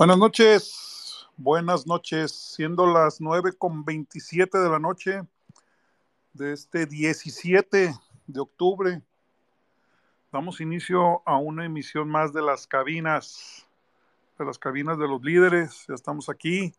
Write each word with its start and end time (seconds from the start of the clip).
Buenas 0.00 0.16
noches, 0.16 1.28
buenas 1.36 1.86
noches, 1.86 2.32
siendo 2.32 2.86
las 2.86 3.20
9 3.20 3.52
con 3.58 3.84
27 3.84 4.56
de 4.56 4.70
la 4.70 4.78
noche 4.78 5.20
de 6.32 6.54
este 6.54 6.86
17 6.86 7.94
de 8.26 8.40
octubre. 8.40 9.02
Damos 10.32 10.62
inicio 10.62 11.20
a 11.26 11.36
una 11.36 11.66
emisión 11.66 12.08
más 12.08 12.32
de 12.32 12.40
las 12.40 12.66
cabinas, 12.66 13.68
de 14.38 14.46
las 14.46 14.58
cabinas 14.58 14.96
de 14.96 15.06
los 15.06 15.22
líderes. 15.22 15.84
Ya 15.86 15.96
estamos 15.96 16.30
aquí. 16.30 16.72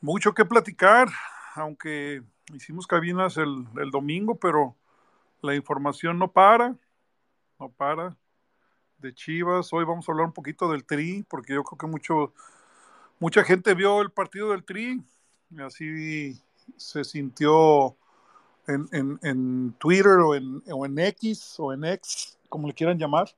Mucho 0.00 0.34
que 0.34 0.44
platicar, 0.44 1.06
aunque 1.54 2.20
hicimos 2.52 2.88
cabinas 2.88 3.36
el, 3.36 3.64
el 3.80 3.92
domingo, 3.92 4.34
pero 4.34 4.74
la 5.40 5.54
información 5.54 6.18
no 6.18 6.32
para, 6.32 6.74
no 7.60 7.68
para 7.68 8.16
de 9.00 9.14
Chivas. 9.14 9.72
Hoy 9.72 9.84
vamos 9.84 10.08
a 10.08 10.12
hablar 10.12 10.26
un 10.26 10.32
poquito 10.32 10.70
del 10.70 10.84
Tri, 10.84 11.24
porque 11.28 11.54
yo 11.54 11.64
creo 11.64 11.78
que 11.78 11.86
mucho, 11.86 12.32
mucha 13.18 13.42
gente 13.44 13.74
vio 13.74 14.00
el 14.02 14.10
partido 14.10 14.50
del 14.50 14.64
Tri, 14.64 15.02
y 15.50 15.60
así 15.60 16.40
se 16.76 17.04
sintió 17.04 17.96
en, 18.66 18.88
en, 18.92 19.18
en 19.22 19.72
Twitter 19.78 20.18
o 20.18 20.34
en, 20.34 20.62
o 20.70 20.86
en, 20.86 20.98
X 20.98 21.56
o 21.58 21.72
en 21.72 21.84
X, 21.84 22.38
como 22.48 22.68
le 22.68 22.74
quieran 22.74 22.98
llamar. 22.98 23.34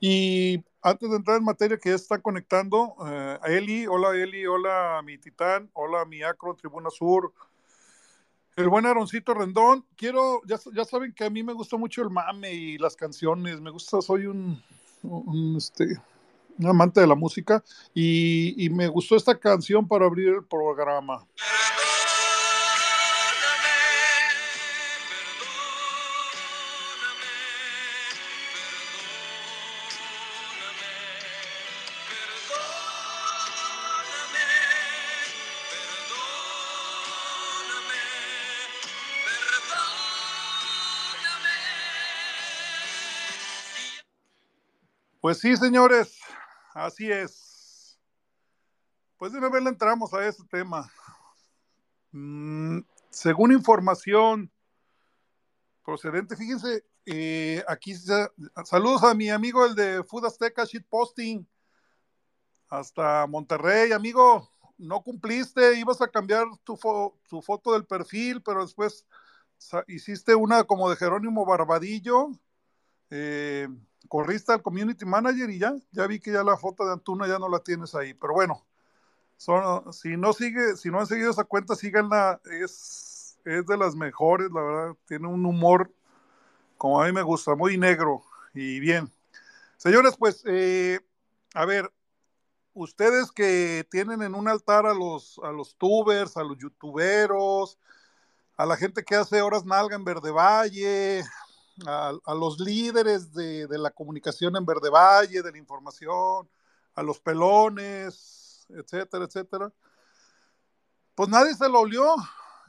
Y 0.00 0.62
antes 0.82 1.10
de 1.10 1.16
entrar 1.16 1.38
en 1.38 1.44
materia 1.44 1.78
que 1.78 1.90
ya 1.90 1.96
está 1.96 2.20
conectando, 2.20 2.94
eh, 3.06 3.38
Eli, 3.46 3.86
hola 3.86 4.14
Eli, 4.16 4.46
hola 4.46 5.02
mi 5.04 5.18
Titán, 5.18 5.68
hola 5.72 6.04
mi 6.04 6.22
Acro, 6.22 6.54
Tribuna 6.54 6.90
Sur, 6.90 7.32
el 8.56 8.68
buen 8.68 8.86
Aroncito 8.86 9.34
Rendón. 9.34 9.84
Quiero, 9.96 10.42
ya, 10.46 10.58
ya, 10.72 10.84
saben 10.84 11.12
que 11.12 11.24
a 11.24 11.30
mí 11.30 11.42
me 11.42 11.52
gusta 11.52 11.76
mucho 11.76 12.02
el 12.02 12.10
mame 12.10 12.52
y 12.52 12.78
las 12.78 12.94
canciones, 12.94 13.60
me 13.60 13.70
gusta, 13.70 14.00
soy 14.00 14.26
un, 14.26 14.62
un, 15.06 15.56
este, 15.56 16.00
un 16.58 16.66
amante 16.66 17.00
de 17.00 17.06
la 17.06 17.14
música 17.14 17.62
y, 17.94 18.54
y, 18.64 18.70
me 18.70 18.88
gustó 18.88 19.16
esta 19.16 19.38
canción 19.38 19.86
para 19.86 20.06
abrir 20.06 20.28
el 20.28 20.44
programa. 20.44 21.24
Pues 45.26 45.40
sí, 45.40 45.56
señores, 45.56 46.20
así 46.72 47.10
es. 47.10 47.98
Pues 49.16 49.32
de 49.32 49.38
una 49.38 49.48
vez 49.48 49.60
le 49.60 49.70
entramos 49.70 50.14
a 50.14 50.24
ese 50.24 50.44
tema. 50.48 50.88
Mm, 52.12 52.78
según 53.10 53.50
información 53.50 54.48
procedente, 55.84 56.36
fíjense, 56.36 56.84
eh, 57.06 57.64
aquí 57.66 57.92
saludos 58.64 59.02
a 59.02 59.14
mi 59.14 59.28
amigo 59.28 59.66
el 59.66 59.74
de 59.74 60.04
Food 60.04 60.26
Azteca 60.26 60.64
Shitposting 60.64 61.44
hasta 62.68 63.26
Monterrey, 63.26 63.90
amigo. 63.90 64.48
No 64.78 65.02
cumpliste, 65.02 65.76
ibas 65.76 66.00
a 66.02 66.06
cambiar 66.06 66.44
tu, 66.62 66.76
fo 66.76 67.18
tu 67.28 67.42
foto 67.42 67.72
del 67.72 67.84
perfil, 67.84 68.44
pero 68.44 68.62
después 68.62 69.04
hiciste 69.88 70.36
una 70.36 70.62
como 70.62 70.88
de 70.88 70.94
Jerónimo 70.94 71.44
Barbadillo. 71.44 72.30
Eh, 73.10 73.66
corriste 74.08 74.52
al 74.52 74.62
community 74.62 75.04
manager 75.04 75.50
y 75.50 75.58
ya, 75.58 75.74
ya 75.92 76.06
vi 76.06 76.20
que 76.20 76.32
ya 76.32 76.42
la 76.42 76.56
foto 76.56 76.84
de 76.86 76.92
Antuna 76.92 77.26
ya 77.26 77.38
no 77.38 77.48
la 77.48 77.60
tienes 77.60 77.94
ahí, 77.94 78.14
pero 78.14 78.34
bueno, 78.34 78.64
son, 79.36 79.92
si 79.92 80.16
no 80.16 80.32
sigue, 80.32 80.76
si 80.76 80.90
no 80.90 81.00
han 81.00 81.06
seguido 81.06 81.30
esa 81.30 81.44
cuenta, 81.44 81.74
síganla, 81.74 82.40
es, 82.62 83.38
es 83.44 83.66
de 83.66 83.76
las 83.76 83.94
mejores, 83.94 84.50
la 84.50 84.62
verdad, 84.62 84.96
tiene 85.06 85.28
un 85.28 85.44
humor 85.44 85.90
como 86.76 87.02
a 87.02 87.06
mí 87.06 87.12
me 87.12 87.22
gusta, 87.22 87.54
muy 87.54 87.78
negro 87.78 88.22
y 88.54 88.80
bien. 88.80 89.10
Señores, 89.76 90.16
pues, 90.18 90.42
eh, 90.46 91.00
a 91.54 91.64
ver, 91.64 91.92
ustedes 92.74 93.32
que 93.32 93.86
tienen 93.90 94.22
en 94.22 94.34
un 94.34 94.48
altar 94.48 94.86
a 94.86 94.94
los, 94.94 95.40
a 95.42 95.50
los 95.52 95.76
tubers, 95.76 96.36
a 96.36 96.42
los 96.42 96.58
youtuberos, 96.58 97.78
a 98.56 98.66
la 98.66 98.76
gente 98.76 99.04
que 99.04 99.16
hace 99.16 99.42
horas 99.42 99.64
nalga 99.64 99.96
en 99.96 100.04
Verde 100.04 100.30
Valle, 100.30 101.24
a, 101.84 102.34
los 102.34 102.58
líderes 102.58 103.32
de, 103.32 103.66
de, 103.66 103.78
la 103.78 103.90
comunicación 103.90 104.56
en 104.56 104.64
Verde 104.64 104.88
Valle, 104.88 105.42
de 105.42 105.52
la 105.52 105.58
información, 105.58 106.48
a 106.94 107.02
los 107.02 107.20
pelones, 107.20 108.66
etcétera, 108.70 109.24
etcétera. 109.24 109.72
Pues 111.14 111.28
nadie 111.28 111.54
se 111.54 111.68
lo 111.68 111.80
olió 111.80 112.14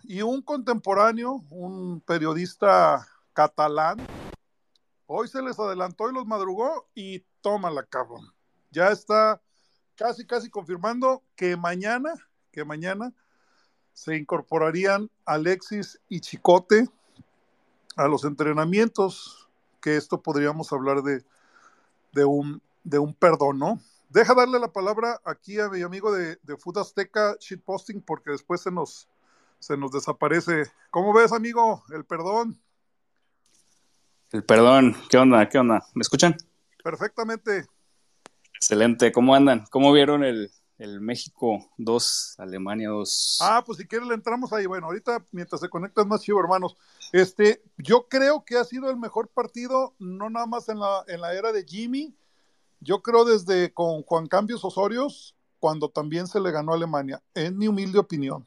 y 0.03 0.21
un 0.21 0.41
contemporáneo, 0.41 1.43
un 1.49 2.01
periodista 2.01 3.07
catalán, 3.33 3.97
hoy 5.05 5.27
se 5.27 5.41
les 5.41 5.59
adelantó 5.59 6.09
y 6.09 6.13
los 6.13 6.25
madrugó 6.25 6.89
y 6.93 7.19
toma 7.41 7.71
la 7.71 7.83
cabrón. 7.83 8.33
Ya 8.71 8.89
está 8.89 9.41
casi, 9.95 10.25
casi 10.25 10.49
confirmando 10.49 11.23
que 11.35 11.55
mañana, 11.55 12.13
que 12.51 12.63
mañana 12.65 13.13
se 13.93 14.15
incorporarían 14.15 15.09
Alexis 15.25 15.99
y 16.07 16.21
Chicote 16.21 16.87
a 17.97 18.07
los 18.07 18.23
entrenamientos, 18.23 19.49
que 19.81 19.97
esto 19.97 20.21
podríamos 20.21 20.71
hablar 20.71 21.01
de, 21.01 21.23
de, 22.13 22.25
un, 22.25 22.61
de 22.83 22.99
un 22.99 23.13
perdón, 23.13 23.59
¿no? 23.59 23.81
Deja 24.09 24.33
darle 24.33 24.59
la 24.59 24.71
palabra 24.71 25.19
aquí 25.25 25.59
a 25.59 25.67
mi 25.67 25.81
amigo 25.81 26.13
de, 26.13 26.37
de 26.43 26.57
Food 26.57 26.77
Azteca 26.77 27.35
Shitposting 27.39 28.01
porque 28.01 28.31
después 28.31 28.61
se 28.61 28.71
nos, 28.71 29.09
se 29.59 29.75
nos 29.75 29.91
desaparece. 29.91 30.71
¿Cómo 30.91 31.13
ves, 31.13 31.33
amigo? 31.33 31.83
El 31.93 32.05
perdón. 32.05 32.57
El 34.31 34.43
perdón, 34.43 34.95
¿qué 35.09 35.17
onda? 35.17 35.49
¿Qué 35.49 35.57
onda? 35.57 35.85
¿Me 35.93 36.01
escuchan? 36.01 36.37
Perfectamente. 36.83 37.65
Excelente, 38.53 39.11
¿cómo 39.11 39.35
andan? 39.35 39.65
¿Cómo 39.69 39.91
vieron 39.91 40.23
el, 40.23 40.51
el 40.77 41.01
México 41.01 41.59
2, 41.77 42.35
Alemania 42.37 42.89
2. 42.89 43.39
Ah, 43.41 43.63
pues 43.65 43.79
si 43.79 43.87
quieres 43.87 44.07
le 44.07 44.13
entramos 44.13 44.53
ahí. 44.53 44.65
Bueno, 44.65 44.87
ahorita 44.87 45.25
mientras 45.31 45.61
se 45.61 45.69
conectan 45.69 46.07
más 46.07 46.21
chivo, 46.21 46.39
hermanos. 46.39 46.77
Este, 47.11 47.63
yo 47.77 48.07
creo 48.07 48.43
que 48.45 48.57
ha 48.57 48.63
sido 48.63 48.89
el 48.89 48.97
mejor 48.97 49.29
partido, 49.29 49.95
no 49.99 50.29
nada 50.29 50.45
más 50.45 50.69
en 50.69 50.79
la, 50.79 51.03
en 51.07 51.21
la 51.21 51.33
era 51.33 51.51
de 51.51 51.63
Jimmy. 51.63 52.15
Yo 52.79 53.01
creo 53.01 53.25
desde 53.25 53.73
con 53.73 54.03
Juan 54.03 54.27
Cambios 54.27 54.63
Osorios, 54.63 55.35
cuando 55.59 55.89
también 55.89 56.27
se 56.27 56.39
le 56.39 56.51
ganó 56.51 56.73
a 56.73 56.75
Alemania. 56.75 57.21
En 57.33 57.57
mi 57.57 57.67
humilde 57.67 57.97
opinión. 57.97 58.45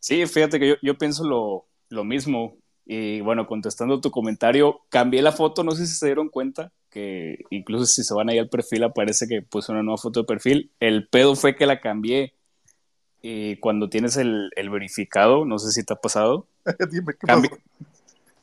Sí, 0.00 0.24
fíjate 0.26 0.58
que 0.58 0.68
yo, 0.68 0.74
yo 0.82 0.96
pienso 0.96 1.24
lo, 1.24 1.66
lo 1.90 2.04
mismo. 2.04 2.56
Y 2.86 3.20
bueno, 3.20 3.46
contestando 3.46 4.00
tu 4.00 4.10
comentario, 4.10 4.80
cambié 4.88 5.20
la 5.20 5.32
foto, 5.32 5.62
no 5.62 5.72
sé 5.72 5.86
si 5.86 5.94
se 5.94 6.06
dieron 6.06 6.30
cuenta, 6.30 6.72
que 6.90 7.44
incluso 7.50 7.86
si 7.86 8.02
se 8.02 8.14
van 8.14 8.28
ahí 8.28 8.38
al 8.38 8.48
perfil 8.48 8.84
aparece 8.84 9.26
que 9.28 9.42
puse 9.42 9.72
una 9.72 9.82
nueva 9.82 9.98
foto 9.98 10.20
de 10.20 10.26
perfil. 10.26 10.70
El 10.80 11.06
pedo 11.08 11.36
fue 11.36 11.54
que 11.56 11.66
la 11.66 11.80
cambié 11.80 12.34
y 13.22 13.56
cuando 13.56 13.88
tienes 13.88 14.16
el, 14.16 14.50
el 14.56 14.70
verificado, 14.70 15.44
no 15.44 15.58
sé 15.58 15.70
si 15.72 15.84
te 15.84 15.92
ha 15.92 15.96
pasado. 15.96 16.46
Dime, 16.90 17.12
¿qué 17.14 17.26
cambi 17.26 17.48
pasó? 17.48 17.60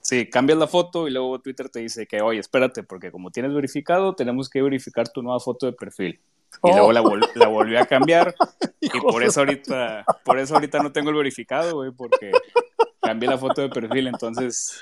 Sí, 0.02 0.30
cambias 0.30 0.60
la 0.60 0.68
foto 0.68 1.08
y 1.08 1.12
luego 1.12 1.40
Twitter 1.40 1.68
te 1.70 1.80
dice 1.80 2.06
que, 2.06 2.22
oye, 2.22 2.40
espérate, 2.40 2.84
porque 2.84 3.10
como 3.12 3.32
tienes 3.32 3.54
verificado, 3.54 4.14
tenemos 4.14 4.50
que 4.50 4.62
verificar 4.62 5.10
tu 5.10 5.24
nueva 5.24 5.40
foto 5.40 5.66
de 5.66 5.74
perfil. 5.74 6.20
Y 6.64 6.70
Oh. 6.70 6.72
luego 6.74 6.94
la, 6.94 7.02
vol 7.02 7.22
la 7.34 7.48
volví 7.48 7.76
a 7.76 7.86
cambiar 7.86 8.34
y 8.82 8.90
por 9.02 9.24
eso 9.24 9.40
ahorita, 9.42 10.06
por 10.24 10.38
eso 10.38 10.54
ahorita 10.54 10.80
no 10.80 10.92
tengo 10.92 11.10
el 11.10 11.16
verificado, 11.16 11.74
güey, 11.78 11.92
porque 11.92 12.32
cambié 13.02 13.28
la 13.30 13.38
foto 13.38 13.62
de 13.64 13.70
perfil, 13.70 14.08
entonces 14.08 14.80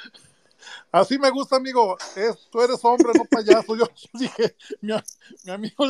Así 0.94 1.18
me 1.18 1.32
gusta, 1.32 1.56
amigo. 1.56 1.98
Es, 2.16 2.48
tú 2.52 2.62
eres 2.62 2.80
hombre, 2.84 3.14
no 3.16 3.26
payaso. 3.26 3.76
Yo, 3.76 3.86
dije, 4.14 4.56
mi, 4.80 4.94
amigo, 5.52 5.86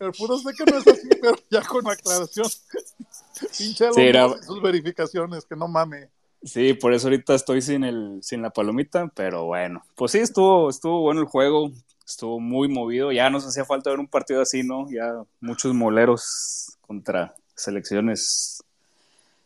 el 0.00 0.12
puro 0.12 0.36
sé 0.36 0.52
que 0.52 0.70
no 0.70 0.78
es 0.78 0.86
así, 0.86 1.08
pero 1.18 1.34
ya 1.50 1.62
con 1.62 1.88
aclaración. 1.88 2.46
Pinche 3.56 3.90
sí, 3.90 4.12
sus 4.46 4.60
verificaciones, 4.60 5.46
que 5.46 5.56
no 5.56 5.66
mame. 5.66 6.10
Sí, 6.42 6.74
por 6.74 6.92
eso 6.92 7.06
ahorita 7.06 7.34
estoy 7.34 7.62
sin 7.62 7.84
el, 7.84 8.18
sin 8.22 8.42
la 8.42 8.50
palomita, 8.50 9.10
pero 9.14 9.46
bueno, 9.46 9.82
pues 9.96 10.12
sí, 10.12 10.18
estuvo, 10.18 10.68
estuvo 10.68 11.00
bueno 11.00 11.22
el 11.22 11.26
juego, 11.26 11.70
estuvo 12.06 12.38
muy 12.38 12.68
movido, 12.68 13.10
ya 13.12 13.30
nos 13.30 13.46
hacía 13.46 13.64
falta 13.64 13.88
ver 13.88 13.98
un 13.98 14.08
partido 14.08 14.42
así, 14.42 14.62
¿no? 14.62 14.90
Ya 14.90 15.22
muchos 15.40 15.72
moleros 15.72 16.76
contra 16.82 17.34
selecciones 17.54 18.62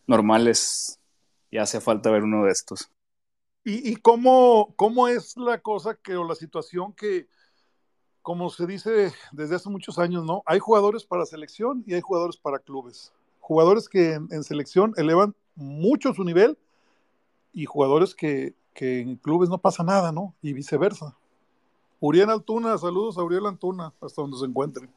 normales, 0.08 0.98
ya 1.52 1.62
hacía 1.62 1.80
falta 1.80 2.10
ver 2.10 2.24
uno 2.24 2.46
de 2.46 2.50
estos. 2.50 2.90
¿Y, 3.64 3.94
cómo, 3.96 4.74
cómo, 4.74 5.06
es 5.06 5.36
la 5.36 5.58
cosa 5.58 5.94
que, 5.94 6.16
o 6.16 6.24
la 6.24 6.34
situación 6.34 6.92
que, 6.94 7.28
como 8.20 8.50
se 8.50 8.66
dice 8.66 9.12
desde 9.30 9.54
hace 9.54 9.68
muchos 9.68 10.00
años, 10.00 10.24
¿no? 10.24 10.42
Hay 10.46 10.58
jugadores 10.58 11.04
para 11.04 11.26
selección 11.26 11.84
y 11.86 11.94
hay 11.94 12.00
jugadores 12.00 12.36
para 12.36 12.58
clubes. 12.58 13.12
Jugadores 13.38 13.88
que 13.88 14.14
en, 14.14 14.42
selección 14.42 14.94
elevan 14.96 15.36
mucho 15.54 16.12
su 16.12 16.24
nivel 16.24 16.58
y 17.52 17.64
jugadores 17.66 18.16
que, 18.16 18.54
que, 18.74 19.00
en 19.00 19.14
clubes 19.16 19.48
no 19.48 19.58
pasa 19.58 19.84
nada, 19.84 20.10
¿no? 20.10 20.34
Y 20.42 20.52
viceversa. 20.54 21.16
Uriel 22.00 22.30
Altuna, 22.30 22.76
saludos 22.78 23.16
a 23.16 23.22
Uriel 23.22 23.46
Altuna, 23.46 23.92
hasta 24.00 24.22
donde 24.22 24.38
se 24.38 24.44
encuentre. 24.44 24.88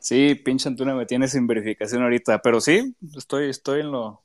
Sí, 0.00 0.34
pinche 0.34 0.68
Antuna 0.68 0.94
me 0.94 1.06
tiene 1.06 1.28
sin 1.28 1.46
verificación 1.46 2.02
ahorita, 2.02 2.42
pero 2.42 2.60
sí, 2.60 2.94
estoy, 3.16 3.48
estoy 3.48 3.80
en 3.80 3.90
lo, 3.90 4.20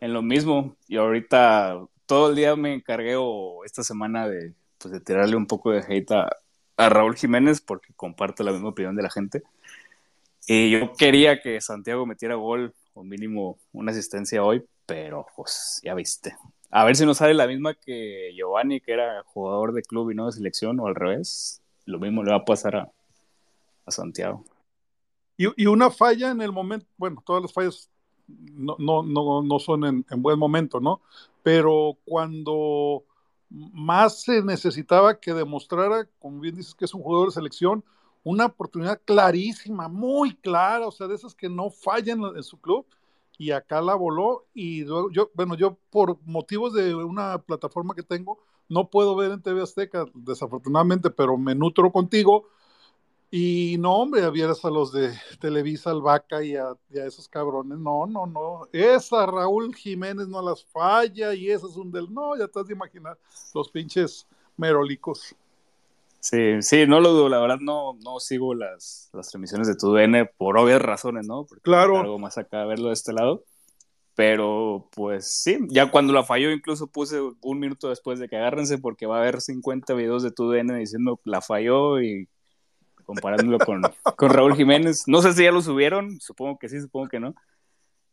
en 0.00 0.14
lo 0.14 0.22
mismo. 0.22 0.74
Y 0.88 0.96
ahorita 0.96 1.86
todo 2.10 2.30
el 2.30 2.34
día 2.34 2.56
me 2.56 2.74
encargué 2.74 3.14
o 3.16 3.64
esta 3.64 3.84
semana 3.84 4.28
de, 4.28 4.52
pues, 4.78 4.90
de 4.90 4.98
tirarle 4.98 5.36
un 5.36 5.46
poco 5.46 5.70
de 5.70 5.84
hate 5.86 6.10
a, 6.10 6.28
Raúl 6.76 7.14
Jiménez 7.14 7.60
porque 7.60 7.92
comparte 7.94 8.42
la 8.42 8.50
misma 8.50 8.70
opinión 8.70 8.96
de 8.96 9.02
la 9.04 9.10
gente. 9.10 9.44
Y 10.44 10.72
yo 10.72 10.92
quería 10.94 11.40
que 11.40 11.60
Santiago 11.60 12.06
metiera 12.06 12.34
gol 12.34 12.74
o 12.94 13.04
mínimo 13.04 13.58
una 13.72 13.92
asistencia 13.92 14.42
hoy, 14.42 14.64
pero 14.86 15.24
pues 15.36 15.80
ya 15.84 15.94
viste. 15.94 16.34
A 16.72 16.84
ver 16.84 16.96
si 16.96 17.06
nos 17.06 17.18
sale 17.18 17.32
la 17.32 17.46
misma 17.46 17.74
que 17.74 18.32
Giovanni, 18.34 18.80
que 18.80 18.92
era 18.92 19.22
jugador 19.26 19.72
de 19.72 19.82
club 19.82 20.10
y 20.10 20.16
no 20.16 20.26
de 20.26 20.32
selección, 20.32 20.80
o 20.80 20.88
al 20.88 20.96
revés. 20.96 21.62
Lo 21.84 22.00
mismo 22.00 22.24
le 22.24 22.32
va 22.32 22.38
a 22.38 22.44
pasar 22.44 22.74
a, 22.74 22.90
Santiago. 23.86 24.44
Y, 25.36 25.62
y, 25.62 25.66
una 25.66 25.90
falla 25.90 26.30
en 26.30 26.40
el 26.40 26.50
momento, 26.50 26.86
bueno, 26.96 27.22
todas 27.24 27.42
las 27.42 27.52
fallas 27.52 27.88
no, 28.28 28.76
no, 28.78 29.02
no, 29.02 29.42
no 29.42 29.58
son 29.58 29.84
en, 29.84 30.06
en, 30.10 30.22
buen 30.22 30.38
momento, 30.38 30.80
¿no? 30.80 31.02
Pero 31.42 31.98
cuando 32.04 33.04
más 33.50 34.22
se 34.22 34.42
necesitaba 34.42 35.18
que 35.18 35.34
demostrara, 35.34 36.08
como 36.18 36.40
bien 36.40 36.54
dices 36.54 36.74
que 36.74 36.84
es 36.84 36.94
un 36.94 37.02
jugador 37.02 37.28
de 37.28 37.34
selección, 37.34 37.84
una 38.22 38.46
oportunidad 38.46 39.00
clarísima, 39.04 39.88
muy 39.88 40.34
clara, 40.36 40.86
o 40.86 40.90
sea, 40.92 41.08
de 41.08 41.14
esas 41.14 41.34
que 41.34 41.48
no 41.48 41.70
fallan 41.70 42.22
en 42.36 42.42
su 42.42 42.60
club, 42.60 42.86
y 43.38 43.52
acá 43.52 43.80
la 43.80 43.94
voló, 43.94 44.46
y 44.52 44.84
luego 44.84 45.10
yo, 45.10 45.30
bueno, 45.34 45.54
yo 45.54 45.78
por 45.90 46.18
motivos 46.26 46.74
de 46.74 46.94
una 46.94 47.38
plataforma 47.38 47.94
que 47.94 48.02
tengo, 48.02 48.38
no 48.68 48.90
puedo 48.90 49.16
ver 49.16 49.32
en 49.32 49.42
TV 49.42 49.62
Azteca, 49.62 50.04
desafortunadamente, 50.14 51.10
pero 51.10 51.38
me 51.38 51.54
nutro 51.54 51.90
contigo, 51.90 52.46
y 53.32 53.76
no, 53.78 53.94
hombre, 53.94 54.28
vieras 54.30 54.64
a 54.64 54.70
los 54.70 54.92
de 54.92 55.12
Televisa, 55.40 55.90
al 55.90 56.02
Vaca 56.02 56.42
y 56.42 56.56
a, 56.56 56.74
esos 56.90 57.28
cabrones. 57.28 57.78
No, 57.78 58.04
no, 58.06 58.26
no. 58.26 58.62
Esa 58.72 59.24
Raúl 59.24 59.72
Jiménez 59.74 60.26
no 60.26 60.42
las 60.42 60.64
falla 60.64 61.32
y 61.32 61.48
ese 61.48 61.66
es 61.66 61.76
un 61.76 61.92
del. 61.92 62.12
No, 62.12 62.36
ya 62.36 62.46
estás 62.46 62.66
de 62.66 62.74
imaginar 62.74 63.16
los 63.54 63.70
pinches 63.70 64.26
merolicos. 64.56 65.36
Sí, 66.18 66.60
sí, 66.60 66.86
no 66.88 66.98
lo 66.98 67.12
dudo. 67.12 67.28
La 67.28 67.38
verdad, 67.38 67.60
no, 67.60 67.94
no 68.04 68.18
sigo 68.18 68.52
las, 68.52 69.10
las 69.12 69.28
transmisiones 69.28 69.68
de 69.68 69.76
tu 69.76 69.92
DN 69.92 70.26
por 70.36 70.58
obvias 70.58 70.82
razones, 70.82 71.28
¿no? 71.28 71.46
Porque 71.46 71.62
claro. 71.62 72.00
Algo 72.00 72.18
más 72.18 72.36
acá 72.36 72.64
verlo 72.64 72.88
de 72.88 72.94
este 72.94 73.12
lado. 73.12 73.44
Pero 74.16 74.88
pues 74.90 75.28
sí, 75.28 75.56
ya 75.68 75.90
cuando 75.92 76.12
la 76.12 76.24
falló, 76.24 76.50
incluso 76.50 76.88
puse 76.88 77.20
un 77.40 77.60
minuto 77.60 77.88
después 77.88 78.18
de 78.18 78.28
que 78.28 78.36
agárrense, 78.36 78.76
porque 78.76 79.06
va 79.06 79.18
a 79.18 79.20
haber 79.20 79.40
50 79.40 79.94
videos 79.94 80.24
de 80.24 80.32
tu 80.32 80.50
DN 80.50 80.76
diciendo 80.76 81.20
la 81.24 81.40
falló 81.40 82.02
y 82.02 82.28
comparándolo 83.10 83.58
con, 83.58 83.82
con 84.16 84.30
Raúl 84.30 84.54
Jiménez. 84.54 85.08
No 85.08 85.20
sé 85.20 85.32
si 85.32 85.42
ya 85.42 85.50
lo 85.50 85.60
subieron, 85.60 86.20
supongo 86.20 86.60
que 86.60 86.68
sí, 86.68 86.80
supongo 86.80 87.08
que 87.08 87.18
no, 87.18 87.34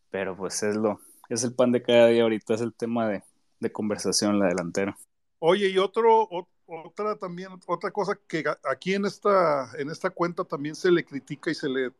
pero 0.09 0.35
pues 0.35 0.63
es 0.63 0.75
lo, 0.75 0.99
es 1.29 1.43
el 1.43 1.53
pan 1.53 1.71
de 1.71 1.83
cada 1.83 2.07
día 2.07 2.23
ahorita, 2.23 2.55
es 2.55 2.61
el 2.61 2.73
tema 2.73 3.07
de, 3.07 3.21
de 3.59 3.71
conversación 3.71 4.39
la 4.39 4.47
delantera. 4.47 4.97
Oye, 5.37 5.69
y 5.69 5.77
otro, 5.77 6.27
otra 6.65 7.15
también, 7.15 7.49
otra 7.67 7.91
cosa 7.91 8.17
que 8.27 8.43
aquí 8.67 8.95
en 8.95 9.05
esta, 9.05 9.69
en 9.77 9.91
esta 9.91 10.09
cuenta 10.09 10.43
también 10.43 10.73
se 10.73 10.89
le 10.89 11.05
critica 11.05 11.51
y 11.51 11.53
se 11.53 11.69
le, 11.69 11.91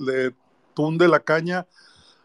le 0.00 0.34
tunde 0.72 1.08
la 1.08 1.20
caña 1.20 1.66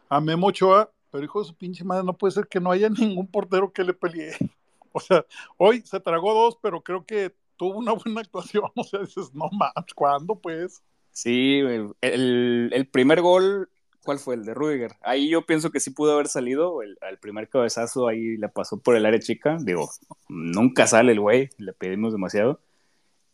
a 0.07 0.21
Memo 0.21 0.47
Ochoa, 0.47 0.89
pero 1.12 1.25
hijo 1.25 1.41
de 1.41 1.47
su 1.47 1.56
pinche 1.56 1.83
madre, 1.83 2.06
no 2.06 2.13
puede 2.13 2.31
ser 2.31 2.47
que 2.47 2.62
no 2.62 2.71
haya 2.71 2.88
ningún 2.89 3.27
portero 3.27 3.73
que 3.73 3.83
le 3.83 3.94
pelee. 3.94 4.31
O 4.97 5.01
sea, 5.01 5.25
hoy 5.57 5.81
se 5.81 6.00
tragó 6.00 6.33
dos, 6.33 6.57
pero 6.62 6.79
creo 6.79 7.06
que 7.06 7.35
tuvo 7.57 7.80
una 7.80 7.94
buena 7.94 8.22
actuación, 8.22 8.66
o 8.75 8.84
sea, 8.84 9.02
dices, 9.02 9.34
no 9.34 9.50
más, 9.52 9.74
¿cuándo 9.96 10.36
pues? 10.36 10.81
Sí, 11.12 11.60
el, 11.60 11.94
el, 12.02 12.88
primer 12.88 13.22
gol, 13.22 13.69
¿cuál 14.04 14.19
fue? 14.19 14.36
El 14.36 14.44
de 14.44 14.54
Rudiger. 14.54 14.92
Ahí 15.02 15.30
yo 15.30 15.46
pienso 15.46 15.72
que 15.72 15.80
sí 15.80 15.92
pudo 15.92 16.13
haber 16.13 16.28
salido, 16.28 16.81
el, 16.81 16.98
primer 17.22 17.48
cabezazo 17.48 18.07
ahí 18.07 18.36
le 18.36 18.50
pasó 18.50 18.81
por 18.81 18.98
el 18.98 19.06
área 19.06 19.19
chica, 19.19 19.57
digo, 19.62 19.90
nunca 20.28 20.88
sale 20.88 21.13
el 21.13 21.22
güey, 21.22 21.50
le 21.57 21.74
pedimos 21.74 22.12
demasiado. 22.12 22.60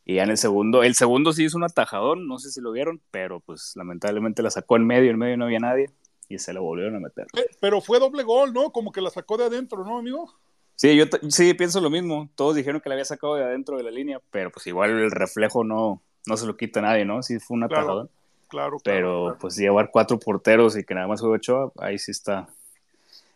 Y 0.05 0.15
ya 0.15 0.23
en 0.23 0.31
el 0.31 0.37
segundo, 0.37 0.83
el 0.83 0.95
segundo 0.95 1.33
sí 1.33 1.45
hizo 1.45 1.57
un 1.57 1.63
atajadón, 1.63 2.27
no 2.27 2.37
sé 2.37 2.51
si 2.51 2.61
lo 2.61 2.71
vieron, 2.71 3.01
pero 3.11 3.39
pues 3.39 3.73
lamentablemente 3.75 4.43
la 4.43 4.51
sacó 4.51 4.75
en 4.75 4.85
medio, 4.85 5.11
en 5.11 5.17
medio 5.17 5.37
no 5.37 5.45
había 5.45 5.59
nadie 5.59 5.91
y 6.27 6.39
se 6.39 6.53
lo 6.53 6.63
volvieron 6.63 6.95
a 6.95 6.99
meter. 6.99 7.27
Pero 7.59 7.81
fue 7.81 7.99
doble 7.99 8.23
gol, 8.23 8.53
¿no? 8.53 8.71
Como 8.71 8.91
que 8.91 9.01
la 9.01 9.09
sacó 9.09 9.37
de 9.37 9.45
adentro, 9.45 9.83
¿no, 9.83 9.97
amigo? 9.97 10.33
Sí, 10.81 10.95
yo 10.95 11.05
sí 11.29 11.53
pienso 11.53 11.79
lo 11.79 11.91
mismo. 11.91 12.27
Todos 12.33 12.55
dijeron 12.55 12.81
que 12.81 12.89
la 12.89 12.95
había 12.95 13.05
sacado 13.05 13.35
de 13.35 13.43
adentro 13.43 13.77
de 13.77 13.83
la 13.83 13.91
línea, 13.91 14.19
pero 14.31 14.49
pues 14.49 14.65
igual 14.65 14.89
el 14.89 15.11
reflejo 15.11 15.63
no, 15.63 16.01
no 16.25 16.37
se 16.37 16.47
lo 16.47 16.57
quita 16.57 16.79
a 16.79 16.81
nadie, 16.81 17.05
¿no? 17.05 17.21
Sí 17.21 17.37
fue 17.37 17.57
un 17.57 17.65
atajador. 17.65 18.09
Claro, 18.47 18.77
Pero 18.83 19.37
pues 19.39 19.57
llevar 19.57 19.91
cuatro 19.91 20.17
porteros 20.17 20.75
y 20.75 20.83
que 20.83 20.95
nada 20.95 21.05
más 21.05 21.21
juegue 21.21 21.35
ocho, 21.35 21.71
ahí 21.77 21.99
sí 21.99 22.09
está. 22.09 22.47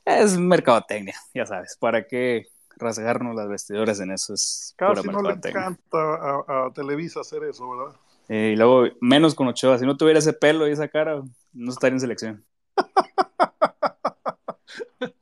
Es 0.03 0.39
mercadotecnia, 0.39 1.13
ya 1.35 1.45
sabes. 1.45 1.77
¿Para 1.79 2.07
qué 2.07 2.47
rasgarnos 2.77 3.35
las 3.35 3.47
vestiduras 3.47 3.99
en 3.99 4.09
eso? 4.09 4.33
Es 4.33 4.73
Casi 4.75 5.07
no 5.07 5.21
le 5.21 5.33
encanta 5.33 5.99
a, 6.47 6.71
Televisa 6.73 7.19
hacer 7.19 7.43
eso, 7.43 7.69
¿verdad? 7.69 7.95
Eh, 8.27 8.53
y 8.53 8.55
luego, 8.55 8.85
menos 9.01 9.35
con 9.35 9.47
Ochoa. 9.47 9.77
Si 9.77 9.85
no 9.85 9.95
tuviera 9.95 10.17
ese 10.17 10.33
pelo 10.33 10.67
y 10.67 10.71
esa 10.71 10.87
cara, 10.87 11.21
no 11.53 11.71
estaría 11.71 11.93
en 11.93 11.99
selección. 11.99 12.43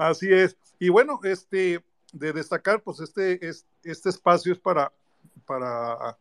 Así 0.00 0.32
es. 0.32 0.56
Y 0.78 0.88
bueno, 0.88 1.20
este, 1.24 1.84
de 2.14 2.32
destacar, 2.32 2.82
pues 2.82 3.00
este, 3.00 3.38
este 3.84 4.08
espacio 4.08 4.50
es 4.50 4.58
para, 4.58 4.90
para 5.44 6.16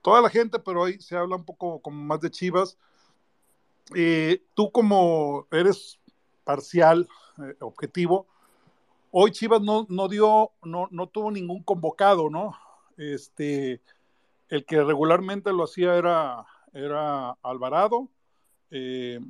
toda 0.00 0.22
la 0.22 0.30
gente, 0.30 0.58
pero 0.58 0.80
hoy 0.80 0.98
se 1.02 1.18
habla 1.18 1.36
un 1.36 1.44
poco 1.44 1.80
como 1.80 2.02
más 2.02 2.22
de 2.22 2.30
Chivas. 2.30 2.78
Eh, 3.94 4.42
tú 4.54 4.72
como 4.72 5.46
eres 5.50 5.98
parcial, 6.44 7.06
eh, 7.42 7.56
objetivo, 7.60 8.26
hoy 9.10 9.32
Chivas 9.32 9.60
no, 9.60 9.86
no 9.90 10.08
dio, 10.08 10.52
no, 10.62 10.88
no 10.90 11.06
tuvo 11.06 11.30
ningún 11.30 11.62
convocado, 11.62 12.30
¿no? 12.30 12.56
Este, 12.96 13.82
el 14.48 14.64
que 14.64 14.82
regularmente 14.82 15.52
lo 15.52 15.64
hacía 15.64 15.94
era, 15.94 16.46
era 16.72 17.32
Alvarado, 17.42 18.08
eh, 18.70 19.20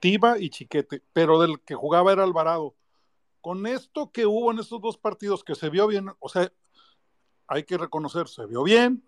Tiba 0.00 0.38
y 0.38 0.48
Chiquete, 0.48 1.02
pero 1.12 1.38
del 1.42 1.60
que 1.60 1.74
jugaba 1.74 2.10
era 2.10 2.24
Alvarado 2.24 2.74
con 3.44 3.66
esto 3.66 4.10
que 4.10 4.24
hubo 4.24 4.50
en 4.50 4.58
estos 4.58 4.80
dos 4.80 4.96
partidos, 4.96 5.44
que 5.44 5.54
se 5.54 5.68
vio 5.68 5.86
bien, 5.86 6.08
o 6.18 6.30
sea, 6.30 6.50
hay 7.46 7.64
que 7.64 7.76
reconocer, 7.76 8.26
se 8.26 8.46
vio 8.46 8.62
bien. 8.62 9.04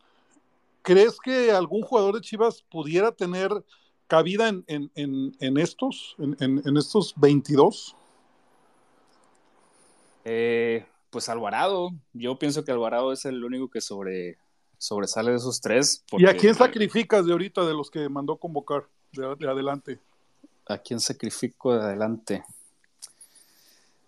¿Crees 0.82 1.18
que 1.18 1.52
algún 1.52 1.80
jugador 1.80 2.16
de 2.16 2.20
Chivas 2.20 2.62
pudiera 2.70 3.12
tener 3.12 3.50
cabida 4.06 4.48
en, 4.48 4.90
estos, 5.56 6.16
en, 6.18 6.76
estos 6.76 7.14
22? 7.16 7.96
Eh, 10.26 10.84
pues 11.08 11.30
Alvarado, 11.30 11.92
yo 12.12 12.38
pienso 12.38 12.62
que 12.62 12.72
Alvarado 12.72 13.14
es 13.14 13.24
el 13.24 13.42
único 13.42 13.70
que 13.70 13.80
sobre, 13.80 14.36
sobresale 14.76 15.30
de 15.30 15.38
esos 15.38 15.62
tres. 15.62 16.04
¿Y 16.12 16.26
a 16.26 16.36
quién 16.36 16.54
sacrificas 16.54 17.24
de 17.24 17.32
ahorita 17.32 17.64
de 17.64 17.72
los 17.72 17.90
que 17.90 18.06
mandó 18.10 18.36
convocar 18.36 18.86
de 19.12 19.48
adelante? 19.48 19.98
¿A 20.66 20.76
quién 20.76 21.00
sacrifico 21.00 21.72
de 21.72 21.80
adelante? 21.82 22.44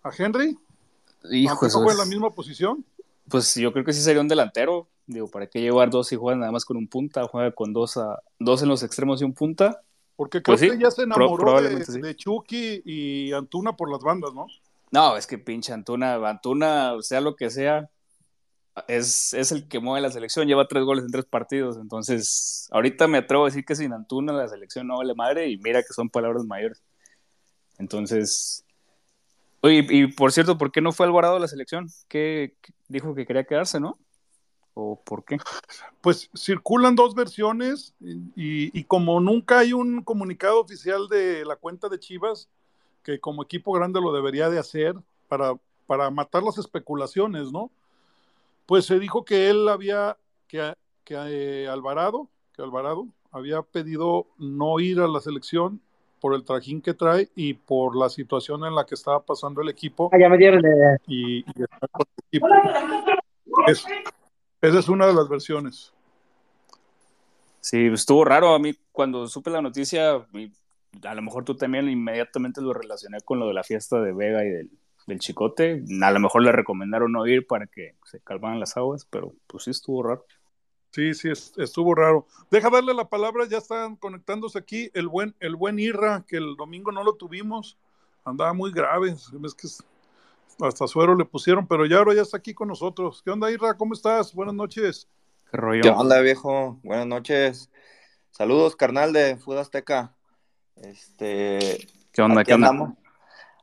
A 0.03 0.11
Henry? 0.17 0.57
Hijo, 1.31 1.67
¿No 1.67 1.91
en 1.91 1.97
la 1.97 2.05
misma 2.05 2.33
posición? 2.33 2.85
Pues 3.27 3.55
yo 3.55 3.71
creo 3.73 3.85
que 3.85 3.93
sí 3.93 4.01
sería 4.01 4.21
un 4.21 4.27
delantero. 4.27 4.87
Digo, 5.05 5.27
¿para 5.27 5.47
qué 5.47 5.61
llevar 5.61 5.89
dos 5.89 6.11
y 6.11 6.15
juegan 6.15 6.39
nada 6.39 6.51
más 6.51 6.65
con 6.65 6.77
un 6.77 6.87
punta? 6.87 7.27
Juega 7.27 7.51
con 7.51 7.73
dos, 7.73 7.97
a, 7.97 8.21
dos 8.39 8.61
en 8.61 8.69
los 8.69 8.83
extremos 8.83 9.21
y 9.21 9.25
un 9.25 9.33
punta. 9.33 9.81
Porque 10.15 10.41
creo 10.41 10.57
pues 10.57 10.71
que 10.71 10.77
ya 10.77 10.91
se 10.91 11.03
enamoró 11.03 11.61
de, 11.61 12.15
Chucky 12.15 12.81
y 12.85 13.31
Antuna 13.33 13.75
por 13.75 13.89
las 13.89 14.01
bandas, 14.01 14.33
¿no? 14.33 14.47
No, 14.91 15.15
es 15.15 15.27
que 15.27 15.37
pinche 15.37 15.71
Antuna, 15.71 16.15
Antuna, 16.27 16.95
sea 17.01 17.21
lo 17.21 17.35
que 17.35 17.49
sea, 17.49 17.89
es, 18.87 19.33
es, 19.33 19.51
el 19.51 19.67
que 19.67 19.79
mueve 19.79 20.01
la 20.01 20.11
selección, 20.11 20.47
lleva 20.47 20.67
tres 20.67 20.83
goles 20.83 21.05
en 21.05 21.11
tres 21.11 21.25
partidos, 21.25 21.77
entonces 21.77 22.67
ahorita 22.71 23.07
me 23.07 23.19
atrevo 23.19 23.43
a 23.43 23.47
decir 23.47 23.63
que 23.65 23.75
sin 23.75 23.93
Antuna 23.93 24.33
la 24.33 24.47
selección 24.47 24.87
no 24.87 24.97
vale 24.97 25.13
madre 25.13 25.49
y 25.49 25.57
mira 25.57 25.81
que 25.83 25.93
son 25.93 26.09
palabras 26.09 26.43
mayores. 26.45 26.81
Entonces, 27.77 28.65
oye, 29.61 29.85
y 29.89 30.07
por 30.07 30.31
cierto, 30.31 30.57
¿por 30.57 30.71
qué 30.71 30.81
no 30.81 30.91
fue 30.91 31.05
Alvarado 31.05 31.37
a 31.37 31.39
la 31.39 31.47
selección? 31.47 31.87
¿Qué 32.07 32.55
dijo 32.87 33.15
que 33.15 33.25
quería 33.25 33.43
quedarse, 33.43 33.79
no? 33.79 33.97
¿O 34.73 35.01
por 35.03 35.25
qué? 35.25 35.37
Pues 36.01 36.29
circulan 36.35 36.95
dos 36.95 37.15
versiones 37.15 37.93
y, 37.99 38.83
como 38.85 39.19
nunca 39.19 39.59
hay 39.59 39.73
un 39.73 40.03
comunicado 40.03 40.61
oficial 40.61 41.07
de 41.09 41.43
la 41.45 41.55
cuenta 41.55 41.89
de 41.89 41.99
Chivas, 41.99 42.49
que 43.03 43.19
como 43.19 43.43
equipo 43.43 43.73
grande 43.73 43.99
lo 43.99 44.13
debería 44.13 44.49
de 44.49 44.59
hacer 44.59 44.95
para, 45.27 45.55
para 45.87 46.09
matar 46.09 46.43
las 46.43 46.57
especulaciones, 46.57 47.51
¿no? 47.51 47.71
Pues 48.65 48.85
se 48.85 48.99
dijo 48.99 49.25
que 49.25 49.49
él 49.49 49.67
había, 49.67 50.17
que, 50.47 50.73
que 51.03 51.15
eh, 51.15 51.67
Alvarado, 51.67 52.29
que 52.53 52.61
Alvarado 52.61 53.07
había 53.31 53.61
pedido 53.61 54.27
no 54.37 54.79
ir 54.79 54.99
a 54.99 55.07
la 55.07 55.19
selección 55.19 55.81
por 56.19 56.35
el 56.35 56.43
trajín 56.43 56.81
que 56.81 56.93
trae 56.93 57.29
y 57.35 57.53
por 57.53 57.95
la 57.95 58.09
situación 58.09 58.65
en 58.65 58.75
la 58.75 58.85
que 58.85 58.95
estaba 58.95 59.23
pasando 59.23 59.61
el 59.61 59.69
equipo. 59.69 60.09
Ah, 60.13 60.19
ya 60.19 60.29
me 60.29 60.37
dieron 60.37 60.61
de... 60.61 60.97
Y, 61.07 61.39
y 62.31 62.39
es, 63.67 63.85
esa 64.61 64.79
es 64.79 64.89
una 64.89 65.07
de 65.07 65.13
las 65.13 65.29
versiones. 65.29 65.93
Sí, 67.61 67.87
estuvo 67.87 68.23
raro 68.25 68.53
a 68.53 68.59
mí 68.59 68.73
cuando 68.91 69.27
supe 69.27 69.49
la 69.49 69.61
noticia, 69.61 70.25
a 71.03 71.15
lo 71.15 71.21
mejor 71.21 71.43
tú 71.45 71.55
también 71.55 71.89
inmediatamente 71.89 72.61
lo 72.61 72.73
relacioné 72.73 73.21
con 73.21 73.39
lo 73.39 73.47
de 73.47 73.53
la 73.53 73.63
fiesta 73.63 74.01
de 74.01 74.13
Vega 74.13 74.43
y 74.45 74.49
del, 74.49 74.69
del 75.07 75.19
Chicote. 75.19 75.83
A 76.01 76.11
lo 76.11 76.19
mejor 76.19 76.43
le 76.43 76.51
recomendaron 76.51 77.11
no 77.11 77.27
ir 77.27 77.45
para 77.47 77.67
que 77.67 77.95
se 78.05 78.21
calmaran 78.21 78.59
las 78.59 78.77
aguas, 78.77 79.05
pero 79.09 79.33
pues 79.47 79.63
sí 79.63 79.71
estuvo 79.71 80.03
raro. 80.03 80.25
Sí, 80.91 81.13
sí, 81.13 81.29
estuvo 81.29 81.93
raro. 81.93 82.25
Deja 82.49 82.69
darle 82.69 82.93
la 82.93 83.07
palabra, 83.07 83.45
ya 83.47 83.59
están 83.59 83.95
conectándose 83.95 84.57
aquí 84.57 84.89
el 84.93 85.07
buen, 85.07 85.35
el 85.39 85.55
buen 85.55 85.77
Irra, 85.79 86.25
que 86.27 86.37
el 86.37 86.55
domingo 86.55 86.91
no 86.91 87.03
lo 87.03 87.13
tuvimos, 87.13 87.77
andaba 88.25 88.53
muy 88.53 88.71
grave, 88.71 89.11
es 89.11 89.53
que 89.53 89.67
hasta 90.61 90.87
suero 90.87 91.15
le 91.15 91.25
pusieron, 91.25 91.67
pero 91.67 91.85
ya 91.85 91.97
ahora 91.97 92.15
ya 92.15 92.23
está 92.23 92.37
aquí 92.37 92.53
con 92.53 92.67
nosotros. 92.67 93.21
¿Qué 93.23 93.31
onda, 93.31 93.51
Irra? 93.51 93.77
¿Cómo 93.77 93.93
estás? 93.93 94.33
Buenas 94.33 94.55
noches. 94.55 95.07
¿Qué, 95.51 95.57
rollo? 95.57 95.81
¿Qué 95.81 95.89
onda, 95.89 96.19
viejo? 96.21 96.79
Buenas 96.83 97.07
noches. 97.07 97.69
Saludos, 98.31 98.75
carnal 98.75 99.13
de 99.13 99.37
Fútbol 99.37 99.59
Azteca. 99.59 100.15
Este, 100.75 101.87
¿Qué 102.11 102.21
onda? 102.21 102.43
¿Qué 102.43 102.53
andamos? 102.53 102.93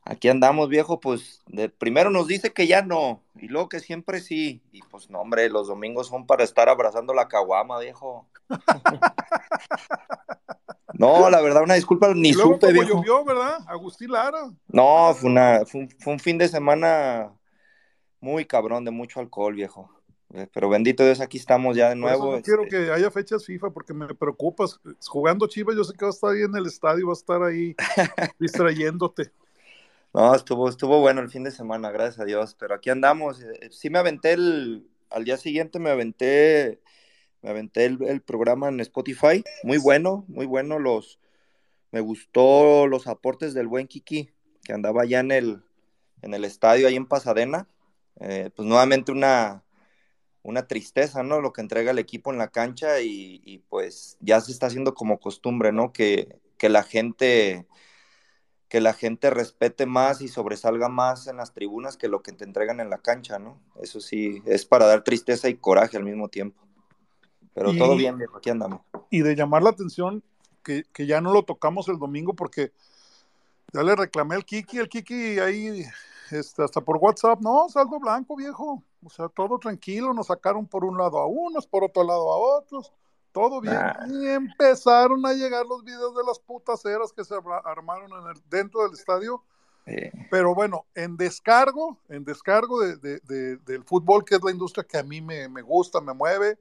Aquí 0.09 0.29
andamos, 0.29 0.69
viejo, 0.69 1.01
pues 1.01 1.41
de, 1.47 1.67
primero 1.67 2.09
nos 2.09 2.27
dice 2.27 2.53
que 2.53 2.65
ya 2.65 2.81
no, 2.81 3.21
y 3.35 3.49
luego 3.49 3.67
que 3.67 3.81
siempre 3.81 4.21
sí. 4.21 4.61
Y 4.71 4.81
pues 4.83 5.09
no, 5.09 5.19
hombre, 5.19 5.49
los 5.49 5.67
domingos 5.67 6.07
son 6.07 6.25
para 6.25 6.45
estar 6.45 6.69
abrazando 6.69 7.13
la 7.13 7.27
caguama, 7.27 7.77
viejo. 7.79 8.25
no, 10.93 11.29
la 11.29 11.41
verdad, 11.41 11.63
una 11.63 11.73
disculpa, 11.73 12.13
ni 12.13 12.29
y 12.29 12.33
luego 12.33 12.53
supe, 12.53 12.67
como 12.67 12.71
viejo. 12.71 12.89
llovió, 12.95 13.25
¿verdad? 13.25 13.57
Agustín 13.67 14.11
Lara. 14.11 14.49
No, 14.69 15.13
fue, 15.13 15.29
una, 15.29 15.65
fue, 15.65 15.81
un, 15.81 15.89
fue 15.99 16.13
un 16.13 16.19
fin 16.19 16.37
de 16.37 16.47
semana 16.47 17.33
muy 18.21 18.45
cabrón, 18.45 18.85
de 18.85 18.91
mucho 18.91 19.19
alcohol, 19.19 19.55
viejo. 19.55 19.89
Eh, 20.33 20.47
Pero 20.53 20.69
bendito 20.69 21.03
Dios, 21.03 21.19
aquí 21.19 21.37
estamos 21.37 21.75
ya 21.75 21.89
de 21.89 21.97
nuevo. 21.97 22.31
no 22.31 22.37
este... 22.37 22.49
quiero 22.49 22.63
que 22.69 22.93
haya 22.93 23.11
fechas 23.11 23.45
FIFA 23.45 23.71
porque 23.71 23.93
me 23.93 24.07
preocupas. 24.15 24.79
Jugando 25.05 25.47
Chivas, 25.47 25.75
yo 25.75 25.83
sé 25.83 25.91
que 25.97 26.05
va 26.05 26.11
a 26.11 26.13
estar 26.13 26.31
ahí 26.31 26.43
en 26.43 26.55
el 26.55 26.65
estadio, 26.65 27.07
va 27.07 27.11
a 27.11 27.13
estar 27.13 27.43
ahí 27.43 27.75
distrayéndote. 28.39 29.33
No, 30.13 30.33
estuvo, 30.33 30.69
estuvo 30.69 30.99
bueno 30.99 31.21
el 31.21 31.29
fin 31.29 31.43
de 31.43 31.51
semana, 31.51 31.91
gracias 31.91 32.19
a 32.19 32.25
Dios. 32.25 32.55
Pero 32.59 32.75
aquí 32.75 32.89
andamos. 32.89 33.43
Sí 33.71 33.89
me 33.89 33.99
aventé 33.99 34.33
el, 34.33 34.87
al 35.09 35.23
día 35.23 35.37
siguiente 35.37 35.79
me 35.79 35.89
aventé, 35.89 36.81
me 37.41 37.49
aventé 37.49 37.85
el, 37.85 38.01
el 38.03 38.21
programa 38.21 38.69
en 38.69 38.79
Spotify. 38.79 39.43
Muy 39.63 39.77
bueno, 39.77 40.25
muy 40.27 40.45
bueno. 40.45 40.79
Los, 40.79 41.19
me 41.91 42.01
gustó 42.01 42.87
los 42.87 43.07
aportes 43.07 43.53
del 43.53 43.67
buen 43.67 43.87
Kiki, 43.87 44.29
que 44.63 44.73
andaba 44.73 45.05
ya 45.05 45.19
en 45.19 45.31
el, 45.31 45.63
en 46.21 46.33
el 46.33 46.45
estadio 46.45 46.87
ahí 46.87 46.95
en 46.95 47.07
Pasadena. 47.07 47.67
Eh, 48.19 48.49
pues 48.55 48.67
nuevamente 48.67 49.11
una, 49.11 49.63
una 50.43 50.67
tristeza, 50.67 51.23
¿no? 51.23 51.41
Lo 51.41 51.53
que 51.53 51.61
entrega 51.61 51.91
el 51.91 51.99
equipo 51.99 52.31
en 52.31 52.39
la 52.39 52.49
cancha 52.49 52.99
y, 53.01 53.41
y 53.45 53.59
pues 53.59 54.17
ya 54.19 54.41
se 54.41 54.51
está 54.51 54.67
haciendo 54.67 54.93
como 54.93 55.19
costumbre, 55.19 55.71
¿no? 55.71 55.93
Que, 55.93 56.39
que, 56.57 56.69
la 56.69 56.83
gente 56.83 57.67
que 58.69 58.81
la 58.81 58.93
gente 58.93 59.29
respete 59.29 59.85
más 59.85 60.21
y 60.21 60.27
sobresalga 60.27 60.89
más 60.89 61.27
en 61.27 61.37
las 61.37 61.53
tribunas 61.53 61.97
que 61.97 62.09
lo 62.09 62.21
que 62.21 62.33
te 62.33 62.43
entregan 62.43 62.79
en 62.79 62.89
la 62.89 62.97
cancha, 62.97 63.39
¿no? 63.39 63.59
Eso 63.81 63.99
sí, 64.01 64.41
es 64.45 64.65
para 64.65 64.85
dar 64.85 65.03
tristeza 65.03 65.47
y 65.47 65.55
coraje 65.55 65.97
al 65.97 66.03
mismo 66.03 66.27
tiempo. 66.27 66.61
Pero 67.53 67.71
y, 67.71 67.77
todo 67.77 67.95
bien, 67.95 68.17
viejo, 68.17 68.37
aquí 68.37 68.49
andamos. 68.49 68.81
Y 69.09 69.21
de 69.21 69.35
llamar 69.35 69.63
la 69.63 69.69
atención 69.69 70.21
que, 70.63 70.83
que, 70.93 71.05
ya 71.05 71.21
no 71.21 71.31
lo 71.31 71.43
tocamos 71.43 71.87
el 71.87 71.97
domingo 71.97 72.33
porque 72.33 72.71
ya 73.73 73.83
le 73.83 73.95
reclamé 73.95 74.35
al 74.35 74.45
Kiki, 74.45 74.77
el 74.77 74.89
Kiki 74.89 75.39
ahí 75.39 75.85
este, 76.31 76.63
hasta 76.63 76.81
por 76.81 76.97
WhatsApp, 76.97 77.39
no, 77.41 77.69
saldo 77.69 77.99
blanco, 77.99 78.35
viejo. 78.35 78.83
O 79.03 79.09
sea, 79.09 79.29
todo 79.29 79.59
tranquilo, 79.59 80.13
nos 80.13 80.27
sacaron 80.27 80.65
por 80.65 80.83
un 80.83 80.97
lado 80.97 81.19
a 81.19 81.27
unos, 81.27 81.67
por 81.67 81.83
otro 81.83 82.03
lado 82.03 82.31
a 82.31 82.57
otros, 82.57 82.91
todo 83.31 83.61
bien. 83.61 83.75
Nah. 83.75 84.07
Y 84.07 84.27
empezaron 84.27 85.25
a 85.25 85.33
llegar 85.33 85.65
los 85.65 85.83
videos 85.83 86.15
de 86.15 86.23
las 86.23 86.39
putaceras 86.39 87.11
que 87.13 87.23
se 87.23 87.35
armaron 87.65 88.11
en 88.11 88.29
el, 88.29 88.41
dentro 88.49 88.83
del 88.83 88.93
estadio. 88.93 89.43
Pero 90.29 90.53
bueno, 90.53 90.85
en 90.95 91.15
descargo, 91.15 91.97
en 92.09 92.25
descargo 92.25 92.81
de, 92.81 92.97
de, 92.97 93.19
de, 93.21 93.55
del 93.57 93.85
fútbol, 93.85 94.25
que 94.25 94.35
es 94.35 94.43
la 94.43 94.51
industria 94.51 94.83
que 94.83 94.97
a 94.97 95.03
mí 95.03 95.21
me, 95.21 95.47
me 95.47 95.61
gusta, 95.61 96.01
me 96.01 96.13
mueve. 96.13 96.59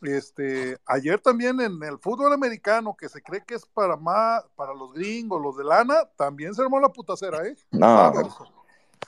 Este, 0.00 0.78
ayer 0.86 1.20
también 1.20 1.60
en 1.60 1.82
el 1.82 1.98
fútbol 1.98 2.32
americano, 2.32 2.96
que 2.96 3.08
se 3.08 3.20
cree 3.20 3.44
que 3.44 3.56
es 3.56 3.66
para 3.66 3.96
más, 3.96 4.44
para 4.54 4.72
los 4.72 4.92
gringos, 4.92 5.42
los 5.42 5.56
de 5.56 5.64
lana, 5.64 6.08
también 6.16 6.54
se 6.54 6.62
armó 6.62 6.80
la 6.80 6.88
putacera, 6.88 7.46
¿eh? 7.46 7.56
No, 7.70 8.12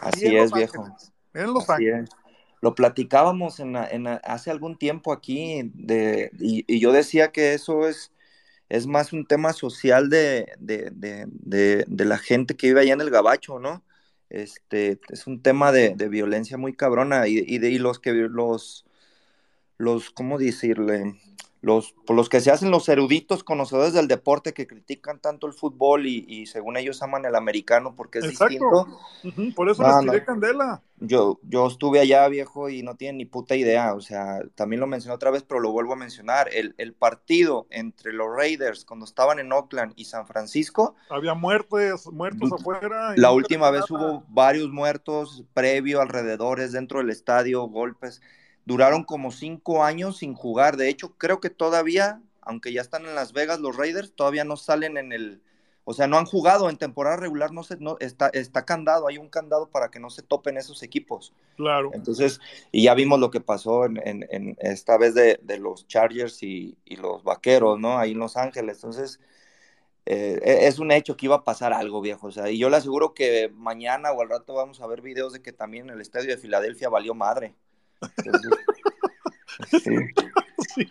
así 0.01 0.37
es, 0.37 0.53
viejo. 0.53 0.85
En 1.33 1.55
Los 1.55 1.71
así 1.71 1.89
Ángeles. 1.89 2.11
Es 2.11 2.30
lo 2.61 2.75
platicábamos 2.75 3.61
en, 3.61 3.77
en, 3.77 4.07
hace 4.07 4.51
algún 4.51 4.77
tiempo 4.77 5.13
aquí 5.13 5.71
de, 5.75 6.31
y, 6.39 6.65
y, 6.67 6.81
yo 6.81 6.93
decía 6.93 7.33
que 7.33 7.55
eso 7.55 7.89
es, 7.89 8.13
es 8.69 8.87
más 8.87 9.13
un 9.13 9.27
tema 9.27 9.53
social 9.53 10.11
de, 10.11 10.53
de, 10.59 10.91
de, 10.93 12.05
la 12.05 12.19
gente 12.19 12.57
que 12.57 12.69
vive 12.69 12.83
allá 12.83 12.95
en 12.95 13.01
el 13.01 13.11
Gabacho, 13.11 13.59
¿no? 13.59 13.83
Este, 14.31 15.01
es 15.11 15.27
un 15.27 15.43
tema 15.43 15.73
de, 15.73 15.95
violencia 16.09 16.57
muy 16.59 16.75
cabrona 16.75 17.27
y, 17.29 17.45
y, 17.47 17.59
de, 17.59 17.71
y 17.71 17.79
los 17.79 17.99
que 17.99 18.13
los, 18.13 18.87
los, 19.79 20.11
¿cómo 20.11 20.39
decirle? 20.39 21.17
Los, 21.63 21.93
por 22.07 22.17
los 22.17 22.31
que 22.31 22.41
se 22.41 22.51
hacen 22.51 22.71
los 22.71 22.89
eruditos 22.89 23.45
conocedores 23.45 23.93
del 23.93 24.09
deporte 24.09 24.55
que 24.55 24.67
critican 24.67 25.21
tanto 25.21 25.47
el 25.47 25.53
fútbol 25.53 26.07
y, 26.07 26.25
y 26.27 26.47
según 26.47 26.79
ellos 26.79 27.03
aman 27.03 27.27
el 27.27 27.35
americano 27.35 27.95
porque 27.95 28.21
es 28.21 28.25
Exacto. 28.25 28.49
distinto. 28.49 28.99
Uh 29.25 29.29
-huh. 29.29 29.55
Por 29.55 29.69
eso 29.69 29.83
no, 29.83 29.89
les 29.89 30.01
tiré 30.01 30.21
no. 30.21 30.25
candela. 30.25 30.83
Yo, 31.03 31.39
yo 31.43 31.67
estuve 31.67 32.01
allá, 32.01 32.29
viejo, 32.29 32.69
y 32.69 32.83
no 32.83 32.95
tienen 32.95 33.19
ni 33.19 33.25
puta 33.25 33.57
idea. 33.57 33.95
O 33.95 34.01
sea, 34.01 34.41
también 34.55 34.81
lo 34.81 34.87
mencioné 34.87 35.15
otra 35.15 35.31
vez, 35.31 35.43
pero 35.43 35.61
lo 35.61 35.71
vuelvo 35.73 35.93
a 35.95 35.97
mencionar. 35.97 36.49
El, 36.53 36.75
el 36.79 36.93
partido 36.95 37.67
entre 37.71 38.13
los 38.13 38.29
Raiders 38.35 38.85
cuando 38.85 39.05
estaban 39.05 39.39
en 39.39 39.53
Oakland 39.53 39.93
y 39.97 40.07
San 40.07 40.27
Francisco. 40.27 40.95
Había 41.11 41.35
muertes, 41.35 42.07
muertos 42.07 42.53
afuera. 42.53 43.15
La 43.17 43.33
última 43.33 43.71
vez 43.71 43.91
hubo 43.91 44.25
varios 44.29 44.71
muertos 44.71 45.45
previo, 45.55 46.01
alrededores, 46.01 46.73
dentro 46.73 46.99
del 46.99 47.11
estadio, 47.11 47.63
golpes 47.65 48.21
duraron 48.71 49.03
como 49.03 49.33
cinco 49.33 49.83
años 49.83 50.19
sin 50.19 50.35
jugar. 50.35 50.77
De 50.77 50.89
hecho, 50.89 51.13
creo 51.19 51.41
que 51.41 51.51
todavía, 51.51 52.23
aunque 52.41 52.73
ya 52.73 52.81
están 52.81 53.05
en 53.05 53.17
Las 53.17 53.33
Vegas 53.33 53.59
los 53.59 53.77
Raiders, 53.77 54.13
todavía 54.15 54.45
no 54.45 54.57
salen 54.57 54.97
en 54.97 55.13
el, 55.13 55.43
o 55.83 55.93
sea, 55.93 56.07
no 56.07 56.19
han 56.19 56.25
jugado 56.25 56.71
en 56.71 56.77
temporada 56.77 57.17
regular, 57.17 57.51
no 57.51 57.65
se, 57.65 57.77
no, 57.79 57.97
está, 57.99 58.29
está 58.29 58.65
candado, 58.65 59.09
hay 59.09 59.19
un 59.19 59.29
candado 59.29 59.71
para 59.71 59.91
que 59.91 59.99
no 59.99 60.09
se 60.09 60.23
topen 60.23 60.57
esos 60.57 60.85
equipos. 60.85 61.33
Claro. 61.57 61.91
Entonces, 61.93 62.41
y 62.71 62.85
ya 62.85 62.95
vimos 62.95 63.19
lo 63.19 63.33
que 63.33 63.41
pasó 63.41 63.87
en, 63.87 64.01
en, 64.07 64.25
en 64.31 64.57
esta 64.61 64.97
vez 64.97 65.15
de, 65.15 65.41
de 65.43 65.59
los 65.59 65.89
Chargers 65.89 66.41
y, 66.45 66.79
y, 66.85 66.95
los 66.95 67.25
Vaqueros, 67.25 67.77
¿no? 67.81 67.99
Ahí 67.99 68.13
en 68.13 68.21
Los 68.21 68.37
Ángeles. 68.37 68.77
Entonces, 68.77 69.19
eh, 70.07 70.39
es 70.69 70.79
un 70.79 70.93
hecho 70.93 71.17
que 71.17 71.27
iba 71.27 71.35
a 71.35 71.45
pasar 71.45 71.73
algo, 71.73 72.01
viejo. 72.01 72.29
O 72.29 72.31
sea, 72.31 72.49
y 72.51 72.59
yo 72.59 72.71
le 72.71 72.77
aseguro 72.77 73.15
que 73.15 73.51
mañana 73.53 74.13
o 74.13 74.23
al 74.23 74.29
rato 74.29 74.55
vamos 74.55 74.81
a 74.81 74.87
ver 74.87 75.01
videos 75.03 75.33
de 75.33 75.43
que 75.43 75.53
también 75.53 75.91
el 75.91 76.01
estadio 76.01 76.31
de 76.31 76.39
Filadelfia 76.39 76.89
valió 76.89 77.15
madre. 77.15 77.57
Sí. 79.71 79.81
sí. 80.75 80.91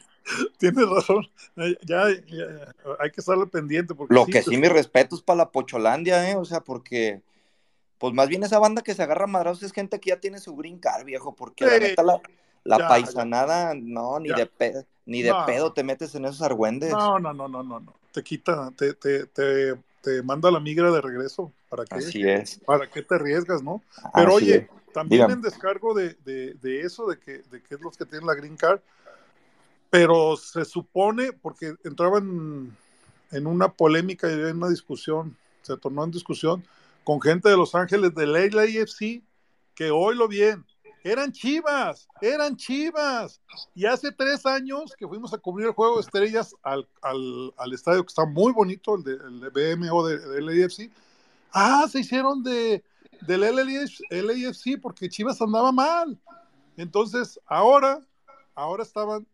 Tienes 0.57 0.87
razón, 0.87 1.27
ya, 1.55 2.07
ya, 2.27 2.73
hay 2.99 3.11
que 3.11 3.21
estarle 3.21 3.47
pendiente. 3.47 3.95
Porque 3.95 4.13
Lo 4.13 4.25
sí, 4.25 4.31
que 4.31 4.43
sí, 4.43 4.57
mi 4.57 4.67
respeto 4.67 5.15
es 5.15 5.21
para 5.21 5.37
la 5.37 5.51
Pocholandia, 5.51 6.29
¿eh? 6.29 6.35
O 6.35 6.45
sea, 6.45 6.61
porque, 6.61 7.21
pues 7.97 8.13
más 8.13 8.27
bien 8.27 8.43
esa 8.43 8.59
banda 8.59 8.83
que 8.83 8.93
se 8.93 9.01
agarra 9.01 9.25
madrazos 9.25 9.63
es 9.63 9.71
gente 9.71 9.99
que 9.99 10.09
ya 10.09 10.19
tiene 10.19 10.39
su 10.39 10.55
green 10.55 10.77
card, 10.77 11.05
viejo, 11.05 11.35
porque 11.35 11.65
sí. 11.65 11.71
la 11.71 11.79
neta 11.79 12.03
la, 12.03 12.21
la 12.63 12.77
ya, 12.77 12.87
paisanada, 12.87 13.73
no, 13.73 14.19
ni 14.19 14.29
de, 14.29 14.45
pedo, 14.45 14.85
ni 15.05 15.23
de 15.23 15.31
no. 15.31 15.45
pedo 15.45 15.73
te 15.73 15.83
metes 15.83 16.13
en 16.13 16.25
esos 16.25 16.43
argüendes. 16.43 16.91
No, 16.91 17.17
no, 17.17 17.33
no, 17.33 17.47
no, 17.47 17.63
no, 17.63 17.79
no. 17.79 17.93
te 18.11 18.23
quita, 18.23 18.71
te, 18.77 18.93
te, 18.93 19.25
te, 19.25 19.75
te 20.01 20.21
manda 20.21 20.51
la 20.51 20.59
migra 20.59 20.91
de 20.91 21.01
regreso. 21.01 21.51
¿Para 21.69 21.85
qué? 21.85 21.95
Así 21.95 22.27
es. 22.27 22.59
¿Para 22.65 22.87
qué 22.87 23.01
te 23.01 23.15
arriesgas, 23.15 23.63
no? 23.63 23.81
Pero 24.13 24.35
Así 24.35 24.45
oye, 24.45 24.55
es. 24.55 24.67
También 24.93 25.19
Dígame. 25.19 25.34
en 25.34 25.41
descargo 25.41 25.93
de, 25.93 26.15
de- 26.25 26.53
de 26.55 26.81
eso, 26.81 27.08
de 27.08 27.17
que, 27.19 27.39
de 27.50 27.62
que 27.62 27.75
es 27.75 27.81
los 27.81 27.98
que 27.98 28.05
tienen 28.05 28.27
la 28.27 28.36
green 28.36 28.58
card, 28.58 28.79
pero 29.89 30.38
se 30.38 30.65
supone, 30.65 31.34
porque 31.34 31.74
entraban 31.84 32.75
en 33.31 33.48
una 33.48 33.69
polémica 33.72 34.29
y 34.29 34.34
en 34.34 34.58
una 34.58 34.69
discusión, 34.69 35.36
se 35.62 35.77
tornó 35.77 36.03
en 36.03 36.12
discusión 36.12 36.63
con 37.03 37.19
gente 37.22 37.50
de 37.50 37.58
Los 37.58 37.74
Ángeles 37.75 38.13
del 38.13 38.34
LAFC, 38.34 39.22
que 39.74 39.91
hoy 39.91 40.15
lo 40.15 40.27
bien, 40.27 40.63
eran 41.03 41.31
chivas, 41.31 42.08
eran 42.22 42.55
chivas. 42.58 43.41
Y 43.74 43.86
hace 43.86 44.12
tres 44.12 44.46
años 44.46 44.93
que 44.98 45.08
fuimos 45.08 45.34
a 45.34 45.38
cubrir 45.38 45.67
el 45.67 45.74
juego 45.74 45.96
de 45.96 46.01
estrellas 46.01 46.53
al, 46.62 46.88
al- 47.01 47.53
al 47.58 47.74
estadio 47.74 48.03
que 48.03 48.10
está 48.10 48.25
muy 48.25 48.51
bonito, 48.51 48.96
el 48.96 49.03
de, 49.03 49.13
el 49.13 49.39
de 49.39 49.75
BMO 49.75 50.05
de- 50.08 50.19
del 50.19 50.46
LAFC. 50.46 50.91
Ah, 51.51 51.88
se 51.91 52.01
hicieron 52.01 52.43
de, 52.43 52.84
del 53.21 53.41
LAFC, 53.41 54.79
porque 54.81 55.09
Chivas 55.09 55.41
andaba 55.41 55.71
mal. 55.71 56.19
Entonces, 56.77 57.39
ahora, 57.45 58.05
ahora 58.55 58.83
estaban, 58.83 59.27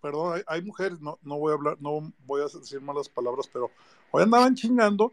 perdón, 0.00 0.34
hay, 0.36 0.42
hay 0.46 0.62
mujeres, 0.62 1.00
no, 1.00 1.18
no 1.22 1.38
voy 1.38 1.52
a 1.52 1.54
hablar, 1.54 1.76
no 1.80 2.12
voy 2.26 2.40
a 2.40 2.44
decir 2.44 2.80
malas 2.80 3.08
palabras, 3.08 3.48
pero 3.52 3.70
hoy 4.10 4.22
andaban 4.22 4.54
chingando. 4.54 5.12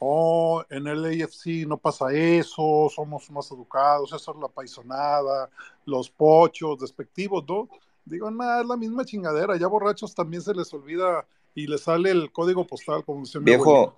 Oh, 0.00 0.62
en 0.70 0.86
el 0.86 1.04
AFC 1.04 1.66
no 1.66 1.76
pasa 1.76 2.12
eso, 2.12 2.88
somos 2.94 3.28
más 3.32 3.50
educados, 3.50 4.12
eso 4.12 4.30
es 4.32 4.38
la 4.40 4.46
paisonada, 4.46 5.50
los 5.86 6.08
pochos, 6.08 6.78
despectivos, 6.78 7.44
¿no? 7.48 7.68
Digo, 8.04 8.30
nada, 8.30 8.60
es 8.60 8.66
la 8.68 8.76
misma 8.76 9.04
chingadera, 9.04 9.56
ya 9.56 9.66
borrachos 9.66 10.14
también 10.14 10.40
se 10.40 10.54
les 10.54 10.72
olvida 10.72 11.26
y 11.54 11.66
les 11.66 11.80
sale 11.80 12.12
el 12.12 12.30
código 12.30 12.64
postal, 12.64 13.04
como 13.04 13.22
decía 13.22 13.40
mi. 13.40 13.46
Viejo, 13.46 13.96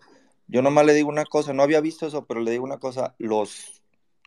yo 0.51 0.63
nomás 0.63 0.85
le 0.85 0.95
digo 0.95 1.09
una 1.09 1.25
cosa, 1.25 1.53
no 1.53 1.63
había 1.63 1.81
visto 1.81 2.07
eso, 2.07 2.27
pero 2.27 2.41
le 2.41 2.51
digo 2.51 2.65
una 2.65 2.79
cosa, 2.79 3.15
los, 3.19 3.83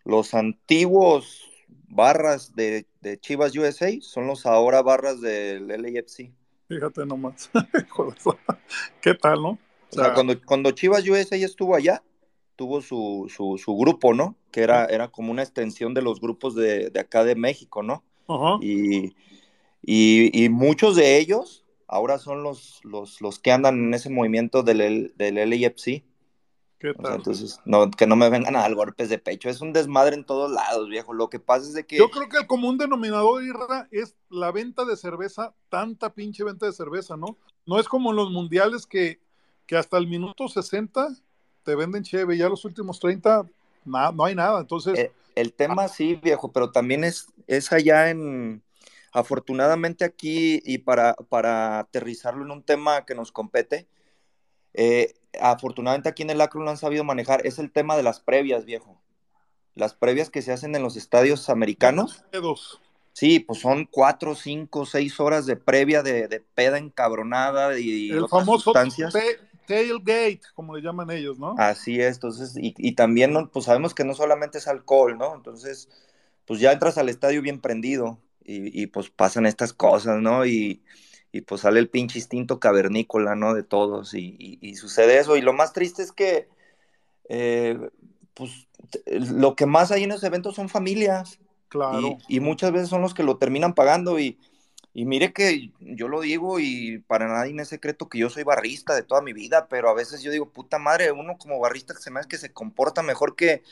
los 0.06 0.34
antiguos 0.34 1.50
barras 1.88 2.56
de, 2.56 2.86
de 3.02 3.20
Chivas 3.20 3.56
USA 3.56 3.92
son 4.02 4.28
los 4.28 4.46
ahora 4.46 4.82
barras 4.82 5.20
del 5.20 5.68
LAFC. 5.68 6.32
Fíjate 6.70 7.06
nomás. 7.06 7.52
¿Qué 9.02 9.14
tal, 9.16 9.42
no? 9.42 9.50
O 9.50 9.96
sea, 9.96 10.14
cuando, 10.14 10.42
cuando 10.42 10.72
Chivas 10.72 11.08
USA 11.08 11.36
estuvo 11.36 11.76
allá, 11.76 12.02
tuvo 12.56 12.82
su, 12.82 13.32
su, 13.36 13.58
su 13.58 13.76
grupo, 13.76 14.14
¿no? 14.14 14.36
Que 14.52 14.62
era, 14.62 14.86
era 14.86 15.10
como 15.10 15.32
una 15.32 15.44
extensión 15.44 15.94
de 15.94 16.02
los 16.02 16.20
grupos 16.20 16.56
de, 16.56 16.90
de 16.90 17.00
acá 17.00 17.24
de 17.24 17.36
México, 17.36 17.84
¿no? 17.84 18.04
Ajá. 18.28 18.58
Y, 18.62 19.16
y, 19.82 20.44
y 20.46 20.50
muchos 20.50 20.96
de 20.96 21.18
ellos 21.18 21.66
ahora 21.88 22.18
son 22.18 22.42
los, 22.44 22.80
los, 22.84 23.22
los 23.22 23.40
que 23.40 23.52
andan 23.52 23.78
en 23.78 23.94
ese 23.94 24.10
movimiento 24.10 24.64
del, 24.64 25.14
del 25.16 25.36
LAFC. 25.36 26.04
¿Qué 26.84 26.90
O 26.90 26.96
sea, 26.96 27.04
tal? 27.04 27.16
entonces, 27.16 27.60
no, 27.64 27.90
que 27.90 28.06
no 28.06 28.18
me 28.18 28.30
vengan 28.30 28.58
a 28.58 28.60
dar 28.60 28.76
golpes 28.76 29.08
de 29.08 29.18
pecho. 29.18 29.50
Es 29.50 29.62
un 29.62 29.72
desmadre 29.72 30.16
en 30.16 30.26
todos 30.26 30.52
lados, 30.52 30.90
viejo. 30.90 31.14
Lo 31.14 31.30
que 31.30 31.40
pasa 31.40 31.66
es 31.66 31.74
de 31.74 31.86
que... 31.86 31.98
Yo 31.98 32.10
creo 32.10 32.28
que 32.28 32.36
el 32.38 32.46
común 32.46 32.78
denominador, 32.78 33.42
Irra, 33.42 33.88
es 33.90 34.18
la 34.30 34.52
venta 34.52 34.84
de 34.84 34.98
cerveza, 34.98 35.54
tanta 35.70 36.14
pinche 36.14 36.44
venta 36.44 36.66
de 36.66 36.74
cerveza, 36.74 37.16
¿no? 37.16 37.38
No 37.66 37.80
es 37.80 37.88
como 37.88 38.10
en 38.10 38.18
los 38.18 38.32
mundiales 38.32 38.86
que, 38.86 39.22
que 39.66 39.78
hasta 39.78 39.98
el 39.98 40.08
minuto 40.08 40.50
60 40.50 41.08
te 41.64 41.76
venden 41.76 42.04
cheve, 42.04 42.36
ya 42.38 42.50
los 42.50 42.66
últimos 42.66 43.00
30 43.00 43.48
na- 43.86 44.12
no 44.12 44.26
hay 44.26 44.36
nada. 44.36 44.60
Entonces, 44.60 45.00
Eh, 45.00 45.14
el 45.36 45.54
tema 45.54 45.88
sí, 45.88 46.16
viejo, 46.16 46.52
pero 46.52 46.70
también 46.72 47.06
es, 47.06 47.28
es 47.48 47.72
allá 47.72 48.10
en... 48.10 48.62
Afortunadamente 49.14 50.04
aquí, 50.04 50.60
y 50.66 50.80
para, 50.80 51.14
para 51.14 51.80
aterrizarlo 51.80 52.44
en 52.44 52.52
un 52.52 52.64
tema 52.64 53.06
que 53.06 53.16
nos 53.16 53.32
compete, 53.32 53.88
eh, 54.74 55.14
afortunadamente 55.42 56.10
aquí 56.10 56.24
en 56.24 56.30
el 56.30 56.42
Acro 56.42 56.64
lo 56.64 56.70
han 56.70 56.78
sabido 56.78 57.04
manejar, 57.04 57.46
es 57.46 57.60
el 57.60 57.72
tema 57.72 57.96
de 57.96 58.04
las 58.04 58.20
previas, 58.20 58.66
viejo. 58.66 59.02
Las 59.76 59.94
previas 59.94 60.30
que 60.30 60.42
se 60.42 60.52
hacen 60.52 60.76
en 60.76 60.84
los 60.84 60.96
estadios 60.96 61.50
americanos. 61.50 62.24
Sí, 63.14 63.40
pues 63.40 63.60
son 63.60 63.86
cuatro, 63.86 64.36
cinco, 64.36 64.86
seis 64.86 65.20
horas 65.20 65.46
de 65.46 65.56
previa 65.56 66.02
de, 66.02 66.28
de 66.28 66.40
peda 66.40 66.78
encabronada 66.78 67.78
y 67.78 68.10
el 68.10 68.24
otras 68.24 68.42
famoso 68.42 68.64
sustancias. 68.66 69.14
tailgate, 69.68 70.42
como 70.56 70.76
le 70.76 70.82
llaman 70.82 71.12
ellos, 71.12 71.38
¿no? 71.38 71.56
Así 71.58 72.02
es, 72.02 72.16
entonces, 72.16 72.58
y, 72.58 72.74
y 72.78 72.94
también, 72.94 73.48
pues 73.50 73.66
sabemos 73.66 73.94
que 73.94 74.04
no 74.04 74.16
solamente 74.16 74.58
es 74.58 74.68
alcohol, 74.68 75.18
¿no? 75.18 75.36
Entonces, 75.36 75.90
pues 76.46 76.60
ya 76.60 76.72
entras 76.72 76.98
al 76.98 77.08
estadio 77.08 77.42
bien 77.42 77.62
prendido 77.62 78.20
y, 78.44 78.82
y, 78.82 78.88
pues 78.88 79.10
pasan 79.10 79.46
estas 79.46 79.74
cosas, 79.74 80.20
¿no? 80.20 80.46
Y, 80.46 80.82
y, 81.34 81.42
pues 81.42 81.62
sale 81.62 81.82
el 81.82 81.90
pinche 81.90 82.20
instinto 82.20 82.60
cavernícola, 82.62 83.36
¿no? 83.36 83.54
De 83.56 83.64
todos 83.64 84.14
y, 84.14 84.38
y- 84.40 84.60
y 84.62 84.76
sucede 84.76 85.20
eso. 85.20 85.36
Y 85.38 85.42
lo 85.42 85.54
más 85.54 85.74
triste 85.74 86.04
es 86.04 86.14
que, 86.14 86.48
eh, 87.30 87.78
pues, 88.34 88.68
lo 89.06 89.56
que 89.56 89.66
más 89.66 89.92
hay 89.92 90.04
en 90.04 90.12
esos 90.12 90.24
eventos 90.24 90.56
son 90.56 90.70
familias. 90.70 91.40
Claro. 91.70 92.18
Y, 92.30 92.38
y 92.38 92.40
muchas 92.40 92.72
veces 92.72 92.90
son 92.90 93.02
los 93.02 93.14
que 93.14 93.24
lo 93.24 93.38
terminan 93.38 93.74
pagando 93.74 94.20
y, 94.20 94.38
y 94.94 95.06
mire 95.06 95.34
que 95.34 95.72
yo 95.80 96.08
lo 96.08 96.22
digo 96.22 96.60
y 96.60 97.00
para 97.08 97.28
nadie 97.28 97.60
es 97.62 97.68
secreto 97.70 98.10
que 98.10 98.20
yo 98.20 98.30
soy 98.30 98.44
barrista 98.44 98.96
de 98.96 99.04
toda 99.04 99.22
mi 99.22 99.34
vida, 99.34 99.68
pero 99.68 99.90
a 99.90 99.94
veces 99.96 100.22
yo 100.22 100.32
digo, 100.32 100.52
puta 100.52 100.80
madre, 100.80 101.12
uno 101.12 101.38
como 101.38 101.60
barrista 101.60 101.96
se 101.96 102.12
me 102.12 102.20
hace 102.20 102.30
que 102.30 102.38
se 102.38 102.54
comporta 102.54 103.02
mejor 103.04 103.36
que, 103.36 103.64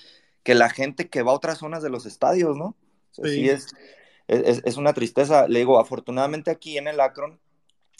que 0.43 0.55
la 0.55 0.69
gente 0.69 1.09
que 1.09 1.21
va 1.23 1.31
a 1.31 1.35
otras 1.35 1.59
zonas 1.59 1.83
de 1.83 1.89
los 1.91 2.05
estadios, 2.07 2.57
¿no? 2.57 2.75
O 3.11 3.13
sea, 3.13 3.25
Sí. 3.25 3.35
sí 3.35 3.49
es, 3.49 3.67
es, 4.27 4.61
es 4.65 4.77
una 4.77 4.93
tristeza. 4.93 5.47
Le 5.47 5.59
digo, 5.59 5.79
afortunadamente 5.79 6.51
aquí 6.51 6.77
en 6.77 6.87
el 6.87 6.99
Akron, 6.99 7.39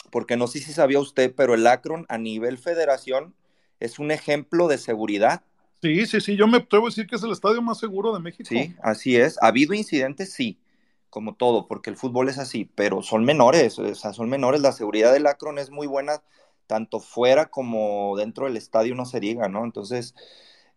porque 0.10 0.38
no 0.38 0.48
sé 0.48 0.60
si 0.60 0.74
sabía 0.74 1.00
usted, 1.00 1.34
pero 1.36 1.54
el 1.54 1.68
Akron 1.68 2.06
a 2.10 2.18
nivel 2.18 2.58
federación 2.58 3.36
es 3.80 4.00
un 4.00 4.12
ejemplo 4.12 4.68
de 4.68 4.78
seguridad. 4.78 5.44
Sí, 5.82 6.06
sí, 6.06 6.22
sí, 6.22 6.36
yo 6.36 6.48
me 6.48 6.58
atrevo 6.58 6.88
a 6.88 6.90
decir 6.90 7.08
que 7.08 7.16
es 7.16 7.24
el 7.24 7.32
estadio 7.32 7.62
más 7.62 7.80
seguro 7.80 8.14
de 8.14 8.20
México. 8.20 8.48
Sí, 8.48 8.76
así 8.84 9.16
es. 9.16 9.38
¿Ha 9.42 9.48
habido 9.48 9.74
incidentes? 9.74 10.32
Sí, 10.32 10.60
como 11.10 11.36
todo, 11.36 11.68
porque 11.68 11.90
el 11.90 11.98
fútbol 11.98 12.30
es 12.30 12.38
así, 12.38 12.70
pero 12.76 13.02
son 13.02 13.26
menores, 13.26 13.78
o 13.80 13.96
sea, 13.96 14.14
son 14.14 14.30
menores. 14.30 14.62
La 14.62 14.72
seguridad 14.72 15.12
del 15.12 15.28
Akron 15.28 15.58
es 15.58 15.72
muy 15.72 15.88
buena, 15.88 16.22
tanto 16.68 17.00
fuera 17.00 17.48
como 17.48 18.16
dentro 18.16 18.46
del 18.46 18.58
estadio, 18.58 18.96
no 18.96 19.06
se 19.06 19.20
diga, 19.20 19.50
¿no? 19.50 19.66
Entonces, 19.66 20.14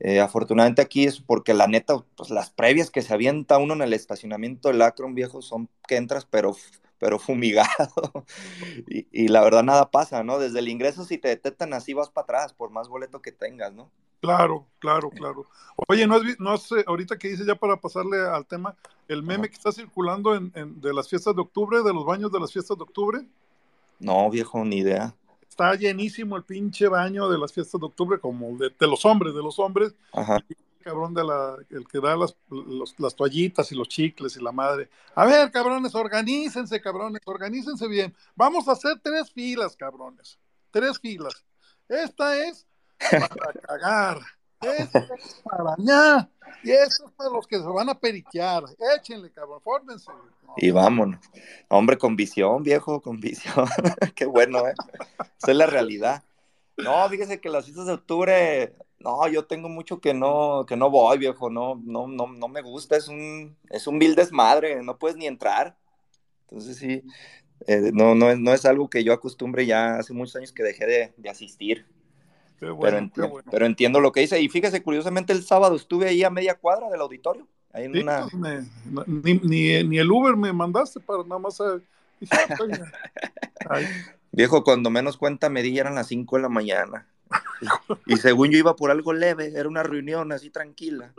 eh, 0.01 0.21
afortunadamente 0.21 0.83
aquí 0.83 1.05
es 1.05 1.21
porque 1.21 1.55
la 1.55 1.69
neta, 1.69 2.05
pues 2.17 2.31
las 2.31 2.51
previas 2.51 2.91
que 2.91 3.03
se 3.03 3.15
avienta 3.15 3.59
uno 3.59 3.75
en 3.75 3.83
el 3.83 3.93
estacionamiento 3.93 4.69
del 4.69 4.83
Akron, 4.83 5.15
viejo, 5.15 5.41
son 5.41 5.69
que 5.87 5.97
entras, 5.97 6.27
pero, 6.27 6.57
pero 6.99 7.19
fumigado. 7.19 8.25
y, 8.89 9.07
y 9.13 9.29
la 9.29 9.43
verdad, 9.43 9.63
nada 9.63 9.91
pasa, 9.91 10.23
¿no? 10.23 10.39
Desde 10.39 10.59
el 10.61 10.69
ingreso, 10.69 11.05
si 11.05 11.19
te 11.19 11.29
detectan 11.29 11.73
así, 11.75 11.95
vas 11.95 12.11
para 12.11 12.25
atrás, 12.25 12.53
por 12.55 12.71
más 12.71 12.89
boleto 12.89 13.21
que 13.23 13.33
tengas, 13.33 13.73
¿no? 13.73 13.91
Claro, 14.21 14.67
claro, 14.79 15.11
claro. 15.11 15.47
Oye, 15.89 16.07
¿no 16.07 16.15
has, 16.15 16.23
no 16.39 16.55
eh, 16.55 16.85
ahorita 16.87 17.19
que 17.19 17.29
dice 17.29 17.45
ya 17.47 17.57
para 17.57 17.77
pasarle 17.77 18.19
al 18.21 18.47
tema, 18.47 18.75
el 19.07 19.23
meme 19.23 19.47
Ajá. 19.47 19.49
que 19.49 19.55
está 19.55 19.71
circulando 19.71 20.35
en, 20.35 20.51
en- 20.55 20.81
de 20.81 20.95
las 20.95 21.09
fiestas 21.09 21.35
de 21.37 21.43
octubre, 21.43 21.83
de 21.83 21.93
los 21.93 22.07
baños 22.07 22.33
de 22.33 22.41
las 22.41 22.51
fiestas 22.53 22.77
de 22.79 22.85
octubre? 22.85 23.27
No, 23.99 24.31
viejo, 24.31 24.65
ni 24.65 24.79
idea. 24.79 25.15
Está 25.47 25.75
llenísimo 25.75 26.37
el 26.37 26.43
pinche 26.43 26.89
baño 26.89 27.29
de 27.29 27.39
las 27.39 27.53
fiestas 27.53 27.81
de 27.81 27.87
octubre, 27.87 28.19
como 28.19 28.57
de, 28.57 28.71
de 28.71 28.87
los 28.87 29.05
hombres, 29.05 29.35
de 29.35 29.43
los 29.43 29.59
hombres, 29.59 29.95
Ajá. 30.13 30.39
Cabrón 30.85 31.14
de 31.14 31.25
la, 31.25 31.57
el 31.70 31.88
que 31.88 31.99
da 32.01 32.14
las, 32.16 32.37
los- 32.51 32.94
las 32.99 33.14
toallitas 33.16 33.73
y 33.73 33.75
los 33.75 33.88
chicles 33.88 34.37
y 34.37 34.42
la 34.42 34.53
madre. 34.53 34.88
A 35.14 35.25
ver, 35.25 35.51
cabrones, 35.51 35.94
organícense, 35.94 36.81
cabrones, 36.81 37.23
organícense 37.25 37.88
bien. 37.88 38.14
Vamos 38.37 38.68
a 38.68 38.73
hacer 38.73 39.01
tres 39.03 39.33
filas, 39.33 39.75
cabrones. 39.77 40.38
Tres 40.70 40.99
filas. 41.01 41.44
Esta 41.88 42.37
es 42.47 42.66
para 43.11 43.29
cagar. 43.62 44.18
Esta 44.61 44.99
es 45.01 45.42
para 45.44 45.75
ña. 45.79 46.29
Y 46.62 46.70
esta 46.70 47.05
es 47.07 47.12
para 47.16 47.31
los 47.31 47.47
que 47.47 47.57
se 47.59 47.64
van 47.66 47.88
a 47.88 47.99
periquear. 47.99 48.64
Échenle, 48.97 49.31
cabrón, 49.33 49.61
fórmense. 49.62 50.11
No, 50.11 50.55
Y 50.57 50.70
vámonos. 50.70 51.20
Hombre, 51.68 51.99
con 51.99 52.16
visión, 52.16 52.62
viejo, 52.62 53.01
con 53.03 53.20
visión. 53.20 53.66
Qué 54.14 54.25
bueno, 54.27 54.66
¿eh? 54.66 54.75
Esa 55.38 55.51
es 55.53 55.57
la 55.57 55.66
realidad. 55.66 56.23
No, 56.77 57.09
fíjese 57.09 57.41
que 57.41 57.49
las 57.49 57.65
fiestas 57.65 57.87
de 57.87 57.93
octubre, 57.95 58.75
no, 58.99 59.27
yo 59.29 59.45
tengo 59.47 59.69
mucho 59.69 60.01
que 60.01 60.13
no, 60.13 60.65
que 60.67 60.77
no 60.77 60.91
voy, 60.91 61.19
viejo, 61.19 61.49
no, 61.51 61.81
no, 61.85 62.09
no, 62.09 62.27
no 62.27 62.49
me 62.49 62.63
gusta, 62.63 62.97
es 62.97 63.09
un, 63.09 63.57
es 63.71 63.87
un 63.87 63.99
vil 63.99 64.15
desmadre, 64.15 64.83
no 64.83 64.99
puedes 64.99 65.17
ni 65.17 65.27
entrar. 65.27 65.77
Entonces 66.45 66.77
sí, 66.79 67.03
eh, 67.69 67.91
no, 67.95 68.15
no, 68.15 68.31
es, 68.31 68.39
no 68.39 68.53
es 68.55 68.65
algo 68.67 68.91
que 68.91 69.05
yo 69.05 69.13
acostumbre 69.15 69.67
ya 69.67 69.97
hace 69.99 70.15
muchos 70.15 70.37
años 70.37 70.53
que 70.53 70.63
dejé 70.65 70.87
de, 70.87 71.15
de 71.17 71.31
asistir, 71.31 71.87
qué 72.59 72.71
bueno, 72.71 72.97
pero, 72.97 72.99
qué 73.15 73.23
enti- 73.23 73.23
bueno. 73.23 73.53
pero 73.53 73.67
entiendo 73.67 74.01
lo 74.01 74.13
que 74.13 74.21
dice. 74.21 74.41
Y 74.41 74.49
fíjese, 74.49 74.83
curiosamente 74.83 75.33
el 75.33 75.45
sábado 75.45 75.77
estuve 75.77 76.09
ahí 76.09 76.23
a 76.25 76.31
media 76.31 76.55
cuadra 76.57 76.89
del 76.91 77.01
auditorio, 77.01 77.49
ahí 77.73 77.85
en 77.85 77.95
Sí, 77.95 78.01
una... 78.01 78.27
pues, 78.31 78.33
me- 78.35 78.69
ni, 79.07 79.35
ni, 79.35 79.85
ni 79.85 79.99
el 79.99 80.11
Uber 80.11 80.37
me 80.37 80.53
mandaste 80.53 81.01
para 81.01 81.23
nada 81.25 81.39
más. 81.39 81.61
a- 81.61 81.65
"Oye, 81.75 81.85
ay, 83.70 83.87
Viejo, 84.33 84.64
cuando 84.64 84.90
menos 84.90 85.16
cuenta 85.16 85.48
me 85.48 85.62
di, 85.62 85.79
eran 85.79 85.94
las 85.94 86.09
5 86.09 86.37
de 86.37 86.42
la 86.42 86.48
mañana. 86.48 87.07
Y, 88.07 88.16
según 88.16 88.50
yo 88.50 88.59
iba 88.59 88.74
por 88.77 88.90
algo 88.90 89.12
leve, 89.12 89.53
era 89.55 89.68
una 89.68 89.83
reunión 89.83 90.33
así 90.33 90.50
tranquila. 90.50 91.12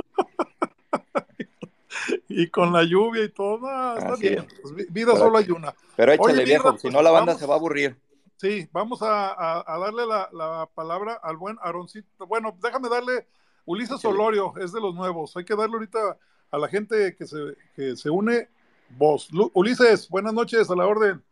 y 2.27 2.49
con 2.49 2.73
la 2.73 2.83
lluvia 2.83 3.23
y 3.23 3.29
todo, 3.29 3.67
está 3.97 4.15
bien. 4.15 4.39
es. 4.39 4.59
pues, 4.61 4.75
vi- 4.75 4.85
vida 4.89 5.13
Pero- 5.13 5.25
solo 5.25 5.37
hay 5.37 5.49
una. 5.51 5.73
Pero 5.95 6.11
échale, 6.11 6.33
Oye, 6.33 6.43
viejo, 6.45 6.73
si 6.73 6.83
pues, 6.83 6.93
no 6.93 7.01
la 7.01 7.11
banda 7.11 7.33
vamos. 7.33 7.39
se 7.39 7.47
va 7.47 7.53
a 7.53 7.57
aburrir. 7.57 7.97
Sí, 8.37 8.67
vamos 8.73 8.99
a, 9.01 9.63
darle 9.79 10.05
la, 10.05 10.69
palabra 10.75 11.13
al 11.23 11.37
buen 11.37 11.57
Aaroncito. 11.61 12.27
Bueno, 12.27 12.57
déjame 12.61 12.89
darle, 12.89 13.27
Ulises 13.63 14.01
Solorio, 14.01 14.53
es 14.57 14.73
de 14.73 14.81
los 14.81 14.93
nuevos. 14.93 15.35
Hay 15.37 15.45
que 15.45 15.55
darle 15.55 15.75
ahorita 15.75 16.17
a 16.51 16.57
la 16.57 16.67
gente 16.67 17.15
que 17.15 17.25
se, 17.25 17.37
que 17.75 17.95
se 17.95 18.09
une 18.09 18.49
voz. 18.89 19.29
Ulises, 19.53 20.09
buenas 20.09 20.33
noches, 20.33 20.69
a 20.69 20.75
la 20.75 20.85
orden. 20.87 21.23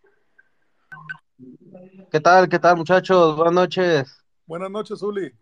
¿Qué 2.11 2.19
tal? 2.19 2.47
¿Qué 2.49 2.59
tal, 2.59 2.77
muchachos? 2.77 3.35
Buenas 3.35 3.53
noches. 3.53 4.23
Buenas 4.45 4.69
noches, 4.69 5.01
Uli. 5.01 5.33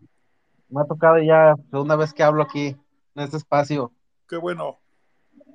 Me 0.68 0.80
ha 0.80 0.84
tocado 0.84 1.18
ya 1.18 1.54
segunda 1.70 1.96
vez 1.96 2.14
que 2.14 2.22
hablo 2.22 2.42
aquí 2.42 2.76
en 3.14 3.22
este 3.22 3.36
espacio. 3.36 3.92
Qué 4.28 4.36
bueno. 4.36 4.78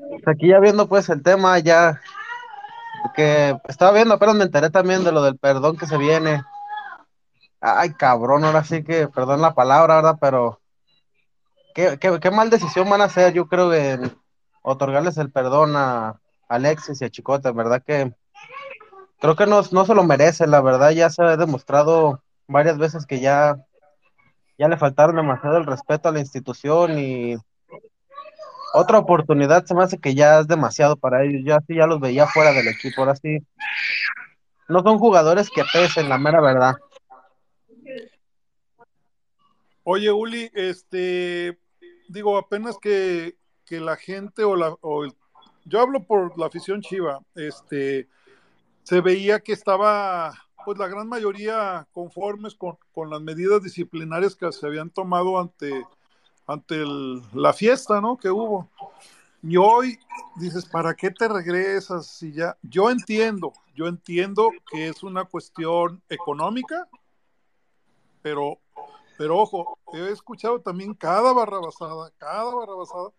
Pues 0.09 0.27
aquí 0.27 0.49
ya 0.49 0.59
viendo 0.59 0.87
pues 0.87 1.09
el 1.09 1.23
tema 1.23 1.57
ya 1.59 1.99
que 3.15 3.57
estaba 3.67 3.93
viendo, 3.93 4.19
pero 4.19 4.33
me 4.33 4.43
enteré 4.43 4.69
también 4.69 5.03
de 5.03 5.11
lo 5.11 5.23
del 5.23 5.37
perdón 5.37 5.77
que 5.77 5.87
se 5.87 5.97
viene. 5.97 6.43
Ay, 7.59 7.93
cabrón, 7.93 8.45
ahora 8.45 8.63
sí 8.63 8.83
que, 8.83 9.07
perdón 9.07 9.41
la 9.41 9.55
palabra, 9.55 9.95
¿verdad? 9.95 10.17
Pero 10.21 10.61
qué, 11.73 11.97
qué, 11.99 12.31
mal 12.31 12.49
decisión 12.49 12.89
van 12.89 13.01
a 13.01 13.05
hacer, 13.05 13.33
yo 13.33 13.47
creo, 13.47 13.73
en 13.73 14.15
otorgarles 14.61 15.17
el 15.17 15.31
perdón 15.31 15.75
a 15.75 16.19
Alexis 16.47 17.01
y 17.01 17.05
a 17.05 17.09
Chicote, 17.09 17.51
¿verdad? 17.51 17.83
Que 17.85 18.13
creo 19.19 19.35
que 19.35 19.45
no, 19.45 19.61
no 19.71 19.85
se 19.85 19.95
lo 19.95 20.03
merece, 20.03 20.47
la 20.47 20.61
verdad, 20.61 20.91
ya 20.91 21.09
se 21.09 21.23
ha 21.23 21.37
demostrado 21.37 22.21
varias 22.47 22.77
veces 22.77 23.05
que 23.05 23.19
ya, 23.19 23.57
ya 24.57 24.67
le 24.67 24.77
faltaron 24.77 25.15
demasiado 25.15 25.57
el 25.57 25.65
respeto 25.65 26.09
a 26.09 26.11
la 26.11 26.19
institución 26.19 26.97
y 26.99 27.35
otra 28.73 28.99
oportunidad 28.99 29.65
se 29.65 29.73
me 29.73 29.83
hace 29.83 29.97
que 29.97 30.13
ya 30.13 30.39
es 30.39 30.47
demasiado 30.47 30.97
para 30.97 31.23
ellos. 31.23 31.41
Yo 31.43 31.55
así 31.55 31.75
ya 31.75 31.87
los 31.87 31.99
veía 31.99 32.27
fuera 32.27 32.51
del 32.51 32.67
equipo. 32.67 33.01
Ahora 33.01 33.15
sí, 33.15 33.39
no 34.67 34.83
son 34.83 34.99
jugadores 34.99 35.49
que 35.49 35.63
pesen, 35.71 36.09
la 36.09 36.17
mera 36.17 36.41
verdad. 36.41 36.75
Oye, 39.83 40.11
Uli, 40.11 40.51
este, 40.53 41.57
digo, 42.09 42.37
apenas 42.37 42.77
que, 42.77 43.37
que 43.65 43.79
la 43.79 43.95
gente 43.95 44.43
o 44.43 44.55
la, 44.55 44.75
o 44.81 45.05
yo 45.67 45.81
hablo 45.81 46.03
por 46.03 46.37
la 46.37 46.47
afición 46.47 46.81
Chiva, 46.81 47.21
este, 47.35 48.07
se 48.83 49.01
veía 49.01 49.39
que 49.39 49.53
estaba, 49.53 50.33
pues 50.65 50.77
la 50.77 50.87
gran 50.87 51.07
mayoría 51.07 51.87
conformes 51.91 52.55
con, 52.55 52.77
con 52.93 53.09
las 53.09 53.21
medidas 53.21 53.61
disciplinarias 53.61 54.35
que 54.35 54.51
se 54.51 54.65
habían 54.65 54.89
tomado 54.89 55.39
ante 55.39 55.85
ante 56.47 56.83
la 57.33 57.53
fiesta, 57.53 58.01
¿no? 58.01 58.17
Que 58.17 58.29
hubo. 58.29 58.69
Y 59.43 59.57
hoy 59.57 59.99
dices, 60.37 60.65
¿para 60.65 60.95
qué 60.95 61.11
te 61.11 61.27
regresas? 61.27 62.07
Si 62.07 62.31
ya, 62.31 62.57
yo 62.63 62.89
entiendo, 62.89 63.53
yo 63.75 63.87
entiendo 63.87 64.49
que 64.71 64.87
es 64.87 65.03
una 65.03 65.25
cuestión 65.25 66.01
económica, 66.09 66.87
pero, 68.21 68.57
pero 69.17 69.37
ojo, 69.37 69.77
he 69.93 70.09
escuchado 70.09 70.59
también 70.61 70.93
cada 70.93 71.33
barrabasada, 71.33 72.11
cada 72.17 72.55
barrabasada, 72.55 73.11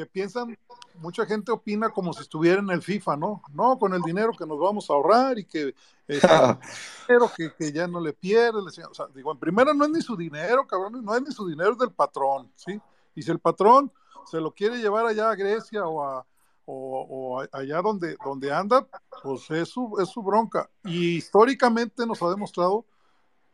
que 0.00 0.06
piensan, 0.06 0.56
mucha 0.94 1.26
gente 1.26 1.52
opina 1.52 1.90
como 1.90 2.12
si 2.12 2.22
estuviera 2.22 2.60
en 2.60 2.70
el 2.70 2.80
FIFA, 2.80 3.16
¿no? 3.16 3.42
No, 3.52 3.78
con 3.78 3.92
el 3.92 4.00
dinero 4.00 4.32
que 4.32 4.46
nos 4.46 4.58
vamos 4.58 4.88
a 4.88 4.94
ahorrar 4.94 5.38
y 5.38 5.44
que, 5.44 5.74
pero 7.06 7.30
que, 7.36 7.52
que, 7.54 7.72
ya 7.72 7.86
no 7.86 8.00
le 8.00 8.12
pierde. 8.12 8.60
o 8.60 8.94
sea, 8.94 9.06
digo, 9.14 9.32
en 9.32 9.38
primera 9.38 9.74
no 9.74 9.84
es 9.84 9.90
ni 9.90 10.00
su 10.00 10.16
dinero, 10.16 10.66
cabrón, 10.66 11.04
no 11.04 11.14
es 11.14 11.22
ni 11.22 11.32
su 11.32 11.46
dinero, 11.46 11.72
es 11.72 11.78
del 11.78 11.92
patrón, 11.92 12.50
¿sí? 12.56 12.80
Y 13.14 13.22
si 13.22 13.30
el 13.30 13.40
patrón 13.40 13.92
se 14.24 14.40
lo 14.40 14.52
quiere 14.52 14.78
llevar 14.78 15.06
allá 15.06 15.30
a 15.30 15.34
Grecia 15.34 15.86
o, 15.86 16.02
a, 16.02 16.26
o, 16.64 17.44
allá 17.52 17.82
donde, 17.82 18.16
donde 18.24 18.52
anda, 18.52 18.86
pues 19.22 19.50
es 19.50 19.68
su, 19.68 19.96
es 20.00 20.08
su 20.08 20.22
bronca. 20.22 20.70
Y 20.84 21.16
históricamente 21.16 22.06
nos 22.06 22.22
ha 22.22 22.30
demostrado 22.30 22.86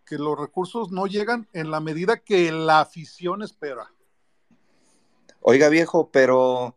que 0.05 0.17
los 0.17 0.39
recursos 0.39 0.93
no 0.93 1.07
llegan 1.07 1.49
en 1.53 1.71
la 1.71 1.81
medida 1.81 2.19
que 2.19 2.53
la 2.53 2.81
afición 2.81 3.43
espera. 3.43 3.91
Oiga, 5.49 5.69
viejo, 5.69 6.11
pero 6.11 6.77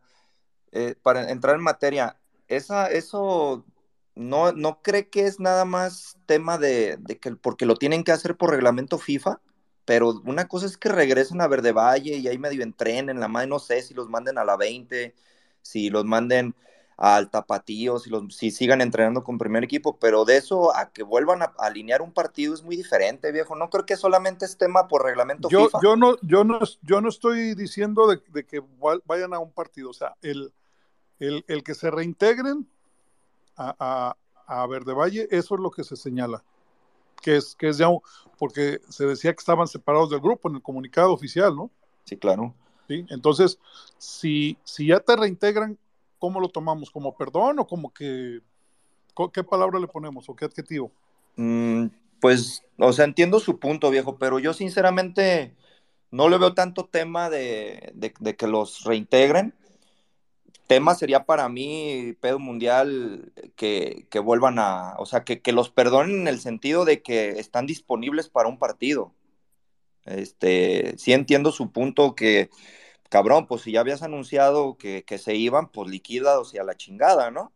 eh, 0.71 0.93
para 1.01 1.31
entrar 1.31 1.55
en 1.55 1.63
materia, 1.63 2.19
esa, 2.47 2.85
eso 2.85 3.65
no, 4.13 4.51
no 4.51 4.83
cree 4.83 5.09
que 5.09 5.25
es 5.25 5.39
nada 5.39 5.65
más 5.65 6.19
tema 6.27 6.59
de, 6.59 6.99
que 7.19 7.31
porque 7.35 7.65
lo 7.65 7.77
tienen 7.77 8.03
que 8.03 8.11
hacer 8.11 8.37
por 8.37 8.51
reglamento 8.51 8.99
FIFA, 8.99 9.41
pero 9.85 10.21
una 10.23 10.47
cosa 10.47 10.67
es 10.67 10.77
que 10.77 10.89
regresen 10.89 11.41
a 11.41 11.47
Verde 11.47 11.71
Valle 11.71 12.17
y 12.17 12.27
ahí 12.27 12.37
medio 12.37 12.61
entrenen, 12.61 13.19
la 13.19 13.27
madre 13.27 13.47
no 13.47 13.57
sé 13.57 13.81
si 13.81 13.95
los 13.95 14.07
manden 14.07 14.37
a 14.37 14.45
la 14.45 14.55
20, 14.55 15.15
si 15.63 15.89
los 15.89 16.05
manden 16.05 16.53
al 16.99 17.29
tapatío, 17.29 17.97
si, 17.97 18.09
los, 18.09 18.35
si 18.35 18.51
sigan 18.51 18.81
entrenando 18.81 19.23
con 19.23 19.37
primer 19.37 19.63
equipo, 19.63 19.97
pero 19.97 20.25
de 20.25 20.35
eso 20.35 20.75
a 20.75 20.91
que 20.91 21.01
vuelvan 21.01 21.41
a, 21.41 21.53
alinear 21.57 22.01
un 22.01 22.11
partido 22.11 22.53
es 22.53 22.61
muy 22.61 22.75
diferente, 22.75 23.31
viejo. 23.31 23.55
No 23.55 23.69
creo 23.69 23.85
que 23.85 23.95
solamente 23.95 24.43
es 24.43 24.57
tema 24.57 24.89
por 24.89 25.05
reglamento 25.05 25.47
yo, 25.49 25.65
FIFA. 25.65 25.79
Yo 25.81 25.95
no, 25.95 26.17
yo 26.23 26.43
no, 26.43 26.59
yo 26.81 26.99
no 26.99 27.07
estoy 27.07 27.55
diciendo 27.55 28.05
de, 28.05 28.45
que 28.45 28.61
vayan 29.05 29.33
a 29.33 29.39
un 29.39 29.49
partido, 29.53 29.91
o 29.91 29.93
sea, 29.93 30.17
el, 30.21 30.53
el, 31.19 31.63
que 31.63 31.73
se 31.73 31.89
reintegren 31.89 32.67
a, 33.55 34.17
a, 34.45 34.67
Verde 34.67 34.91
Valle, 34.91 35.29
eso 35.31 35.55
es 35.55 35.61
lo 35.61 35.71
que 35.71 35.85
se 35.85 35.95
señala. 35.95 36.43
Que 37.21 37.37
es, 37.37 37.55
que 37.55 37.69
es 37.69 37.77
ya, 37.77 37.87
porque 38.37 38.81
se 38.89 39.05
decía 39.05 39.31
que 39.31 39.39
estaban 39.39 39.67
separados 39.67 40.09
del 40.09 40.19
grupo 40.19 40.49
en 40.49 40.55
el 40.55 40.61
comunicado 40.61 41.13
oficial, 41.13 41.55
¿no? 41.55 41.71
Sí, 42.03 42.17
claro. 42.17 42.53
¿Sí? 42.89 43.05
Entonces, 43.09 43.57
si, 43.97 44.57
si 44.65 44.87
ya 44.87 44.99
te 44.99 45.15
reintegran, 45.15 45.77
¿cómo 46.19 46.39
lo 46.39 46.49
tomamos? 46.49 46.91
¿Como 46.91 47.15
perdón 47.15 47.59
o 47.59 47.67
como 47.67 47.93
que... 47.93 48.41
¿Qué 49.33 49.43
palabra 49.43 49.79
le 49.79 49.87
ponemos 49.87 50.29
o 50.29 50.35
qué 50.35 50.45
adjetivo? 50.45 50.91
Mm, 51.35 51.87
pues, 52.21 52.63
o 52.77 52.93
sea, 52.93 53.05
entiendo 53.05 53.39
su 53.39 53.59
punto, 53.59 53.89
viejo, 53.89 54.17
pero 54.17 54.39
yo 54.39 54.53
sinceramente 54.53 55.55
no 56.11 56.29
le 56.29 56.37
veo 56.37 56.53
tanto 56.53 56.85
tema 56.85 57.29
de, 57.29 57.93
que 58.37 58.47
los 58.47 58.83
reintegren. 58.83 59.53
Tema 60.67 60.93
sería 60.95 61.25
para 61.25 61.49
mí, 61.49 62.15
pedo 62.21 62.39
mundial, 62.39 63.33
que, 63.55 64.07
vuelvan 64.23 64.59
a, 64.59 64.95
o 64.99 65.05
sea, 65.05 65.23
que, 65.23 65.41
que, 65.41 65.51
los 65.51 65.69
perdonen 65.69 66.21
en 66.21 66.27
el 66.27 66.39
sentido 66.39 66.85
de 66.85 67.01
que 67.01 67.39
están 67.39 67.65
disponibles 67.65 68.29
para 68.29 68.47
un 68.47 68.59
partido. 68.59 69.13
Este, 70.05 70.97
sí 70.97 71.13
entiendo 71.13 71.51
su 71.51 71.71
punto 71.71 72.15
que 72.15 72.49
cabrón, 73.09 73.47
pues 73.47 73.63
si 73.63 73.73
ya 73.73 73.81
habías 73.81 74.03
anunciado 74.03 74.77
que, 74.77 75.03
se 75.17 75.35
iban, 75.35 75.67
pues 75.67 75.89
liquidados 75.89 76.53
y 76.53 76.59
a 76.59 76.63
la 76.63 76.75
chingada, 76.75 77.31
¿no? 77.31 77.51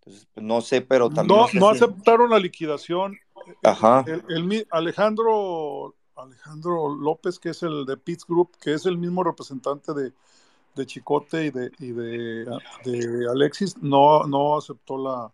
Entonces, 0.00 0.28
pues, 0.34 0.44
no 0.44 0.60
sé, 0.60 0.82
pero 0.82 1.08
también... 1.08 1.38
No, 1.38 1.48
no, 1.60 1.68
aceptaron 1.70 2.30
la 2.30 2.38
liquidación. 2.38 3.16
Ajá. 3.62 4.04
El, 4.06 4.66
Alejandro, 4.70 5.94
Alejandro 6.16 6.94
López, 6.94 7.38
que 7.38 7.50
es 7.50 7.62
el 7.62 7.86
de 7.86 7.96
Pitts 7.96 8.26
Group, 8.26 8.56
que 8.60 8.74
es 8.74 8.84
el 8.86 8.98
mismo 8.98 9.22
representante 9.24 9.92
de, 9.94 10.12
Chicote 10.86 11.46
y 11.46 11.50
de, 11.50 11.72
y 11.80 11.90
de, 11.90 12.46
Alexis, 13.28 13.76
no, 13.78 14.24
no 14.24 14.56
aceptó 14.56 14.96
la, 14.96 15.32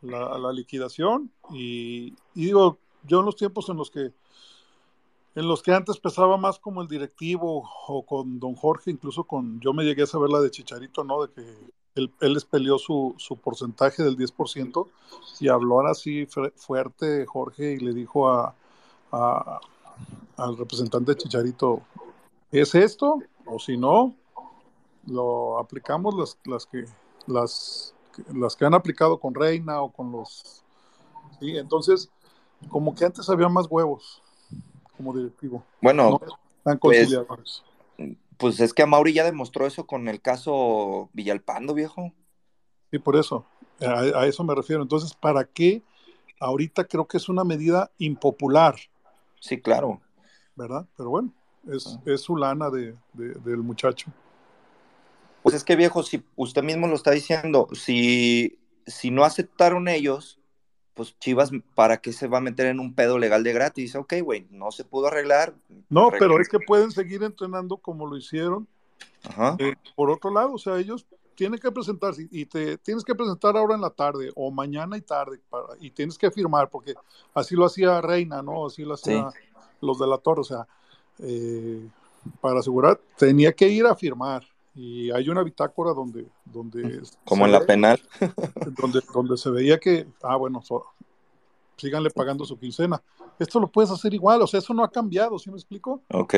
la, 0.00 0.50
liquidación. 0.50 1.30
Y, 1.50 2.14
y 2.34 2.46
digo, 2.46 2.78
yo 3.04 3.20
en 3.20 3.26
los 3.26 3.36
tiempos 3.36 3.68
en 3.68 3.76
los 3.76 3.90
que 3.90 4.12
en 5.34 5.48
los 5.48 5.62
que 5.62 5.72
antes 5.72 5.98
pesaba 5.98 6.36
más 6.36 6.58
como 6.58 6.82
el 6.82 6.88
directivo 6.88 7.68
o 7.88 8.04
con 8.04 8.38
don 8.38 8.54
Jorge, 8.54 8.90
incluso 8.90 9.24
con, 9.24 9.60
yo 9.60 9.72
me 9.72 9.84
llegué 9.84 10.02
a 10.02 10.06
saber 10.06 10.30
la 10.30 10.40
de 10.40 10.50
Chicharito, 10.50 11.04
¿no? 11.04 11.26
De 11.26 11.32
que 11.32 11.72
él, 11.94 12.12
les 12.20 12.44
peleó 12.44 12.78
su, 12.78 13.14
su, 13.18 13.36
porcentaje 13.36 14.02
del 14.02 14.16
10% 14.16 14.86
y 15.40 15.48
habló 15.48 15.80
así 15.86 16.26
fuerte 16.56 17.26
Jorge 17.26 17.72
y 17.72 17.78
le 17.78 17.92
dijo 17.92 18.28
a, 18.28 18.54
al 20.36 20.56
representante 20.56 21.12
de 21.12 21.18
Chicharito, 21.18 21.82
¿es 22.50 22.74
esto? 22.74 23.18
O 23.46 23.58
si 23.58 23.76
no, 23.76 24.14
lo 25.06 25.58
aplicamos 25.58 26.14
las, 26.14 26.38
las 26.44 26.66
que 26.66 26.84
las, 27.26 27.94
las 28.34 28.56
que 28.56 28.64
han 28.64 28.74
aplicado 28.74 29.18
con 29.18 29.34
Reina 29.34 29.80
o 29.82 29.90
con 29.90 30.12
los... 30.12 30.62
Sí, 31.40 31.56
entonces, 31.56 32.10
como 32.68 32.94
que 32.94 33.04
antes 33.04 33.28
había 33.28 33.48
más 33.48 33.66
huevos 33.68 34.22
como 35.02 35.16
directivo. 35.16 35.64
Bueno, 35.80 36.20
pues, 36.80 37.10
pues, 38.36 38.60
es 38.60 38.72
que 38.72 38.82
a 38.82 38.86
Mauri 38.86 39.12
ya 39.12 39.24
demostró 39.24 39.66
eso 39.66 39.86
con 39.86 40.08
el 40.08 40.20
caso 40.20 41.10
Villalpando, 41.12 41.74
viejo. 41.74 42.12
Sí, 42.90 42.98
por 42.98 43.16
eso, 43.16 43.46
a, 43.80 44.26
eso 44.26 44.44
me 44.44 44.54
refiero. 44.54 44.82
Entonces, 44.82 45.14
¿para 45.14 45.44
qué? 45.44 45.82
Ahorita 46.38 46.84
creo 46.84 47.06
que 47.06 47.16
es 47.16 47.28
una 47.28 47.44
medida 47.44 47.90
impopular. 47.98 48.76
Sí, 49.40 49.60
claro. 49.60 50.00
¿Verdad? 50.54 50.86
Pero 50.96 51.10
bueno, 51.10 51.32
es, 51.68 51.86
ah. 51.86 52.02
es 52.06 52.20
su 52.20 52.36
lana 52.36 52.70
de, 52.70 52.94
del 53.14 53.58
muchacho. 53.58 54.12
Pues 55.42 55.56
es 55.56 55.64
que 55.64 55.74
viejo, 55.74 56.04
si 56.04 56.22
usted 56.36 56.62
mismo 56.62 56.86
lo 56.86 56.94
está 56.94 57.10
diciendo, 57.10 57.66
si, 57.72 58.60
si 58.86 59.10
no 59.10 59.24
aceptaron 59.24 59.88
ellos, 59.88 60.38
pues 60.94 61.18
Chivas, 61.18 61.50
¿para 61.74 61.98
qué 61.98 62.12
se 62.12 62.28
va 62.28 62.38
a 62.38 62.42
meter 62.42 62.66
en 62.66 62.80
un 62.80 62.94
pedo 62.94 63.18
legal 63.18 63.42
de 63.42 63.52
gratis? 63.52 63.94
Ok, 63.96 64.14
güey, 64.22 64.46
no 64.50 64.70
se 64.70 64.84
pudo 64.84 65.06
arreglar. 65.06 65.54
No, 65.88 66.10
pero 66.10 66.38
es 66.40 66.48
que 66.48 66.58
pueden 66.58 66.90
seguir 66.90 67.22
entrenando 67.22 67.76
como 67.76 68.06
lo 68.06 68.16
hicieron. 68.16 68.66
Ajá. 69.24 69.56
Eh, 69.58 69.74
por 69.96 70.10
otro 70.10 70.30
lado, 70.32 70.52
o 70.54 70.58
sea, 70.58 70.78
ellos 70.78 71.06
tiene 71.34 71.58
que 71.58 71.72
presentarse 71.72 72.28
y 72.30 72.44
te 72.44 72.76
tienes 72.78 73.04
que 73.04 73.14
presentar 73.14 73.56
ahora 73.56 73.74
en 73.74 73.80
la 73.80 73.90
tarde 73.90 74.30
o 74.34 74.50
mañana 74.50 74.96
y 74.96 75.00
tarde 75.00 75.40
para, 75.48 75.68
y 75.80 75.90
tienes 75.90 76.18
que 76.18 76.30
firmar 76.30 76.68
porque 76.68 76.94
así 77.34 77.56
lo 77.56 77.64
hacía 77.64 78.00
Reina, 78.00 78.42
¿no? 78.42 78.66
Así 78.66 78.84
lo 78.84 78.94
hacía 78.94 79.30
los 79.80 79.98
de 79.98 80.06
la 80.06 80.18
torre, 80.18 80.42
o 80.42 80.44
sea, 80.44 80.66
eh, 81.18 81.88
para 82.40 82.60
asegurar, 82.60 83.00
tenía 83.16 83.52
que 83.52 83.68
ir 83.68 83.86
a 83.86 83.96
firmar 83.96 84.44
y 84.74 85.10
hay 85.10 85.28
una 85.28 85.42
bitácora 85.42 85.92
donde... 85.92 86.26
donde 86.44 87.02
Como 87.24 87.46
en 87.46 87.52
la 87.52 87.64
penal. 87.64 88.00
donde, 88.80 89.00
donde 89.12 89.36
se 89.36 89.50
veía 89.50 89.78
que, 89.78 90.06
ah, 90.22 90.36
bueno, 90.36 90.62
síganle 91.76 92.10
pagando 92.10 92.44
su 92.44 92.58
quincena. 92.58 93.02
Esto 93.38 93.60
lo 93.60 93.70
puedes 93.70 93.90
hacer 93.90 94.14
igual, 94.14 94.42
o 94.42 94.46
sea, 94.46 94.60
eso 94.60 94.72
no 94.72 94.84
ha 94.84 94.90
cambiado, 94.90 95.38
¿sí 95.38 95.50
me 95.50 95.56
explico? 95.56 96.02
Ok. 96.10 96.34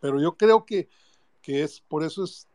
Pero 0.00 0.20
yo 0.20 0.36
creo 0.36 0.64
que, 0.64 0.88
que 1.42 1.62
es, 1.62 1.80
por 1.80 2.02
eso 2.02 2.24
es, 2.24 2.48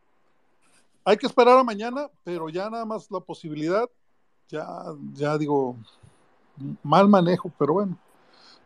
hay 1.03 1.17
que 1.17 1.27
esperar 1.27 1.57
a 1.57 1.63
mañana, 1.63 2.09
pero 2.23 2.49
ya 2.49 2.69
nada 2.69 2.85
más 2.85 3.09
la 3.11 3.19
posibilidad, 3.19 3.87
ya, 4.49 4.67
ya 5.13 5.37
digo, 5.37 5.77
mal 6.83 7.07
manejo, 7.07 7.51
pero 7.57 7.73
bueno, 7.73 7.97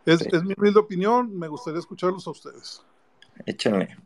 es, 0.06 0.22
es 0.22 0.44
mi 0.44 0.54
humilde 0.58 0.80
opinión, 0.80 1.38
me 1.38 1.48
gustaría 1.48 1.80
escucharlos 1.80 2.26
a 2.26 2.32
ustedes. 2.32 2.82
Échenle. 3.46 3.98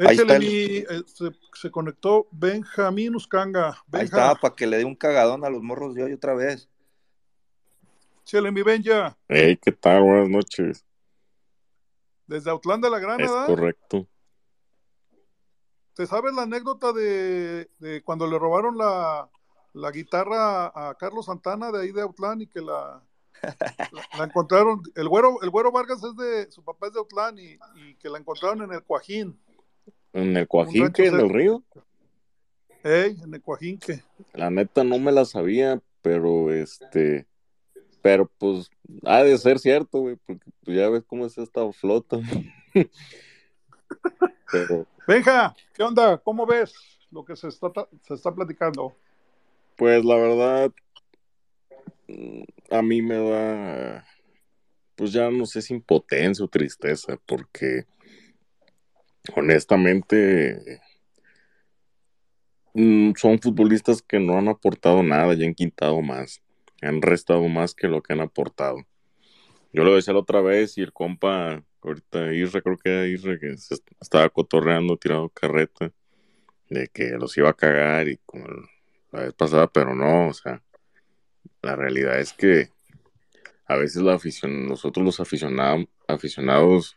Échale 0.00 0.38
mi, 0.38 0.46
eh, 0.46 1.02
se, 1.04 1.30
se, 1.52 1.70
conectó 1.70 2.26
Benjamín 2.30 3.14
Uscanga. 3.14 3.76
Ahí 3.92 4.04
está, 4.04 4.34
para 4.34 4.54
que 4.54 4.66
le 4.66 4.78
dé 4.78 4.84
un 4.86 4.94
cagadón 4.94 5.44
a 5.44 5.50
los 5.50 5.62
morros 5.62 5.94
de 5.94 6.02
hoy 6.02 6.14
otra 6.14 6.32
vez. 6.32 6.70
Échale 8.22 8.50
mi 8.50 8.62
Benja. 8.62 9.18
Hey, 9.28 9.58
¿qué 9.60 9.72
tal? 9.72 10.02
Buenas 10.02 10.30
noches. 10.30 10.86
Desde 12.26 12.48
Autlán 12.48 12.80
de 12.80 12.88
la 12.88 12.98
Gran, 12.98 13.20
Es 13.20 13.30
correcto. 13.30 14.06
¿Te 15.92 16.06
sabes 16.06 16.32
la 16.32 16.42
anécdota 16.42 16.94
de, 16.94 17.68
de 17.78 18.02
cuando 18.02 18.26
le 18.26 18.38
robaron 18.38 18.78
la, 18.78 19.28
la, 19.74 19.90
guitarra 19.90 20.68
a 20.68 20.94
Carlos 20.94 21.26
Santana 21.26 21.70
de 21.70 21.82
ahí 21.82 21.92
de 21.92 22.00
Autlán 22.00 22.40
y 22.40 22.46
que 22.46 22.62
la, 22.62 23.02
la, 23.42 24.08
la, 24.16 24.24
encontraron? 24.24 24.80
El 24.94 25.10
güero, 25.10 25.42
el 25.42 25.50
güero 25.50 25.72
Vargas 25.72 26.02
es 26.02 26.16
de, 26.16 26.50
su 26.50 26.64
papá 26.64 26.86
es 26.86 26.94
de 26.94 27.00
Autlán 27.00 27.38
y, 27.38 27.58
y 27.74 27.96
que 27.96 28.08
la 28.08 28.16
encontraron 28.16 28.62
en 28.62 28.72
el 28.72 28.82
Cuajín. 28.82 29.38
¿En 30.12 30.36
el 30.36 30.48
Cuajinque, 30.48 31.06
en 31.06 31.20
el 31.20 31.28
río? 31.28 31.62
Ey, 32.82 33.16
en 33.22 33.34
el 33.34 33.42
Cuajinque. 33.42 34.02
La 34.32 34.50
neta 34.50 34.84
no 34.84 34.98
me 34.98 35.12
la 35.12 35.24
sabía, 35.24 35.80
pero 36.02 36.52
este, 36.52 37.26
pero 38.02 38.30
pues 38.38 38.70
ha 39.04 39.22
de 39.22 39.36
ser 39.38 39.58
cierto, 39.58 40.00
güey, 40.00 40.16
porque 40.26 40.50
pues, 40.64 40.76
ya 40.76 40.88
ves 40.88 41.04
cómo 41.06 41.26
es 41.26 41.36
esta 41.38 41.70
flota. 41.72 42.18
pero... 44.52 44.86
Benja, 45.06 45.54
¿qué 45.74 45.82
onda? 45.82 46.18
¿Cómo 46.18 46.46
ves 46.46 46.74
lo 47.10 47.24
que 47.24 47.36
se 47.36 47.48
está, 47.48 47.70
se 48.02 48.14
está 48.14 48.34
platicando? 48.34 48.94
Pues 49.76 50.04
la 50.04 50.16
verdad, 50.16 50.72
a 52.70 52.82
mí 52.82 53.02
me 53.02 53.16
da, 53.16 54.06
pues 54.94 55.12
ya 55.12 55.30
no 55.30 55.46
sé 55.46 55.62
si 55.62 55.74
impotencia 55.74 56.44
o 56.44 56.48
tristeza, 56.48 57.18
porque 57.26 57.86
honestamente 59.34 60.80
mm, 62.74 63.12
son 63.16 63.40
futbolistas 63.40 64.02
que 64.02 64.18
no 64.18 64.38
han 64.38 64.48
aportado 64.48 65.02
nada 65.02 65.34
y 65.34 65.44
han 65.44 65.54
quitado 65.54 66.00
más, 66.02 66.42
han 66.82 67.02
restado 67.02 67.48
más 67.48 67.74
que 67.74 67.88
lo 67.88 68.02
que 68.02 68.12
han 68.12 68.20
aportado. 68.20 68.78
Yo 69.72 69.84
lo 69.84 69.94
decía 69.94 70.14
la 70.14 70.20
otra 70.20 70.40
vez 70.40 70.76
y 70.78 70.82
el 70.82 70.92
compa, 70.92 71.62
ahorita 71.82 72.32
Isra, 72.34 72.60
creo 72.60 72.76
que 72.76 72.90
era 72.90 73.06
Isra, 73.06 73.38
que 73.38 73.56
se 73.56 73.76
estaba 74.00 74.28
cotorreando, 74.28 74.96
tirando 74.96 75.28
carreta, 75.28 75.92
de 76.68 76.88
que 76.88 77.10
los 77.10 77.36
iba 77.36 77.50
a 77.50 77.54
cagar 77.54 78.08
y 78.08 78.18
como 78.26 78.46
la 79.12 79.20
vez 79.20 79.34
pasada, 79.34 79.68
pero 79.68 79.94
no, 79.94 80.28
o 80.28 80.34
sea, 80.34 80.62
la 81.62 81.76
realidad 81.76 82.18
es 82.18 82.32
que 82.32 82.70
a 83.66 83.76
veces 83.76 84.02
la 84.02 84.14
afición, 84.14 84.66
nosotros 84.66 85.04
los 85.04 85.20
aficionados 85.20 86.96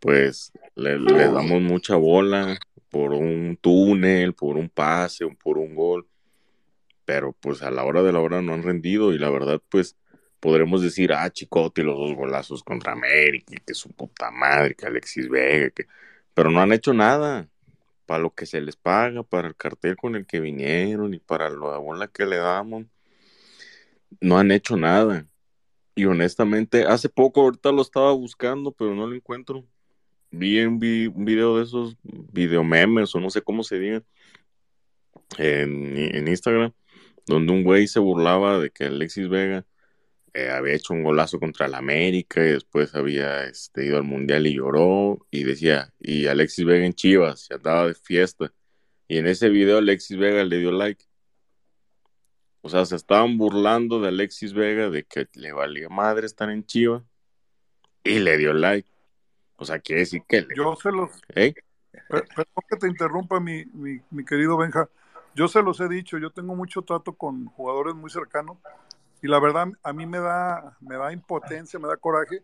pues 0.00 0.52
le, 0.74 0.98
le, 0.98 1.30
damos 1.30 1.60
mucha 1.62 1.96
bola 1.96 2.58
por 2.90 3.12
un 3.12 3.56
túnel, 3.60 4.34
por 4.34 4.56
un 4.56 4.68
pase, 4.68 5.26
por 5.42 5.58
un 5.58 5.74
gol, 5.74 6.08
pero 7.04 7.32
pues 7.32 7.62
a 7.62 7.70
la 7.70 7.84
hora 7.84 8.02
de 8.02 8.12
la 8.12 8.20
hora 8.20 8.42
no 8.42 8.54
han 8.54 8.62
rendido 8.62 9.12
y 9.12 9.18
la 9.18 9.30
verdad 9.30 9.60
pues 9.68 9.96
podremos 10.40 10.82
decir, 10.82 11.12
ah, 11.12 11.30
Chicote, 11.30 11.82
los 11.82 11.98
dos 11.98 12.14
golazos 12.14 12.64
contra 12.64 12.92
América, 12.92 13.54
que 13.64 13.74
su 13.74 13.90
puta 13.90 14.30
madre, 14.30 14.74
que 14.74 14.86
Alexis 14.86 15.28
Vega, 15.28 15.70
que... 15.70 15.86
pero 16.34 16.50
no 16.50 16.60
han 16.60 16.72
hecho 16.72 16.94
nada 16.94 17.48
para 18.06 18.22
lo 18.22 18.34
que 18.34 18.46
se 18.46 18.60
les 18.60 18.76
paga, 18.76 19.22
para 19.22 19.48
el 19.48 19.54
cartel 19.54 19.96
con 19.96 20.16
el 20.16 20.26
que 20.26 20.40
vinieron 20.40 21.14
y 21.14 21.18
para 21.20 21.50
la 21.50 21.76
bola 21.76 22.08
que 22.08 22.26
le 22.26 22.38
damos. 22.38 22.86
No 24.20 24.38
han 24.38 24.50
hecho 24.50 24.76
nada. 24.76 25.26
Y 25.94 26.06
honestamente, 26.06 26.84
hace 26.84 27.08
poco 27.08 27.42
ahorita 27.42 27.70
lo 27.70 27.82
estaba 27.82 28.12
buscando, 28.12 28.72
pero 28.72 28.94
no 28.94 29.06
lo 29.06 29.14
encuentro 29.14 29.64
vi 30.30 30.60
un, 30.64 30.78
vi 30.78 31.06
un 31.06 31.24
video 31.24 31.56
de 31.56 31.64
esos 31.64 31.96
videomemes 32.02 33.14
o 33.14 33.20
no 33.20 33.30
sé 33.30 33.42
cómo 33.42 33.62
se 33.62 33.78
diga 33.78 34.02
en, 35.38 36.28
Instagram, 36.28 36.72
donde 37.26 37.52
un 37.52 37.64
güey 37.64 37.86
se 37.86 38.00
burlaba 38.00 38.58
de 38.58 38.70
que 38.70 38.84
Alexis 38.84 39.28
Vega 39.28 39.64
eh, 40.34 40.50
había 40.50 40.74
hecho 40.74 40.94
un 40.94 41.02
golazo 41.02 41.38
contra 41.38 41.66
el 41.66 41.74
América 41.74 42.44
y 42.44 42.50
después 42.50 42.94
había 42.94 43.44
este, 43.44 43.86
ido 43.86 43.96
al 43.96 44.04
Mundial 44.04 44.46
y 44.46 44.54
lloró 44.54 45.26
y 45.30 45.44
decía, 45.44 45.92
y 45.98 46.26
Alexis 46.26 46.64
Vega 46.64 46.86
en 46.86 46.94
Chivas, 46.94 47.40
se 47.46 47.54
andaba 47.54 47.86
de 47.88 47.94
fiesta. 47.94 48.52
Y 49.08 49.18
en 49.18 49.26
ese 49.26 49.48
video 49.48 49.78
Alexis 49.78 50.16
Vega 50.16 50.44
le 50.44 50.58
dio 50.58 50.70
like. 50.72 51.04
O 52.62 52.68
sea, 52.68 52.84
se 52.84 52.94
estaban 52.96 53.38
burlando 53.38 54.00
de 54.00 54.08
Alexis 54.08 54.52
Vega 54.52 54.90
de 54.90 55.04
que 55.04 55.26
le 55.34 55.52
valía 55.52 55.88
madre 55.88 56.26
estar 56.26 56.50
en 56.50 56.64
Chivas 56.64 57.02
y 58.04 58.18
le 58.20 58.36
dio 58.36 58.52
like. 58.52 58.89
O 59.60 59.64
sea, 59.64 59.78
quiere 59.78 60.00
decir 60.00 60.22
que... 60.26 60.40
Le... 60.40 60.48
Yo 60.56 60.74
se 60.74 60.90
los... 60.90 61.10
¿Eh? 61.34 61.54
Perdón 62.08 62.64
que 62.68 62.76
te 62.76 62.88
interrumpa, 62.88 63.40
mi, 63.40 63.66
mi, 63.66 64.00
mi, 64.10 64.24
querido 64.24 64.56
Benja. 64.56 64.88
Yo 65.34 65.48
se 65.48 65.62
los 65.62 65.78
he 65.80 65.88
dicho, 65.88 66.18
yo 66.18 66.30
tengo 66.30 66.56
mucho 66.56 66.82
trato 66.82 67.12
con 67.12 67.46
jugadores 67.46 67.94
muy 67.94 68.10
cercanos 68.10 68.56
y 69.22 69.28
la 69.28 69.38
verdad 69.38 69.68
a 69.82 69.92
mí 69.92 70.06
me 70.06 70.18
da, 70.18 70.76
me 70.80 70.96
da 70.96 71.12
impotencia, 71.12 71.78
me 71.78 71.88
da 71.88 71.96
coraje 71.96 72.42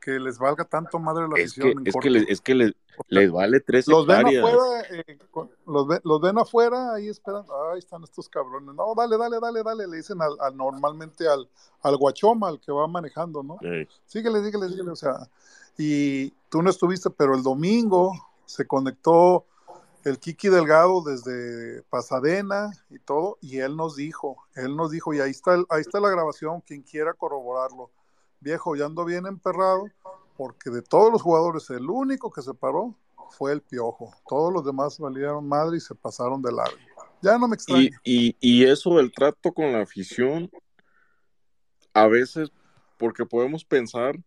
que 0.00 0.18
les 0.18 0.38
valga 0.38 0.64
tanto 0.64 0.98
madre 0.98 1.28
la 1.28 1.38
es 1.38 1.52
afición. 1.52 1.82
Que, 1.82 1.90
es, 1.90 1.96
que 1.96 2.10
les, 2.10 2.28
es 2.28 2.40
que 2.40 2.54
les, 2.54 2.72
les 3.08 3.30
vale 3.30 3.60
tres 3.60 3.88
los 3.88 4.02
hectáreas. 4.02 4.44
ven 4.44 4.54
afuera, 4.54 4.86
eh, 4.90 5.18
los, 5.70 5.86
ven, 5.86 6.00
los, 6.04 6.20
ven 6.20 6.38
afuera 6.38 6.94
ahí 6.94 7.08
esperando, 7.08 7.70
ahí 7.70 7.78
están 7.78 8.02
estos 8.02 8.28
cabrones. 8.28 8.74
No, 8.74 8.94
dale, 8.94 9.16
dale, 9.16 9.38
dale, 9.40 9.62
dale, 9.62 9.86
le 9.86 9.96
dicen 9.98 10.20
al, 10.20 10.36
al 10.40 10.56
normalmente 10.56 11.28
al, 11.28 11.48
al 11.82 11.96
guachoma, 11.96 12.48
al 12.48 12.60
que 12.60 12.72
va 12.72 12.86
manejando, 12.86 13.42
¿no? 13.42 13.58
Sí. 13.60 13.88
Síguele, 14.06 14.44
síguele, 14.44 14.68
síguele, 14.68 14.90
o 14.90 14.96
sea, 14.96 15.28
y 15.78 16.30
tú 16.48 16.62
no 16.62 16.70
estuviste, 16.70 17.10
pero 17.10 17.34
el 17.34 17.42
domingo 17.42 18.12
se 18.44 18.66
conectó 18.66 19.46
el 20.04 20.18
Kiki 20.18 20.48
Delgado 20.48 21.02
desde 21.02 21.82
Pasadena 21.84 22.70
y 22.88 22.98
todo, 22.98 23.38
y 23.40 23.58
él 23.58 23.76
nos 23.76 23.96
dijo, 23.96 24.44
él 24.54 24.76
nos 24.76 24.90
dijo, 24.90 25.12
y 25.14 25.20
ahí 25.20 25.30
está, 25.30 25.54
ahí 25.68 25.80
está 25.80 26.00
la 26.00 26.10
grabación, 26.10 26.60
quien 26.62 26.82
quiera 26.82 27.12
corroborarlo. 27.14 27.90
Viejo, 28.40 28.74
ya 28.74 28.86
ando 28.86 29.04
bien 29.04 29.26
emperrado, 29.26 29.84
porque 30.36 30.70
de 30.70 30.82
todos 30.82 31.12
los 31.12 31.20
jugadores, 31.20 31.68
el 31.70 31.90
único 31.90 32.30
que 32.30 32.40
se 32.40 32.54
paró 32.54 32.94
fue 33.30 33.52
el 33.52 33.62
Piojo. 33.62 34.12
Todos 34.28 34.52
los 34.52 34.64
demás 34.64 34.98
valieron 34.98 35.46
madre 35.46 35.76
y 35.76 35.80
se 35.80 35.94
pasaron 35.94 36.42
de 36.42 36.52
largo. 36.52 36.78
Ya 37.22 37.38
no 37.38 37.48
me 37.48 37.54
extraña. 37.54 37.90
Y, 38.04 38.28
y, 38.28 38.36
y 38.40 38.64
eso 38.64 38.96
del 38.96 39.12
trato 39.12 39.52
con 39.52 39.72
la 39.72 39.82
afición, 39.82 40.50
a 41.92 42.06
veces, 42.06 42.50
porque 42.98 43.26
podemos 43.26 43.64
pensar 43.64 44.18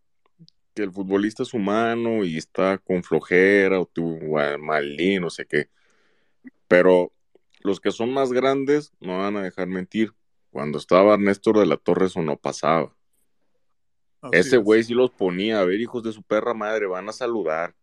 que 0.74 0.82
el 0.82 0.92
futbolista 0.92 1.42
es 1.42 1.54
humano 1.54 2.24
y 2.24 2.36
está 2.36 2.78
con 2.78 3.02
flojera 3.02 3.80
o 3.80 3.86
tu 3.86 4.18
mal 4.58 4.96
no 5.20 5.30
sé 5.30 5.46
qué. 5.46 5.70
Pero 6.66 7.12
los 7.60 7.80
que 7.80 7.92
son 7.92 8.12
más 8.12 8.32
grandes 8.32 8.92
no 9.00 9.18
van 9.18 9.36
a 9.36 9.42
dejar 9.42 9.68
mentir. 9.68 10.12
Cuando 10.50 10.78
estaba 10.78 11.14
Ernesto 11.14 11.52
de 11.52 11.66
la 11.66 11.76
Torre 11.76 12.06
eso 12.06 12.22
no 12.22 12.36
pasaba. 12.36 12.94
Así 14.20 14.38
Ese 14.38 14.56
güey 14.56 14.82
sí 14.82 14.94
los 14.94 15.10
ponía, 15.10 15.60
a 15.60 15.64
ver, 15.64 15.80
hijos 15.80 16.02
de 16.02 16.12
su 16.12 16.22
perra 16.22 16.54
madre, 16.54 16.86
van 16.86 17.08
a 17.08 17.12
saludar, 17.12 17.74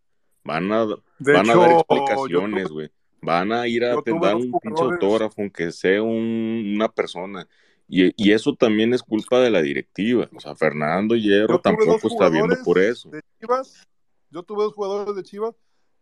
van 0.43 0.71
a, 0.71 0.85
de 0.85 1.33
van 1.33 1.45
hecho, 1.45 1.61
a 1.61 1.67
dar 1.67 1.71
explicaciones, 1.71 2.69
güey. 2.69 2.91
Van 3.21 3.51
a 3.51 3.67
ir 3.67 3.83
a 3.83 3.89
dar 3.89 4.35
un 4.35 4.51
pinche 4.59 4.83
autógrafo, 4.83 5.41
aunque 5.41 5.71
sea 5.71 6.01
un, 6.01 6.73
una 6.75 6.89
persona. 6.89 7.47
Y, 7.87 8.13
y, 8.15 8.31
eso 8.31 8.55
también 8.55 8.93
es 8.93 9.03
culpa 9.03 9.39
de 9.39 9.49
la 9.49 9.61
directiva. 9.61 10.29
O 10.33 10.39
sea, 10.39 10.55
Fernando 10.55 11.15
Hierro 11.15 11.59
tampoco 11.59 12.07
está 12.07 12.29
viendo 12.29 12.55
por 12.63 12.79
eso. 12.79 13.09
De 13.09 13.21
Chivas, 13.39 13.85
yo 14.29 14.43
tuve 14.43 14.63
dos 14.63 14.73
jugadores 14.73 15.13
de 15.15 15.23
Chivas 15.23 15.53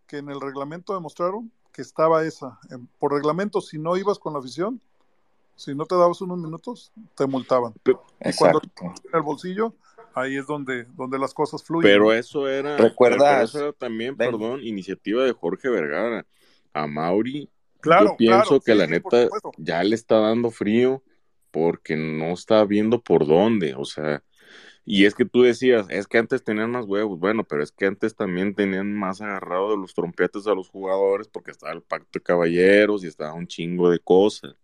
que 0.06 0.17
en 0.17 0.30
el 0.30 0.39
reglamento 0.39 0.93
demostraron 0.93 1.52
que 1.71 1.82
estaba 1.82 2.23
esa. 2.25 2.60
Por 2.99 3.13
reglamento, 3.13 3.60
si 3.60 3.78
no 3.80 3.97
ibas 3.97 4.19
con 4.19 4.34
la 4.34 4.39
afición, 4.39 4.82
si 5.56 5.75
no 5.75 5.86
te 5.86 5.95
dabas 5.95 6.21
unos 6.21 6.38
minutos, 6.38 6.91
te 7.15 7.25
multaban. 7.28 7.73
Pero, 7.84 8.06
y 8.23 8.34
cuando 8.34 8.62
en 8.84 8.93
el 9.13 9.21
bolsillo, 9.21 9.73
ahí 10.21 10.38
es 10.38 10.47
donde, 10.47 10.86
donde 10.95 11.19
las 11.19 11.34
cosas 11.34 11.63
fluyen. 11.63 11.89
Pero 11.91 12.13
eso 12.13 12.47
era, 12.47 12.77
¿Recuerdas? 12.77 13.49
Eso 13.49 13.60
era 13.60 13.73
también, 13.73 14.15
Ven. 14.17 14.32
perdón, 14.32 14.62
iniciativa 14.63 15.23
de 15.23 15.34
Jorge 15.34 15.69
Vergara. 15.69 16.25
A 16.73 16.86
Mauri 16.86 17.49
Claro, 17.82 18.12
Yo 18.12 18.17
pienso 18.17 18.60
claro, 18.60 18.62
que 18.62 18.71
sí, 18.73 18.77
la 18.77 18.86
sí, 18.86 18.91
neta 18.91 19.29
ya 19.58 19.84
le 19.84 19.95
está 19.95 20.19
dando 20.19 20.51
frío 20.51 21.01
porque 21.51 21.95
no 21.95 22.34
está 22.34 22.63
viendo 22.65 23.01
por 23.01 23.25
dónde, 23.25 23.73
o 23.75 23.86
sea, 23.86 24.23
y 24.86 25.05
es 25.05 25.15
que 25.15 25.25
tú 25.25 25.43
decías, 25.43 25.88
es 25.89 26.08
que 26.08 26.17
antes 26.17 26.43
tenían 26.43 26.71
más 26.71 26.86
huevos, 26.86 27.19
bueno, 27.19 27.43
pero 27.45 27.63
es 27.63 27.71
que 27.71 27.86
antes 27.86 28.15
también 28.15 28.55
tenían 28.55 28.93
más 28.93 29.21
agarrado 29.21 29.71
de 29.71 29.77
los 29.77 29.93
trompetes 29.93 30.47
a 30.47 30.55
los 30.55 30.69
jugadores 30.69 31.27
porque 31.27 31.51
estaba 31.51 31.73
el 31.73 31.82
pacto 31.84 32.19
de 32.19 32.23
caballeros 32.23 33.03
y 33.03 33.08
estaba 33.08 33.34
un 33.34 33.47
chingo 33.47 33.89
de 33.91 33.99
cosas. 33.99 34.55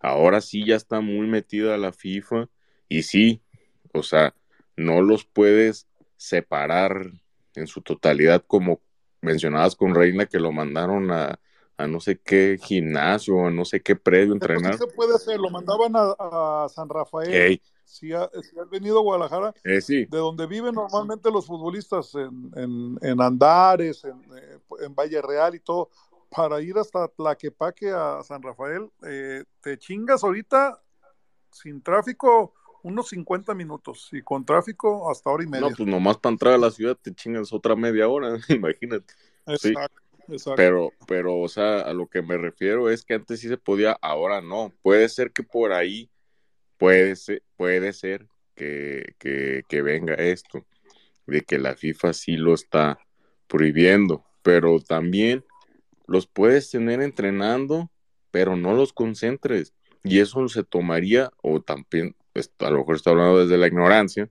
Ahora 0.00 0.40
sí 0.40 0.64
ya 0.66 0.76
está 0.76 1.00
muy 1.00 1.26
metida 1.26 1.76
la 1.78 1.92
FIFA 1.92 2.48
y 2.88 3.02
sí, 3.02 3.42
o 3.92 4.02
sea, 4.02 4.34
no 4.78 5.02
los 5.02 5.24
puedes 5.24 5.86
separar 6.16 7.10
en 7.54 7.66
su 7.66 7.80
totalidad 7.82 8.44
como 8.46 8.80
mencionabas 9.20 9.74
con 9.76 9.94
Reina 9.94 10.26
que 10.26 10.38
lo 10.38 10.52
mandaron 10.52 11.10
a, 11.10 11.38
a 11.76 11.86
no 11.86 12.00
sé 12.00 12.18
qué 12.18 12.58
gimnasio, 12.62 13.46
a 13.46 13.50
no 13.50 13.64
sé 13.64 13.80
qué 13.82 13.96
predio 13.96 14.28
sí 14.28 14.32
entrenar. 14.34 14.78
se 14.78 14.86
puede 14.86 15.14
hacer, 15.14 15.38
lo 15.38 15.50
mandaban 15.50 15.92
a, 15.96 16.64
a 16.64 16.68
San 16.68 16.88
Rafael. 16.88 17.32
Ey, 17.34 17.62
Si, 17.84 18.12
ha- 18.12 18.30
si 18.42 18.58
has 18.58 18.68
venido 18.68 18.98
a 18.98 19.02
Guadalajara, 19.02 19.54
eh, 19.64 19.80
sí, 19.80 20.04
de 20.04 20.18
donde 20.18 20.46
viven 20.46 20.74
normalmente 20.74 21.30
los 21.30 21.46
futbolistas, 21.46 22.14
en, 22.14 22.50
en, 22.54 22.98
en 23.02 23.20
Andares, 23.20 24.04
en, 24.04 24.20
eh, 24.36 24.58
en 24.80 24.94
Valle 24.94 25.22
Real 25.22 25.54
y 25.54 25.60
todo, 25.60 25.90
para 26.30 26.60
ir 26.60 26.76
hasta 26.76 27.08
Tlaquepaque 27.08 27.90
a 27.90 28.22
San 28.22 28.42
Rafael, 28.42 28.90
eh, 29.06 29.42
te 29.62 29.78
chingas 29.78 30.22
ahorita 30.22 30.80
sin 31.50 31.80
tráfico 31.82 32.52
unos 32.82 33.08
50 33.08 33.54
minutos 33.54 34.08
y 34.12 34.22
con 34.22 34.44
tráfico 34.44 35.10
hasta 35.10 35.30
hora 35.30 35.44
y 35.44 35.46
media. 35.46 35.68
no, 35.68 35.76
pues 35.76 35.88
nomás 35.88 36.18
para 36.18 36.32
entrar 36.32 36.54
a 36.54 36.58
la 36.58 36.70
ciudad 36.70 36.96
te 37.00 37.14
chingas 37.14 37.52
otra 37.52 37.76
media 37.76 38.08
hora, 38.08 38.38
imagínate. 38.48 39.14
sí. 39.58 39.68
exacto, 39.68 40.02
exacto. 40.28 40.56
Pero, 40.56 40.92
pero, 41.06 41.38
o 41.38 41.48
sea, 41.48 41.80
a 41.80 41.92
lo 41.92 42.06
que 42.06 42.22
me 42.22 42.36
refiero 42.36 42.90
es 42.90 43.04
que 43.04 43.14
antes 43.14 43.40
sí 43.40 43.48
se 43.48 43.56
podía, 43.56 43.92
ahora 44.00 44.40
no. 44.40 44.72
Puede 44.82 45.08
ser 45.08 45.32
que 45.32 45.42
por 45.42 45.72
ahí, 45.72 46.10
puede 46.76 47.16
ser, 47.16 47.42
puede 47.56 47.92
ser 47.92 48.26
que, 48.54 49.14
que, 49.18 49.62
que 49.68 49.82
venga 49.82 50.14
esto, 50.14 50.66
de 51.26 51.42
que 51.42 51.58
la 51.58 51.74
FIFA 51.74 52.12
sí 52.12 52.36
lo 52.36 52.54
está 52.54 52.98
prohibiendo, 53.46 54.24
pero 54.42 54.78
también 54.80 55.44
los 56.06 56.26
puedes 56.26 56.70
tener 56.70 57.02
entrenando, 57.02 57.90
pero 58.30 58.56
no 58.56 58.74
los 58.74 58.92
concentres. 58.92 59.74
Y 60.04 60.20
eso 60.20 60.48
se 60.48 60.64
tomaría, 60.64 61.30
o 61.42 61.60
también, 61.60 62.16
pues, 62.32 62.52
a 62.58 62.70
lo 62.70 62.78
mejor 62.78 62.96
está 62.96 63.10
hablando 63.10 63.38
desde 63.38 63.58
la 63.58 63.66
ignorancia, 63.66 64.30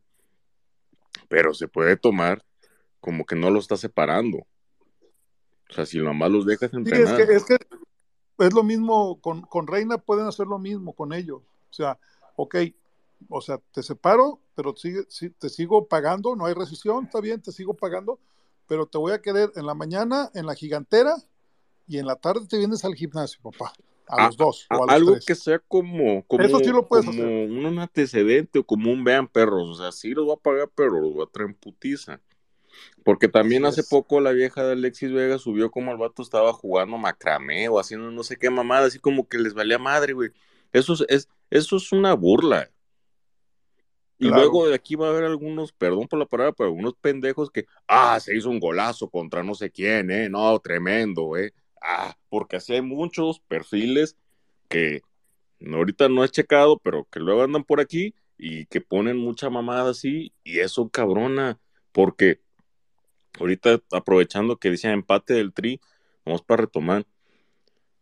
pero 1.27 1.53
se 1.53 1.67
puede 1.67 1.97
tomar 1.97 2.43
como 2.99 3.25
que 3.25 3.35
no 3.35 3.49
lo 3.49 3.59
está 3.59 3.77
separando. 3.77 4.39
O 5.69 5.73
sea, 5.73 5.85
si 5.85 5.99
nomás 5.99 6.31
los 6.31 6.45
dejas 6.45 6.71
Sí, 6.71 6.77
es 6.77 6.79
entrenar. 6.79 7.27
que, 7.27 7.33
es 7.33 7.43
que 7.45 7.57
es 8.39 8.53
lo 8.53 8.63
mismo, 8.63 9.19
con, 9.19 9.41
con 9.41 9.67
Reina 9.67 9.97
pueden 9.97 10.27
hacer 10.27 10.47
lo 10.47 10.59
mismo 10.59 10.93
con 10.93 11.13
ellos. 11.13 11.41
O 11.69 11.73
sea, 11.73 11.99
ok, 12.35 12.55
o 13.29 13.41
sea, 13.41 13.59
te 13.71 13.83
separo, 13.83 14.39
pero 14.55 14.75
sigue, 14.75 15.03
sí, 15.09 15.29
te 15.29 15.49
sigo 15.49 15.87
pagando, 15.87 16.35
no 16.35 16.45
hay 16.45 16.53
rescisión, 16.53 17.05
está 17.05 17.19
bien, 17.19 17.41
te 17.41 17.51
sigo 17.51 17.73
pagando, 17.73 18.19
pero 18.67 18.85
te 18.85 18.97
voy 18.97 19.13
a 19.13 19.21
querer 19.21 19.51
en 19.55 19.65
la 19.65 19.73
mañana 19.73 20.29
en 20.33 20.45
la 20.45 20.55
gigantera 20.55 21.15
y 21.87 21.97
en 21.97 22.05
la 22.05 22.15
tarde 22.15 22.47
te 22.47 22.57
vienes 22.57 22.85
al 22.85 22.95
gimnasio, 22.95 23.39
papá. 23.41 23.73
A 24.09 24.15
A- 24.23 24.25
los 24.27 24.37
dos 24.37 24.65
a- 24.69 24.77
o 24.77 24.83
a 24.83 24.85
los 24.87 24.95
algo 24.95 25.11
tres. 25.13 25.25
que 25.25 25.35
sea 25.35 25.59
como, 25.59 26.23
como, 26.27 26.43
Eso 26.43 26.59
sí 26.59 26.69
lo 26.71 26.87
puedes 26.87 27.05
como 27.05 27.21
hacer. 27.23 27.49
un 27.49 27.79
antecedente 27.79 28.59
o 28.59 28.63
como 28.65 28.91
un 28.91 29.03
vean 29.03 29.27
perros. 29.27 29.69
O 29.69 29.75
sea, 29.75 29.91
sí 29.91 30.11
los 30.11 30.27
va 30.29 30.33
a 30.33 30.37
pagar, 30.37 30.69
pero 30.75 30.99
los 31.01 31.17
va 31.17 31.25
a 31.25 31.27
traer 31.27 31.49
en 31.49 31.55
putiza. 31.55 32.21
Porque 33.03 33.27
también 33.27 33.65
Así 33.65 33.79
hace 33.79 33.81
es. 33.81 33.89
poco 33.89 34.21
la 34.21 34.31
vieja 34.31 34.63
de 34.63 34.73
Alexis 34.73 35.11
Vega 35.11 35.37
subió 35.39 35.71
como 35.71 35.91
el 35.91 35.97
vato 35.97 36.21
estaba 36.21 36.53
jugando 36.53 36.97
macramé 36.97 37.67
o 37.69 37.79
haciendo 37.79 38.11
no 38.11 38.23
sé 38.23 38.37
qué 38.37 38.49
mamada, 38.49 38.87
así 38.87 38.99
como 38.99 39.27
que 39.27 39.39
les 39.39 39.53
valía 39.53 39.79
madre, 39.79 40.13
güey. 40.13 40.31
Eso 40.73 40.93
es, 40.93 41.05
es- 41.09 41.29
eso 41.49 41.77
es 41.77 41.91
una 41.91 42.13
burla. 42.13 42.69
Y 44.19 44.27
Claro. 44.27 44.41
luego 44.41 44.67
de 44.67 44.75
aquí 44.75 44.95
va 44.95 45.07
a 45.07 45.09
haber 45.11 45.25
algunos, 45.25 45.71
perdón 45.71 46.07
por 46.07 46.17
la 46.19 46.25
palabra, 46.25 46.51
pero 46.53 46.69
algunos 46.69 46.95
pendejos 46.95 47.51
que, 47.51 47.65
ah, 47.87 48.19
se 48.19 48.35
hizo 48.35 48.49
un 48.49 48.59
golazo 48.59 49.09
contra 49.09 49.43
no 49.43 49.53
sé 49.53 49.69
quién, 49.71 50.09
eh, 50.09 50.27
no, 50.29 50.57
tremendo, 50.59 51.37
eh. 51.37 51.53
Ah, 51.81 52.17
porque 52.29 52.57
así 52.57 52.73
hay 52.73 52.81
muchos 52.81 53.39
perfiles 53.39 54.17
que 54.69 55.01
ahorita 55.65 56.09
no 56.09 56.23
he 56.23 56.29
checado, 56.29 56.79
pero 56.79 57.07
que 57.11 57.19
luego 57.19 57.43
andan 57.43 57.63
por 57.63 57.79
aquí 57.79 58.13
y 58.37 58.65
que 58.67 58.81
ponen 58.81 59.17
mucha 59.17 59.49
mamada 59.49 59.91
así, 59.91 60.33
y 60.43 60.59
eso 60.59 60.89
cabrona, 60.89 61.59
porque 61.91 62.39
ahorita 63.39 63.81
aprovechando 63.91 64.57
que 64.57 64.69
decía 64.69 64.91
empate 64.91 65.33
del 65.33 65.53
tri, 65.53 65.81
vamos 66.25 66.43
para 66.43 66.61
retomar, 66.61 67.05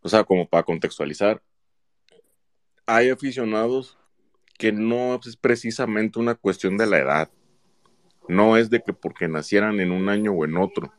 o 0.01 0.09
sea, 0.09 0.23
como 0.23 0.47
para 0.47 0.63
contextualizar, 0.63 1.41
hay 2.85 3.09
aficionados 3.09 3.97
que 4.57 4.71
no 4.71 5.15
es 5.15 5.37
precisamente 5.37 6.19
una 6.19 6.35
cuestión 6.35 6.77
de 6.77 6.87
la 6.87 6.99
edad, 6.99 7.31
no 8.27 8.57
es 8.57 8.69
de 8.69 8.81
que 8.81 8.93
porque 8.93 9.27
nacieran 9.27 9.79
en 9.79 9.91
un 9.91 10.09
año 10.09 10.31
o 10.33 10.45
en 10.45 10.57
otro, 10.57 10.93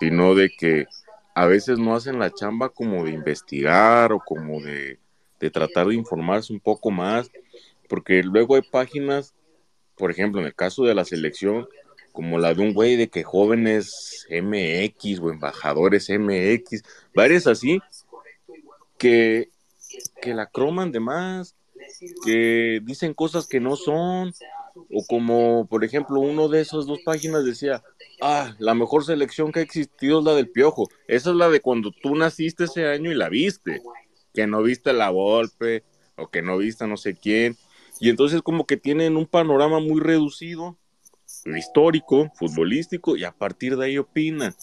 sino 0.00 0.34
de 0.34 0.50
que 0.50 0.86
a 1.34 1.46
veces 1.46 1.78
no 1.78 1.94
hacen 1.94 2.18
la 2.18 2.30
chamba 2.30 2.68
como 2.68 3.04
de 3.04 3.12
investigar 3.12 4.12
o 4.12 4.18
como 4.20 4.60
de, 4.60 4.98
de 5.40 5.50
tratar 5.50 5.88
de 5.88 5.94
informarse 5.94 6.52
un 6.52 6.60
poco 6.60 6.90
más, 6.90 7.30
porque 7.88 8.22
luego 8.22 8.54
hay 8.54 8.62
páginas, 8.62 9.34
por 9.96 10.10
ejemplo, 10.10 10.40
en 10.40 10.46
el 10.46 10.54
caso 10.54 10.84
de 10.84 10.94
la 10.94 11.04
selección, 11.04 11.68
como 12.12 12.38
la 12.38 12.54
de 12.54 12.62
un 12.62 12.74
güey 12.74 12.96
de 12.96 13.08
que 13.08 13.22
jóvenes 13.22 14.26
MX 14.30 15.18
o 15.20 15.30
embajadores 15.30 16.08
MX, 16.10 16.82
varias 17.14 17.46
así, 17.46 17.80
que, 18.98 19.48
que 20.20 20.34
la 20.34 20.46
croman 20.46 20.92
de 20.92 21.00
más, 21.00 21.56
que 22.24 22.80
dicen 22.84 23.14
cosas 23.14 23.46
que 23.46 23.60
no 23.60 23.76
son, 23.76 24.32
o 24.74 25.04
como, 25.06 25.66
por 25.66 25.84
ejemplo, 25.84 26.20
uno 26.20 26.48
de 26.48 26.60
esas 26.60 26.86
dos 26.86 27.00
páginas 27.04 27.44
decía, 27.44 27.82
ah, 28.20 28.54
la 28.58 28.74
mejor 28.74 29.04
selección 29.04 29.52
que 29.52 29.60
ha 29.60 29.62
existido 29.62 30.18
es 30.18 30.24
la 30.24 30.34
del 30.34 30.50
Piojo. 30.50 30.88
Esa 31.08 31.30
es 31.30 31.36
la 31.36 31.48
de 31.48 31.60
cuando 31.60 31.90
tú 32.02 32.14
naciste 32.14 32.64
ese 32.64 32.86
año 32.88 33.10
y 33.10 33.14
la 33.14 33.28
viste, 33.28 33.82
que 34.32 34.46
no 34.46 34.62
viste 34.62 34.92
la 34.92 35.10
Volpe, 35.10 35.84
o 36.16 36.28
que 36.28 36.42
no 36.42 36.58
viste 36.58 36.86
no 36.86 36.96
sé 36.96 37.14
quién. 37.14 37.56
Y 38.00 38.10
entonces 38.10 38.42
como 38.42 38.66
que 38.66 38.76
tienen 38.76 39.16
un 39.16 39.26
panorama 39.26 39.80
muy 39.80 40.00
reducido, 40.00 40.76
histórico, 41.44 42.30
futbolístico, 42.34 43.16
y 43.16 43.24
a 43.24 43.32
partir 43.32 43.76
de 43.76 43.86
ahí 43.86 43.98
opinan. 43.98 44.54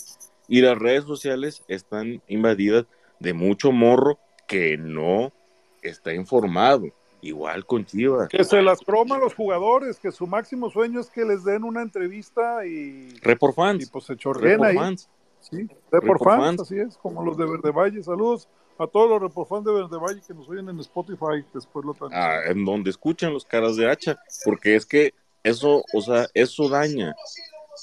Y 0.47 0.61
las 0.61 0.77
redes 0.77 1.05
sociales 1.05 1.63
están 1.67 2.21
invadidas 2.27 2.85
de 3.19 3.33
mucho 3.33 3.71
morro 3.71 4.19
que 4.47 4.77
no 4.77 5.31
está 5.81 6.13
informado. 6.13 6.87
Igual 7.21 7.65
con 7.65 7.85
Chivas. 7.85 8.29
Que 8.29 8.43
se 8.43 8.61
las 8.61 8.79
croma 8.79 9.15
a 9.17 9.19
los 9.19 9.33
jugadores, 9.35 9.99
que 9.99 10.11
su 10.11 10.25
máximo 10.25 10.69
sueño 10.69 10.99
es 11.01 11.09
que 11.09 11.25
les 11.25 11.43
den 11.43 11.63
una 11.63 11.81
entrevista 11.81 12.65
y, 12.65 13.09
Report 13.21 13.53
y 13.53 13.55
fans. 13.55 13.89
pues 13.89 14.05
se 14.05 14.15
chorreen 14.15 14.53
Report 14.53 14.69
ahí. 14.69 14.75
fans. 14.77 15.09
Sí, 15.41 15.57
Report 15.91 16.03
Report 16.03 16.23
fans, 16.23 16.45
fans. 16.45 16.61
así 16.61 16.79
es, 16.79 16.97
como 16.97 17.23
los 17.23 17.37
de 17.37 17.45
Verde 17.45 17.71
Valle. 17.71 18.03
Saludos 18.03 18.47
a 18.77 18.87
todos 18.87 19.09
los 19.09 19.21
Report 19.21 19.49
fans 19.49 19.65
de 19.65 19.73
Verde 19.73 19.97
Valle 19.97 20.21
que 20.25 20.33
nos 20.33 20.47
oyen 20.49 20.69
en 20.69 20.79
Spotify, 20.79 21.43
después 21.53 21.85
lo 21.85 21.93
transmiten. 21.93 22.23
Ah, 22.23 22.39
en 22.49 22.63
donde 22.63 22.89
escuchan 22.89 23.33
los 23.33 23.43
caras 23.45 23.75
de 23.75 23.89
hacha, 23.89 24.17
porque 24.45 24.75
es 24.75 24.85
que 24.85 25.13
eso, 25.43 25.83
o 25.93 26.01
sea, 26.01 26.27
eso 26.33 26.69
daña. 26.69 27.13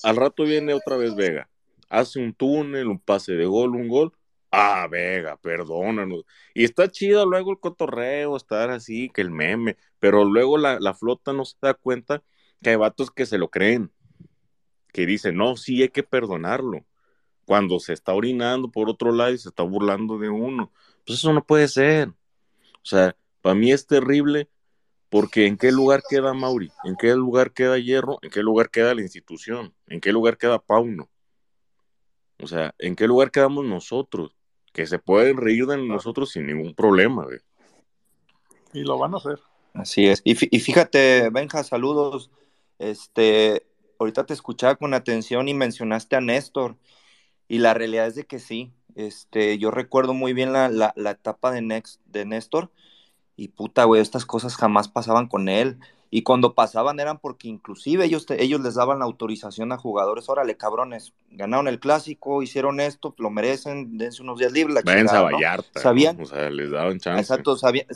Al 0.03 0.17
rato 0.17 0.45
viene 0.45 0.73
otra 0.75 0.97
vez 0.97 1.15
Vega, 1.15 1.49
hace 1.89 2.21
un 2.21 2.33
túnel, 2.35 2.89
un 2.89 2.99
pase 2.99 3.33
de 3.33 3.45
gol, 3.47 3.71
un 3.77 3.89
gol. 3.89 4.13
Ah, 4.59 4.89
Vega, 4.91 5.37
perdónanos. 5.37 6.25
Y 6.55 6.65
está 6.65 6.91
chido 6.91 7.27
luego 7.27 7.51
el 7.51 7.61
cotorreo, 7.61 8.39
estar 8.39 8.71
así, 8.71 9.11
que 9.11 9.21
el 9.21 9.31
meme, 9.31 9.77
pero 9.99 10.25
luego 10.25 10.57
la, 10.57 10.95
flota 10.95 11.35
no 11.35 11.45
se 11.45 11.57
da 11.61 11.75
cuenta 11.75 12.23
que 12.63 12.71
hay 12.71 12.77
vatos 12.77 13.11
que 13.11 13.27
se 13.27 13.37
lo 13.37 13.51
creen, 13.51 13.93
que 14.95 15.05
dicen, 15.05 15.37
no, 15.37 15.57
sí 15.57 15.83
hay 15.83 15.91
que 15.91 16.03
perdonarlo. 16.03 16.87
Cuando 17.45 17.79
se 17.81 17.93
está 17.93 18.15
orinando 18.15 18.71
por 18.71 18.89
otro 18.89 19.13
lado 19.13 19.33
y 19.33 19.39
se 19.39 19.51
está 19.51 19.63
burlando 19.63 20.19
de 20.19 20.31
uno. 20.31 20.73
Pues 21.05 21.19
eso 21.19 21.35
no 21.35 21.45
puede 21.45 21.69
ser. 21.69 22.09
O 22.09 22.85
sea, 22.85 23.15
para 23.43 23.55
mí 23.55 23.73
es 23.73 23.87
terrible 23.87 24.49
porque 25.11 25.47
¿en 25.47 25.59
qué 25.59 25.71
lugar 25.71 26.03
queda 26.09 26.33
Mauri? 26.33 26.71
¿En 26.85 26.97
qué 26.97 27.15
lugar 27.15 27.53
queda 27.53 27.79
Hierro? 27.79 28.19
¿En 28.23 28.31
qué 28.31 28.43
lugar 28.43 28.71
queda 28.71 28.95
la 28.95 29.03
institución? 29.03 29.75
¿En 29.87 30.01
qué 30.01 30.13
lugar 30.13 30.39
queda 30.39 30.59
Pauno? 30.59 31.11
O 32.43 32.47
sea, 32.47 32.75
¿en 32.79 32.97
qué 32.97 33.07
lugar 33.07 33.31
quedamos 33.31 33.65
nosotros? 33.65 34.36
Que 34.77 34.87
se 34.87 34.99
pueden 34.99 35.39
reír 35.39 35.65
de 35.65 35.79
nosotros 35.79 36.31
sin 36.33 36.47
ningún 36.47 36.75
problema, 36.75 37.25
güey. 37.25 37.39
Y 38.75 38.81
lo 38.83 38.99
van 38.99 39.15
a 39.15 39.17
hacer. 39.17 39.41
Así 39.73 40.07
es. 40.07 40.21
Y, 40.23 40.35
fí- 40.35 40.49
y 40.51 40.61
fíjate, 40.61 41.31
Benja, 41.31 41.65
saludos. 41.65 42.31
Este, 42.79 43.67
ahorita 43.99 44.27
te 44.27 44.35
escuchaba 44.35 44.77
con 44.77 44.93
atención 44.93 45.49
y 45.49 45.55
mencionaste 45.55 46.15
a 46.17 46.21
Néstor. 46.21 46.77
Y 47.49 47.57
la 47.61 47.73
realidad 47.73 48.07
es 48.07 48.17
de 48.17 48.25
que 48.25 48.39
sí. 48.39 48.71
Este, 48.97 49.57
yo 49.57 49.71
recuerdo 49.71 50.13
muy 50.13 50.35
bien 50.35 50.53
la, 50.53 50.69
la, 50.69 50.93
la 50.95 51.13
etapa 51.13 51.53
de, 51.53 51.83
de 52.05 52.25
Néstor. 52.27 52.71
Y 53.35 53.49
puta, 53.49 53.85
güey, 53.85 54.03
estas 54.03 54.27
cosas 54.27 54.57
jamás 54.57 54.89
pasaban 54.89 55.27
con 55.27 55.49
él. 55.49 55.79
Y 56.11 56.23
cuando 56.23 56.55
pasaban 56.55 57.01
eran 57.01 57.19
porque 57.19 57.49
inclusive 57.49 58.05
ellos, 58.05 58.27
ellos 58.31 58.61
les 58.61 58.75
daban 58.75 59.01
la 59.01 59.05
autorización 59.05 59.73
a 59.73 59.77
jugadores, 59.77 60.29
órale 60.29 60.57
cabrones, 60.57 61.15
ganaron 61.31 61.69
el 61.69 61.81
clásico, 61.81 62.43
hicieron 62.43 62.81
esto, 62.81 63.15
lo 63.19 63.31
merecen, 63.31 63.99
dense 63.99 64.23
unos 64.23 64.39
días 64.39 64.53
libres. 64.53 64.75
La 64.75 64.83
Váyanse 64.83 65.17
a 65.17 65.23
Vallarta. 65.23 65.81
Sabían, 65.81 66.21
o 66.21 66.27
sea, 66.27 66.49
les 66.51 66.71
daban 66.71 67.01
chance. 67.01 67.21
Exacto, 67.21 67.57
sabía, 67.57 67.87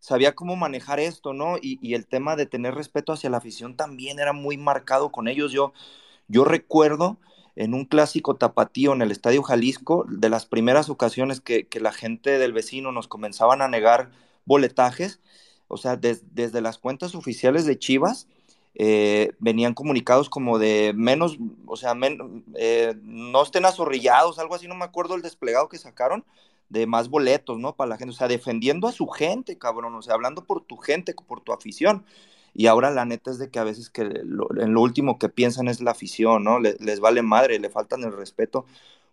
sabía 0.00 0.34
cómo 0.34 0.56
manejar 0.56 0.98
esto, 0.98 1.32
¿no? 1.32 1.56
Y, 1.56 1.78
y, 1.80 1.94
el 1.94 2.06
tema 2.06 2.34
de 2.36 2.46
tener 2.46 2.74
respeto 2.74 3.12
hacia 3.12 3.30
la 3.30 3.36
afición 3.38 3.76
también 3.76 4.18
era 4.18 4.32
muy 4.32 4.56
marcado 4.56 5.10
con 5.12 5.28
ellos. 5.28 5.52
Yo, 5.52 5.72
yo 6.26 6.44
recuerdo 6.44 7.16
en 7.54 7.74
un 7.74 7.86
clásico 7.86 8.34
tapatío 8.34 8.92
en 8.92 9.02
el 9.02 9.10
Estadio 9.10 9.42
Jalisco, 9.42 10.04
de 10.08 10.28
las 10.28 10.46
primeras 10.46 10.90
ocasiones 10.90 11.40
que, 11.40 11.66
que 11.66 11.80
la 11.80 11.92
gente 11.92 12.38
del 12.38 12.52
vecino 12.52 12.92
nos 12.92 13.08
comenzaban 13.08 13.62
a 13.62 13.68
negar 13.68 14.10
boletajes, 14.44 15.20
o 15.68 15.76
sea, 15.76 15.96
desde 15.96 16.60
las 16.60 16.78
cuentas 16.78 17.14
oficiales 17.14 17.66
de 17.66 17.78
Chivas, 17.78 18.28
eh, 18.74 19.32
venían 19.38 19.74
comunicados 19.74 20.28
como 20.28 20.58
de 20.58 20.92
menos, 20.94 21.38
o 21.66 21.76
sea, 21.76 21.94
eh, 22.54 22.94
no 23.02 23.42
estén 23.42 23.64
azorrillados, 23.64 24.38
algo 24.38 24.54
así, 24.54 24.68
no 24.68 24.74
me 24.74 24.84
acuerdo 24.84 25.14
el 25.14 25.22
desplegado 25.22 25.68
que 25.68 25.78
sacaron, 25.78 26.24
de 26.68 26.86
más 26.86 27.08
boletos, 27.08 27.58
¿no? 27.58 27.74
Para 27.76 27.90
la 27.90 27.96
gente, 27.96 28.12
o 28.12 28.16
sea, 28.16 28.28
defendiendo 28.28 28.88
a 28.88 28.92
su 28.92 29.06
gente, 29.06 29.56
cabrón, 29.56 29.94
o 29.94 30.02
sea, 30.02 30.14
hablando 30.14 30.44
por 30.44 30.62
tu 30.62 30.76
gente, 30.76 31.14
por 31.14 31.40
tu 31.40 31.52
afición. 31.52 32.04
Y 32.54 32.66
ahora 32.66 32.90
la 32.90 33.04
neta 33.04 33.30
es 33.30 33.38
de 33.38 33.50
que 33.50 33.58
a 33.58 33.64
veces 33.64 33.90
que 33.90 34.02
en 34.02 34.72
lo 34.74 34.80
último 34.80 35.18
que 35.18 35.28
piensan 35.28 35.68
es 35.68 35.80
la 35.80 35.92
afición, 35.92 36.42
¿no? 36.44 36.58
les 36.58 37.00
vale 37.00 37.22
madre, 37.22 37.58
le 37.58 37.70
faltan 37.70 38.02
el 38.02 38.12
respeto 38.12 38.66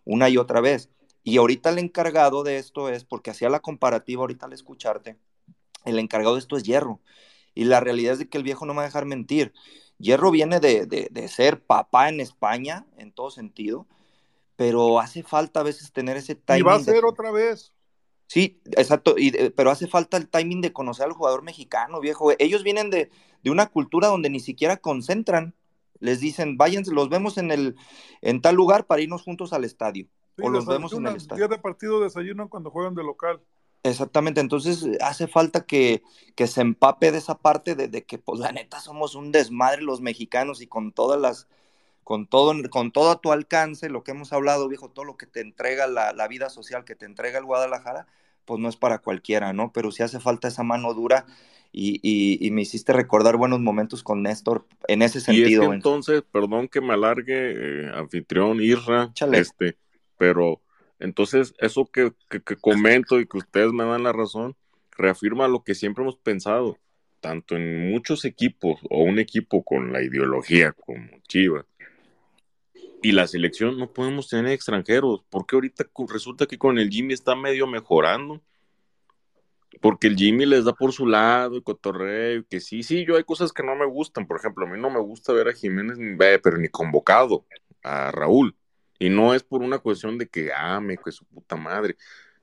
una 0.04 0.28
y 0.28 0.38
otra 0.38 0.60
vez. 0.60 0.90
Y 1.24 1.38
ahorita 1.38 1.70
el 1.70 1.78
encargado 1.78 2.42
de 2.42 2.58
esto 2.58 2.88
es, 2.88 3.04
porque 3.04 3.30
hacía 3.30 3.48
la 3.48 3.60
comparativa 3.60 4.22
ahorita 4.22 4.46
al 4.46 4.52
escucharte, 4.52 5.16
el 5.84 5.98
encargado 5.98 6.34
de 6.34 6.40
esto 6.40 6.56
es 6.56 6.64
Hierro. 6.64 7.00
Y 7.54 7.64
la 7.64 7.80
realidad 7.80 8.14
es 8.14 8.18
de 8.18 8.28
que 8.28 8.38
el 8.38 8.44
viejo 8.44 8.66
no 8.66 8.72
me 8.72 8.78
va 8.78 8.82
a 8.82 8.86
dejar 8.86 9.06
mentir. 9.06 9.52
Hierro 9.98 10.30
viene 10.30 10.60
de, 10.60 10.86
de, 10.86 11.28
ser 11.28 11.62
papá 11.62 12.08
en 12.08 12.20
España, 12.20 12.84
en 12.96 13.12
todo 13.12 13.30
sentido, 13.30 13.86
pero 14.56 14.98
hace 14.98 15.22
falta 15.22 15.60
a 15.60 15.62
veces 15.62 15.92
tener 15.92 16.16
ese 16.16 16.34
timing. 16.34 16.60
Y 16.60 16.62
va 16.62 16.74
a 16.74 16.80
ser 16.80 17.04
otra 17.04 17.30
vez. 17.30 17.72
Sí, 18.26 18.60
exacto, 18.72 19.14
y, 19.16 19.28
eh, 19.36 19.50
pero 19.50 19.70
hace 19.70 19.86
falta 19.86 20.16
el 20.16 20.28
timing 20.28 20.60
de 20.60 20.72
conocer 20.72 21.06
al 21.06 21.12
jugador 21.12 21.42
mexicano, 21.42 22.00
viejo. 22.00 22.32
Ellos 22.38 22.64
vienen 22.64 22.90
de, 22.90 23.10
de 23.42 23.50
una 23.50 23.66
cultura 23.66 24.08
donde 24.08 24.30
ni 24.30 24.40
siquiera 24.40 24.78
concentran. 24.78 25.54
Les 26.00 26.20
dicen, 26.20 26.56
váyanse, 26.56 26.90
los 26.90 27.08
vemos 27.08 27.38
en, 27.38 27.50
el, 27.50 27.76
en 28.20 28.40
tal 28.40 28.56
lugar 28.56 28.86
para 28.86 29.02
irnos 29.02 29.22
juntos 29.22 29.52
al 29.52 29.64
estadio. 29.64 30.08
o 30.42 30.48
los 30.48 30.66
vemos 30.66 30.92
en 30.92 31.06
el 31.06 31.16
estadio. 31.16 31.46
Día 31.46 31.56
de 31.56 31.62
partido 31.62 32.00
desayunan 32.00 32.48
cuando 32.48 32.70
juegan 32.70 32.94
de 32.94 33.04
local. 33.04 33.40
Exactamente, 33.84 34.40
entonces 34.40 34.88
hace 35.02 35.26
falta 35.26 35.66
que, 35.66 36.02
que 36.34 36.46
se 36.46 36.62
empape 36.62 37.12
de 37.12 37.18
esa 37.18 37.36
parte 37.36 37.74
de, 37.74 37.86
de, 37.86 38.02
que, 38.02 38.16
pues 38.16 38.40
la 38.40 38.50
neta, 38.50 38.80
somos 38.80 39.14
un 39.14 39.30
desmadre 39.30 39.82
los 39.82 40.00
mexicanos 40.00 40.62
y 40.62 40.66
con 40.66 40.90
todas 40.90 41.20
las, 41.20 41.48
con 42.02 42.26
todo, 42.26 42.54
con 42.70 42.92
todo 42.92 43.10
a 43.10 43.20
tu 43.20 43.30
alcance, 43.30 43.90
lo 43.90 44.02
que 44.02 44.12
hemos 44.12 44.32
hablado, 44.32 44.68
viejo, 44.68 44.88
todo 44.88 45.04
lo 45.04 45.18
que 45.18 45.26
te 45.26 45.42
entrega 45.42 45.86
la, 45.86 46.14
la 46.14 46.28
vida 46.28 46.48
social, 46.48 46.86
que 46.86 46.94
te 46.94 47.04
entrega 47.04 47.38
el 47.38 47.44
Guadalajara, 47.44 48.06
pues 48.46 48.58
no 48.58 48.70
es 48.70 48.76
para 48.76 49.00
cualquiera, 49.00 49.52
¿no? 49.52 49.70
Pero 49.70 49.92
sí 49.92 50.02
hace 50.02 50.18
falta 50.18 50.48
esa 50.48 50.62
mano 50.62 50.94
dura 50.94 51.26
y, 51.70 52.00
y, 52.02 52.38
y 52.40 52.50
me 52.52 52.62
hiciste 52.62 52.94
recordar 52.94 53.36
buenos 53.36 53.60
momentos 53.60 54.02
con 54.02 54.22
Néstor 54.22 54.66
en 54.88 55.02
ese 55.02 55.20
sentido. 55.20 55.48
Y 55.48 55.52
es 55.52 55.68
que 55.68 55.74
entonces, 55.74 56.22
perdón 56.32 56.68
que 56.68 56.80
me 56.80 56.94
alargue, 56.94 57.86
eh, 57.86 57.90
anfitrión, 57.94 58.62
Irra, 58.62 59.12
este, 59.32 59.76
pero 60.16 60.60
entonces, 60.98 61.54
eso 61.58 61.86
que, 61.86 62.12
que, 62.28 62.56
comento 62.56 63.20
y 63.20 63.26
que 63.26 63.38
ustedes 63.38 63.72
me 63.72 63.84
dan 63.84 64.04
la 64.04 64.12
razón, 64.12 64.56
reafirma 64.96 65.48
lo 65.48 65.64
que 65.64 65.74
siempre 65.74 66.02
hemos 66.02 66.16
pensado, 66.16 66.78
tanto 67.20 67.56
en 67.56 67.90
muchos 67.90 68.24
equipos 68.24 68.80
o 68.90 69.02
un 69.02 69.18
equipo 69.18 69.64
con 69.64 69.92
la 69.92 70.02
ideología 70.02 70.72
como 70.72 71.06
Chivas. 71.28 71.66
Y 73.02 73.12
la 73.12 73.26
selección 73.26 73.78
no 73.78 73.92
podemos 73.92 74.28
tener 74.28 74.52
extranjeros, 74.52 75.24
porque 75.28 75.56
ahorita 75.56 75.84
resulta 76.08 76.46
que 76.46 76.58
con 76.58 76.78
el 76.78 76.88
Jimmy 76.88 77.12
está 77.12 77.34
medio 77.34 77.66
mejorando, 77.66 78.40
porque 79.82 80.06
el 80.06 80.16
Jimmy 80.16 80.46
les 80.46 80.64
da 80.64 80.72
por 80.72 80.92
su 80.92 81.06
lado, 81.06 81.56
y 81.56 81.62
cotorreo, 81.62 82.44
que 82.48 82.60
sí, 82.60 82.82
sí, 82.82 83.04
yo 83.04 83.16
hay 83.16 83.24
cosas 83.24 83.52
que 83.52 83.62
no 83.62 83.74
me 83.76 83.84
gustan, 83.84 84.26
por 84.26 84.38
ejemplo, 84.38 84.64
a 84.64 84.70
mí 84.70 84.80
no 84.80 84.88
me 84.88 85.00
gusta 85.00 85.32
ver 85.32 85.48
a 85.48 85.52
Jiménez, 85.52 85.98
pero 86.42 86.56
ni 86.56 86.68
convocado, 86.68 87.44
a 87.82 88.10
Raúl, 88.10 88.56
y 88.98 89.10
no 89.10 89.34
es 89.34 89.42
por 89.42 89.62
una 89.62 89.78
cuestión 89.78 90.18
de 90.18 90.28
que 90.28 90.52
ame, 90.52 90.96
que 90.96 91.12
su 91.12 91.24
puta 91.24 91.56
madre. 91.56 91.96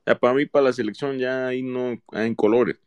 Ya 0.06 0.18
para 0.18 0.34
mí, 0.34 0.46
para 0.46 0.66
la 0.66 0.74
selección, 0.74 1.18
ya 1.18 1.48
ahí 1.48 1.62
no 1.62 2.02
hay 2.12 2.28
en 2.28 2.36
colores. 2.36 2.80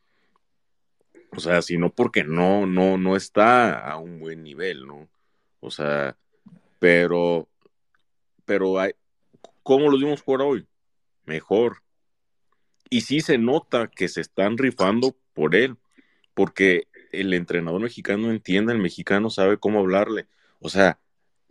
O 1.30 1.40
sea, 1.40 1.62
sino 1.62 1.90
porque 1.90 2.24
no, 2.24 2.66
no, 2.66 2.96
no 2.96 3.16
está 3.16 3.78
a 3.78 3.98
un 3.98 4.20
buen 4.20 4.42
nivel, 4.44 4.86
¿no? 4.86 5.08
O 5.60 5.70
sea, 5.70 6.16
pero, 6.78 7.48
pero 8.44 8.78
hay, 8.78 8.92
¿cómo 9.62 9.90
lo 9.90 9.98
dimos 9.98 10.22
por 10.22 10.42
hoy? 10.42 10.66
Mejor. 11.24 11.82
Y 12.90 13.00
sí 13.00 13.20
se 13.20 13.38
nota 13.38 13.88
que 13.88 14.08
se 14.08 14.20
están 14.20 14.58
rifando 14.58 15.16
por 15.32 15.56
él, 15.56 15.76
porque 16.34 16.86
el 17.10 17.32
entrenador 17.34 17.80
mexicano 17.80 18.30
entiende, 18.30 18.72
el 18.72 18.78
mexicano 18.78 19.30
sabe 19.30 19.58
cómo 19.58 19.80
hablarle. 19.80 20.26
O 20.60 20.68
sea, 20.68 20.98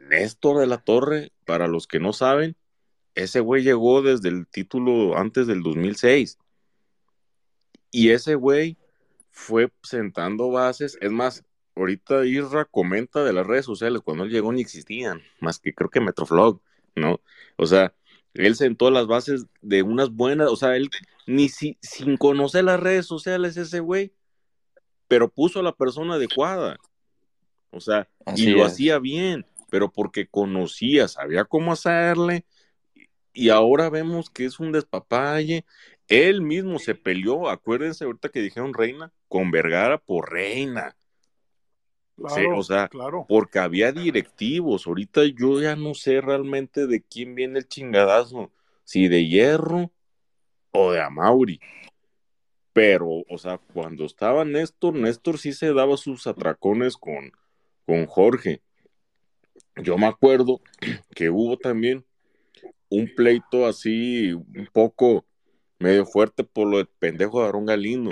Néstor 0.10 0.60
de 0.60 0.68
la 0.68 0.78
Torre, 0.78 1.32
para 1.45 1.68
los 1.68 1.88
que 1.88 1.99
no 1.99 2.14
saben, 2.14 2.56
ese 3.16 3.39
güey 3.39 3.64
llegó 3.64 4.01
desde 4.01 4.30
el 4.30 4.47
título 4.47 5.18
antes 5.18 5.47
del 5.47 5.62
2006. 5.62 6.39
Y 7.91 8.10
ese 8.10 8.36
güey 8.36 8.78
fue 9.32 9.72
sentando 9.84 10.49
bases. 10.49 10.97
Es 11.01 11.12
más, 11.12 11.43
ahorita 11.76 12.26
Isra 12.26 12.66
comenta 12.66 13.24
de 13.24 13.34
las 13.34 13.45
redes 13.45 13.66
sociales, 13.66 14.01
cuando 14.04 14.24
él 14.24 14.32
llegó 14.32 14.51
ni 14.51 14.62
existían, 14.62 15.22
más 15.39 15.60
que 15.60 15.74
creo 15.74 15.89
que 15.89 16.01
Metroflog, 16.01 16.62
¿no? 16.95 17.22
O 17.58 17.66
sea, 17.66 17.93
él 18.34 18.56
sentó 18.56 18.89
las 18.89 19.08
bases 19.08 19.45
de 19.62 19.84
unas 19.84 20.10
buenas, 20.10 20.49
o 20.49 20.56
sea, 20.56 20.76
él 20.76 20.89
ni 21.28 21.49
si, 21.49 21.78
sin 21.82 22.18
conocer 22.18 22.64
las 22.64 22.80
redes 22.80 23.06
sociales 23.06 23.58
ese 23.58 23.80
güey, 23.80 24.14
pero 25.08 25.30
puso 25.30 25.60
a 25.60 25.64
la 25.64 25.76
persona 25.76 26.16
adecuada. 26.16 26.78
O 27.70 27.80
sea, 27.80 28.10
Así 28.26 28.49
y 28.49 28.51
lo 28.51 28.66
es. 28.66 28.74
hacía 28.74 28.99
bien 28.99 29.45
pero 29.74 29.91
porque 29.91 30.28
conocía, 30.28 31.07
sabía 31.07 31.45
cómo 31.45 31.71
hacerle, 31.71 32.45
y 33.34 33.49
ahora 33.49 33.89
vemos 33.89 34.30
que 34.30 34.45
es 34.45 34.59
un 34.59 34.71
despapalle. 34.71 35.65
Él 36.07 36.43
mismo 36.43 36.78
se 36.78 36.93
peleó, 36.93 37.49
acuérdense 37.49 38.03
ahorita 38.03 38.30
que 38.30 38.41
dijeron 38.41 38.76
reina, 38.76 39.11
con 39.28 39.49
Vergara 39.49 39.97
por 39.97 40.32
reina. 40.32 40.95
Claro, 42.15 42.36
sí, 42.36 42.45
o 42.55 42.61
sea, 42.61 42.88
claro. 42.88 43.26
porque 43.28 43.57
había 43.57 43.91
directivos. 43.91 44.86
Ahorita 44.86 45.24
yo 45.26 45.59
ya 45.59 45.76
no 45.76 45.95
sé 45.95 46.21
realmente 46.21 46.86
de 46.86 47.01
quién 47.01 47.34
viene 47.34 47.57
el 47.57 47.67
chingadazo, 47.67 48.51
si 48.84 49.07
de 49.07 49.28
Hierro 49.28 49.89
o 50.69 50.91
de 50.91 51.01
Amauri. 51.01 51.59
Pero, 52.74 53.24
o 53.28 53.39
sea, 53.39 53.57
cuando 53.57 54.05
estaba 54.05 54.45
Néstor, 54.45 54.93
Néstor 54.93 55.39
sí 55.39 55.51
se 55.51 55.74
daba 55.74 55.97
sus 55.97 56.28
atracones 56.28 56.95
con, 56.95 57.32
con 57.88 58.05
Jorge 58.05 58.61
yo 59.76 59.97
me 59.97 60.07
acuerdo 60.07 60.61
que 61.15 61.30
hubo 61.30 61.57
también 61.57 62.05
un 62.89 63.09
pleito 63.15 63.65
así 63.65 64.34
un 64.34 64.69
poco 64.71 65.26
medio 65.80 66.05
fuerte 66.05 66.43
por 66.43 66.67
lo 66.67 66.78
de 66.78 66.86
pendejo 66.86 67.39
de 67.39 67.45
Aarón 67.47 67.65
Galindo. 67.65 68.11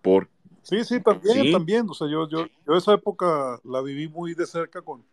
Por... 0.00 0.28
Sí, 0.62 0.84
sí, 0.84 1.00
también, 1.00 1.42
¿Sí? 1.42 1.52
también. 1.52 1.86
O 1.88 1.94
sea, 1.94 2.08
yo, 2.08 2.28
yo, 2.28 2.46
yo 2.66 2.76
esa 2.76 2.94
época 2.94 3.60
la 3.64 3.80
viví 3.82 4.08
muy 4.08 4.34
de 4.34 4.46
cerca 4.46 4.80
con, 4.80 5.04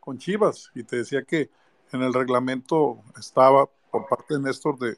con 0.00 0.18
Chivas 0.18 0.70
y 0.74 0.82
te 0.82 0.96
decía 0.96 1.22
que 1.22 1.50
en 1.92 2.02
el 2.02 2.14
reglamento 2.14 3.02
estaba 3.18 3.68
por 3.90 4.08
parte 4.08 4.34
de 4.34 4.40
Néstor 4.40 4.78
de, 4.78 4.96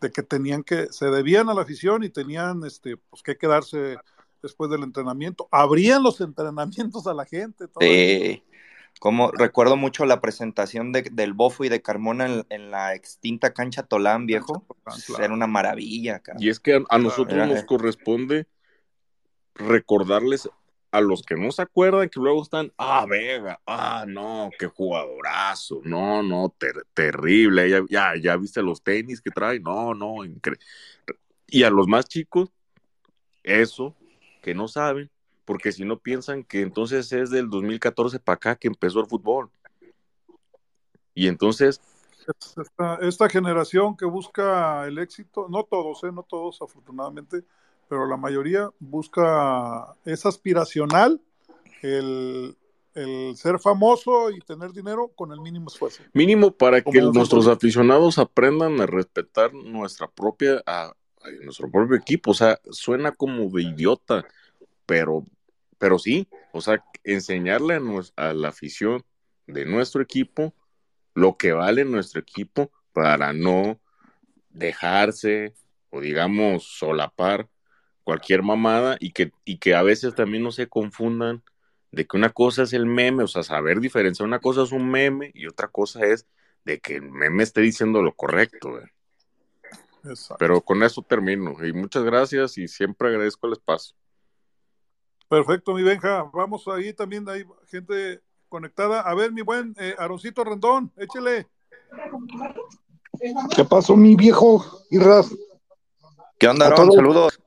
de 0.00 0.10
que 0.10 0.22
tenían 0.22 0.62
que, 0.62 0.86
se 0.92 1.06
debían 1.06 1.48
a 1.48 1.54
la 1.54 1.62
afición 1.62 2.04
y 2.04 2.10
tenían 2.10 2.64
este, 2.64 2.96
pues 2.96 3.22
que 3.22 3.36
quedarse 3.36 3.96
después 4.42 4.70
del 4.70 4.82
entrenamiento. 4.82 5.48
Abrían 5.50 6.02
los 6.02 6.20
entrenamientos 6.20 7.06
a 7.06 7.14
la 7.14 7.24
gente. 7.24 7.66
Sí. 7.80 8.42
Como 8.98 9.30
recuerdo 9.30 9.76
mucho 9.76 10.06
la 10.06 10.20
presentación 10.20 10.92
de, 10.92 11.02
del 11.02 11.34
Bofo 11.34 11.64
y 11.64 11.68
de 11.68 11.82
Carmona 11.82 12.26
en, 12.26 12.46
en, 12.48 12.70
la 12.70 12.94
extinta 12.94 13.52
cancha 13.52 13.82
Tolán, 13.82 14.26
viejo. 14.26 14.64
Claro. 15.06 15.24
Era 15.24 15.34
una 15.34 15.46
maravilla. 15.46 16.20
Cara. 16.20 16.38
Y 16.40 16.48
es 16.48 16.60
que 16.60 16.76
a, 16.76 16.80
a 16.88 16.98
nosotros 16.98 17.46
nos 17.46 17.64
corresponde 17.64 18.46
recordarles 19.54 20.48
a 20.96 21.00
los 21.00 21.22
que 21.22 21.34
no 21.36 21.50
se 21.52 21.62
acuerdan 21.62 22.08
que 22.08 22.20
luego 22.20 22.42
están, 22.42 22.72
ah, 22.78 23.04
Vega, 23.06 23.60
ah, 23.66 24.04
no, 24.08 24.50
qué 24.58 24.66
jugadorazo, 24.66 25.80
no, 25.84 26.22
no, 26.22 26.54
ter 26.56 26.86
terrible, 26.94 27.68
ya, 27.68 27.82
ya, 27.90 28.14
ya 28.18 28.36
viste 28.36 28.62
los 28.62 28.82
tenis 28.82 29.20
que 29.20 29.30
trae, 29.30 29.60
no, 29.60 29.94
no, 29.94 30.24
increíble. 30.24 30.64
Y 31.48 31.64
a 31.64 31.70
los 31.70 31.86
más 31.86 32.08
chicos, 32.08 32.50
eso 33.42 33.94
que 34.46 34.54
no 34.54 34.68
saben, 34.68 35.10
porque 35.44 35.72
si 35.72 35.84
no 35.84 35.98
piensan 35.98 36.44
que 36.44 36.60
entonces 36.60 37.12
es 37.12 37.30
del 37.30 37.50
2014 37.50 38.20
para 38.20 38.36
acá 38.36 38.54
que 38.54 38.68
empezó 38.68 39.00
el 39.00 39.06
fútbol. 39.06 39.50
Y 41.14 41.26
entonces... 41.26 41.80
Esta, 42.56 42.98
esta, 43.02 43.28
generación 43.28 43.96
que 43.96 44.04
busca 44.04 44.86
el 44.86 44.98
éxito, 44.98 45.48
no 45.48 45.64
todos, 45.64 46.04
¿eh? 46.04 46.12
no 46.12 46.22
todos 46.22 46.62
afortunadamente, 46.62 47.42
pero 47.88 48.06
la 48.06 48.16
mayoría 48.16 48.70
busca, 48.78 49.96
es 50.04 50.24
aspiracional 50.24 51.20
el, 51.82 52.56
el 52.94 53.36
ser 53.36 53.58
famoso 53.58 54.30
y 54.30 54.38
tener 54.42 54.70
dinero 54.72 55.10
con 55.16 55.32
el 55.32 55.40
mínimo 55.40 55.66
esfuerzo. 55.66 56.04
Mínimo 56.12 56.52
para 56.52 56.84
Como 56.84 56.92
que 56.92 57.00
nuestros 57.00 57.48
aficionados 57.48 58.18
aprendan 58.18 58.80
a 58.80 58.86
respetar 58.86 59.52
nuestra 59.52 60.08
propia, 60.08 60.62
a, 60.66 60.94
a 61.26 61.44
nuestro 61.44 61.70
propio 61.70 61.96
equipo. 61.96 62.30
O 62.32 62.34
sea, 62.34 62.58
suena 62.70 63.12
como 63.12 63.48
de 63.50 63.62
idiota, 63.62 64.26
pero, 64.86 65.24
pero 65.78 65.98
sí, 65.98 66.28
o 66.52 66.60
sea, 66.60 66.84
enseñarle 67.04 67.80
a, 68.16 68.32
la 68.32 68.48
afición 68.48 69.04
de 69.46 69.64
nuestro 69.64 70.02
equipo 70.02 70.54
lo 71.14 71.36
que 71.36 71.52
vale 71.52 71.84
nuestro 71.84 72.20
equipo 72.20 72.70
para 72.92 73.32
no 73.32 73.80
dejarse 74.50 75.54
o 75.90 76.00
digamos 76.00 76.64
solapar 76.64 77.48
cualquier 78.04 78.42
mamada 78.42 78.96
y 79.00 79.12
que, 79.12 79.32
y 79.44 79.58
que 79.58 79.74
a 79.74 79.82
veces 79.82 80.14
también 80.14 80.42
no 80.42 80.52
se 80.52 80.68
confundan 80.68 81.42
de 81.90 82.06
que 82.06 82.16
una 82.16 82.30
cosa 82.30 82.62
es 82.62 82.72
el 82.72 82.86
meme, 82.86 83.24
o 83.24 83.28
sea, 83.28 83.42
saber 83.42 83.80
diferenciar 83.80 84.26
una 84.26 84.38
cosa 84.38 84.62
es 84.62 84.72
un 84.72 84.90
meme 84.90 85.30
y 85.34 85.46
otra 85.46 85.68
cosa 85.68 86.04
es 86.04 86.26
de 86.64 86.78
que 86.80 86.96
el 86.96 87.10
meme 87.10 87.42
esté 87.42 87.62
diciendo 87.62 88.02
lo 88.02 88.14
correcto. 88.14 88.80
Exacto. 90.08 90.36
Pero 90.38 90.60
con 90.60 90.82
eso 90.82 91.02
termino 91.02 91.64
y 91.64 91.72
muchas 91.72 92.04
gracias 92.04 92.56
y 92.58 92.68
siempre 92.68 93.08
agradezco 93.08 93.46
el 93.46 93.54
espacio. 93.54 93.96
Perfecto, 95.28 95.74
mi 95.74 95.82
Benja. 95.82 96.30
Vamos 96.32 96.66
ahí 96.68 96.92
también, 96.92 97.28
hay 97.28 97.44
gente 97.66 98.22
conectada. 98.48 99.00
A 99.00 99.14
ver, 99.14 99.32
mi 99.32 99.42
buen 99.42 99.74
eh, 99.78 99.94
Aroncito 99.98 100.44
Rendón, 100.44 100.92
échele. 100.96 101.48
¿Qué 103.54 103.64
pasó, 103.64 103.96
mi 103.96 104.14
viejo 104.14 104.64
Irras? 104.90 105.34
¿Qué 106.38 106.48
onda, 106.48 106.66
A 106.66 106.68
Aaron? 106.68 106.88
todos. 106.88 106.96
Saludos. 106.96 107.40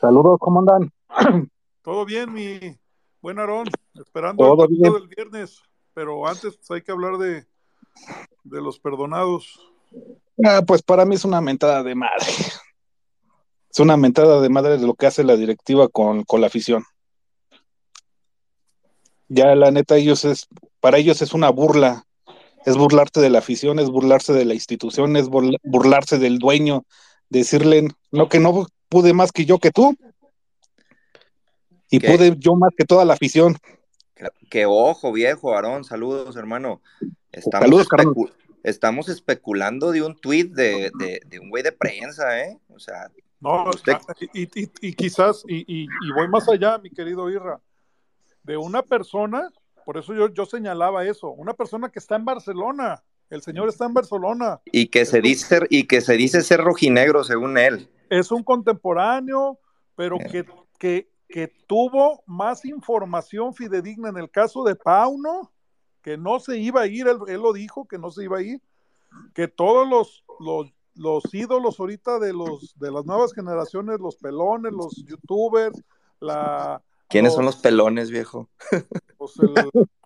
Saludos, 0.00 0.38
¿cómo 0.40 0.60
andan? 0.60 0.92
Todo 1.82 2.04
bien, 2.04 2.32
mi 2.32 2.78
buen 3.20 3.38
Aarón. 3.38 3.68
Esperando 3.94 4.44
Todo 4.44 4.52
el 4.52 4.58
partido 4.58 4.80
bien. 4.80 4.94
del 4.94 5.08
viernes. 5.08 5.62
Pero 5.92 6.26
antes 6.26 6.56
pues, 6.56 6.70
hay 6.70 6.82
que 6.82 6.92
hablar 6.92 7.18
de, 7.18 7.44
de 8.44 8.62
los 8.62 8.78
perdonados. 8.78 9.60
Ah, 10.44 10.62
pues 10.66 10.82
para 10.82 11.04
mí 11.04 11.14
es 11.14 11.24
una 11.24 11.40
mentada 11.40 11.82
de 11.82 11.94
madre. 11.94 12.26
Es 13.72 13.78
una 13.78 13.96
mentada 13.96 14.40
de 14.40 14.48
madre 14.48 14.78
de 14.78 14.86
lo 14.86 14.94
que 14.94 15.06
hace 15.06 15.22
la 15.22 15.36
directiva 15.36 15.88
con, 15.88 16.24
con 16.24 16.40
la 16.40 16.48
afición. 16.48 16.84
Ya 19.28 19.54
la 19.54 19.70
neta, 19.70 19.96
ellos 19.96 20.24
es, 20.24 20.48
para 20.80 20.98
ellos 20.98 21.22
es 21.22 21.32
una 21.34 21.50
burla. 21.50 22.04
Es 22.66 22.76
burlarse 22.76 23.20
de 23.20 23.30
la 23.30 23.38
afición, 23.38 23.78
es 23.78 23.88
burlarse 23.88 24.32
de 24.32 24.44
la 24.44 24.54
institución, 24.54 25.16
es 25.16 25.28
burla- 25.28 25.58
burlarse 25.62 26.18
del 26.18 26.38
dueño, 26.38 26.84
decirle, 27.30 27.88
no, 28.10 28.28
que 28.28 28.38
no 28.38 28.66
pude 28.90 29.14
más 29.14 29.32
que 29.32 29.46
yo 29.46 29.58
que 29.58 29.70
tú. 29.70 29.96
Y 31.88 32.00
¿Qué? 32.00 32.10
pude 32.10 32.34
yo 32.38 32.56
más 32.56 32.70
que 32.76 32.84
toda 32.84 33.04
la 33.04 33.14
afición. 33.14 33.56
Que, 34.14 34.26
que 34.50 34.66
ojo, 34.66 35.10
viejo, 35.12 35.54
Aarón. 35.54 35.84
Saludos, 35.84 36.36
hermano. 36.36 36.82
Estamos, 37.32 37.64
Saludos, 37.64 37.88
carnal. 37.88 38.14
Estamos 38.62 39.08
especulando 39.08 39.90
de 39.92 40.02
un 40.02 40.14
tuit 40.16 40.52
de, 40.52 40.90
de, 40.98 41.20
de 41.26 41.38
un 41.38 41.48
güey 41.50 41.62
de 41.62 41.72
prensa, 41.72 42.40
¿eh? 42.40 42.58
O 42.68 42.78
sea, 42.78 43.10
No, 43.40 43.70
Usted- 43.70 43.96
y, 44.34 44.42
y- 44.62 44.70
y 44.82 44.92
quizás, 44.92 45.44
y, 45.48 45.58
y- 45.66 45.84
y 45.84 46.12
voy 46.14 46.28
más 46.28 46.48
allá, 46.48 46.76
mi 46.78 46.90
querido 46.90 47.30
Irra, 47.30 47.60
de 48.42 48.56
una 48.56 48.82
persona, 48.82 49.50
por 49.86 49.96
eso 49.96 50.12
yo, 50.14 50.28
yo 50.28 50.44
señalaba 50.44 51.04
eso, 51.06 51.30
una 51.30 51.54
persona 51.54 51.88
que 51.90 51.98
está 51.98 52.16
en 52.16 52.24
Barcelona. 52.24 53.02
El 53.30 53.42
señor 53.42 53.68
está 53.68 53.86
en 53.86 53.94
Barcelona. 53.94 54.60
y 54.66 54.88
que 54.88 55.04
se 55.06 55.20
dice, 55.20 55.60
y 55.70 55.84
que 55.86 56.00
se 56.00 56.14
dice 56.14 56.42
ser 56.42 56.60
rojinegro, 56.60 57.22
según 57.24 57.56
él. 57.58 57.88
es 58.10 58.32
un 58.32 58.42
contemporáneo, 58.42 59.58
pero 59.94 60.16
Eh. 60.20 60.26
que, 60.30 60.44
que, 60.78 61.08
que 61.28 61.46
tuvo 61.68 62.22
más 62.26 62.64
información 62.64 63.54
fidedigna 63.54 64.08
en 64.08 64.16
el 64.18 64.28
caso 64.30 64.64
de 64.64 64.74
Pauno, 64.74 65.52
que 66.02 66.16
no 66.16 66.40
se 66.40 66.58
iba 66.58 66.82
a 66.82 66.86
ir, 66.86 67.06
él, 67.08 67.18
él 67.28 67.40
lo 67.40 67.52
dijo, 67.52 67.86
que 67.86 67.98
no 67.98 68.10
se 68.10 68.24
iba 68.24 68.38
a 68.38 68.42
ir, 68.42 68.60
que 69.34 69.48
todos 69.48 69.88
los, 69.88 70.24
los, 70.38 70.72
los 70.94 71.34
ídolos 71.34 71.78
ahorita 71.80 72.18
de, 72.18 72.32
los, 72.32 72.78
de 72.78 72.90
las 72.90 73.04
nuevas 73.04 73.32
generaciones, 73.32 74.00
los 74.00 74.16
pelones, 74.16 74.72
los 74.72 74.96
youtubers, 75.04 75.82
la... 76.20 76.82
¿Quiénes 77.08 77.34
son 77.34 77.44
los 77.44 77.56
pelones, 77.56 78.10
viejo? 78.10 78.48
pues, 79.18 79.32
el 79.40 79.52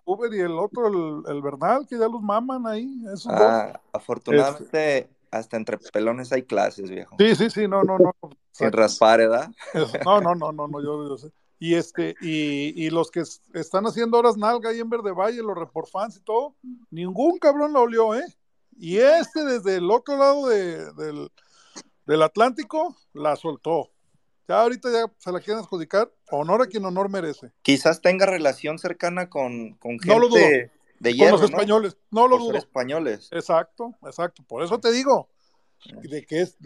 Uber 0.05 0.33
y 0.33 0.39
el 0.39 0.57
otro, 0.57 0.87
el, 0.87 1.35
el 1.35 1.41
Bernal, 1.41 1.85
que 1.87 1.97
ya 1.97 2.07
los 2.07 2.21
maman 2.21 2.65
ahí, 2.65 3.03
esos 3.13 3.31
dos. 3.31 3.41
Ah, 3.41 3.79
afortunadamente, 3.93 5.09
hasta 5.29 5.57
entre 5.57 5.77
pelones 5.77 6.31
hay 6.31 6.43
clases, 6.43 6.89
viejo. 6.89 7.15
Sí, 7.19 7.35
sí, 7.35 7.49
sí, 7.49 7.67
no, 7.67 7.83
no, 7.83 7.97
no. 7.99 8.13
Sin 8.51 8.71
raspar, 8.71 9.19
¿verdad? 9.19 9.51
Eso, 9.73 9.97
No, 10.03 10.21
no, 10.21 10.33
no, 10.33 10.51
no, 10.51 10.67
no, 10.67 10.81
yo, 10.81 11.07
yo 11.07 11.17
sé. 11.17 11.31
Y 11.59 11.75
este, 11.75 12.15
y, 12.21 12.73
y 12.85 12.89
los 12.89 13.09
que 13.11 13.21
es- 13.21 13.41
están 13.53 13.85
haciendo 13.85 14.17
horas 14.17 14.37
nalga 14.37 14.69
ahí 14.69 14.79
en 14.79 14.89
Verde 14.89 15.11
Valle, 15.11 15.41
los 15.41 15.57
report 15.57 15.89
fans 15.89 16.17
y 16.17 16.21
todo, 16.21 16.55
ningún 16.91 17.37
cabrón 17.39 17.73
la 17.73 17.79
olió, 17.79 18.13
¿eh? 18.13 18.25
Y 18.77 18.97
este 18.97 19.43
desde 19.45 19.77
el 19.77 19.89
otro 19.89 20.17
lado 20.17 20.47
de- 20.49 20.91
del, 20.93 21.29
del 22.05 22.21
Atlántico 22.21 22.97
la 23.13 23.35
soltó. 23.37 23.89
Ya 24.47 24.61
ahorita 24.61 24.91
ya 24.91 25.11
se 25.17 25.31
la 25.31 25.39
quieren 25.39 25.63
adjudicar, 25.63 26.11
honor 26.29 26.61
a 26.61 26.67
quien 26.67 26.85
honor 26.85 27.09
merece. 27.09 27.51
Quizás 27.63 28.01
tenga 28.01 28.25
relación 28.25 28.77
cercana 28.77 29.29
con, 29.29 29.73
con 29.75 29.91
gente 29.93 30.07
No 30.13 30.19
lo 30.19 30.27
dudo. 30.27 30.39
de 30.99 31.17
Con 31.17 31.31
los 31.31 31.39
¿no? 31.41 31.47
españoles, 31.47 31.97
no 32.11 32.27
lo 32.27 32.37
Por 32.37 32.47
dudo. 32.47 32.57
españoles. 32.57 33.29
Exacto, 33.31 33.95
exacto. 34.03 34.43
Por 34.47 34.61
eso 34.63 34.79
te 34.79 34.91
digo, 34.91 35.29
de 36.01 36.25
que 36.25 36.41
es, 36.41 36.57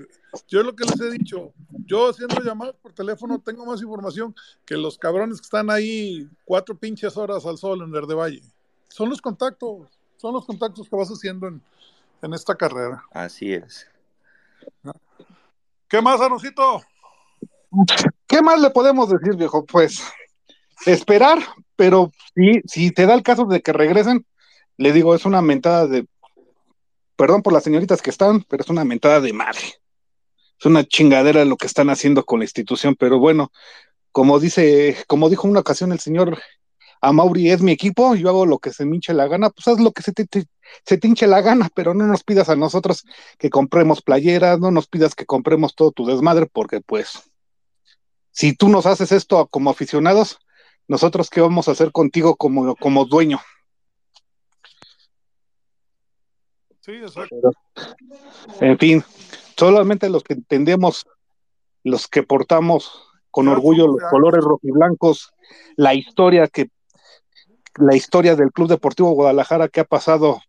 yo 0.47 0.63
lo 0.63 0.75
que 0.75 0.85
les 0.85 0.99
he 1.01 1.11
dicho, 1.11 1.53
yo 1.85 2.09
haciendo 2.09 2.41
llamadas 2.41 2.75
por 2.81 2.93
teléfono 2.93 3.39
tengo 3.39 3.65
más 3.65 3.81
información 3.81 4.33
que 4.65 4.77
los 4.77 4.97
cabrones 4.97 5.41
que 5.41 5.45
están 5.45 5.69
ahí 5.69 6.29
cuatro 6.45 6.77
pinches 6.77 7.17
horas 7.17 7.45
al 7.45 7.57
sol 7.57 7.81
en 7.81 7.91
Verde 7.91 8.15
Valle. 8.15 8.41
Son 8.87 9.09
los 9.09 9.21
contactos, 9.21 9.89
son 10.17 10.33
los 10.33 10.45
contactos 10.45 10.87
que 10.87 10.95
vas 10.95 11.09
haciendo 11.09 11.47
en, 11.47 11.61
en 12.21 12.33
esta 12.33 12.55
carrera. 12.55 13.03
Así 13.11 13.53
es. 13.53 13.87
¿Qué 15.87 16.01
más, 16.01 16.21
Aroncito? 16.21 16.81
¿Qué 18.27 18.41
más 18.41 18.59
le 18.61 18.69
podemos 18.69 19.09
decir, 19.09 19.35
viejo? 19.35 19.65
Pues 19.65 20.01
esperar, 20.85 21.39
pero 21.75 22.11
si, 22.35 22.61
si 22.65 22.91
te 22.91 23.05
da 23.05 23.13
el 23.13 23.23
caso 23.23 23.45
de 23.45 23.61
que 23.61 23.73
regresen, 23.73 24.25
le 24.77 24.93
digo, 24.93 25.13
es 25.13 25.25
una 25.25 25.41
mentada 25.41 25.87
de, 25.87 26.07
perdón 27.19 27.41
por 27.41 27.51
las 27.51 27.65
señoritas 27.65 28.01
que 28.01 28.11
están, 28.11 28.43
pero 28.43 28.63
es 28.63 28.69
una 28.69 28.85
mentada 28.85 29.19
de 29.19 29.33
madre. 29.33 29.59
Es 30.57 30.65
una 30.65 30.85
chingadera 30.85 31.43
lo 31.43 31.57
que 31.57 31.67
están 31.67 31.89
haciendo 31.89 32.23
con 32.23 32.39
la 32.39 32.45
institución, 32.45 32.95
pero 32.97 33.19
bueno, 33.19 33.51
como 34.13 34.39
dice, 34.39 34.95
como 35.05 35.29
dijo 35.29 35.45
una 35.45 35.59
ocasión 35.59 35.91
el 35.91 35.99
señor 35.99 36.41
Amauri, 37.01 37.51
es 37.51 37.61
mi 37.61 37.73
equipo, 37.73 38.15
yo 38.15 38.29
hago 38.29 38.45
lo 38.45 38.59
que 38.59 38.71
se 38.71 38.85
me 38.85 38.95
hinche 38.95 39.13
la 39.13 39.27
gana, 39.27 39.49
pues 39.49 39.67
haz 39.67 39.81
lo 39.81 39.91
que 39.91 40.01
se 40.01 40.13
te, 40.13 40.27
se 40.85 40.99
hinche 41.03 41.27
la 41.27 41.41
gana, 41.41 41.69
pero 41.75 41.93
no 41.93 42.07
nos 42.07 42.23
pidas 42.23 42.47
a 42.47 42.55
nosotros 42.55 43.03
que 43.37 43.49
compremos 43.49 44.01
playeras, 44.01 44.57
no 44.61 44.71
nos 44.71 44.87
pidas 44.87 45.13
que 45.13 45.25
compremos 45.25 45.75
todo 45.75 45.91
tu 45.91 46.05
desmadre, 46.05 46.45
porque 46.45 46.79
pues 46.79 47.19
si 48.31 48.55
tú 48.55 48.69
nos 48.69 48.85
haces 48.85 49.11
esto 49.11 49.45
como 49.47 49.71
aficionados, 49.71 50.39
nosotros 50.87 51.29
qué 51.29 51.41
vamos 51.41 51.67
a 51.67 51.71
hacer 51.71 51.91
contigo 51.91 52.37
como, 52.37 52.77
como 52.77 53.03
dueño. 53.03 53.41
Sí, 56.89 56.95
exacto. 56.95 57.51
En 58.61 58.77
fin, 58.77 59.03
solamente 59.57 60.09
los 60.09 60.23
que 60.23 60.33
entendemos, 60.33 61.05
los 61.83 62.07
que 62.07 62.23
portamos 62.23 62.91
con 63.31 63.47
orgullo 63.47 63.87
los 63.87 64.01
colores 64.09 64.43
rojiblancos, 64.43 65.31
la 65.75 65.93
historia 65.93 66.47
que 66.47 66.69
la 67.75 67.95
historia 67.95 68.35
del 68.35 68.51
Club 68.51 68.67
Deportivo 68.69 69.11
Guadalajara 69.11 69.67
que 69.69 69.79
ha 69.81 69.85
pasado, 69.85 70.41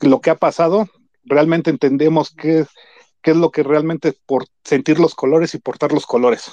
lo 0.00 0.20
que 0.20 0.30
ha 0.30 0.34
pasado, 0.36 0.86
realmente 1.24 1.70
entendemos 1.70 2.30
qué, 2.30 2.66
qué 3.22 3.30
es 3.30 3.36
lo 3.36 3.50
que 3.50 3.62
realmente 3.62 4.08
es 4.08 4.14
por 4.26 4.44
sentir 4.64 4.98
los 4.98 5.14
colores 5.14 5.54
y 5.54 5.58
portar 5.58 5.92
los 5.92 6.04
colores. 6.06 6.50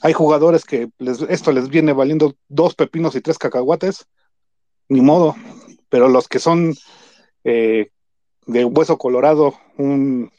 Hay 0.00 0.12
jugadores 0.14 0.64
que 0.64 0.88
les- 0.98 1.22
esto 1.22 1.52
les 1.52 1.68
viene 1.68 1.92
valiendo 1.92 2.34
dos 2.48 2.74
pepinos 2.74 3.14
y 3.14 3.20
tres 3.20 3.38
cacahuates, 3.38 4.06
ni 4.88 5.00
modo, 5.02 5.36
pero 5.90 6.08
los 6.08 6.26
que 6.28 6.38
son 6.38 6.74
eh, 7.44 7.90
de 8.48 8.64
hueso 8.64 8.96
colorado, 8.96 9.54
un, 9.76 10.32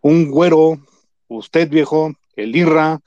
un 0.00 0.30
güero, 0.30 0.78
usted 1.26 1.68
viejo, 1.68 2.14
el 2.36 2.54
Irra, 2.54 3.00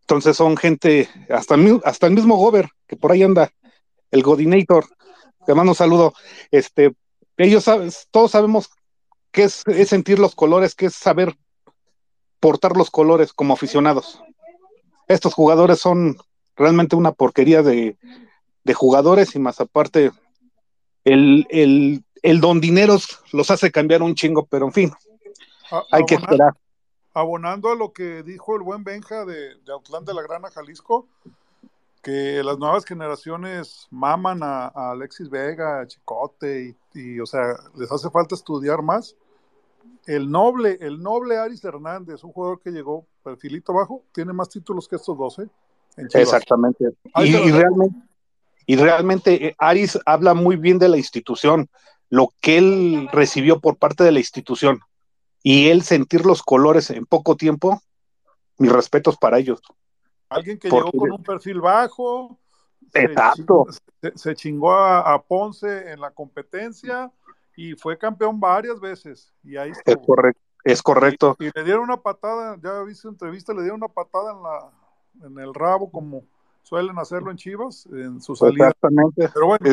entonces 0.00 0.36
son 0.36 0.56
gente, 0.56 1.08
hasta 1.30 1.56
hasta 1.84 2.06
el 2.06 2.12
mismo 2.12 2.36
Gober, 2.36 2.68
que 2.86 2.96
por 2.96 3.12
ahí 3.12 3.22
anda, 3.22 3.50
el 4.10 4.22
Godinator, 4.22 4.86
te 5.46 5.54
mando 5.54 5.70
un 5.70 5.76
saludo, 5.76 6.14
este, 6.50 6.94
ellos 7.36 7.64
todos 8.10 8.32
sabemos 8.32 8.68
qué 9.30 9.44
es, 9.44 9.62
es 9.66 9.88
sentir 9.88 10.18
los 10.18 10.34
colores, 10.34 10.74
qué 10.74 10.86
es 10.86 10.94
saber 10.94 11.36
portar 12.40 12.76
los 12.76 12.90
colores 12.90 13.32
como 13.32 13.54
aficionados. 13.54 14.20
Estos 15.06 15.32
jugadores 15.32 15.78
son 15.78 16.16
realmente 16.56 16.96
una 16.96 17.12
porquería 17.12 17.62
de, 17.62 17.96
de 18.64 18.74
jugadores 18.74 19.36
y 19.36 19.38
más 19.38 19.60
aparte 19.60 20.10
el, 21.04 21.46
el, 21.50 22.04
el 22.24 22.40
don 22.40 22.60
dineros 22.60 23.20
los 23.32 23.50
hace 23.50 23.70
cambiar 23.70 24.02
un 24.02 24.14
chingo, 24.14 24.46
pero 24.46 24.66
en 24.66 24.72
fin, 24.72 24.92
A- 25.70 25.84
hay 25.92 26.04
que 26.04 26.16
abonar- 26.16 26.32
esperar. 26.32 26.52
abonando 27.12 27.70
a 27.70 27.74
lo 27.76 27.92
que 27.92 28.22
dijo 28.22 28.56
el 28.56 28.62
buen 28.62 28.82
Benja 28.82 29.24
de, 29.24 29.56
de 29.64 29.72
Autlán 29.72 30.04
de 30.04 30.14
la 30.14 30.22
Grana, 30.22 30.50
Jalisco, 30.50 31.06
que 32.02 32.42
las 32.42 32.58
nuevas 32.58 32.84
generaciones 32.84 33.86
maman 33.90 34.42
a, 34.42 34.66
a 34.66 34.90
Alexis 34.92 35.30
Vega, 35.30 35.80
a 35.80 35.86
Chicote, 35.86 36.74
y, 36.94 36.98
y, 36.98 37.20
o 37.20 37.26
sea, 37.26 37.56
les 37.76 37.90
hace 37.92 38.10
falta 38.10 38.34
estudiar 38.34 38.82
más. 38.82 39.16
El 40.06 40.30
noble, 40.30 40.76
el 40.82 41.02
noble 41.02 41.38
Aris 41.38 41.64
Hernández, 41.64 42.22
un 42.24 42.32
jugador 42.32 42.60
que 42.60 42.70
llegó 42.70 43.06
perfilito 43.22 43.72
bajo, 43.72 44.02
tiene 44.12 44.32
más 44.34 44.50
títulos 44.50 44.86
que 44.86 44.96
estos 44.96 45.16
12. 45.16 45.42
En. 45.96 46.08
Exactamente. 46.12 46.84
Y, 47.16 47.22
y 47.36 47.50
realmente, 47.52 47.96
y 48.66 48.76
realmente 48.76 49.46
eh, 49.48 49.54
Aris 49.58 49.98
habla 50.04 50.34
muy 50.34 50.56
bien 50.56 50.78
de 50.78 50.88
la 50.88 50.98
institución, 50.98 51.68
lo 52.14 52.28
que 52.40 52.58
él 52.58 53.08
recibió 53.12 53.58
por 53.60 53.76
parte 53.76 54.04
de 54.04 54.12
la 54.12 54.20
institución 54.20 54.78
y 55.42 55.68
él 55.70 55.82
sentir 55.82 56.24
los 56.24 56.42
colores 56.42 56.90
en 56.90 57.06
poco 57.06 57.36
tiempo, 57.36 57.82
mis 58.58 58.70
respetos 58.70 59.16
para 59.16 59.38
ellos. 59.38 59.60
Alguien 60.28 60.58
que 60.58 60.68
Porque- 60.68 60.90
llegó 60.92 60.98
con 61.06 61.12
un 61.12 61.22
perfil 61.24 61.60
bajo. 61.60 62.38
se 62.92 63.02
Exacto. 63.02 63.66
chingó- 63.66 63.80
Se, 64.00 64.12
se 64.18 64.34
chingó 64.36 64.72
a, 64.74 65.12
a 65.14 65.22
Ponce 65.22 65.90
en 65.90 66.00
la 66.00 66.10
competencia 66.12 67.10
y 67.56 67.74
fue 67.74 67.98
campeón 67.98 68.38
varias 68.38 68.78
veces. 68.78 69.32
Y 69.42 69.56
ahí 69.56 69.72
Es 69.84 69.96
correcto. 70.06 70.40
Es 70.62 70.82
correcto. 70.82 71.36
Y, 71.40 71.46
y 71.46 71.50
le 71.54 71.64
dieron 71.64 71.82
una 71.82 71.96
patada, 72.00 72.56
ya 72.62 72.80
vi 72.82 72.94
su 72.94 73.08
entrevista, 73.08 73.52
le 73.52 73.62
dieron 73.62 73.78
una 73.82 73.88
patada 73.88 74.32
en, 74.32 74.42
la, 74.42 75.26
en 75.26 75.38
el 75.38 75.52
rabo, 75.52 75.90
como 75.90 76.22
suelen 76.64 76.98
hacerlo 76.98 77.30
en 77.30 77.36
Chivas, 77.36 77.86
en 77.92 78.20
su 78.20 78.34
salida. 78.34 78.66
Exactamente. 78.68 79.30
Pero 79.32 79.46
bueno, 79.46 79.64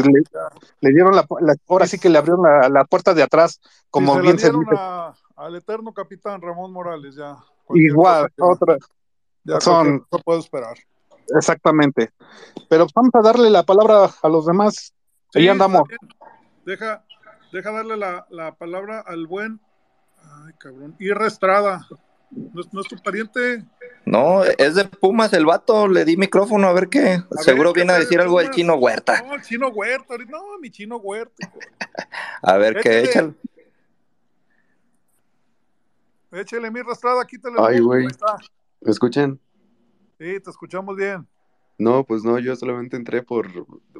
Le, 0.81 0.91
dieron 0.93 1.15
la, 1.15 1.25
la- 1.39 1.55
ahora 1.67 1.87
sí 1.87 1.97
que 1.97 2.09
le 2.09 2.17
abrieron 2.19 2.43
la, 2.43 2.69
la 2.69 2.85
puerta 2.85 3.13
de 3.15 3.23
atrás, 3.23 3.59
como 3.89 4.13
se 4.15 4.21
bien 4.21 4.37
se 4.37 4.47
dieron 4.49 4.61
dice. 4.61 4.75
a- 4.77 5.13
al 5.37 5.55
eterno 5.55 5.93
capitán 5.93 6.39
Ramón 6.41 6.71
Morales, 6.71 7.15
ya. 7.15 7.37
Igual, 7.73 8.29
otra, 8.37 8.77
ya, 9.43 9.59
son- 9.59 9.99
cosa 10.09 10.23
puedo 10.23 10.39
esperar. 10.39 10.77
exactamente. 11.35 12.11
Pero 12.69 12.85
vamos 12.93 13.11
a 13.15 13.21
darle 13.21 13.49
la 13.49 13.63
palabra 13.63 14.09
a 14.21 14.29
los 14.29 14.45
demás. 14.45 14.93
Ahí 15.33 15.43
Sí, 15.43 15.47
andamos. 15.49 15.83
está 15.89 15.95
bien. 16.05 16.35
Deja, 16.65 17.05
deja 17.51 17.71
darle 17.71 17.97
la, 17.97 18.27
la 18.29 18.53
palabra 18.55 18.99
al 18.99 19.25
buen. 19.27 19.59
Ay, 20.45 20.53
cabrón. 20.59 20.95
Irra 20.99 21.25
Estrada. 21.27 21.87
¿No, 22.31 22.61
es- 22.61 22.73
no 22.73 22.81
es 22.81 22.87
tu 22.87 22.95
pariente? 22.97 23.65
No, 24.05 24.43
es 24.43 24.75
de 24.75 24.85
Pumas 24.85 25.31
el 25.33 25.45
vato, 25.45 25.87
le 25.87 26.05
di 26.05 26.17
micrófono 26.17 26.67
a 26.67 26.73
ver 26.73 26.89
qué. 26.89 27.19
A 27.37 27.41
Seguro 27.43 27.69
ver, 27.69 27.73
¿qué 27.73 27.79
viene 27.81 27.93
a 27.93 27.99
decir 27.99 28.17
de 28.17 28.23
algo 28.23 28.39
del 28.39 28.49
chino 28.51 28.75
Huerta. 28.75 29.21
No, 29.21 29.35
el 29.35 29.41
chino 29.41 29.67
Huerta. 29.69 30.15
No, 30.27 30.57
mi 30.59 30.71
chino 30.71 30.97
Huerta. 30.97 31.51
A 32.41 32.57
ver 32.57 32.79
qué 32.81 33.01
Échale. 33.03 33.33
échale. 36.31 36.71
Mi 36.71 36.79
Irra 36.79 36.93
Estrada, 36.93 37.23
quítale. 37.25 37.57
Ay, 37.59 37.75
el 37.77 37.83
güey. 37.83 38.07
¿Me 38.81 38.91
escuchan? 38.91 39.39
Sí, 40.17 40.39
te 40.39 40.49
escuchamos 40.49 40.95
bien. 40.95 41.27
No, 41.77 42.03
pues 42.03 42.23
no, 42.23 42.37
yo 42.39 42.55
solamente 42.55 42.95
entré 42.95 43.21
por, 43.23 43.47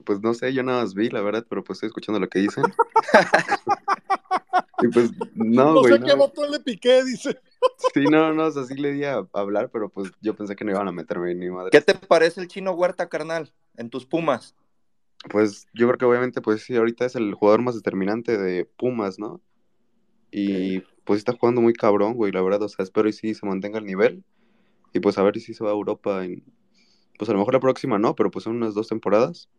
pues 0.05 0.19
no 0.21 0.33
sé, 0.33 0.53
yo 0.53 0.61
nada 0.63 0.81
más 0.81 0.93
vi, 0.93 1.09
la 1.09 1.21
verdad, 1.21 1.45
pero 1.49 1.63
pues 1.63 1.77
estoy 1.77 1.87
escuchando 1.87 2.19
lo 2.19 2.29
que 2.29 2.39
dicen. 2.39 2.63
y 4.81 4.87
pues, 4.87 5.11
no, 5.35 5.83
sé 5.83 5.99
qué 5.99 6.07
no. 6.07 6.17
botón 6.17 6.51
le 6.51 6.59
piqué, 6.59 7.03
dice. 7.03 7.39
Sí, 7.93 8.05
no, 8.05 8.33
no, 8.33 8.45
o 8.45 8.51
sea, 8.51 8.63
sí 8.63 8.75
le 8.75 8.91
di 8.91 9.03
a, 9.03 9.17
a 9.17 9.27
hablar, 9.33 9.69
pero 9.71 9.89
pues 9.89 10.11
yo 10.21 10.35
pensé 10.35 10.55
que 10.55 10.65
no 10.65 10.71
iban 10.71 10.87
a 10.87 10.91
meterme 10.91 11.33
ni 11.35 11.49
madre. 11.49 11.69
¿Qué 11.71 11.81
te 11.81 11.93
parece 11.93 12.41
el 12.41 12.47
chino 12.47 12.71
Huerta, 12.71 13.07
carnal? 13.07 13.53
En 13.77 13.89
tus 13.89 14.05
Pumas. 14.05 14.55
Pues 15.29 15.67
yo 15.73 15.87
creo 15.87 15.97
que 15.97 16.05
obviamente, 16.05 16.41
pues 16.41 16.63
sí, 16.63 16.75
ahorita 16.75 17.05
es 17.05 17.15
el 17.15 17.33
jugador 17.33 17.61
más 17.61 17.75
determinante 17.75 18.37
de 18.37 18.65
Pumas, 18.65 19.19
¿no? 19.19 19.39
Y 20.31 20.79
pues 21.03 21.19
está 21.19 21.33
jugando 21.33 21.61
muy 21.61 21.73
cabrón, 21.73 22.13
güey, 22.13 22.31
la 22.31 22.41
verdad, 22.41 22.63
o 22.63 22.69
sea, 22.69 22.83
espero 22.83 23.07
y 23.09 23.13
sí 23.13 23.33
se 23.33 23.45
mantenga 23.45 23.79
el 23.79 23.85
nivel. 23.85 24.23
Y 24.93 24.99
pues 24.99 25.17
a 25.17 25.23
ver 25.23 25.39
si 25.39 25.53
se 25.53 25.63
va 25.63 25.69
a 25.69 25.73
Europa 25.73 26.25
en, 26.25 26.43
pues 27.17 27.29
a 27.29 27.33
lo 27.33 27.39
mejor 27.39 27.53
la 27.53 27.59
próxima 27.59 27.99
no, 27.99 28.15
pero 28.15 28.31
pues 28.31 28.47
en 28.47 28.53
unas 28.53 28.73
dos 28.73 28.87
temporadas. 28.87 29.49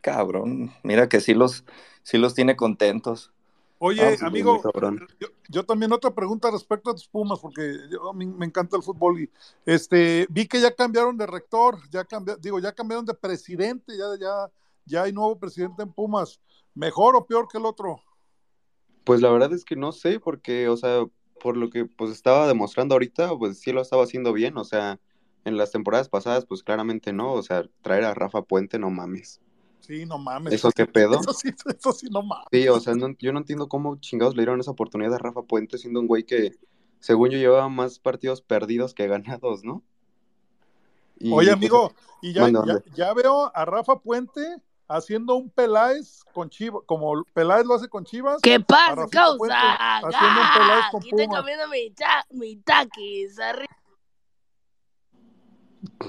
Cabrón, 0.00 0.72
mira 0.82 1.08
que 1.08 1.20
sí 1.20 1.34
los, 1.34 1.64
sí 2.02 2.16
los 2.16 2.34
tiene 2.34 2.56
contentos. 2.56 3.32
Oye, 3.78 4.02
Ah, 4.02 4.26
amigo, 4.26 4.62
yo, 5.20 5.28
yo 5.48 5.62
también 5.64 5.92
otra 5.92 6.14
pregunta 6.14 6.50
respecto 6.50 6.90
a 6.90 6.94
tus 6.94 7.06
Pumas, 7.06 7.38
porque 7.38 7.76
yo, 7.90 8.12
me 8.14 8.46
encanta 8.46 8.76
el 8.76 8.82
fútbol 8.82 9.20
y 9.20 9.30
este 9.66 10.26
vi 10.30 10.46
que 10.46 10.60
ya 10.60 10.74
cambiaron 10.74 11.16
de 11.18 11.26
rector, 11.26 11.78
ya 11.90 12.04
cambiaron, 12.04 12.40
digo, 12.40 12.58
ya 12.58 12.72
cambiaron 12.72 13.04
de 13.04 13.12
presidente, 13.12 13.92
ya, 13.96 14.06
ya, 14.18 14.50
ya 14.86 15.02
hay 15.02 15.12
nuevo 15.12 15.38
presidente 15.38 15.82
en 15.82 15.92
Pumas. 15.92 16.40
¿Mejor 16.74 17.16
o 17.16 17.26
peor 17.26 17.48
que 17.48 17.58
el 17.58 17.66
otro? 17.66 18.00
Pues 19.04 19.20
la 19.20 19.30
verdad 19.30 19.52
es 19.52 19.64
que 19.64 19.76
no 19.76 19.92
sé, 19.92 20.20
porque, 20.20 20.68
o 20.68 20.76
sea, 20.76 21.04
por 21.40 21.56
lo 21.56 21.68
que 21.70 21.84
pues 21.84 22.10
estaba 22.10 22.46
demostrando 22.46 22.94
ahorita, 22.94 23.36
pues 23.38 23.58
sí 23.58 23.72
lo 23.72 23.82
estaba 23.82 24.04
haciendo 24.04 24.32
bien, 24.32 24.56
o 24.56 24.64
sea, 24.64 24.98
en 25.44 25.56
las 25.56 25.70
temporadas 25.70 26.08
pasadas, 26.08 26.46
pues 26.46 26.62
claramente 26.62 27.12
no, 27.12 27.32
o 27.32 27.42
sea, 27.42 27.64
traer 27.82 28.04
a 28.04 28.14
Rafa 28.14 28.42
Puente, 28.42 28.78
no 28.78 28.90
mames. 28.90 29.40
Sí, 29.86 30.04
no 30.04 30.18
mames. 30.18 30.52
¿Eso 30.54 30.70
qué 30.72 30.84
pedo? 30.86 31.20
Eso 31.20 31.32
sí, 31.32 31.50
eso 31.78 31.92
sí, 31.92 32.08
no 32.10 32.22
mames. 32.22 32.46
Sí, 32.50 32.66
o 32.68 32.80
sea, 32.80 32.94
no- 32.94 33.14
yo 33.18 33.32
no 33.32 33.38
entiendo 33.38 33.68
cómo 33.68 33.96
chingados 33.96 34.34
le 34.34 34.42
dieron 34.42 34.58
esa 34.58 34.72
oportunidad 34.72 35.14
a 35.14 35.18
Rafa 35.18 35.42
Puente, 35.42 35.78
siendo 35.78 36.00
un 36.00 36.08
güey 36.08 36.24
que, 36.24 36.56
según 36.98 37.30
yo, 37.30 37.38
llevaba 37.38 37.68
más 37.68 37.98
partidos 38.00 38.42
perdidos 38.42 38.94
que 38.94 39.06
ganados, 39.06 39.62
¿no? 39.64 39.82
Y, 41.18 41.32
Oye, 41.32 41.46
pues, 41.46 41.56
amigo, 41.56 41.94
y 42.20 42.32
ya, 42.32 43.14
veo 43.14 43.50
a 43.54 43.64
Rafa 43.64 44.00
Puente 44.00 44.42
haciendo 44.88 45.34
un 45.36 45.50
Peláez 45.50 46.22
con 46.34 46.50
Chivas, 46.50 46.82
como 46.86 47.24
Peláez 47.32 47.64
lo 47.64 47.74
hace 47.74 47.88
con 47.88 48.04
Chivas. 48.04 48.40
¿Qué 48.42 48.58
pasa, 48.60 48.94
Puente 48.96 49.16
causa? 49.16 49.98
haciendo 49.98 50.40
un 50.40 50.46
Peláez 50.52 50.84
Ah, 50.84 50.88
con 50.90 51.00
Aquí 51.00 51.08
estoy 51.10 51.26
Pumas. 51.26 51.40
comiendo 51.40 51.68
mi, 51.68 51.90
ta 51.90 52.26
mi 52.30 52.56
taquis. 52.56 53.38
arri- 53.38 53.66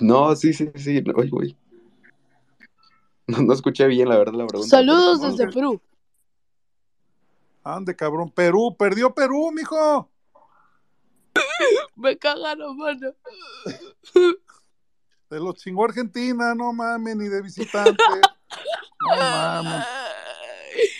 No, 0.01 0.35
sí, 0.35 0.51
sí, 0.53 0.69
sí, 0.75 1.03
ay, 1.17 1.29
güey. 1.29 1.55
No, 3.27 3.41
no 3.41 3.53
escuché 3.53 3.87
bien, 3.87 4.07
la 4.09 4.17
verdad, 4.17 4.33
la 4.33 4.47
pregunta. 4.47 4.69
Saludos 4.69 5.21
desde 5.21 5.51
Perú. 5.51 5.81
Ande, 7.63 7.95
cabrón. 7.95 8.31
Perú, 8.31 8.75
perdió 8.77 9.13
Perú, 9.13 9.51
mijo. 9.51 10.09
Me 11.95 12.17
cagan 12.17 12.59
la 12.59 12.73
mano. 12.73 13.13
Se 15.29 15.35
los 15.35 15.55
chingó 15.55 15.83
Argentina, 15.83 16.55
no 16.55 16.71
mames, 16.71 17.17
ni 17.17 17.27
de 17.27 17.41
visitante. 17.41 18.03
No 19.01 19.15
mames. 19.15 19.85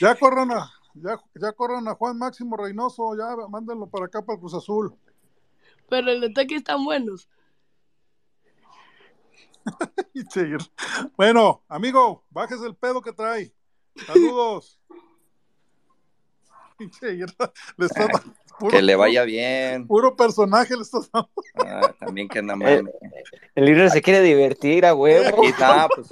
Ya 0.02 0.16
corran 0.16 0.52
a, 0.52 0.72
ya, 0.96 1.22
ya 1.36 1.52
corran 1.52 1.88
a 1.88 1.94
Juan 1.94 2.18
Máximo 2.18 2.58
Reynoso, 2.58 3.16
ya 3.16 3.36
mándenlo 3.48 3.86
para 3.88 4.06
acá 4.06 4.24
para 4.24 4.36
el 4.36 4.40
Cruz 4.40 4.56
Azul. 4.56 4.96
Pero 5.88 6.12
el 6.12 6.24
ataque 6.24 6.56
están 6.56 6.84
buenos. 6.84 7.30
Bueno, 11.18 11.64
amigo, 11.68 12.24
bajes 12.30 12.62
el 12.62 12.76
pedo 12.76 13.02
que 13.02 13.14
trae. 13.14 13.54
Saludos. 14.06 14.80
Le 17.02 17.86
estás 17.86 18.08
dando 18.08 18.34
puro- 18.60 18.70
Que 18.72 18.82
le 18.84 18.96
vaya 18.96 19.24
bien. 19.24 19.88
Puro 19.88 20.16
personaje 20.16 20.76
le 20.76 20.84
estás 20.84 21.10
dando. 21.12 21.30
Ah, 21.56 21.94
también 22.00 22.28
que 22.28 22.42
nada 22.42 22.56
más. 22.56 22.82
El 23.56 23.66
libro 23.66 23.90
se 23.90 24.02
quiere 24.02 24.22
divertir 24.22 24.86
a 24.86 24.94
huevo. 24.94 25.44
Y 25.44 25.52
nada, 25.60 25.88
pues 25.90 26.08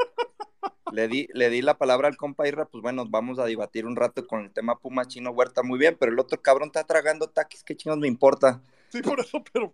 le 0.91 1.07
di, 1.07 1.27
le 1.33 1.49
di 1.49 1.61
la 1.61 1.77
palabra 1.77 2.07
al 2.07 2.17
compa 2.17 2.47
Irra, 2.47 2.65
pues 2.65 2.81
bueno, 2.81 3.05
vamos 3.07 3.37
a 3.37 3.45
debatir 3.45 3.85
un 3.85 3.95
rato 3.95 4.25
con 4.25 4.41
el 4.41 4.51
tema 4.51 4.79
Puma 4.79 5.05
Chino 5.05 5.31
Huerta, 5.31 5.61
muy 5.61 5.77
bien, 5.77 5.97
pero 5.99 6.11
el 6.11 6.19
otro 6.19 6.41
cabrón 6.41 6.67
está 6.69 6.83
tragando 6.83 7.27
taquis, 7.29 7.63
¿qué 7.63 7.75
chingos 7.75 7.99
me 7.99 8.07
importa? 8.07 8.61
Sí, 8.89 9.01
por 9.01 9.19
eso, 9.19 9.43
pero 9.51 9.73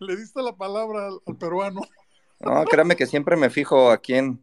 le 0.00 0.16
diste 0.16 0.40
la 0.42 0.56
palabra 0.56 1.08
al, 1.08 1.18
al 1.26 1.36
peruano. 1.36 1.82
No, 2.44 2.64
créame 2.64 2.96
que 2.96 3.06
siempre 3.06 3.36
me 3.36 3.50
fijo 3.50 3.90
a 3.90 3.98
quién, 3.98 4.40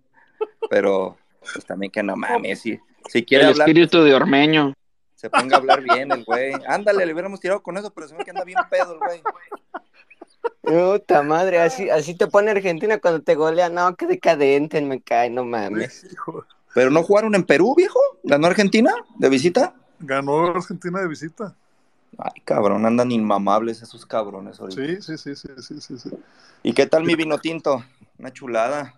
pero 0.70 1.18
pues 1.54 1.66
también 1.66 1.92
que 1.92 2.04
no 2.04 2.16
mames, 2.16 2.62
si, 2.62 2.80
si 3.08 3.24
quiere 3.26 3.44
El 3.46 3.52
hablar, 3.52 3.68
espíritu 3.70 4.04
de 4.04 4.14
Ormeño. 4.14 4.74
se 5.16 5.30
ponga 5.30 5.58
a 5.58 5.60
hablar 5.60 5.82
bien 5.82 6.12
el 6.12 6.24
güey. 6.24 6.54
Ándale, 6.68 7.06
le 7.06 7.14
hubiéramos 7.14 7.40
tirado 7.40 7.62
con 7.62 7.78
eso, 7.78 7.92
pero 7.94 8.08
se 8.08 8.16
ve 8.16 8.24
que 8.24 8.32
anda 8.32 8.44
bien 8.44 8.60
pedo 8.70 8.94
el 8.94 9.00
güey. 9.00 9.22
Puta 10.62 11.24
madre, 11.24 11.60
así, 11.60 11.90
así 11.90 12.16
te 12.16 12.28
pone 12.28 12.52
Argentina 12.52 13.00
cuando 13.00 13.22
te 13.22 13.36
golea. 13.36 13.70
No, 13.70 13.96
qué 13.96 14.06
decadente 14.08 14.82
me 14.82 15.02
cae, 15.02 15.30
no 15.30 15.44
mames. 15.44 16.06
Hijo, 16.12 16.46
Pero 16.74 16.92
no 16.92 17.04
jugaron 17.04 17.36
en 17.36 17.44
Perú, 17.44 17.74
viejo, 17.76 18.00
ganó 18.24 18.48
Argentina 18.48 18.94
de 19.18 19.30
visita. 19.30 19.74
ganó 20.00 20.48
Argentina 20.48 21.02
de 21.02 21.08
visita. 21.08 21.56
Ay, 22.18 22.42
cabrón, 22.44 22.86
andan 22.86 23.12
inmamables 23.12 23.82
esos 23.82 24.06
cabrones 24.06 24.60
ahorita. 24.60 24.82
Sí, 24.82 25.02
sí, 25.02 25.18
sí, 25.18 25.36
sí, 25.36 25.48
sí, 25.62 25.82
sí, 25.82 25.98
sí. 26.00 26.10
¿Y 26.64 26.74
qué 26.74 26.86
tal 26.86 27.04
mi 27.04 27.16
vino 27.16 27.38
tinto? 27.38 27.84
Una 28.18 28.32
chulada. 28.34 28.94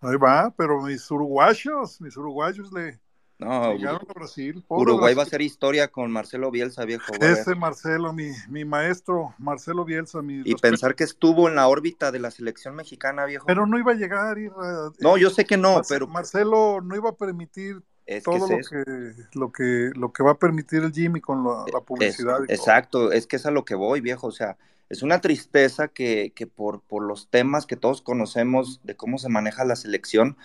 Ahí 0.00 0.16
va, 0.16 0.52
pero 0.56 0.82
mis 0.82 1.10
uruguayos, 1.10 2.00
mis 2.00 2.16
uruguayos 2.16 2.70
le 2.72 3.00
No, 3.38 3.74
llegaron 3.74 4.00
a 4.08 4.12
Brasil. 4.12 4.64
Uruguay 4.68 5.14
va 5.14 5.22
a 5.22 5.24
hacer 5.24 5.40
historia 5.42 5.88
con 5.88 6.10
Marcelo 6.10 6.50
Bielsa, 6.50 6.84
viejo. 6.84 7.14
a. 7.14 7.26
Ese 7.26 7.54
Marcelo, 7.54 8.12
mi, 8.12 8.30
mi 8.48 8.64
maestro, 8.64 9.34
Marcelo 9.38 9.84
Bielsa, 9.84 10.20
mi 10.22 10.38
Y 10.38 10.52
respeto. 10.52 10.60
pensar 10.60 10.94
que 10.94 11.04
estuvo 11.04 11.48
en 11.48 11.54
la 11.56 11.68
órbita 11.68 12.12
de 12.12 12.18
la 12.18 12.30
selección 12.30 12.74
mexicana, 12.74 13.24
viejo. 13.24 13.46
Pero 13.46 13.66
no 13.66 13.78
iba 13.78 13.92
a 13.92 13.94
llegar. 13.94 14.38
Irra. 14.38 14.90
No, 15.00 15.16
yo 15.16 15.30
sé 15.30 15.44
que 15.44 15.56
no, 15.56 15.76
Marce- 15.76 15.94
pero 15.94 16.06
Marcelo 16.08 16.80
no 16.82 16.94
iba 16.94 17.10
a 17.10 17.16
permitir 17.16 17.82
Es 18.06 18.18
que 18.18 18.38
todo 18.38 18.46
es 18.46 18.70
lo, 18.72 18.84
que, 18.84 19.12
lo, 19.34 19.52
que, 19.52 19.90
lo 19.94 20.12
que 20.12 20.22
va 20.22 20.32
a 20.32 20.38
permitir 20.38 20.82
el 20.82 20.92
Jimmy 20.92 21.20
con 21.20 21.44
la, 21.44 21.64
la 21.72 21.78
Es- 21.78 21.84
publicidad. 21.84 22.38
y 22.48 22.52
exacto, 22.52 23.12
es 23.12 23.26
que 23.26 23.36
es 23.36 23.46
a 23.46 23.50
lo 23.50 23.64
que 23.64 23.74
voy, 23.74 24.00
viejo. 24.00 24.28
O 24.28 24.32
sea, 24.32 24.56
es 24.88 25.02
una 25.02 25.20
tristeza 25.20 25.88
que, 25.88 26.32
que 26.34 26.46
por, 26.46 26.80
por 26.82 27.02
los 27.02 27.28
temas 27.28 27.66
que 27.66 27.76
todos 27.76 28.02
conocemos 28.02 28.80
de 28.84 28.96
cómo 28.96 29.18
se 29.18 29.28
maneja 29.28 29.64
la 29.64 29.74
selección, 29.76 30.36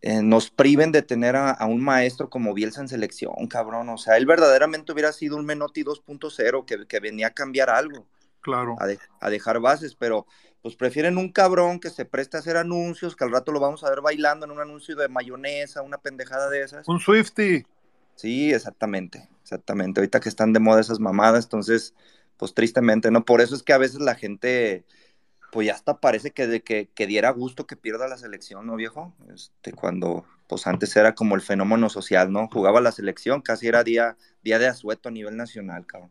eh, 0.00 0.22
nos 0.22 0.50
priven 0.50 0.92
de 0.92 1.02
tener 1.02 1.36
a, 1.36 1.50
a 1.50 1.66
un 1.66 1.82
maestro 1.82 2.30
como 2.30 2.54
Bielsa 2.54 2.80
en 2.80 2.88
selección, 2.88 3.34
cabrón. 3.48 3.88
O 3.88 3.98
sea, 3.98 4.16
él 4.16 4.26
verdaderamente 4.26 4.92
hubiera 4.92 5.12
sido 5.12 5.36
un 5.36 5.44
Menotti 5.46 5.84
2.0 5.84 6.64
que, 6.64 6.86
que 6.86 7.00
venía 7.00 7.28
a 7.28 7.30
cambiar 7.34 7.70
algo, 7.70 8.06
Claro. 8.40 8.76
a, 8.80 8.86
de- 8.86 8.98
a 9.20 9.30
dejar 9.30 9.60
bases, 9.60 9.94
pero 9.96 10.26
pues 10.62 10.74
prefieren 10.74 11.18
un 11.18 11.30
cabrón 11.30 11.78
que 11.78 11.90
se 11.90 12.04
preste 12.04 12.36
a 12.36 12.40
hacer 12.40 12.56
anuncios, 12.56 13.14
que 13.14 13.24
al 13.24 13.30
rato 13.30 13.52
lo 13.52 13.60
vamos 13.60 13.84
a 13.84 13.90
ver 13.90 14.00
bailando 14.00 14.44
en 14.44 14.52
un 14.52 14.60
anuncio 14.60 14.96
de 14.96 15.08
mayonesa, 15.08 15.82
una 15.82 15.98
pendejada 15.98 16.50
de 16.50 16.62
esas. 16.62 16.88
Un 16.88 17.00
Swifty. 17.00 17.64
Sí, 18.16 18.52
exactamente, 18.52 19.28
exactamente. 19.42 20.00
Ahorita 20.00 20.18
que 20.18 20.28
están 20.28 20.52
de 20.52 20.58
moda 20.58 20.80
esas 20.80 20.98
mamadas, 20.98 21.44
entonces, 21.44 21.94
pues 22.36 22.52
tristemente, 22.52 23.10
¿no? 23.12 23.24
Por 23.24 23.40
eso 23.40 23.54
es 23.54 23.62
que 23.62 23.72
a 23.72 23.78
veces 23.78 24.00
la 24.00 24.16
gente, 24.16 24.84
pues 25.52 25.68
ya 25.68 25.74
hasta 25.74 26.00
parece 26.00 26.32
que, 26.32 26.48
de 26.48 26.60
que, 26.60 26.88
que 26.92 27.06
diera 27.06 27.30
gusto 27.30 27.68
que 27.68 27.76
pierda 27.76 28.08
la 28.08 28.18
selección, 28.18 28.66
¿no, 28.66 28.74
viejo? 28.74 29.14
Este, 29.32 29.72
cuando, 29.72 30.26
pues 30.48 30.66
antes 30.66 30.96
era 30.96 31.14
como 31.14 31.36
el 31.36 31.42
fenómeno 31.42 31.88
social, 31.88 32.32
¿no? 32.32 32.48
Jugaba 32.48 32.80
la 32.80 32.90
selección, 32.90 33.40
casi 33.40 33.68
era 33.68 33.84
día, 33.84 34.16
día 34.42 34.58
de 34.58 34.66
asueto 34.66 35.08
a 35.08 35.12
nivel 35.12 35.36
nacional, 35.36 35.86
cabrón. 35.86 36.10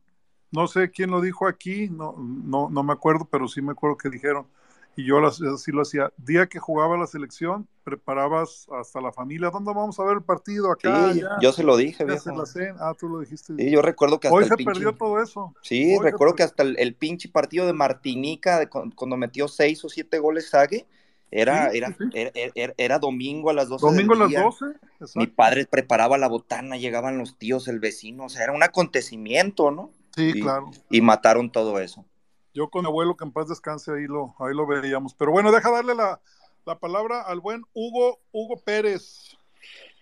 No 0.51 0.67
sé 0.67 0.89
quién 0.91 1.11
lo 1.11 1.21
dijo 1.21 1.47
aquí, 1.47 1.89
no, 1.89 2.15
no, 2.17 2.69
no 2.69 2.83
me 2.83 2.93
acuerdo, 2.93 3.25
pero 3.29 3.47
sí 3.47 3.61
me 3.61 3.71
acuerdo 3.73 3.97
que 3.97 4.09
dijeron. 4.09 4.47
Y 4.95 5.05
yo 5.05 5.19
así 5.27 5.71
lo 5.71 5.83
hacía. 5.83 6.11
Día 6.17 6.47
que 6.47 6.57
jugaba 6.57 6.97
la 6.97 7.05
selección, 7.05 7.67
preparabas 7.83 8.65
hasta 8.71 8.99
la 8.99 9.11
familia. 9.11 9.51
¿Dónde 9.51 9.71
vamos 9.71 9.99
a 9.99 10.03
ver 10.03 10.17
el 10.17 10.23
partido? 10.23 10.71
Acá, 10.71 11.13
Sí, 11.13 11.19
allá. 11.21 11.29
yo 11.39 11.51
se 11.51 11.63
lo 11.63 11.77
dije, 11.77 12.03
viejo. 12.03 12.31
la. 12.31 12.45
Ah, 12.79 12.95
tú 12.97 13.07
lo 13.07 13.19
dijiste. 13.19 13.53
Sí, 13.55 13.69
yo 13.69 13.83
recuerdo 13.83 14.19
que 14.19 14.27
hasta 14.27 14.35
Hoy 14.35 14.43
el 14.45 14.49
se 14.49 14.55
pinche- 14.55 14.65
perdió 14.73 14.93
todo 14.95 15.21
eso. 15.21 15.53
Sí, 15.61 15.95
Hoy 15.95 16.03
recuerdo 16.03 16.33
que 16.33 16.41
hasta 16.43 16.63
el, 16.63 16.79
el 16.79 16.95
pinche 16.95 17.29
partido 17.29 17.67
de 17.67 17.73
Martinica, 17.73 18.57
de 18.57 18.69
cu- 18.69 18.89
cuando 18.95 19.17
metió 19.17 19.47
seis 19.47 19.85
o 19.85 19.89
siete 19.89 20.17
goles 20.17 20.49
Sague, 20.49 20.87
era, 21.29 21.69
Sí, 21.69 21.77
era, 21.77 21.87
sí, 21.89 21.95
sí. 21.99 22.09
era, 22.13 22.31
era- 22.55 22.73
era 22.77 22.97
domingo 22.99 23.51
a 23.51 23.53
las 23.53 23.67
12 23.69 23.85
Domingo 23.85 24.13
a 24.13 24.17
las 24.17 24.29
día. 24.29 24.41
12. 24.41 24.65
Mi 24.65 24.71
Exacto. 25.01 25.33
padre 25.35 25.65
preparaba 25.69 26.17
la 26.17 26.27
botana, 26.27 26.77
llegaban 26.77 27.19
los 27.19 27.37
tíos, 27.37 27.67
el 27.67 27.79
vecino, 27.79 28.25
o 28.25 28.29
sea, 28.29 28.45
era 28.45 28.53
un 28.53 28.63
acontecimiento, 28.63 29.69
¿no? 29.69 29.91
Sí, 30.17 30.31
Y- 30.35 30.41
claro. 30.41 30.71
Y 30.89 30.99
mataron 30.99 31.51
todo 31.51 31.79
eso. 31.79 32.03
Yo 32.51 32.69
con 32.71 32.81
mi 32.81 32.87
abuelo, 32.87 33.15
que 33.15 33.23
en 33.23 33.31
paz 33.31 33.47
descanse, 33.47 33.91
ahí 33.91 34.07
lo, 34.07 34.33
ahí 34.39 34.55
lo 34.55 34.65
veíamos. 34.65 35.13
Pero 35.13 35.31
bueno, 35.31 35.51
deja 35.51 35.69
darle 35.69 35.93
la, 35.93 36.19
la 36.65 36.79
palabra 36.79 37.21
al 37.21 37.39
buen 37.39 37.63
Hugo, 37.73 38.19
Hugo 38.31 38.59
Pérez. 38.59 39.37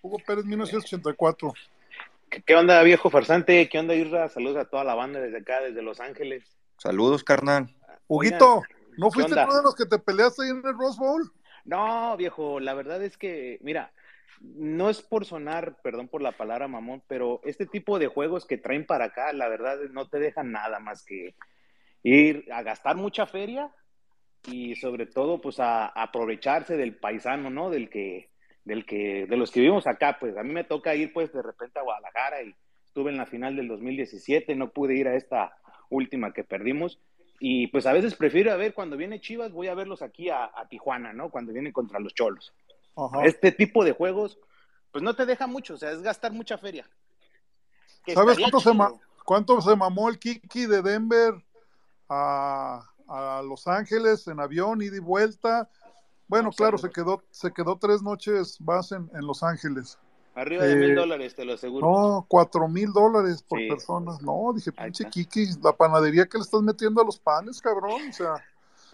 Hugo 0.00 0.16
Pérez, 0.26 0.46
1984. 0.46 1.52
¿Qué, 2.46 2.54
onda, 2.54 2.82
viejo 2.82 3.10
farsante? 3.10 3.68
¿Qué 3.68 3.78
onda, 3.78 3.94
Isra? 3.94 4.30
Saludos 4.30 4.56
a 4.56 4.64
toda 4.64 4.84
la 4.84 4.94
banda 4.94 5.20
desde 5.20 5.38
acá, 5.38 5.60
desde 5.60 5.82
Los 5.82 6.00
Ángeles. 6.00 6.44
Saludos, 6.78 7.22
carnal. 7.22 7.74
Huguito, 8.08 8.62
¿no 8.96 9.10
¿qué 9.10 9.20
fuiste 9.20 9.34
tú 9.34 9.52
de 9.52 9.62
los 9.62 9.74
que 9.74 9.84
te 9.84 9.98
peleaste 9.98 10.44
ahí 10.44 10.48
en 10.48 10.62
el 10.64 10.78
Rose 10.78 10.98
Bowl? 10.98 11.30
No, 11.66 12.16
viejo, 12.16 12.58
la 12.58 12.72
verdad 12.72 13.02
es 13.02 13.18
que, 13.18 13.58
mira, 13.60 13.92
no 14.40 14.90
es 14.90 15.02
por 15.02 15.24
sonar, 15.24 15.80
perdón 15.82 16.08
por 16.08 16.22
la 16.22 16.32
palabra 16.32 16.68
mamón, 16.68 17.02
pero 17.08 17.40
este 17.44 17.66
tipo 17.66 17.98
de 17.98 18.06
juegos 18.06 18.46
que 18.46 18.58
traen 18.58 18.86
para 18.86 19.06
acá, 19.06 19.32
la 19.32 19.48
verdad 19.48 19.78
no 19.92 20.08
te 20.08 20.18
dejan 20.18 20.52
nada 20.52 20.78
más 20.78 21.04
que 21.04 21.34
ir 22.02 22.46
a 22.52 22.62
gastar 22.62 22.96
mucha 22.96 23.26
feria 23.26 23.70
y 24.46 24.76
sobre 24.76 25.06
todo 25.06 25.40
pues 25.40 25.58
a, 25.60 25.86
aprovecharse 25.86 26.76
del 26.76 26.96
paisano, 26.96 27.50
¿no? 27.50 27.70
Del 27.70 27.88
que, 27.90 28.30
del 28.64 28.86
que, 28.86 29.26
de 29.26 29.36
los 29.36 29.50
que 29.50 29.60
vivimos 29.60 29.86
acá, 29.86 30.18
pues 30.20 30.36
a 30.36 30.42
mí 30.42 30.52
me 30.52 30.64
toca 30.64 30.94
ir 30.94 31.12
pues 31.12 31.32
de 31.32 31.42
repente 31.42 31.78
a 31.78 31.82
Guadalajara 31.82 32.42
y 32.42 32.54
estuve 32.84 33.10
en 33.10 33.16
la 33.16 33.26
final 33.26 33.56
del 33.56 33.68
2017, 33.68 34.54
no 34.54 34.70
pude 34.70 34.94
ir 34.96 35.08
a 35.08 35.16
esta 35.16 35.56
última 35.90 36.32
que 36.32 36.44
perdimos 36.44 37.00
y 37.38 37.66
pues 37.68 37.86
a 37.86 37.92
veces 37.92 38.14
prefiero 38.14 38.52
a 38.52 38.56
ver 38.56 38.72
cuando 38.72 38.96
viene 38.96 39.20
Chivas, 39.20 39.52
voy 39.52 39.68
a 39.68 39.74
verlos 39.74 40.02
aquí 40.02 40.30
a, 40.30 40.50
a 40.54 40.68
Tijuana, 40.68 41.12
¿no? 41.12 41.30
Cuando 41.30 41.52
vienen 41.52 41.72
contra 41.72 42.00
los 42.00 42.14
Cholos. 42.14 42.54
Ajá. 42.96 43.24
Este 43.24 43.52
tipo 43.52 43.84
de 43.84 43.92
juegos, 43.92 44.38
pues 44.90 45.04
no 45.04 45.14
te 45.14 45.26
deja 45.26 45.46
mucho, 45.46 45.74
o 45.74 45.76
sea, 45.76 45.90
es 45.92 46.02
gastar 46.02 46.32
mucha 46.32 46.56
feria. 46.58 46.88
Que 48.04 48.14
¿Sabes 48.14 48.38
cuánto 48.38 48.58
se, 48.60 48.70
chido. 48.70 48.74
ma- 48.74 48.92
cuánto 49.24 49.60
se 49.60 49.76
mamó 49.76 50.08
el 50.08 50.18
Kiki 50.18 50.66
de 50.66 50.80
Denver 50.82 51.34
a, 52.08 52.88
a 53.08 53.42
Los 53.42 53.66
Ángeles 53.66 54.26
en 54.28 54.40
avión, 54.40 54.80
ida 54.82 54.96
y 54.96 55.00
vuelta? 55.00 55.68
Bueno, 56.28 56.50
claro, 56.50 56.78
se 56.78 56.90
quedó, 56.90 57.22
se 57.30 57.52
quedó 57.52 57.76
tres 57.78 58.02
noches 58.02 58.60
más 58.60 58.90
en, 58.92 59.08
en 59.14 59.26
Los 59.26 59.42
Ángeles. 59.42 59.98
Arriba 60.34 60.64
de 60.64 60.72
Eh, 60.72 60.76
mil 60.76 60.94
dólares, 60.94 61.34
te 61.34 61.44
lo 61.44 61.54
aseguro. 61.54 61.86
No, 61.86 62.26
cuatro 62.28 62.68
mil 62.68 62.92
dólares 62.92 63.42
por 63.42 63.58
Sí. 63.58 63.68
persona. 63.68 64.12
No, 64.20 64.52
dije, 64.54 64.70
pinche. 64.72 65.08
Kiki, 65.08 65.46
la 65.62 65.72
panadería 65.72 66.26
que 66.26 66.36
le 66.38 66.44
estás 66.44 66.62
metiendo 66.62 67.00
a 67.00 67.04
los 67.04 67.18
panes, 67.18 67.60
cabrón. 67.62 68.08
O 68.10 68.12
sea, 68.12 68.34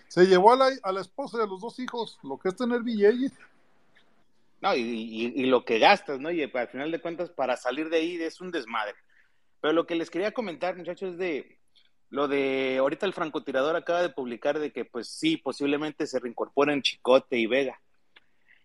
se 0.09 0.25
llevó 0.27 0.53
a 0.53 0.57
la, 0.57 0.69
a 0.83 0.93
la 0.93 1.01
esposa 1.01 1.39
y 1.39 1.41
a 1.41 1.47
los 1.47 1.61
dos 1.61 1.79
hijos, 1.81 2.19
lo 2.23 2.39
que 2.39 2.51
es 2.51 2.57
tener 2.57 2.83
billete. 2.83 3.35
No, 4.63 4.75
y, 4.77 4.81
y- 4.81 5.33
y 5.43 5.47
lo 5.47 5.65
que 5.65 5.79
gastas, 5.81 6.21
¿no? 6.21 6.31
Y 6.31 6.41
al 6.43 6.69
final 6.69 6.91
de 6.93 7.01
cuentas, 7.01 7.31
para 7.31 7.57
salir 7.57 7.91
de 7.91 7.97
ahí 7.99 8.15
es 8.23 8.41
un 8.41 8.53
desmadre. 8.53 8.95
Pero 9.61 9.75
lo 9.75 9.87
que 9.87 9.97
les 9.97 10.09
quería 10.09 10.33
comentar, 10.33 10.77
muchachos, 10.77 11.13
es 11.13 11.19
de 11.19 11.59
lo 12.11 12.29
de 12.29 12.77
ahorita 12.79 13.07
el 13.07 13.13
francotirador 13.15 13.75
acaba 13.75 14.03
de 14.03 14.11
publicar 14.11 14.59
de 14.59 14.71
que, 14.71 14.85
pues 14.85 15.09
sí, 15.09 15.37
posiblemente 15.37 16.07
se 16.07 16.21
reincorporen 16.21 16.83
Chicote 16.83 17.39
y 17.39 17.47
Vega. 17.47 17.81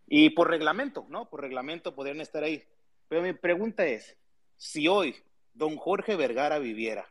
Y 0.05 0.29
por 0.31 0.49
reglamento, 0.49 1.05
¿no? 1.09 1.29
Por 1.29 1.41
reglamento 1.41 1.95
podrían 1.95 2.21
estar 2.21 2.43
ahí. 2.43 2.63
Pero 3.07 3.21
mi 3.21 3.33
pregunta 3.33 3.85
es, 3.85 4.17
si 4.57 4.87
hoy 4.87 5.15
don 5.53 5.77
Jorge 5.77 6.15
Vergara 6.15 6.59
viviera, 6.59 7.09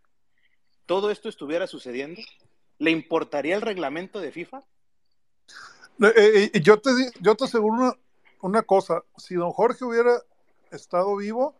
¿todo 0.85 1.11
esto 1.11 1.29
estuviera 1.29 1.67
sucediendo? 1.67 2.21
¿Le 2.79 2.91
importaría 2.91 3.57
el 3.57 3.63
reglamento 3.63 4.21
de 4.21 4.31
FIFA? 4.31 4.63
Eh, 6.03 6.51
eh, 6.53 6.61
yo, 6.61 6.79
te, 6.79 6.91
yo 7.21 7.35
te 7.35 7.45
aseguro 7.45 7.99
una 8.47 8.63
cosa, 8.63 9.03
si 9.17 9.35
don 9.35 9.51
Jorge 9.53 9.85
hubiera 9.85 10.21
estado 10.71 11.17
vivo, 11.17 11.55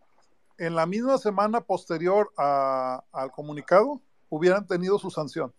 en 0.59 0.75
la 0.75 0.87
misma 0.87 1.19
semana 1.19 1.61
posterior 1.61 2.33
a- 2.39 3.03
al 3.13 3.31
comunicado, 3.31 4.01
hubieran 4.31 4.67
tenido 4.67 4.99
su 4.99 5.11
sanción. 5.11 5.53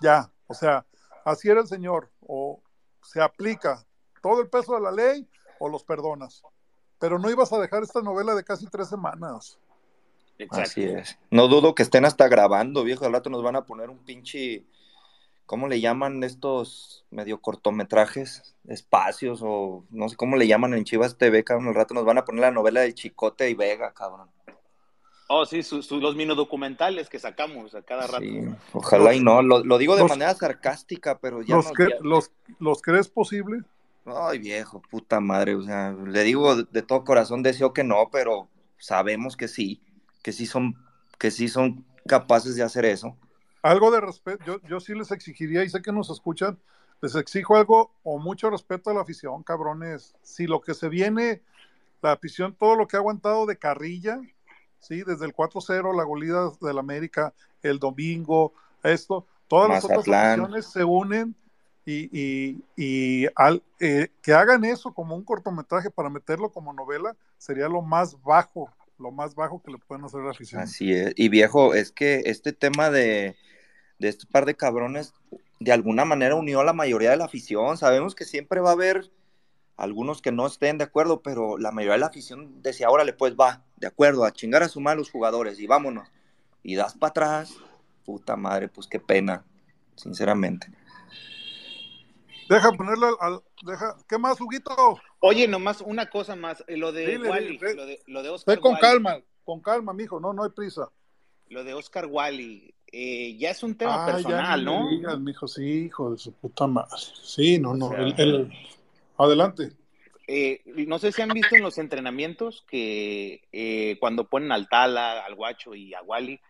Ya, 0.00 0.30
o 0.46 0.54
sea, 0.54 0.86
así 1.24 1.48
era 1.48 1.60
el 1.60 1.66
señor, 1.66 2.10
o 2.26 2.60
se 3.02 3.20
aplica 3.20 3.84
todo 4.22 4.40
el 4.40 4.48
peso 4.48 4.74
de 4.74 4.80
la 4.80 4.92
ley 4.92 5.28
o 5.58 5.68
los 5.68 5.82
perdonas. 5.84 6.42
Pero 6.98 7.18
no 7.18 7.30
ibas 7.30 7.52
a 7.52 7.58
dejar 7.58 7.82
esta 7.82 8.02
novela 8.02 8.34
de 8.34 8.44
casi 8.44 8.66
tres 8.66 8.88
semanas. 8.88 9.58
Así 10.50 10.84
es. 10.84 11.18
No 11.30 11.48
dudo 11.48 11.74
que 11.74 11.82
estén 11.82 12.04
hasta 12.04 12.28
grabando, 12.28 12.82
viejo. 12.84 13.04
Al 13.04 13.12
rato 13.12 13.30
nos 13.30 13.42
van 13.42 13.56
a 13.56 13.64
poner 13.66 13.88
un 13.90 13.98
pinche. 13.98 14.64
¿Cómo 15.46 15.68
le 15.68 15.80
llaman 15.80 16.22
estos 16.24 17.04
medio 17.10 17.40
cortometrajes? 17.40 18.54
Espacios 18.66 19.40
o 19.42 19.84
no 19.90 20.08
sé 20.08 20.16
cómo 20.16 20.36
le 20.36 20.46
llaman 20.46 20.72
en 20.74 20.84
Chivas 20.84 21.18
TV, 21.18 21.44
cabrón. 21.44 21.68
Al 21.68 21.74
rato 21.74 21.92
nos 21.94 22.04
van 22.06 22.18
a 22.18 22.24
poner 22.24 22.40
la 22.42 22.50
novela 22.50 22.80
de 22.80 22.94
Chicote 22.94 23.50
y 23.50 23.54
Vega, 23.54 23.92
cabrón. 23.92 24.28
Oh, 25.28 25.44
sí, 25.46 25.62
su- 25.62 25.82
su- 25.82 26.00
los 26.00 26.16
minodocumentales 26.16 27.08
que 27.08 27.18
sacamos 27.18 27.74
a 27.74 27.82
cada 27.82 28.06
rato. 28.06 28.20
Sí, 28.20 28.40
ojalá 28.72 29.14
y 29.14 29.20
no. 29.20 29.42
Lo, 29.42 29.64
lo 29.64 29.78
digo 29.78 29.96
de 29.96 30.02
Los- 30.02 30.10
manera 30.10 30.34
sarcástica, 30.34 31.18
pero 31.18 31.42
ya 31.42 31.56
¿Los, 31.56 31.66
no. 31.66 31.72
que, 31.72 31.84
ya- 31.88 31.96
los, 32.00 32.30
¿Los 32.58 32.80
crees 32.82 33.08
posible? 33.08 33.62
Ay, 34.06 34.38
viejo, 34.38 34.80
puta 34.90 35.20
madre. 35.20 35.54
O 35.54 35.62
sea, 35.62 35.92
le 35.92 36.22
digo 36.24 36.56
de, 36.56 36.64
de 36.70 36.82
todo 36.82 37.04
corazón, 37.04 37.42
deseo 37.42 37.72
que 37.72 37.84
no, 37.84 38.08
pero 38.12 38.48
sabemos 38.78 39.36
que 39.36 39.48
sí. 39.48 39.80
Que 40.22 40.32
sí 40.32 40.46
son, 40.46 40.74
que 41.18 41.30
sí 41.30 41.48
son 41.48 41.84
capaces 42.06 42.54
de 42.56 42.62
hacer 42.62 42.84
eso. 42.84 43.16
Algo 43.64 43.90
de 43.90 44.00
respeto, 44.00 44.44
yo, 44.44 44.60
yo 44.68 44.78
sí 44.78 44.94
les 44.94 45.10
exigiría, 45.10 45.64
y 45.64 45.70
sé 45.70 45.80
que 45.80 45.90
nos 45.90 46.10
escuchan, 46.10 46.58
les 47.00 47.14
exijo 47.16 47.56
algo 47.56 47.90
o 48.02 48.18
mucho 48.18 48.50
respeto 48.50 48.90
a 48.90 48.94
la 48.94 49.00
afición, 49.00 49.42
cabrones. 49.42 50.14
Si 50.22 50.46
lo 50.46 50.60
que 50.60 50.74
se 50.74 50.88
viene, 50.88 51.42
la 52.02 52.12
afición, 52.12 52.54
todo 52.54 52.76
lo 52.76 52.86
que 52.86 52.96
ha 52.96 53.00
aguantado 53.00 53.46
de 53.46 53.56
carrilla, 53.56 54.20
¿sí? 54.80 55.02
Desde 55.02 55.24
el 55.24 55.32
4-0, 55.34 55.94
la 55.96 56.04
golida 56.04 56.50
del 56.60 56.78
América, 56.78 57.32
el 57.62 57.78
domingo, 57.78 58.52
esto, 58.82 59.26
todas 59.48 59.70
las 59.70 59.84
otras 59.84 60.06
aficiones 60.08 60.66
se 60.66 60.84
unen 60.84 61.34
y, 61.86 62.08
y- 62.12 62.64
y 62.76 63.26
al- 63.34 63.62
eh, 63.80 64.08
que 64.22 64.34
hagan 64.34 64.64
eso 64.64 64.92
como 64.92 65.16
un 65.16 65.24
cortometraje 65.24 65.90
para 65.90 66.10
meterlo 66.10 66.50
como 66.50 66.72
novela 66.74 67.16
sería 67.38 67.68
lo 67.68 67.80
más 67.80 68.22
bajo, 68.22 68.70
lo 68.98 69.10
más 69.10 69.34
bajo 69.34 69.62
que 69.62 69.70
le 69.72 69.78
pueden 69.78 70.04
hacer 70.04 70.20
a 70.20 70.24
la 70.24 70.30
afición. 70.32 70.60
Así 70.62 70.92
es. 70.92 71.12
Y 71.16 71.28
viejo, 71.30 71.74
es 71.74 71.92
que 71.92 72.22
este 72.26 72.52
tema 72.52 72.90
de, 72.90 73.36
de 73.98 74.08
este 74.08 74.26
par 74.26 74.44
de 74.44 74.54
cabrones, 74.56 75.14
de 75.60 75.72
alguna 75.72 76.04
manera 76.04 76.34
unió 76.34 76.60
a 76.60 76.64
la 76.64 76.72
mayoría 76.72 77.10
de 77.10 77.16
la 77.16 77.24
afición. 77.26 77.76
Sabemos 77.76 78.14
que 78.14 78.24
siempre 78.24 78.60
va 78.60 78.70
a 78.70 78.74
haber 78.74 79.10
algunos 79.76 80.20
que 80.22 80.32
no 80.32 80.46
estén 80.46 80.78
de 80.78 80.84
acuerdo, 80.84 81.22
pero 81.22 81.58
la 81.58 81.70
mayoría 81.72 81.94
de 81.94 82.00
la 82.00 82.06
afición 82.06 82.62
decía, 82.62 82.90
órale, 82.90 83.12
pues 83.12 83.34
va, 83.34 83.64
de 83.76 83.86
acuerdo, 83.86 84.24
a 84.24 84.32
chingar 84.32 84.62
a 84.62 84.68
su 84.68 84.80
madre 84.80 84.98
los 84.98 85.10
jugadores 85.10 85.58
y 85.60 85.66
vámonos. 85.66 86.08
Y 86.62 86.76
das 86.76 86.94
para 86.96 87.10
atrás, 87.10 87.54
puta 88.04 88.36
madre, 88.36 88.68
pues 88.68 88.86
qué 88.86 89.00
pena, 89.00 89.44
sinceramente. 89.96 90.68
Deja 92.48 92.72
ponerle 92.72 93.06
al, 93.06 93.14
al- 93.20 93.42
deja, 93.64 93.96
¿qué 94.08 94.18
más, 94.18 94.40
Huguito? 94.40 94.98
Oye, 95.20 95.48
nomás 95.48 95.80
una 95.80 96.10
cosa 96.10 96.36
más, 96.36 96.62
eh, 96.66 96.76
lo 96.76 96.92
de 96.92 97.06
Dile, 97.06 97.28
Wally, 97.30 97.58
dile, 97.58 97.74
lo 97.74 97.86
de, 97.86 98.00
lo 98.06 98.22
de 98.22 98.28
Oscar 98.28 98.56
Ve 98.56 98.60
con 98.60 98.72
Wally, 98.72 98.80
calma, 98.82 99.20
con 99.44 99.60
calma, 99.62 99.92
mijo, 99.94 100.20
no, 100.20 100.32
no 100.34 100.44
hay 100.44 100.50
prisa. 100.50 100.90
lo 101.48 101.64
de 101.64 101.72
Oscar 101.74 102.06
Wally, 102.06 102.73
eh, 102.96 103.36
ya 103.36 103.50
es 103.50 103.62
un 103.64 103.76
tema 103.76 104.02
Ah, 104.02 104.06
personal, 104.06 104.64
¿no? 104.64 104.88
digas, 104.88 105.18
mijo, 105.18 105.48
sí, 105.48 105.86
hijo 105.86 106.12
de 106.12 106.18
su 106.18 106.32
puta 106.32 106.66
madre. 106.68 106.90
Sí, 107.22 107.58
no, 107.58 107.72
O 107.72 107.76
no, 107.76 107.88
sea, 107.88 107.98
el, 107.98 108.14
el- 108.20 108.52
adelante. 109.16 109.72
eh, 110.28 110.62
no 110.66 110.98
sé 111.00 111.10
si 111.10 111.20
han 111.20 111.30
visto 111.30 111.56
en 111.56 111.62
los 111.62 111.76
entrenamientos 111.78 112.64
que 112.68 113.42
eh, 113.52 113.96
cuando 113.98 114.28
ponen 114.28 114.52
al 114.52 114.68
Tala, 114.68 115.24
al 115.24 115.34
Guacho 115.34 115.74
y 115.74 115.92
a 115.94 116.02
Wally, 116.02 116.40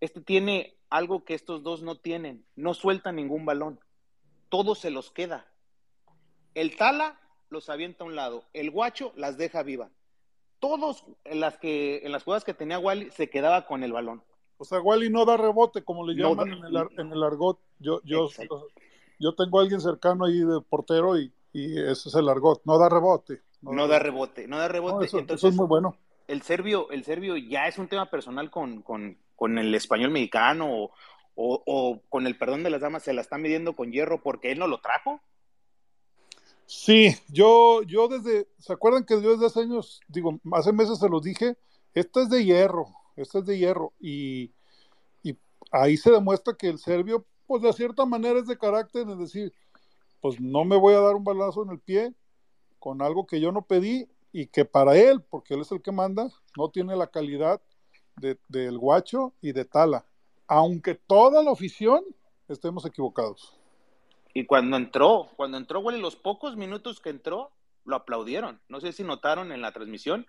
este 0.00 0.20
tiene 0.20 0.76
algo 0.90 1.24
que 1.24 1.32
estos 1.34 1.62
dos 1.62 1.82
no 1.82 1.96
tienen, 1.96 2.44
no 2.54 2.74
sueltan 2.74 3.16
ningún 3.16 3.46
balón, 3.46 3.80
todo 4.50 4.74
se 4.74 4.90
los 4.90 5.10
queda. 5.10 5.46
El 6.54 6.76
Tala 6.76 7.18
los 7.48 7.68
avienta 7.70 8.04
a 8.04 8.06
un 8.06 8.14
lado, 8.14 8.44
el 8.52 8.70
Guacho 8.70 9.12
las 9.16 9.38
deja 9.38 9.62
viva. 9.62 9.90
Todos 10.60 11.04
en 11.24 11.40
las 11.40 11.58
que 11.58 12.02
en 12.04 12.12
las 12.12 12.24
jugadas 12.24 12.44
que 12.44 12.54
tenía 12.54 12.78
Wally 12.78 13.10
se 13.10 13.28
quedaba 13.30 13.66
con 13.66 13.82
el 13.82 13.92
balón. 13.92 14.22
O 14.58 14.64
sea, 14.64 14.80
Wally 14.80 15.10
no 15.10 15.24
da 15.24 15.36
rebote, 15.36 15.82
como 15.82 16.06
le 16.06 16.14
No 16.14 16.30
llaman 16.30 16.50
da- 16.50 16.56
en, 16.56 16.64
el, 16.64 16.76
ar- 16.76 16.90
en 16.96 17.12
el 17.12 17.22
argot. 17.22 17.58
Yo, 17.78 18.00
yo, 18.04 18.26
Exacto. 18.26 18.68
yo 19.18 19.34
tengo 19.34 19.58
a 19.58 19.62
alguien 19.62 19.80
cercano 19.80 20.24
ahí 20.24 20.38
de 20.40 20.60
portero 20.60 21.18
y, 21.18 21.32
y 21.52 21.78
ese 21.78 22.08
es 22.08 22.14
el 22.14 22.28
argot. 22.28 22.62
No 22.64 22.78
da 22.78 22.88
rebote. 22.88 23.42
No 23.62 23.88
da 23.88 23.98
rebote, 23.98 24.46
no 24.46 24.58
da 24.58 24.66
No, 24.68 24.72
rebote. 24.72 25.06
eso 25.06 25.18
Entonces, 25.18 25.50
es 25.50 25.56
muy 25.56 25.66
bueno. 25.66 25.96
el 26.28 26.42
serbio, 26.42 26.90
el 26.90 27.04
serbio 27.04 27.36
ya 27.36 27.66
es 27.66 27.78
un 27.78 27.88
tema 27.88 28.10
personal 28.10 28.50
con, 28.50 28.82
con, 28.82 29.18
con 29.36 29.58
el 29.58 29.74
español 29.74 30.10
mexicano 30.10 30.68
o, 30.70 30.90
o- 31.34 31.62
o 31.66 32.00
con 32.08 32.26
el 32.26 32.36
perdón 32.38 32.62
de 32.62 32.70
las 32.70 32.80
damas 32.82 33.02
se 33.02 33.12
la 33.12 33.22
está 33.22 33.38
midiendo 33.38 33.72
con 33.74 33.90
hierro 33.90 34.22
porque 34.22 34.52
él 34.52 34.58
no 34.58 34.68
lo 34.68 34.78
trajo. 34.78 35.20
Sí, 36.66 37.14
yo, 37.28 37.82
yo 37.82 38.08
desde, 38.08 38.48
¿se 38.58 38.72
acuerdan 38.72 39.04
que 39.04 39.20
yo 39.20 39.32
desde 39.32 39.46
hace 39.46 39.60
años, 39.60 40.00
digo, 40.08 40.38
hace 40.52 40.72
meses 40.72 40.98
se 40.98 41.08
los 41.08 41.22
dije, 41.22 41.56
esta 41.92 42.22
es 42.22 42.30
de 42.30 42.44
hierro, 42.44 42.86
esta 43.16 43.38
es 43.38 43.46
de 43.46 43.58
hierro, 43.58 43.92
y, 44.00 44.50
y 45.22 45.36
ahí 45.70 45.96
se 45.96 46.10
demuestra 46.10 46.54
que 46.54 46.68
el 46.68 46.78
serbio, 46.78 47.24
pues 47.46 47.62
de 47.62 47.72
cierta 47.72 48.04
manera 48.06 48.38
es 48.38 48.46
de 48.46 48.58
carácter, 48.58 49.08
es 49.08 49.18
decir, 49.18 49.52
pues 50.20 50.40
no 50.40 50.64
me 50.64 50.76
voy 50.76 50.94
a 50.94 51.00
dar 51.00 51.14
un 51.14 51.24
balazo 51.24 51.62
en 51.62 51.70
el 51.70 51.78
pie 51.78 52.14
con 52.78 53.02
algo 53.02 53.26
que 53.26 53.40
yo 53.40 53.52
no 53.52 53.62
pedí 53.62 54.08
y 54.32 54.46
que 54.46 54.64
para 54.64 54.96
él, 54.96 55.22
porque 55.22 55.54
él 55.54 55.60
es 55.60 55.70
el 55.70 55.82
que 55.82 55.92
manda, 55.92 56.28
no 56.56 56.68
tiene 56.70 56.96
la 56.96 57.06
calidad 57.06 57.60
de- 58.16 58.38
del 58.48 58.78
guacho 58.78 59.32
y 59.40 59.52
de 59.52 59.64
Tala, 59.64 60.04
aunque 60.46 60.94
toda 60.94 61.42
la 61.42 61.52
afición 61.52 62.04
estemos 62.48 62.84
equivocados. 62.84 63.56
Y 64.32 64.46
cuando 64.46 64.76
entró, 64.76 65.28
cuando 65.36 65.56
entró, 65.56 65.80
güey, 65.80 66.00
los 66.00 66.16
pocos 66.16 66.56
minutos 66.56 67.00
que 67.00 67.10
entró, 67.10 67.50
lo 67.84 67.96
aplaudieron. 67.96 68.60
No 68.68 68.80
sé 68.80 68.92
si 68.92 69.04
notaron 69.04 69.52
en 69.52 69.60
la 69.60 69.72
transmisión, 69.72 70.26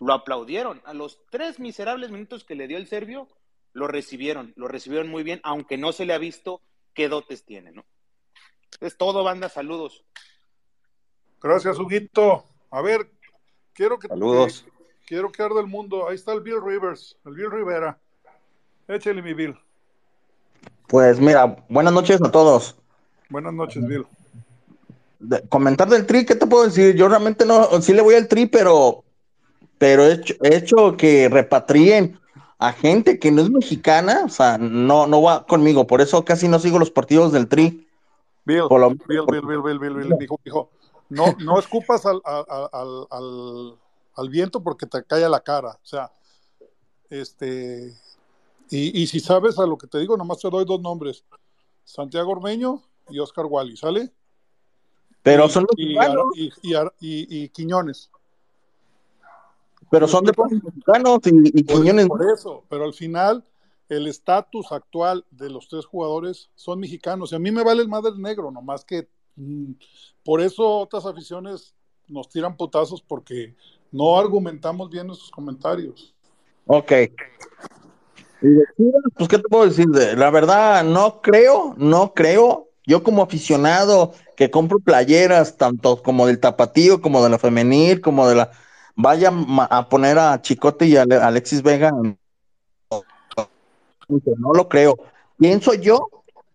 lo 0.00 0.12
aplaudieron. 0.12 0.80
A 0.84 0.94
los 0.94 1.20
tres 1.30 1.58
miserables 1.60 2.10
minutos 2.10 2.44
que 2.44 2.54
le 2.54 2.66
dio 2.68 2.76
el 2.76 2.86
serbio, 2.86 3.28
lo 3.72 3.86
recibieron, 3.88 4.52
lo 4.56 4.68
recibieron 4.68 5.08
muy 5.08 5.22
bien, 5.22 5.40
aunque 5.44 5.76
no 5.78 5.92
se 5.92 6.04
le 6.04 6.12
ha 6.14 6.18
visto 6.18 6.60
qué 6.94 7.08
dotes 7.08 7.44
tiene, 7.44 7.72
¿no? 7.72 7.84
Es 8.80 8.96
todo, 8.96 9.22
banda, 9.24 9.48
saludos. 9.48 10.04
Gracias, 11.40 11.78
Huguito. 11.78 12.44
A 12.70 12.80
ver, 12.82 13.10
quiero 13.72 13.98
que 13.98 14.08
Saludos. 14.08 14.64
quiero 15.06 15.30
que 15.30 15.42
arde 15.42 15.60
el 15.60 15.66
mundo. 15.66 16.08
Ahí 16.08 16.14
está 16.14 16.32
el 16.32 16.40
Bill 16.40 16.62
Rivers, 16.64 17.16
el 17.24 17.34
Bill 17.34 17.50
Rivera. 17.50 17.98
Échale 18.88 19.22
mi 19.22 19.34
Bill. 19.34 19.56
Pues 20.86 21.18
mira, 21.20 21.64
buenas 21.68 21.92
noches 21.92 22.20
a 22.22 22.30
todos. 22.30 22.76
Buenas 23.28 23.52
noches, 23.54 23.86
Bill. 23.86 24.06
De- 25.18 25.46
comentar 25.48 25.88
del 25.88 26.06
tri, 26.06 26.26
¿qué 26.26 26.34
te 26.34 26.46
puedo 26.46 26.64
decir? 26.64 26.94
Yo 26.96 27.08
realmente 27.08 27.46
no, 27.46 27.64
sí 27.80 27.92
le 27.92 28.02
voy 28.02 28.14
al 28.14 28.28
tri, 28.28 28.46
pero, 28.46 29.04
pero 29.82 30.06
he 30.06 30.12
hecho, 30.12 30.34
he 30.44 30.54
hecho 30.58 30.96
que 30.96 31.28
repatrien 31.28 32.16
a 32.56 32.72
gente 32.72 33.18
que 33.18 33.32
no 33.32 33.42
es 33.42 33.50
mexicana, 33.50 34.22
o 34.24 34.28
sea, 34.28 34.56
no, 34.56 35.08
no 35.08 35.20
va 35.22 35.44
conmigo, 35.44 35.88
por 35.88 36.00
eso 36.00 36.24
casi 36.24 36.46
no 36.46 36.60
sigo 36.60 36.78
los 36.78 36.92
partidos 36.92 37.32
del 37.32 37.48
tri. 37.48 37.88
Bill, 38.44 38.62
Por 38.68 38.80
lo- 38.80 38.90
Bill, 38.90 39.00
Bill, 39.08 39.42
Bill, 39.44 39.60
Bill, 39.60 39.78
Bill, 39.80 39.94
Bill, 39.96 40.16
mijo, 40.20 40.38
mijo. 40.44 40.70
No, 41.08 41.34
no 41.40 41.58
escupas 41.58 42.06
al, 42.06 42.20
al, 42.24 42.68
al, 43.10 43.76
al- 44.14 44.28
viento 44.28 44.62
porque 44.62 44.86
te 44.86 45.02
cae 45.02 45.24
a 45.24 45.28
la 45.28 45.40
cara. 45.40 45.70
O 45.70 45.84
sea, 45.86 46.12
este. 47.10 47.92
Y, 48.70 49.02
y 49.02 49.06
si 49.08 49.18
sabes 49.18 49.58
a 49.58 49.66
lo 49.66 49.76
que 49.76 49.88
te 49.88 49.98
digo, 49.98 50.16
nomás 50.16 50.38
te 50.38 50.48
doy 50.48 50.64
dos 50.64 50.80
nombres: 50.80 51.24
Santiago 51.82 52.30
Ormeño 52.30 52.80
y 53.10 53.18
Oscar 53.18 53.46
Wally, 53.46 53.76
¿sale? 53.76 54.12
Pero 55.24 55.46
Y- 55.46 55.50
son 55.50 55.66
y, 55.76 55.98
y, 56.62 56.74
y- 57.00 57.42
y 57.44 57.48
Quiñones. 57.48 58.08
Pero 59.92 60.08
son 60.08 60.24
de 60.24 60.32
pueblos 60.32 60.62
mexicanos 60.64 61.18
y, 61.26 61.60
y 61.60 61.62
Por, 61.64 61.82
Quiñones. 61.82 62.08
por 62.08 62.22
eso, 62.34 62.64
pero 62.70 62.84
al 62.84 62.94
final 62.94 63.44
el 63.90 64.06
estatus 64.06 64.72
actual 64.72 65.26
de 65.30 65.50
los 65.50 65.68
tres 65.68 65.84
jugadores 65.84 66.48
son 66.54 66.80
mexicanos. 66.80 67.30
Y 67.30 67.34
a 67.34 67.38
mí 67.38 67.50
me 67.52 67.62
vale 67.62 67.82
el 67.82 67.88
madre 67.88 68.12
negro, 68.16 68.50
nomás 68.50 68.86
que 68.86 69.06
mm, 69.36 69.72
por 70.24 70.40
eso 70.40 70.78
otras 70.78 71.04
aficiones 71.04 71.74
nos 72.08 72.30
tiran 72.30 72.56
putazos 72.56 73.02
porque 73.02 73.54
no 73.90 74.18
argumentamos 74.18 74.88
bien 74.88 75.08
nuestros 75.08 75.30
comentarios. 75.30 76.14
Ok. 76.66 76.90
Y 78.40 78.48
de 78.48 78.64
Chivas, 78.78 79.02
pues, 79.14 79.28
¿qué 79.28 79.36
te 79.36 79.44
puedo 79.50 79.66
decir? 79.66 79.86
De- 79.88 80.16
La 80.16 80.30
verdad, 80.30 80.84
no 80.84 81.20
creo, 81.20 81.74
no 81.76 82.14
creo. 82.14 82.68
Yo 82.86 83.02
como 83.02 83.22
aficionado 83.22 84.12
que 84.36 84.50
compro 84.50 84.78
playeras, 84.80 85.58
tanto 85.58 86.02
como 86.02 86.26
del 86.26 86.40
tapatío, 86.40 87.02
como 87.02 87.22
de 87.22 87.28
la 87.28 87.38
femenil, 87.38 88.00
como 88.00 88.26
de 88.26 88.36
la... 88.36 88.50
Vaya 88.94 89.32
a 89.70 89.88
poner 89.88 90.18
a 90.18 90.40
Chicote 90.42 90.86
y 90.86 90.96
a 90.96 91.02
Ale- 91.02 91.16
Alexis 91.16 91.62
Vega. 91.62 91.92
No 94.38 94.52
lo 94.54 94.68
creo. 94.68 94.96
Pienso 95.38 95.74
yo 95.74 96.08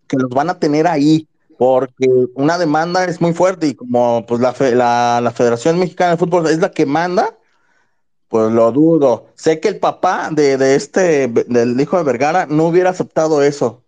que 0.08 0.18
los 0.18 0.30
van 0.30 0.50
a 0.50 0.60
tener 0.60 0.88
ahí, 0.88 1.28
porque 1.58 2.08
una 2.36 2.58
demanda 2.58 3.06
es 3.06 3.20
muy 3.20 3.34
fuerte 3.34 3.68
y 3.68 3.76
como 3.76 4.26
pues 4.28 4.40
la, 4.40 4.54
fe- 4.54 4.76
la, 4.76 5.32
Federación 5.36 5.80
Mexicana 5.80 6.12
de 6.12 6.18
Fútbol 6.18 6.48
es 6.48 6.60
la 6.60 6.72
que 6.72 6.86
manda, 6.86 7.36
pues 8.30 8.52
lo 8.52 8.72
dudo. 8.72 9.28
Sé 9.36 9.60
que 9.60 9.70
el 9.70 9.80
papá 9.80 10.30
de, 10.32 10.58
de 10.58 10.76
este, 10.76 11.28
del 11.28 11.80
hijo 11.80 11.98
de 11.98 12.04
Vergara, 12.04 12.46
no 12.46 12.68
hubiera 12.68 12.92
aceptado 12.92 13.42
eso. 13.42 13.82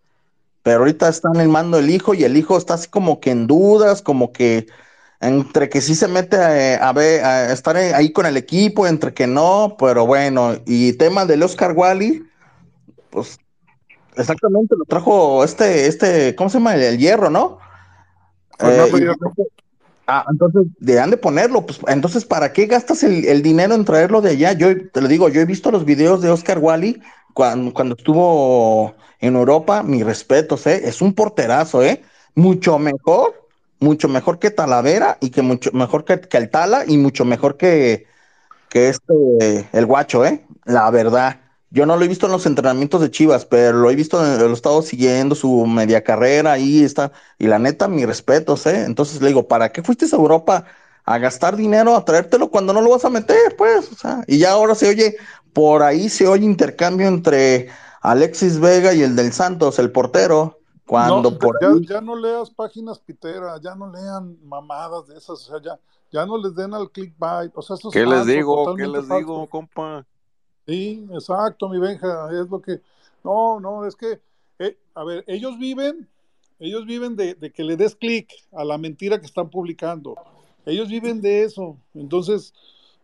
Pero 0.64 0.80
ahorita 0.80 1.08
está 1.08 1.30
en 1.34 1.40
el 1.42 1.48
mando 1.48 1.78
el 1.78 1.90
hijo 1.90 2.14
y 2.14 2.24
el 2.24 2.36
hijo 2.36 2.58
está 2.58 2.74
así 2.74 2.90
como 2.90 3.20
que 3.20 3.32
en 3.32 3.48
dudas, 3.48 4.02
como 4.02 4.34
que 4.34 4.68
entre 5.22 5.70
que 5.70 5.82
sí 5.82 5.96
se 5.96 6.08
mete 6.08 6.38
a, 6.38 6.88
a 6.90 6.94
ver, 6.94 7.24
a 7.26 7.52
estar 7.54 7.76
ahí 7.78 8.12
con 8.12 8.26
el 8.26 8.38
equipo, 8.38 8.88
entre 8.88 9.14
que 9.14 9.28
no, 9.28 9.76
pero 9.80 10.06
bueno. 10.06 10.56
Y 10.66 10.94
tema 10.94 11.26
del 11.26 11.44
Oscar 11.44 11.74
Wally, 11.76 12.24
pues 13.10 13.40
exactamente 14.16 14.76
lo 14.78 14.86
trajo 14.86 15.44
este, 15.44 15.88
este, 15.88 16.36
¿cómo 16.36 16.50
se 16.50 16.60
llama? 16.60 16.76
El, 16.76 16.84
el 16.84 16.98
hierro, 16.98 17.30
¿no? 17.30 17.60
Fernando 18.58 18.98
Eh, 18.98 19.02
y-. 19.02 19.44
Ah, 20.08 20.26
entonces, 20.32 20.64
de 20.80 21.00
han 21.00 21.12
de 21.12 21.18
ponerlo, 21.18 21.66
pues 21.68 21.80
entonces, 21.88 22.26
¿para 22.26 22.52
qué 22.52 22.66
gastas 22.66 23.04
el, 23.04 23.26
el 23.26 23.44
dinero 23.44 23.76
en 23.76 23.86
traerlo 23.86 24.22
de 24.22 24.32
allá? 24.32 24.54
Yo 24.54 24.90
te 24.90 25.02
lo 25.02 25.08
digo, 25.08 25.30
yo 25.30 25.40
he 25.40 25.46
visto 25.46 25.70
los 25.70 25.86
videos 25.86 26.22
de 26.22 26.32
Oscar 26.32 26.58
Wally 26.58 27.00
cuando, 27.34 27.72
cuando 27.74 27.96
estuvo 27.96 28.96
en 29.20 29.36
Europa, 29.36 29.84
mis 29.84 30.04
respetos, 30.04 30.66
¿eh? 30.66 30.82
Es 30.86 31.02
un 31.04 31.14
porterazo, 31.14 31.84
¿eh? 31.84 32.02
Mucho 32.34 32.80
mejor, 32.80 33.49
mucho 33.80 34.08
mejor 34.10 34.40
que 34.40 34.52
Talavera 34.52 35.18
y 35.22 35.30
que 35.32 35.42
mucho 35.42 35.72
mejor 35.74 36.06
que, 36.06 36.20
que 36.22 36.38
el 36.38 36.50
Tala 36.50 36.84
y 36.88 36.98
mucho 36.98 37.26
mejor 37.26 37.58
que, 37.58 38.08
que 38.70 38.90
este, 38.90 39.70
el 39.74 39.86
Guacho, 39.86 40.26
¿eh? 40.26 40.46
La 40.66 40.90
verdad. 40.92 41.42
Yo 41.72 41.86
no 41.86 41.98
lo 41.98 42.06
he 42.06 42.08
visto 42.08 42.26
en 42.26 42.32
los 42.32 42.46
entrenamientos 42.48 43.00
de 43.02 43.12
Chivas, 43.12 43.46
pero 43.46 43.78
lo 43.78 43.92
he 43.92 43.96
visto, 43.96 44.26
en- 44.26 44.40
lo 44.40 44.50
he 44.50 44.54
estado 44.54 44.82
siguiendo 44.82 45.36
su 45.36 45.66
media 45.68 46.04
carrera, 46.04 46.54
ahí 46.54 46.84
está. 46.84 47.12
Y 47.38 47.48
la 47.48 47.60
neta, 47.60 47.88
mis 47.88 48.08
respetos, 48.08 48.66
¿eh? 48.66 48.86
Entonces 48.86 49.22
le 49.22 49.28
digo, 49.30 49.48
¿para 49.48 49.72
qué 49.72 49.84
fuiste 49.84 50.06
a 50.06 50.16
Europa 50.18 50.66
a 51.06 51.18
gastar 51.20 51.56
dinero, 51.56 51.96
a 51.96 52.06
traértelo 52.06 52.50
cuando 52.50 52.74
no 52.74 52.82
lo 52.82 52.90
vas 52.92 53.06
a 53.06 53.10
meter? 53.10 53.56
Pues, 53.58 53.92
o 53.92 53.96
sea, 53.96 54.24
y 54.28 54.40
ya 54.40 54.52
ahora 54.52 54.76
se 54.76 54.90
oye, 54.90 55.18
por 55.54 55.84
ahí 55.84 56.10
se 56.10 56.28
oye 56.28 56.46
intercambio 56.46 57.08
entre 57.08 57.70
Alexis 58.02 58.60
Vega 58.60 58.94
y 58.94 59.04
el 59.04 59.16
del 59.16 59.32
Santos, 59.34 59.80
el 59.80 59.92
portero, 59.92 60.59
cuando 60.90 61.30
No, 61.30 61.38
por 61.38 61.62
ya, 61.62 61.68
ahí... 61.68 61.86
ya 61.86 62.02
no 62.02 62.16
leas 62.16 62.50
páginas 62.50 62.98
piteras, 62.98 63.62
ya 63.62 63.76
no 63.76 63.92
lean 63.92 64.38
mamadas 64.44 65.06
de 65.08 65.18
esas, 65.18 65.30
o 65.30 65.38
sea, 65.38 65.62
ya, 65.62 65.80
ya 66.12 66.26
no 66.26 66.36
les 66.36 66.56
den 66.56 66.74
al 66.74 66.90
clickbait, 66.90 67.52
o 67.56 67.62
sea, 67.62 67.76
eso 67.76 67.90
es 67.90 67.94
¿Qué 67.94 68.08
les 68.08 68.26
digo? 68.26 68.76
¿Qué 68.76 68.88
les 68.88 69.06
falso. 69.06 69.18
digo, 69.18 69.48
compa? 69.48 70.04
Sí, 70.66 71.08
exacto, 71.14 71.70
mi 71.70 71.78
Benja, 71.78 72.30
es 72.32 72.50
lo 72.50 72.60
que... 72.60 72.82
No, 73.24 73.60
no, 73.60 73.86
es 73.86 73.96
que, 73.96 74.20
eh, 74.58 74.80
a 74.96 75.04
ver, 75.04 75.24
ellos 75.28 75.60
viven, 75.60 76.10
ellos 76.58 76.86
viven 76.88 77.16
de, 77.16 77.36
de 77.36 77.52
que 77.52 77.64
le 77.64 77.78
des 77.78 77.96
clic 77.96 78.28
a 78.52 78.64
la 78.64 78.80
mentira 78.80 79.20
que 79.20 79.28
están 79.28 79.50
publicando. 79.52 80.16
Ellos 80.66 80.88
viven 80.88 81.22
de 81.22 81.44
eso. 81.44 81.78
Entonces, 81.94 82.54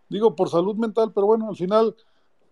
digo, 0.09 0.35
por 0.35 0.49
salud 0.49 0.75
mental, 0.75 1.11
pero 1.13 1.27
bueno, 1.27 1.49
al 1.49 1.55
final, 1.55 1.95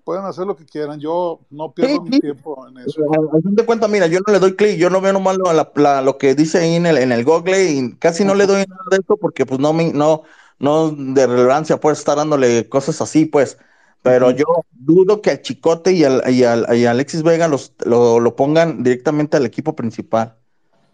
pueden 0.04 0.26
hacer 0.26 0.46
lo 0.46 0.56
que 0.56 0.66
quieran. 0.66 1.00
Yo 1.00 1.40
no 1.50 1.72
pierdo 1.74 2.02
Sí, 2.04 2.10
mi 2.10 2.12
sí. 2.12 2.20
tiempo 2.22 2.68
en 2.68 2.78
eso. 2.80 3.02
Al 3.34 3.42
fin 3.42 3.56
de 3.56 3.66
cuentas, 3.66 3.90
mira, 3.90 4.08
yo 4.08 4.20
no 4.26 4.34
le 4.34 4.40
doy 4.40 4.56
clic, 4.56 4.78
yo 4.78 4.90
no 4.90 5.02
veo 5.02 5.14
nomás 5.14 5.38
lo, 5.38 5.52
la- 5.54 5.72
la- 5.76 6.02
lo 6.02 6.18
que 6.18 6.36
dice 6.36 6.60
ahí 6.60 6.76
en 6.76 6.86
el, 6.86 6.98
en 6.98 7.12
el 7.12 7.24
Google 7.24 7.64
y 7.72 7.94
casi 7.96 8.24
no 8.26 8.36
le 8.36 8.46
doy 8.46 8.66
nada 8.68 8.84
de 8.92 8.98
eso 8.98 9.18
porque 9.18 9.46
pues 9.46 9.60
no 9.60 9.74
me, 9.74 9.92
no, 9.94 10.24
no 10.60 10.92
de 10.92 11.28
relevancia 11.28 11.80
pues 11.80 12.00
estar 12.00 12.18
dándole 12.18 12.68
cosas 12.70 13.02
así, 13.02 13.26
pues. 13.26 13.58
Pero 14.02 14.32
yo 14.32 14.46
dudo 14.72 15.22
que 15.22 15.30
al 15.32 15.42
Chicote 15.42 15.94
y 15.94 16.04
al, 16.04 16.22
y 16.30 16.44
al- 16.44 16.68
y 16.76 16.86
a 16.86 16.92
Alexis 16.92 17.24
Vega 17.24 17.48
los, 17.48 17.74
lo, 17.86 18.20
lo 18.20 18.36
pongan 18.36 18.84
directamente 18.84 19.38
al 19.38 19.46
equipo 19.46 19.76
principal. 19.76 20.36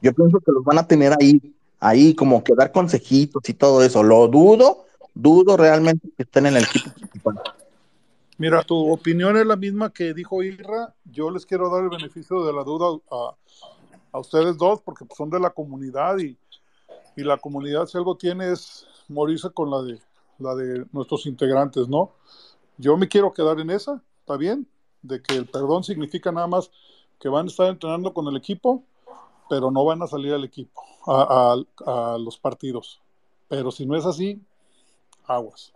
Yo 0.02 0.14
pienso 0.14 0.40
que 0.40 0.52
los 0.52 0.64
van 0.64 0.78
a 0.78 0.88
tener 0.88 1.14
ahí, 1.20 1.42
ahí, 1.80 2.14
como 2.14 2.44
que 2.44 2.54
dar 2.56 2.72
consejitos 2.72 3.50
y 3.50 3.54
todo 3.56 3.84
eso. 3.84 4.04
Lo 4.04 4.28
dudo, 4.28 4.86
dudo 5.16 5.58
realmente 5.58 6.08
que 6.16 6.24
estén 6.24 6.46
en 6.46 6.56
el 6.58 6.64
equipo 6.64 6.92
principal. 6.92 7.42
Mira, 8.40 8.64
tu 8.64 8.90
opinión 8.92 9.36
es 9.36 9.46
la 9.46 9.58
misma 9.58 9.92
que 9.92 10.14
dijo 10.14 10.42
Irra. 10.42 10.96
Yo 11.04 11.30
les 11.30 11.46
quiero 11.46 11.70
dar 11.70 11.84
el 11.84 11.90
beneficio 11.90 12.46
de 12.46 12.54
la 12.54 12.64
duda 12.64 12.98
a, 13.12 13.36
a 14.14 14.20
ustedes 14.20 14.58
dos, 14.58 14.80
porque 14.82 15.04
pues, 15.04 15.18
son 15.18 15.30
de 15.30 15.42
la 15.42 15.50
comunidad 15.50 16.18
y, 16.20 16.38
y 17.18 17.24
la 17.24 17.38
comunidad, 17.38 17.86
si 17.86 17.98
algo 17.98 18.16
tiene, 18.16 18.50
es 18.54 18.88
morirse 19.10 19.50
con 19.52 19.70
la 19.70 19.82
de, 19.82 20.00
la 20.38 20.56
de 20.56 20.86
nuestros 20.94 21.26
integrantes, 21.26 21.90
¿no? 21.90 22.12
Yo 22.78 22.96
me 22.96 23.10
quiero 23.10 23.34
quedar 23.34 23.60
en 23.60 23.72
esa, 23.72 24.02
¿está 24.22 24.38
bien? 24.38 24.66
De 25.02 25.22
que 25.22 25.36
el 25.36 25.46
perdón 25.46 25.84
significa 25.84 26.32
nada 26.32 26.48
más 26.48 26.72
que 27.20 27.28
van 27.28 27.48
a 27.48 27.50
estar 27.50 27.68
entrenando 27.68 28.14
con 28.14 28.26
el 28.28 28.38
equipo, 28.38 28.84
pero 29.50 29.70
no 29.70 29.84
van 29.84 30.02
a 30.02 30.08
salir 30.08 30.32
al 30.34 30.46
equipo, 30.46 30.82
a, 31.08 31.58
a- 31.86 32.14
a 32.14 32.18
los 32.18 32.38
partidos. 32.38 33.02
Pero 33.50 33.70
si 33.70 33.86
no 33.86 33.98
es 33.98 34.06
así, 34.06 34.42
aguas. 35.26 35.74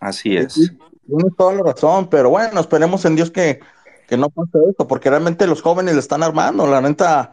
Así 0.00 0.36
es. 0.36 0.52
Sí, 0.54 0.68
Tienes 1.06 1.36
toda 1.36 1.52
la 1.54 1.62
razón, 1.62 2.08
pero 2.08 2.30
bueno, 2.30 2.60
esperemos 2.60 3.04
en 3.04 3.16
Dios 3.16 3.30
que, 3.30 3.60
que 4.08 4.16
no 4.16 4.30
pase 4.30 4.58
esto, 4.70 4.86
porque 4.86 5.10
realmente 5.10 5.46
los 5.46 5.60
jóvenes 5.60 5.94
le 5.94 6.00
están 6.00 6.22
armando, 6.22 6.66
la 6.66 6.80
neta, 6.80 7.32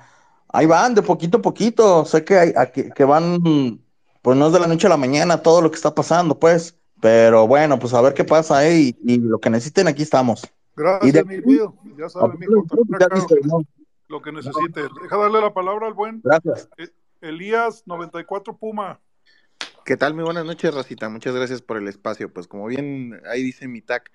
ahí 0.50 0.66
van 0.66 0.94
de 0.94 1.02
poquito 1.02 1.38
a 1.38 1.42
poquito, 1.42 2.04
sé 2.06 2.26
que, 2.26 2.38
hay, 2.38 2.54
a 2.58 2.66
que, 2.72 2.90
que 2.90 3.06
van, 3.06 3.80
pues 4.22 4.38
no 4.38 4.48
es 4.48 4.54
de 4.54 4.60
la 4.60 4.68
noche 4.68 4.88
a 4.88 4.90
la 4.90 4.98
mañana 4.98 5.42
todo 5.42 5.62
lo 5.62 5.72
que 5.72 5.78
está 5.78 5.96
pasando, 5.96 6.38
pues, 6.38 6.78
pero 7.00 7.48
bueno, 7.48 7.80
pues 7.80 7.94
a 7.94 8.02
ver 8.02 8.14
qué 8.14 8.26
pasa, 8.26 8.68
eh, 8.68 8.78
y, 8.78 8.98
y 9.04 9.18
lo 9.20 9.40
que 9.40 9.50
necesiten, 9.50 9.88
aquí 9.88 10.04
estamos. 10.04 10.44
Y 11.02 11.12
de 11.12 11.24
Gracias, 11.24 11.46
mi. 11.46 11.58
Ya 11.98 12.10
sabe, 12.10 12.34
lo 12.48 12.64
que, 12.64 13.36
¿no? 13.44 13.62
lo 14.08 14.22
que 14.22 14.32
necesite. 14.32 14.82
Deja 15.02 15.18
darle 15.18 15.42
la 15.42 15.54
palabra 15.54 15.88
al 15.88 15.94
buen 15.94 16.22
Gracias. 16.24 16.70
eh, 16.78 16.90
Elías 17.22 17.84
94 17.86 18.58
Puma. 18.58 19.00
¿Qué 19.84 19.98
tal? 19.98 20.14
Muy 20.14 20.24
buenas 20.24 20.46
noches, 20.46 20.74
Rosita. 20.74 21.10
Muchas 21.10 21.34
gracias 21.34 21.62
por 21.62 21.78
el 21.78 21.88
espacio. 21.88 22.32
Pues 22.32 22.48
como 22.48 22.68
bien 22.68 23.20
ahí 23.26 23.42
dice 23.42 23.68
mi 23.68 23.82
TAC, 23.82 24.12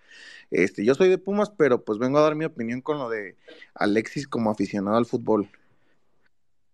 este, 0.50 0.84
yo 0.84 0.94
soy 0.94 1.08
de 1.08 1.18
Pumas, 1.18 1.50
pero 1.50 1.84
pues 1.84 1.98
vengo 1.98 2.18
a 2.18 2.22
dar 2.22 2.36
mi 2.36 2.44
opinión 2.44 2.80
con 2.80 2.98
lo 2.98 3.08
de 3.08 3.36
Alexis 3.74 4.28
como 4.28 4.50
aficionado 4.50 4.96
al 4.96 5.06
fútbol. 5.06 5.48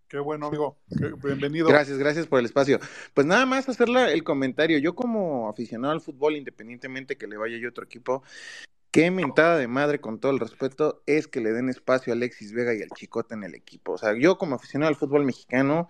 Qué 0.07 0.19
bueno, 0.19 0.45
amigo. 0.47 0.77
Qué- 0.95 1.11
bienvenido. 1.23 1.67
Gracias, 1.67 1.97
gracias 1.97 2.27
por 2.27 2.37
el 2.39 2.45
espacio. 2.45 2.79
Pues 3.15 3.25
nada 3.25 3.47
más 3.47 3.67
hacerle 3.67 4.13
el 4.13 4.23
comentario. 4.23 4.77
Yo 4.77 4.93
como 4.93 5.49
aficionado 5.49 5.91
al 5.91 6.01
fútbol, 6.01 6.35
independientemente 6.35 7.17
que 7.17 7.25
le 7.27 7.37
vaya 7.37 7.57
yo 7.57 7.67
a 7.67 7.71
otro 7.71 7.83
equipo, 7.85 8.21
qué 8.91 9.09
mentada 9.09 9.57
de 9.57 9.67
madre, 9.67 9.99
con 9.99 10.19
todo 10.19 10.31
el 10.31 10.39
respeto, 10.39 11.01
es 11.07 11.27
que 11.27 11.41
le 11.41 11.51
den 11.51 11.67
espacio 11.69 12.13
a 12.13 12.15
Alexis 12.15 12.53
Vega 12.53 12.75
y 12.75 12.83
al 12.83 12.89
Chicote 12.89 13.33
en 13.33 13.43
el 13.43 13.55
equipo. 13.55 13.93
O 13.93 13.97
sea, 13.97 14.15
yo 14.15 14.37
como 14.37 14.55
aficionado 14.55 14.89
al 14.89 14.95
fútbol 14.95 15.25
mexicano, 15.25 15.89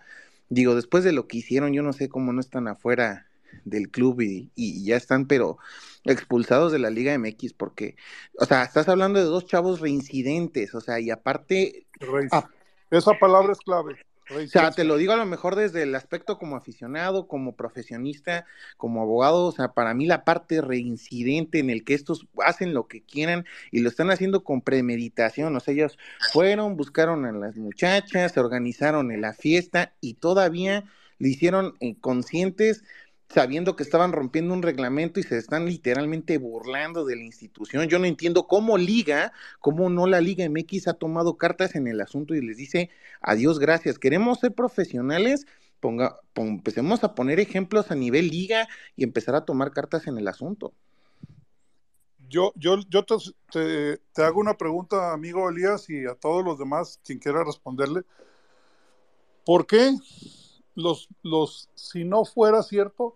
digo, 0.53 0.75
después 0.75 1.03
de 1.03 1.11
lo 1.11 1.27
que 1.27 1.37
hicieron, 1.37 1.73
yo 1.73 1.81
no 1.83 1.93
sé 1.93 2.09
cómo 2.09 2.33
no 2.33 2.39
están 2.39 2.67
afuera 2.67 3.27
del 3.65 3.89
club 3.89 4.21
y, 4.21 4.51
y 4.55 4.83
ya 4.85 4.95
están, 4.97 5.27
pero 5.27 5.57
expulsados 6.05 6.71
de 6.71 6.79
la 6.79 6.89
Liga 6.89 7.13
MX, 7.13 7.53
porque, 7.53 7.95
o 8.37 8.45
sea, 8.45 8.63
estás 8.63 8.87
hablando 8.89 9.19
de 9.19 9.25
dos 9.25 9.45
chavos 9.45 9.79
reincidentes, 9.79 10.73
o 10.75 10.81
sea, 10.81 10.99
y 10.99 11.11
aparte, 11.11 11.85
Rey. 11.99 12.27
a- 12.31 12.49
Esa 12.91 13.13
palabra 13.19 13.53
es 13.53 13.59
clave. 13.59 13.95
O 14.29 14.47
sea, 14.47 14.71
te 14.71 14.83
lo 14.83 14.97
digo 14.97 15.13
a 15.13 15.17
lo 15.17 15.25
mejor 15.25 15.55
desde 15.55 15.83
el 15.83 15.95
aspecto 15.95 16.37
como 16.37 16.55
aficionado, 16.55 17.27
como 17.27 17.55
profesionista, 17.55 18.45
como 18.77 19.01
abogado, 19.01 19.45
o 19.45 19.51
sea, 19.51 19.73
para 19.73 19.93
mí 19.93 20.05
la 20.05 20.23
parte 20.23 20.61
reincidente 20.61 21.59
en 21.59 21.69
el 21.69 21.83
que 21.83 21.93
estos 21.93 22.27
hacen 22.43 22.73
lo 22.73 22.87
que 22.87 23.01
quieran 23.01 23.45
y 23.71 23.79
lo 23.79 23.89
están 23.89 24.11
haciendo 24.11 24.43
con 24.43 24.61
premeditación, 24.61 25.55
o 25.55 25.59
sea, 25.59 25.73
ellos 25.73 25.97
fueron, 26.31 26.77
buscaron 26.77 27.25
a 27.25 27.31
las 27.31 27.57
muchachas, 27.57 28.31
se 28.31 28.39
organizaron 28.39 29.11
en 29.11 29.21
la 29.21 29.33
fiesta 29.33 29.93
y 30.01 30.15
todavía 30.15 30.85
lo 31.19 31.27
hicieron 31.27 31.75
eh, 31.79 31.95
conscientes 31.99 32.83
sabiendo 33.33 33.75
que 33.75 33.83
estaban 33.83 34.11
rompiendo 34.11 34.53
un 34.53 34.61
reglamento 34.61 35.19
y 35.19 35.23
se 35.23 35.37
están 35.37 35.65
literalmente 35.65 36.37
burlando 36.37 37.03
de 37.05 37.15
la 37.15 37.23
institución. 37.23 37.87
Yo 37.87 37.97
no 37.97 38.05
entiendo 38.05 38.47
cómo 38.47 38.77
Liga, 38.77 39.33
cómo 39.59 39.89
no 39.89 40.05
la 40.07 40.21
Liga 40.21 40.45
MX 40.45 40.87
ha 40.87 40.93
tomado 40.93 41.37
cartas 41.37 41.75
en 41.75 41.87
el 41.87 41.99
asunto 42.01 42.35
y 42.35 42.41
les 42.45 42.57
dice 42.57 42.91
adiós, 43.21 43.57
gracias. 43.59 43.97
Queremos 43.97 44.39
ser 44.39 44.53
profesionales, 44.53 45.47
ponga, 45.79 46.19
pon- 46.33 46.47
empecemos 46.49 47.03
a 47.03 47.15
poner 47.15 47.39
ejemplos 47.39 47.89
a 47.89 47.95
nivel 47.95 48.29
liga 48.29 48.67
y 48.95 49.03
empezar 49.03 49.35
a 49.35 49.45
tomar 49.45 49.71
cartas 49.71 50.05
en 50.07 50.17
el 50.17 50.27
asunto. 50.27 50.73
Yo, 52.29 52.53
yo, 52.55 52.77
yo 52.89 53.05
te 53.05 54.23
hago 54.23 54.39
una 54.39 54.57
pregunta, 54.57 55.13
amigo 55.13 55.49
Elías, 55.49 55.89
y 55.89 56.05
a 56.05 56.15
todos 56.15 56.43
los 56.43 56.57
demás, 56.57 56.99
quien 57.03 57.19
quiera 57.19 57.43
responderle. 57.43 58.03
¿Por 59.45 59.67
qué 59.67 59.91
los, 60.75 61.09
los, 61.21 61.69
si 61.75 62.03
no 62.03 62.25
fuera 62.25 62.63
cierto, 62.63 63.13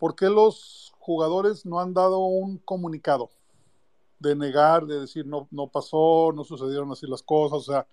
por 0.00 0.16
qué 0.16 0.26
los 0.30 0.94
jugadores 0.98 1.66
no 1.66 1.80
han 1.80 1.94
dado 1.94 2.20
un 2.20 2.58
comunicado 2.58 3.30
de 4.20 4.36
negar, 4.36 4.86
de 4.86 5.00
decir 5.00 5.26
no, 5.26 5.48
no 5.52 5.68
pasó, 5.68 6.32
no 6.34 6.44
sucedieron 6.44 6.92
así 6.92 7.06
las 7.06 7.22
cosas? 7.22 7.58
O 7.60 7.72
sea, 7.72 7.86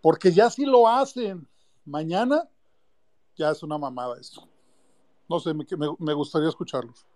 porque 0.00 0.32
ya 0.32 0.50
si 0.50 0.64
lo 0.66 0.88
hacen 0.88 1.46
mañana, 1.84 2.48
ya 3.36 3.50
es 3.50 3.62
una 3.62 3.78
mamada 3.78 4.20
esto. 4.20 4.48
No 5.28 5.40
sé, 5.40 5.54
me, 5.54 5.64
me- 5.98 6.14
gustaría 6.14 6.48
escucharlos. 6.48 7.06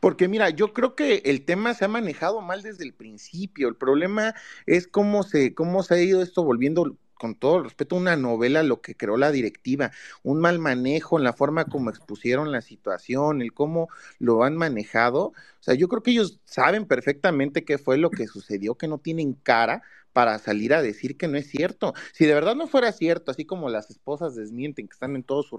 Porque 0.00 0.28
mira, 0.28 0.50
yo 0.50 0.72
creo 0.72 0.94
que 0.94 1.22
el 1.26 1.44
tema 1.44 1.74
se 1.74 1.84
ha 1.84 1.88
manejado 1.88 2.40
mal 2.40 2.62
desde 2.62 2.84
el 2.84 2.94
principio. 2.94 3.68
El 3.68 3.76
problema 3.76 4.34
es 4.66 4.86
cómo 4.86 5.24
se, 5.24 5.54
cómo 5.54 5.82
se 5.82 5.94
ha 5.94 6.02
ido 6.02 6.22
esto 6.22 6.44
volviendo, 6.44 6.96
con 7.18 7.34
todo 7.34 7.58
el 7.58 7.64
respeto, 7.64 7.96
una 7.96 8.16
novela, 8.16 8.62
lo 8.62 8.80
que 8.80 8.94
creó 8.94 9.16
la 9.16 9.30
directiva, 9.32 9.90
un 10.22 10.40
mal 10.40 10.58
manejo 10.58 11.18
en 11.18 11.24
la 11.24 11.32
forma 11.32 11.66
como 11.66 11.90
expusieron 11.90 12.52
la 12.52 12.62
situación, 12.62 13.42
el 13.42 13.52
cómo 13.52 13.88
lo 14.18 14.44
han 14.44 14.56
manejado. 14.56 15.26
O 15.26 15.34
sea, 15.62 15.74
yo 15.74 15.88
creo 15.88 16.02
que 16.02 16.12
ellos 16.12 16.40
saben 16.44 16.86
perfectamente 16.86 17.64
qué 17.64 17.78
fue 17.78 17.98
lo 17.98 18.10
que 18.10 18.26
sucedió, 18.26 18.76
que 18.76 18.88
no 18.88 18.98
tienen 18.98 19.34
cara 19.34 19.82
para 20.12 20.38
salir 20.38 20.74
a 20.74 20.82
decir 20.82 21.16
que 21.16 21.28
no 21.28 21.36
es 21.36 21.48
cierto. 21.48 21.94
Si 22.12 22.26
de 22.26 22.34
verdad 22.34 22.56
no 22.56 22.66
fuera 22.66 22.90
cierto, 22.92 23.30
así 23.30 23.44
como 23.44 23.68
las 23.68 23.90
esposas 23.90 24.34
desmienten 24.34 24.88
que 24.88 24.94
están 24.94 25.14
en 25.14 25.22
todo 25.22 25.42
su 25.42 25.56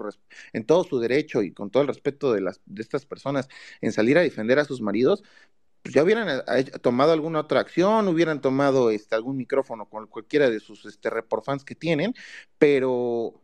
en 0.52 0.66
todo 0.66 0.84
su 0.84 0.98
derecho 0.98 1.42
y 1.42 1.52
con 1.52 1.70
todo 1.70 1.82
el 1.82 1.88
respeto 1.88 2.32
de 2.32 2.40
las 2.42 2.60
de 2.66 2.82
estas 2.82 3.06
personas 3.06 3.48
en 3.80 3.92
salir 3.92 4.18
a 4.18 4.22
defender 4.22 4.58
a 4.58 4.64
sus 4.64 4.80
maridos, 4.80 5.22
pues 5.82 5.94
ya 5.94 6.02
hubieran 6.02 6.28
eh, 6.28 6.42
eh, 6.48 6.64
tomado 6.82 7.12
alguna 7.12 7.40
otra 7.40 7.60
acción, 7.60 8.08
hubieran 8.08 8.40
tomado 8.40 8.90
este 8.90 9.14
algún 9.14 9.36
micrófono 9.36 9.88
con 9.88 10.06
cualquiera 10.06 10.50
de 10.50 10.60
sus 10.60 10.84
este 10.86 11.10
reporfans 11.10 11.64
que 11.64 11.74
tienen, 11.74 12.14
pero 12.58 13.42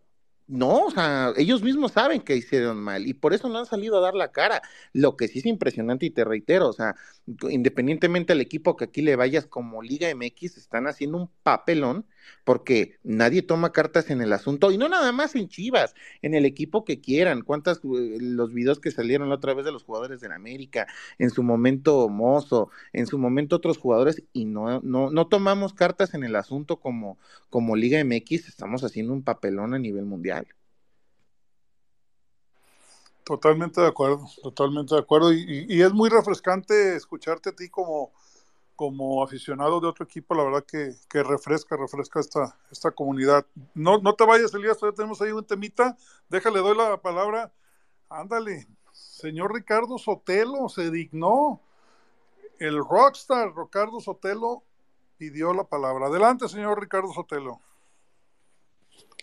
no, 0.48 0.84
o 0.86 0.90
sea, 0.90 1.32
ellos 1.36 1.62
mismos 1.62 1.92
saben 1.92 2.20
que 2.20 2.36
hicieron 2.36 2.78
mal 2.78 3.06
y 3.06 3.14
por 3.14 3.34
eso 3.34 3.48
no 3.48 3.58
han 3.58 3.66
salido 3.66 3.98
a 3.98 4.00
dar 4.00 4.14
la 4.14 4.30
cara. 4.30 4.62
Lo 4.92 5.16
que 5.16 5.26
sí 5.28 5.40
es 5.40 5.46
impresionante 5.46 6.06
y 6.06 6.10
te 6.10 6.24
reitero, 6.24 6.68
o 6.68 6.72
sea, 6.72 6.94
independientemente 7.50 8.32
al 8.32 8.40
equipo 8.40 8.76
que 8.76 8.84
aquí 8.84 9.02
le 9.02 9.16
vayas 9.16 9.46
como 9.46 9.82
Liga 9.82 10.08
MX, 10.14 10.56
están 10.56 10.86
haciendo 10.86 11.18
un 11.18 11.30
papelón 11.42 12.06
porque 12.44 12.98
nadie 13.02 13.42
toma 13.42 13.72
cartas 13.72 14.10
en 14.10 14.20
el 14.22 14.32
asunto 14.32 14.70
y 14.72 14.78
no 14.78 14.88
nada 14.88 15.12
más 15.12 15.34
en 15.36 15.48
Chivas, 15.48 15.94
en 16.22 16.34
el 16.34 16.44
equipo 16.46 16.84
que 16.84 17.00
quieran. 17.00 17.42
¿Cuántas 17.42 17.78
eh, 17.78 18.18
los 18.20 18.52
videos 18.54 18.80
que 18.80 18.90
salieron 18.90 19.28
la 19.28 19.36
otra 19.36 19.54
vez 19.54 19.64
de 19.64 19.72
los 19.72 19.84
jugadores 19.84 20.20
del 20.20 20.32
América, 20.32 20.86
en 21.18 21.30
su 21.30 21.42
momento 21.42 22.08
Mozo, 22.08 22.70
en 22.92 23.06
su 23.06 23.18
momento 23.18 23.56
otros 23.56 23.78
jugadores 23.78 24.22
y 24.32 24.44
no 24.46 24.80
no 24.82 25.10
no 25.10 25.28
tomamos 25.28 25.74
cartas 25.74 26.14
en 26.14 26.24
el 26.24 26.36
asunto 26.36 26.78
como 26.80 27.18
como 27.50 27.76
Liga 27.76 28.00
MX, 28.00 28.48
estamos 28.48 28.84
haciendo 28.84 29.12
un 29.12 29.22
papelón 29.24 29.74
a 29.74 29.78
nivel 29.78 30.04
mundial. 30.06 30.46
Totalmente 33.24 33.80
de 33.80 33.88
acuerdo, 33.88 34.26
totalmente 34.42 34.94
de 34.94 35.00
acuerdo. 35.00 35.32
Y, 35.32 35.40
y- 35.68 35.76
y 35.78 35.82
es 35.82 35.92
muy 35.92 36.08
refrescante 36.10 36.96
escucharte 36.96 37.50
a 37.50 37.56
ti 37.56 37.68
como, 37.68 38.12
como 38.76 39.24
aficionado 39.24 39.80
de 39.80 39.88
otro 39.88 40.04
equipo, 40.04 40.34
la 40.34 40.44
verdad 40.44 40.64
que, 40.64 40.94
que 41.08 41.22
refresca, 41.22 41.76
refresca 41.76 42.20
esta, 42.20 42.56
esta 42.70 42.90
comunidad. 42.90 43.46
No, 43.74 43.98
no 43.98 44.14
te 44.14 44.24
vayas, 44.24 44.54
Elías, 44.54 44.78
todavía 44.78 44.96
tenemos 44.96 45.20
ahí 45.22 45.32
un 45.32 45.44
temita. 45.44 45.96
Déjale, 46.28 46.60
doy 46.60 46.76
la 46.76 47.00
palabra. 47.00 47.52
Ándale, 48.08 48.68
señor 48.92 49.54
Ricardo 49.54 49.98
Sotelo 49.98 50.68
se 50.68 50.90
dignó. 50.90 51.60
El 52.58 52.78
rockstar 52.78 53.52
Ricardo 53.56 54.00
Sotelo 54.00 54.62
pidió 55.16 55.52
la 55.52 55.64
palabra. 55.64 56.06
Adelante, 56.06 56.48
señor 56.48 56.80
Ricardo 56.80 57.12
Sotelo. 57.12 57.60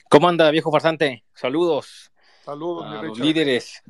¿Cómo 0.10 0.28
anda, 0.28 0.52
viejo 0.52 0.72
farsante? 0.72 1.24
Saludos 1.34 2.12
Saludos, 2.44 2.90
mi 2.90 3.08
los 3.08 3.20
líderes. 3.20 3.82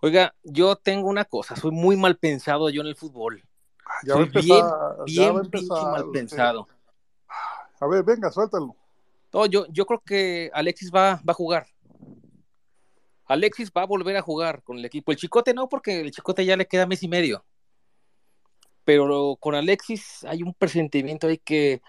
Oiga, 0.00 0.34
yo 0.42 0.74
tengo 0.74 1.08
una 1.08 1.24
cosa, 1.24 1.54
soy 1.54 1.70
muy 1.70 1.96
mal 1.96 2.16
pensado 2.16 2.68
yo 2.68 2.80
en 2.80 2.88
el 2.88 2.96
fútbol. 2.96 3.42
Ya 4.04 4.14
va 4.14 4.22
a 4.22 4.24
bien, 4.24 4.34
empezar, 4.34 4.46
ya 5.06 5.32
va 5.32 5.38
a 5.38 5.42
bien 5.42 5.50
pinche 5.50 5.58
empezar 5.58 5.92
mal 5.92 6.10
pensado. 6.10 6.68
A 7.80 7.86
ver, 7.86 8.02
venga, 8.02 8.30
suéltalo. 8.30 8.76
No, 9.32 9.46
yo, 9.46 9.66
yo 9.68 9.84
creo 9.86 10.00
que 10.00 10.50
Alexis 10.54 10.90
va, 10.90 11.20
va 11.28 11.32
a 11.32 11.34
jugar. 11.34 11.66
Alexis 13.26 13.70
va 13.76 13.82
a 13.82 13.86
volver 13.86 14.16
a 14.16 14.22
jugar 14.22 14.62
con 14.62 14.78
el 14.78 14.84
equipo. 14.84 15.10
El 15.10 15.18
Chicote 15.18 15.54
no, 15.54 15.68
porque 15.68 16.00
el 16.00 16.10
Chicote 16.10 16.44
ya 16.44 16.56
le 16.56 16.66
queda 16.66 16.86
mes 16.86 17.02
y 17.02 17.08
medio. 17.08 17.44
Pero 18.84 19.36
con 19.40 19.54
Alexis 19.54 20.24
hay 20.24 20.42
un 20.42 20.54
presentimiento 20.54 21.26
ahí 21.26 21.38
que 21.38 21.80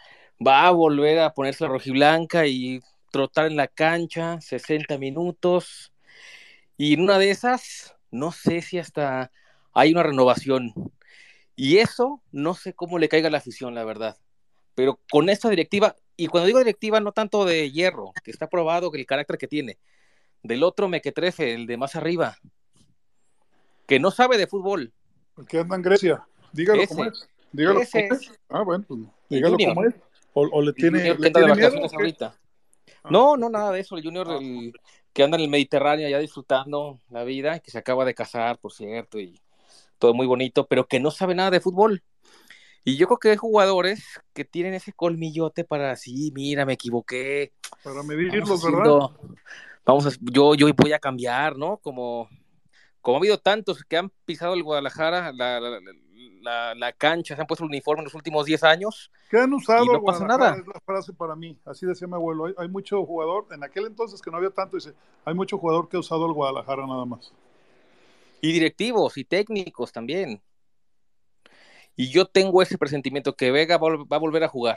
va 0.46 0.68
a 0.68 0.72
volver 0.72 1.20
a 1.20 1.34
ponerse 1.34 1.66
la 1.66 1.70
rojiblanca 1.70 2.48
y 2.48 2.82
trotar 3.12 3.48
en 3.48 3.58
la 3.58 3.68
cancha 3.68 4.40
60 4.42 4.98
minutos. 4.98 5.94
Y 6.78 6.94
en 6.94 7.02
una 7.02 7.18
de 7.18 7.30
esas, 7.30 7.96
no 8.12 8.32
sé 8.32 8.62
si 8.62 8.80
hasta 8.80 9.32
hay 9.74 9.92
una 9.92 10.04
renovación. 10.04 10.74
Y 11.56 11.78
eso 11.78 12.22
no 12.32 12.54
sé 12.54 12.74
cómo 12.74 13.00
le 13.00 13.10
caiga 13.10 13.28
a 13.30 13.32
la 13.32 13.38
afición, 13.38 13.76
la 13.76 13.84
verdad. 13.86 14.18
Pero 14.74 15.00
con 15.10 15.30
esta 15.30 15.50
directiva, 15.50 15.96
y 16.18 16.28
cuando 16.28 16.48
digo 16.48 16.60
directiva, 16.60 17.00
no 17.00 17.14
tanto 17.14 17.46
de 17.46 17.72
hierro, 17.72 18.12
que 18.24 18.32
está 18.32 18.48
probado 18.48 18.92
que 18.92 19.00
el 19.00 19.06
carácter 19.06 19.38
que 19.38 19.48
tiene, 19.48 19.78
del 20.44 20.64
otro 20.64 20.90
mequetrefe, 20.90 21.54
el 21.54 21.66
de 21.66 21.78
más 21.78 21.96
arriba, 21.96 22.38
que 23.88 24.00
no 24.00 24.12
sabe 24.12 24.38
de 24.38 24.48
fútbol. 24.48 24.94
El 25.38 25.48
que 25.48 25.60
anda 25.60 25.76
en 25.76 25.82
Grecia. 25.82 26.28
Dígalo 26.52 26.82
Ese. 26.82 26.96
cómo 26.96 27.06
es. 27.06 27.30
Dígalo 27.52 27.82
Ese 27.82 28.08
cómo 28.08 28.20
es. 28.20 28.30
es. 28.30 28.40
Ah, 28.50 28.64
bueno, 28.64 28.86
pues 28.88 29.00
dígalo 29.30 29.58
cómo 29.58 29.86
es. 29.86 29.96
O, 30.34 30.42
o 30.52 30.62
le 30.62 30.74
tiene, 30.74 31.16
le 31.16 31.30
de 31.30 31.56
miedo. 31.56 31.88
ahorita. 31.94 32.38
Ah. 33.04 33.10
No, 33.10 33.38
no, 33.38 33.50
nada 33.50 33.72
de 33.72 33.80
eso. 33.80 33.96
El 33.96 34.04
Junior 34.04 34.28
el, 34.42 34.74
que 35.14 35.24
anda 35.24 35.38
en 35.38 35.44
el 35.44 35.50
Mediterráneo 35.50 36.10
ya 36.10 36.20
disfrutando 36.20 37.00
la 37.10 37.24
vida, 37.24 37.60
que 37.60 37.72
se 37.72 37.78
acaba 37.78 38.04
de 38.04 38.14
casar, 38.14 38.58
por 38.58 38.74
cierto, 38.74 39.20
y 39.20 39.40
todo 40.06 40.14
muy 40.14 40.28
bonito, 40.28 40.68
pero 40.68 40.88
que 40.88 41.00
no 41.00 41.12
sabe 41.12 41.36
nada 41.36 41.52
de 41.52 41.60
fútbol. 41.60 42.04
Y 42.84 42.98
yo 42.98 43.08
creo 43.08 43.18
que 43.18 43.30
hay 43.32 43.38
jugadores 43.38 44.04
que 44.34 44.46
tienen 44.46 44.74
ese 44.76 44.94
colmillote 44.94 45.64
para, 45.64 45.96
sí, 45.96 46.32
mira, 46.36 46.66
me 46.66 46.74
equivoqué. 46.74 47.54
Para 47.84 47.96
Vamos 47.96 48.08
medirlos, 48.08 48.62
¿verdad? 48.62 48.98
vamos 49.86 50.06
a, 50.08 50.12
yo, 50.22 50.56
yo 50.56 50.68
voy 50.76 50.94
a 50.94 51.00
cambiar, 51.00 51.58
¿no? 51.58 51.78
Como, 51.78 52.30
como 53.02 53.18
ha 53.18 53.20
habido 53.20 53.38
tantos 53.40 53.84
que 53.84 53.98
han 53.98 54.12
pisado 54.26 54.54
el 54.54 54.64
Guadalajara, 54.64 55.32
la, 55.34 55.60
la, 55.60 55.80
la- 56.42 56.76
la 56.76 56.92
cancha, 56.94 57.36
se 57.36 57.42
han 57.42 57.48
puesto 57.48 57.64
el 57.64 57.70
uniforme 57.72 58.02
en 58.02 58.06
los 58.06 58.14
últimos 58.16 58.46
10 58.46 58.64
años 58.64 59.12
¿Qué 59.30 59.40
han 59.40 59.54
usado 59.54 59.86
y 59.86 59.90
no 59.90 60.04
pasa 60.04 60.26
nada. 60.26 60.56
Es 60.56 60.68
la 60.68 60.80
frase 60.86 61.14
para 61.14 61.36
mí. 61.36 61.58
Así 61.66 61.86
decía 61.86 62.08
mi 62.08 62.14
abuelo. 62.14 62.46
Hay, 62.46 62.54
hay 62.58 62.68
mucho 62.68 63.04
jugador, 63.06 63.48
en 63.52 63.64
aquel 63.64 63.88
entonces 63.88 64.22
que 64.22 64.30
no 64.32 64.38
había 64.38 64.52
tanto, 64.52 64.78
dice, 64.78 64.94
hay 65.26 65.34
mucho 65.34 65.58
jugador 65.58 65.90
que 65.90 65.98
ha 65.98 66.00
usado 66.00 66.26
el 66.28 66.34
Guadalajara 66.34 66.86
nada 66.86 67.06
más. 67.06 67.34
Y 68.46 68.52
directivos 68.52 69.18
y 69.18 69.26
técnicos 69.26 69.92
también. 69.92 70.40
Y 71.96 72.12
yo 72.12 72.28
tengo 72.28 72.62
ese 72.62 72.78
presentimiento 72.78 73.36
que 73.36 73.50
Vega 73.50 73.80
va 73.80 74.06
a 74.08 74.20
volver 74.20 74.44
a 74.44 74.48
jugar. 74.48 74.76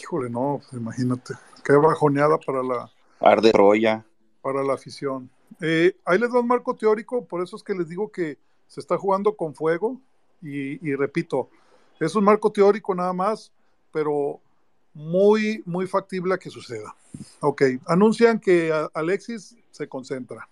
Híjole, 0.00 0.30
no, 0.30 0.62
pues 0.62 0.80
imagínate. 0.80 1.34
Qué 1.62 1.74
bajoneada 1.74 2.38
para 2.38 2.62
la, 2.62 2.90
Arde 3.20 3.52
Roya. 3.52 4.06
para 4.40 4.62
la 4.62 4.72
afición. 4.72 5.28
Eh, 5.60 5.98
ahí 6.06 6.18
les 6.18 6.32
da 6.32 6.40
un 6.40 6.46
marco 6.46 6.74
teórico, 6.74 7.26
por 7.26 7.42
eso 7.42 7.56
es 7.56 7.62
que 7.62 7.74
les 7.74 7.90
digo 7.90 8.10
que 8.10 8.38
se 8.68 8.80
está 8.80 8.96
jugando 8.96 9.36
con 9.36 9.54
fuego 9.54 10.00
y, 10.40 10.88
y 10.88 10.94
repito, 10.94 11.50
es 12.00 12.14
un 12.14 12.24
marco 12.24 12.50
teórico 12.50 12.94
nada 12.94 13.12
más, 13.12 13.52
pero 13.92 14.40
muy, 14.94 15.62
muy 15.66 15.86
factible 15.86 16.32
a 16.32 16.38
que 16.38 16.48
suceda. 16.48 16.96
Ok, 17.40 17.64
anuncian 17.84 18.40
que 18.40 18.72
Alexis 18.94 19.58
se 19.70 19.86
concentra. 19.86 20.48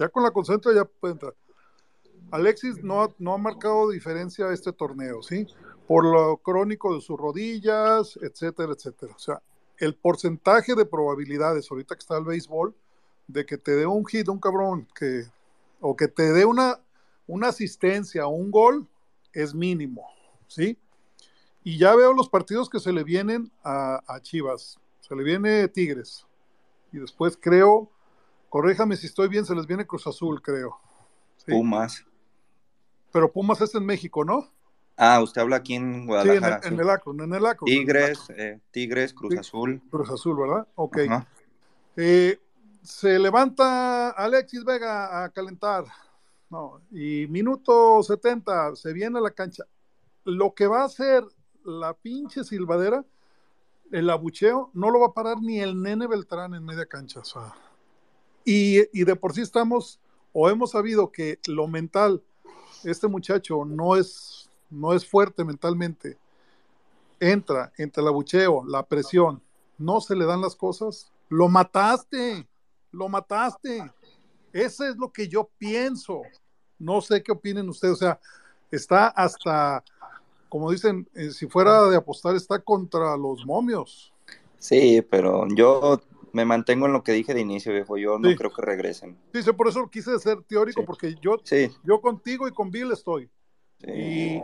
Ya 0.00 0.08
con 0.08 0.22
la 0.22 0.30
concentra 0.30 0.72
ya 0.74 0.86
puede 0.86 1.12
entrar. 1.12 1.34
Alexis 2.30 2.82
no 2.82 3.02
ha, 3.02 3.14
no 3.18 3.34
ha 3.34 3.38
marcado 3.38 3.90
diferencia 3.90 4.50
este 4.50 4.72
torneo, 4.72 5.22
¿sí? 5.22 5.46
Por 5.86 6.06
lo 6.06 6.38
crónico 6.38 6.94
de 6.94 7.02
sus 7.02 7.18
rodillas, 7.20 8.18
etcétera, 8.22 8.72
etcétera. 8.72 9.12
O 9.14 9.18
sea, 9.18 9.42
el 9.76 9.94
porcentaje 9.94 10.74
de 10.74 10.86
probabilidades, 10.86 11.70
ahorita 11.70 11.96
que 11.96 11.98
está 11.98 12.16
el 12.16 12.24
béisbol, 12.24 12.74
de 13.26 13.44
que 13.44 13.58
te 13.58 13.72
dé 13.72 13.84
un 13.84 14.06
hit, 14.06 14.26
un 14.28 14.40
cabrón, 14.40 14.88
que, 14.94 15.24
o 15.82 15.94
que 15.94 16.08
te 16.08 16.32
dé 16.32 16.46
una, 16.46 16.80
una 17.26 17.48
asistencia 17.48 18.26
o 18.26 18.30
un 18.30 18.50
gol, 18.50 18.88
es 19.34 19.54
mínimo, 19.54 20.06
¿sí? 20.46 20.78
Y 21.62 21.76
ya 21.76 21.94
veo 21.94 22.14
los 22.14 22.30
partidos 22.30 22.70
que 22.70 22.80
se 22.80 22.90
le 22.90 23.04
vienen 23.04 23.52
a, 23.62 24.00
a 24.06 24.20
Chivas. 24.22 24.80
Se 25.00 25.14
le 25.14 25.22
viene 25.24 25.68
Tigres. 25.68 26.26
Y 26.90 26.98
después 27.00 27.36
creo, 27.38 27.90
corréjame 28.50 28.96
si 28.96 29.06
estoy 29.06 29.28
bien, 29.28 29.46
se 29.46 29.54
les 29.54 29.66
viene 29.66 29.86
Cruz 29.86 30.06
Azul, 30.06 30.42
creo. 30.42 30.78
¿sí? 31.38 31.50
Pumas. 31.52 32.04
Pero 33.12 33.32
Pumas 33.32 33.60
es 33.62 33.74
en 33.74 33.86
México, 33.86 34.24
¿no? 34.24 34.46
Ah, 34.98 35.20
usted 35.22 35.40
habla 35.40 35.56
aquí 35.56 35.74
en 35.76 35.92
Sí, 35.94 35.98
en 36.00 36.06
Guadalajara. 36.06 36.46
el, 36.48 36.54
en 36.54 36.60
sí. 36.62 36.66
el 36.68 36.74
en 36.74 36.80
el 36.80 36.90
Akron. 36.90 37.20
en 37.22 37.32
el 37.32 37.44
Tigres, 37.64 38.20
Akron. 38.20 38.40
eh, 38.40 38.60
Tigres, 38.70 39.14
Cruz 39.14 39.32
Sí. 39.32 39.38
Azul. 39.38 39.82
Cruz 39.90 40.10
Azul, 40.10 40.36
¿verdad? 40.36 40.68
Ok. 40.74 40.98
Eh, 41.96 42.38
se 42.82 43.18
levanta 43.18 44.10
Alexis 44.10 44.64
Vega 44.64 45.24
a 45.24 45.28
calentar. 45.30 45.84
No, 46.50 46.80
y 46.90 47.26
minuto 47.28 48.02
70 48.02 48.74
se 48.76 48.92
viene 48.92 49.18
a 49.18 49.22
la 49.22 49.30
cancha. 49.30 49.64
Lo 50.24 50.52
que 50.54 50.66
va 50.66 50.82
a 50.82 50.86
hacer 50.86 51.24
la 51.64 51.94
pinche 51.94 52.42
silbadera, 52.44 53.04
el 53.92 54.10
abucheo, 54.10 54.70
no 54.74 54.90
lo 54.90 55.00
va 55.00 55.06
a 55.08 55.12
parar 55.14 55.40
ni 55.40 55.60
el 55.60 55.80
nene 55.80 56.06
Beltrán 56.06 56.54
en 56.54 56.64
media 56.64 56.86
cancha. 56.86 57.20
o 57.20 57.24
sea. 57.24 57.54
Y, 58.44 59.04
de 59.04 59.16
por 59.16 59.34
sí 59.34 59.42
estamos, 59.42 60.00
o 60.32 60.48
hemos 60.48 60.72
sabido 60.72 61.10
que 61.10 61.38
lo 61.46 61.66
mental, 61.66 62.22
este 62.84 63.08
muchacho 63.08 63.64
no 63.64 63.96
es, 63.96 64.48
no 64.70 64.92
es 64.92 65.06
fuerte 65.06 65.44
mentalmente. 65.44 66.16
Entra 67.18 67.72
entre 67.76 68.02
el 68.02 68.08
abucheo, 68.08 68.64
la 68.66 68.82
presión, 68.84 69.42
no 69.78 70.00
se 70.00 70.16
le 70.16 70.24
dan 70.24 70.40
las 70.40 70.56
cosas, 70.56 71.12
lo 71.28 71.48
mataste, 71.48 72.46
lo 72.92 73.08
mataste. 73.08 73.90
Ese 74.52 74.88
es 74.88 74.96
lo 74.96 75.12
que 75.12 75.28
yo 75.28 75.48
pienso. 75.58 76.22
No 76.78 77.00
sé 77.00 77.22
qué 77.22 77.32
opinen 77.32 77.68
ustedes. 77.68 77.94
O 77.94 77.98
sea, 77.98 78.20
está 78.70 79.08
hasta, 79.08 79.84
como 80.48 80.70
dicen, 80.70 81.08
eh, 81.14 81.30
si 81.30 81.46
fuera 81.46 81.88
de 81.88 81.96
apostar, 81.96 82.34
está 82.34 82.58
contra 82.58 83.16
los 83.16 83.44
momios. 83.44 84.12
Sí, 84.58 85.02
pero 85.08 85.46
yo 85.54 86.00
me 86.32 86.44
mantengo 86.44 86.86
en 86.86 86.92
lo 86.92 87.02
que 87.02 87.12
dije 87.12 87.34
de 87.34 87.40
inicio, 87.40 87.72
viejo. 87.72 87.96
Yo 87.96 88.18
no 88.18 88.28
Sí. 88.30 88.36
creo 88.36 88.52
que 88.52 88.62
regresen. 88.62 89.18
Sí, 89.32 89.52
por 89.52 89.68
eso 89.68 89.88
quise 89.90 90.18
ser 90.18 90.42
teórico, 90.42 90.80
Sí. 90.82 90.86
porque 90.86 91.14
yo, 91.20 91.36
Sí, 91.44 91.70
yo 91.84 92.00
contigo 92.00 92.46
y 92.48 92.52
con 92.52 92.70
Bill 92.70 92.92
estoy. 92.92 93.30
Y, 93.82 94.36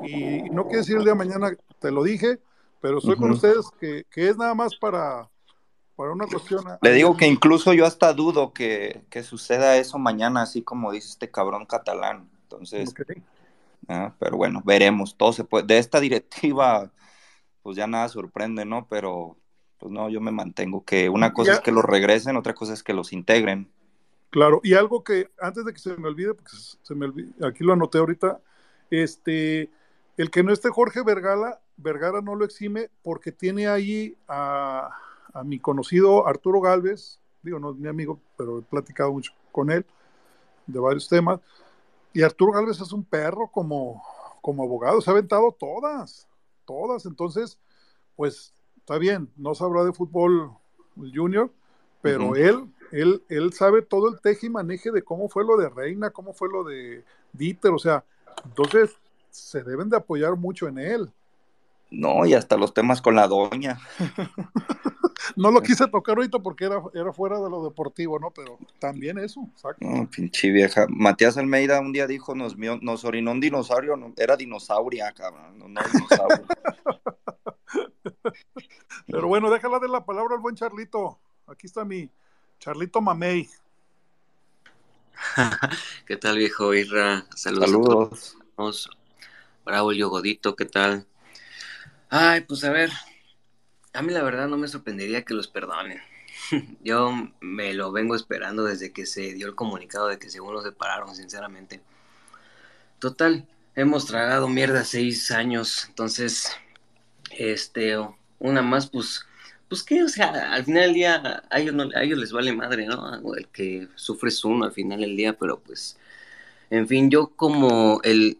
y- 0.46 0.50
no 0.50 0.64
quiere 0.64 0.78
decir 0.78 0.96
el 0.96 1.02
día 1.04 1.12
de 1.12 1.18
mañana, 1.18 1.52
te 1.78 1.90
lo 1.90 2.02
dije, 2.02 2.40
pero 2.80 2.98
estoy 2.98 3.16
con 3.16 3.24
Ujú. 3.26 3.34
ustedes 3.34 3.66
que, 3.78 4.04
que 4.10 4.28
es 4.28 4.36
nada 4.38 4.54
más 4.54 4.74
para, 4.76 5.28
para 5.94 6.12
una 6.12 6.26
cuestión. 6.26 6.64
Le 6.80 6.92
digo 6.92 7.16
que 7.16 7.26
incluso 7.26 7.72
yo 7.74 7.84
hasta 7.84 8.12
dudo 8.14 8.52
que, 8.52 9.04
que 9.10 9.22
suceda 9.22 9.76
eso 9.76 9.98
mañana, 9.98 10.42
así 10.42 10.62
como 10.62 10.92
dice 10.92 11.08
este 11.10 11.30
cabrón 11.30 11.66
catalán. 11.66 12.30
Entonces, 12.42 12.90
Ok. 12.90 13.12
ah, 13.88 14.14
pero 14.18 14.36
bueno, 14.36 14.62
veremos. 14.64 15.16
Todo 15.16 15.32
se 15.32 15.44
puede. 15.44 15.66
De 15.66 15.78
esta 15.78 16.00
directiva, 16.00 16.90
pues 17.62 17.76
ya 17.76 17.86
nada 17.86 18.08
sorprende, 18.08 18.64
¿no? 18.64 18.86
Pero, 18.88 19.36
pues 19.78 19.92
no, 19.92 20.08
yo 20.08 20.20
me 20.20 20.30
mantengo 20.32 20.84
que 20.84 21.08
una 21.08 21.32
cosa 21.32 21.52
Ya- 21.52 21.58
es 21.58 21.60
que 21.60 21.72
los 21.72 21.84
regresen, 21.84 22.36
otra 22.36 22.54
cosa 22.54 22.72
es 22.72 22.82
que 22.82 22.94
los 22.94 23.12
integren. 23.12 23.68
Claro, 24.30 24.60
y 24.62 24.74
algo 24.74 25.02
que 25.02 25.30
antes 25.40 25.64
de 25.64 25.72
que 25.72 25.78
se 25.78 25.96
me 25.96 26.08
olvide, 26.08 26.34
porque 26.34 26.52
se 26.82 26.94
me 26.94 27.06
olvide, 27.06 27.30
aquí 27.46 27.64
lo 27.64 27.72
anoté 27.72 27.98
ahorita, 27.98 28.40
este, 28.90 29.70
el 30.16 30.30
que 30.30 30.42
no 30.42 30.52
esté 30.52 30.68
Jorge 30.68 31.02
Vergara, 31.02 31.60
Vergara 31.76 32.20
no 32.20 32.34
lo 32.34 32.44
exime 32.44 32.90
porque 33.02 33.32
tiene 33.32 33.66
ahí 33.68 34.16
a, 34.28 34.90
a 35.32 35.44
mi 35.44 35.58
conocido 35.58 36.26
Arturo 36.26 36.60
Galvez, 36.60 37.18
digo, 37.42 37.58
no 37.58 37.70
es 37.70 37.76
mi 37.76 37.88
amigo, 37.88 38.20
pero 38.36 38.58
he 38.58 38.62
platicado 38.62 39.12
mucho 39.12 39.32
con 39.52 39.70
él 39.70 39.86
de 40.66 40.80
varios 40.80 41.08
temas, 41.08 41.40
y 42.12 42.22
Arturo 42.22 42.52
Galvez 42.52 42.80
es 42.80 42.92
un 42.92 43.04
perro 43.04 43.48
como, 43.48 44.02
como 44.42 44.64
abogado, 44.64 45.00
se 45.00 45.10
ha 45.10 45.12
aventado 45.12 45.52
todas, 45.58 46.28
todas, 46.66 47.06
entonces, 47.06 47.58
pues 48.16 48.54
está 48.86 48.98
bien, 48.98 49.28
no 49.36 49.52
sabrá 49.56 49.82
de 49.82 49.92
fútbol 49.92 50.52
el 51.02 51.12
junior, 51.12 51.50
pero 52.02 52.36
él, 52.36 52.72
él, 52.92 53.20
él 53.28 53.52
sabe 53.52 53.82
todo 53.82 54.08
el 54.08 54.20
teje 54.20 54.46
y 54.46 54.50
maneje 54.50 54.92
de 54.92 55.02
cómo 55.02 55.28
fue 55.28 55.44
lo 55.44 55.56
de 55.56 55.68
Reina, 55.68 56.10
cómo 56.10 56.32
fue 56.32 56.48
lo 56.48 56.62
de 56.62 57.02
Dieter, 57.32 57.72
o 57.72 57.80
sea, 57.80 58.04
entonces 58.44 58.96
se 59.28 59.64
deben 59.64 59.90
de 59.90 59.96
apoyar 59.96 60.36
mucho 60.36 60.68
en 60.68 60.78
él. 60.78 61.10
No, 61.90 62.24
y 62.26 62.34
hasta 62.34 62.56
los 62.56 62.74
temas 62.74 63.02
con 63.02 63.16
la 63.16 63.26
doña. 63.26 63.80
No 65.34 65.50
lo 65.50 65.60
quise 65.60 65.88
tocar 65.88 66.16
ahorita 66.16 66.38
porque 66.38 66.66
era, 66.66 66.80
era 66.94 67.12
fuera 67.12 67.40
de 67.40 67.50
lo 67.50 67.64
deportivo, 67.64 68.18
¿no? 68.18 68.30
Pero 68.30 68.58
también 68.78 69.18
eso, 69.18 69.40
exacto. 69.52 69.84
No, 69.84 70.08
pinche 70.08 70.50
vieja. 70.50 70.86
Matías 70.88 71.36
Almeida 71.36 71.80
un 71.80 71.92
día 71.92 72.06
dijo, 72.06 72.34
nos, 72.34 72.56
nos 72.56 73.04
orinó 73.04 73.32
un 73.32 73.40
dinosaurio, 73.40 73.96
no, 73.96 74.14
era 74.16 74.36
dinosauria, 74.36 75.12
cabrón, 75.12 75.58
no, 75.58 75.68
no 75.68 75.80
dinosaurio. 75.92 76.46
Pero 79.10 79.28
bueno, 79.28 79.50
déjala 79.50 79.78
de 79.78 79.88
la 79.88 80.04
palabra 80.04 80.34
al 80.34 80.40
buen 80.40 80.54
Charlito. 80.56 81.18
Aquí 81.46 81.66
está 81.66 81.84
mi 81.84 82.10
Charlito 82.58 83.00
Mamey. 83.00 83.48
¿Qué 86.06 86.16
tal, 86.16 86.38
viejo 86.38 86.74
Irra? 86.74 87.26
Saludos 87.34 87.74
a 87.74 87.78
Saludos. 87.78 88.36
todos. 88.56 88.90
Braulio 89.64 90.08
Godito, 90.08 90.54
¿qué 90.56 90.64
tal? 90.66 91.06
Ay, 92.08 92.42
pues 92.42 92.62
a 92.64 92.70
ver, 92.70 92.90
a 93.92 94.02
mí 94.02 94.12
la 94.12 94.22
verdad 94.22 94.48
no 94.48 94.56
me 94.56 94.68
sorprendería 94.68 95.24
que 95.24 95.34
los 95.34 95.48
perdonen. 95.48 96.00
Yo 96.84 97.12
me 97.40 97.74
lo 97.74 97.92
vengo 97.92 98.14
esperando 98.14 98.64
desde 98.64 98.92
que 98.92 99.06
se 99.06 99.32
dio 99.34 99.46
el 99.46 99.54
comunicado 99.54 100.08
de 100.08 100.18
que 100.18 100.30
según 100.30 100.54
los 100.54 100.64
separaron, 100.64 101.14
sinceramente. 101.16 101.80
Total, 102.98 103.46
hemos 103.74 104.06
tragado 104.06 104.48
mierda 104.48 104.84
seis 104.84 105.30
años, 105.30 105.84
entonces, 105.88 106.56
este, 107.38 107.96
una 108.38 108.62
más, 108.62 108.88
pues, 108.88 109.24
pues 109.68 109.82
que, 109.82 110.02
o 110.02 110.08
sea, 110.08 110.52
al 110.52 110.64
final 110.64 110.84
del 110.84 110.94
día 110.94 111.42
a 111.50 111.60
ellos, 111.60 111.74
no, 111.74 111.88
a 111.94 112.02
ellos 112.02 112.18
les 112.18 112.32
vale 112.32 112.52
madre, 112.52 112.86
¿no? 112.86 113.34
El 113.34 113.48
que 113.48 113.88
sufre 113.94 114.28
es 114.28 114.44
uno 114.44 114.64
al 114.64 114.72
final 114.72 115.00
del 115.00 115.16
día, 115.16 115.32
pero 115.34 115.60
pues, 115.60 115.98
en 116.70 116.88
fin, 116.88 117.10
yo 117.10 117.28
como 117.36 118.00
el 118.02 118.38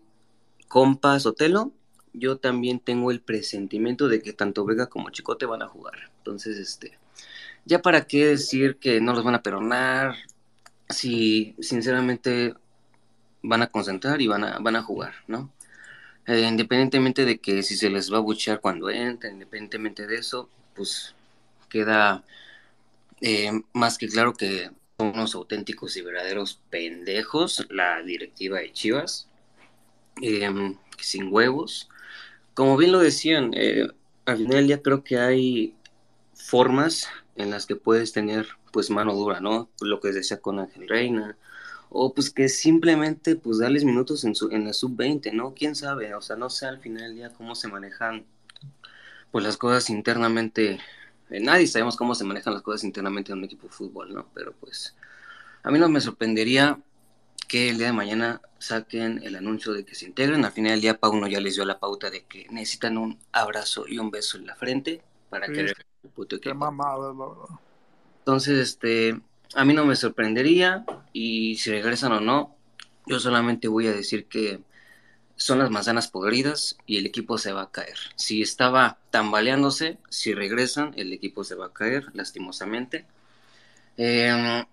compa 0.68 1.18
Sotelo, 1.20 1.73
yo 2.12 2.39
también 2.39 2.81
tengo 2.81 3.10
el 3.10 3.20
presentimiento 3.20 4.09
de 4.09 4.23
que 4.23 4.32
tanto 4.32 4.64
Vega 4.64 4.86
como 4.86 5.10
Chicote 5.10 5.47
van 5.47 5.62
a 5.62 5.68
jugar. 5.68 6.10
Entonces, 6.18 6.59
este, 6.59 6.98
ya 7.64 7.82
para 7.82 8.06
qué 8.06 8.27
decir 8.27 8.77
que 8.78 9.01
no 9.01 9.12
los 9.12 9.24
van 9.24 9.35
a 9.35 9.43
perdonar, 9.43 10.16
si 10.89 11.55
sinceramente 11.60 12.55
van 13.43 13.62
a 13.62 13.68
concentrar 13.68 14.20
y 14.20 14.27
van 14.27 14.44
a, 14.44 14.59
van 14.59 14.77
a 14.77 14.82
jugar, 14.82 15.14
¿no? 15.27 15.51
Eh, 16.27 16.40
independientemente 16.40 17.24
de 17.24 17.39
que 17.39 17.62
si 17.62 17.77
se 17.77 17.89
les 17.90 18.12
va 18.12 18.19
a 18.19 18.20
buchear 18.20 18.61
cuando 18.61 18.90
entren, 18.90 19.35
independientemente 19.35 20.07
de 20.07 20.16
eso, 20.16 20.48
pues 20.74 21.15
queda 21.69 22.24
eh, 23.20 23.53
más 23.73 23.98
que 23.98 24.09
claro 24.09 24.35
que 24.35 24.70
son 24.98 25.09
unos 25.09 25.35
auténticos 25.35 25.97
y 25.97 26.03
verdaderos 26.03 26.61
pendejos 26.70 27.66
la 27.70 28.03
directiva 28.03 28.59
de 28.59 28.73
Chivas, 28.73 29.28
eh, 30.23 30.51
sin 30.98 31.32
huevos. 31.32 31.89
Como 32.55 32.77
bien 32.77 32.93
lo 32.93 32.98
decían, 32.98 33.53
al 34.24 34.36
final 34.36 34.66
del 34.66 34.82
creo 34.82 35.05
que 35.05 35.19
hay 35.19 35.74
formas 36.35 37.09
en 37.36 37.51
las 37.51 37.66
que 37.66 37.77
puedes 37.77 38.12
tener 38.12 38.48
pues 38.73 38.90
mano 38.90 39.15
dura, 39.15 39.40
¿no? 39.40 39.69
Lo 39.81 40.01
que 40.01 40.12
decía 40.12 40.40
con 40.40 40.59
Ángel 40.59 40.89
Reina, 40.89 41.36
o 41.89 42.13
pues 42.13 42.31
que 42.31 42.49
simplemente 42.49 43.37
pues 43.37 43.59
darles 43.59 43.85
minutos 43.85 44.25
en, 44.25 44.35
su, 44.35 44.51
en 44.51 44.65
la 44.65 44.73
sub-20, 44.73 45.33
¿no? 45.33 45.55
¿Quién 45.55 45.75
sabe? 45.75 46.15
O 46.15 46.21
sea, 46.21 46.37
no 46.37 46.51
sé 46.51 46.67
al 46.67 46.81
final 46.81 47.03
del 47.03 47.15
día 47.15 47.31
cómo 47.31 47.55
se 47.55 47.69
manejan 47.69 48.25
pues 49.31 49.45
las 49.45 49.57
cosas 49.57 49.91
internamente, 49.91 50.79
eh, 51.31 51.41
nadie 51.41 51.67
sabemos 51.67 51.97
cómo 51.97 52.15
se 52.15 52.25
manejan 52.25 52.55
las 52.55 52.63
cosas 52.63 52.85
internamente 52.85 53.33
en 53.33 53.39
un 53.39 53.45
equipo 53.45 53.67
de 53.67 53.73
fútbol, 53.73 54.15
¿no? 54.15 54.27
Pero 54.35 54.53
pues 54.53 54.95
a 55.63 55.71
mí 55.71 55.79
no 55.79 55.89
me 55.89 56.01
sorprendería 56.01 56.79
que 57.49 57.71
el 57.71 57.79
día 57.79 57.89
de 57.89 57.93
mañana 57.93 58.41
saquen 58.59 59.21
el 59.23 59.37
anuncio 59.37 59.73
de 59.73 59.85
que 59.85 59.95
se 59.95 60.07
integren. 60.07 60.45
Al 60.45 60.53
final 60.53 60.73
del 60.73 60.81
día, 60.81 60.99
Pauno 60.99 61.27
ya 61.27 61.41
les 61.41 61.55
dio 61.55 61.65
la 61.65 61.79
pauta 61.79 62.11
de 62.11 62.25
que 62.25 62.47
necesitan 62.51 62.99
un 62.99 63.19
abrazo 63.33 63.87
y 63.87 63.99
un 63.99 64.11
beso 64.11 64.39
en 64.39 64.47
la 64.47 64.57
frente 64.57 65.03
para 65.31 65.47
Sí, 65.47 65.53
que 65.53 66.41
Qué 66.41 66.55
mamada, 66.55 67.13
la 67.13 67.27
verdad. 67.27 67.59
Entonces, 68.21 68.59
este, 68.59 69.21
a 69.55 69.64
mí 69.64 69.74
no 69.74 69.85
me 69.85 69.97
sorprendería 69.97 70.85
y 71.12 71.56
si 71.56 71.70
regresan 71.70 72.12
o 72.12 72.20
no, 72.20 72.56
yo 73.06 73.20
solamente 73.20 73.68
voy 73.68 73.86
a 73.86 73.93
decir 73.93 74.27
que 74.27 74.60
son 75.36 75.59
las 75.59 75.70
manzanas 75.70 76.09
podridas 76.09 76.78
y 76.86 76.97
el 76.97 77.06
equipo 77.06 77.39
se 77.39 77.52
va 77.52 77.62
a 77.62 77.70
caer. 77.70 77.97
Si 78.16 78.43
estaba 78.43 78.98
tambaleándose, 79.10 79.98
si 80.09 80.35
regresan, 80.35 80.94
el 80.97 81.12
equipo 81.12 81.44
se 81.44 81.55
va 81.55 81.66
a 81.66 81.73
caer, 81.73 82.06
lastimosamente. 82.14 83.05
Eh, 83.97 84.64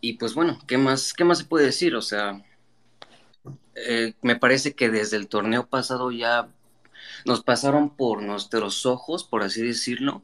y 0.00 0.14
pues 0.14 0.34
bueno, 0.34 0.58
¿qué 0.66 0.78
más, 0.78 1.12
¿qué 1.12 1.24
más 1.24 1.38
se 1.38 1.44
puede 1.44 1.66
decir? 1.66 1.94
O 1.94 2.02
sea, 2.02 2.42
eh, 3.74 4.14
me 4.22 4.36
parece 4.36 4.74
que 4.74 4.90
desde 4.90 5.16
el 5.16 5.28
torneo 5.28 5.66
pasado 5.66 6.10
ya 6.10 6.48
nos 7.24 7.42
pasaron 7.42 7.90
por 7.90 8.22
nuestros 8.22 8.86
ojos, 8.86 9.24
por 9.24 9.42
así 9.42 9.62
decirlo, 9.62 10.22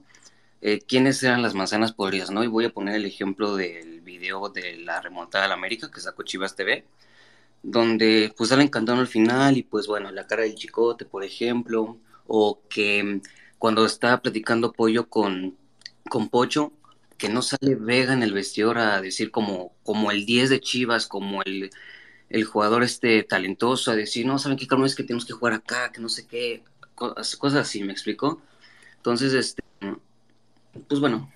eh, 0.63 0.81
quiénes 0.87 1.23
eran 1.23 1.43
las 1.43 1.55
manzanas 1.55 1.93
podridas, 1.93 2.31
¿no? 2.31 2.45
Y 2.45 2.47
voy 2.47 2.65
a 2.67 2.71
poner 2.73 2.97
el 2.97 3.05
ejemplo 3.07 3.57
del 3.57 4.01
video 4.01 4.49
de 4.49 4.77
la 4.79 5.01
remontada 5.03 5.47
al 5.47 5.53
América 5.53 5.91
que 5.91 6.01
sacó 6.01 6.23
Chivas 6.23 6.57
TV, 6.57 6.87
donde 7.63 8.33
pues 8.37 8.51
salen 8.51 8.69
cantando 8.69 9.03
al 9.03 9.09
final 9.09 9.57
y 9.59 9.63
pues 9.65 9.87
bueno, 9.87 10.11
la 10.13 10.27
cara 10.27 10.43
del 10.45 10.55
chicote, 10.55 11.05
por 11.05 11.25
ejemplo, 11.25 11.99
o 12.27 12.61
que 12.69 13.21
cuando 13.59 13.87
está 13.87 14.23
platicando 14.23 14.73
Pollo 14.73 15.09
con, 15.09 15.57
con 16.09 16.29
Pocho, 16.29 16.73
que 17.19 17.29
no 17.29 17.43
sale 17.43 17.77
Vega 17.77 18.13
en 18.15 18.23
el 18.23 18.33
vestidor 18.33 18.79
a 18.79 19.01
decir 19.01 19.31
como, 19.31 19.73
como 19.85 20.11
el 20.11 20.27
10 20.27 20.51
de 20.51 20.61
Chivas, 20.61 21.07
como 21.07 21.43
el, 21.45 21.71
el 22.31 22.45
jugador 22.45 22.83
este 22.83 23.23
talentoso, 23.25 23.91
a 23.93 23.97
decir, 23.97 24.27
no, 24.27 24.39
¿saben 24.39 24.59
qué 24.59 24.67
cabrón 24.67 24.87
es 24.87 24.95
que 24.97 25.05
tenemos 25.05 25.27
que 25.27 25.33
jugar 25.35 25.55
acá, 25.55 25.93
que 25.93 26.01
no 26.01 26.09
sé 26.09 26.27
qué, 26.27 26.65
cosas 26.95 27.55
así, 27.55 27.83
¿me 27.85 27.93
explico? 27.93 28.43
Entonces, 28.97 29.33
este, 29.35 29.63
pues 30.89 31.01
bueno, 31.01 31.31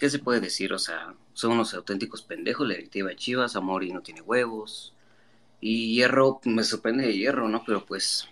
¿qué 0.00 0.10
se 0.10 0.18
puede 0.18 0.40
decir? 0.40 0.72
O 0.72 0.78
sea, 0.78 1.14
son 1.32 1.52
unos 1.52 1.74
auténticos 1.74 2.22
pendejos, 2.22 2.66
la 2.66 2.74
directiva 2.74 3.10
de 3.10 3.16
Chivas, 3.16 3.56
Amori 3.56 3.92
no 3.92 4.02
tiene 4.02 4.20
huevos, 4.20 4.94
y 5.60 5.94
Hierro, 5.94 6.40
me 6.44 6.64
sorprende 6.64 7.06
de 7.06 7.16
Hierro, 7.16 7.48
¿no? 7.48 7.62
Pero 7.64 7.86
pues, 7.86 8.28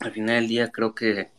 al 0.00 0.12
final 0.12 0.36
del 0.36 0.48
día 0.48 0.70
creo 0.70 0.94
que 0.94 1.30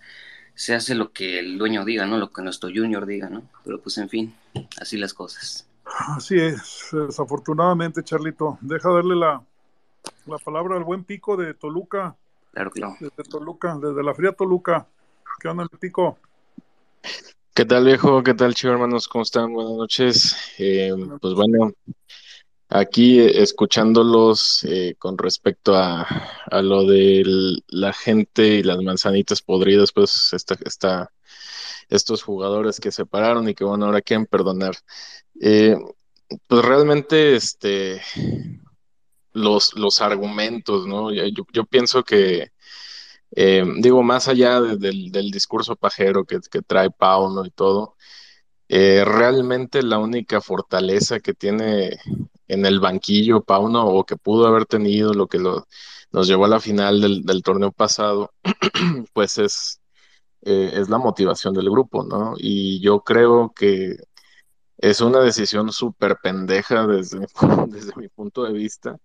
se 0.55 0.73
hace 0.73 0.95
lo 0.95 1.13
que 1.13 1.39
el 1.39 1.57
dueño 1.57 1.85
diga, 1.85 2.05
¿no? 2.05 2.17
Lo 2.17 2.31
que 2.31 2.41
nuestro 2.41 2.69
junior 2.69 3.05
diga, 3.05 3.29
¿no? 3.29 3.43
Pero 3.63 3.79
pues, 3.79 3.97
en 3.99 4.09
fin, 4.09 4.35
así 4.79 4.97
las 4.97 5.13
cosas. 5.13 5.67
Así 5.85 6.39
es, 6.39 6.87
desafortunadamente, 6.91 8.03
Charlito. 8.03 8.57
Deja 8.61 8.89
darle 8.91 9.15
la, 9.15 9.43
la 10.25 10.37
palabra 10.39 10.77
al 10.77 10.83
buen 10.83 11.03
pico 11.03 11.37
de 11.37 11.53
Toluca. 11.53 12.15
Claro, 12.51 12.71
claro. 12.71 12.95
Desde 12.99 13.29
Toluca, 13.29 13.77
desde 13.81 14.03
la 14.03 14.13
fría 14.13 14.31
Toluca. 14.31 14.87
¿Qué 15.39 15.47
onda, 15.47 15.67
el 15.71 15.79
pico? 15.79 16.17
¿Qué 17.53 17.65
tal, 17.65 17.85
viejo? 17.85 18.23
¿Qué 18.23 18.33
tal, 18.33 18.53
chivo, 18.55 18.73
hermanos? 18.73 19.07
¿Cómo 19.07 19.23
están? 19.23 19.53
Buenas 19.53 19.73
noches. 19.73 20.35
Eh, 20.57 20.91
pues 21.19 21.33
bueno, 21.33 21.73
aquí 22.69 23.19
eh, 23.19 23.41
escuchándolos 23.41 24.63
eh, 24.63 24.95
con 24.97 25.17
respecto 25.17 25.75
a, 25.75 26.03
a 26.49 26.61
lo 26.61 26.85
de 26.85 27.23
la 27.67 27.93
gente 27.93 28.47
y 28.47 28.63
las 28.63 28.77
manzanitas 28.81 29.41
podridas, 29.41 29.91
pues 29.91 30.31
esta, 30.33 31.11
estos 31.89 32.23
jugadores 32.23 32.79
que 32.79 32.91
se 32.91 33.05
pararon 33.05 33.49
y 33.49 33.53
que 33.53 33.65
bueno, 33.65 33.85
ahora 33.85 34.01
quieren 34.01 34.25
perdonar. 34.27 34.75
Pues 36.47 36.65
realmente, 36.65 37.35
este, 37.35 38.01
los, 39.33 39.73
los 39.75 40.01
argumentos, 40.01 40.87
¿no? 40.87 41.11
Yo, 41.11 41.43
yo 41.51 41.65
pienso 41.65 42.03
que, 42.03 42.51
eh, 43.35 43.63
digo, 43.79 44.03
más 44.03 44.27
allá 44.27 44.61
de- 44.61 44.77
del, 44.77 45.11
del 45.11 45.31
discurso 45.31 45.75
pajero 45.75 46.25
que, 46.25 46.39
que 46.51 46.61
trae 46.61 46.89
Pauno 46.91 47.45
y 47.45 47.51
todo, 47.51 47.95
eh, 48.69 49.03
realmente 49.05 49.83
la 49.83 49.99
única 49.99 50.41
fortaleza 50.41 51.19
que 51.19 51.33
tiene 51.33 51.97
en 52.47 52.65
el 52.65 52.79
banquillo 52.79 53.41
Pauno 53.43 53.85
o 53.87 54.05
que 54.05 54.17
pudo 54.17 54.47
haber 54.47 54.65
tenido 54.65 55.13
lo 55.13 55.27
que 55.27 55.39
lo, 55.39 55.67
nos 56.11 56.27
llevó 56.27 56.45
a 56.45 56.47
la 56.49 56.59
final 56.59 57.01
del, 57.01 57.23
del 57.23 57.43
torneo 57.43 57.71
pasado, 57.71 58.31
pues 59.13 59.37
es, 59.37 59.81
eh, 60.43 60.71
es 60.75 60.89
la 60.89 60.97
motivación 60.99 61.53
del 61.55 61.69
grupo, 61.71 62.03
¿no? 62.05 62.35
Y 62.37 62.81
yo 62.81 63.01
creo 63.01 63.53
que 63.55 63.97
es 64.77 65.01
una 65.01 65.19
decisión 65.19 65.71
súper 65.71 66.17
pendeja 66.21 66.87
desde, 66.87 67.25
desde 67.69 67.93
mi 67.95 68.07
punto 68.09 68.43
de 68.43 68.53
vista, 68.53 68.97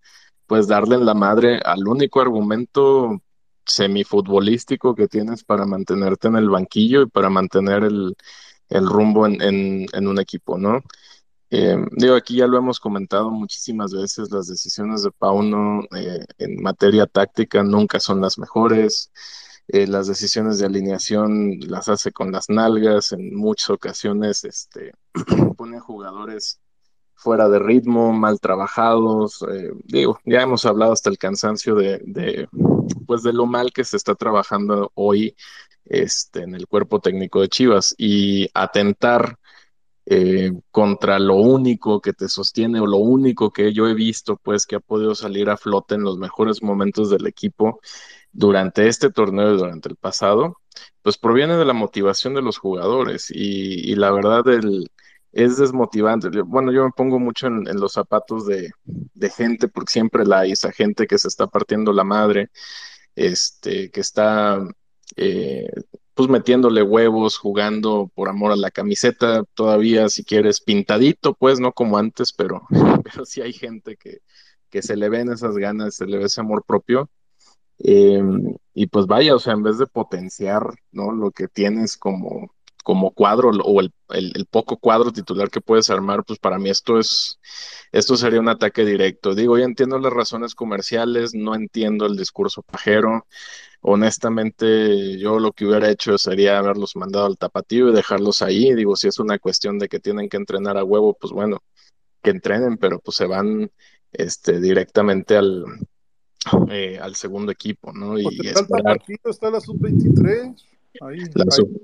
pues 0.47 0.69
darle 0.69 0.97
en 0.97 1.07
la 1.07 1.15
madre 1.15 1.61
al 1.65 1.87
único 1.89 2.21
argumento 2.21 3.21
semifutbolístico 3.67 4.95
que 4.95 5.09
tienes 5.09 5.45
para 5.45 5.67
mantenerte 5.67 6.29
en 6.29 6.37
el 6.37 6.51
banquillo 6.51 7.03
y 7.03 7.07
para 7.09 7.31
mantener 7.31 7.85
el, 7.85 8.17
el 8.71 8.87
rumbo 8.89 9.27
en, 9.27 9.41
en- 9.43 10.07
un 10.09 10.21
equipo, 10.21 10.59
¿no? 10.59 10.83
Eh, 11.51 11.77
digo, 11.93 12.17
aquí 12.17 12.37
ya 12.37 12.47
lo 12.49 12.59
hemos 12.59 12.81
comentado 12.81 13.31
muchísimas 13.31 13.93
veces, 13.93 14.31
las 14.33 14.49
decisiones 14.49 15.03
de 15.03 15.13
Pauno 15.13 15.83
eh, 15.97 16.25
en 16.39 16.61
materia 16.63 17.07
táctica 17.07 17.63
nunca 17.63 18.01
son 18.01 18.21
las 18.21 18.39
mejores. 18.39 19.13
Eh, 19.69 19.87
las 19.87 20.07
decisiones 20.09 20.59
de 20.59 20.67
alineación 20.67 21.59
las 21.61 21.89
hace 21.89 22.13
con 22.13 22.31
las 22.33 22.49
nalgas, 22.51 23.13
en 23.13 23.35
muchas 23.37 23.71
ocasiones 23.71 24.45
este, 24.45 24.93
pone 25.57 25.81
jugadores 25.81 26.61
fuera 27.15 27.49
de 27.49 27.59
ritmo, 27.59 28.13
mal 28.13 28.41
trabajados. 28.41 29.45
eh, 29.53 29.71
digo, 29.85 30.21
ya 30.25 30.43
hemos 30.43 30.67
hablado 30.67 30.93
hasta 30.93 31.11
el 31.11 31.19
cansancio 31.19 31.75
de, 31.77 32.01
pues 33.07 33.23
de 33.23 33.33
lo 33.33 33.47
mal 33.47 33.73
que 33.73 33.85
se 33.85 33.97
está 33.97 34.15
trabajando 34.15 34.91
hoy 34.95 35.37
este, 35.85 36.43
en 36.43 36.55
el 36.55 36.67
cuerpo 36.67 37.01
técnico 37.01 37.41
de 37.41 37.49
Chivas. 37.49 37.95
Y 37.99 38.49
atentar 38.55 39.39
eh, 40.07 40.53
contra 40.71 41.19
lo 41.19 41.37
único 41.37 42.01
que 42.01 42.13
te 42.13 42.29
sostiene 42.29 42.81
o 42.81 42.87
lo 42.87 42.99
único 42.99 43.51
que 43.51 43.73
yo 43.73 43.89
he 43.89 43.95
visto, 43.95 44.37
pues 44.37 44.67
que 44.67 44.77
ha 44.77 44.81
podido 44.81 45.15
salir 45.15 45.51
a 45.51 45.57
flote 45.57 45.97
en 45.97 46.03
los 46.03 46.19
mejores 46.19 46.63
momentos 46.63 47.11
del 47.11 47.27
equipo 47.27 47.81
durante 48.33 48.89
este 48.89 49.11
torneo 49.11 49.55
y 49.55 49.59
durante 49.59 49.89
el 49.89 49.97
pasado, 49.97 50.59
pues 51.03 51.19
proviene 51.19 51.57
de 51.57 51.65
la 51.65 51.73
motivación 51.73 52.35
de 52.35 52.43
los 52.43 52.59
jugadores. 52.59 53.31
Y, 53.31 53.91
y 53.91 53.97
la 53.97 54.11
verdad 54.13 54.47
el, 54.49 54.91
es 55.37 55.59
desmotivante. 55.59 56.31
Bueno, 56.43 56.73
yo 56.73 56.85
me 56.85 56.91
pongo 56.97 57.19
mucho 57.19 57.47
en, 57.47 57.65
los 57.79 57.93
zapatos 57.93 58.47
de, 58.47 58.73
de 58.85 59.31
gente, 59.31 59.69
porque 59.69 59.93
siempre 59.93 60.25
la 60.25 60.41
hay 60.41 60.53
esa 60.53 60.73
gente 60.73 61.07
que 61.07 61.19
se 61.19 61.29
está 61.29 61.47
partiendo 61.47 61.93
la 61.93 62.05
madre, 62.05 62.51
este, 63.15 63.91
que 63.91 64.01
está 64.01 64.67
eh, 65.17 65.69
pues 66.15 66.31
metiéndole 66.31 66.83
huevos, 66.83 67.37
jugando 67.37 68.11
por 68.15 68.31
amor 68.31 68.53
a 68.53 68.57
la 68.57 68.71
camiseta, 68.71 69.45
todavía 69.55 70.09
si 70.09 70.25
quieres 70.25 70.63
pintadito, 70.63 71.35
pues 71.35 71.61
no 71.61 71.73
como 71.73 71.99
antes, 71.99 72.33
pero, 72.33 72.63
pero 73.05 73.27
sí 73.27 73.43
hay 73.43 73.53
gente 73.53 73.97
que, 73.99 74.21
que 74.71 74.81
se 74.81 74.97
le 74.97 75.11
ven 75.11 75.31
esas 75.31 75.57
ganas, 75.59 75.97
se 75.97 76.07
le 76.07 76.17
ve 76.19 76.25
ese 76.25 76.41
amor 76.41 76.65
propio. 76.67 77.11
Eh, 77.79 78.23
y 78.73 78.87
pues 78.87 79.07
vaya, 79.07 79.35
o 79.35 79.39
sea, 79.39 79.53
en 79.53 79.63
vez 79.63 79.77
de 79.77 79.87
potenciar, 79.87 80.63
¿no? 80.93 81.13
Lo 81.13 81.31
que 81.31 81.47
tienes 81.49 81.99
como, 81.99 82.56
como 82.87 83.11
cuadro 83.11 83.51
o 83.51 83.81
el, 83.81 83.93
el, 84.11 84.31
el, 84.37 84.47
poco 84.47 84.77
cuadro 84.77 85.13
titular 85.13 85.51
que 85.51 85.61
puedes 85.61 85.91
armar, 85.91 86.23
pues 86.25 86.39
para 86.39 86.57
mí 86.57 86.71
esto 86.71 87.01
es, 87.01 87.41
esto 87.91 88.17
sería 88.17 88.39
un 88.39 88.49
ataque 88.49 88.85
directo. 88.85 89.35
Digo, 89.35 89.59
ya 89.59 89.65
entiendo 89.65 89.99
las 89.99 90.13
razones 90.13 90.55
comerciales, 90.55 91.35
no 91.35 91.57
entiendo 91.57 92.07
el 92.07 92.17
discurso 92.17 92.63
pajero. 92.63 93.27
Honestamente, 93.81 95.19
yo 95.19 95.41
lo 95.41 95.51
que 95.51 95.67
hubiera 95.67 95.91
hecho 95.91 96.17
sería 96.17 96.59
haberlos 96.59 96.95
mandado 96.95 97.27
al 97.27 97.39
tapatío 97.39 97.89
y 97.89 97.93
dejarlos 97.93 98.41
ahí. 98.41 98.73
Digo, 98.73 98.95
si 98.95 99.09
es 99.09 99.19
una 99.19 99.41
cuestión 99.41 99.81
de 99.81 99.89
que 99.89 99.99
tienen 99.99 100.29
que 100.29 100.37
entrenar 100.37 100.79
a 100.79 100.85
huevo, 100.85 101.17
pues 101.21 101.33
bueno, 101.33 101.65
que 102.23 102.31
entrenen, 102.31 102.77
pero 102.77 103.01
pues 103.01 103.17
se 103.17 103.27
van 103.27 103.69
este, 104.13 104.61
directamente 104.61 105.37
al, 105.37 105.65
eh, 106.71 107.01
al 107.03 107.17
segundo 107.17 107.51
equipo, 107.51 107.93
¿no? 107.93 108.17
Y 108.17 108.27
el 108.47 108.55
tapatito, 108.55 109.29
está 109.29 109.51
la 109.51 109.61
sub-23. 109.61 110.76
Ahí, 111.01 111.19
la, 111.35 111.45
hay 111.45 111.51
sub, 111.51 111.81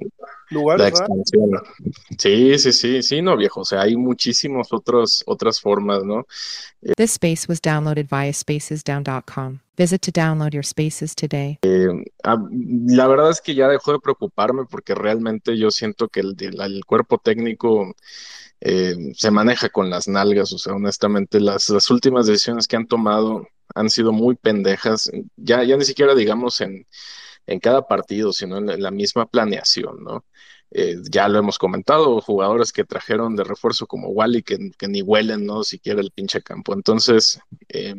lugares, 0.50 0.82
la 0.82 0.88
expansión. 0.88 1.50
Sí, 2.18 2.58
sí, 2.58 2.72
sí, 2.72 3.02
sí, 3.02 3.22
no, 3.22 3.36
viejo. 3.36 3.60
O 3.60 3.64
sea, 3.64 3.82
hay 3.82 3.96
muchísimas 3.96 4.72
otras, 4.72 5.22
otras 5.26 5.60
formas, 5.60 6.04
¿no? 6.04 6.26
This 6.96 7.12
space 7.12 7.46
was 7.48 7.60
downloaded 7.60 8.08
via 8.08 8.32
spacesdown.com. 8.32 9.60
Visit 9.76 10.02
to 10.02 10.12
download 10.12 10.52
your 10.52 10.64
spaces 10.64 11.14
today. 11.14 11.58
Eh, 11.62 11.88
ah, 12.24 12.36
la 12.86 13.06
verdad 13.08 13.30
es 13.30 13.40
que 13.40 13.54
ya 13.54 13.68
dejó 13.68 13.92
de 13.92 14.00
preocuparme 14.00 14.64
porque 14.70 14.94
realmente 14.94 15.56
yo 15.56 15.70
siento 15.70 16.08
que 16.08 16.20
el, 16.20 16.36
el, 16.40 16.60
el 16.60 16.84
cuerpo 16.84 17.18
técnico 17.18 17.94
eh, 18.60 18.94
se 19.14 19.30
maneja 19.30 19.70
con 19.70 19.90
las 19.90 20.06
nalgas. 20.06 20.52
O 20.52 20.58
sea, 20.58 20.74
honestamente, 20.74 21.40
las, 21.40 21.68
las 21.68 21.90
últimas 21.90 22.26
decisiones 22.26 22.68
que 22.68 22.76
han 22.76 22.86
tomado 22.86 23.48
han 23.74 23.90
sido 23.90 24.12
muy 24.12 24.36
pendejas. 24.36 25.10
Ya, 25.36 25.64
ya 25.64 25.76
ni 25.76 25.84
siquiera 25.84 26.14
digamos 26.14 26.60
en, 26.60 26.86
en 27.46 27.60
cada 27.60 27.86
partido, 27.86 28.32
sino 28.32 28.58
en 28.58 28.82
la 28.82 28.90
misma 28.90 29.26
planeación, 29.26 30.02
¿no? 30.04 30.24
Eh, 30.74 30.96
ya 31.10 31.28
lo 31.28 31.38
hemos 31.38 31.58
comentado, 31.58 32.20
jugadores 32.22 32.72
que 32.72 32.84
trajeron 32.84 33.36
de 33.36 33.44
refuerzo 33.44 33.86
como 33.86 34.08
Wally 34.08 34.42
que, 34.42 34.70
que 34.78 34.88
ni 34.88 35.02
huelen, 35.02 35.44
¿no? 35.44 35.64
Siquiera 35.64 36.00
el 36.00 36.10
pinche 36.12 36.40
campo. 36.42 36.72
Entonces, 36.72 37.40
eh, 37.68 37.94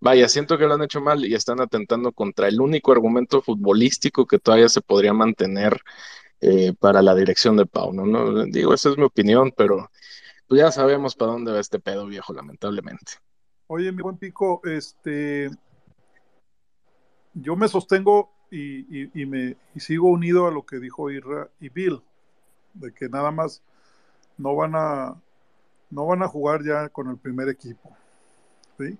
vaya, 0.00 0.28
siento 0.28 0.58
que 0.58 0.66
lo 0.66 0.74
han 0.74 0.82
hecho 0.82 1.00
mal 1.00 1.24
y 1.24 1.34
están 1.34 1.60
atentando 1.60 2.12
contra 2.12 2.48
el 2.48 2.60
único 2.60 2.92
argumento 2.92 3.40
futbolístico 3.40 4.26
que 4.26 4.38
todavía 4.38 4.68
se 4.68 4.82
podría 4.82 5.14
mantener 5.14 5.80
eh, 6.40 6.74
para 6.78 7.00
la 7.00 7.14
dirección 7.14 7.56
de 7.56 7.64
Pau, 7.64 7.92
¿no? 7.94 8.04
¿no? 8.04 8.44
Digo, 8.44 8.74
esa 8.74 8.90
es 8.90 8.98
mi 8.98 9.04
opinión, 9.04 9.52
pero 9.56 9.90
pues 10.46 10.60
ya 10.60 10.70
sabemos 10.70 11.14
para 11.14 11.32
dónde 11.32 11.52
va 11.52 11.60
este 11.60 11.80
pedo 11.80 12.06
viejo, 12.06 12.34
lamentablemente. 12.34 13.14
Oye, 13.66 13.90
mi 13.92 14.02
buen 14.02 14.18
pico, 14.18 14.60
este, 14.64 15.48
yo 17.32 17.56
me 17.56 17.66
sostengo 17.66 18.30
y, 18.54 18.86
y, 18.88 19.22
y 19.22 19.26
me 19.26 19.56
y 19.74 19.80
sigo 19.80 20.08
unido 20.08 20.46
a 20.46 20.52
lo 20.52 20.64
que 20.64 20.78
dijo 20.78 21.10
Irra 21.10 21.48
y 21.60 21.68
Bill, 21.70 22.00
de 22.74 22.92
que 22.92 23.08
nada 23.08 23.32
más 23.32 23.62
no 24.38 24.54
van 24.54 24.74
a 24.76 25.20
no 25.90 26.06
van 26.06 26.22
a 26.22 26.28
jugar 26.28 26.64
ya 26.64 26.88
con 26.88 27.08
el 27.08 27.16
primer 27.18 27.48
equipo, 27.48 27.96
¿sí? 28.78 28.98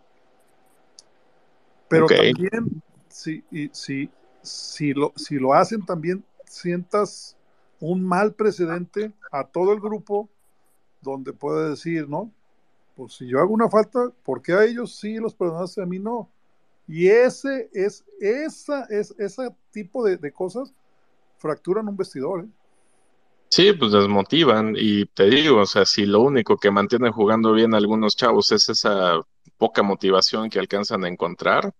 Pero 1.88 2.06
Okay. 2.06 2.32
también 2.32 2.82
si, 3.08 3.44
y, 3.50 3.68
si, 3.72 4.10
si, 4.42 4.92
lo, 4.92 5.12
si 5.16 5.36
lo 5.36 5.54
hacen 5.54 5.84
también 5.84 6.24
sientas 6.46 7.36
un 7.80 8.04
mal 8.04 8.34
precedente 8.34 9.12
a 9.30 9.44
todo 9.44 9.72
el 9.72 9.80
grupo 9.80 10.28
donde 11.00 11.32
puede 11.32 11.70
decir, 11.70 12.08
¿no? 12.08 12.32
Pues 12.96 13.14
si 13.14 13.26
yo 13.28 13.40
hago 13.40 13.52
una 13.52 13.68
falta, 13.68 14.10
¿por 14.24 14.42
qué 14.42 14.52
a 14.54 14.64
ellos 14.64 14.96
sí 14.96 15.16
los 15.16 15.34
perdonaste, 15.34 15.82
a 15.82 15.86
mí 15.86 15.98
no? 15.98 16.28
Y 16.86 17.08
ese 17.08 17.70
es, 17.72 18.04
esa, 18.20 18.84
es, 18.90 19.14
ese 19.18 19.48
tipo 19.70 20.04
de, 20.04 20.16
de 20.18 20.32
cosas 20.32 20.72
fracturan 21.38 21.88
un 21.88 21.96
vestidor, 21.96 22.44
¿eh? 22.44 22.48
Sí, 23.50 23.72
pues 23.72 23.92
desmotivan 23.92 24.74
y 24.76 25.06
te 25.06 25.24
digo, 25.26 25.60
o 25.60 25.66
sea, 25.66 25.84
si 25.86 26.06
lo 26.06 26.20
único 26.22 26.56
que 26.56 26.72
mantiene 26.72 27.10
jugando 27.10 27.52
bien 27.52 27.72
a 27.74 27.76
algunos 27.76 28.16
chavos 28.16 28.50
es 28.50 28.68
esa 28.68 29.20
poca 29.56 29.82
motivación 29.84 30.50
que 30.50 30.58
alcanzan 30.58 31.04
a 31.04 31.08
encontrar, 31.08 31.72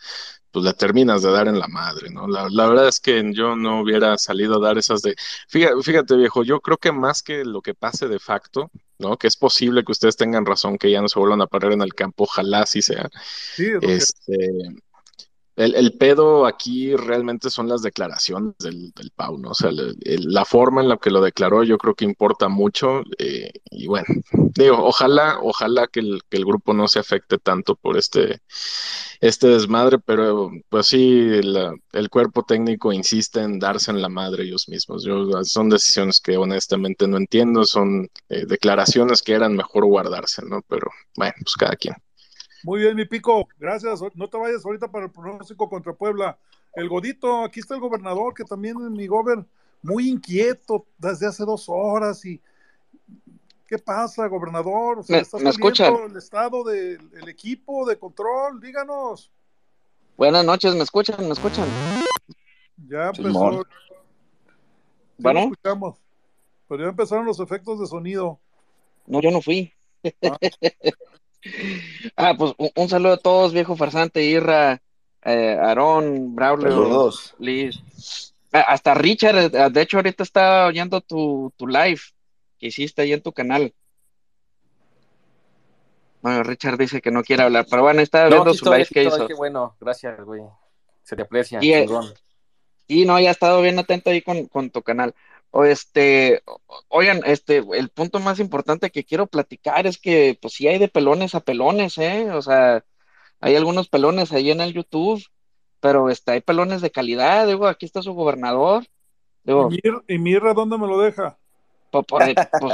pues 0.52 0.64
le 0.64 0.72
terminas 0.74 1.22
de 1.22 1.32
dar 1.32 1.48
en 1.48 1.58
la 1.58 1.66
madre, 1.66 2.10
¿no? 2.10 2.28
La, 2.28 2.48
la 2.48 2.68
verdad 2.68 2.86
es 2.86 3.00
que 3.00 3.24
yo 3.32 3.56
no 3.56 3.80
hubiera 3.80 4.16
salido 4.18 4.56
a 4.56 4.68
dar 4.68 4.78
esas 4.78 5.02
de... 5.02 5.16
Fíjate, 5.48 5.82
fíjate, 5.82 6.16
viejo, 6.16 6.44
yo 6.44 6.60
creo 6.60 6.76
que 6.78 6.92
más 6.92 7.24
que 7.24 7.44
lo 7.44 7.60
que 7.60 7.74
pase 7.74 8.06
de 8.06 8.20
facto, 8.20 8.70
¿no? 9.00 9.16
Que 9.16 9.26
es 9.26 9.36
posible 9.36 9.82
que 9.84 9.90
ustedes 9.92 10.16
tengan 10.16 10.46
razón, 10.46 10.78
que 10.78 10.92
ya 10.92 11.02
no 11.02 11.08
se 11.08 11.18
vuelvan 11.18 11.42
a 11.42 11.48
parar 11.48 11.72
en 11.72 11.82
el 11.82 11.94
campo, 11.94 12.22
ojalá 12.24 12.60
así 12.62 12.82
sea. 12.82 13.08
Sí, 13.56 13.66
es 13.66 13.80
que- 13.80 13.94
Este, 13.94 14.48
el, 15.56 15.96
pedo 15.98 16.46
aquí 16.46 16.96
realmente 16.96 17.48
son 17.48 17.68
las 17.68 17.82
declaraciones 17.82 18.54
del, 18.58 18.90
del 18.92 19.10
Pau, 19.12 19.38
¿no? 19.38 19.50
O 19.50 19.54
sea, 19.54 19.70
la 19.72 20.44
forma 20.44 20.82
en 20.82 20.88
la 20.88 20.96
que 20.96 21.10
lo 21.10 21.20
declaró 21.20 21.62
yo 21.62 21.78
creo 21.78 21.94
que 21.94 22.04
importa 22.04 22.48
mucho 22.48 23.02
eh, 23.18 23.52
y 23.70 23.86
bueno, 23.86 24.06
digo, 24.54 24.78
ojalá, 24.84 25.38
ojalá 25.42 25.86
que 25.86 26.00
el, 26.00 26.20
grupo 26.44 26.74
no 26.74 26.88
se 26.88 26.98
afecte 26.98 27.38
tanto 27.38 27.76
por 27.76 27.96
este, 27.96 28.40
este 29.20 29.48
desmadre, 29.48 29.98
pero 29.98 30.50
pues 30.68 30.86
sí, 30.88 31.30
el 31.92 32.10
cuerpo 32.10 32.44
técnico 32.44 32.92
insiste 32.92 33.40
en 33.40 33.58
darse 33.58 33.90
en 33.90 34.02
la 34.02 34.08
madre 34.08 34.44
ellos 34.44 34.68
mismos. 34.68 35.06
Son 35.44 35.68
decisiones 35.68 36.20
que 36.20 36.36
honestamente 36.36 37.06
no 37.08 37.16
entiendo, 37.16 37.64
son 37.64 38.08
eh, 38.28 38.44
declaraciones 38.46 39.22
que 39.22 39.32
eran 39.32 39.54
mejor 39.56 39.86
guardarse, 39.86 40.42
¿no? 40.44 40.62
Pero 40.68 40.88
bueno, 41.16 41.34
pues 41.42 41.54
cada 41.54 41.76
quien. 41.76 41.94
Muy 42.64 42.80
bien, 42.80 42.96
mi 42.96 43.04
pico, 43.04 43.46
gracias. 43.58 44.00
No 44.14 44.28
te 44.28 44.38
vayas 44.38 44.64
ahorita 44.64 44.90
para 44.90 45.04
el 45.06 45.10
pronóstico 45.12 45.68
contra 45.68 45.92
Puebla. 45.92 46.38
El 46.74 46.88
Godito, 46.88 47.44
aquí 47.44 47.60
está 47.60 47.74
el 47.74 47.80
gobernador, 47.80 48.32
que 48.34 48.42
también 48.44 48.76
es 48.82 48.90
mi 48.90 49.06
gober, 49.06 49.44
muy 49.82 50.08
inquieto 50.08 50.86
desde 50.98 51.26
hace 51.26 51.44
dos 51.44 51.66
horas. 51.68 52.24
y 52.24 52.40
¿Qué 53.66 53.78
pasa, 53.78 54.26
gobernador? 54.28 55.00
O 55.00 55.02
sea, 55.02 55.16
¿Me- 55.16 55.22
¿Está 55.22 55.36
me 55.38 55.52
saliendo 55.52 55.68
escuchan? 55.68 56.10
el 56.10 56.16
estado 56.16 56.64
del 56.64 57.10
el 57.14 57.28
equipo 57.28 57.86
de 57.86 57.98
control? 57.98 58.60
Díganos. 58.60 59.30
Buenas 60.16 60.44
noches, 60.44 60.74
¿me 60.74 60.82
escuchan? 60.82 61.20
¿Me 61.26 61.32
escuchan? 61.32 61.66
Ya 62.88 63.08
empezó. 63.08 63.62
Sí 63.62 63.68
Bueno. 65.18 65.40
escuchamos. 65.40 65.96
Pero 66.68 66.82
ya 66.84 66.88
empezaron 66.88 67.26
los 67.26 67.40
efectos 67.40 67.78
de 67.78 67.86
sonido. 67.86 68.38
No, 69.06 69.20
yo 69.20 69.30
no 69.30 69.42
fui. 69.42 69.72
ah, 70.22 70.38
pues 72.38 72.52
un, 72.58 72.70
un 72.74 72.88
saludo 72.88 73.12
a 73.14 73.18
todos, 73.18 73.52
viejo 73.52 73.76
farsante, 73.76 74.22
Irra, 74.24 74.80
eh, 75.24 75.58
Aarón, 75.60 76.34
Braulio, 76.34 76.68
Saludos. 76.70 77.34
Liz. 77.38 78.32
Ah, 78.52 78.66
Hasta 78.68 78.94
Richard, 78.94 79.36
eh, 79.54 79.70
de 79.70 79.80
hecho, 79.82 79.96
ahorita 79.98 80.22
está 80.22 80.66
oyendo 80.66 81.00
tu, 81.00 81.52
tu 81.56 81.66
live 81.66 82.00
que 82.58 82.68
hiciste 82.68 83.02
ahí 83.02 83.12
en 83.12 83.22
tu 83.22 83.32
canal. 83.32 83.72
Bueno, 86.22 86.42
Richard 86.42 86.78
dice 86.78 87.02
que 87.02 87.10
no 87.10 87.22
quiere 87.22 87.42
hablar, 87.42 87.66
pero 87.68 87.82
bueno, 87.82 88.00
estaba 88.00 88.30
No, 88.30 88.36
viendo 88.36 88.54
su 88.54 88.64
live 88.64 88.86
que 88.86 89.04
hizo. 89.04 89.26
qué 89.26 89.34
bueno, 89.34 89.76
gracias, 89.78 90.18
güey. 90.24 90.40
Se 91.02 91.16
te 91.16 91.22
aprecia, 91.22 91.58
Y. 91.62 91.84
Y 92.86 93.04
no, 93.06 93.18
ya 93.18 93.28
he 93.28 93.32
estado 93.32 93.60
bien 93.62 93.78
atento 93.78 94.10
ahí 94.10 94.22
con, 94.22 94.46
con 94.46 94.70
tu 94.70 94.82
canal. 94.82 95.14
O 95.56 95.64
este, 95.64 96.42
oigan, 96.88 97.20
este, 97.26 97.62
el 97.74 97.88
punto 97.88 98.18
más 98.18 98.40
importante 98.40 98.90
que 98.90 99.04
quiero 99.04 99.28
platicar 99.28 99.86
es 99.86 99.98
que, 99.98 100.36
pues 100.42 100.54
sí 100.54 100.66
hay 100.66 100.78
de 100.78 100.88
pelones 100.88 101.36
a 101.36 101.40
pelones, 101.40 101.96
¿eh? 101.98 102.32
O 102.32 102.42
sea, 102.42 102.84
hay 103.38 103.54
algunos 103.54 103.88
pelones 103.88 104.32
ahí 104.32 104.50
en 104.50 104.60
el 104.60 104.72
YouTube, 104.72 105.24
pero 105.78 106.10
este, 106.10 106.32
hay 106.32 106.40
pelones 106.40 106.80
de 106.80 106.90
calidad, 106.90 107.46
digo, 107.46 107.68
aquí 107.68 107.86
está 107.86 108.02
su 108.02 108.14
gobernador, 108.14 108.82
¿Y, 108.82 108.88
digo, 109.44 109.70
Mir- 109.70 110.02
y 110.08 110.18
Mirra 110.18 110.54
dónde 110.54 110.76
me 110.76 110.88
lo 110.88 110.98
deja? 110.98 111.38
por- 111.92 112.04
pues, 112.08 112.24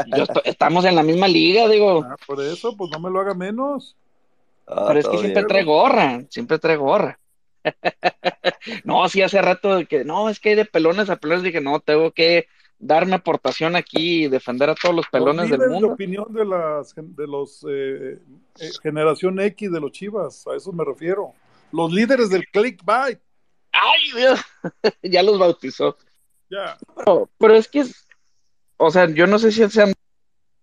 yo 0.07 0.23
estoy- 0.23 0.43
estamos 0.47 0.87
en 0.87 0.95
la 0.95 1.03
misma 1.03 1.29
liga, 1.29 1.69
digo, 1.69 2.03
Ah, 2.03 2.17
por 2.27 2.43
eso, 2.43 2.75
pues 2.75 2.91
no 2.93 2.99
me 2.99 3.11
lo 3.11 3.21
haga 3.21 3.35
menos. 3.35 3.95
Ah, 4.67 4.87
pero 4.89 5.01
es 5.01 5.07
que 5.07 5.19
siempre 5.19 5.45
trae 5.45 5.65
gorra, 5.65 6.23
siempre 6.31 6.59
trae 6.59 6.77
gorra. 6.77 7.21
No, 8.85 9.07
sí, 9.11 9.21
hace 9.21 9.43
rato 9.43 9.81
que, 9.87 10.03
no, 10.05 10.31
es 10.31 10.41
que 10.41 10.51
hay 10.51 10.55
de 10.55 10.65
pelones 10.65 11.11
a 11.11 11.17
pelones, 11.17 11.43
dije, 11.43 11.61
no, 11.61 11.81
tengo 11.81 12.13
que 12.13 12.47
darme 12.81 13.15
aportación 13.15 13.77
aquí 13.77 14.25
y 14.25 14.29
defender 14.29 14.71
a 14.71 14.75
todos 14.75 14.95
los 14.97 15.07
pelones 15.09 15.51
del 15.51 15.69
mundo. 15.69 15.89
opinión 15.89 16.33
de 16.33 16.45
las 16.47 16.95
de 16.97 17.27
los 17.27 17.65
eh, 17.69 18.19
eh, 18.59 18.71
generación 18.83 19.39
X 19.39 19.71
de 19.71 19.81
los 19.81 19.93
Chivas, 19.93 20.47
a 20.47 20.57
eso 20.57 20.73
me 20.73 20.85
refiero. 20.85 21.35
Los 21.73 21.93
líderes 21.93 22.31
del 22.31 22.47
clickbait. 22.49 23.21
¡Ay, 23.71 24.01
Dios! 24.17 24.41
ya 25.03 25.23
los 25.23 25.39
bautizó. 25.39 25.97
Ya. 26.51 26.77
Pero, 26.97 27.31
pero 27.39 27.55
es 27.55 27.69
que, 27.69 27.81
es- 27.81 28.07
o 28.79 28.91
sea, 28.91 29.09
yo 29.09 29.27
no 29.27 29.39
sé 29.39 29.53
si 29.53 29.69
sean 29.69 29.93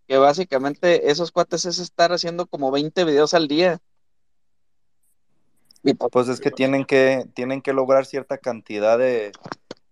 que 0.08 0.18
básicamente 0.18 1.10
esos 1.12 1.32
cuates 1.32 1.66
es 1.66 1.80
estar 1.80 2.12
haciendo 2.12 2.48
como 2.48 2.72
20 2.72 3.06
videos 3.06 3.34
al 3.34 3.48
día. 3.48 3.80
Pues 6.12 6.28
es 6.28 6.42
que 6.42 6.52
tienen 6.52 6.84
que, 6.84 7.26
tienen 7.34 7.62
que 7.62 7.72
lograr 7.72 8.06
cierta 8.06 8.38
cantidad 8.38 8.98
de, 8.98 9.32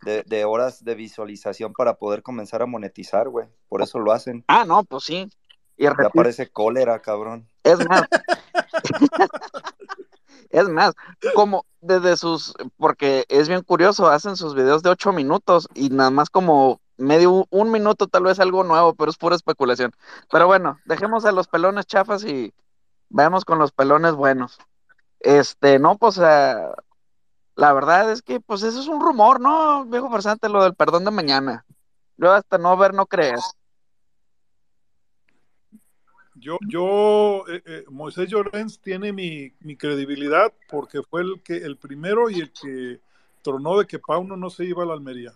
de, 0.05 0.23
de 0.23 0.45
horas 0.45 0.83
de 0.83 0.95
visualización 0.95 1.73
para 1.73 1.95
poder 1.95 2.23
comenzar 2.23 2.61
a 2.61 2.65
monetizar, 2.65 3.27
güey. 3.27 3.47
Por 3.67 3.81
eso 3.81 3.99
lo 3.99 4.13
hacen. 4.13 4.45
Ah, 4.47 4.63
no, 4.65 4.83
pues 4.83 5.03
sí. 5.03 5.29
Y 5.77 5.83
Ya 5.83 5.89
repito, 5.89 6.11
parece 6.13 6.49
cólera, 6.49 7.01
cabrón. 7.01 7.49
es 7.63 7.77
más, 7.89 8.03
es 10.49 10.69
más, 10.69 10.93
como 11.33 11.65
desde 11.81 12.15
sus, 12.15 12.53
porque 12.77 13.25
es 13.27 13.49
bien 13.49 13.61
curioso, 13.61 14.07
hacen 14.07 14.37
sus 14.37 14.55
videos 14.55 14.83
de 14.83 14.89
ocho 14.89 15.11
minutos 15.11 15.67
y 15.73 15.89
nada 15.89 16.11
más 16.11 16.29
como 16.29 16.79
medio, 16.97 17.45
un 17.49 17.71
minuto 17.71 18.07
tal 18.07 18.23
vez 18.23 18.39
algo 18.39 18.63
nuevo, 18.63 18.95
pero 18.95 19.11
es 19.11 19.17
pura 19.17 19.35
especulación. 19.35 19.91
Pero 20.31 20.47
bueno, 20.47 20.79
dejemos 20.85 21.25
a 21.25 21.31
los 21.31 21.47
pelones 21.47 21.87
chafas 21.87 22.23
y 22.23 22.53
veamos 23.09 23.43
con 23.43 23.59
los 23.59 23.71
pelones 23.71 24.13
buenos. 24.13 24.59
Este, 25.19 25.79
no, 25.79 25.97
pues 25.97 26.19
ah, 26.19 26.73
la 27.55 27.73
verdad 27.73 28.11
es 28.11 28.21
que 28.21 28.39
pues 28.39 28.63
eso 28.63 28.79
es 28.79 28.87
un 28.87 29.01
rumor, 29.01 29.39
¿no? 29.39 29.85
Viejo 29.85 30.09
farsante, 30.09 30.49
lo 30.49 30.63
del 30.63 30.75
perdón 30.75 31.05
de 31.05 31.11
mañana. 31.11 31.65
Yo 32.17 32.31
hasta 32.31 32.57
no 32.57 32.75
ver, 32.77 32.93
no 32.93 33.05
creer. 33.05 33.39
Yo, 36.35 36.57
yo 36.67 37.45
eh, 37.47 37.61
eh, 37.65 37.85
Moisés 37.89 38.29
Llorens 38.29 38.79
tiene 38.79 39.13
mi, 39.13 39.53
mi 39.61 39.77
credibilidad 39.77 40.51
porque 40.69 41.01
fue 41.01 41.21
el 41.21 41.41
que 41.41 41.55
el 41.57 41.77
primero 41.77 42.29
y 42.29 42.41
el 42.41 42.51
que 42.51 42.99
tronó 43.41 43.79
de 43.79 43.85
que 43.87 43.99
Pauno 43.99 44.35
no 44.35 44.49
se 44.49 44.65
iba 44.65 44.83
a 44.83 44.85
la 44.85 44.93
Almería. 44.93 45.33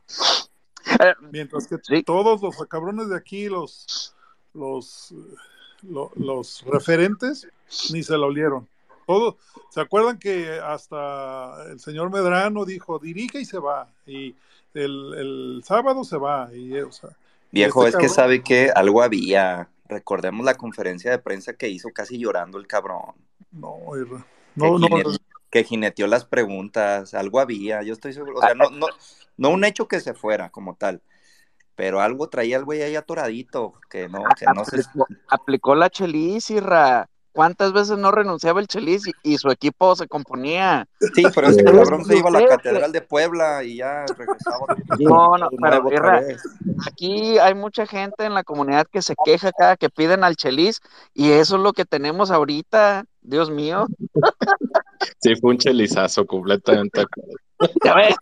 Mientras 1.32 1.68
que 1.68 1.78
todos 2.04 2.42
los 2.42 2.56
cabrones 2.68 3.08
de 3.10 3.16
aquí, 3.16 3.48
los, 3.48 4.14
los, 4.54 5.12
eh, 5.12 5.36
lo- 5.84 6.12
los 6.16 6.64
referentes, 6.66 7.48
ni 7.94 8.04
se 8.04 8.18
la 8.18 8.26
olieron. 8.26 8.68
Todos, 9.10 9.38
¿se 9.72 9.82
acuerdan 9.82 10.20
que 10.20 10.60
hasta 10.64 11.64
el 11.72 11.80
señor 11.80 12.12
Medrano 12.12 12.64
dijo, 12.64 13.00
dirige 13.00 13.40
y 13.42 13.46
se 13.46 13.58
va? 13.58 13.90
Y 14.06 14.36
el, 14.76 15.16
el 15.18 15.64
sábado 15.66 16.04
se 16.04 16.16
va. 16.16 16.52
Y, 16.54 16.76
eh, 16.76 16.84
o 16.84 16.92
sea, 16.92 17.10
Viejo, 17.52 17.88
este 17.88 17.98
es 17.98 18.04
que 18.04 18.10
sabe 18.10 18.44
que 18.44 18.70
algo 18.70 19.02
había. 19.02 19.68
Recordemos 19.88 20.46
la 20.46 20.54
conferencia 20.54 21.10
de 21.10 21.18
prensa 21.18 21.54
que 21.54 21.70
hizo 21.70 21.90
casi 21.92 22.20
llorando 22.20 22.60
el 22.60 22.68
cabrón. 22.68 23.16
No, 23.52 23.80
Irra. 24.00 24.24
que, 24.54 24.70
no, 24.70 24.78
no, 24.78 24.88
jine- 24.88 25.20
que 25.50 25.64
jineteó 25.64 26.06
las 26.06 26.26
preguntas, 26.26 27.16
algo 27.16 27.40
había, 27.40 27.82
yo 27.82 27.94
estoy 27.94 28.14
seguro, 28.14 28.38
o 28.38 28.42
sea, 28.42 28.54
no, 28.54 28.70
no, 28.70 28.86
no 29.38 29.50
un 29.50 29.64
hecho 29.64 29.88
que 29.88 30.02
se 30.02 30.14
fuera 30.14 30.52
como 30.52 30.76
tal, 30.76 31.02
pero 31.76 32.00
algo 32.00 32.30
traía 32.30 32.58
el 32.58 32.64
güey 32.66 32.84
ahí 32.84 32.96
atoradito, 32.96 33.74
que 33.90 34.08
no, 34.08 34.24
que 34.38 34.46
no 34.54 34.64
se... 34.66 34.82
aplicó, 34.82 35.08
aplicó 35.30 35.74
la 35.74 35.90
Chelis, 35.90 36.52
Irra. 36.52 37.10
¿Cuántas 37.40 37.72
veces 37.72 37.98
no 37.98 38.12
renunciaba 38.12 38.60
el 38.60 38.68
Chelis 38.68 39.08
y, 39.08 39.14
y 39.24 39.38
su 39.38 39.50
equipo 39.50 39.96
se 39.96 40.10
componía? 40.10 40.86
Sí, 41.16 41.24
pero 41.34 41.48
ese 41.48 41.64
cabrón 41.64 42.04
se 42.04 42.18
iba 42.18 42.28
a 42.28 42.34
la 42.34 42.46
Catedral 42.46 42.92
de 42.92 43.00
Puebla 43.00 43.64
y 43.64 43.78
ya 43.78 44.06
regresaba. 44.08 44.76
No, 45.00 45.38
no, 45.38 45.48
pero 45.58 45.82
vez. 46.20 46.44
aquí 46.86 47.38
hay 47.38 47.54
mucha 47.54 47.88
gente 47.88 48.26
en 48.26 48.34
la 48.34 48.44
comunidad 48.44 48.88
que 48.92 49.02
se 49.02 49.16
queja 49.24 49.54
cada 49.54 49.78
que 49.78 49.90
piden 49.90 50.26
al 50.26 50.36
Chelis 50.36 50.82
y 51.14 51.32
eso 51.32 51.56
es 51.56 51.62
lo 51.62 51.72
que 51.72 51.86
tenemos 51.86 52.30
ahorita, 52.30 53.06
Dios 53.22 53.50
mío. 53.50 53.88
Sí, 55.20 55.34
fue 55.38 55.52
un 55.52 55.60
chelizazo 55.60 56.26
completamente. 56.26 57.06
Ya 57.86 57.96
ves. 57.96 58.16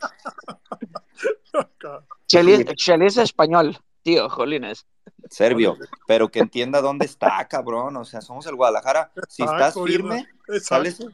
Chelis, 2.28 2.66
Chelis 2.76 3.18
español, 3.18 3.80
tío, 4.08 4.30
jolines. 4.30 4.86
Serbio, 5.30 5.78
pero 6.08 6.30
que 6.30 6.40
entienda 6.40 6.80
dónde 6.80 7.06
está, 7.06 7.46
cabrón, 7.50 7.98
o 7.98 8.06
sea, 8.06 8.22
somos 8.22 8.46
el 8.46 8.56
Guadalajara, 8.56 9.12
si 9.28 9.44
estás 9.44 9.76
Exacto, 9.76 9.84
firme, 9.86 10.28
sales, 10.62 11.06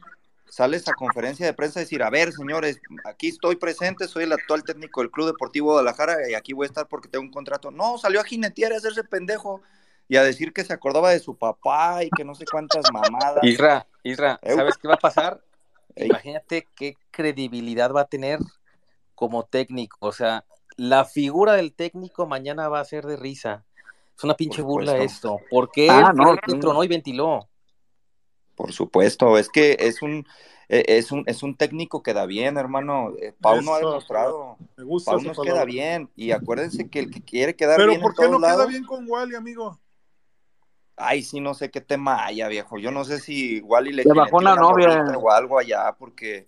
sales 0.48 0.86
a 0.86 0.92
conferencia 0.92 1.44
de 1.44 1.54
prensa 1.54 1.80
a 1.80 1.82
decir, 1.82 2.04
a 2.04 2.10
ver, 2.10 2.32
señores, 2.32 2.80
aquí 3.04 3.28
estoy 3.28 3.56
presente, 3.56 4.06
soy 4.06 4.24
el 4.24 4.32
actual 4.32 4.62
técnico 4.62 5.00
del 5.00 5.10
Club 5.10 5.26
Deportivo 5.26 5.72
Guadalajara 5.72 6.30
y 6.30 6.34
aquí 6.34 6.52
voy 6.52 6.66
a 6.66 6.68
estar 6.68 6.86
porque 6.86 7.08
tengo 7.08 7.24
un 7.24 7.32
contrato. 7.32 7.72
No, 7.72 7.98
salió 7.98 8.20
a 8.20 8.24
jinetear 8.24 8.70
y 8.70 8.74
a 8.76 8.78
hacerse 8.78 9.02
pendejo 9.02 9.60
y 10.06 10.16
a 10.16 10.22
decir 10.22 10.52
que 10.52 10.64
se 10.64 10.72
acordaba 10.72 11.10
de 11.10 11.18
su 11.18 11.36
papá 11.36 12.04
y 12.04 12.10
que 12.10 12.24
no 12.24 12.36
sé 12.36 12.44
cuántas 12.48 12.84
mamadas. 12.92 13.42
Isra, 13.42 13.88
Isra, 14.04 14.38
Eu. 14.42 14.56
¿sabes 14.56 14.76
qué 14.78 14.86
va 14.86 14.94
a 14.94 14.98
pasar? 14.98 15.42
Ey. 15.96 16.08
Imagínate 16.08 16.68
qué 16.76 16.94
credibilidad 17.10 17.90
va 17.90 18.02
a 18.02 18.06
tener 18.06 18.38
como 19.16 19.44
técnico. 19.44 19.96
O 20.00 20.12
sea, 20.12 20.44
la 20.76 21.04
figura 21.04 21.54
del 21.54 21.72
técnico 21.74 22.26
mañana 22.26 22.68
va 22.68 22.80
a 22.80 22.84
ser 22.84 23.04
de 23.06 23.16
risa. 23.16 23.64
Es 24.16 24.24
una 24.24 24.34
pinche 24.34 24.62
burla 24.62 24.96
esto. 24.98 25.40
Porque 25.50 25.88
Ah, 25.90 26.10
él 26.10 26.16
no, 26.16 26.32
el 26.32 26.60
tronó 26.60 26.84
y 26.84 26.88
ventiló. 26.88 27.48
Por 28.54 28.72
supuesto, 28.72 29.36
es 29.36 29.48
que 29.48 29.76
es 29.80 30.00
un, 30.02 30.24
eh, 30.68 30.84
es 30.86 31.10
un, 31.10 31.24
es 31.26 31.42
un 31.42 31.56
técnico 31.56 32.02
que 32.02 32.14
da 32.14 32.24
bien, 32.24 32.56
hermano. 32.56 33.10
Eh, 33.20 33.32
Pau 33.40 33.60
no 33.62 33.74
ha 33.74 33.78
demostrado. 33.78 34.56
Me 34.76 34.84
gusta 34.84 35.10
Pau 35.10 35.20
nos 35.20 35.36
palabra. 35.36 35.52
queda 35.52 35.64
bien. 35.64 36.10
Y 36.14 36.30
acuérdense 36.30 36.88
que 36.88 37.00
el 37.00 37.10
que 37.10 37.20
quiere 37.22 37.56
quedar 37.56 37.76
Pero 37.76 37.90
bien 37.90 38.00
¿por 38.00 38.12
en 38.12 38.16
qué 38.16 38.26
todos 38.26 38.40
no 38.40 38.46
queda 38.46 38.66
bien 38.66 38.84
con 38.84 39.04
Wally, 39.08 39.34
amigo? 39.34 39.80
Ay, 40.96 41.24
sí, 41.24 41.40
no 41.40 41.54
sé 41.54 41.72
qué 41.72 41.80
tema 41.80 42.24
haya, 42.24 42.46
viejo. 42.46 42.78
Yo 42.78 42.92
no 42.92 43.04
sé 43.04 43.18
si 43.18 43.60
Wally 43.62 43.92
le 43.92 44.04
Le 44.04 44.12
bajó 44.12 44.36
una 44.36 44.54
novia. 44.54 45.02
o 45.20 45.30
algo 45.32 45.58
allá, 45.58 45.96
porque 45.98 46.46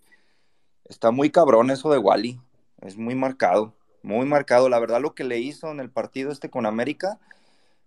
está 0.85 1.11
muy 1.11 1.31
cabrón 1.31 1.73
eso 1.73 1.91
de 1.91 1.99
Wally. 1.99 2.41
Es 2.83 2.97
muy 2.97 3.17
marcado, 3.17 3.75
muy 4.07 4.25
marcado. 4.27 4.69
La 4.69 4.79
verdad, 4.79 5.01
lo 5.01 5.15
que 5.15 5.25
le 5.25 5.39
hizo 5.39 5.71
en 5.71 5.81
el 5.81 5.91
partido 5.91 6.31
este 6.31 6.49
con 6.49 6.65
América, 6.65 7.19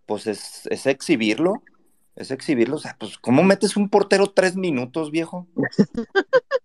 pues 0.06 0.28
es, 0.28 0.68
es 0.68 0.86
exhibirlo. 0.86 1.64
Es 2.16 2.32
exhibirlo. 2.32 2.76
O 2.76 2.80
sea, 2.80 2.98
pues, 3.00 3.18
¿cómo 3.18 3.44
metes 3.44 3.78
un 3.78 3.88
portero 3.90 4.28
tres 4.28 4.56
minutos, 4.58 5.10
viejo? 5.10 5.48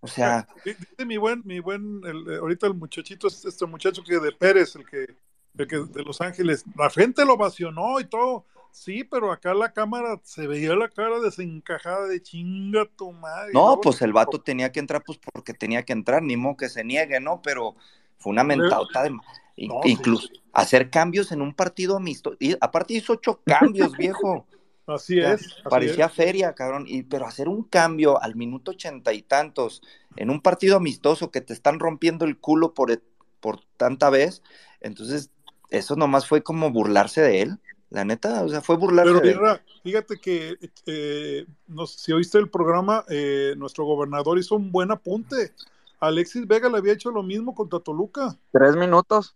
O 0.01 0.07
sea, 0.07 0.47
Dice 0.65 1.05
mi 1.05 1.17
buen, 1.17 1.41
mi 1.45 1.59
buen, 1.61 2.01
el- 2.03 2.33
eh, 2.33 2.37
ahorita 2.37 2.67
el 2.67 2.73
muchachito, 2.73 3.27
es 3.27 3.45
este 3.45 3.65
muchacho 3.65 4.03
que 4.03 4.19
de 4.19 4.31
Pérez, 4.33 4.75
el 4.75 4.85
que, 4.85 5.15
el 5.57 5.67
que 5.67 5.77
de 5.77 6.03
Los 6.03 6.19
Ángeles, 6.19 6.65
la 6.75 6.89
gente 6.89 7.23
lo 7.25 7.33
ovacionó 7.35 7.99
y 8.01 8.05
todo. 8.05 8.45
Sí, 8.71 9.05
pero 9.05 9.31
acá 9.31 9.53
la 9.53 9.71
cámara 9.71 10.19
se 10.25 10.47
veía 10.47 10.75
la 10.75 10.89
cara 10.89 11.21
desencajada 11.21 12.07
de 12.07 12.21
chinga 12.21 12.85
tu 12.97 13.13
madre. 13.13 13.53
No, 13.53 13.79
pues 13.81 14.01
el 14.01 14.11
vato 14.11 14.41
tenía 14.41 14.73
que 14.73 14.81
entrar, 14.81 15.01
pues 15.05 15.17
porque 15.17 15.53
tenía 15.53 15.83
que 15.83 15.93
entrar, 15.93 16.21
ni 16.21 16.35
modo 16.35 16.57
que 16.57 16.67
se 16.67 16.83
niegue, 16.83 17.21
¿no? 17.21 17.41
Pero 17.41 17.77
fue 18.17 18.31
una 18.31 18.43
mentauta 18.43 19.03
de. 19.03 19.09
in- 19.11 19.21
No, 19.57 19.81
sí. 19.83 19.89
incluso 19.91 20.29
hacer 20.53 20.89
cambios 20.89 21.31
en 21.31 21.41
un 21.41 21.53
partido 21.53 21.97
amistoso. 21.97 22.37
Y 22.39 22.55
aparte 22.61 22.93
hizo 22.93 23.13
ocho 23.13 23.41
cambios, 23.45 23.95
viejo. 23.97 24.45
Así 24.87 25.19
es. 25.19 25.41
así 25.41 25.69
parecía 25.69 26.05
es. 26.05 26.13
feria, 26.13 26.53
cabrón. 26.53 26.85
Y, 26.87 27.03
pero 27.03 27.25
hacer 27.25 27.47
un 27.47 27.63
cambio 27.63 28.21
al 28.21 28.35
minuto 28.35 28.71
ochenta 28.71 29.13
y 29.13 29.21
tantos 29.23 29.81
en 30.15 30.29
un 30.29 30.41
partido 30.41 30.77
amistoso 30.77 31.31
que 31.31 31.41
te 31.41 31.53
están 31.53 31.79
rompiendo 31.79 32.25
el 32.25 32.37
culo 32.39 32.73
por, 32.73 32.91
e- 32.91 33.01
por 33.39 33.61
tanta 33.77 34.09
vez, 34.09 34.41
entonces 34.79 35.29
eso 35.69 35.95
nomás 35.95 36.27
fue 36.27 36.43
como 36.43 36.71
burlarse 36.71 37.21
de 37.21 37.41
él. 37.41 37.59
La 37.89 38.05
neta, 38.05 38.43
o 38.43 38.49
sea, 38.49 38.61
fue 38.61 38.77
burlarse 38.77 39.11
Pero 39.13 39.21
de 39.21 39.31
él. 39.31 39.39
mira, 39.39 39.63
fíjate 39.83 40.19
que 40.19 40.57
eh, 40.85 41.45
no 41.67 41.85
sé 41.87 41.99
si 41.99 42.11
oíste 42.13 42.37
el 42.39 42.49
programa, 42.49 43.05
eh, 43.09 43.53
nuestro 43.57 43.85
gobernador 43.85 44.37
hizo 44.39 44.55
un 44.55 44.71
buen 44.71 44.91
apunte. 44.91 45.53
Alexis 45.99 46.47
Vega 46.47 46.69
le 46.69 46.77
había 46.77 46.93
hecho 46.93 47.11
lo 47.11 47.23
mismo 47.23 47.53
contra 47.55 47.79
Toluca. 47.79 48.35
Tres 48.51 48.75
minutos. 48.75 49.35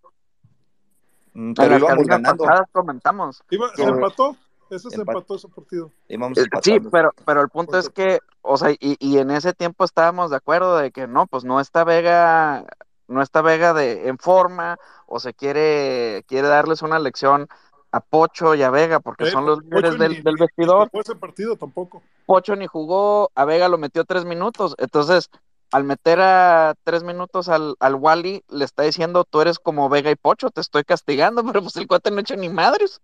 Mm, 1.34 1.50
En 1.50 1.54
Pero 1.54 1.70
las 1.70 1.80
íbamos 1.80 2.06
ganando. 2.08 2.44
pasadas 2.44 2.68
comentamos. 2.72 3.44
Iba- 3.50 3.74
se 3.76 3.84
empató, 3.84 4.36
ese 4.70 4.90
se 4.90 4.98
Empat- 4.98 5.08
empató 5.14 5.36
ese 5.36 5.48
partido. 5.48 5.92
Íbamos 6.08 6.38
Eh, 6.38 6.46
Sí, 6.62 6.80
pero, 6.92 7.12
pero 7.26 7.42
el 7.42 7.50
punto 7.50 7.78
es 7.78 7.90
que, 7.90 8.20
o 8.42 8.58
sea, 8.58 8.72
y, 8.72 8.78
y 9.00 9.18
en 9.20 9.32
ese 9.32 9.54
tiempo 9.54 9.84
estábamos 9.86 10.32
de 10.32 10.38
acuerdo 10.38 10.78
de 10.78 10.92
que 10.92 11.08
no, 11.08 11.28
pues 11.28 11.44
no 11.44 11.60
está 11.60 11.84
Vega, 11.84 12.66
no 13.08 13.22
está 13.22 13.42
Vega 13.42 13.74
de, 13.74 14.08
en 14.08 14.18
forma, 14.18 14.78
o 15.06 15.20
se 15.20 15.34
quiere, 15.34 16.24
quiere 16.28 16.48
darles 16.48 16.82
una 16.82 17.00
lección 17.00 17.48
a 17.92 18.02
Pocho 18.02 18.54
y 18.54 18.62
a 18.62 18.70
Vega, 18.70 19.00
porque 19.00 19.24
Eh, 19.26 19.32
son 19.32 19.46
los 19.48 19.64
líderes 19.64 19.94
ni- 19.98 20.22
del, 20.22 20.36
vestidor. 20.38 20.90
ni 20.94 21.00
ese 21.00 21.16
partido 21.16 21.56
tampoco. 21.56 22.04
Pocho 22.28 22.56
ni 22.56 22.68
jugó, 22.68 23.32
a 23.34 23.46
Vega 23.46 23.68
lo 23.68 23.80
metió 23.80 24.04
tres 24.06 24.26
minutos. 24.26 24.76
Entonces, 24.78 25.30
al 25.72 25.84
meter 25.84 26.20
a 26.22 26.76
tres 26.84 27.04
minutos 27.04 27.50
al, 27.50 27.76
al 27.80 27.96
Wally, 27.96 28.44
le 28.50 28.66
está 28.66 28.84
diciendo, 28.84 29.24
tú 29.24 29.42
eres 29.42 29.60
como 29.60 29.90
Vega 29.90 30.12
y 30.12 30.16
Pocho, 30.16 30.50
te 30.50 30.62
estoy 30.62 30.84
castigando, 30.84 31.44
pero 31.46 31.62
pues 31.62 31.76
el 31.78 31.88
cuate 31.88 32.12
no 32.12 32.18
ha 32.18 32.22
hecho 32.22 32.36
ni 32.36 32.50
madres. 32.50 33.02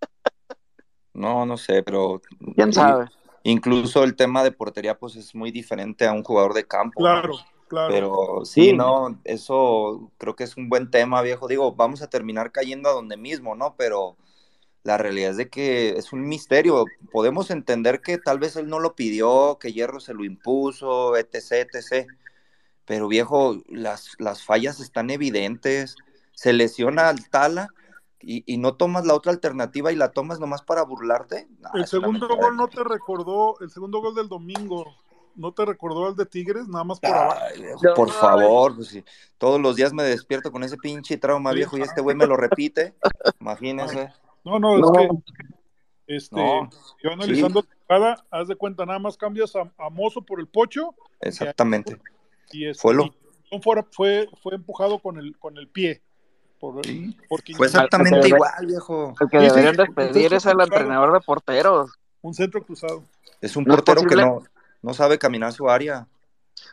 No, 1.13 1.45
no 1.45 1.57
sé, 1.57 1.81
pero. 1.83 2.21
¿Quién 2.55 2.73
sabe? 2.73 3.07
Incluso 3.43 4.03
el 4.03 4.15
tema 4.15 4.43
de 4.43 4.51
portería, 4.51 4.97
pues 4.97 5.15
es 5.15 5.35
muy 5.35 5.51
diferente 5.51 6.07
a 6.07 6.11
un 6.11 6.23
jugador 6.23 6.53
de 6.53 6.65
campo. 6.67 6.99
¿no? 6.99 7.05
Claro, 7.05 7.33
claro. 7.67 7.93
Pero 7.93 8.45
sí, 8.45 8.69
Sí. 8.69 8.73
no, 8.73 9.19
eso 9.23 10.11
creo 10.17 10.35
que 10.35 10.43
es 10.43 10.57
un 10.57 10.67
buen 10.67 10.89
tema, 10.89 11.21
viejo. 11.21 11.47
Digo, 11.47 11.73
vamos 11.73 12.01
a 12.01 12.09
terminar 12.09 12.51
cayendo 12.51 12.89
a 12.89 12.93
donde 12.93 13.17
mismo, 13.17 13.55
¿no? 13.55 13.75
Pero 13.77 14.17
la 14.83 14.97
realidad 14.97 15.31
es 15.31 15.37
de 15.37 15.49
que 15.49 15.89
es 15.97 16.11
un 16.11 16.27
misterio. 16.27 16.85
Podemos 17.11 17.49
entender 17.51 18.01
que 18.01 18.17
tal 18.17 18.39
vez 18.39 18.55
él 18.55 18.67
no 18.67 18.79
lo 18.79 18.95
pidió, 18.95 19.57
que 19.59 19.71
Hierro 19.73 19.99
se 19.99 20.13
lo 20.15 20.25
impuso, 20.25 21.15
etc., 21.15 21.67
etc. 21.71 22.07
Pero 22.85 23.07
viejo, 23.07 23.57
las, 23.67 24.15
las 24.19 24.43
fallas 24.43 24.79
están 24.79 25.09
evidentes. 25.09 25.95
Se 26.33 26.53
lesiona 26.53 27.09
al 27.09 27.29
Tala 27.29 27.69
y, 28.19 28.43
y 28.51 28.57
no 28.57 28.75
tomas 28.75 29.05
la 29.05 29.13
otra 29.13 29.31
alternativa 29.31 29.91
y 29.91 29.95
la 29.95 30.11
tomas 30.11 30.39
nomás 30.39 30.61
para 30.61 30.83
burlarte. 30.83 31.47
El 31.73 31.87
segundo 31.87 32.27
gol 32.27 32.55
no 32.55 32.67
te 32.67 32.83
recordó, 32.83 33.59
el 33.61 33.69
segundo 33.69 34.01
gol 34.01 34.15
del 34.15 34.27
domingo, 34.27 34.85
no 35.35 35.51
te 35.51 35.65
recordó 35.65 36.07
al 36.07 36.15
de 36.15 36.25
Tigres, 36.25 36.67
nada 36.67 36.83
más 36.83 36.99
por 36.99 37.11
abajo. 37.11 37.39
Ay, 37.41 37.61
viejo, 37.61 37.79
por 37.95 38.09
favor, 38.11 38.75
pues 38.75 38.87
sí. 38.89 39.03
Todos 39.37 39.59
los 39.59 39.75
días 39.75 39.93
me 39.93 40.03
despierto 40.03 40.51
con 40.51 40.63
ese 40.63 40.77
pinche 40.77 41.17
trauma, 41.17 41.51
Sí. 41.51 41.57
viejo, 41.57 41.77
y 41.77 41.81
este 41.81 42.01
güey 42.01 42.15
me 42.15 42.25
lo 42.27 42.37
repite. 42.37 42.95
Imagínense. 43.41 44.13
No, 44.43 44.59
no, 44.59 44.75
es 44.75 44.81
No. 44.81 44.91
que 44.93 45.09
este, 46.07 46.35
No, 46.35 46.69
yo 47.03 47.11
analizando 47.11 47.61
la 47.61 47.75
jugada, 47.97 48.25
haz 48.29 48.47
de 48.47 48.55
cuenta, 48.55 48.85
nada 48.85 48.99
más 48.99 49.17
cambias 49.17 49.55
a, 49.55 49.71
a 49.77 49.89
Mozo 49.89 50.21
por 50.21 50.39
el 50.39 50.47
pocho 50.47 50.93
Exactamente. 51.19 51.93
y, 51.93 52.14
este, 52.63 52.81
Fue 52.81 52.93
lo- 52.95 53.13
y 53.51 53.59
fue, 53.61 53.83
fue, 53.91 54.29
fue 54.41 54.55
empujado 54.55 54.99
con 54.99 55.17
el, 55.17 55.37
con 55.37 55.57
el 55.57 55.67
pie. 55.67 56.01
Por, 56.59 56.75
por 57.27 57.41
Fue 57.57 57.67
exactamente 57.67 58.27
igual, 58.29 58.65
viejo. 58.65 59.13
El 59.19 59.29
que 59.29 59.39
Sí, 59.39 59.45
deberían 59.47 59.75
despedir 59.75 60.33
es 60.33 60.45
el 60.45 60.53
cruzado. 60.53 60.63
entrenador 60.63 61.13
de 61.13 61.19
porteros. 61.19 61.91
Un 62.21 62.33
centro 62.33 62.63
cruzado. 62.63 63.03
Es 63.41 63.55
un 63.57 63.65
No 63.65 63.73
es 63.73 63.81
portero 63.81 64.07
que 64.07 64.15
no, 64.15 64.41
no 64.81 64.93
sabe 64.93 65.19
caminar 65.19 65.51
su 65.53 65.69
área. 65.69 66.07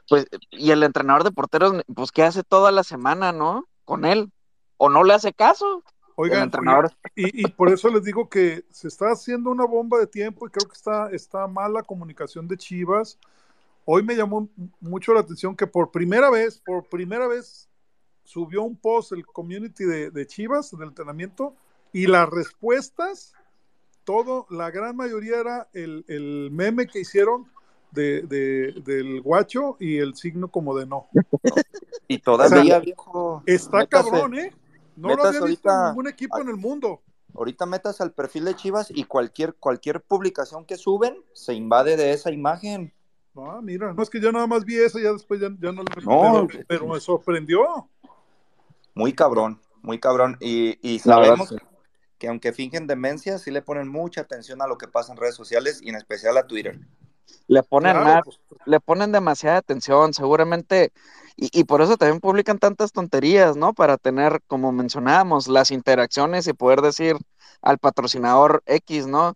Pues, 0.09 0.27
y 0.51 0.71
el 0.71 0.83
entrenador 0.85 1.25
de 1.25 1.33
porteros, 1.33 1.83
pues, 1.93 2.13
¿qué 2.13 2.23
hace 2.23 2.43
toda 2.43 2.71
la 2.71 2.85
semana, 2.85 3.33
no? 3.33 3.67
Con 3.85 4.05
él. 4.05 4.31
¿O 4.79 4.89
no 4.89 5.05
le 5.05 5.13
hace 5.15 5.33
caso? 5.33 5.83
Oigan, 6.15 6.39
el 6.39 6.45
entrenador. 6.45 6.91
y, 7.17 7.43
y 7.45 7.51
por 7.51 7.69
eso 7.71 7.89
les 7.91 8.05
digo 8.05 8.29
que 8.29 8.65
se 8.71 8.89
está 8.89 9.11
haciendo 9.11 9.51
una 9.51 9.67
bomba 9.67 9.99
de 9.99 10.07
tiempo 10.07 10.47
y 10.47 10.51
creo 10.51 10.69
que 10.69 10.75
está, 10.77 11.11
está 11.11 11.47
mal 11.49 11.73
la 11.75 11.83
comunicación 11.83 12.49
de 12.49 12.57
Chivas. 12.57 13.19
Hoy 13.85 14.03
me 14.03 14.15
llamó 14.15 14.49
mucho 14.81 15.13
la 15.13 15.21
atención 15.21 15.57
que 15.57 15.67
por 15.67 15.91
primera 15.91 16.31
vez, 16.31 16.61
por 16.65 16.89
primera 16.89 17.27
vez, 17.27 17.69
subió 18.25 18.63
un 18.63 18.77
post 18.77 19.13
el 19.13 19.27
community 19.27 19.85
de, 19.85 20.11
de 20.11 20.27
Chivas 20.27 20.71
del 20.71 20.89
entrenamiento 20.89 21.55
y 21.93 22.07
las 22.07 22.29
respuestas, 22.29 23.35
todo, 24.05 24.47
la 24.51 24.71
gran 24.71 24.97
mayoría 24.97 25.39
era 25.41 25.69
el, 25.73 26.05
el 26.09 26.51
meme 26.53 26.87
que 26.87 27.01
hicieron 27.01 27.51
de, 27.91 28.23
de- 28.23 28.73
del 28.85 29.21
guacho 29.21 29.77
y 29.79 29.99
el 29.99 30.15
signo 30.15 30.49
como 30.51 30.77
de 30.77 30.87
no. 30.87 31.09
Y 32.09 32.19
todavía, 32.19 32.61
O 32.61 32.65
sea, 32.67 32.79
viejo. 32.81 33.43
Está 33.47 33.81
métase- 33.81 33.89
cabrón, 33.89 34.39
¿eh? 34.39 34.53
No 34.97 35.09
lo 35.09 35.25
había 35.25 35.41
visto 35.43 35.69
ahorita- 35.69 35.89
ningún 35.91 36.09
equipo 36.09 36.41
en 36.41 36.49
el 36.49 36.57
mundo. 36.57 37.03
Ahorita 37.35 37.65
metas 37.67 38.01
al 38.01 38.13
perfil 38.13 38.45
de 38.45 38.55
Chivas 38.55 38.91
y 38.91 39.05
cualquier, 39.05 39.55
cualquier 39.55 40.01
publicación 40.03 40.65
que 40.67 40.77
suben 40.77 41.17
se 41.33 41.55
invade 41.55 41.97
de 41.97 42.13
esa 42.13 42.31
imagen. 42.31 42.93
Ah, 43.35 43.61
mira, 43.63 43.93
no 43.95 44.03
es 44.03 44.11
que 44.11 44.21
yo 44.21 44.31
nada 44.31 44.47
más 44.47 44.65
vi 44.65 44.77
eso, 44.77 44.99
ya 44.99 45.13
después 45.13 45.41
ya, 45.41 45.49
ya 45.59 45.73
no 45.73 45.83
lo 45.83 45.85
No. 46.05 46.47
pero, 46.47 46.65
pero 46.69 46.87
me 46.87 47.01
sorprendió. 47.01 47.89
Muy 48.95 49.13
cabrón, 49.13 49.61
muy 49.83 49.99
cabrón. 49.99 50.37
Y, 50.41 50.79
y 50.83 50.99
La 51.05 51.19
verdad, 51.19 51.37
sabemos 51.37 51.49
sí. 51.49 51.57
que 52.19 52.29
aunque 52.29 52.53
fingen 52.53 52.87
demencia, 52.87 53.39
sí 53.39 53.51
le 53.51 53.63
ponen 53.63 53.89
mucha 53.89 54.23
atención 54.23 54.63
a 54.63 54.67
lo 54.67 54.79
que 54.79 54.89
pasa 54.89 55.13
en 55.13 55.19
redes 55.19 55.35
sociales 55.35 55.81
y 55.83 55.91
en 55.91 55.97
especial 55.97 56.37
a 56.39 56.47
Twitter. 56.47 56.81
Le 57.47 57.63
ponen 57.63 57.93
Claro, 57.93 58.05
más, 58.05 58.23
pues. 58.25 58.41
le 58.65 58.81
ponen 58.81 59.13
demasiada 59.13 59.59
atención, 59.59 60.13
seguramente, 60.15 60.93
y, 61.37 61.49
y 61.59 61.65
por 61.65 61.83
eso 61.83 61.97
también 61.97 62.21
publican 62.21 62.59
tantas 62.59 62.93
tonterías, 62.93 63.57
¿no? 63.57 63.75
Para 63.75 63.97
tener, 63.99 64.41
como 64.47 64.73
mencionábamos, 64.73 65.49
las 65.49 65.71
interacciones 65.71 66.47
y 66.47 66.53
poder 66.53 66.81
decir 66.83 67.17
al 67.61 67.79
patrocinador 67.79 68.63
X, 68.67 69.07
¿no? 69.07 69.35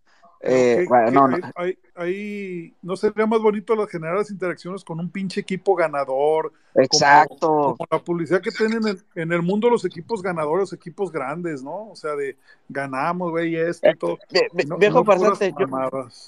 Eh, 0.48 0.76
Que- 0.80 0.86
bueno, 0.88 1.06
que 1.06 1.12
no, 1.12 1.28
no, 1.28 1.36
hay- 1.36 1.42
hay- 1.56 1.78
hay- 1.94 2.74
¿No 2.82 2.96
sería 2.96 3.26
más 3.26 3.40
bonito 3.40 3.74
las 3.74 3.90
generar 3.90 4.16
las 4.16 4.30
interacciones 4.30 4.84
con 4.84 5.00
un 5.00 5.10
pinche 5.10 5.40
equipo 5.40 5.74
ganador? 5.74 6.52
Exacto. 6.74 7.46
Como, 7.48 7.76
la 7.90 7.98
publicidad 7.98 8.40
que 8.40 8.50
tienen 8.50 8.86
en, 8.86 8.98
en 9.14 9.32
el 9.32 9.42
mundo 9.42 9.68
los 9.70 9.84
equipos 9.84 10.22
ganadores, 10.22 10.72
equipos 10.72 11.10
grandes, 11.10 11.62
¿no? 11.62 11.88
O 11.90 11.96
sea, 11.96 12.14
de 12.14 12.36
ganamos, 12.68 13.30
güey, 13.30 13.52
y 13.52 13.56
esto 13.56 13.88
y 13.88 13.96
todo. 13.96 14.18
Ve- 14.30 14.48
ve- 14.52 14.62
Y 14.64 14.66
no- 14.66 14.78
viejo 14.78 14.98
no 14.98 15.04
puras 15.04 15.20
farsante, 15.22 15.54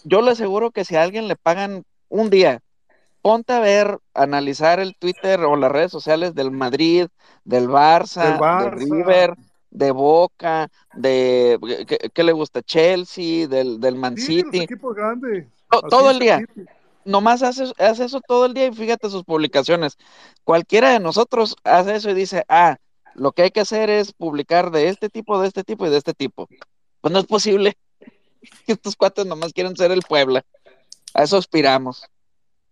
yo, 0.05 0.23
le 0.23 0.31
aseguro 0.31 0.71
que 0.71 0.85
si 0.85 0.97
a 0.97 1.03
alguien 1.03 1.29
le 1.29 1.37
pagan 1.37 1.85
un 2.09 2.31
día, 2.31 2.61
ponte 3.21 3.53
a 3.53 3.61
ver, 3.61 3.99
analizar 4.15 4.81
el 4.81 4.97
Twitter 4.97 5.41
o 5.41 5.57
las 5.57 5.71
redes 5.71 5.91
sociales 5.91 6.35
del 6.35 6.51
Madrid, 6.51 7.09
del 7.45 7.69
Barça, 7.69 8.23
Del 8.23 8.33
de 8.35 8.39
Barça. 8.39 8.71
River, 8.73 9.35
de 9.71 9.91
Boca, 9.91 10.71
de 10.95 11.59
¿qué, 11.87 12.11
qué 12.13 12.23
le 12.23 12.33
gusta? 12.33 12.63
Chelsea, 12.63 13.47
del, 13.49 13.81
del 13.81 13.97
Man 13.97 14.17
Sí, 14.17 14.43
City. 14.43 14.61
equipos 14.61 14.95
grandes. 14.95 15.47
To- 15.71 15.79
Así 15.79 15.89
todo 15.91 16.11
el 16.11 16.19
día. 16.19 16.41
Nomás 17.05 17.43
hace, 17.43 17.73
hace 17.79 18.05
eso 18.05 18.21
todo 18.21 18.47
el 18.47 18.55
día 18.55 18.67
y 18.67 18.73
fíjate 18.73 19.09
sus 19.09 19.25
publicaciones. 19.25 19.97
Cualquiera 20.45 20.91
de 20.91 21.01
nosotros 21.01 21.57
hace 21.65 21.97
eso 21.97 22.11
y 22.11 22.15
dice, 22.15 22.45
ah, 22.49 22.77
lo 23.15 23.33
que 23.33 23.43
hay 23.43 23.51
que 23.51 23.61
hacer 23.61 23.89
es 23.91 24.13
publicar 24.13 24.71
de 24.71 24.89
este 24.89 25.09
tipo, 25.09 25.41
de 25.41 25.49
este 25.49 25.65
tipo 25.65 25.87
y 25.87 25.91
de 25.91 25.97
este 25.97 26.13
tipo. 26.15 26.49
Pues 27.01 27.13
no 27.13 27.19
es 27.19 27.27
posible 27.27 27.77
estos 28.67 28.97
cuates 28.97 29.27
nomás 29.27 29.53
quieren 29.53 29.77
ser 29.77 29.91
el 29.91 30.03
Puebla. 30.03 30.45
A 31.15 31.23
eso 31.23 31.37
aspiramos. 31.37 32.05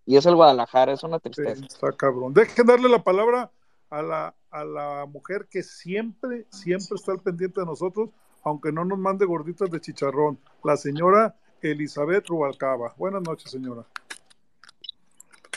Y 0.05 0.17
es 0.17 0.27
el 0.27 0.37
Guadalajara, 0.37 0.93
es 0.93 1.03
una 1.03 1.17
Sí, 1.19 1.31
tristeza. 1.31 1.65
está 1.67 1.93
cabrón. 1.93 2.33
Dejen 2.33 2.67
darle 2.67 2.89
la 2.89 3.03
palabra 3.03 3.51
a 3.91 4.03
la, 4.03 4.35
a 4.51 4.65
la 4.65 5.07
mujer 5.07 5.47
que 5.51 5.63
siempre, 5.63 6.47
siempre 6.51 6.97
está 6.97 7.13
al 7.13 7.21
pendiente 7.21 7.61
de 7.61 7.67
nosotros, 7.67 8.11
aunque 8.43 8.73
no 8.73 8.85
nos 8.85 8.99
mande 8.99 9.25
gorditas 9.25 9.71
de 9.71 9.81
chicharrón, 9.81 10.39
la 10.63 10.77
señora 10.77 11.37
Elizabeth 11.63 12.27
Rubalcaba. 12.29 12.95
Buenas 12.97 13.23
noches, 13.23 13.51
señora. 13.51 13.85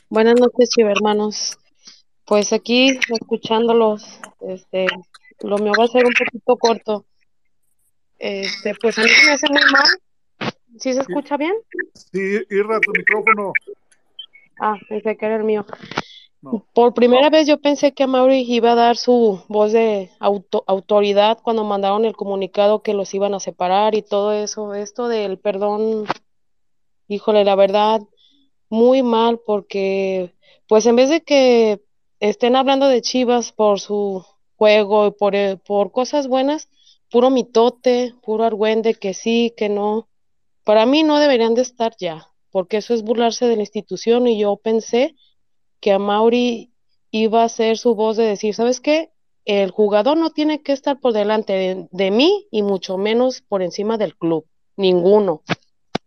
Buenas 0.10 0.40
noches, 0.40 0.70
hermanos. 0.78 1.58
Pues 2.26 2.54
aquí 2.54 2.98
escuchándolos, 3.10 4.20
este, 4.42 4.88
lo 5.42 5.58
mío 5.58 5.72
va 5.78 5.86
a 5.86 5.88
ser 5.88 6.06
un 6.06 6.14
poquito 6.14 6.58
corto. 6.58 7.06
Este, 8.18 8.74
pues 8.82 8.98
a 8.98 9.04
mí 9.04 9.10
me 9.26 9.32
hace 9.32 9.48
muy 9.50 9.62
mal. 9.72 10.54
¿Sí 10.78 10.94
se 10.94 11.02
escucha 11.02 11.38
bien? 11.38 11.54
Sí, 11.94 12.46
Irra, 12.50 12.80
tu 12.80 12.92
micrófono. 12.92 13.54
Ah, 14.60 14.78
pensé 14.88 15.16
que 15.18 15.26
era 15.26 15.38
el 15.38 15.44
mío. 15.44 15.66
Por 16.74 16.94
primera 16.94 17.30
vez 17.30 17.48
yo 17.48 17.60
pensé 17.60 17.94
que 17.94 18.08
Mauri 18.08 18.46
iba 18.48 18.72
a 18.72 18.76
dar 18.76 18.96
su 18.96 19.42
voz 19.50 19.74
de 19.74 20.10
auto- 20.20 20.64
autoridad 20.68 21.40
cuando 21.44 21.66
mandaron 21.66 22.06
el 22.06 22.16
comunicado 22.16 22.82
que 22.82 22.94
los 22.94 23.14
iban 23.14 23.34
a 23.34 23.40
separar 23.40 23.94
y 23.94 24.02
todo 24.02 24.32
eso. 24.32 24.74
Esto 24.74 25.10
del 25.10 25.38
perdón, 25.38 26.06
híjole, 27.10 27.44
la 27.44 27.56
verdad, 27.56 28.02
muy 28.70 29.04
mal 29.04 29.40
porque 29.46 30.34
pues 30.68 30.86
en 30.86 30.96
vez 30.96 31.10
de 31.10 31.22
que 31.22 31.82
estén 32.20 32.56
hablando 32.56 32.88
de 32.88 33.02
Chivas 33.02 33.52
por 33.52 33.80
su 33.80 34.26
juego 34.56 35.08
y 35.08 35.12
por, 35.12 35.36
eh, 35.36 35.58
por 35.58 35.92
cosas 35.92 36.28
buenas, 36.28 36.70
puro 37.12 37.30
mitote, 37.32 38.14
puro 38.22 38.44
argüende, 38.46 38.94
que 38.94 39.14
sí, 39.14 39.54
que 39.58 39.68
no. 39.68 40.08
Para 40.64 40.86
mí 40.86 41.04
no 41.04 41.20
deberían 41.20 41.56
de 41.56 41.64
estar 41.64 41.96
ya, 42.00 42.28
porque 42.52 42.78
eso 42.78 42.94
es 42.94 43.04
burlarse 43.04 43.46
de 43.46 43.56
la 43.56 43.64
institución 43.64 44.28
y 44.28 44.40
yo 44.40 44.56
pensé 44.58 45.16
que 45.80 45.92
a 45.92 46.00
Mauri 46.00 46.72
iba 47.12 47.44
a 47.44 47.50
ser 47.50 47.78
su 47.78 47.96
voz 47.96 48.18
de 48.18 48.24
decir, 48.26 48.54
¿sabes 48.54 48.80
qué? 48.80 49.12
El 49.46 49.72
jugador 49.72 50.18
no 50.18 50.30
tiene 50.32 50.62
que 50.62 50.74
estar 50.74 51.00
por 51.00 51.14
delante 51.14 51.54
de, 51.54 51.88
de 51.92 52.12
mí 52.12 52.48
y 52.52 52.62
mucho 52.62 52.98
menos 52.98 53.42
por 53.42 53.62
encima 53.62 53.98
del 53.98 54.16
club, 54.16 54.46
ninguno. 54.76 55.42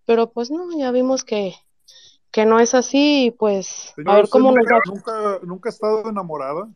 Pero 0.05 0.31
pues 0.31 0.51
no, 0.51 0.71
ya 0.77 0.91
vimos 0.93 1.25
que, 1.25 1.55
que 2.31 2.45
no 2.45 2.61
es 2.61 2.75
así 2.75 3.27
y 3.27 3.31
pues 3.31 3.95
a 4.05 4.15
ver 4.15 4.25
¿usted 4.25 4.39
cómo 4.39 4.53
nos 4.53 4.65
nunca, 4.65 4.75
va. 4.75 4.81
nunca, 4.87 5.39
nunca 5.43 5.69
ha 5.69 5.73
estado 5.73 6.09
enamorada? 6.09 6.69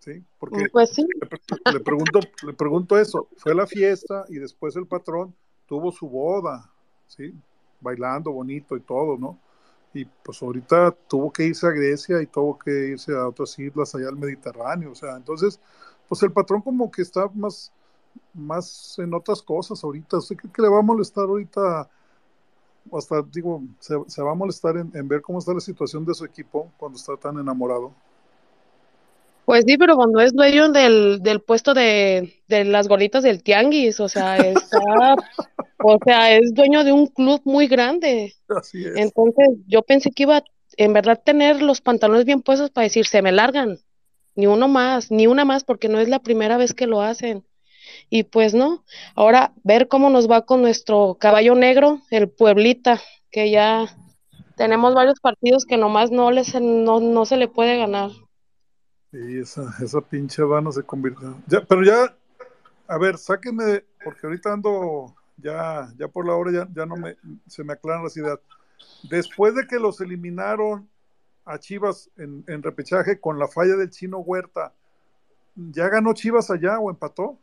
Sí, 0.00 0.22
porque 0.38 0.68
Pues 0.70 0.90
sí. 0.90 1.06
le, 1.20 1.26
pre- 1.26 1.40
le 1.72 1.80
pregunto, 1.80 2.20
le 2.46 2.52
pregunto 2.54 2.98
eso. 2.98 3.28
Fue 3.36 3.54
la 3.54 3.66
fiesta 3.66 4.24
y 4.28 4.36
después 4.38 4.74
el 4.76 4.86
patrón 4.86 5.34
tuvo 5.66 5.92
su 5.92 6.08
boda, 6.08 6.70
¿sí? 7.06 7.34
Bailando 7.80 8.32
bonito 8.32 8.76
y 8.76 8.80
todo, 8.80 9.18
¿no? 9.18 9.38
Y 9.92 10.04
pues 10.04 10.40
ahorita 10.42 10.92
tuvo 11.08 11.32
que 11.32 11.46
irse 11.46 11.66
a 11.66 11.70
Grecia 11.70 12.22
y 12.22 12.26
tuvo 12.26 12.58
que 12.58 12.70
irse 12.90 13.12
a 13.12 13.26
otras 13.26 13.58
islas 13.58 13.94
allá 13.94 14.08
al 14.08 14.16
Mediterráneo, 14.16 14.92
o 14.92 14.94
sea, 14.94 15.16
entonces, 15.16 15.58
pues 16.08 16.22
el 16.22 16.32
patrón 16.32 16.62
como 16.62 16.90
que 16.90 17.02
está 17.02 17.28
más, 17.34 17.72
más 18.34 18.96
en 18.98 19.12
otras 19.14 19.42
cosas 19.42 19.82
ahorita. 19.82 20.18
¿Usted 20.18 20.36
cree 20.36 20.52
que 20.52 20.62
le 20.62 20.68
va 20.68 20.78
a 20.78 20.82
molestar 20.82 21.24
ahorita? 21.24 21.88
Hasta, 22.92 23.22
digo, 23.22 23.62
se, 23.78 23.94
se 24.06 24.22
va 24.22 24.32
a 24.32 24.34
molestar 24.34 24.76
en, 24.76 24.90
en 24.94 25.06
ver 25.06 25.20
cómo 25.22 25.38
está 25.38 25.52
la 25.52 25.60
situación 25.60 26.04
de 26.04 26.14
su 26.14 26.24
equipo 26.24 26.72
cuando 26.78 26.96
está 26.96 27.16
tan 27.16 27.38
enamorado. 27.38 27.92
Pues 29.50 29.64
sí, 29.66 29.76
pero 29.76 29.96
cuando 29.96 30.20
es 30.20 30.32
dueño 30.32 30.68
del, 30.70 31.24
del 31.24 31.40
puesto 31.40 31.74
de, 31.74 32.40
de 32.46 32.64
las 32.64 32.86
gorditas 32.86 33.24
del 33.24 33.42
tianguis, 33.42 33.98
o 33.98 34.08
sea, 34.08 34.36
está, 34.36 35.16
o 35.82 35.98
sea, 36.04 36.36
es 36.36 36.52
dueño 36.54 36.84
de 36.84 36.92
un 36.92 37.06
club 37.06 37.40
muy 37.44 37.66
grande. 37.66 38.34
Así 38.48 38.84
es. 38.84 38.96
Entonces, 38.96 39.48
yo 39.66 39.82
pensé 39.82 40.10
que 40.10 40.24
iba 40.24 40.38
a, 40.38 40.44
en 40.76 40.92
verdad 40.92 41.20
tener 41.24 41.62
los 41.62 41.80
pantalones 41.80 42.24
bien 42.24 42.42
puestos 42.42 42.70
para 42.70 42.84
decir, 42.84 43.06
se 43.06 43.22
me 43.22 43.32
largan, 43.32 43.78
ni 44.34 44.46
uno 44.46 44.68
más, 44.68 45.10
ni 45.10 45.26
una 45.26 45.44
más, 45.44 45.64
porque 45.64 45.88
no 45.88 45.98
es 45.98 46.08
la 46.08 46.20
primera 46.20 46.56
vez 46.56 46.74
que 46.74 46.86
lo 46.86 47.02
hacen. 47.02 47.44
Y 48.08 48.24
pues 48.24 48.54
no, 48.54 48.84
ahora 49.14 49.52
ver 49.62 49.88
cómo 49.88 50.10
nos 50.10 50.30
va 50.30 50.46
con 50.46 50.62
nuestro 50.62 51.16
caballo 51.18 51.54
negro, 51.54 52.00
el 52.10 52.28
Pueblita, 52.28 53.00
que 53.30 53.50
ya 53.50 53.86
tenemos 54.56 54.94
varios 54.94 55.20
partidos 55.20 55.64
que 55.64 55.76
nomás 55.76 56.10
no 56.10 56.30
les, 56.30 56.54
no, 56.60 57.00
no 57.00 57.24
se 57.24 57.36
le 57.36 57.48
puede 57.48 57.78
ganar. 57.78 58.10
Y 59.12 59.40
esa, 59.40 59.74
esa 59.82 60.00
pinche 60.00 60.42
vana 60.42 60.70
se 60.70 60.82
convirtió. 60.82 61.36
Ya, 61.46 61.64
pero 61.66 61.82
ya, 61.82 62.14
a 62.86 62.98
ver, 62.98 63.18
sáquenme, 63.18 63.84
porque 64.04 64.26
ahorita 64.26 64.52
ando, 64.52 65.14
ya, 65.40 65.92
ya 65.96 66.08
por 66.08 66.26
la 66.26 66.34
hora 66.34 66.52
ya, 66.52 66.68
ya 66.74 66.86
no 66.86 66.96
me, 66.96 67.16
se 67.46 67.64
me 67.64 67.72
aclaran 67.72 68.04
las 68.04 68.16
ideas. 68.16 68.38
Después 69.10 69.54
de 69.54 69.66
que 69.66 69.78
los 69.78 70.00
eliminaron 70.00 70.88
a 71.44 71.58
Chivas 71.58 72.10
en, 72.16 72.44
en 72.46 72.62
repechaje 72.62 73.20
con 73.20 73.38
la 73.38 73.48
falla 73.48 73.76
del 73.76 73.90
chino 73.90 74.18
Huerta. 74.18 74.72
¿Ya 75.56 75.88
ganó 75.88 76.14
Chivas 76.14 76.50
allá 76.50 76.78
o 76.78 76.90
empató? 76.90 77.38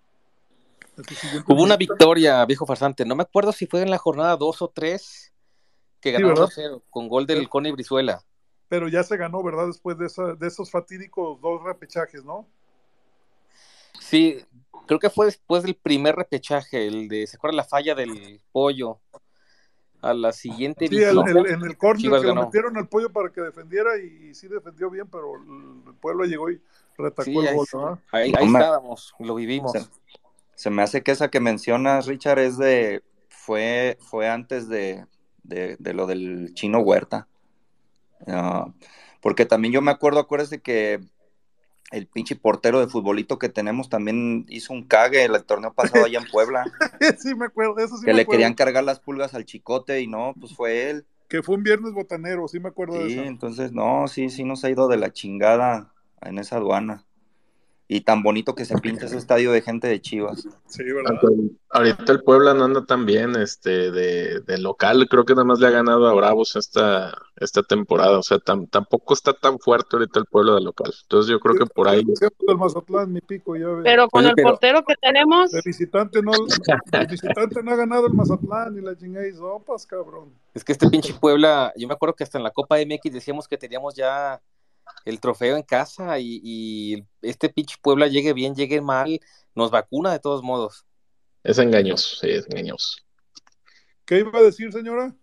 Hubo 1.48 1.64
una 1.64 1.78
victoria, 1.78 2.44
viejo 2.46 2.66
farsante. 2.66 3.06
No 3.06 3.16
me 3.16 3.24
acuerdo 3.24 3.52
si 3.52 3.68
fue 3.68 3.82
en 3.82 3.92
la 3.92 3.98
jornada 3.98 4.36
2 4.36 4.62
o 4.62 4.68
3 4.70 5.34
que 6.02 6.16
Sí, 6.16 6.22
ganó. 6.22 6.36
2-0 6.36 6.82
con 6.90 7.08
gol 7.08 7.28
del 7.28 7.48
Cone 7.50 7.72
Brizuela. 7.72 8.24
Pero 8.70 8.88
ya 8.88 9.04
se 9.04 9.18
ganó, 9.18 9.44
¿verdad? 9.44 9.68
Después 9.68 9.98
de, 9.98 10.08
esa, 10.08 10.34
de 10.34 10.48
esos 10.48 10.72
fatídicos 10.72 11.40
dos 11.42 11.64
repechajes, 11.64 12.24
¿no? 12.24 12.48
Sí, 14.10 14.38
creo 14.88 15.00
que 15.00 15.10
fue 15.10 15.26
después 15.26 15.64
del 15.64 15.76
primer 15.76 16.16
repechaje, 16.16 16.88
el 16.88 17.10
de, 17.10 17.28
¿se 17.28 17.36
acuerda 17.36 17.58
la 17.58 17.64
falla 17.66 17.94
del 17.94 18.40
pollo? 18.54 19.00
A 20.02 20.14
la 20.14 20.32
siguiente 20.32 20.88
Sí, 20.88 20.96
el- 20.96 21.28
el- 21.28 21.48
en 21.48 21.64
el 21.64 21.76
córner 21.78 22.04
Chivas 22.04 22.22
que 22.22 22.28
lo 22.28 22.36
ganó. 22.36 22.46
metieron 22.46 22.78
al 22.78 22.88
pollo 22.88 23.12
para 23.12 23.30
que 23.30 23.42
defendiera 23.42 23.98
y, 23.98 24.34
sí 24.34 24.48
defendió 24.48 24.90
bien, 24.90 25.08
pero 25.08 25.36
el 25.36 25.94
pueblo 25.96 26.24
llegó 26.24 26.50
y 26.52 26.62
retacó 26.98 27.24
Sí, 27.24 27.38
el 27.38 27.56
gol, 27.56 27.68
No 27.74 28.00
ahí 28.14 28.32
estábamos, 28.32 29.14
lo 29.20 29.36
vivimos. 29.36 29.72
Se, 29.74 29.86
se 30.56 30.70
me 30.70 30.84
hace 30.84 31.02
que 31.02 31.12
esa 31.12 31.30
que 31.30 31.40
mencionas, 31.40 32.06
Richard, 32.06 32.40
es 32.40 32.58
de. 32.58 33.04
Fue, 33.30 33.98
fue 34.02 34.30
antes 34.30 34.70
de, 34.70 35.06
de, 35.44 35.78
de 35.80 35.94
lo 35.94 36.06
del 36.06 36.54
chino 36.54 36.80
Huerta. 36.80 37.28
Ah, 38.28 38.72
porque 39.22 39.46
también 39.46 39.74
yo 39.74 39.82
me 39.82 39.92
acuerdo, 39.92 40.20
acuérdese 40.20 40.62
que 40.62 41.02
el 41.92 42.08
pinche 42.08 42.36
portero 42.36 42.80
de 42.80 42.88
futbolito 42.88 43.40
que 43.40 43.50
tenemos 43.50 43.90
también 43.90 44.46
hizo 44.50 44.74
un 44.74 44.84
cague 44.88 45.26
el 45.26 45.44
torneo 45.46 45.74
pasado 45.74 46.04
allá 46.06 46.20
en 46.20 46.28
Puebla. 46.32 46.72
sí, 47.20 47.36
me 47.36 47.46
acuerdo, 47.46 47.78
eso 47.80 47.98
sí 47.98 48.06
que 48.06 48.12
me 48.12 48.18
le 48.18 48.22
acuerdo. 48.24 48.32
querían 48.38 48.54
cargar 48.56 48.84
las 48.84 49.00
pulgas 49.00 49.34
al 49.34 49.46
chicote 49.46 50.02
y 50.02 50.08
no, 50.08 50.36
pues 50.40 50.54
fue 50.56 50.90
él. 50.90 51.08
Que 51.30 51.42
fue 51.44 51.56
un 51.56 51.64
viernes 51.64 51.94
botanero, 51.94 52.48
sí 52.50 52.60
me 52.60 52.70
acuerdo 52.70 53.00
de 53.00 53.08
Sí, 53.08 53.14
eso. 53.14 53.22
entonces, 53.28 53.72
no, 53.74 54.08
sí, 54.08 54.30
sí 54.30 54.44
nos 54.44 54.64
ha 54.66 54.70
ido 54.70 54.88
de 54.90 54.98
la 54.98 55.12
chingada 55.14 55.94
en 56.22 56.38
esa 56.40 56.58
aduana. 56.58 57.07
Y 57.90 58.02
tan 58.02 58.22
bonito 58.22 58.54
que 58.54 58.66
se 58.66 58.78
pinta 58.80 59.06
ese 59.06 59.16
estadio 59.18 59.50
de 59.54 59.62
gente 59.62 59.88
de 59.88 60.02
Chivas. 60.02 60.46
Sí, 60.68 60.84
Aunque 61.06 61.56
ahorita 61.70 62.12
el 62.12 62.22
Puebla 62.22 62.54
no 62.54 62.66
anda 62.66 62.86
tan 62.86 63.06
bien, 63.06 63.38
este, 63.38 63.92
de, 63.92 64.42
de 64.42 64.58
local, 64.58 65.08
creo 65.10 65.24
que 65.24 65.34
nada 65.34 65.46
más 65.46 65.60
le 65.60 65.68
ha 65.68 65.70
ganado 65.70 66.06
a 66.06 66.14
Bravos 66.14 66.58
esta, 66.58 67.18
esta 67.38 67.64
temporada, 67.64 68.20
o 68.20 68.24
sea, 68.24 68.40
tam- 68.40 68.70
tampoco 68.70 69.14
está 69.14 69.32
tan 69.32 69.58
fuerte 69.60 69.88
ahorita 69.94 70.20
el 70.20 70.26
Puebla 70.26 70.56
de 70.56 70.62
local, 70.62 70.92
entonces 71.02 71.32
yo 71.32 71.40
creo 71.40 71.56
que 71.56 71.66
por 71.66 71.88
ahí, 71.88 72.04
El 72.48 72.58
Mazatlán, 72.58 73.14
mi 73.14 73.22
pico, 73.22 73.56
ya 73.56 73.68
ves. 73.68 73.84
Pero 73.86 74.10
con 74.10 74.20
Oye, 74.20 74.30
el 74.32 74.36
pero- 74.36 74.50
portero 74.50 74.84
que 74.86 74.96
tenemos, 75.02 75.52
De 75.52 75.62
visitante 75.64 76.22
no, 76.22 76.32
visitante 77.10 77.64
no 77.64 77.72
ha 77.72 77.76
ganado 77.78 78.08
el 78.08 78.14
Mazatlán 78.14 78.78
y 78.78 78.82
la 78.82 78.98
chingada 78.98 79.26
sopas, 79.34 79.86
cabrón. 79.88 80.34
Es 80.54 80.64
que 80.66 80.74
este 80.74 80.90
pinche 80.90 81.14
Puebla, 81.14 81.72
yo 81.78 81.88
me 81.88 81.94
acuerdo 81.94 82.16
que 82.16 82.26
hasta 82.26 82.38
en 82.38 82.44
la 82.44 82.52
Copa 82.52 82.78
MX 82.80 83.14
decíamos 83.14 83.48
que 83.48 83.58
teníamos 83.58 83.96
ya 83.96 84.42
el 85.06 85.20
trofeo 85.20 85.56
en 85.56 85.64
casa 85.64 86.20
y, 86.20 86.42
y 86.44 87.06
este 87.22 87.50
pinche 87.50 87.78
Puebla 87.82 88.08
llegue 88.08 88.34
bien, 88.34 88.56
llegue 88.56 88.82
mal, 88.82 89.20
nos 89.56 89.72
vacuna 89.72 90.12
de 90.12 90.20
todos 90.20 90.44
modos. 90.44 90.86
es 91.44 91.58
engañoso, 91.60 92.18
sí, 92.18 92.30
es 92.30 92.48
engañoso. 92.48 92.98
¿Qué 94.06 94.20
iba 94.20 94.40
a 94.40 94.44
decir, 94.44 94.72
señora? 94.72 95.16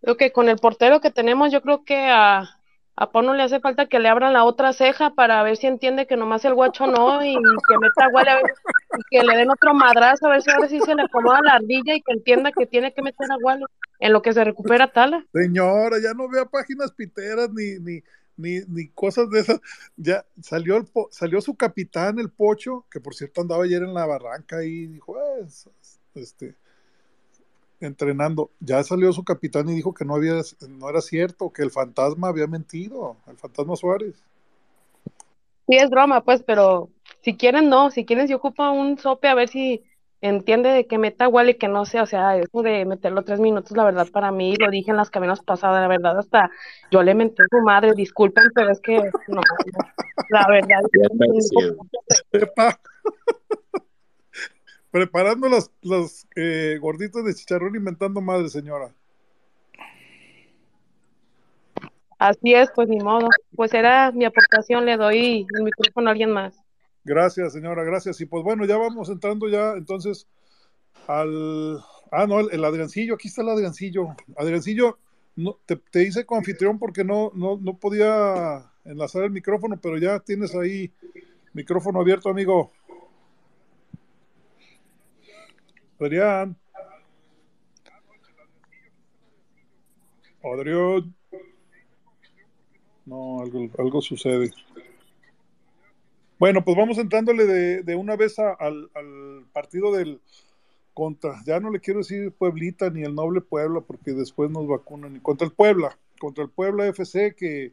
creo 0.00 0.16
que 0.16 0.32
con 0.32 0.48
el 0.48 0.58
portero 0.58 1.00
que 1.00 1.10
tenemos, 1.10 1.52
yo 1.52 1.60
creo 1.62 1.84
que 1.84 1.96
a, 1.96 2.57
a 3.00 3.22
no 3.22 3.34
le 3.34 3.42
hace 3.44 3.60
falta 3.60 3.86
que 3.86 4.00
le 4.00 4.08
abran 4.08 4.32
la 4.32 4.44
otra 4.44 4.72
ceja 4.72 5.10
para 5.14 5.42
ver 5.44 5.56
si 5.56 5.68
entiende 5.68 6.06
que 6.06 6.16
nomás 6.16 6.44
el 6.44 6.54
guacho 6.54 6.86
no 6.86 7.24
y 7.24 7.34
que 7.34 7.78
meta 7.78 8.08
guale 8.10 8.30
a 8.30 8.34
ver, 8.36 8.44
y 8.98 9.02
que 9.08 9.22
le 9.24 9.36
den 9.36 9.50
otro 9.50 9.72
madrazo 9.72 10.26
a 10.26 10.30
ver 10.30 10.42
si 10.42 10.50
ahora 10.50 10.68
sí 10.68 10.80
se 10.80 10.94
le 10.94 11.02
acomoda 11.02 11.40
la 11.42 11.52
ardilla 11.54 11.94
y 11.94 12.00
que 12.00 12.12
entienda 12.12 12.50
que 12.50 12.66
tiene 12.66 12.92
que 12.92 13.02
meter 13.02 13.30
a 13.30 13.36
en 14.00 14.12
lo 14.12 14.22
que 14.22 14.32
se 14.32 14.42
recupera 14.42 14.88
Tala. 14.88 15.24
Señora, 15.32 15.98
ya 16.02 16.12
no 16.14 16.28
vea 16.28 16.44
páginas 16.44 16.92
piteras 16.92 17.50
ni, 17.50 17.78
ni, 17.78 18.02
ni, 18.36 18.60
ni 18.66 18.88
cosas 18.88 19.30
de 19.30 19.40
esas. 19.40 19.60
Ya 19.96 20.24
salió, 20.42 20.76
el 20.76 20.86
po- 20.86 21.08
salió 21.10 21.40
su 21.40 21.54
capitán, 21.56 22.18
el 22.18 22.30
Pocho, 22.30 22.84
que 22.90 23.00
por 23.00 23.14
cierto 23.14 23.40
andaba 23.40 23.64
ayer 23.64 23.82
en 23.82 23.94
la 23.94 24.06
barranca 24.06 24.62
y 24.64 24.86
dijo, 24.86 25.16
"Es- 25.44 25.68
este, 26.14 26.54
entrenando. 27.80 28.50
Ya 28.60 28.82
salió 28.82 29.12
su 29.12 29.24
capitán 29.24 29.68
y 29.68 29.74
dijo 29.74 29.94
que 29.94 30.04
no 30.04 30.14
había, 30.14 30.34
no 30.68 30.90
era 30.90 31.00
cierto, 31.00 31.50
que 31.52 31.62
el 31.62 31.70
fantasma 31.70 32.28
había 32.28 32.46
mentido, 32.46 33.16
el 33.26 33.36
fantasma 33.36 33.76
Suárez. 33.76 34.22
Sí, 35.66 35.76
es 35.76 35.90
broma, 35.90 36.22
pues, 36.22 36.42
pero 36.42 36.88
si 37.20 37.36
quieren, 37.36 37.68
no, 37.68 37.90
si 37.90 38.04
quieren, 38.04 38.26
si 38.26 38.34
ocupa 38.34 38.70
un 38.70 38.98
sope 38.98 39.28
a 39.28 39.34
ver 39.34 39.48
si 39.48 39.84
entiende 40.20 40.70
de 40.70 40.86
que 40.86 40.98
meta 40.98 41.26
igual 41.26 41.50
y 41.50 41.54
que 41.54 41.68
no 41.68 41.84
sea, 41.84 42.02
o 42.02 42.06
sea, 42.06 42.36
eso 42.36 42.62
de 42.62 42.84
meterlo 42.84 43.22
tres 43.22 43.38
minutos, 43.38 43.76
la 43.76 43.84
verdad, 43.84 44.08
para 44.12 44.32
mí, 44.32 44.56
lo 44.56 44.70
dije 44.70 44.90
en 44.90 44.96
las 44.96 45.10
caminos 45.10 45.42
pasadas, 45.42 45.80
la 45.80 45.88
verdad, 45.88 46.18
hasta 46.18 46.50
yo 46.90 47.02
le 47.02 47.14
menté 47.14 47.42
a 47.42 47.46
su 47.50 47.62
madre, 47.62 47.92
disculpen, 47.94 48.44
pero 48.54 48.72
es 48.72 48.80
que, 48.80 48.96
no, 49.28 49.40
la 50.30 50.46
verdad. 50.48 50.80
Preparando 54.90 55.48
los, 55.48 55.70
los 55.82 56.26
eh, 56.36 56.78
gorditos 56.80 57.24
de 57.24 57.34
chicharrón 57.34 57.76
inventando 57.76 58.20
madre, 58.20 58.48
señora. 58.48 58.94
así 62.18 62.52
es, 62.52 62.68
pues 62.74 62.88
ni 62.88 62.98
modo, 62.98 63.28
pues 63.54 63.72
era 63.72 64.10
mi 64.12 64.24
aportación, 64.24 64.84
le 64.84 64.96
doy 64.96 65.46
el 65.56 65.62
micrófono 65.62 66.08
a 66.08 66.12
alguien 66.12 66.32
más. 66.32 66.56
Gracias, 67.04 67.52
señora, 67.52 67.84
gracias. 67.84 68.20
Y 68.20 68.26
pues 68.26 68.44
bueno, 68.44 68.66
ya 68.66 68.76
vamos 68.76 69.08
entrando 69.08 69.48
ya 69.48 69.72
entonces 69.72 70.26
al... 71.06 71.78
Ah, 72.10 72.26
no, 72.26 72.40
el, 72.40 72.48
el 72.52 72.64
Adriancillo, 72.64 73.14
aquí 73.14 73.28
está 73.28 73.42
el 73.42 73.50
Adriancillo. 73.50 74.08
Adriancillo, 74.36 74.98
no, 75.36 75.58
te, 75.64 75.76
te 75.76 76.02
hice 76.02 76.26
coanfitrión 76.26 76.78
porque 76.78 77.04
no, 77.04 77.30
no, 77.34 77.58
no 77.60 77.78
podía 77.78 78.72
enlazar 78.84 79.24
el 79.24 79.30
micrófono, 79.30 79.78
pero 79.80 79.98
ya 79.98 80.18
tienes 80.20 80.54
ahí 80.54 80.90
micrófono 81.52 82.00
abierto, 82.00 82.28
amigo. 82.28 82.72
Adrián. 86.00 86.56
Adrián. 90.42 91.14
No, 93.04 93.40
algo, 93.40 93.68
algo 93.78 94.00
sucede. 94.02 94.50
Bueno, 96.38 96.64
pues 96.64 96.76
vamos 96.76 96.98
entrándole 96.98 97.46
de, 97.46 97.82
de 97.82 97.96
una 97.96 98.16
vez 98.16 98.38
a- 98.38 98.52
al, 98.52 98.90
al 98.94 99.44
partido 99.52 99.92
del 99.92 100.20
contra, 100.94 101.40
ya 101.46 101.60
no 101.60 101.70
le 101.70 101.78
quiero 101.80 102.00
decir 102.00 102.32
Pueblita 102.32 102.90
ni 102.90 103.02
el 103.02 103.14
noble 103.14 103.40
Puebla 103.40 103.80
porque 103.80 104.12
después 104.12 104.50
nos 104.50 104.66
vacunan, 104.66 105.20
contra 105.20 105.46
el 105.46 105.52
Puebla, 105.52 105.96
contra 106.20 106.42
el 106.44 106.50
Puebla 106.50 106.86
FC 106.88 107.34
que, 107.36 107.72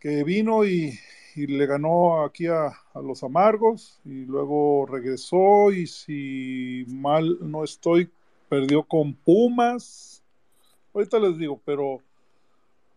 que 0.00 0.24
vino 0.24 0.64
y, 0.64 0.98
y 1.36 1.46
le 1.46 1.66
ganó 1.66 2.24
aquí 2.24 2.46
a, 2.46 2.66
a 2.68 3.00
los 3.02 3.22
amargos 3.22 4.00
y 4.04 4.24
luego 4.26 4.86
regresó 4.86 5.72
y 5.72 5.86
si 5.86 6.84
mal 6.88 7.38
no 7.40 7.64
estoy, 7.64 8.10
perdió 8.48 8.84
con 8.84 9.14
Pumas. 9.14 10.22
Ahorita 10.94 11.18
les 11.20 11.38
digo, 11.38 11.60
pero 11.64 12.00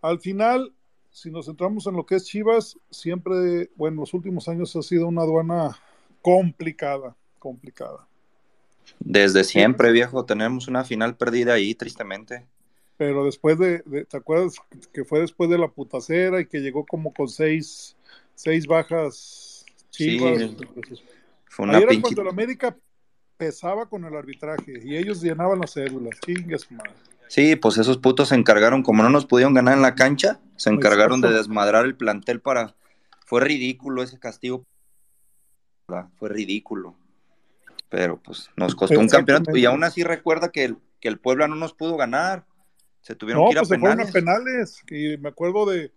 al 0.02 0.20
final, 0.20 0.74
si 1.12 1.32
nos 1.32 1.46
centramos 1.48 1.88
en 1.88 1.96
lo 1.96 2.06
que 2.06 2.16
es 2.16 2.26
Chivas, 2.26 2.78
siempre, 2.90 3.70
bueno, 3.76 4.02
los 4.02 4.14
últimos 4.14 4.48
años 4.48 4.76
ha 4.76 4.82
sido 4.82 5.08
una 5.08 5.24
aduana 5.24 5.78
complicada, 6.22 7.16
complicada. 7.40 8.08
Desde 9.00 9.46
siempre, 9.46 9.94
viejo, 9.94 10.26
tenemos 10.26 10.68
una 10.68 10.84
final 10.84 11.16
perdida 11.16 11.54
ahí, 11.54 11.76
tristemente. 11.76 12.46
Pero 12.98 13.26
después 13.26 13.58
de, 13.60 13.84
de- 13.86 14.06
¿te 14.06 14.18
acuerdas 14.18 14.56
que 14.94 15.04
fue 15.04 15.20
después 15.20 15.50
de 15.50 15.58
la 15.58 15.68
putacera 15.70 16.40
y 16.42 16.48
que 16.48 16.60
llegó 16.60 16.86
como 16.86 17.14
con 17.14 17.28
seis, 17.28 17.95
seis 18.36 18.68
bajas 18.68 19.66
Chivas? 19.90 20.40
Sí, 20.40 20.58
fue 21.46 21.66
una 21.66 21.78
Ahí 21.78 21.84
era 21.84 22.02
cuando 22.02 22.22
el 22.22 22.28
América 22.28 22.78
pesaba 23.38 23.88
con 23.88 24.06
el 24.06 24.16
arbitraje 24.16 24.80
y 24.84 24.96
ellos 24.98 25.22
llenaban 25.22 25.60
las 25.60 25.74
cédulas. 25.74 26.20
Chingas, 26.26 26.70
madre. 26.72 26.92
Sí, 27.28 27.56
pues 27.56 27.78
esos 27.78 27.98
putos 27.98 28.30
se 28.30 28.36
encargaron, 28.36 28.84
como 28.84 29.02
no 29.04 29.10
nos 29.10 29.26
pudieron 29.26 29.54
ganar 29.54 29.76
en 29.76 29.82
la 29.82 29.96
cancha, 29.96 30.40
se 30.58 30.70
encargaron 30.70 31.22
de 31.22 31.32
desmadrar 31.32 31.86
el 31.86 31.96
plantel 31.96 32.40
para... 32.40 32.76
Fue 33.26 33.42
ridículo 33.42 34.04
ese 34.04 34.20
castigo. 34.20 34.64
Fue 36.18 36.30
ridículo. 36.30 36.96
Pero 37.90 38.22
pues 38.22 38.50
nos 38.56 38.76
costó 38.76 39.00
un 39.00 39.08
campeonato 39.08 39.56
y 39.58 39.66
aún 39.66 39.84
así 39.84 40.04
recuerda 40.04 40.52
que 40.52 40.66
el, 40.66 40.78
que 41.00 41.08
el 41.08 41.20
Puebla 41.20 41.48
no 41.48 41.56
nos 41.56 41.74
pudo 41.74 41.98
ganar. 41.98 42.46
Se 43.02 43.16
tuvieron 43.16 43.44
No, 43.44 43.50
que 43.50 43.54
ir 43.54 43.60
pues 43.60 43.72
a 43.72 43.74
se 43.76 43.80
fueron 43.80 44.02
a 44.02 44.06
penales. 44.06 44.82
penales. 44.86 45.16
Y 45.18 45.18
me 45.22 45.30
acuerdo 45.30 45.66
de 45.66 45.92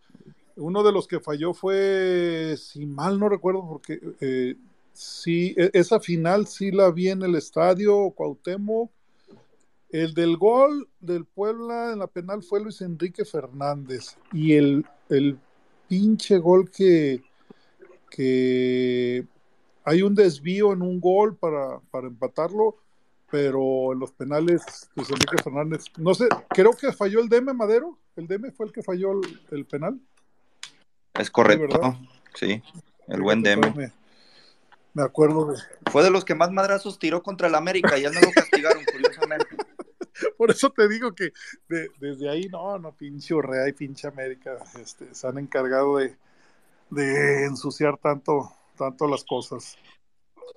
uno 0.59 0.83
de 0.83 0.93
los 0.93 1.07
que 1.07 1.21
falló 1.21 1.55
fue, 1.55 2.57
si 2.59 2.85
mal 2.87 3.19
no 3.19 3.29
recuerdo, 3.29 3.67
porque 3.67 4.01
eh, 4.21 4.57
sí, 4.93 5.55
e- 5.57 5.71
esa 5.73 6.01
final 6.01 6.47
sí 6.47 6.71
la 6.71 6.91
vi 6.91 7.09
en 7.09 7.23
el 7.23 7.35
estadio 7.37 8.11
Cuauhtémoc. 8.11 8.91
El 9.91 10.13
del 10.13 10.37
gol 10.37 10.89
del 11.01 11.25
Puebla 11.25 11.93
en 11.93 12.01
la 12.01 12.07
penal 12.09 12.43
fue 12.43 12.61
Luis 12.61 12.81
Enrique 12.83 13.25
Fernández. 13.25 14.19
Y 14.33 14.53
el, 14.55 14.85
el 15.09 15.39
pinche 15.89 16.39
gol 16.39 16.71
que, 16.71 17.23
que 18.11 19.27
hay 19.85 20.03
un 20.03 20.15
desvío 20.15 20.73
en 20.75 20.83
un 20.83 21.01
gol 21.01 21.37
para, 21.37 21.81
para 21.91 22.09
empatarlo. 22.09 22.77
pero 23.31 23.93
en 23.93 23.99
los 23.99 24.13
penales, 24.13 24.63
Luis 24.95 25.11
Enrique 25.11 25.43
Fernández, 25.43 25.85
no 25.99 26.15
sé, 26.15 26.29
creo 26.49 26.73
que 26.73 26.93
falló 26.93 27.21
el 27.21 27.29
Deme 27.29 27.53
Madero, 27.53 27.99
el 28.17 28.27
Deme 28.27 28.51
fue 28.53 28.67
el 28.67 28.73
que 28.73 28.83
falló 28.83 29.21
el 29.51 29.65
penal. 29.67 30.01
Es 31.19 31.31
correcto. 31.31 31.99
Sí, 32.35 32.63
el 33.09 33.21
buen 33.23 33.43
Deme. 33.43 33.73
Me, 33.75 33.93
me 34.95 35.03
acuerdo 35.03 35.47
de. 35.53 35.59
Fue 35.91 36.03
de 36.05 36.11
los 36.11 36.25
que 36.25 36.35
más 36.35 36.51
madrazos 36.51 36.99
tiró 36.99 37.23
contra 37.23 37.49
el 37.49 37.55
América 37.55 37.99
y 37.99 38.03
ya 38.03 38.11
no 38.11 38.21
lo 38.21 38.31
castigaron, 38.33 38.85
curiosamente. 38.85 39.57
Por 40.37 40.51
eso 40.51 40.71
te 40.71 40.89
digo 40.89 41.15
que 41.15 41.33
de- 41.69 41.91
desde 42.01 42.29
ahí, 42.29 42.49
no, 42.51 42.79
no, 42.79 42.93
pinche 42.93 43.35
Urrea 43.35 43.69
y 43.69 43.73
pinche 43.73 44.09
América, 44.09 44.57
este, 44.81 45.15
se 45.15 45.27
han 45.27 45.39
encargado 45.39 45.99
de, 45.99 46.17
de 46.91 47.45
ensuciar 47.45 47.99
tanto, 47.99 48.53
tanto 48.77 49.07
las 49.07 49.25
cosas. 49.25 49.77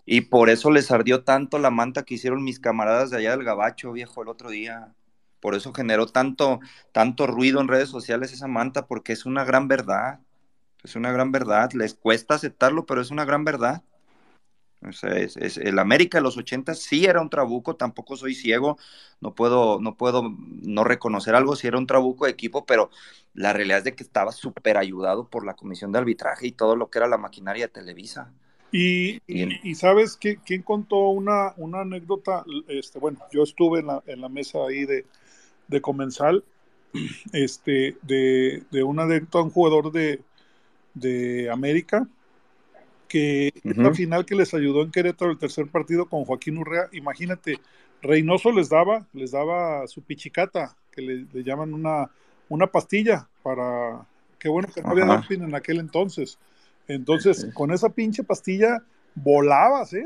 Y 0.06 0.22
por 0.22 0.50
eso 0.50 0.72
les 0.72 0.90
ardió 0.90 1.24
tanto 1.24 1.60
la 1.60 1.70
manta 1.70 2.04
que 2.04 2.16
hicieron 2.16 2.44
mis 2.44 2.60
camaradas 2.60 3.12
de 3.12 3.18
allá 3.18 3.32
del 3.32 3.44
Gabacho, 3.44 3.92
viejo, 3.92 4.24
el 4.24 4.30
otro 4.30 4.50
día. 4.50 4.94
Por 5.40 5.54
eso 5.54 5.74
generó 5.74 6.08
tanto, 6.08 6.60
tanto 6.92 7.28
ruido 7.28 7.62
en 7.62 7.68
redes 7.68 7.90
sociales 7.90 8.34
esa 8.34 8.48
manta, 8.48 8.88
porque 8.88 9.14
es 9.14 9.26
una 9.26 9.44
gran 9.44 9.68
verdad. 9.68 10.20
Es 10.84 10.96
una 10.96 11.12
gran 11.12 11.32
verdad. 11.32 11.72
Les 11.74 11.96
cuesta 11.96 12.36
aceptarlo, 12.36 12.86
pero 12.86 13.02
es 13.02 13.10
una 13.10 13.26
gran 13.26 13.44
verdad. 13.44 13.84
O 14.88 14.92
sea, 14.94 15.12
es, 15.18 15.38
es- 15.38 15.58
el 15.58 15.78
América 15.80 16.18
de 16.18 16.24
los 16.24 16.38
80 16.38 16.74
sí 16.74 17.06
era 17.06 17.22
un 17.22 17.30
trabuco, 17.30 17.76
tampoco 17.76 18.18
soy 18.18 18.34
ciego, 18.34 18.78
no 19.20 19.36
puedo, 19.36 19.80
no 19.80 19.96
puedo 19.96 20.24
no 20.40 20.84
reconocer 20.84 21.36
algo 21.36 21.56
si 21.56 21.68
era 21.68 21.78
un 21.78 21.86
trabuco 21.88 22.26
de 22.26 22.32
equipo, 22.32 22.66
pero 22.66 22.90
la 23.34 23.54
realidad 23.54 23.80
es 23.80 23.84
de 23.86 23.96
que 23.96 24.04
estaba 24.04 24.32
súper 24.32 24.78
ayudado 24.78 25.30
por 25.30 25.46
la 25.46 25.56
comisión 25.56 25.92
de 25.92 26.00
arbitraje 26.00 26.48
y 26.48 26.52
todo 26.54 26.76
lo 26.76 26.90
que 26.90 26.98
era 27.00 27.08
la 27.08 27.18
maquinaria 27.20 27.68
de 27.68 27.74
Televisa. 27.74 28.34
Y, 28.72 29.22
Bien. 29.28 29.60
y, 29.64 29.70
y 29.70 29.76
sabes 29.76 30.16
que, 30.16 30.38
quién 30.38 30.62
contó 30.64 31.10
una, 31.10 31.54
una 31.58 31.82
anécdota, 31.82 32.46
este, 32.70 33.00
bueno, 33.00 33.20
yo 33.32 33.44
estuve 33.44 33.80
en 33.82 33.88
la, 33.88 34.04
en 34.06 34.22
la 34.22 34.30
mesa 34.30 34.60
ahí 34.66 34.86
de, 34.86 35.06
de 35.68 35.82
comensal, 35.82 36.44
este, 37.34 37.98
de, 38.04 38.64
de 38.72 38.84
una 38.84 39.04
anécdota 39.04 39.42
un 39.42 39.52
jugador 39.52 39.92
de, 39.92 40.22
de 40.94 41.50
América, 41.50 42.08
que 43.08 43.52
Ujú. 43.66 43.82
la 43.82 43.94
final 43.94 44.26
que 44.26 44.36
les 44.36 44.54
ayudó 44.54 44.84
en 44.84 44.92
Querétaro 44.92 45.32
el 45.32 45.38
tercer 45.38 45.68
partido 45.68 46.08
con 46.08 46.24
Joaquín 46.26 46.58
Urrea, 46.58 46.88
imagínate, 46.94 47.60
Reynoso 48.02 48.52
les 48.52 48.70
daba, 48.70 49.06
les 49.14 49.32
daba 49.32 49.86
su 49.88 50.02
pichicata, 50.02 50.76
que 50.92 51.02
le, 51.02 51.26
le 51.32 51.44
llaman 51.44 51.74
una, 51.74 52.10
una 52.50 52.68
pastilla 52.68 53.28
para, 53.44 54.06
qué 54.40 54.50
bueno 54.50 54.70
que 54.74 54.82
no 54.82 54.92
había 54.92 55.06
doping 55.06 55.42
en 55.42 55.56
aquel 55.56 55.80
entonces. 55.80 56.38
Entonces, 56.88 57.48
con 57.54 57.72
esa 57.72 57.90
pinche 57.90 58.24
pastilla 58.24 58.84
volabas, 59.16 59.94
¿eh? 59.94 60.04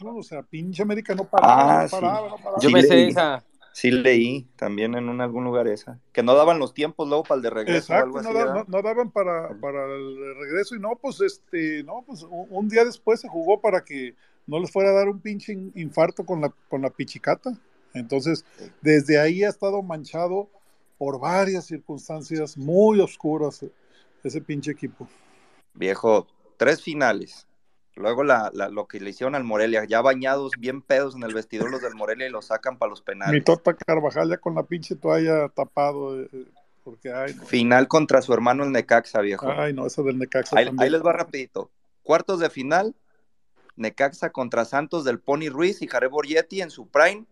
No, 0.00 0.16
o 0.16 0.22
sea, 0.22 0.42
pinche 0.42 0.82
América 0.82 1.14
no 1.14 1.24
paraba, 1.24 1.62
Ah, 1.62 1.82
no 1.82 1.88
sí. 1.88 1.94
paraba, 1.96 2.28
no 2.28 2.36
paraba. 2.38 2.62
Yo 2.62 2.70
me 2.70 2.82
sé 2.82 3.08
esa. 3.08 3.44
Sí 3.74 3.90
leí 3.90 4.46
también 4.54 4.94
en 4.94 5.08
un- 5.08 5.20
algún 5.20 5.42
lugar 5.42 5.66
esa. 5.66 5.98
Que 6.12 6.22
no 6.22 6.36
daban 6.36 6.60
los 6.60 6.74
tiempos 6.74 7.08
luego 7.08 7.24
para 7.24 7.38
el 7.38 7.42
de 7.42 7.50
regreso 7.50 7.92
o 7.92 7.96
algo 7.96 8.18
Exacto, 8.20 8.38
así. 8.38 8.46
no, 8.48 8.54
no- 8.54 8.64
no 8.68 8.82
daban 8.82 9.10
para, 9.10 9.48
para 9.60 9.84
el 9.86 10.36
regreso 10.36 10.76
y 10.76 10.78
no, 10.78 10.94
pues 10.94 11.20
este, 11.20 11.82
no, 11.82 12.04
pues 12.06 12.22
un, 12.22 12.46
un 12.50 12.68
día 12.68 12.84
después 12.84 13.20
se 13.20 13.28
jugó 13.28 13.60
para 13.60 13.84
que 13.84 14.14
no 14.46 14.60
les 14.60 14.70
fuera 14.70 14.90
a 14.90 14.92
dar 14.92 15.08
un 15.08 15.18
pinche 15.18 15.54
in- 15.54 15.72
infarto 15.74 16.24
con 16.24 16.40
la, 16.40 16.54
con 16.68 16.82
la 16.82 16.90
pichicata. 16.90 17.58
Entonces, 17.94 18.44
desde 18.80 19.18
ahí 19.18 19.42
ha 19.42 19.48
estado 19.48 19.82
manchado 19.82 20.48
por 20.96 21.18
varias 21.18 21.66
circunstancias 21.66 22.56
muy 22.56 23.00
oscuras 23.00 23.64
ese 24.22 24.40
pinche 24.40 24.70
equipo. 24.70 25.08
Viejo, 25.74 26.28
tres 26.56 26.80
finales. 26.80 27.48
Luego 27.96 28.24
la, 28.24 28.50
la- 28.52 28.68
lo 28.70 28.86
que 28.88 28.98
le 29.00 29.10
hicieron 29.10 29.34
al 29.36 29.44
Morelia, 29.44 29.84
ya 29.84 30.00
bañados, 30.02 30.52
bien 30.58 30.82
pedos 30.82 31.14
en 31.14 31.22
el 31.22 31.32
vestidor 31.32 31.70
los 31.70 31.80
del 31.80 31.94
Morelia 31.94 32.26
y 32.26 32.30
los 32.30 32.46
sacan 32.46 32.76
para 32.76 32.90
los 32.90 33.00
Mi 33.00 33.04
penales. 33.04 33.44
Tota 33.44 33.74
Carvajal 33.74 34.28
ya 34.30 34.38
con 34.38 34.54
la 34.56 34.64
pinche 34.64 34.96
toalla 34.96 35.48
tapado, 35.48 36.20
eh, 36.20 36.28
eh, 36.32 36.44
porque 36.82 37.12
ay, 37.12 37.34
no, 37.34 37.44
Final 37.44 37.86
contra 37.88 38.20
su 38.20 38.34
hermano 38.34 38.64
el 38.64 38.72
Necaxa, 38.72 39.20
viejo. 39.20 39.46
ay, 39.48 39.72
no, 39.72 39.86
esa 39.86 40.02
del 40.02 40.18
Necaxa 40.18 40.56
Ahí, 40.58 40.90
les 40.90 41.02
va 41.04 41.12
rapidito. 41.12 41.70
Cuartos 42.02 42.40
de 42.40 42.50
final, 42.50 42.94
Necaxa 43.76 44.30
contra 44.30 44.64
Santos 44.64 45.04
del 45.04 45.18
Pony 45.20 45.48
Ruiz 45.50 45.80
y 45.82 45.86
Jared 45.88 46.10
Borgetti 46.10 46.62
en 46.62 46.70
su 46.70 46.88
prime 46.88 47.24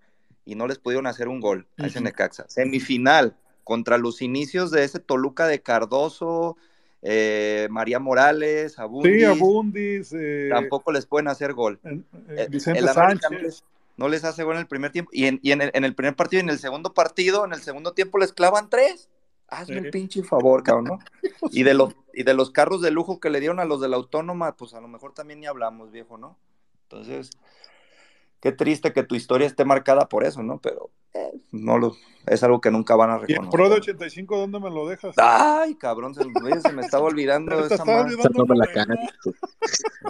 y 0.45 0.55
no 0.55 0.67
les 0.67 0.79
pudieron 0.79 1.07
hacer 1.07 1.29
un 1.29 1.41
gol 1.41 1.67
a 1.79 1.87
ese. 1.87 2.01
Necaxa. 2.01 2.47
Semifinal 2.49 3.37
contra 3.65 3.99
los 3.99 4.23
inicios 4.23 4.71
de 4.71 4.85
ese 4.85 4.99
Toluca 5.01 5.47
de 5.47 5.61
Cardoso, 5.61 6.57
eh, 7.03 7.67
María 7.71 7.99
Morales, 7.99 8.79
Abundis. 8.79 9.19
Sí, 9.19 9.25
Abundis, 9.25 10.13
eh, 10.13 10.49
Tampoco 10.51 10.93
les 10.93 11.05
pueden 11.07 11.29
hacer 11.29 11.53
gol. 11.53 11.79
eh, 11.85 12.47
Vicente 12.49 12.81
el 12.81 12.89
Sánchez. 12.89 13.31
les, 13.43 13.65
no 13.97 14.09
les 14.09 14.25
hace 14.25 14.45
gol 14.45 14.55
en 14.55 14.61
el 14.61 14.67
primer 14.69 14.93
tiempo. 14.93 15.11
Y, 15.13 15.27
en, 15.27 15.41
y 15.43 15.53
en, 15.53 15.63
el, 15.63 15.71
en 15.75 15.85
el 15.85 15.95
primer 15.95 16.15
partido 16.17 16.41
y 16.41 16.45
en 16.45 16.51
el 16.51 16.59
segundo 16.59 16.95
partido, 16.95 17.45
en 17.45 17.53
el 17.53 17.61
segundo 17.61 17.93
tiempo 17.93 18.19
les 18.19 18.33
clavan 18.33 18.71
tres. 18.71 19.09
Hazme 19.49 19.79
el 19.79 19.91
pinche 19.91 20.23
favor, 20.23 20.63
cabrón, 20.63 20.85
¿no? 20.85 20.99
Y 21.53 21.63
de 21.65 21.75
los 21.75 21.95
y 22.15 22.23
de 22.23 22.33
los 22.35 22.51
carros 22.51 22.81
de 22.81 22.91
lujo 22.91 23.21
que 23.21 23.29
le 23.31 23.41
dieron 23.41 23.61
a 23.61 23.65
los 23.67 23.81
de 23.81 23.89
la 23.89 23.97
autónoma, 23.97 24.57
pues 24.57 24.73
a 24.75 24.81
lo 24.81 24.89
mejor 24.89 25.13
también 25.13 25.41
ni 25.41 25.47
hablamos, 25.47 25.91
viejo, 25.91 26.17
¿no? 26.17 26.39
Entonces, 26.85 27.31
qué 28.43 28.51
triste 28.53 28.93
que 28.93 29.05
tu 29.05 29.15
historia 29.15 29.47
esté 29.47 29.65
marcada 29.65 30.09
por 30.09 30.25
eso, 30.25 30.43
¿no? 30.43 30.59
Pero 30.61 30.91
eh, 31.15 31.31
no 31.53 31.79
lo, 31.79 31.95
es 32.27 32.43
algo 32.43 32.61
que 32.61 32.71
nunca 32.73 32.97
van 32.97 33.11
a 33.11 33.15
¿Y 33.15 33.17
el 33.17 33.23
reconocer. 33.29 33.51
Pro 33.53 33.69
de 33.69 33.77
85 33.77 34.37
dónde 34.37 34.59
me 34.61 34.69
lo 34.71 34.87
dejas? 34.89 35.15
Ay, 35.17 35.77
cabrón, 35.77 36.15
se, 36.15 36.25
me- 36.27 36.61
se 36.61 36.73
me 36.73 36.83
estaba 36.83 37.05
olvidando 37.07 37.65
esa 37.65 37.75
estaba 37.77 38.03
madre. 38.03 38.15
olvidando 38.17 38.39
No 38.39 38.47
me 38.47 38.57
la 38.57 38.65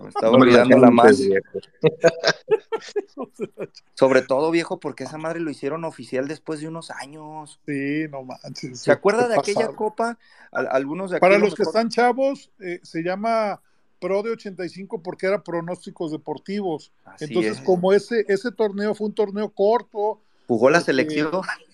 estaba 0.09 0.33
No 0.33 0.39
me 0.39 0.47
la 0.47 0.63
olvidando 0.63 0.79
la 0.79 0.91
más. 0.91 1.19
viejo. 1.21 1.45
Sobre 3.95 4.23
todo, 4.23 4.51
viejo, 4.51 4.81
porque 4.81 5.05
esa 5.05 5.19
madre 5.19 5.39
lo 5.41 5.51
hicieron 5.51 5.85
oficial 5.85 6.27
después 6.29 6.61
de 6.61 6.69
unos 6.69 6.91
años. 6.91 7.61
Sí, 7.67 8.07
no 8.11 8.23
manches. 8.25 8.81
¿Se 8.81 8.91
acuerda 8.93 9.29
de 9.29 9.35
aquella 9.39 9.61
pasado. 9.61 9.77
copa? 9.77 10.19
Al- 10.51 10.69
algunos 10.69 11.11
de 11.11 11.19
aquí 11.19 11.21
Para 11.21 11.37
los 11.39 11.55
que 11.55 11.63
están 11.65 11.91
chavos, 11.91 12.51
eh, 12.61 12.81
se 12.83 13.03
llama 13.03 13.61
Pro 14.03 14.23
de 14.23 14.31
85 14.33 15.01
porque 15.03 15.27
era 15.27 15.43
pronósticos 15.45 16.11
deportivos. 16.11 16.91
Así 17.05 17.27
Entonces, 17.27 17.59
es. 17.59 17.63
como 17.63 17.93
ese, 17.93 18.25
ese 18.29 18.51
torneo 18.51 18.95
fue 18.97 19.07
un 19.07 19.15
torneo 19.15 19.49
corto, 19.51 20.21
Jugó 20.49 20.69
la 20.71 20.79
porque- 20.81 20.87
selección. 20.93 21.31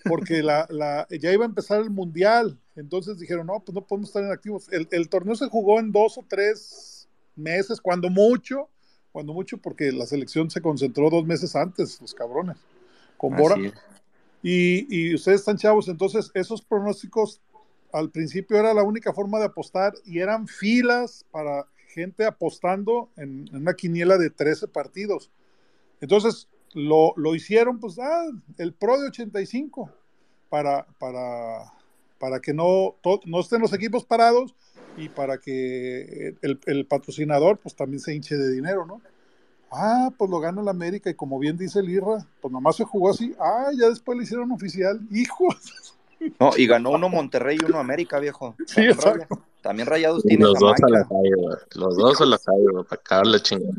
porque 0.07 0.43
la, 0.43 0.67
la- 0.69 1.07
ya 1.09 1.33
iba 1.33 1.43
a 1.43 1.47
empezar 1.47 1.81
el 1.81 1.89
mundial. 1.89 2.57
Entonces 2.75 3.17
dijeron, 3.17 3.47
no, 3.47 3.59
pues 3.59 3.73
no 3.73 3.81
podemos 3.81 4.09
estar 4.09 4.23
inactivos. 4.23 4.71
El, 4.71 4.87
el 4.91 5.09
torneo 5.09 5.35
se 5.35 5.47
jugó 5.49 5.79
en 5.79 5.91
dos 5.91 6.17
o 6.19 6.25
tres 6.29 7.07
meses, 7.35 7.81
cuando 7.81 8.09
mucho, 8.11 8.69
cuando 9.11 9.33
mucho, 9.33 9.57
porque 9.57 9.91
la 9.91 10.05
selección 10.05 10.51
se 10.51 10.61
concentró 10.61 11.09
dos 11.09 11.25
meses 11.25 11.55
antes, 11.55 11.99
los 11.99 12.13
cabrones, 12.13 12.57
con 13.17 13.35
Bora. 13.35 13.55
Y, 14.43 14.85
y 14.95 15.15
ustedes 15.15 15.39
están 15.41 15.57
chavos, 15.57 15.87
entonces 15.89 16.31
esos 16.33 16.61
pronósticos 16.61 17.41
al 17.91 18.09
principio 18.11 18.55
era 18.57 18.73
la 18.73 18.83
única 18.83 19.11
forma 19.13 19.39
de 19.39 19.45
apostar 19.45 19.93
y 20.05 20.19
eran 20.19 20.47
filas 20.47 21.25
para 21.31 21.65
gente 21.89 22.25
apostando 22.25 23.09
en, 23.17 23.47
en 23.49 23.57
una 23.57 23.73
quiniela 23.73 24.17
de 24.17 24.29
13 24.29 24.67
partidos. 24.67 25.29
Entonces 26.01 26.47
lo, 26.73 27.13
lo 27.17 27.35
hicieron, 27.35 27.79
pues, 27.79 27.97
ah, 27.99 28.25
el 28.57 28.73
Pro 28.73 28.99
de 28.99 29.07
85 29.07 29.89
para, 30.49 30.85
para, 30.99 31.73
para 32.19 32.39
que 32.39 32.53
no, 32.53 32.95
to- 33.01 33.21
no 33.25 33.39
estén 33.39 33.61
los 33.61 33.73
equipos 33.73 34.05
parados 34.05 34.55
y 34.97 35.09
para 35.09 35.37
que 35.39 36.35
el, 36.41 36.59
el 36.65 36.85
patrocinador 36.85 37.57
pues 37.57 37.75
también 37.75 37.99
se 37.99 38.13
hinche 38.13 38.35
de 38.37 38.51
dinero, 38.53 38.85
¿no? 38.85 39.01
Ah, 39.71 40.09
pues 40.17 40.29
lo 40.31 40.39
gana 40.39 40.61
el 40.61 40.67
América 40.67 41.09
y 41.09 41.13
como 41.13 41.37
bien 41.37 41.55
dice 41.57 41.79
el 41.79 41.89
Irra, 41.89 42.25
pues 42.41 42.51
nomás 42.51 42.75
se 42.75 42.83
jugó 42.85 43.11
así. 43.11 43.35
Ah, 43.39 43.69
ya 43.79 43.87
después 43.89 44.17
le 44.17 44.23
hicieron 44.23 44.51
oficial. 44.51 44.99
Hijos. 45.11 45.95
No, 46.39 46.51
y 46.57 46.67
ganó 46.67 46.91
uno 46.91 47.07
Monterrey 47.07 47.57
y 47.61 47.65
uno 47.65 47.77
América, 47.79 48.19
viejo. 48.19 48.55
Sí, 48.65 48.81
exacto. 48.81 49.41
También 49.61 49.87
Rayados 49.87 50.23
tiene 50.23 50.43
los 50.45 50.57
dos 50.59 50.73
a 50.81 50.89
la 50.89 51.03
calle, 51.03 51.31
güey. 51.35 51.55
Los 51.75 51.97
dos 51.97 52.21
a 52.21 52.25
la 52.25 52.37
calle, 52.37 52.65
güey, 52.71 52.83
para 52.85 52.99
acabar 53.01 53.27
la 53.27 53.39
chingada. 53.41 53.73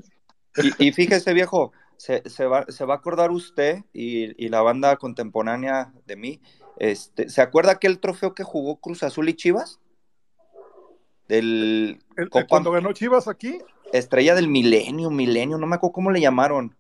Y, 0.79 0.89
y 0.89 0.93
fíjese, 0.93 1.33
viejo, 1.33 1.73
se, 1.97 2.29
se 2.29 2.47
va, 2.47 2.65
se 2.69 2.85
va 2.85 2.95
a 2.95 2.97
acordar 2.99 3.31
usted 3.31 3.85
y, 3.93 4.45
y 4.45 4.49
la 4.49 4.63
banda 4.63 4.97
contemporánea 4.97 5.93
de 6.07 6.17
mí. 6.17 6.41
Este, 6.79 7.29
¿Se 7.29 7.43
acuerda 7.43 7.73
aquel 7.73 7.99
trofeo 8.01 8.35
que 8.35 8.43
jugó 8.45 8.77
Cruz 8.77 9.03
Azul 9.03 9.29
y 9.29 9.35
Chivas? 9.35 9.81
Del 11.29 12.01
El- 12.17 12.23
el- 12.25 12.31
Copa 12.31 12.47
cuando 12.49 12.73
ganó 12.73 12.93
Chivas 12.93 13.29
aquí. 13.29 13.59
Estrella 13.93 14.35
del 14.35 14.49
Milenio, 14.49 15.11
Milenio, 15.11 15.59
no 15.59 15.67
me 15.67 15.77
acuerdo 15.77 15.93
cómo 15.95 16.11
le 16.11 16.21
llamaron. 16.21 16.77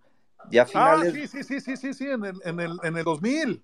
Ya 0.51 0.63
Ah, 0.63 0.67
finales. 0.67 1.13
sí, 1.15 1.27
sí, 1.27 1.43
sí, 1.45 1.61
sí, 1.61 1.77
sí, 1.77 1.95
sí, 1.95 2.07
en 2.07 2.25
el, 2.25 2.41
en 2.45 2.61
el, 2.61 2.79
en 2.83 2.97
el 2.97 3.05
2000. 3.05 3.63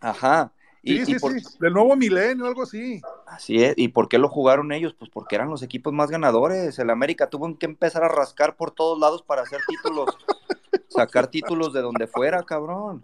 Ajá. 0.00 0.52
Y, 0.88 0.96
Sí, 0.96 1.02
y 1.02 1.14
sí, 1.14 1.20
por- 1.20 1.32
sí. 1.38 1.44
Del 1.60 1.72
nuevo 1.74 1.94
milenio, 1.96 2.46
algo 2.46 2.62
así. 2.62 3.00
Así 3.26 3.62
es. 3.62 3.74
¿Y 3.76 3.88
por 3.88 4.08
qué 4.08 4.18
lo 4.18 4.28
jugaron 4.28 4.72
ellos? 4.72 4.94
Pues 4.94 5.10
porque 5.10 5.36
eran 5.36 5.50
los 5.50 5.62
equipos 5.62 5.92
más 5.92 6.10
ganadores. 6.10 6.78
El 6.78 6.90
América 6.90 7.28
tuvo 7.28 7.58
que 7.58 7.66
empezar 7.66 8.04
a 8.04 8.08
rascar 8.08 8.56
por 8.56 8.70
todos 8.70 8.98
lados 8.98 9.22
para 9.22 9.42
hacer 9.42 9.60
títulos, 9.68 10.08
sacar 10.88 11.26
títulos 11.28 11.72
de 11.72 11.82
donde 11.82 12.06
fuera, 12.06 12.42
cabrón, 12.42 13.02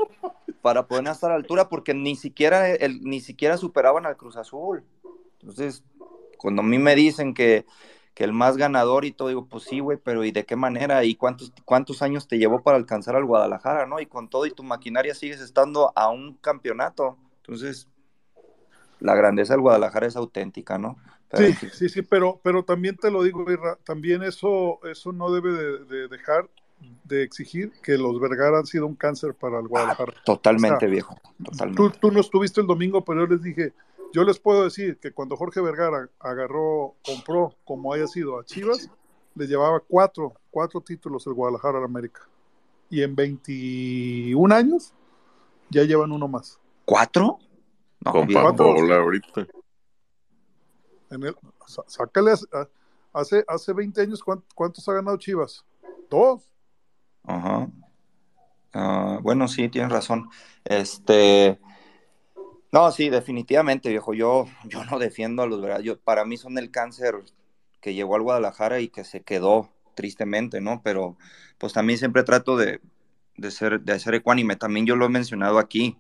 para 0.63 0.87
poder 0.87 1.07
estar 1.09 1.31
a 1.31 1.35
la 1.35 1.41
altura, 1.41 1.69
porque 1.69 1.93
ni 1.93 2.17
siquiera, 2.17 2.71
el, 2.71 3.03
ni 3.03 3.21
siquiera 3.21 3.59
superaban 3.59 4.07
al 4.07 4.17
Cruz 4.17 4.37
Azul. 4.37 4.83
Entonces, 5.41 5.85
cuando 6.39 6.63
a 6.63 6.65
mí 6.65 6.79
me 6.79 6.95
dicen 6.95 7.35
que, 7.35 7.67
que 8.15 8.25
el 8.25 8.33
más 8.33 8.57
ganador 8.57 9.05
y 9.05 9.13
todo, 9.13 9.29
digo, 9.29 9.45
pues 9.47 9.65
sí, 9.65 9.81
güey, 9.81 9.99
pero 10.03 10.25
¿y 10.25 10.31
de 10.31 10.45
qué 10.47 10.57
manera? 10.57 11.05
¿Y 11.05 11.17
cuántos, 11.17 11.53
cuántos 11.67 12.01
años 12.01 12.29
te 12.29 12.39
llevó 12.39 12.63
para 12.63 12.79
alcanzar 12.79 13.15
al 13.17 13.27
Guadalajara, 13.27 13.85
no? 13.87 14.01
Y 14.01 14.07
con 14.07 14.29
todo 14.29 14.47
y 14.47 14.51
tu 14.53 14.63
maquinaria 14.63 15.15
sigues 15.15 15.41
estando 15.43 15.93
a 15.95 16.09
un 16.09 16.35
campeonato. 16.35 17.19
Entonces, 17.47 17.89
la 19.01 19.15
grandeza 19.15 19.55
del 19.55 19.61
Guadalajara 19.61 20.07
es 20.07 20.17
auténtica, 20.17 20.79
¿no? 20.79 20.97
Pero, 21.31 21.55
Sí, 21.59 21.69
sí, 21.73 21.89
sí, 21.89 22.03
pero, 22.03 22.41
pero 22.43 22.65
también 22.65 22.97
te 22.97 23.11
lo 23.11 23.23
digo, 23.23 23.51
Irra, 23.51 23.77
también 23.85 24.23
eso, 24.23 24.79
eso 24.85 25.13
no 25.13 25.31
debe 25.33 25.53
de, 25.53 25.85
de 25.85 26.09
dejar 26.09 26.49
de 27.05 27.23
exigir 27.23 27.73
que 27.83 27.99
los 27.99 28.19
Vergara 28.21 28.59
han 28.59 28.67
sido 28.67 28.87
un 28.87 28.95
cáncer 28.95 29.35
para 29.35 29.59
el 29.59 29.69
Guadalajara. 29.69 30.15
Totalmente, 30.25 30.77
O 30.77 30.81
sea, 30.81 30.89
viejo. 30.89 31.21
Totalmente. 31.43 31.77
Tú, 31.77 31.91
tú 32.01 32.13
no 32.13 32.21
estuviste 32.21 32.61
el 32.61 32.67
domingo, 32.67 33.05
pero 33.05 33.23
yo 33.23 33.35
les 33.35 33.43
dije, 33.43 33.73
yo 34.13 34.25
les 34.25 34.39
puedo 34.39 34.65
decir 34.65 34.99
que 34.99 35.13
cuando 35.13 35.37
Jorge 35.37 35.61
Vergara 35.61 36.09
agarró, 36.21 36.95
compró, 37.05 37.57
como 37.65 37.93
haya 37.93 38.07
sido, 38.07 38.39
a 38.39 38.45
Chivas, 38.45 38.91
le 39.35 39.47
llevaba 39.47 39.81
cuatro, 39.81 40.35
cuatro 40.51 40.81
títulos 40.81 41.27
el 41.27 41.35
Guadalajara 41.35 41.79
al 41.79 41.85
América. 41.85 42.29
Y 42.91 43.03
en 43.03 43.15
21 43.17 44.55
años 44.55 44.95
ya 45.71 45.83
llevan 45.83 46.13
uno 46.13 46.29
más. 46.29 46.61
¿Cuatro? 46.85 47.39
No, 48.05 48.13
Compa, 48.13 48.27
viejo. 48.27 48.53
bola 48.53 48.97
ahorita. 48.97 49.47
En 51.11 51.23
el, 51.23 51.37
sácale, 51.87 52.33
hace, 53.13 53.45
hace 53.47 53.73
20 53.73 54.01
años, 54.01 54.23
¿cuán- 54.23 54.43
¿cuántos 54.55 54.89
ha 54.89 54.95
ganado 54.95 55.17
Chivas? 55.17 55.65
Dos. 56.11 56.43
Ajá. 57.23 57.69
Ah, 58.73 59.19
bueno, 59.23 59.47
sí, 59.49 59.69
tienes 59.69 59.93
razón. 59.93 60.29
Este, 60.65 61.61
no, 62.73 62.91
sí, 62.91 63.09
definitivamente, 63.09 63.89
viejo. 63.89 64.15
Yo, 64.15 64.47
yo 64.65 64.85
no 64.85 64.99
defiendo 64.99 65.43
a 65.43 65.47
los 65.47 65.63
verdad. 65.63 65.81
Yo, 65.81 65.99
para 66.01 66.25
mí 66.25 66.37
son 66.37 66.59
el 66.59 66.71
cáncer 66.71 67.15
que 67.81 67.95
llegó 67.95 68.17
al 68.17 68.23
Guadalajara 68.23 68.81
y 68.81 68.89
que 68.89 69.05
se 69.05 69.23
quedó, 69.23 69.71
tristemente, 69.95 70.61
¿no? 70.61 70.81
Pero, 70.83 71.17
pues 71.59 71.73
también 71.73 71.99
siempre 71.99 72.25
trato 72.25 72.57
de, 72.57 72.81
de 73.37 73.51
ser, 73.53 73.81
de 73.83 73.99
ser 74.01 74.15
ecuánime. 74.15 74.57
También 74.57 74.87
yo 74.87 74.97
lo 74.97 75.07
he 75.07 75.11
mencionado 75.11 75.59
aquí, 75.59 75.97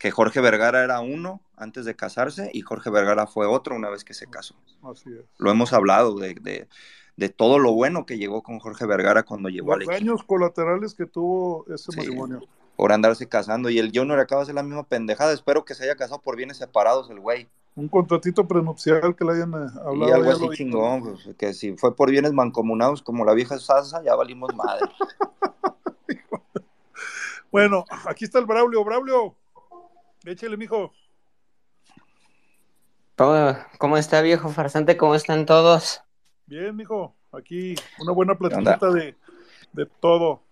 que 0.00 0.10
Jorge 0.10 0.40
Vergara 0.40 0.82
era 0.82 1.00
uno 1.00 1.42
antes 1.56 1.84
de 1.84 1.94
casarse 1.94 2.50
y 2.54 2.62
Jorge 2.62 2.88
Vergara 2.90 3.26
fue 3.26 3.46
otro 3.46 3.76
una 3.76 3.90
vez 3.90 4.02
que 4.02 4.14
se 4.14 4.26
casó. 4.26 4.56
Así 4.82 5.10
es. 5.10 5.26
Lo 5.38 5.50
hemos 5.50 5.74
hablado 5.74 6.14
de, 6.16 6.34
de, 6.40 6.68
de 7.16 7.28
todo 7.28 7.58
lo 7.58 7.72
bueno 7.72 8.06
que 8.06 8.16
llegó 8.16 8.42
con 8.42 8.58
Jorge 8.60 8.86
Vergara 8.86 9.22
cuando 9.24 9.50
llegó 9.50 9.74
al 9.74 9.80
Los 9.80 9.88
equipo 9.90 9.98
daños 9.98 10.24
colaterales 10.24 10.94
que 10.94 11.04
tuvo 11.04 11.66
ese 11.68 11.92
Sí. 11.92 11.98
matrimonio. 11.98 12.40
por 12.76 12.92
andarse 12.92 13.28
casando. 13.28 13.68
Y 13.68 13.78
el 13.78 13.92
Junior 13.94 14.18
acaba 14.18 14.40
de 14.40 14.44
hacer 14.44 14.54
la 14.54 14.62
misma 14.62 14.84
pendejada. 14.84 15.34
Espero 15.34 15.66
que 15.66 15.74
se 15.74 15.84
haya 15.84 15.96
casado 15.96 16.22
por 16.22 16.34
bienes 16.34 16.56
separados 16.56 17.10
el 17.10 17.20
güey. 17.20 17.46
Un 17.76 17.88
contratito 17.88 18.48
prenupcial 18.48 19.14
que 19.14 19.22
le 19.24 19.32
hayan 19.32 19.52
eh, 19.52 19.68
hablado. 19.84 20.08
Y 20.08 20.12
algo 20.12 20.30
así 20.30 20.48
chingón, 20.56 21.02
pues, 21.02 21.28
que 21.36 21.52
si 21.52 21.76
fue 21.76 21.94
por 21.94 22.10
bienes 22.10 22.32
mancomunados 22.32 23.02
como 23.02 23.24
la 23.26 23.34
vieja 23.34 23.58
Sasa, 23.58 24.02
ya 24.02 24.14
valimos 24.14 24.54
madre. 24.56 24.86
Bueno, 27.52 27.84
aquí 28.06 28.24
está 28.24 28.38
el 28.38 28.46
Braulio. 28.46 28.84
Braulio, 28.84 29.34
échale, 30.24 30.56
mijo. 30.56 30.92
¿Cómo, 33.16 33.56
cómo 33.78 33.96
está, 33.98 34.20
viejo 34.22 34.48
farsante? 34.48 34.96
¿Cómo 34.96 35.14
están 35.14 35.46
todos? 35.46 36.02
Bien, 36.46 36.74
mijo. 36.74 37.14
Aquí 37.32 37.74
una 38.00 38.12
buena 38.12 38.36
platiquita 38.36 38.90
de, 38.90 39.14
de 39.72 39.86
todo. 40.00 40.42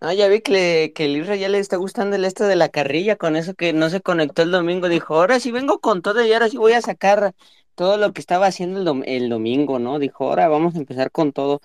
Ah, 0.00 0.12
ya 0.14 0.28
vi 0.28 0.40
que, 0.40 0.52
le- 0.52 0.92
que 0.92 1.06
el 1.06 1.16
Isra 1.16 1.36
ya 1.36 1.48
le 1.48 1.58
está 1.58 1.76
gustando 1.76 2.16
el 2.16 2.24
esto 2.24 2.44
de 2.44 2.56
la 2.56 2.68
carrilla, 2.68 3.16
con 3.16 3.36
eso 3.36 3.54
que 3.54 3.72
no 3.72 3.88
se 3.90 4.00
conectó 4.00 4.42
el 4.42 4.50
domingo. 4.50 4.88
Dijo, 4.88 5.14
ahora 5.14 5.40
sí 5.40 5.50
vengo 5.50 5.78
con 5.80 6.02
todo 6.02 6.24
y 6.24 6.32
ahora 6.32 6.48
sí 6.48 6.56
voy 6.58 6.72
a 6.72 6.82
sacar 6.82 7.34
todo 7.74 7.96
lo 7.96 8.12
que 8.12 8.20
estaba 8.20 8.46
haciendo 8.46 8.80
el, 8.80 8.86
dom- 8.86 9.02
el 9.06 9.28
domingo, 9.28 9.78
¿no? 9.78 9.98
Dijo, 9.98 10.28
ahora 10.28 10.48
vamos 10.48 10.74
a 10.74 10.78
empezar 10.78 11.10
con 11.10 11.32
todo. 11.32 11.60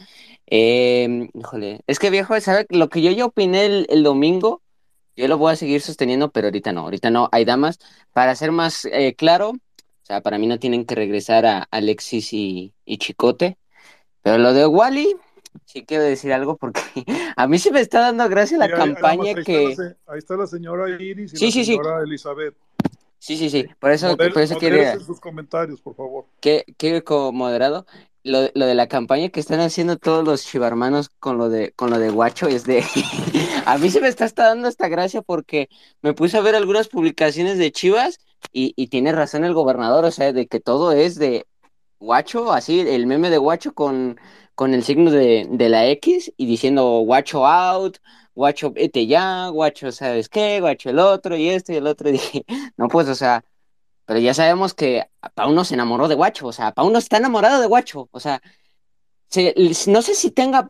Eh, 0.48 1.30
híjole, 1.34 1.82
es 1.88 2.00
que 2.00 2.10
viejo, 2.10 2.40
¿sabe? 2.42 2.66
Lo 2.70 2.90
que 2.90 3.02
yo 3.02 3.12
ya 3.12 3.26
opiné 3.26 3.66
el, 3.66 3.88
el 3.90 4.04
domingo, 4.04 4.62
yo 5.20 5.28
lo 5.28 5.38
voy 5.38 5.54
a 5.54 5.56
seguir 5.56 5.82
sosteniendo, 5.82 6.32
pero 6.32 6.48
ahorita 6.48 6.72
no, 6.72 6.82
ahorita 6.82 7.10
no. 7.12 7.30
Hay 7.32 7.46
damas, 7.46 7.80
para 8.14 8.36
ser 8.36 8.52
más 8.52 8.86
eh, 8.86 9.16
claro, 9.16 9.52
o 9.52 9.58
sea, 10.04 10.22
para 10.22 10.38
mí 10.38 10.48
no 10.48 10.60
tienen 10.60 10.86
que 10.86 10.96
regresar 10.96 11.46
a 11.46 11.68
Alexis 11.72 12.34
y, 12.34 12.74
y 12.86 12.98
Chicote. 12.98 13.58
Pero 14.22 14.38
lo 14.38 14.54
de 14.54 14.68
Wally, 14.68 15.16
sí 15.66 15.86
quiero 15.86 16.04
decir 16.04 16.34
algo 16.34 16.58
porque 16.58 16.82
a 17.38 17.48
mí 17.48 17.60
sí 17.60 17.72
me 17.72 17.82
está 17.82 18.02
dando 18.02 18.28
gracia 18.30 18.58
la 18.58 18.68
Sí, 18.68 18.74
campaña 18.74 19.30
ahí 19.36 19.44
que... 19.44 19.70
Está 19.70 19.84
la, 19.84 19.90
se- 19.96 19.98
ahí 20.08 20.20
está 20.20 20.38
la 20.38 20.48
señora 20.48 20.90
Iris 21.02 21.34
y 21.34 21.38
Sí, 21.40 21.46
la 21.48 21.52
sí, 21.52 21.66
sí. 21.66 21.78
señora 21.78 22.04
Elizabeth. 22.04 22.56
Sí, 23.20 23.38
sí, 23.38 23.50
sí, 23.50 23.66
por 23.80 23.92
eso, 23.92 24.08
Moder- 24.18 24.34
por 24.34 24.42
eso 24.42 24.56
modérese 24.56 25.00
sus 25.02 25.20
comentarios, 25.20 25.82
por 25.82 25.96
favor. 25.96 26.26
que, 26.40 26.66
que 26.78 27.04
como 27.04 27.32
moderado, 27.34 27.86
lo, 28.30 28.50
lo 28.54 28.66
de 28.66 28.76
la 28.76 28.88
campaña 28.88 29.30
que 29.30 29.40
están 29.40 29.60
haciendo 29.60 29.98
todos 29.98 30.24
los 30.26 30.46
chivarmanos 30.46 31.10
con 31.20 31.38
lo 31.38 31.50
de, 31.50 31.74
con 31.74 31.90
lo 31.90 32.00
de 32.00 32.10
Guacho 32.10 32.48
es 32.48 32.64
de, 32.66 32.84
a 33.66 33.78
mí 33.78 33.90
se 33.90 34.02
me 34.02 34.08
está, 34.08 34.26
está 34.26 34.48
dando 34.48 34.68
esta 34.68 34.88
gracia 34.88 35.22
porque 35.22 35.70
me 36.02 36.14
puse 36.14 36.38
a 36.38 36.42
ver 36.42 36.56
algunas 36.56 36.88
publicaciones 36.88 37.58
de 37.58 37.72
Chivas 37.72 38.20
y, 38.54 38.74
y 38.76 38.88
tiene 38.88 39.12
razón 39.12 39.44
el 39.44 39.54
gobernador, 39.54 40.06
o 40.06 40.12
sea, 40.12 40.34
de 40.34 40.48
que 40.48 40.60
todo 40.60 40.92
es 40.92 41.16
de 41.16 41.46
Guacho, 42.00 42.54
así, 42.54 42.80
el 42.82 43.08
meme 43.08 43.30
de 43.30 43.38
Guacho 43.38 43.74
con, 43.74 44.20
con 44.56 44.74
el 44.74 44.84
signo 44.84 45.12
de, 45.12 45.48
de 45.50 45.70
la 45.70 45.88
X 45.88 46.32
y 46.38 46.46
diciendo 46.46 47.00
Guacho 47.00 47.46
out, 47.46 47.98
Guacho 48.36 48.72
vete 48.72 49.06
ya, 49.08 49.50
Guacho 49.50 49.92
sabes 49.92 50.30
qué, 50.30 50.60
Guacho 50.62 50.90
el 50.90 51.00
otro 51.00 51.36
y 51.36 51.50
esto 51.50 51.74
y 51.74 51.76
el 51.76 51.88
otro, 51.88 52.10
y 52.12 52.14
dije, 52.14 52.46
no, 52.78 52.88
pues, 52.88 53.08
o 53.10 53.16
sea, 53.16 53.44
pero 54.10 54.22
ya 54.22 54.34
sabemos 54.34 54.74
que 54.74 55.06
Pauno 55.36 55.64
se 55.64 55.76
enamoró 55.76 56.08
de 56.08 56.16
Guacho, 56.16 56.48
o 56.48 56.52
sea, 56.52 56.72
Pauno 56.72 56.98
está 56.98 57.18
enamorado 57.18 57.62
de 57.62 57.68
Guacho, 57.68 58.10
o 58.12 58.20
sea, 58.20 58.42
se- 59.30 59.54
no 59.88 60.02
sé 60.02 60.16
si 60.16 60.32
tenga, 60.32 60.68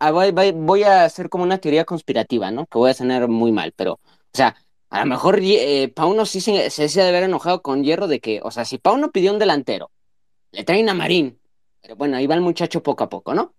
ah, 0.00 0.10
voy, 0.54 0.82
a 0.84 1.04
hacer 1.04 1.28
como 1.28 1.44
una 1.44 1.58
teoría 1.58 1.84
conspirativa, 1.84 2.50
¿no? 2.50 2.64
Que 2.66 2.78
voy 2.78 2.90
a 2.90 2.94
sonar 2.94 3.28
muy 3.28 3.52
mal, 3.52 3.72
pero, 3.76 3.94
o 3.94 4.00
sea, 4.32 4.56
a 4.90 5.00
lo 5.00 5.06
mejor 5.06 5.40
eh, 5.42 5.92
Pauno 5.94 6.24
sí 6.24 6.40
se, 6.40 6.70
se, 6.70 6.88
se 6.88 7.00
ha 7.02 7.04
de 7.04 7.10
haber 7.10 7.24
enojado 7.24 7.60
con 7.62 7.84
Hierro 7.84 8.08
de 8.08 8.20
que, 8.20 8.40
o 8.42 8.50
sea, 8.50 8.64
si 8.64 8.78
Pauno 8.78 9.10
pidió 9.12 9.32
un 9.34 9.38
delantero, 9.38 9.90
le 10.52 10.64
traen 10.64 10.88
a 10.88 10.94
Marín, 10.94 11.38
pero 11.82 11.96
bueno, 11.96 12.16
ahí 12.16 12.26
va 12.26 12.36
el 12.36 12.40
muchacho 12.42 12.82
poco 12.82 13.04
a 13.04 13.10
poco, 13.10 13.34
¿no? 13.34 13.54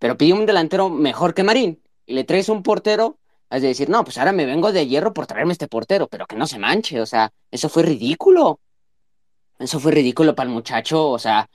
Pero 0.00 0.16
pidió 0.18 0.36
un 0.36 0.46
delantero 0.46 0.90
mejor 0.90 1.34
que 1.34 1.44
Marín, 1.44 1.82
y 2.06 2.14
le 2.14 2.24
traes 2.24 2.48
un 2.48 2.64
portero, 2.64 3.18
de 3.50 3.68
decir, 3.68 3.88
no, 3.88 4.04
pues 4.04 4.18
ahora 4.18 4.32
me 4.32 4.46
vengo 4.46 4.72
de 4.72 4.86
Hierro 4.86 5.12
por 5.14 5.26
traerme 5.26 5.52
este 5.52 5.68
portero, 5.68 6.08
pero 6.08 6.26
que 6.26 6.36
no 6.36 6.46
se 6.46 6.58
manche, 6.58 7.00
o 7.00 7.06
sea, 7.06 7.32
eso 7.50 7.68
fue 7.68 7.82
ridículo. 7.82 8.60
Eso 9.58 9.80
fue 9.80 9.92
ridículo 9.92 10.34
para 10.34 10.48
el 10.48 10.54
muchacho, 10.54 11.08
o 11.10 11.18
sea, 11.18 11.48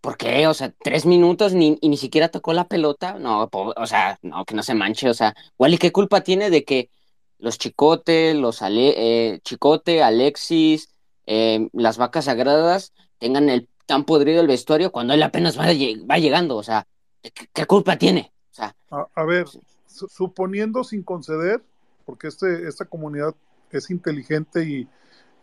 ¿por 0.00 0.16
qué? 0.16 0.46
O 0.48 0.54
sea, 0.54 0.72
tres 0.82 1.06
minutos 1.06 1.54
ni, 1.54 1.78
y 1.80 1.88
ni 1.88 1.96
siquiera 1.96 2.28
tocó 2.28 2.52
la 2.52 2.66
pelota. 2.68 3.14
No, 3.18 3.48
po- 3.48 3.74
o 3.76 3.86
sea, 3.86 4.18
no, 4.22 4.44
que 4.44 4.54
no 4.54 4.62
se 4.62 4.74
manche, 4.74 5.08
o 5.08 5.14
sea, 5.14 5.34
Wally, 5.58 5.78
¿qué 5.78 5.92
culpa 5.92 6.22
tiene 6.22 6.50
de 6.50 6.64
que 6.64 6.90
los 7.38 7.58
Chicote, 7.58 8.34
los 8.34 8.62
Ale- 8.62 8.94
eh, 9.34 9.40
Chicote, 9.44 10.02
Alexis, 10.02 10.90
eh, 11.26 11.68
las 11.72 11.96
vacas 11.98 12.26
sagradas 12.26 12.92
tengan 13.18 13.48
el 13.50 13.68
tan 13.86 14.04
podrido 14.04 14.40
el 14.40 14.48
vestuario 14.48 14.90
cuando 14.92 15.14
él 15.14 15.22
apenas 15.22 15.58
va, 15.58 15.66
va 15.66 16.18
llegando? 16.18 16.56
O 16.56 16.62
sea, 16.64 16.86
¿qué, 17.22 17.32
qué 17.52 17.66
culpa 17.66 17.96
tiene? 17.98 18.32
O 18.52 18.54
sea, 18.54 18.74
A, 18.90 19.06
a 19.14 19.24
ver, 19.24 19.46
suponiendo 19.94 20.84
sin 20.84 21.02
conceder, 21.02 21.62
porque 22.04 22.28
este, 22.28 22.68
esta 22.68 22.84
comunidad 22.84 23.34
es 23.70 23.90
inteligente 23.90 24.64
y, 24.64 24.88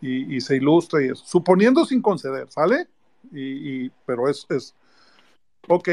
y- 0.00 0.36
y 0.36 0.40
se 0.40 0.56
ilustra 0.56 1.02
y 1.02 1.06
eso. 1.08 1.24
Suponiendo 1.24 1.84
sin 1.84 2.00
conceder, 2.02 2.50
¿sale? 2.50 2.88
Y, 3.32 3.84
y- 3.86 3.92
pero 4.06 4.28
es, 4.28 4.46
es. 4.50 4.74
Ok, 5.68 5.88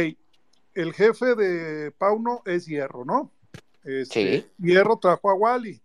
el 0.74 0.94
jefe 0.94 1.36
de 1.36 1.92
Pauno 1.92 2.42
es 2.46 2.66
Hierro, 2.66 3.06
¿no? 3.06 3.32
Este, 3.84 4.42
Sí. 4.42 4.48
Hierro 4.58 4.98
trajo 4.98 5.30
a 5.30 5.34
Wally 5.36 5.82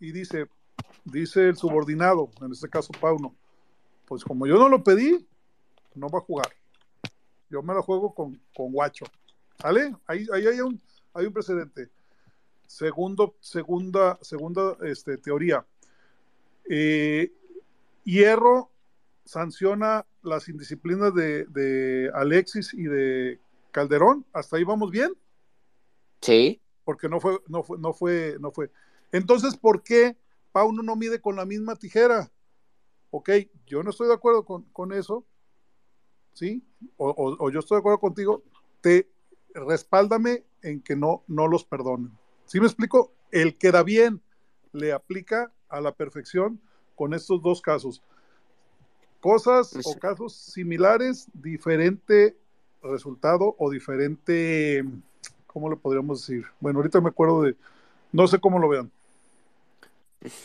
y 0.00 0.12
dice, 0.12 0.46
dice 1.04 1.48
el 1.48 1.56
subordinado, 1.56 2.30
en 2.40 2.52
este 2.52 2.68
caso 2.68 2.92
Pauno, 3.00 3.34
pues 4.06 4.24
como 4.24 4.46
yo 4.46 4.56
no 4.58 4.68
lo 4.68 4.82
pedí, 4.82 5.26
no 5.94 6.08
va 6.08 6.18
a 6.18 6.22
jugar. 6.22 6.48
Yo 7.50 7.62
me 7.62 7.74
la 7.74 7.82
juego 7.82 8.14
con, 8.14 8.40
con 8.54 8.72
Guacho. 8.72 9.06
¿Sale? 9.60 9.94
Ahí, 10.06 10.26
ahí 10.32 10.46
hay, 10.46 10.60
un, 10.60 10.80
hay 11.14 11.26
un 11.26 11.32
precedente. 11.32 11.88
Segundo, 12.68 13.34
segunda, 13.40 14.18
segunda 14.20 14.76
este, 14.82 15.16
teoría. 15.16 15.66
Eh, 16.68 17.32
Hierro 18.04 18.70
sanciona 19.24 20.06
las 20.22 20.48
indisciplinas 20.50 21.14
de, 21.14 21.46
de 21.46 22.10
Alexis 22.14 22.74
y 22.74 22.84
de 22.84 23.40
Calderón. 23.70 24.26
Hasta 24.34 24.56
ahí 24.58 24.64
vamos 24.64 24.90
bien. 24.90 25.12
Sí. 26.20 26.60
Porque 26.84 27.08
no 27.08 27.20
fue, 27.20 27.40
no 27.48 27.62
fue, 27.62 27.78
no 27.78 27.92
fue, 27.94 28.36
no 28.38 28.50
fue. 28.50 28.70
Entonces, 29.12 29.56
¿por 29.56 29.82
qué 29.82 30.16
Pauno 30.52 30.82
no 30.82 30.94
mide 30.94 31.22
con 31.22 31.36
la 31.36 31.46
misma 31.46 31.74
tijera? 31.74 32.30
Ok, 33.10 33.30
yo 33.66 33.82
no 33.82 33.88
estoy 33.90 34.08
de 34.08 34.14
acuerdo 34.14 34.44
con, 34.44 34.64
con 34.64 34.92
eso, 34.92 35.24
¿sí? 36.34 36.62
O, 36.98 37.08
o- 37.08 37.46
o 37.46 37.50
yo 37.50 37.60
estoy 37.60 37.76
de 37.76 37.80
acuerdo 37.80 37.98
contigo, 38.00 38.42
te 38.82 39.08
respáldame 39.54 40.44
en 40.60 40.82
que 40.82 40.96
no, 40.96 41.24
no 41.28 41.48
los 41.48 41.64
perdonen. 41.64 42.17
¿Sí 42.48 42.60
me 42.60 42.66
explico? 42.66 43.12
El 43.30 43.56
queda 43.56 43.82
bien 43.82 44.22
le 44.72 44.92
aplica 44.92 45.52
a 45.68 45.82
la 45.82 45.92
perfección 45.92 46.60
con 46.96 47.12
estos 47.12 47.42
dos 47.42 47.60
casos. 47.60 48.02
Cosas 49.20 49.76
o 49.84 49.98
casos 49.98 50.34
similares, 50.34 51.28
diferente 51.34 52.36
resultado 52.82 53.54
o 53.58 53.70
diferente, 53.70 54.82
¿cómo 55.46 55.68
le 55.68 55.76
podríamos 55.76 56.26
decir? 56.26 56.46
Bueno, 56.58 56.78
ahorita 56.78 57.00
me 57.02 57.10
acuerdo 57.10 57.42
de, 57.42 57.54
no 58.12 58.26
sé 58.26 58.38
cómo 58.38 58.58
lo 58.58 58.68
vean. 58.68 58.90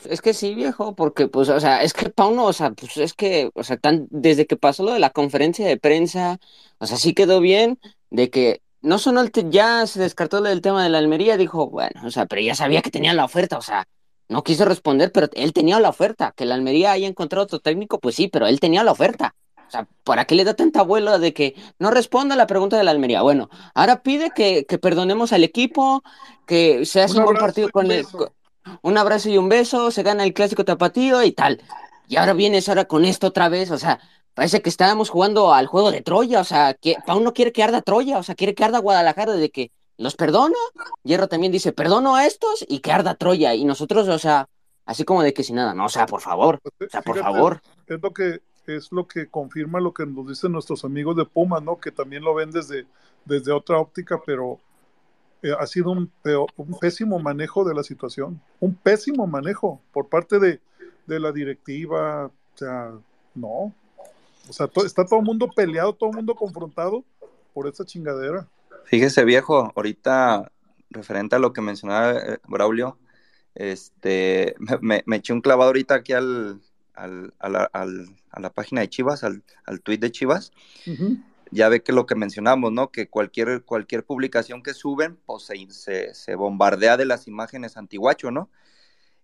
Es 0.04 0.22
que 0.22 0.34
sí, 0.34 0.54
viejo, 0.54 0.96
porque 0.96 1.28
pues, 1.28 1.48
o 1.50 1.60
sea, 1.60 1.84
es 1.84 1.94
que 1.94 2.10
Pauno, 2.10 2.46
o 2.46 2.54
sea, 2.54 2.72
pues 2.72 2.98
es 2.98 3.14
que, 3.14 3.50
o 3.54 3.64
sea, 3.64 3.78
tan, 3.78 4.08
desde 4.12 4.46
que 4.46 4.58
pasó 4.58 4.84
lo 4.84 4.92
de 4.92 5.00
la 5.00 5.12
conferencia 5.12 5.66
de 5.66 5.78
prensa, 5.78 6.40
o 6.80 6.86
sea, 6.86 6.98
sí 6.98 7.14
quedó 7.14 7.40
bien 7.40 7.80
de 8.10 8.30
que 8.30 8.62
no 8.84 9.00
sonó 9.00 9.22
el 9.22 9.32
ya 9.50 9.88
se 9.88 10.00
descartó 10.02 10.42
del 10.42 10.62
tema 10.62 10.84
de 10.84 10.90
la 10.90 11.00
Almería, 11.00 11.38
dijo, 11.38 11.70
bueno, 11.70 12.02
o 12.06 12.12
sea, 12.12 12.28
pero 12.28 12.42
ya 12.42 12.56
sabía 12.56 12.82
que 12.84 12.92
tenía 12.92 13.14
la 13.14 13.26
oferta, 13.26 13.58
o 13.58 13.62
sea, 13.64 13.86
no 14.30 14.44
quiso 14.44 14.66
responder, 14.66 15.12
pero 15.12 15.30
él 15.34 15.54
tenía 15.54 15.80
la 15.80 15.90
oferta, 15.90 16.34
que 16.36 16.46
la 16.46 16.56
Almería 16.56 16.92
haya 16.92 17.08
encontrado 17.08 17.46
otro 17.46 17.60
técnico, 17.60 18.00
pues 18.00 18.16
sí, 18.16 18.28
pero 18.30 18.48
él 18.48 18.60
tenía 18.60 18.84
la 18.84 18.92
oferta. 18.92 19.36
O 19.68 19.72
sea, 19.74 19.88
¿para 20.04 20.26
qué 20.26 20.36
le 20.36 20.44
da 20.44 20.54
tanta 20.54 20.84
vuelo 20.84 21.18
de 21.20 21.34
que 21.34 21.56
no 21.80 21.90
responda 21.92 22.36
a 22.36 22.38
la 22.38 22.48
pregunta 22.48 22.78
de 22.78 22.84
la 22.84 22.92
Almería? 22.92 23.22
Bueno, 23.24 23.50
ahora 23.74 24.04
pide 24.04 24.32
que, 24.32 24.66
que 24.66 24.78
perdonemos 24.78 25.34
al 25.34 25.44
equipo, 25.44 26.04
que 26.46 26.86
se 26.86 27.02
hace 27.02 27.16
Un 27.16 27.20
un 27.20 27.26
buen 27.26 27.38
partido 27.38 27.70
con 27.72 27.92
el, 27.92 28.06
con- 28.06 28.30
un 28.82 28.98
abrazo 28.98 29.30
y 29.30 29.38
un 29.38 29.50
beso, 29.50 29.92
se 29.92 30.04
gana 30.04 30.24
el 30.24 30.34
clásico 30.34 30.64
tapatío 30.66 31.24
y 31.24 31.32
tal. 31.32 31.62
Y 32.08 32.18
ahora 32.18 32.34
vienes 32.34 32.70
ahora 32.70 32.86
con 32.86 33.06
esto 33.06 33.28
otra 33.28 33.50
vez, 33.50 33.72
o 33.72 33.78
sea, 33.78 34.00
parece 34.34 34.62
que 34.62 34.70
estábamos 34.70 35.10
jugando 35.10 35.54
al 35.54 35.68
juego 35.68 35.92
de 35.92 36.02
Troya, 36.02 36.42
o 36.42 36.44
sea, 36.44 36.74
que 36.74 36.96
Pau 37.06 37.20
no 37.22 37.34
quiere 37.34 37.52
que 37.52 37.64
arda 37.64 37.82
Troya, 37.82 38.18
o 38.18 38.24
sea, 38.24 38.36
quiere 38.36 38.56
que 38.56 38.64
arda 38.64 38.80
Guadalajara 38.80 39.34
de 39.34 39.50
que 39.50 39.72
los 39.98 40.16
perdono. 40.16 40.56
Hierro 41.04 41.28
también 41.28 41.52
dice, 41.52 41.72
perdono 41.72 42.16
a 42.16 42.26
estos 42.26 42.66
y 42.68 42.80
que 42.80 42.92
arda 42.92 43.16
Troya. 43.16 43.54
Y 43.54 43.66
nosotros, 43.66 44.08
o 44.08 44.20
sea, 44.20 44.50
así 44.86 45.04
como 45.04 45.24
de 45.24 45.34
que 45.34 45.44
sin 45.44 45.58
nada, 45.58 45.74
no, 45.74 45.86
o 45.86 45.90
sea, 45.90 46.06
por 46.06 46.22
favor, 46.22 46.60
o 46.64 46.90
sea, 46.90 47.02
por 47.02 47.16
Fíjate, 47.16 47.34
favor. 47.34 47.62
Es 47.88 48.02
lo 48.02 48.14
que 48.14 48.42
es 48.66 48.92
lo 48.92 49.08
que 49.08 49.28
confirma 49.28 49.82
lo 49.82 49.94
que 49.94 50.06
nos 50.06 50.28
dicen 50.28 50.54
nuestros 50.54 50.86
amigos 50.86 51.18
de 51.18 51.26
Pumas, 51.26 51.62
¿no? 51.62 51.80
Que 51.80 51.92
también 51.92 52.24
lo 52.24 52.34
ven 52.34 52.50
desde, 52.50 52.86
desde 53.26 53.52
otra 53.52 53.78
óptica, 53.78 54.22
pero 54.26 54.58
eh, 55.42 55.52
ha 55.60 55.68
sido 55.68 55.92
un, 55.92 56.10
un 56.56 56.80
pésimo 56.80 57.20
manejo 57.20 57.66
de 57.66 57.74
la 57.76 57.84
situación, 57.84 58.42
un 58.62 58.74
pésimo 58.74 59.28
manejo 59.28 59.82
por 59.92 60.08
parte 60.08 60.40
de, 60.40 60.62
de 61.08 61.20
la 61.20 61.34
directiva, 61.34 62.28
o 62.28 62.58
sea, 62.58 62.94
no, 63.36 63.74
o 64.50 64.54
sea, 64.54 64.68
to- 64.68 64.86
está 64.86 65.06
todo 65.06 65.20
el 65.20 65.26
mundo 65.26 65.50
peleado, 65.56 65.94
todo 65.94 66.10
el 66.12 66.16
mundo 66.18 66.36
confrontado 66.36 67.04
por 67.54 67.68
esa 67.68 67.86
chingadera. 67.86 68.48
Fíjese, 68.86 69.24
viejo, 69.26 69.72
ahorita 69.76 70.52
referente 70.90 71.36
a 71.36 71.40
lo 71.40 71.54
que 71.54 71.62
mencionaba 71.62 72.12
eh, 72.14 72.38
Braulio, 72.48 72.98
este, 73.56 74.56
me, 74.60 74.78
me- 74.82 75.04
me 75.06 75.16
eché 75.18 75.34
un 75.34 75.42
clavado 75.42 75.70
ahorita 75.70 75.96
aquí 75.96 76.14
al, 76.14 76.62
al- 76.94 77.34
a, 77.40 77.50
la, 77.50 77.64
al- 77.74 78.08
a 78.32 78.40
la 78.40 78.50
página 78.52 78.82
de 78.82 78.90
Chivas, 78.90 79.24
al, 79.24 79.44
al 79.66 79.82
tweet 79.82 80.00
de 80.00 80.12
Chivas. 80.12 80.52
Ya 81.52 81.70
ve 81.70 81.84
que 81.84 81.94
lo 81.94 82.08
que 82.08 82.16
mencionamos, 82.16 82.72
¿no? 82.72 82.92
Que 82.92 83.08
cualquier, 83.10 83.64
cualquier 83.64 84.04
publicación 84.04 84.64
que 84.64 84.74
suben, 84.74 85.20
pues 85.28 85.44
se, 85.44 85.68
se, 85.70 86.14
se 86.16 86.36
bombardea 86.36 86.98
de 86.98 87.06
las 87.06 87.28
imágenes 87.28 87.78
antiguacho, 87.78 88.32
¿no? 88.32 88.50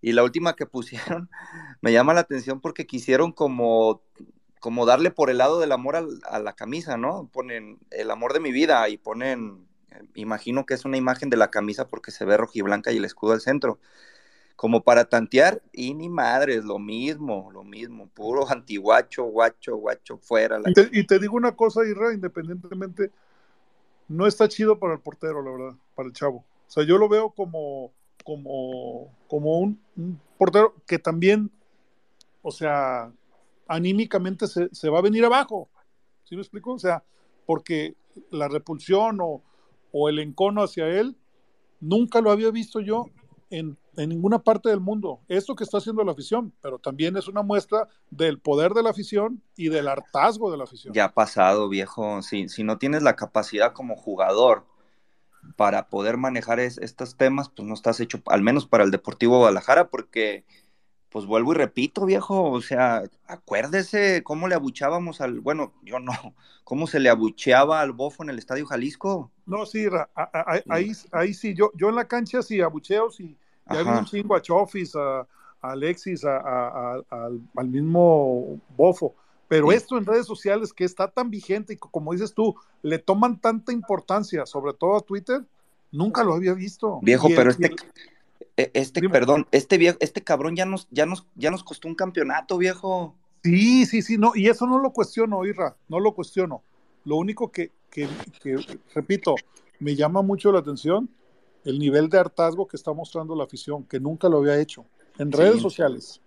Y 0.02 0.12
la 0.14 0.24
última 0.24 0.56
que 0.56 0.66
pusieron 0.68 1.30
me 1.82 1.92
llama 1.92 2.14
la 2.14 2.22
atención 2.22 2.62
porque 2.62 2.86
quisieron 2.86 3.32
como, 3.32 4.02
como 4.60 4.86
darle 4.86 5.12
por 5.12 5.30
el 5.30 5.38
lado 5.38 5.60
del 5.60 5.72
amor 5.72 5.96
al- 5.96 6.20
a 6.30 6.40
la 6.40 6.54
camisa, 6.54 6.98
¿no? 6.98 7.30
Ponen 7.32 7.80
el 7.92 8.12
amor 8.12 8.34
de 8.34 8.40
mi 8.40 8.52
vida 8.52 8.88
y 8.90 8.98
ponen, 8.98 9.66
eh, 9.92 10.04
imagino 10.16 10.66
que 10.66 10.74
es 10.74 10.86
una 10.86 10.98
imagen 10.98 11.30
de 11.30 11.38
la 11.38 11.50
camisa 11.50 11.88
porque 11.88 12.12
se 12.12 12.26
ve 12.26 12.38
rojiblanca 12.38 12.92
y 12.92 12.98
el 12.98 13.06
escudo 13.06 13.34
al 13.34 13.42
centro. 13.42 13.80
Como 14.56 14.84
para 14.84 15.06
tantear, 15.06 15.62
y 15.72 15.94
ni 15.94 16.10
madres, 16.10 16.66
lo 16.66 16.80
mismo, 16.80 17.50
lo 17.54 17.64
mismo, 17.64 18.08
puro 18.10 18.50
antiguacho, 18.50 19.24
guacho, 19.24 19.78
guacho, 19.78 20.18
fuera. 20.18 20.60
La... 20.60 20.70
Y 20.70 20.74
te, 20.74 20.90
y 20.92 21.08
te 21.08 21.18
digo 21.18 21.38
una 21.38 21.56
cosa, 21.56 21.86
Irra, 21.88 22.14
independientemente, 22.14 23.12
no 24.10 24.28
está 24.28 24.50
chido 24.50 24.78
para 24.78 24.96
el 24.96 25.00
portero, 25.00 25.42
la 25.42 25.52
verdad, 25.52 25.78
para 25.96 26.08
el 26.08 26.14
chavo. 26.14 26.40
O 26.68 26.72
sea, 26.72 26.84
yo 26.84 26.98
lo 26.98 27.08
veo 27.08 27.30
como, 27.30 27.94
como, 28.26 29.16
como 29.30 29.60
un, 29.60 29.80
un 29.96 30.20
portero 30.38 30.76
que 30.86 31.00
también, 31.00 31.50
o 32.42 32.52
sea, 32.52 33.14
anímicamente 33.70 34.48
se, 34.48 34.90
va 34.90 35.00
a 35.00 35.04
venir 35.04 35.24
abajo. 35.24 35.70
¿Sí 36.24 36.36
me 36.36 36.42
explico? 36.42 36.74
O 36.74 36.80
sea, 36.80 37.04
porque 37.46 37.96
la 38.32 38.48
repulsión 38.48 39.20
o, 39.22 39.42
el 40.10 40.20
encono 40.20 40.64
hacia 40.64 40.88
él, 40.88 41.16
nunca 41.80 42.20
lo 42.20 42.32
había 42.32 42.52
visto 42.52 42.80
yo 42.80 43.06
en, 43.50 43.78
ninguna 43.96 44.40
parte 44.40 44.70
del 44.70 44.80
mundo. 44.80 45.22
Esto 45.28 45.56
que 45.56 45.64
está 45.64 45.78
haciendo 45.78 46.04
la 46.04 46.12
afición, 46.12 46.54
pero 46.62 46.80
también 46.80 47.16
es 47.16 47.28
una 47.28 47.42
muestra 47.44 47.88
del 48.10 48.40
poder 48.40 48.74
de 48.74 48.84
la 48.84 48.90
afición 48.90 49.42
y 49.56 49.70
del 49.70 49.88
hartazgo 49.88 50.52
de 50.52 50.58
la 50.58 50.64
afición. 50.64 50.94
Ya 50.94 51.06
ha 51.06 51.14
pasado, 51.14 51.70
viejo. 51.70 52.22
Si, 52.22 52.48
no 52.64 52.78
tienes 52.78 53.04
la 53.04 53.16
capacidad 53.16 53.74
como 53.74 53.96
jugador 53.96 54.66
para 55.56 55.90
poder 55.90 56.18
manejar 56.18 56.60
es- 56.60 56.78
estos 56.80 57.18
temas, 57.18 57.50
pues 57.50 57.68
no 57.68 57.74
estás 57.74 58.00
hecho, 58.00 58.22
al 58.26 58.42
menos 58.42 58.66
para 58.66 58.84
el 58.84 58.92
Deportivo 58.92 59.38
Guadalajara, 59.38 59.90
porque, 59.90 60.46
pues 61.10 61.26
vuelvo 61.26 61.54
y 61.54 61.56
repito, 61.58 62.06
viejo, 62.06 62.52
o 62.52 62.62
sea, 62.62 63.04
acuérdese 63.28 64.22
cómo 64.24 64.48
le 64.48 64.56
abuchábamos 64.56 65.22
al, 65.22 65.40
bueno, 65.40 65.74
yo 65.84 66.00
no, 66.00 66.12
cómo 66.64 66.86
se 66.88 67.00
le 67.00 67.10
abucheaba 67.10 67.82
al 67.82 67.92
bofo 67.94 68.24
en 68.24 68.30
el 68.30 68.38
Estadio 68.38 68.66
Jalisco. 68.68 69.32
No, 69.46 69.66
sí, 69.66 69.88
Ra, 69.88 70.08
a- 70.14 70.22
a- 70.22 70.54
a- 70.56 70.64
ahí, 70.70 70.92
ahí 71.12 71.34
sí, 71.34 71.54
yo, 71.56 71.72
yo 71.76 71.90
en 71.90 71.96
la 71.96 72.08
cancha 72.08 72.42
sí 72.44 72.62
abucheo, 72.62 73.10
sí, 73.10 73.36
ya 73.72 73.82
vi 73.84 73.90
un 73.90 74.06
chingo 74.06 74.36
a 74.36 74.42
Chofis, 74.42 74.96
a, 74.96 75.26
Alexis, 75.62 76.24
al, 76.24 77.04
al 77.56 77.68
mismo 77.68 78.60
Bofo, 78.78 79.14
pero 79.48 79.70
Sí. 79.72 79.76
esto 79.78 79.98
en 79.98 80.06
redes 80.06 80.26
sociales 80.28 80.72
que 80.72 80.86
está 80.86 81.08
tan 81.10 81.30
vigente 81.30 81.74
y 81.74 81.78
co- 81.78 81.90
como 81.90 82.14
dices 82.14 82.34
tú, 82.34 82.56
le 82.84 83.00
toman 83.00 83.40
tanta 83.40 83.72
importancia, 83.74 84.46
sobre 84.46 84.74
todo 84.74 84.96
a 84.98 85.02
Twitter, 85.02 85.42
nunca 85.92 86.24
lo 86.24 86.34
había 86.36 86.54
visto. 86.54 87.00
Viejo, 87.02 87.28
el- 87.28 87.36
pero 87.36 87.50
este, 87.52 87.66
el- 87.68 87.76
e- 88.60 88.72
este, 88.74 89.08
perdón, 89.10 89.48
este 89.52 89.78
viejo, 89.78 89.98
este 90.02 90.22
cabrón 90.24 90.56
ya 90.56 90.66
nos, 90.66 90.88
ya 90.92 91.06
nos, 91.06 91.26
ya 91.36 91.50
nos 91.52 91.64
costó 91.64 91.88
un 91.88 91.96
campeonato, 91.96 92.58
viejo. 92.58 93.16
Sí, 93.44 93.86
sí, 93.86 94.02
sí, 94.02 94.18
no, 94.18 94.34
y 94.36 94.48
eso 94.48 94.68
no 94.68 94.80
lo 94.80 94.92
cuestiono, 94.92 95.46
Irra, 95.46 95.76
no 95.88 96.00
lo 96.00 96.14
cuestiono. 96.14 96.62
Lo 97.06 97.16
único 97.16 97.52
que, 97.52 97.72
que, 97.90 98.08
que, 98.42 98.58
repito, 98.94 99.36
me 99.80 99.96
llama 99.96 100.22
mucho 100.22 100.52
la 100.52 100.60
atención 100.60 101.10
el 101.64 101.80
nivel 101.80 102.10
de 102.10 102.20
hartazgo 102.20 102.68
que 102.68 102.76
está 102.76 102.92
mostrando 102.94 103.36
la 103.36 103.46
afición, 103.46 103.84
que 103.86 104.00
nunca 104.00 104.28
lo 104.28 104.40
había 104.40 104.60
hecho 104.60 104.86
en 105.18 105.32
Sí. 105.32 105.38
redes 105.38 105.62
sociales. 105.62 106.22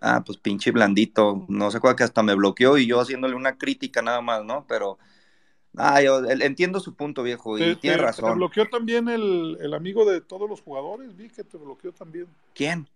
Ah, 0.00 0.22
pues 0.24 0.38
pinche 0.38 0.70
blandito. 0.72 1.44
No 1.48 1.70
se 1.70 1.78
acuerda 1.78 1.96
que 1.96 2.04
hasta 2.04 2.22
me 2.22 2.34
bloqueó 2.34 2.78
y 2.78 2.86
yo 2.86 3.00
haciéndole 3.00 3.34
una 3.34 3.56
crítica 3.56 4.02
nada 4.02 4.20
más, 4.20 4.44
¿no? 4.44 4.64
Pero, 4.68 4.98
ah, 5.76 6.00
yo 6.02 6.24
entiendo 6.30 6.80
su 6.80 6.94
punto, 6.96 7.22
viejo, 7.22 7.58
y 7.58 7.74
Te, 7.74 7.76
tiene 7.76 7.96
te- 7.96 8.08
te 8.24 8.30
razón. 8.30 8.30
bloqueó 8.30 8.68
también 8.68 9.08
el, 9.08 9.56
el 9.60 9.74
amigo 9.74 10.04
de 10.04 10.20
todos 10.20 10.48
los 10.48 10.60
jugadores, 10.62 11.16
vi 11.16 11.28
que 11.30 11.44
te 11.44 11.56
bloqueó 11.56 11.92
también. 11.92 12.26
¿Quién? 12.54 12.88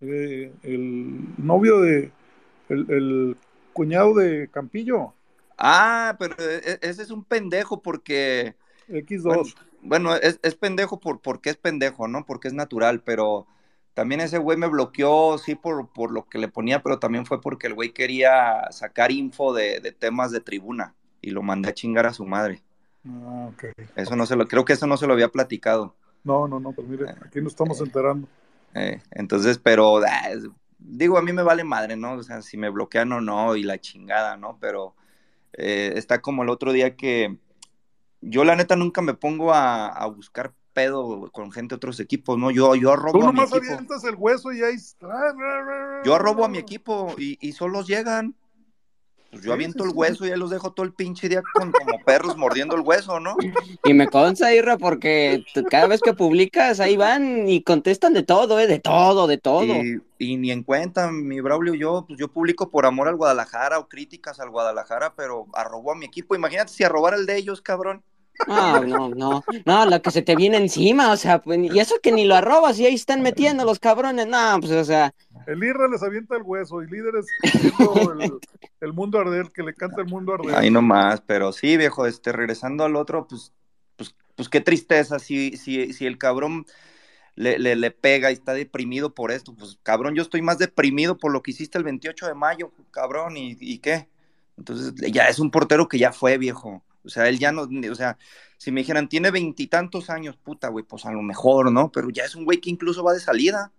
Eh, 0.00 0.52
el 0.62 1.18
novio 1.38 1.80
de, 1.80 2.12
el, 2.68 2.90
el 2.90 3.36
cuñado 3.72 4.14
de 4.14 4.48
Campillo, 4.50 5.14
Ah, 5.56 6.16
pero 6.18 6.34
e- 6.38 6.78
ese 6.82 7.02
es 7.02 7.10
un 7.10 7.24
pendejo 7.24 7.80
porque, 7.82 8.56
X2. 8.88 9.26
bueno, 9.26 9.54
bueno, 9.82 10.16
es, 10.16 10.40
es 10.42 10.54
pendejo 10.56 11.00
por, 11.00 11.20
porque 11.22 11.50
es 11.50 11.56
pendejo, 11.56 12.08
¿no? 12.08 12.26
Porque 12.26 12.48
es 12.48 12.54
natural, 12.54 13.02
pero 13.02 13.46
también 13.94 14.20
ese 14.20 14.38
güey 14.38 14.58
me 14.58 14.68
bloqueó, 14.68 15.38
sí, 15.38 15.54
por, 15.56 15.92
por 15.92 16.12
lo 16.12 16.28
que 16.28 16.38
le 16.38 16.48
ponía, 16.48 16.82
pero 16.82 16.98
también 17.00 17.26
fue 17.26 17.40
porque 17.40 17.68
el 17.68 17.74
güey 17.74 17.92
quería 17.92 18.70
sacar 18.72 19.12
info 19.12 19.54
de, 19.54 19.80
de 19.80 19.92
temas 19.92 20.32
de 20.32 20.40
tribuna 20.40 20.96
y 21.24 21.30
lo 21.30 21.42
mandé 21.42 21.68
a 21.70 21.74
chingar 21.74 22.06
a 22.06 22.12
su 22.12 22.24
madre. 22.24 22.62
Ah, 23.06 23.50
ok. 23.52 23.64
Eso 23.96 24.16
no 24.16 24.26
se 24.26 24.36
lo, 24.36 24.46
creo 24.46 24.64
que 24.64 24.74
eso 24.74 24.86
no 24.86 24.96
se 24.96 25.06
lo 25.06 25.12
había 25.12 25.28
platicado. 25.28 25.94
No, 26.22 26.48
no, 26.48 26.60
no, 26.60 26.72
pues 26.72 26.86
mire, 26.88 27.10
aquí 27.24 27.40
nos 27.40 27.52
estamos 27.52 27.80
enterando. 27.80 28.28
Eh, 28.74 29.00
entonces, 29.10 29.58
pero 29.58 29.98
ah, 29.98 30.30
digo, 30.78 31.18
a 31.18 31.22
mí 31.22 31.32
me 31.32 31.42
vale 31.42 31.64
madre, 31.64 31.96
¿no? 31.96 32.14
O 32.14 32.22
sea, 32.22 32.42
si 32.42 32.56
me 32.56 32.70
bloquean 32.70 33.12
o 33.12 33.20
no 33.20 33.56
y 33.56 33.62
la 33.62 33.78
chingada, 33.78 34.36
¿no? 34.36 34.58
Pero 34.60 34.94
eh, 35.52 35.92
está 35.96 36.20
como 36.20 36.42
el 36.42 36.48
otro 36.48 36.72
día 36.72 36.96
que 36.96 37.38
yo 38.20 38.44
la 38.44 38.56
neta 38.56 38.76
nunca 38.76 39.02
me 39.02 39.14
pongo 39.14 39.52
a, 39.52 39.88
a 39.88 40.06
buscar 40.06 40.54
pedo 40.74 41.30
con 41.32 41.52
gente 41.52 41.74
de 41.74 41.76
otros 41.76 42.00
equipos, 42.00 42.36
¿no? 42.36 42.50
Yo, 42.50 42.74
yo 42.74 42.88
Tú 42.88 42.90
arrobo 42.90 43.28
a 43.28 43.32
mi 43.32 43.38
nomás 43.38 43.52
equipo, 43.52 43.72
avientas 43.72 44.04
el 44.04 44.16
hueso 44.16 44.52
y 44.52 44.62
ahí 44.62 44.76
yo 46.04 46.14
arrobo 46.14 46.44
a 46.44 46.48
mi 46.48 46.58
equipo 46.58 47.14
y, 47.16 47.38
y 47.40 47.52
solos 47.52 47.86
llegan. 47.86 48.34
Pues 49.34 49.44
yo 49.44 49.52
aviento 49.52 49.82
el 49.82 49.90
hueso 49.92 50.24
y 50.24 50.30
ahí 50.30 50.38
los 50.38 50.50
dejo 50.50 50.72
todo 50.72 50.86
el 50.86 50.92
pinche 50.92 51.28
día 51.28 51.42
con, 51.54 51.72
como 51.72 51.98
perros 52.04 52.36
mordiendo 52.36 52.76
el 52.76 52.82
hueso, 52.82 53.18
¿no? 53.18 53.34
Y 53.84 53.92
me 53.92 54.06
consta, 54.06 54.54
Irra, 54.54 54.78
porque 54.78 55.44
cada 55.68 55.88
vez 55.88 56.00
que 56.00 56.14
publicas, 56.14 56.78
ahí 56.78 56.96
van 56.96 57.48
y 57.48 57.62
contestan 57.62 58.14
de 58.14 58.22
todo, 58.22 58.60
¿eh? 58.60 58.68
De 58.68 58.78
todo, 58.78 59.26
de 59.26 59.38
todo. 59.38 59.64
Y, 59.64 60.00
y 60.18 60.36
ni 60.36 60.52
en 60.52 60.62
cuenta, 60.62 61.10
mi 61.10 61.40
Braulio, 61.40 61.74
yo, 61.74 62.04
pues 62.06 62.16
yo 62.16 62.28
publico 62.28 62.70
por 62.70 62.86
amor 62.86 63.08
al 63.08 63.16
Guadalajara 63.16 63.80
o 63.80 63.88
críticas 63.88 64.38
al 64.38 64.50
Guadalajara, 64.50 65.14
pero 65.16 65.46
arrobo 65.52 65.90
a 65.90 65.96
mi 65.96 66.06
equipo. 66.06 66.36
Imagínate 66.36 66.72
si 66.72 66.84
arrobara 66.84 67.16
el 67.16 67.26
de 67.26 67.36
ellos, 67.36 67.60
cabrón. 67.60 68.04
No, 68.48 68.80
no, 68.82 69.08
no, 69.10 69.44
no, 69.64 69.86
lo 69.86 70.02
que 70.02 70.10
se 70.10 70.22
te 70.22 70.34
viene 70.34 70.56
encima, 70.56 71.12
o 71.12 71.16
sea, 71.16 71.40
pues, 71.40 71.58
y 71.60 71.78
eso 71.78 71.96
que 72.02 72.10
ni 72.12 72.24
lo 72.24 72.34
arrobas 72.34 72.78
y 72.78 72.86
ahí 72.86 72.94
están 72.94 73.22
metiendo 73.22 73.64
los 73.64 73.78
cabrones, 73.78 74.26
no, 74.26 74.58
pues, 74.60 74.72
o 74.72 74.84
sea, 74.84 75.14
El 75.46 75.62
Irra 75.62 75.88
les 75.88 76.02
avienta 76.02 76.36
el 76.36 76.42
hueso 76.42 76.82
y 76.82 76.86
líderes 76.88 77.26
el, 77.42 78.38
el 78.80 78.92
mundo 78.92 79.18
arder, 79.18 79.50
que 79.52 79.62
le 79.62 79.74
canta 79.74 80.00
el 80.02 80.08
mundo 80.08 80.34
arder. 80.34 80.54
Ahí 80.54 80.70
nomás, 80.70 81.20
pero 81.20 81.52
sí, 81.52 81.76
viejo, 81.76 82.06
este, 82.06 82.32
regresando 82.32 82.84
al 82.84 82.96
otro, 82.96 83.26
pues, 83.26 83.52
pues, 83.96 84.14
pues 84.36 84.48
qué 84.48 84.60
tristeza, 84.60 85.18
si, 85.18 85.56
si, 85.56 85.92
si 85.92 86.06
el 86.06 86.18
cabrón 86.18 86.66
le, 87.34 87.58
le, 87.58 87.76
le 87.76 87.90
pega 87.90 88.30
y 88.30 88.34
está 88.34 88.54
deprimido 88.54 89.14
por 89.14 89.30
esto, 89.30 89.54
pues 89.54 89.78
cabrón, 89.82 90.14
yo 90.14 90.22
estoy 90.22 90.42
más 90.42 90.58
deprimido 90.58 91.18
por 91.18 91.32
lo 91.32 91.42
que 91.42 91.50
hiciste 91.50 91.78
el 91.78 91.84
28 91.84 92.26
de 92.26 92.34
mayo, 92.34 92.72
cabrón, 92.90 93.36
¿y, 93.36 93.56
y 93.60 93.78
qué? 93.78 94.08
Entonces, 94.56 94.94
ya 95.12 95.26
es 95.26 95.38
un 95.38 95.50
portero 95.50 95.88
que 95.88 95.98
ya 95.98 96.12
fue, 96.12 96.38
viejo. 96.38 96.82
O 97.04 97.08
sea, 97.08 97.28
él 97.28 97.38
ya 97.38 97.52
no, 97.52 97.68
o 97.90 97.94
sea, 97.94 98.16
si 98.56 98.72
me 98.72 98.80
dijeran, 98.80 99.08
tiene 99.08 99.30
veintitantos 99.30 100.08
años, 100.08 100.36
puta, 100.36 100.68
güey, 100.68 100.84
pues 100.84 101.04
a 101.04 101.12
lo 101.12 101.22
mejor, 101.22 101.70
¿no? 101.70 101.92
Pero 101.92 102.08
ya 102.10 102.24
es 102.24 102.34
un 102.34 102.44
güey 102.44 102.60
que 102.60 102.70
incluso 102.70 103.04
va 103.04 103.12
de 103.12 103.20
salida. 103.20 103.72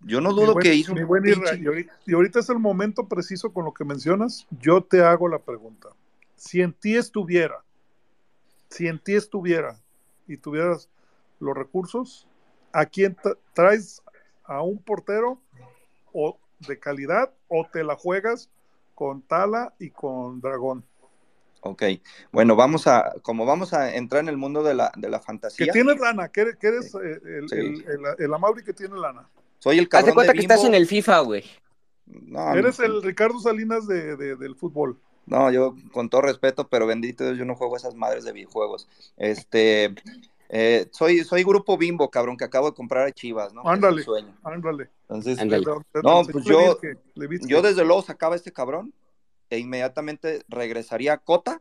Yo 0.00 0.20
no 0.20 0.32
dudo 0.32 0.54
buen- 0.54 0.62
que 0.62 0.74
hizo 0.74 0.92
un 0.94 1.06
buen 1.06 1.22
pinche- 1.22 1.60
y 1.62 1.66
ahorita, 1.66 1.92
y 2.06 2.14
ahorita 2.14 2.38
es 2.40 2.48
el 2.48 2.58
momento 2.58 3.06
preciso 3.06 3.52
con 3.52 3.64
lo 3.64 3.74
que 3.74 3.84
mencionas. 3.84 4.46
Yo 4.60 4.82
te 4.82 5.02
hago 5.02 5.28
la 5.28 5.38
pregunta. 5.38 5.88
Si 6.36 6.60
en 6.62 6.72
ti 6.72 6.96
estuviera, 6.96 7.62
si 8.70 8.88
en 8.88 8.98
ti 8.98 9.14
estuviera 9.14 9.78
y 10.26 10.36
tuvieras 10.36 10.88
los 11.40 11.56
recursos, 11.56 12.26
¿a 12.72 12.86
quién 12.86 13.16
tra- 13.16 13.36
traes 13.52 14.02
a 14.44 14.62
un 14.62 14.78
portero 14.78 15.40
o 16.12 16.38
de 16.66 16.78
calidad 16.78 17.32
o 17.48 17.66
te 17.70 17.84
la 17.84 17.96
juegas 17.96 18.48
con 18.94 19.22
Tala 19.22 19.74
y 19.78 19.90
con 19.90 20.40
Dragón? 20.40 20.84
Ok, 21.60 21.82
bueno, 22.32 22.54
vamos 22.54 22.86
a, 22.86 23.12
como 23.22 23.44
vamos 23.44 23.72
a 23.72 23.94
entrar 23.94 24.22
en 24.22 24.28
el 24.28 24.36
mundo 24.36 24.62
de 24.62 24.74
la, 24.74 24.92
de 24.96 25.08
la 25.08 25.18
Que 25.18 25.24
fantasía, 25.24 25.72
tienes 25.72 25.98
lana, 25.98 26.28
que 26.28 26.42
eres, 26.42 26.56
que 26.56 26.68
eres, 26.68 26.94
eh, 26.94 27.20
el, 27.24 27.52
el, 27.52 27.84
el, 27.88 28.00
el 28.18 28.34
Amauri 28.34 28.62
que 28.62 28.72
tiene 28.72 28.96
lana. 28.96 29.28
Soy 29.58 29.78
el 29.78 29.88
Haz 29.92 30.04
de 30.04 30.12
cabrón 30.12 30.14
cuenta 30.14 30.32
de 30.32 30.38
que 30.38 30.42
estás 30.42 30.64
en 30.64 30.74
el 30.74 30.86
FIFA, 30.86 31.20
güey. 31.20 31.44
No, 32.06 32.54
Eres 32.54 32.78
no, 32.78 32.84
el 32.86 33.02
Ricardo 33.02 33.38
Salinas 33.40 33.86
de, 33.86 34.16
de- 34.16 34.36
del 34.36 34.54
fútbol. 34.54 35.00
no, 35.26 35.50
yo 35.50 35.74
con 35.92 36.08
todo 36.08 36.22
respeto, 36.22 36.68
pero 36.68 36.86
bendito 36.86 37.24
Dios, 37.24 37.36
yo 37.38 37.44
no 37.44 37.56
juego 37.56 37.76
esas 37.76 37.94
madres 37.96 38.24
de 38.24 38.32
videojuegos. 38.32 38.88
Este, 39.16 39.92
eh, 40.48 40.86
soy, 40.92 41.24
soy 41.24 41.42
grupo 41.42 41.76
Bimbo, 41.76 42.08
cabrón, 42.10 42.36
que 42.36 42.44
acabo 42.44 42.70
de 42.70 42.76
comprar 42.76 43.06
a 43.08 43.12
Chivas, 43.12 43.52
¿no? 43.52 43.68
Ándale, 43.68 44.02
sueño. 44.04 44.36
ándale. 44.44 44.88
Entonces, 45.08 45.38
Ándale. 45.40 45.64
No, 46.02 46.22
pues 46.24 46.44
yo, 46.44 46.78
yo 47.48 47.62
desde 47.62 47.84
luego 47.84 48.02
sacaba 48.02 48.34
a 48.34 48.36
este 48.36 48.52
cabrón 48.52 48.94
e 49.50 49.58
inmediatamente 49.58 50.42
regresaría 50.48 51.14
a 51.14 51.18
Cota, 51.18 51.60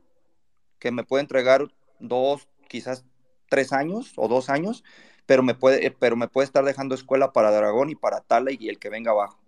que 0.78 0.92
me 0.92 1.04
puede 1.04 1.22
entregar 1.22 1.68
dos, 2.00 2.48
quizás 2.68 3.04
tres 3.50 3.74
años 3.74 4.14
o 4.16 4.28
dos 4.28 4.50
años, 4.50 4.84
pero 5.26 5.44
me 5.44 5.56
puede, 5.56 5.86
eh, 5.86 5.96
pero 5.98 6.16
me 6.16 6.28
puede 6.28 6.46
estar 6.46 6.64
dejando 6.64 6.96
escuela 6.96 7.32
para 7.34 7.52
Dragón 7.52 7.90
y 7.90 7.96
para 7.96 8.22
Tala 8.22 8.52
y 8.52 8.70
el 8.70 8.80
que 8.80 8.90
venga 8.90 9.12
abajo. 9.12 9.40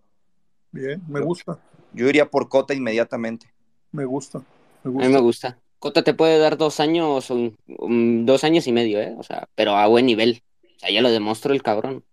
Bien, 0.71 1.01
me 1.07 1.21
gusta, 1.21 1.59
Yo 1.93 2.07
iría 2.07 2.29
por 2.29 2.49
Cota 2.49 2.73
inmediatamente. 2.73 3.47
me 3.91 4.05
gusta, 4.05 4.39
me 4.83 4.89
A 4.89 4.89
gusta. 4.89 5.07
mí 5.07 5.13
me 5.13 5.21
gusta. 5.21 5.57
Cota 5.79 6.03
te 6.03 6.13
puede 6.13 6.39
dar 6.39 6.57
dos 6.57 6.79
años, 6.79 7.29
un- 7.29 7.55
un- 7.67 8.25
dos 8.25 8.43
años 8.43 8.67
y 8.67 8.71
medio, 8.71 8.99
¿eh? 8.99 9.15
O 9.17 9.23
sea, 9.23 9.47
pero 9.55 9.75
a 9.75 9.87
buen 9.87 10.05
nivel. 10.05 10.41
O 10.75 10.79
sea, 10.79 10.91
ya 10.91 11.01
lo 11.01 11.09
demostró 11.09 11.53
el 11.53 11.63
cabrón. 11.63 12.03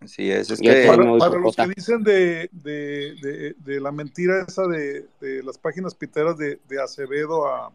Así 0.00 0.30
es, 0.30 0.50
es 0.50 0.60
Yo 0.60 0.70
que 0.72 0.86
Para 0.86 1.02
por 1.18 1.40
los 1.40 1.56
que 1.56 1.66
dicen 1.74 2.04
de, 2.04 2.48
de, 2.52 3.14
de, 3.20 3.54
de 3.58 3.80
la 3.80 3.90
mentira 3.90 4.44
esa 4.46 4.66
de, 4.68 5.06
de 5.20 5.42
las 5.42 5.58
páginas 5.58 5.94
piteras 5.94 6.38
de, 6.38 6.60
de 6.68 6.80
Acevedo 6.80 7.48
a 7.48 7.72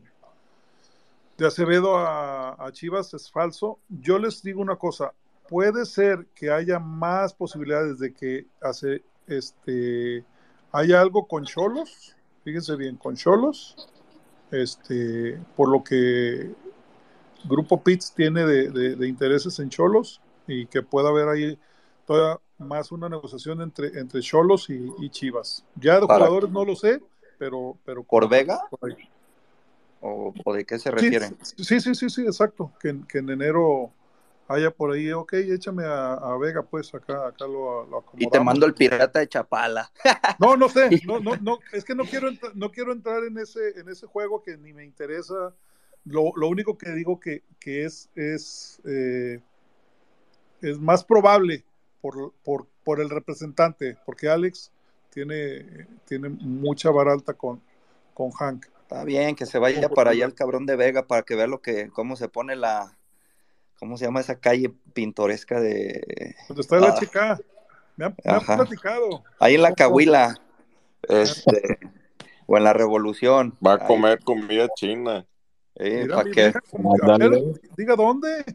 de 1.44 1.48
Acevedo 1.50 1.98
a, 1.98 2.52
a 2.54 2.72
Chivas 2.72 3.14
es 3.14 3.30
falso. 3.30 3.78
Yo 3.90 4.18
les 4.18 4.42
digo 4.42 4.62
una 4.62 4.78
cosa, 4.78 5.14
puede 5.50 5.86
ser 5.86 6.26
que 6.34 6.50
haya 6.52 6.80
más 6.80 7.34
posibilidades 7.34 8.00
de 8.00 8.14
que 8.14 8.48
hace 8.62 9.04
este 9.28 10.24
haya 10.72 11.02
algo 11.02 11.28
con 11.28 11.44
Cholos, 11.44 12.16
fíjense 12.46 12.76
bien, 12.78 12.96
con 12.96 13.16
Cholos, 13.16 13.76
este, 14.52 15.38
por 15.56 15.70
lo 15.70 15.84
que 15.84 16.52
Grupo 17.44 17.84
Pitts 17.84 18.14
tiene 18.14 18.46
de, 18.46 18.70
de- 18.70 18.96
de 18.96 19.08
intereses 19.08 19.60
en 19.60 19.70
Cholos 19.70 20.22
y 20.48 20.66
que 20.68 20.82
pueda 20.82 21.10
haber 21.10 21.28
ahí 21.28 21.60
todavía 22.08 22.40
más 22.58 22.92
una 22.92 23.10
negociación 23.10 23.62
entre, 23.62 24.00
entre 24.00 24.22
Cholos 24.22 24.70
y, 24.70 24.90
y 25.00 25.10
Chivas. 25.10 25.66
Ya 25.76 26.00
de 26.00 26.06
jugadores 26.06 26.50
no 26.52 26.64
lo 26.64 26.76
sé, 26.76 27.02
pero... 27.38 27.78
pero 27.84 28.04
¿Por 28.04 28.30
Vega? 28.30 28.62
por 28.70 28.90
ahí. 28.90 28.96
¿O, 30.06 30.34
o 30.44 30.54
de 30.54 30.66
qué 30.66 30.78
se 30.78 30.92
refieren? 30.92 31.38
sí, 31.42 31.80
sí, 31.80 31.96
sí, 31.96 32.10
sí, 32.10 32.22
exacto. 32.24 32.74
Que, 32.80 32.94
que 33.08 33.20
en 33.20 33.30
enero 33.30 33.90
haya 34.50 34.70
por 34.70 34.92
ahí, 34.92 35.12
ok, 35.14 35.34
échame 35.34 35.86
a, 35.86 36.16
a 36.16 36.38
Vega, 36.38 36.62
pues 36.62 36.94
acá, 36.94 37.28
acá 37.28 37.46
lo, 37.48 37.86
lo 37.86 38.04
Y 38.18 38.30
te 38.30 38.40
mando 38.42 38.66
el 38.66 38.74
pirata 38.74 39.20
de 39.20 39.30
Chapala. 39.30 39.90
No, 40.40 40.58
no 40.58 40.68
sé, 40.68 40.90
no, 41.06 41.20
no, 41.20 41.38
no, 41.38 41.60
es 41.72 41.86
que 41.86 41.96
no 41.96 42.04
quiero, 42.04 42.28
entrar, 42.28 42.54
no 42.54 42.70
quiero 42.72 42.92
entrar 42.92 43.24
en 43.24 43.38
ese, 43.38 43.80
en 43.80 43.88
ese 43.88 44.06
juego 44.06 44.42
que 44.44 44.58
ni 44.58 44.74
me 44.74 44.84
interesa. 44.84 45.54
Lo, 46.04 46.34
lo 46.36 46.50
único 46.50 46.78
que 46.78 46.92
digo 46.92 47.18
que, 47.20 47.44
que 47.60 47.86
es, 47.86 48.10
es, 48.16 48.82
eh, 48.86 49.40
es 50.62 50.80
más 50.80 51.06
probable 51.06 51.64
por, 52.02 52.34
por, 52.44 52.68
por 52.84 53.00
el 53.00 53.10
representante, 53.10 53.98
porque 54.06 54.28
Alex 54.28 54.70
tiene, 55.12 55.88
tiene 56.06 56.28
mucha 56.28 56.92
vara 56.92 57.14
alta 57.14 57.34
con, 57.34 57.62
con 58.14 58.32
Hank. 58.32 58.66
Está 58.94 59.06
bien, 59.06 59.36
que 59.36 59.48
se 59.48 59.58
vaya 59.58 59.90
para 59.90 60.12
allá 60.12 60.24
el 60.24 60.36
cabrón 60.36 60.68
de 60.68 60.76
Vega 60.76 61.08
para 61.08 61.24
que 61.24 61.34
vea 61.36 61.48
lo 61.48 61.64
que, 61.64 61.90
cómo 61.90 62.16
se 62.16 62.30
pone 62.30 62.56
la, 62.56 62.96
¿cómo 63.80 63.98
se 63.98 64.06
llama 64.06 64.20
esa 64.20 64.40
calle 64.40 64.72
pintoresca 64.94 65.60
de... 65.60 66.36
Donde 66.48 66.62
está 66.62 66.78
el 66.78 66.84
Ah, 66.84 66.96
HK. 67.02 67.42
Me 67.98 68.06
han, 68.06 68.16
me 68.24 68.32
han 68.32 68.38
Ajá. 68.38 68.56
platicado. 68.58 69.24
Ahí 69.40 69.56
en 69.56 69.64
la 69.64 69.74
Cahuila, 69.74 70.40
este, 71.10 71.80
o 72.46 72.56
en 72.56 72.64
la 72.64 72.74
Revolución. 72.74 73.58
Va 73.66 73.74
a 73.74 73.80
Ahí, 73.80 73.88
comer 73.88 74.20
comida 74.20 74.70
china. 74.76 75.26
eh, 75.74 76.02
Mira, 76.04 76.18
¿para 76.18 76.30
qué? 76.30 76.54
a 77.02 77.18
ver, 77.18 77.32
diga 77.76 77.96
dónde. 77.96 78.46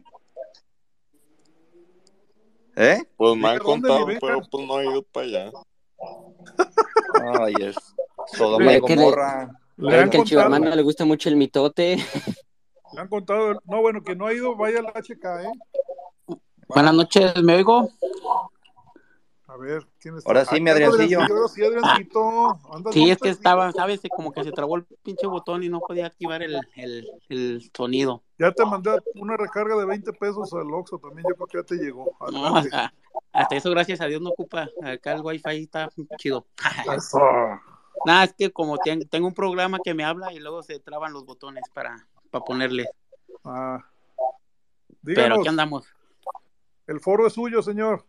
¿Eh? 2.77 3.03
Pues 3.17 3.35
me 3.35 3.49
han 3.49 3.59
contado, 3.59 4.05
pero 4.21 4.39
pues 4.49 4.65
no 4.65 4.79
he 4.79 4.87
ido 4.87 5.03
para 5.03 5.25
allá. 5.25 5.51
Ay, 7.45 7.55
es 7.55 7.93
Sodoma 8.27 8.71
y 8.71 8.79
Gomorra. 8.79 9.53
Le 9.79 9.87
Mira 9.91 10.01
han 10.03 10.09
que 10.09 10.17
al 10.17 10.23
contado, 10.23 10.25
chivermano 10.25 10.75
le 10.75 10.81
gusta 10.81 11.05
mucho 11.05 11.29
el 11.29 11.37
mitote. 11.37 11.95
le 12.93 12.99
han 12.99 13.07
contado. 13.07 13.61
No, 13.65 13.79
bueno, 13.81 14.03
que 14.03 14.13
no 14.13 14.27
ha 14.27 14.33
ido, 14.33 14.53
vaya 14.57 14.79
al 14.79 14.87
HK, 14.87 15.25
¿eh? 15.45 16.35
Buenas 16.67 16.93
noches, 16.93 17.41
¿me 17.41 17.55
oigo? 17.55 17.89
A 19.47 19.55
ver, 19.55 19.87
¿quién 20.01 20.17
está? 20.17 20.29
Ahora 20.29 20.43
sí, 20.43 20.59
mi 20.59 20.69
está 20.69 20.83
Adriancillo. 20.85 21.19
Sí, 21.47 21.63
Adriancito. 21.63 22.59
Andas 22.73 22.93
Sí, 22.93 23.09
es 23.09 23.19
que 23.19 23.29
estaba, 23.29 23.71
¿sabes? 23.71 24.01
Como 24.13 24.33
que 24.33 24.43
se 24.43 24.51
trabó 24.51 24.75
el 24.75 24.83
pinche 25.01 25.27
botón 25.27 25.63
y 25.63 25.69
no 25.69 25.79
podía 25.79 26.07
activar 26.07 26.43
el, 26.43 26.59
el, 26.75 27.07
el 27.29 27.71
sonido. 27.73 28.21
Ya 28.37 28.51
te 28.51 28.65
mandé 28.65 28.91
una 29.15 29.37
recarga 29.37 29.77
de 29.77 29.85
20 29.85 30.11
pesos 30.11 30.51
al 30.51 30.73
Oxxo 30.73 30.99
también, 30.99 31.25
yo 31.29 31.35
creo 31.35 31.47
que 31.47 31.57
ya 31.57 31.63
te 31.63 31.75
llegó. 31.83 32.17
No, 32.33 32.47
Adelante. 32.47 32.69
hasta, 32.75 32.93
hasta 33.31 33.55
eso, 33.55 33.71
gracias 33.71 34.01
a 34.01 34.07
Dios, 34.07 34.21
no 34.21 34.31
ocupa. 34.31 34.67
Acá 34.83 35.13
el 35.13 35.21
wifi 35.21 35.63
está 35.63 35.89
chido. 36.17 36.45
Eso. 36.93 37.17
Nada, 38.05 38.23
es 38.25 38.33
que 38.33 38.51
como 38.51 38.77
ten- 38.77 39.07
tengo 39.09 39.27
un 39.27 39.33
programa 39.33 39.79
que 39.83 39.93
me 39.93 40.03
habla 40.03 40.31
y 40.33 40.39
luego 40.39 40.63
se 40.63 40.79
traban 40.79 41.13
los 41.13 41.25
botones 41.25 41.63
para, 41.73 42.07
para 42.31 42.43
ponerle. 42.45 42.87
Ah. 43.43 43.83
Pero 45.03 45.35
aquí 45.35 45.47
andamos. 45.47 45.85
el 46.87 46.99
foro 46.99 47.27
es 47.27 47.33
suyo, 47.33 47.61
señor. 47.61 48.05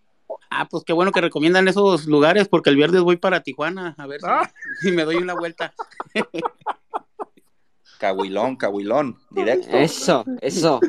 Ah, 0.49 0.67
pues 0.71 0.85
qué 0.85 0.93
bueno 0.93 1.11
que 1.13 1.21
recomiendan 1.21 1.67
esos 1.69 2.07
lugares 2.07 2.49
porque 2.49 2.71
el 2.71 2.77
viernes 2.77 3.03
voy 3.03 3.17
para 3.17 3.43
Tijuana 3.43 3.95
a 3.99 4.07
ver 4.07 4.21
si, 4.21 4.27
Ah. 4.29 4.51
si 4.81 4.93
me 4.93 5.05
doy 5.05 5.17
una 5.17 5.35
vuelta. 5.35 5.75
Cahuilón, 7.99 8.57
Cahuilón, 8.57 9.19
directo. 9.31 9.77
Eso, 9.77 10.25
eso. 10.41 10.81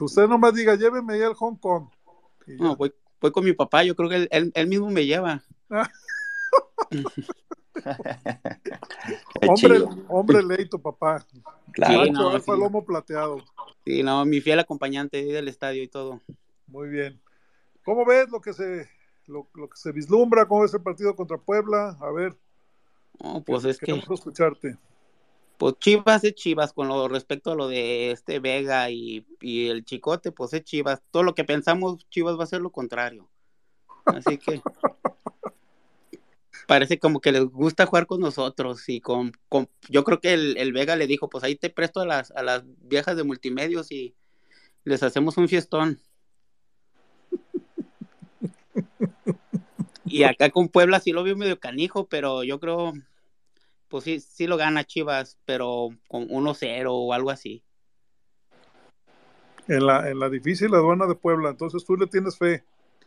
Usted 0.00 0.28
nomás 0.28 0.54
diga, 0.54 0.76
lléveme 0.76 1.14
ahí 1.14 1.22
al 1.22 1.34
Hong 1.34 1.56
Kong. 1.56 1.88
No, 2.46 2.76
voy, 2.76 2.94
voy 3.20 3.32
con 3.32 3.44
mi 3.44 3.52
papá, 3.52 3.82
yo 3.82 3.96
creo 3.96 4.08
que 4.08 4.16
él, 4.16 4.28
él- 4.30 4.52
él 4.54 4.66
mismo 4.68 4.88
me 4.90 5.04
lleva. 5.04 5.42
Ah, 5.70 5.90
hombre, 9.48 9.78
hombre 10.08 10.42
leito, 10.42 10.78
papá. 10.78 11.24
Claro. 11.72 12.04
Sí, 12.04 12.10
no, 12.10 12.40
sí. 12.40 12.50
lomo 12.50 12.84
plateado. 12.84 13.38
Sí, 13.84 14.02
no, 14.02 14.24
mi 14.24 14.40
fiel 14.40 14.58
acompañante 14.58 15.24
del 15.24 15.48
estadio 15.48 15.82
y 15.82 15.88
todo. 15.88 16.20
Muy 16.66 16.88
bien. 16.88 17.20
¿Cómo 17.84 18.04
ves 18.04 18.28
lo 18.30 18.40
que 18.40 18.52
se 18.52 18.88
lo, 19.26 19.48
lo 19.54 19.68
que 19.68 19.76
se 19.76 19.92
vislumbra? 19.92 20.46
¿Cómo 20.48 20.62
ves 20.62 20.74
el 20.74 20.82
partido 20.82 21.14
contra 21.14 21.38
Puebla? 21.38 21.96
A 22.00 22.10
ver, 22.10 22.36
No, 23.22 23.42
pues 23.42 23.64
es 23.64 23.78
que, 23.78 23.92
escucharte. 23.92 24.76
pues 25.58 25.74
Chivas 25.78 26.24
es 26.24 26.34
Chivas 26.34 26.72
con 26.72 26.88
lo 26.88 27.06
respecto 27.08 27.52
a 27.52 27.54
lo 27.54 27.68
de 27.68 28.10
este 28.10 28.40
Vega 28.40 28.90
y, 28.90 29.24
y 29.40 29.68
el 29.68 29.84
Chicote, 29.84 30.32
pues 30.32 30.52
es 30.54 30.64
Chivas. 30.64 31.00
Todo 31.10 31.22
lo 31.22 31.34
que 31.34 31.44
pensamos, 31.44 32.08
Chivas 32.08 32.38
va 32.38 32.44
a 32.44 32.48
ser 32.48 32.60
lo 32.60 32.70
contrario. 32.72 33.28
Así 34.04 34.38
que 34.38 34.60
parece 36.66 36.98
como 36.98 37.20
que 37.20 37.32
les 37.32 37.44
gusta 37.44 37.86
jugar 37.86 38.06
con 38.06 38.20
nosotros 38.20 38.88
y 38.88 39.00
con, 39.00 39.32
con- 39.48 39.68
yo 39.88 40.04
creo 40.04 40.20
que 40.20 40.34
el, 40.34 40.56
el 40.58 40.72
Vega 40.72 40.96
le 40.96 41.06
dijo, 41.06 41.28
pues 41.28 41.44
ahí 41.44 41.56
te 41.56 41.70
presto 41.70 42.00
a 42.00 42.06
las, 42.06 42.30
a 42.32 42.42
las 42.42 42.64
viejas 42.80 43.16
de 43.16 43.24
multimedios 43.24 43.92
y 43.92 44.16
les 44.84 45.02
hacemos 45.02 45.36
un 45.38 45.48
fiestón. 45.48 46.00
Y 50.04 50.22
acá 50.24 50.50
con 50.50 50.68
Puebla 50.68 51.00
sí 51.00 51.12
lo 51.12 51.22
vio 51.22 51.36
medio 51.36 51.58
canijo, 51.60 52.06
pero 52.08 52.44
yo 52.44 52.60
creo, 52.60 52.92
pues 53.88 54.04
sí, 54.04 54.20
sí 54.20 54.46
lo 54.46 54.56
gana 54.56 54.84
Chivas, 54.84 55.38
pero 55.44 55.90
con 56.08 56.28
1-0 56.30 56.94
o 56.94 57.12
algo 57.12 57.30
así. 57.30 57.64
En 59.68 59.86
la, 59.86 60.10
en 60.10 60.18
la 60.18 60.28
difícil 60.28 60.74
aduana 60.74 61.06
de 61.06 61.14
Puebla, 61.14 61.50
entonces 61.50 61.84
tú 61.84 61.96
le 61.96 62.06
tienes 62.06 62.36
fe. 62.38 62.64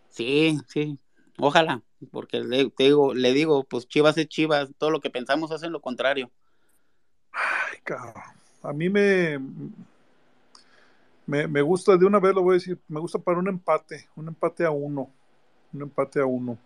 Sí, 0.10 0.58
sí, 0.68 1.00
ojalá, 1.40 1.82
porque 2.12 2.40
le, 2.42 2.70
te 2.70 2.84
digo, 2.86 3.14
le 3.14 3.34
digo, 3.34 3.64
pues 3.64 3.88
Chivas 3.88 4.18
es 4.18 4.28
Chivas, 4.28 4.70
todo 4.78 4.92
lo 4.92 5.00
que 5.02 5.10
pensamos 5.10 5.52
hacen 5.52 5.72
lo 5.72 5.82
contrario. 5.82 6.32
Ay, 7.32 7.80
cabrón. 7.84 8.24
A 8.64 8.74
mí 8.74 8.90
me, 8.90 9.40
me, 11.26 11.48
me 11.48 11.62
gusta, 11.62 11.96
de 11.98 12.06
una 12.06 12.20
vez 12.20 12.34
lo 12.34 12.42
voy 12.42 12.54
a 12.54 12.60
decir, 12.60 12.80
me 12.88 13.00
gusta 13.00 13.20
para 13.20 13.40
un 13.40 13.48
empate, 13.48 14.10
un 14.16 14.28
empate 14.28 14.66
a 14.66 14.72
uno, 14.72 15.10
un 15.74 15.82
empate 15.82 16.20
a 16.20 16.26
uno. 16.26 16.58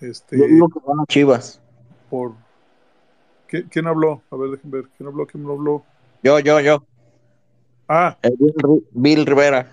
Este, 0.00 0.38
Yo 0.38 0.46
digo 0.46 0.68
que 0.68 0.80
gana 0.86 1.04
Chivas. 1.08 1.60
por... 2.10 2.32
¿Qui- 3.48 3.68
¿Quién 3.70 3.86
habló? 3.86 4.22
A 4.30 4.36
ver, 4.36 4.50
déjenme 4.50 4.78
ver. 4.78 4.90
¿Quién 4.96 5.08
habló? 5.08 5.26
¿Quién 5.26 5.44
no 5.44 5.52
habló? 5.52 5.84
Yo, 6.22 6.38
yo, 6.40 6.60
yo. 6.60 6.84
Ah, 7.88 8.16
El 8.22 8.36
Bill, 8.38 8.54
Bill 8.92 9.26
Rivera. 9.26 9.70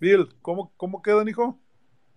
Bill, 0.00 0.28
¿cómo, 0.40 0.72
cómo 0.76 1.02
quedan, 1.02 1.28
hijo? 1.28 1.58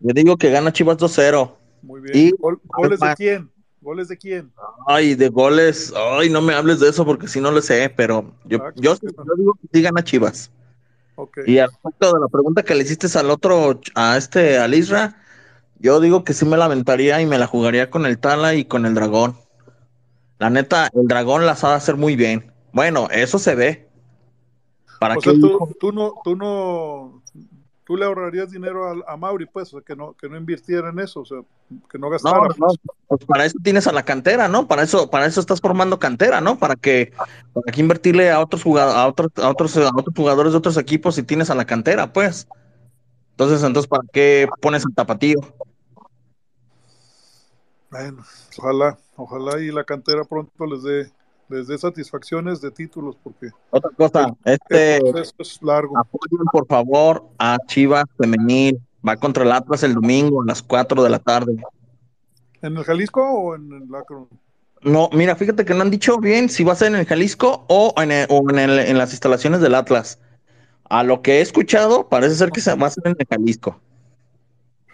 Yo 0.02 0.14
digo 0.14 0.38
que 0.38 0.49
gana 0.49 0.73
Chivas 0.73 0.98
2-0. 0.98 1.57
Muy 1.82 2.02
bien. 2.02 2.18
Y 2.18 2.32
Gol- 2.32 2.60
¿Goles 2.65 2.99
de 2.99 3.14
quién? 3.15 3.52
¿Goles 3.82 4.07
de 4.07 4.18
quién? 4.18 4.52
Ay, 4.88 5.15
de 5.15 5.30
goles. 5.30 5.94
Ay, 5.95 6.30
no 6.30 6.41
me 6.41 6.53
hables 6.53 6.80
de 6.80 6.90
eso 6.90 7.06
porque 7.06 7.28
si 7.28 7.40
no 7.40 7.52
le 7.52 7.61
sé, 7.61 7.91
pero 7.95 8.34
yo, 8.45 8.60
Ah, 8.61 8.72
yo, 8.76 8.95
yo 9.02 9.34
digo 9.38 9.53
que 9.61 9.68
sí 9.73 9.82
gana 9.82 10.03
Chivas. 10.03 10.52
Ok. 11.15 11.40
Y 11.45 11.60
al 11.60 11.69
respecto 11.69 12.14
de 12.14 12.19
la 12.19 12.28
pregunta 12.28 12.64
que 12.64 12.76
le 12.76 12.84
hiciste 12.84 13.07
al 13.18 13.30
otro, 13.30 13.80
a 13.95 14.18
este, 14.18 14.57
al 14.57 14.73
Isra, 14.73 15.18
yo 15.80 15.99
digo 15.99 16.23
que 16.23 16.34
sí 16.34 16.45
me 16.45 16.57
la 16.57 16.65
aventaría 16.65 17.22
y 17.22 17.26
me 17.26 17.38
la 17.38 17.48
jugaría 17.48 17.90
con 17.90 18.06
el 18.06 18.19
Tala 18.19 18.53
y 18.56 18.65
con 18.65 18.86
el 18.86 18.94
Dragón. 18.94 19.36
La 20.40 20.49
neta, 20.49 20.90
el 20.94 21.07
Dragón 21.07 21.45
la 21.45 21.56
sabe 21.56 21.76
hacer 21.76 21.95
muy 21.95 22.15
bien. 22.15 22.52
Bueno, 22.73 23.07
eso 23.11 23.40
se 23.40 23.56
ve. 23.56 23.88
¿Para 24.99 25.18
O 25.18 25.22
sea, 25.22 25.34
tú 25.80 25.91
no, 25.91 26.14
tú 26.23 26.36
no, 26.36 27.20
tú 27.92 27.98
le 27.98 28.06
ahorrarías 28.06 28.50
dinero 28.50 28.88
a, 28.88 29.14
a 29.14 29.18
Mauri, 29.18 29.46
pues, 29.48 29.68
o 29.74 29.78
sea, 29.78 29.82
que 29.86 29.98
no, 29.98 30.14
que 30.14 30.30
no 30.30 30.38
invirtiera 30.38 30.92
en 30.92 31.00
eso, 31.00 31.20
o 31.20 31.26
sea, 31.26 31.40
que 31.92 31.98
no 32.00 32.08
No, 32.08 32.12
gastara. 32.12 32.48
pues 33.06 33.26
para 33.26 33.44
eso 33.44 33.58
tienes 33.62 33.86
a 33.86 33.92
la 33.92 34.06
cantera, 34.06 34.48
¿no? 34.48 34.66
Para 34.66 34.84
eso, 34.84 35.10
para 35.10 35.26
eso 35.26 35.42
estás 35.42 35.60
formando 35.60 36.00
cantera, 36.00 36.40
¿no? 36.40 36.58
Para 36.58 36.78
que, 36.78 37.12
para 37.52 37.70
que 37.70 37.82
invertirle 37.82 38.32
a 38.32 38.40
otros 38.40 38.64
jugadores, 38.64 38.96
a 38.98 39.08
otros, 39.08 39.32
a 39.36 39.50
otros, 39.50 39.76
a 39.76 39.90
otros 39.94 40.16
jugadores 40.16 40.54
de 40.54 40.58
otros 40.58 40.78
equipos 40.78 41.16
si 41.16 41.24
tienes 41.24 41.50
a 41.50 41.56
la 41.56 41.66
cantera, 41.66 42.14
pues. 42.14 42.48
Entonces, 43.32 43.62
entonces, 43.62 43.90
¿para 43.90 44.04
qué 44.14 44.48
pones 44.62 44.86
el 44.86 44.96
tapatío? 44.96 45.42
Bueno, 47.90 48.24
ojalá, 48.58 48.98
ojalá 49.18 49.60
y 49.60 49.70
la 49.70 49.84
cantera 49.84 50.24
pronto 50.24 50.66
les 50.66 50.84
dé, 50.84 51.12
les 51.52 51.68
dé 51.68 51.78
satisfacciones 51.78 52.61
de 52.61 52.72
títulos, 52.72 53.15
porque 53.22 53.49
Otra 53.69 53.91
cosa, 53.95 54.34
este, 54.45 54.98
el 54.98 55.02
proceso 55.11 55.34
es 55.40 55.61
largo. 55.61 55.98
apoyen 55.98 56.45
por 56.52 56.65
favor 56.68 57.26
a 57.38 57.57
Chivas 57.68 58.06
Femenil. 58.18 58.80
Va 59.07 59.18
contra 59.18 59.44
el 59.44 59.52
Atlas 59.52 59.84
el 59.84 59.95
domingo 59.95 60.41
a 60.41 60.45
las 60.45 60.61
4 60.61 61.03
de 61.03 61.10
la 61.10 61.19
tarde. 61.19 61.56
¿En 62.61 62.78
el 62.78 62.84
Jalisco 62.84 63.22
o 63.28 63.56
en 63.56 63.72
el 63.73 63.95
Akron? 63.95 64.28
No, 64.84 65.10
mira, 65.14 65.36
fíjate 65.36 65.65
que 65.65 65.73
no 65.73 65.82
han 65.82 65.90
dicho 65.91 66.18
bien 66.19 66.49
si 66.49 66.64
va 66.64 66.73
a 66.73 66.76
ser 66.76 66.90
en 66.90 66.95
el 66.98 67.06
Jalisco 67.06 67.65
o 67.68 67.94
en, 67.98 68.11
el- 68.11 68.28
o 68.30 68.48
en, 68.49 68.60
el- 68.60 68.80
en 68.80 68.98
las 68.98 69.11
instalaciones 69.11 69.60
del 69.61 69.73
Atlas. 69.76 70.19
A 70.86 71.03
lo 71.03 71.22
que 71.22 71.38
he 71.40 71.41
escuchado, 71.41 72.07
parece 72.10 72.36
ser 72.36 72.52
que 72.52 72.61
se 72.61 72.76
va 72.76 72.86
a 72.86 72.88
hacer 72.88 73.03
en 73.07 73.15
el 73.18 73.28
Jalisco. 73.28 73.80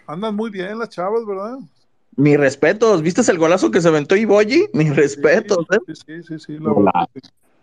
Andan 0.07 0.35
muy 0.35 0.49
bien 0.49 0.79
las 0.79 0.89
chavas, 0.89 1.25
¿verdad? 1.25 1.57
Mis 2.18 2.35
respetos, 2.38 3.03
¿viste 3.03 3.22
el 3.30 3.38
golazo 3.38 3.69
que 3.69 3.80
se 3.80 3.88
aventó 3.88 4.15
Iboyi? 4.15 4.69
Mis 4.73 4.95
respetos, 4.95 5.65
¿eh? 5.72 5.77
Sí, 5.88 5.94
sí, 5.95 6.23
sí, 6.23 6.39
sí, 6.39 6.57
la 6.60 6.73
verdad. 6.73 7.07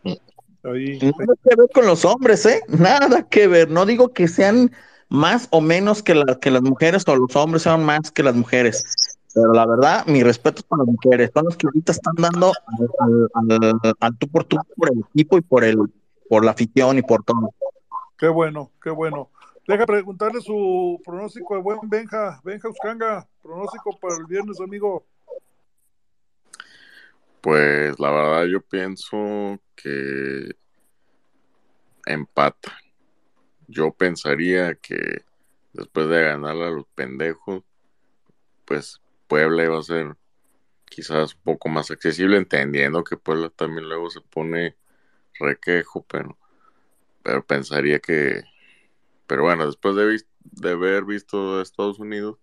sí. 0.05 0.19
Ahí, 0.63 0.99
Nada 1.03 1.35
que 1.43 1.57
ver 1.57 1.69
con 1.75 1.87
los 1.87 2.05
hombres, 2.05 2.47
¿eh? 2.47 2.63
Nada 2.69 3.29
que 3.29 3.49
ver. 3.49 3.69
No 3.69 3.85
digo 3.85 4.13
que 4.13 4.29
sean 4.29 4.71
más 5.09 5.49
o 5.51 5.61
menos 5.61 6.03
que, 6.03 6.15
la- 6.15 6.39
que 6.41 6.51
las 6.51 6.63
mujeres 6.63 7.03
o 7.07 7.17
los 7.17 7.35
hombres 7.37 7.63
sean 7.63 7.85
más 7.85 8.11
que 8.13 8.23
las 8.23 8.35
mujeres. 8.35 8.85
Pero 9.35 9.53
la 9.53 9.67
verdad, 9.67 10.07
mi 10.07 10.23
respeto 10.23 10.61
es 10.61 10.65
para 10.65 10.85
las 10.85 10.87
mujeres. 10.87 11.31
Son 11.35 11.45
las 11.47 11.57
que 11.57 11.67
ahorita 11.67 11.91
están 11.93 12.15
dando 12.17 12.53
al, 13.01 13.29
al- 13.35 13.75
al- 13.83 13.95
al 13.99 14.19
tú 14.19 14.29
por 14.29 14.45
tú 14.45 14.57
por 14.77 14.93
el 14.93 15.01
equipo 15.01 15.37
y 15.37 15.41
por 15.41 15.65
el 15.65 15.77
por 16.29 16.45
la 16.45 16.53
afición 16.53 16.97
y 16.97 17.03
por 17.03 17.25
todo. 17.25 17.53
Qué 18.17 18.29
bueno, 18.29 18.71
qué 18.81 18.91
bueno. 18.91 19.31
Deja 19.67 19.87
preguntarle 19.87 20.43
su 20.43 21.01
pronóstico 21.05 21.55
de 21.55 21.63
buen 21.63 21.79
Benja, 21.85 22.39
Benja 22.45 22.69
Uscanga, 22.69 23.27
pronóstico 23.43 23.99
para 23.99 24.17
el 24.17 24.27
viernes, 24.27 24.61
amigo. 24.61 25.07
Pues 27.41 27.99
la 27.99 28.11
verdad 28.11 28.45
yo 28.45 28.61
pienso 28.61 29.59
que 29.75 30.55
empata. 32.05 32.77
Yo 33.67 33.91
pensaría 33.93 34.75
que 34.75 35.25
después 35.73 36.09
de 36.09 36.23
ganarle 36.23 36.67
a 36.67 36.71
los 36.71 36.87
pendejos, 36.95 37.63
pues 38.67 39.01
Puebla 39.29 39.65
iba 39.65 39.79
a 39.79 39.83
ser 39.83 40.15
quizás 40.85 41.35
un 41.35 41.41
poco 41.43 41.71
más 41.71 41.91
accesible, 41.91 42.37
entendiendo 42.37 43.03
que 43.03 43.17
Puebla 43.17 43.49
también 43.49 43.89
luego 43.89 44.11
se 44.11 44.21
pone 44.21 44.77
requejo, 45.39 46.05
pero, 46.07 46.39
pero 47.23 47.45
pensaría 47.45 47.99
que, 47.99 48.45
pero 49.27 49.43
bueno, 49.43 49.67
después 49.67 49.97
de, 49.97 50.23
de 50.43 50.71
haber 50.71 51.05
visto 51.05 51.59
a 51.59 51.63
Estados 51.63 51.99
Unidos, 51.99 52.39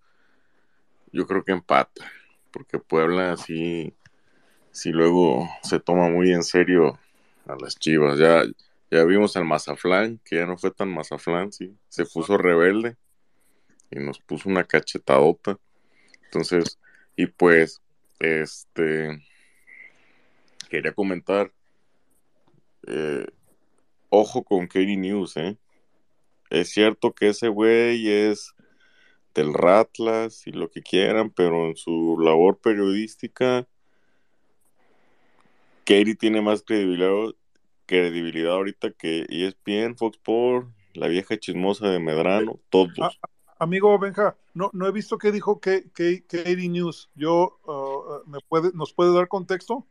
yo 1.12 1.28
creo 1.28 1.44
que 1.44 1.52
empata, 1.52 2.10
porque 2.52 2.80
Puebla 2.80 3.38
sí, 3.38 3.94
sí 4.72 4.92
luego 4.92 5.50
se 5.64 5.80
toma 5.80 6.10
muy 6.10 6.32
en 6.32 6.44
serio 6.44 7.00
a 7.46 7.56
las 7.62 7.76
Chivas. 7.78 8.18
Ya, 8.18 8.44
ya 8.90 9.04
vimos 9.04 9.36
al 9.36 9.46
Mazaflán, 9.46 10.20
que 10.24 10.38
ya 10.38 10.46
no 10.46 10.58
fue 10.58 10.72
tan 10.72 10.90
Mazaflán, 10.90 11.52
sí, 11.52 11.78
se 11.90 12.06
puso 12.06 12.38
rebelde 12.38 12.98
y 13.90 14.00
nos 14.00 14.20
puso 14.20 14.50
una 14.50 14.64
cachetadota. 14.64 15.60
Entonces, 16.26 16.80
y 17.16 17.28
pues, 17.28 17.82
este, 18.20 19.22
quería 20.70 20.94
comentar, 20.94 21.52
eh, 22.88 23.28
ojo 24.10 24.44
con 24.44 24.68
Katie 24.68 24.98
News, 24.98 25.36
¿eh? 25.38 25.58
Es 26.52 26.72
cierto 26.72 27.14
que 27.14 27.30
ese 27.30 27.48
güey 27.48 28.10
es 28.10 28.54
del 29.34 29.54
Ratlas 29.54 30.46
y 30.46 30.52
lo 30.52 30.70
que 30.70 30.82
quieran, 30.82 31.30
pero 31.30 31.68
en 31.68 31.78
su 31.78 32.18
labor 32.20 32.60
periodística, 32.60 33.66
Katie 35.86 36.16
tiene 36.16 36.42
más 36.42 36.62
credibilidad, 36.62 37.34
credibilidad 37.86 38.54
ahorita 38.54 38.92
que 38.92 39.26
ESPN, 39.30 39.96
Fox 39.96 40.18
Sports, 40.18 40.68
la 40.94 41.08
vieja 41.08 41.40
chismosa 41.40 41.88
de 41.88 42.00
Medrano, 42.00 42.60
todos. 42.70 42.92
Ah, 43.00 43.12
amigo 43.58 43.98
Benja, 43.98 44.36
no, 44.54 44.70
no 44.74 44.88
he 44.88 44.92
visto 44.92 45.18
qué 45.18 45.32
dijo 45.32 45.62
que, 45.62 45.90
que, 45.92 46.26
Katie 46.26 46.68
News. 46.68 47.10
Yo, 47.16 47.60
uh, 47.66 48.30
¿me 48.30 48.40
puede, 48.42 48.72
¿Nos 48.74 48.92
puede 48.92 49.14
dar 49.14 49.30
contexto? 49.30 49.88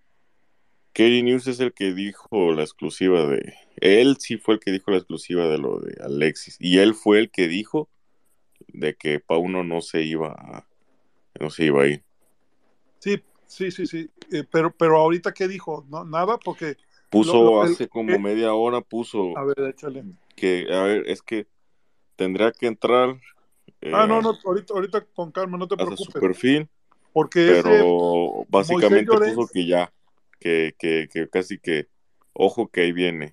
Katie 0.92 1.22
News 1.22 1.46
es 1.46 1.60
el 1.60 1.72
que 1.72 1.92
dijo 1.94 2.52
la 2.52 2.62
exclusiva 2.62 3.24
de. 3.26 3.54
Él 3.76 4.16
sí 4.18 4.36
fue 4.36 4.54
el 4.54 4.60
que 4.60 4.72
dijo 4.72 4.90
la 4.90 4.98
exclusiva 4.98 5.46
de 5.48 5.58
lo 5.58 5.78
de 5.80 5.96
Alexis. 6.02 6.56
Y 6.60 6.78
él 6.78 6.94
fue 6.94 7.18
el 7.18 7.30
que 7.30 7.48
dijo 7.48 7.88
de 8.68 8.94
que 8.94 9.20
Pauno 9.20 9.64
no 9.64 9.80
se 9.80 10.02
iba 10.02 10.32
a, 10.32 10.66
no 11.38 11.50
se 11.50 11.64
iba 11.66 11.82
a 11.82 11.86
ir. 11.86 12.02
Sí, 12.98 13.22
sí, 13.46 13.70
sí, 13.70 13.86
sí. 13.86 14.10
Eh, 14.32 14.44
pero, 14.50 14.72
pero 14.72 14.98
ahorita 14.98 15.32
qué 15.32 15.48
dijo, 15.48 15.86
no, 15.88 16.04
nada, 16.04 16.38
porque 16.38 16.76
Puso 17.08 17.42
lo- 17.42 17.56
lo- 17.56 17.64
el- 17.64 17.72
hace 17.72 17.88
como 17.88 18.14
eh, 18.14 18.18
media 18.18 18.52
hora, 18.54 18.80
puso 18.80 19.36
a 19.36 19.44
ver, 19.44 19.58
échale. 19.70 20.04
que, 20.36 20.66
a 20.72 20.82
ver, 20.82 21.04
es 21.08 21.22
que 21.22 21.46
tendría 22.16 22.52
que 22.52 22.66
entrar 22.66 23.18
eh, 23.80 23.92
Ah, 23.94 24.06
no, 24.06 24.20
no, 24.22 24.36
ahorita, 24.44 24.74
ahorita 24.74 25.04
con 25.14 25.32
calma, 25.32 25.56
no 25.58 25.66
te 25.66 25.74
a 25.74 25.78
su 25.78 25.86
preocupes. 25.86 26.14
perfil, 26.14 26.68
Porque 27.12 27.48
ese 27.48 27.62
pero 27.62 28.46
básicamente 28.48 29.10
puso 29.10 29.48
que 29.52 29.66
ya, 29.66 29.92
que, 30.40 30.74
que, 30.78 31.08
que 31.12 31.28
casi 31.28 31.58
que, 31.58 31.88
ojo 32.32 32.68
que 32.68 32.82
ahí 32.82 32.92
viene, 32.92 33.32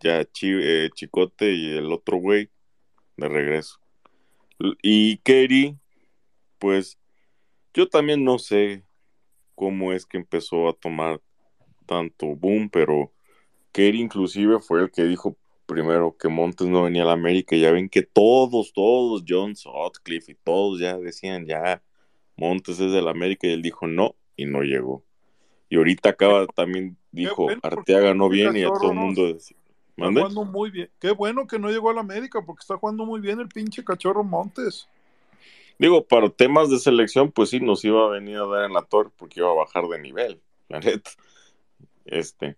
ya 0.00 0.20
eh, 0.22 0.90
Chicote 0.94 1.52
y 1.52 1.76
el 1.76 1.92
otro 1.92 2.16
güey 2.16 2.50
de 3.16 3.28
regreso. 3.28 3.78
Y 4.82 5.18
Katie, 5.18 5.76
pues 6.58 6.98
yo 7.74 7.88
también 7.88 8.24
no 8.24 8.38
sé 8.38 8.84
cómo 9.54 9.92
es 9.92 10.06
que 10.06 10.16
empezó 10.16 10.68
a 10.68 10.72
tomar 10.72 11.20
tanto 11.86 12.34
boom, 12.34 12.70
pero 12.70 13.12
Katie 13.72 14.00
inclusive 14.00 14.58
fue 14.60 14.82
el 14.82 14.90
que 14.90 15.04
dijo 15.04 15.36
primero 15.66 16.16
que 16.16 16.28
Montes 16.28 16.66
no 16.66 16.82
venía 16.82 17.02
a 17.02 17.06
la 17.06 17.12
América. 17.12 17.56
Ya 17.56 17.70
ven 17.70 17.88
que 17.88 18.02
todos, 18.02 18.72
todos, 18.72 19.22
John 19.26 19.54
Sutcliffe 19.54 20.32
y 20.32 20.34
todos 20.34 20.80
ya 20.80 20.98
decían 20.98 21.46
ya 21.46 21.82
Montes 22.36 22.80
es 22.80 22.92
del 22.92 23.06
América 23.06 23.46
y 23.46 23.52
él 23.52 23.62
dijo 23.62 23.86
no 23.86 24.16
y 24.36 24.46
no 24.46 24.62
llegó. 24.62 25.04
Y 25.70 25.76
ahorita 25.76 26.10
acaba 26.10 26.46
también 26.48 26.98
dijo 27.12 27.44
bueno, 27.44 27.60
Arteaga 27.62 28.12
no 28.12 28.26
ese 28.26 28.34
viene 28.34 28.60
y 28.60 28.62
a 28.64 28.68
todo 28.68 28.90
el 28.90 28.98
mundo 28.98 29.32
decía, 29.32 29.56
Está 29.96 30.12
jugando 30.12 30.44
muy 30.44 30.70
bien. 30.70 30.90
Qué 30.98 31.10
bueno 31.12 31.46
que 31.46 31.58
no 31.58 31.70
llegó 31.70 31.90
a 31.90 31.94
la 31.94 32.00
América 32.00 32.42
porque 32.44 32.60
está 32.60 32.76
jugando 32.76 33.04
muy 33.04 33.20
bien 33.20 33.40
el 33.40 33.48
pinche 33.48 33.84
cachorro 33.84 34.24
Montes. 34.24 34.88
Digo, 35.78 36.04
para 36.04 36.28
temas 36.28 36.70
de 36.70 36.78
selección, 36.78 37.30
pues 37.30 37.50
sí, 37.50 37.60
nos 37.60 37.84
iba 37.84 38.04
a 38.04 38.10
venir 38.10 38.36
a 38.36 38.46
dar 38.46 38.64
en 38.64 38.72
la 38.72 38.82
torre 38.82 39.10
porque 39.16 39.40
iba 39.40 39.50
a 39.50 39.54
bajar 39.54 39.86
de 39.88 39.98
nivel, 39.98 40.40
la 40.68 40.80
neta. 40.80 41.10
Este. 42.04 42.56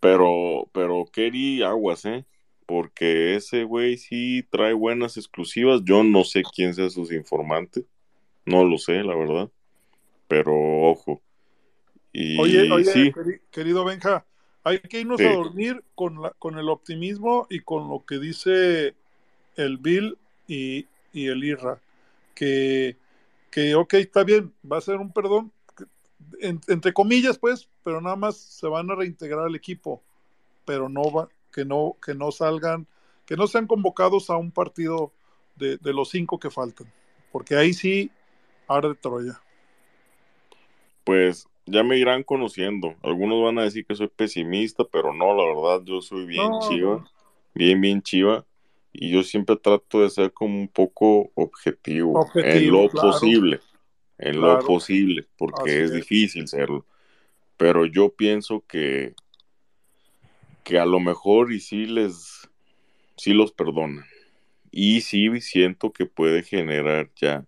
Pero, 0.00 0.68
pero 0.72 1.04
Kerry, 1.12 1.62
aguas, 1.62 2.04
¿eh? 2.04 2.24
Porque 2.66 3.34
ese 3.34 3.64
güey 3.64 3.96
sí 3.96 4.46
trae 4.50 4.72
buenas 4.72 5.16
exclusivas. 5.16 5.82
Yo 5.84 6.02
no 6.04 6.24
sé 6.24 6.42
quién 6.42 6.74
sea 6.74 6.90
sus 6.90 7.12
informantes. 7.12 7.84
No 8.46 8.64
lo 8.64 8.78
sé, 8.78 9.02
la 9.02 9.14
verdad. 9.14 9.50
Pero 10.28 10.52
ojo. 10.54 11.22
Y 12.12 12.38
Oye, 12.40 12.70
oye, 12.70 12.84
sí, 12.84 13.12
querido 13.50 13.84
Benja, 13.84 14.24
hay 14.64 14.80
que 14.80 15.00
irnos 15.00 15.20
Sí. 15.20 15.26
a 15.26 15.30
dormir 15.30 15.82
con, 15.94 16.20
la, 16.22 16.30
con 16.38 16.58
el 16.58 16.68
optimismo 16.68 17.46
y 17.50 17.60
con 17.60 17.88
lo 17.88 18.04
que 18.04 18.18
dice 18.18 18.94
el 19.56 19.78
Bill 19.78 20.18
y, 20.46 20.86
y 21.12 21.28
el 21.28 21.44
Irra. 21.44 21.80
Que, 22.34 22.96
que, 23.50 23.74
ok, 23.74 23.94
está 23.94 24.24
bien, 24.24 24.52
va 24.70 24.78
a 24.78 24.82
ser 24.82 24.96
un 24.96 25.12
perdón, 25.12 25.52
en- 26.40 26.60
entre 26.68 26.92
comillas, 26.92 27.38
pues, 27.38 27.68
pero 27.84 28.00
nada 28.00 28.16
más 28.16 28.36
se 28.36 28.66
van 28.66 28.90
a 28.90 28.94
reintegrar 28.94 29.46
al 29.46 29.54
equipo, 29.56 30.02
pero 30.64 30.88
no 30.88 31.10
va, 31.12 31.28
que 31.52 31.64
no, 31.64 31.96
que 32.04 32.14
no 32.14 32.32
salgan, 32.32 32.86
que 33.26 33.36
no 33.36 33.46
sean 33.46 33.66
convocados 33.66 34.30
a 34.30 34.36
un 34.36 34.50
partido 34.52 35.12
de, 35.56 35.78
de 35.78 35.92
los 35.94 36.10
cinco 36.10 36.38
que 36.40 36.50
faltan, 36.50 36.92
porque 37.32 37.56
ahí 37.56 37.72
sí, 37.74 38.10
ahora 38.68 38.90
de 38.90 38.94
Troya. 38.96 39.40
pues 41.04 41.46
ya 41.66 41.82
me 41.82 41.98
irán 41.98 42.22
conociendo. 42.22 42.94
Algunos 43.02 43.42
van 43.42 43.58
a 43.58 43.62
decir 43.62 43.86
que 43.86 43.94
soy 43.94 44.08
pesimista, 44.08 44.84
pero 44.84 45.12
no, 45.12 45.34
la 45.34 45.44
verdad, 45.44 45.84
yo 45.84 46.00
soy 46.00 46.26
bien 46.26 46.48
No, 46.50 46.60
chiva, 46.68 47.10
bien, 47.54 47.80
bien 47.80 48.02
chiva. 48.02 48.44
Y 48.92 49.10
yo 49.10 49.22
siempre 49.22 49.56
trato 49.56 50.02
de 50.02 50.10
ser 50.10 50.32
como 50.32 50.58
un 50.58 50.68
poco 50.68 51.30
objetivo, 51.34 52.28
en 52.34 52.70
lo 52.70 52.88
claro. 52.88 53.10
posible, 53.10 53.60
en 54.18 54.40
lo 54.40 54.58
posible, 54.60 55.26
porque 55.38 55.84
es. 55.84 55.92
difícil 55.92 56.46
serlo. 56.46 56.84
Pero 57.56 57.86
yo 57.86 58.10
pienso 58.10 58.62
que, 58.66 59.14
que 60.62 60.78
a 60.78 60.84
lo 60.84 61.00
mejor 61.00 61.52
y 61.52 61.60
sí 61.60 61.86
les, 61.86 62.50
sí 63.16 63.32
los 63.32 63.52
perdonan. 63.52 64.04
Y 64.70 65.02
sí 65.02 65.40
siento 65.40 65.92
que 65.92 66.06
puede 66.06 66.42
generar 66.42 67.10
ya 67.16 67.46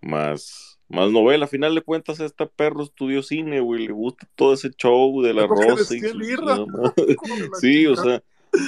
más, 0.00 0.77
más 0.88 1.10
novela. 1.10 1.44
A 1.46 1.48
final 1.48 1.74
de 1.74 1.82
cuentas, 1.82 2.20
este 2.20 2.46
perro 2.46 2.82
estudió 2.82 3.22
cine, 3.22 3.60
güey. 3.60 3.86
Le 3.86 3.92
gusta 3.92 4.28
todo 4.34 4.54
ese 4.54 4.70
show 4.70 5.22
de 5.22 5.34
la 5.34 5.46
rosa 5.46 5.94
y 5.94 6.02
de 6.02 6.14
la 6.14 6.62
Sí, 7.52 7.86
o 7.86 7.96
chingada. 7.96 7.96
sea, 7.96 8.22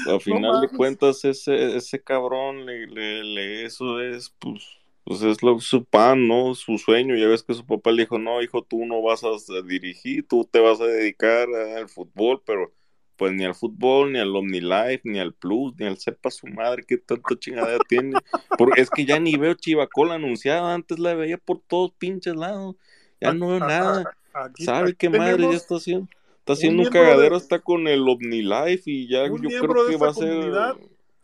a 0.05 0.21
final 0.21 0.61
de 0.61 0.69
mames. 0.71 0.71
cuentas, 0.71 1.25
ese, 1.25 1.77
ese 1.77 2.03
cabrón, 2.03 2.67
le, 2.67 2.87
le- 2.87 3.25
le- 3.25 3.65
eso 3.65 4.01
es, 4.01 4.31
pues, 4.39 4.65
pues 5.05 5.23
es 5.23 5.43
lo, 5.43 5.61
su 5.61 5.85
pan, 5.85 6.29
¿no? 6.29 6.55
Su 6.55 6.79
sueño. 6.79 7.17
Ya 7.17 7.27
ves 7.29 7.43
que 7.43 7.55
su 7.55 7.67
papá 7.67 7.93
le 7.93 8.03
dijo, 8.03 8.19
no, 8.19 8.43
hijo, 8.43 8.63
tú 8.65 8.85
no 8.87 9.03
vas 9.03 9.25
a 9.25 9.31
dirigir, 9.67 10.27
tú 10.29 10.45
te 10.51 10.61
vas 10.61 10.81
a 10.81 10.87
dedicar 10.87 11.49
al 11.55 11.89
fútbol, 11.89 12.43
pero 12.47 12.73
pues 13.21 13.35
ni 13.35 13.45
al 13.45 13.55
fútbol, 13.55 14.15
ni 14.15 14.19
al 14.19 14.35
OmniLife, 14.35 15.03
ni 15.05 15.21
al 15.21 15.35
Plus, 15.35 15.75
ni 15.77 15.85
al 15.85 15.99
sepa 15.99 16.31
su 16.31 16.47
madre, 16.47 16.83
qué 16.89 16.97
tanta 16.97 17.39
chingadera 17.39 17.85
tiene. 17.87 18.19
Porque 18.57 18.81
es 18.81 18.89
que 18.89 19.05
ya 19.05 19.21
ni 19.21 19.37
veo 19.37 19.53
Chivacola 19.53 20.15
anunciada, 20.15 20.73
antes 20.73 20.99
la 20.99 21.13
veía 21.13 21.37
por 21.37 21.61
todos 21.61 21.93
pinches 21.99 22.35
lados, 22.35 22.77
ya 23.21 23.35
no 23.35 23.49
veo 23.49 23.59
nada. 23.59 24.17
Aquí, 24.33 24.65
¿Sabe 24.65 24.89
aquí 24.89 24.97
qué 24.97 25.11
madre 25.11 25.43
ya 25.43 25.51
está 25.51 25.77
haciendo? 25.77 26.09
Está 26.39 26.53
un 26.53 26.57
haciendo 26.57 26.79
un, 26.79 26.85
de- 26.85 26.91
cagadero, 26.91 27.37
está 27.37 27.59
con 27.59 27.89
el 27.89 28.09
OmniLife 28.09 28.91
y 28.91 29.07
ya 29.07 29.25
un 29.25 29.43
yo 29.43 29.61
creo 29.69 29.87
que 29.87 29.97
va 29.99 30.09
a 30.09 30.15
ser... 30.15 30.31
comunidad 30.31 30.77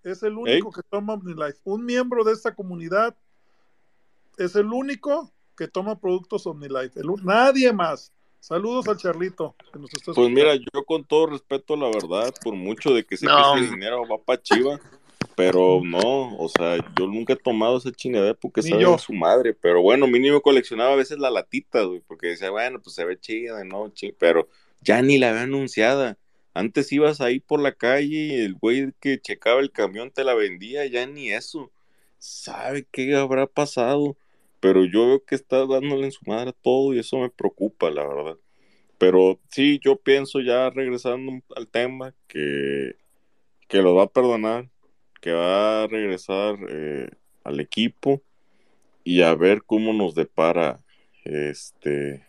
es 0.05 0.23
el 0.23 0.36
único 0.36 0.70
que 0.73 0.82
toma 0.90 1.14
OmniLife. 1.14 1.60
Un 1.64 1.82
miembro 1.86 2.24
de 2.24 2.35
esta 2.35 2.55
comunidad 2.55 3.16
es 4.36 4.55
el 4.55 4.66
único 4.66 5.32
que 5.56 5.66
toma 5.66 5.98
productos 5.98 6.47
OmniLife. 6.47 7.01
El 7.01 7.06
nadie 7.24 7.73
más. 7.73 8.12
Saludos 8.47 8.86
al 8.86 8.97
Charlito 8.97 9.56
que 9.73 9.78
nos 9.81 9.93
está 9.93 10.12
Pues 10.12 10.31
mira, 10.31 10.55
yo 10.55 10.85
con 10.85 11.05
todo 11.05 11.27
respeto, 11.27 11.74
la 11.74 11.89
verdad, 11.89 12.32
por 12.44 12.55
mucho 12.55 12.94
de 12.94 13.05
que 13.05 13.16
sé 13.16 13.27
No. 13.27 13.35
que 13.55 13.60
ese 13.64 13.70
dinero 13.74 14.06
va 14.06 14.18
para 14.18 14.40
Chiva, 14.40 14.78
pero 15.35 15.81
no, 15.82 16.36
o 16.39 16.48
sea, 16.48 16.77
yo 16.97 17.09
nunca 17.09 17.32
he 17.32 17.36
tomado 17.36 17.78
esa 17.78 17.90
chingadera 17.90 18.35
porque 18.35 18.60
Ni 18.62 18.68
sabe 18.70 18.82
yo. 18.82 18.94
a 18.94 18.98
su 19.01 19.12
madre, 19.14 19.52
pero 19.52 19.82
bueno, 19.82 20.06
mínimo 20.06 20.40
coleccionaba 20.43 20.93
a 20.93 20.97
veces 20.97 21.18
la 21.18 21.28
latita, 21.28 21.82
güey, 21.82 22.01
porque 22.06 22.28
decía, 22.28 22.51
bueno, 22.51 22.81
pues 22.81 22.94
se 22.94 23.05
ve 23.05 23.18
chida, 23.18 23.64
¿no? 23.64 23.89
Chi- 23.89 24.12
Pero 24.12 24.47
ya 24.81 25.02
ni 25.02 25.18
la 25.18 25.31
había 25.31 25.43
anunciada. 25.43 26.16
Antes 26.55 26.93
ibas 26.93 27.20
ahí 27.20 27.40
por 27.40 27.59
la 27.60 27.73
calle 27.73 28.06
y 28.28 28.35
el 28.43 28.55
güey 28.55 28.93
que 29.01 29.20
checaba 29.20 29.59
el 29.60 29.73
camión 29.73 30.12
te 30.12 30.23
la 30.23 30.35
vendía, 30.35 30.86
ya 30.86 31.05
ni 31.09 31.32
eso. 31.32 31.73
¿Sabe 32.18 32.86
qué 32.93 33.12
habrá 33.16 33.48
pasado? 33.48 34.16
Pero 34.60 34.84
yo 34.84 35.06
veo 35.06 35.24
que 35.24 35.34
está 35.34 35.66
dándole 35.66 36.06
en 36.06 36.12
su 36.12 36.24
madre 36.26 36.52
todo 36.62 36.94
y 36.94 36.98
eso 36.98 37.18
me 37.18 37.30
preocupa, 37.30 37.90
la 37.90 38.06
verdad. 38.06 38.36
Pero 38.98 39.38
sí, 39.50 39.78
yo 39.82 39.96
pienso 39.96 40.40
ya 40.40 40.70
regresando 40.70 41.42
al 41.54 41.68
tema 41.68 42.14
que, 42.28 42.96
que 43.68 43.82
lo 43.82 43.94
va 43.94 44.04
a 44.04 44.12
perdonar, 44.12 44.70
que 45.20 45.32
va 45.32 45.82
a 45.82 45.86
regresar 45.86 46.56
eh, 46.68 47.10
al 47.44 47.60
equipo 47.60 48.22
y 49.04 49.22
a 49.22 49.34
ver 49.34 49.62
cómo 49.64 49.92
nos 49.92 50.14
depara 50.14 50.80
este 51.24 52.26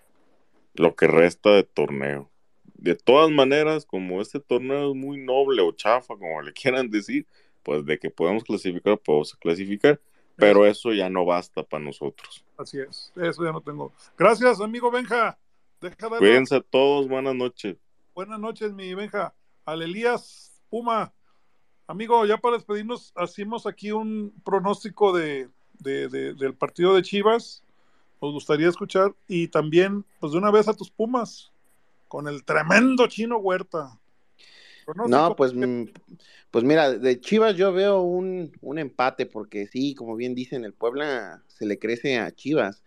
lo 0.73 0.95
que 0.95 1.07
resta 1.07 1.51
de 1.51 1.63
torneo. 1.63 2.29
De 2.75 2.95
todas 2.95 3.31
maneras, 3.31 3.85
como 3.85 4.21
este 4.21 4.39
torneo 4.39 4.91
es 4.91 4.95
muy 4.95 5.17
noble 5.17 5.61
o 5.61 5.71
chafa, 5.71 6.15
como 6.15 6.41
le 6.41 6.53
quieran 6.53 6.89
decir, 6.89 7.25
pues 7.63 7.85
de 7.85 7.97
que 7.97 8.09
podemos 8.09 8.43
clasificar, 8.43 8.97
podemos 8.99 9.33
clasificar, 9.35 9.99
pero 10.37 10.65
eso 10.65 10.93
ya 10.93 11.09
no 11.09 11.25
basta 11.25 11.63
para 11.63 11.83
nosotros. 11.83 12.45
Así 12.57 12.79
es. 12.79 13.11
Eso 13.15 13.43
ya 13.43 13.51
no 13.51 13.61
tengo. 13.61 13.91
Gracias, 14.17 14.61
amigo 14.61 14.89
Benja. 14.91 15.37
Darle 15.81 16.17
Cuídense 16.17 16.55
a 16.55 16.61
todos, 16.61 17.07
buenas 17.07 17.35
noches. 17.35 17.77
Buenas 18.15 18.39
noches, 18.39 18.73
mi 18.73 18.93
Benja. 18.93 19.33
Al 19.65 19.81
Elías 19.81 20.61
Puma. 20.69 21.13
Amigo, 21.87 22.25
ya 22.25 22.37
para 22.37 22.55
despedirnos, 22.57 23.13
hacemos 23.15 23.65
aquí 23.67 23.91
un 23.91 24.33
pronóstico 24.43 25.15
de, 25.15 25.49
de- 25.79 26.07
de- 26.09 26.33
del 26.33 26.53
partido 26.53 26.95
de 26.95 27.01
Chivas. 27.03 27.63
Nos 28.21 28.33
gustaría 28.33 28.67
escuchar. 28.69 29.13
Y 29.27 29.47
también, 29.49 30.03
pues 30.19 30.31
de 30.31 30.37
una 30.39 30.51
vez 30.51 30.67
a 30.67 30.73
tus 30.73 30.89
Pumas. 30.89 31.51
Con 32.07 32.27
el 32.27 32.43
tremendo 32.43 33.05
chino 33.07 33.37
Huerta. 33.37 33.97
No, 35.03 35.35
pues, 35.35 35.53
mm, 35.53 35.85
pues 36.51 36.63
mira, 36.65 36.91
de 36.91 37.19
Chivas 37.21 37.55
yo 37.55 37.71
veo 37.73 38.01
un, 38.01 38.51
un 38.61 38.79
empate, 38.79 39.25
porque 39.25 39.67
sí, 39.67 39.95
como 39.95 40.15
bien 40.15 40.35
dicen, 40.35 40.65
el 40.65 40.73
Puebla 40.73 41.43
se 41.47 41.65
le 41.65 41.79
crece 41.79 42.17
a 42.19 42.31
Chivas, 42.33 42.83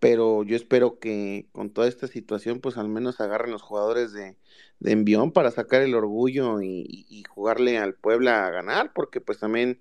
pero 0.00 0.44
yo 0.44 0.56
espero 0.56 0.98
que 1.00 1.48
con 1.52 1.70
toda 1.72 1.88
esta 1.88 2.08
situación, 2.08 2.60
pues 2.60 2.78
al 2.78 2.88
menos 2.88 3.20
agarren 3.20 3.52
los 3.52 3.62
jugadores 3.62 4.12
de, 4.12 4.36
de 4.80 4.92
envión 4.92 5.32
para 5.32 5.50
sacar 5.52 5.82
el 5.82 5.94
orgullo 5.94 6.60
y, 6.62 6.68
y- 6.88 7.06
y 7.10 7.24
jugarle 7.24 7.78
al 7.78 7.94
Puebla 7.96 8.46
a 8.46 8.50
ganar, 8.50 8.92
porque 8.94 9.20
pues 9.20 9.40
también 9.40 9.80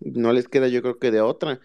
no 0.00 0.32
les 0.32 0.48
queda 0.48 0.68
yo 0.68 0.82
creo 0.82 0.98
que 0.98 1.10
de 1.10 1.20
otra. 1.22 1.60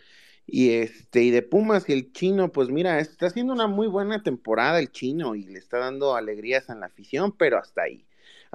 Y 0.47 0.71
este, 0.73 1.23
y 1.23 1.31
de 1.31 1.41
Pumas 1.43 1.89
y 1.89 1.93
el 1.93 2.13
chino, 2.13 2.51
pues 2.51 2.69
mira, 2.69 2.99
está 2.99 3.27
haciendo 3.27 3.53
una 3.53 3.67
muy 3.67 3.87
buena 3.87 4.23
temporada 4.23 4.79
el 4.79 4.91
chino 4.91 5.35
y 5.35 5.43
le 5.45 5.59
está 5.59 5.79
dando 5.79 6.15
alegrías 6.15 6.69
a 6.69 6.75
la 6.75 6.87
afición, 6.87 7.31
pero 7.37 7.57
hasta 7.59 7.83
ahí, 7.83 8.04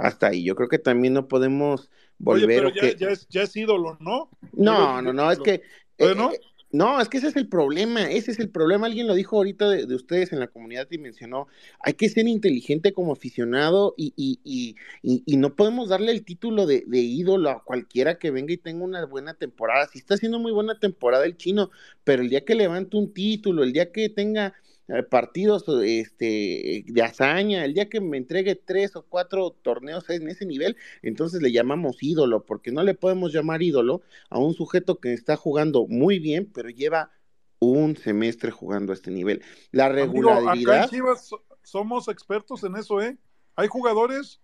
hasta 0.01 0.29
ahí. 0.29 0.45
Yo 0.45 0.55
creo 0.55 0.69
que 0.69 0.79
también 0.79 1.15
no 1.15 1.29
podemos 1.29 1.91
Oye, 2.25 2.47
volver 2.47 2.57
pero 2.57 2.69
o 2.69 2.73
ya, 2.73 2.81
que... 2.81 2.97
ya 2.97 3.11
es, 3.11 3.29
ya 3.29 3.43
es 3.43 3.57
ídolo, 3.57 3.97
¿no? 4.01 4.31
No, 4.53 5.01
no, 5.03 5.13
no, 5.13 5.31
es 5.31 5.39
que... 5.39 5.63
¿Todavía 5.97 6.15
eh, 6.15 6.15
no? 6.15 6.33
eh, 6.33 6.41
no, 6.73 7.01
es 7.01 7.09
que 7.09 7.19
ese 7.19 7.27
es 7.27 7.35
el 7.35 7.49
problema, 7.49 8.09
ese 8.11 8.31
es 8.31 8.39
el 8.39 8.49
problema. 8.49 8.87
Alguien 8.87 9.09
lo 9.09 9.15
dijo 9.15 9.37
ahorita 9.37 9.69
de, 9.69 9.87
de 9.87 9.95
ustedes 9.97 10.33
en 10.33 10.39
la 10.39 10.47
comunidad 10.47 10.87
y 10.93 10.99
mencionó, 10.99 11.49
hay 11.81 11.95
que 11.95 12.09
ser 12.09 12.29
inteligente 12.29 12.93
como 12.93 13.13
aficionado 13.13 13.93
y, 13.97 14.13
y, 14.17 14.39
y, 14.45 14.77
y, 15.03 15.25
y 15.27 15.37
no 15.37 15.57
podemos 15.57 15.89
darle 15.89 16.13
el 16.13 16.25
título 16.25 16.67
de, 16.67 16.85
de 16.87 16.99
ídolo 17.01 17.51
a 17.51 17.65
cualquiera 17.65 18.21
que 18.21 18.31
venga 18.31 18.53
y 18.53 18.57
tenga 18.57 18.85
una 18.85 19.05
buena 19.05 19.35
temporada. 19.35 19.89
Sí 19.89 19.99
está 19.99 20.15
haciendo 20.15 20.39
muy 20.39 20.53
buena 20.53 20.79
temporada 20.79 21.25
el 21.25 21.37
chino, 21.37 21.71
pero 22.05 22.23
el 22.23 22.29
día 22.29 22.45
que 22.45 22.55
levante 22.55 22.97
un 22.97 23.13
título, 23.13 23.65
el 23.65 23.73
día 23.73 23.91
que 23.91 24.09
tenga 24.09 24.47
eh, 24.47 24.53
partidos 25.09 25.65
este, 25.85 26.85
de 26.87 27.03
hazaña, 27.03 27.65
el 27.65 27.75
día 27.75 27.89
que 27.89 28.01
me 28.01 28.17
entregue 28.17 28.57
tres 28.57 28.97
o 28.97 29.03
cuatro 29.03 29.51
torneos 29.62 30.09
en 30.11 30.29
ese 30.29 30.47
nivel, 30.47 30.77
entonces 31.03 31.43
le 31.43 31.53
llamamos 31.53 32.03
ídolo, 32.03 32.45
porque 32.45 32.73
no 32.73 32.83
le 32.83 32.95
podemos 32.95 33.33
llamar 33.33 33.62
ídolo 33.62 34.03
a 34.29 34.39
un 34.39 34.55
sujeto 34.55 34.99
que 34.99 35.12
está 35.12 35.37
jugando 35.37 35.87
muy 35.87 36.19
bien, 36.19 36.51
pero 36.53 36.71
lleva 36.71 37.11
un 37.61 37.97
semestre 37.97 38.51
jugando 38.51 38.93
a 38.93 38.95
este 38.95 39.11
nivel. 39.11 39.43
La 39.71 39.87
Amigo, 39.87 40.01
acá 40.01 40.03
en 40.03 40.12
regularidad, 40.12 40.91
Chivas 40.91 41.31
somos 41.62 42.09
expertos 42.09 42.65
en 42.65 42.77
eso, 42.77 43.01
¿eh? 43.01 43.17
Hay 43.55 43.69
jugadores 43.69 44.41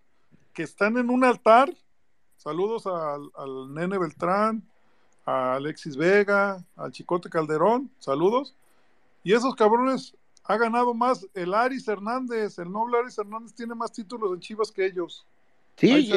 que 0.52 0.62
están 0.62 0.96
en 0.98 1.10
un 1.10 1.24
altar. 1.24 1.74
Saludos 2.36 2.86
al, 2.86 3.30
al 3.34 3.74
Nene 3.74 3.98
Beltrán, 3.98 4.62
a 5.24 5.54
Alexis 5.54 5.96
Vega, 5.96 6.64
al 6.76 6.92
Chicote 6.92 7.30
Calderón. 7.30 7.90
Saludos. 7.98 8.54
Y 9.24 9.32
esos 9.32 9.56
cabrones 9.56 10.14
ha 10.48 10.56
ganado 10.56 10.94
más 10.94 11.26
el 11.34 11.54
Aris 11.54 11.86
Hernández. 11.88 12.58
El 12.58 12.70
noble 12.70 12.98
Aris 12.98 13.18
Hernández 13.18 13.54
tiene 13.54 13.74
más 13.74 13.92
títulos 13.92 14.32
en 14.32 14.40
Chivas 14.40 14.70
que 14.70 14.86
ellos. 14.86 15.26
Sí, 15.76 16.06
yo, 16.06 16.16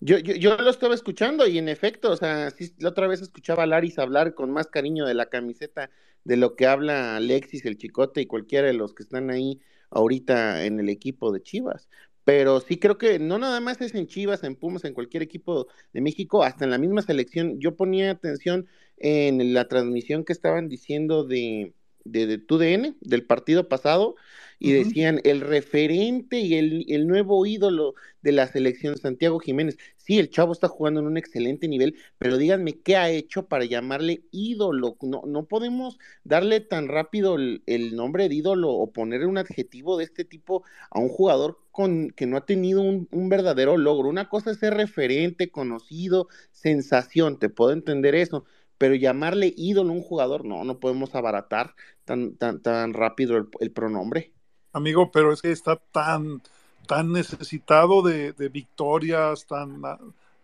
yo, 0.00 0.18
yo, 0.18 0.34
yo 0.34 0.56
lo 0.56 0.70
estaba 0.70 0.94
escuchando 0.94 1.46
y 1.48 1.58
en 1.58 1.68
efecto, 1.68 2.12
o 2.12 2.16
sea, 2.16 2.50
sí, 2.50 2.72
la 2.78 2.90
otra 2.90 3.08
vez 3.08 3.20
escuchaba 3.20 3.64
a 3.64 3.66
Laris 3.66 3.98
hablar 3.98 4.34
con 4.34 4.52
más 4.52 4.68
cariño 4.68 5.06
de 5.06 5.14
la 5.14 5.26
camiseta 5.26 5.90
de 6.22 6.36
lo 6.36 6.54
que 6.54 6.66
habla 6.66 7.16
Alexis, 7.16 7.64
el 7.64 7.78
Chicote 7.78 8.20
y 8.20 8.26
cualquiera 8.26 8.68
de 8.68 8.74
los 8.74 8.94
que 8.94 9.02
están 9.02 9.30
ahí 9.30 9.60
ahorita 9.90 10.64
en 10.66 10.78
el 10.78 10.88
equipo 10.88 11.32
de 11.32 11.42
Chivas. 11.42 11.88
Pero 12.24 12.60
sí 12.60 12.78
creo 12.78 12.98
que 12.98 13.18
no 13.18 13.38
nada 13.38 13.58
más 13.60 13.80
es 13.80 13.94
en 13.96 14.06
Chivas, 14.06 14.44
en 14.44 14.54
Pumas, 14.54 14.84
en 14.84 14.94
cualquier 14.94 15.24
equipo 15.24 15.66
de 15.92 16.00
México, 16.00 16.44
hasta 16.44 16.64
en 16.64 16.70
la 16.70 16.78
misma 16.78 17.02
selección. 17.02 17.58
Yo 17.58 17.74
ponía 17.74 18.12
atención 18.12 18.68
en 18.98 19.52
la 19.52 19.66
transmisión 19.66 20.24
que 20.24 20.32
estaban 20.32 20.68
diciendo 20.68 21.24
de, 21.24 21.74
de, 22.04 22.26
de 22.26 22.38
TUDN, 22.38 22.96
del 23.00 23.24
partido 23.24 23.68
pasado, 23.68 24.14
y 24.58 24.70
decían 24.72 25.20
el 25.24 25.40
referente 25.40 26.38
y 26.38 26.54
el, 26.54 26.84
el 26.88 27.08
nuevo 27.08 27.44
ídolo 27.46 27.94
de 28.22 28.30
la 28.30 28.46
selección, 28.46 28.96
Santiago 28.96 29.40
Jiménez. 29.40 29.76
Sí, 29.96 30.20
el 30.20 30.30
chavo 30.30 30.52
está 30.52 30.68
jugando 30.68 31.00
en 31.00 31.06
un 31.06 31.16
excelente 31.16 31.66
nivel, 31.66 31.96
pero 32.18 32.36
díganme 32.36 32.78
qué 32.78 32.96
ha 32.96 33.10
hecho 33.10 33.46
para 33.48 33.64
llamarle 33.64 34.22
ídolo. 34.30 34.96
No, 35.00 35.22
no 35.26 35.46
podemos 35.46 35.98
darle 36.22 36.60
tan 36.60 36.86
rápido 36.86 37.34
el, 37.34 37.62
el 37.66 37.96
nombre 37.96 38.28
de 38.28 38.36
ídolo 38.36 38.70
o 38.70 38.92
ponerle 38.92 39.26
un 39.26 39.38
adjetivo 39.38 39.96
de 39.98 40.04
este 40.04 40.24
tipo 40.24 40.62
a 40.90 41.00
un 41.00 41.08
jugador 41.08 41.58
con, 41.72 42.10
que 42.10 42.26
no 42.26 42.36
ha 42.36 42.46
tenido 42.46 42.82
un, 42.82 43.08
un 43.10 43.28
verdadero 43.28 43.76
logro. 43.76 44.08
Una 44.08 44.28
cosa 44.28 44.52
es 44.52 44.58
ser 44.58 44.74
referente, 44.74 45.50
conocido, 45.50 46.28
sensación, 46.52 47.38
te 47.38 47.48
puedo 47.48 47.72
entender 47.72 48.14
eso, 48.14 48.44
pero 48.82 48.96
llamarle 48.96 49.54
ídolo 49.56 49.90
a 49.90 49.94
un 49.94 50.02
jugador, 50.02 50.44
no, 50.44 50.64
no 50.64 50.80
podemos 50.80 51.14
abaratar 51.14 51.76
tan, 52.04 52.34
tan, 52.34 52.60
tan 52.60 52.92
rápido 52.92 53.36
el, 53.60 53.70
pronombre. 53.70 54.32
Amigo, 54.72 55.12
pero 55.12 55.32
es 55.32 55.40
que 55.40 55.52
está 55.52 55.76
tan, 55.76 56.42
tan 56.88 57.12
necesitado 57.12 58.02
de, 58.02 58.32
de 58.32 58.48
victorias, 58.48 59.46
tan, 59.46 59.80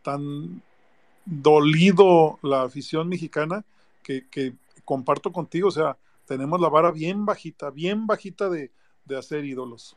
tan 0.02 0.62
dolido 1.24 2.38
la 2.42 2.62
afición 2.62 3.08
mexicana, 3.08 3.64
que, 4.04 4.28
que 4.28 4.54
comparto 4.84 5.32
contigo, 5.32 5.66
o 5.66 5.72
sea, 5.72 5.96
tenemos 6.24 6.60
la 6.60 6.68
vara 6.68 6.92
bien 6.92 7.26
bajita, 7.26 7.70
bien 7.70 8.06
bajita 8.06 8.48
de, 8.48 8.70
de 9.04 9.18
hacer 9.18 9.44
ídolos. 9.46 9.96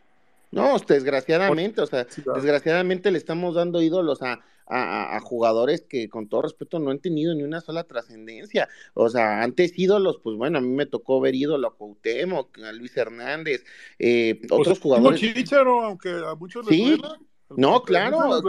No, 0.52 0.78
desgraciadamente, 0.80 1.82
o 1.82 1.88
sea, 1.88 2.06
Sí, 2.10 2.22
claro. 2.22 2.40
desgraciadamente 2.42 3.12
le 3.12 3.18
estamos 3.18 3.56
dando 3.56 3.82
ídolos 3.82 4.22
a, 4.22 4.40
a, 4.68 5.16
a 5.16 5.20
jugadores 5.22 5.82
que 5.82 6.10
con 6.10 6.28
todo 6.30 6.44
respeto 6.44 6.80
no 6.80 6.92
han 6.92 7.00
tenido 7.00 7.34
ni 7.34 7.44
una 7.44 7.62
sola 7.62 7.84
trascendencia. 7.86 8.70
O 8.94 9.10
sea, 9.10 9.42
antes 9.44 9.78
ídolos, 9.78 10.20
pues 10.24 10.38
bueno, 10.38 10.58
a 10.58 10.62
mí 10.62 10.70
me 10.70 10.86
tocó 10.86 11.20
ver 11.22 11.36
ídolo 11.36 11.68
a 11.68 11.76
Cuauhtémoc, 11.76 12.58
a 12.60 12.72
Luis 12.72 12.96
Hernández, 12.96 13.64
eh, 14.00 14.42
otros 14.50 14.80
jugadores. 14.80 15.20
Chicharo, 15.20 15.82
aunque 15.84 16.10
a 16.10 16.36
muchos 16.36 16.66
les 16.66 16.76
Sí, 16.76 16.90
duela. 16.98 17.20
no, 17.50 17.84
claro. 17.84 18.42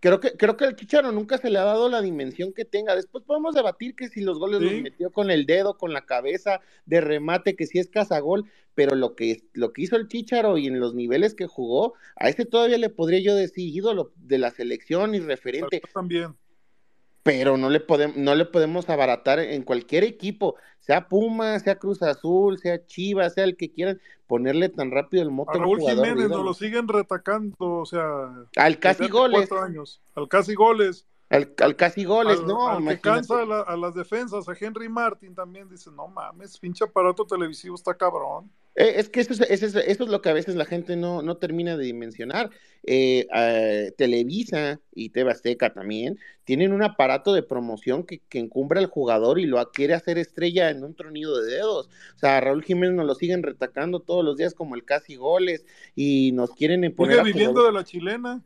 Creo 0.00 0.20
que, 0.20 0.32
creo 0.32 0.56
que 0.56 0.64
el 0.64 0.76
Chicharo 0.76 1.12
nunca 1.12 1.38
se 1.38 1.50
le 1.50 1.58
ha 1.58 1.64
dado 1.64 1.88
la 1.88 2.00
dimensión 2.00 2.52
que 2.52 2.64
tenga. 2.64 2.94
Después 2.94 3.24
podemos 3.24 3.54
debatir 3.54 3.94
que 3.94 4.08
si 4.08 4.20
los 4.20 4.38
goles 4.38 4.60
los 4.60 4.72
Sí. 4.72 4.82
metió 4.82 5.10
con 5.10 5.30
el 5.30 5.46
dedo, 5.46 5.76
con 5.76 5.92
la 5.92 6.06
cabeza, 6.06 6.60
de 6.86 7.00
remate, 7.00 7.56
que 7.56 7.66
si 7.66 7.78
es 7.78 7.88
cazagol, 7.88 8.44
pero 8.74 8.94
lo 8.94 9.16
que, 9.16 9.42
lo 9.54 9.72
que 9.72 9.82
hizo 9.82 9.96
el 9.96 10.08
Chicharo 10.08 10.56
y 10.58 10.66
en 10.68 10.78
los 10.78 10.94
niveles 10.94 11.34
que 11.34 11.46
jugó, 11.46 11.94
a 12.16 12.28
ese 12.28 12.44
todavía 12.44 12.78
le 12.78 12.90
podría 12.90 13.20
yo 13.20 13.34
decir 13.34 13.74
ídolo 13.74 14.12
de 14.16 14.38
la 14.38 14.50
selección 14.50 15.14
y 15.14 15.20
referente 15.20 15.80
Yo 15.82 15.92
también. 15.92 16.36
Pero 17.28 17.58
no 17.58 17.68
le 17.68 17.80
podemos, 17.80 18.16
no 18.16 18.34
le 18.34 18.46
podemos 18.46 18.88
abaratar 18.88 19.38
en 19.38 19.62
cualquier 19.62 20.02
equipo, 20.02 20.54
sea 20.80 21.08
Puma, 21.08 21.58
sea 21.58 21.78
Cruz 21.78 22.02
Azul, 22.02 22.58
sea 22.58 22.86
Chivas, 22.86 23.34
sea 23.34 23.44
el 23.44 23.54
que 23.58 23.70
quieran, 23.70 24.00
ponerle 24.26 24.70
tan 24.70 24.90
rápido 24.90 25.22
el 25.24 25.30
moto 25.30 25.50
A 25.50 25.58
Raúl 25.58 25.78
jugador 25.78 26.06
Jiménez 26.06 26.30
nos 26.30 26.42
lo 26.42 26.54
siguen 26.54 26.88
retacando, 26.88 27.54
o 27.58 27.84
sea, 27.84 28.30
Al 28.56 28.78
casi 28.78 29.08
goles, 29.08 29.52
años, 29.52 30.00
al 30.14 30.26
casi 30.26 30.54
goles. 30.54 31.06
al, 31.28 31.52
al 31.58 31.76
casi 31.76 32.04
goles, 32.04 32.38
al, 32.40 32.46
no, 32.46 32.66
al 32.66 32.88
que 32.88 32.98
cansa 32.98 33.42
a, 33.42 33.44
la- 33.44 33.60
a 33.60 33.76
las 33.76 33.94
defensas, 33.94 34.48
a 34.48 34.54
Henry 34.58 34.88
Martin 34.88 35.34
también 35.34 35.68
dice, 35.68 35.90
no 35.90 36.08
mames, 36.08 36.56
pinche 36.58 36.84
aparato 36.84 37.26
televisivo 37.26 37.74
está 37.74 37.92
cabrón. 37.92 38.50
Eh, 38.78 38.94
Es 38.96 39.08
que 39.08 39.20
eso 39.20 39.32
es, 39.32 39.40
eso 39.40 39.66
es- 39.66 39.74
eso 39.76 40.04
es 40.04 40.10
lo 40.10 40.22
que 40.22 40.28
a 40.28 40.32
veces 40.32 40.54
la 40.54 40.64
gente 40.64 40.96
no, 40.96 41.22
no 41.22 41.36
termina 41.38 41.76
de 41.76 41.84
dimensionar. 41.84 42.50
Eh, 42.84 43.26
eh, 43.34 43.92
Televisa 43.98 44.80
y 44.94 45.10
TV 45.10 45.32
Azteca 45.32 45.72
también 45.74 46.18
tienen 46.44 46.72
un 46.72 46.82
aparato 46.82 47.32
de 47.34 47.42
promoción 47.42 48.04
que, 48.04 48.20
que 48.20 48.38
encumbra 48.38 48.80
al 48.80 48.86
jugador 48.86 49.40
y 49.40 49.46
lo 49.46 49.58
quiere 49.72 49.94
hacer 49.94 50.16
estrella 50.18 50.70
en 50.70 50.84
un 50.84 50.94
tronido 50.94 51.40
de 51.42 51.50
dedos. 51.56 51.88
O 52.16 52.18
sea, 52.18 52.38
a 52.38 52.40
Raúl 52.40 52.62
Jiménez 52.64 52.94
nos 52.96 53.06
lo 53.06 53.14
siguen 53.16 53.42
retacando 53.42 54.00
todos 54.00 54.24
los 54.24 54.36
días 54.36 54.54
como 54.54 54.76
el 54.76 54.84
casi 54.84 55.16
goles 55.16 55.66
y 55.96 56.32
nos 56.32 56.54
quieren 56.54 56.84
a 56.84 57.22
viviendo 57.24 57.64
de 57.66 57.72
la 57.72 57.84
chilena. 57.84 58.42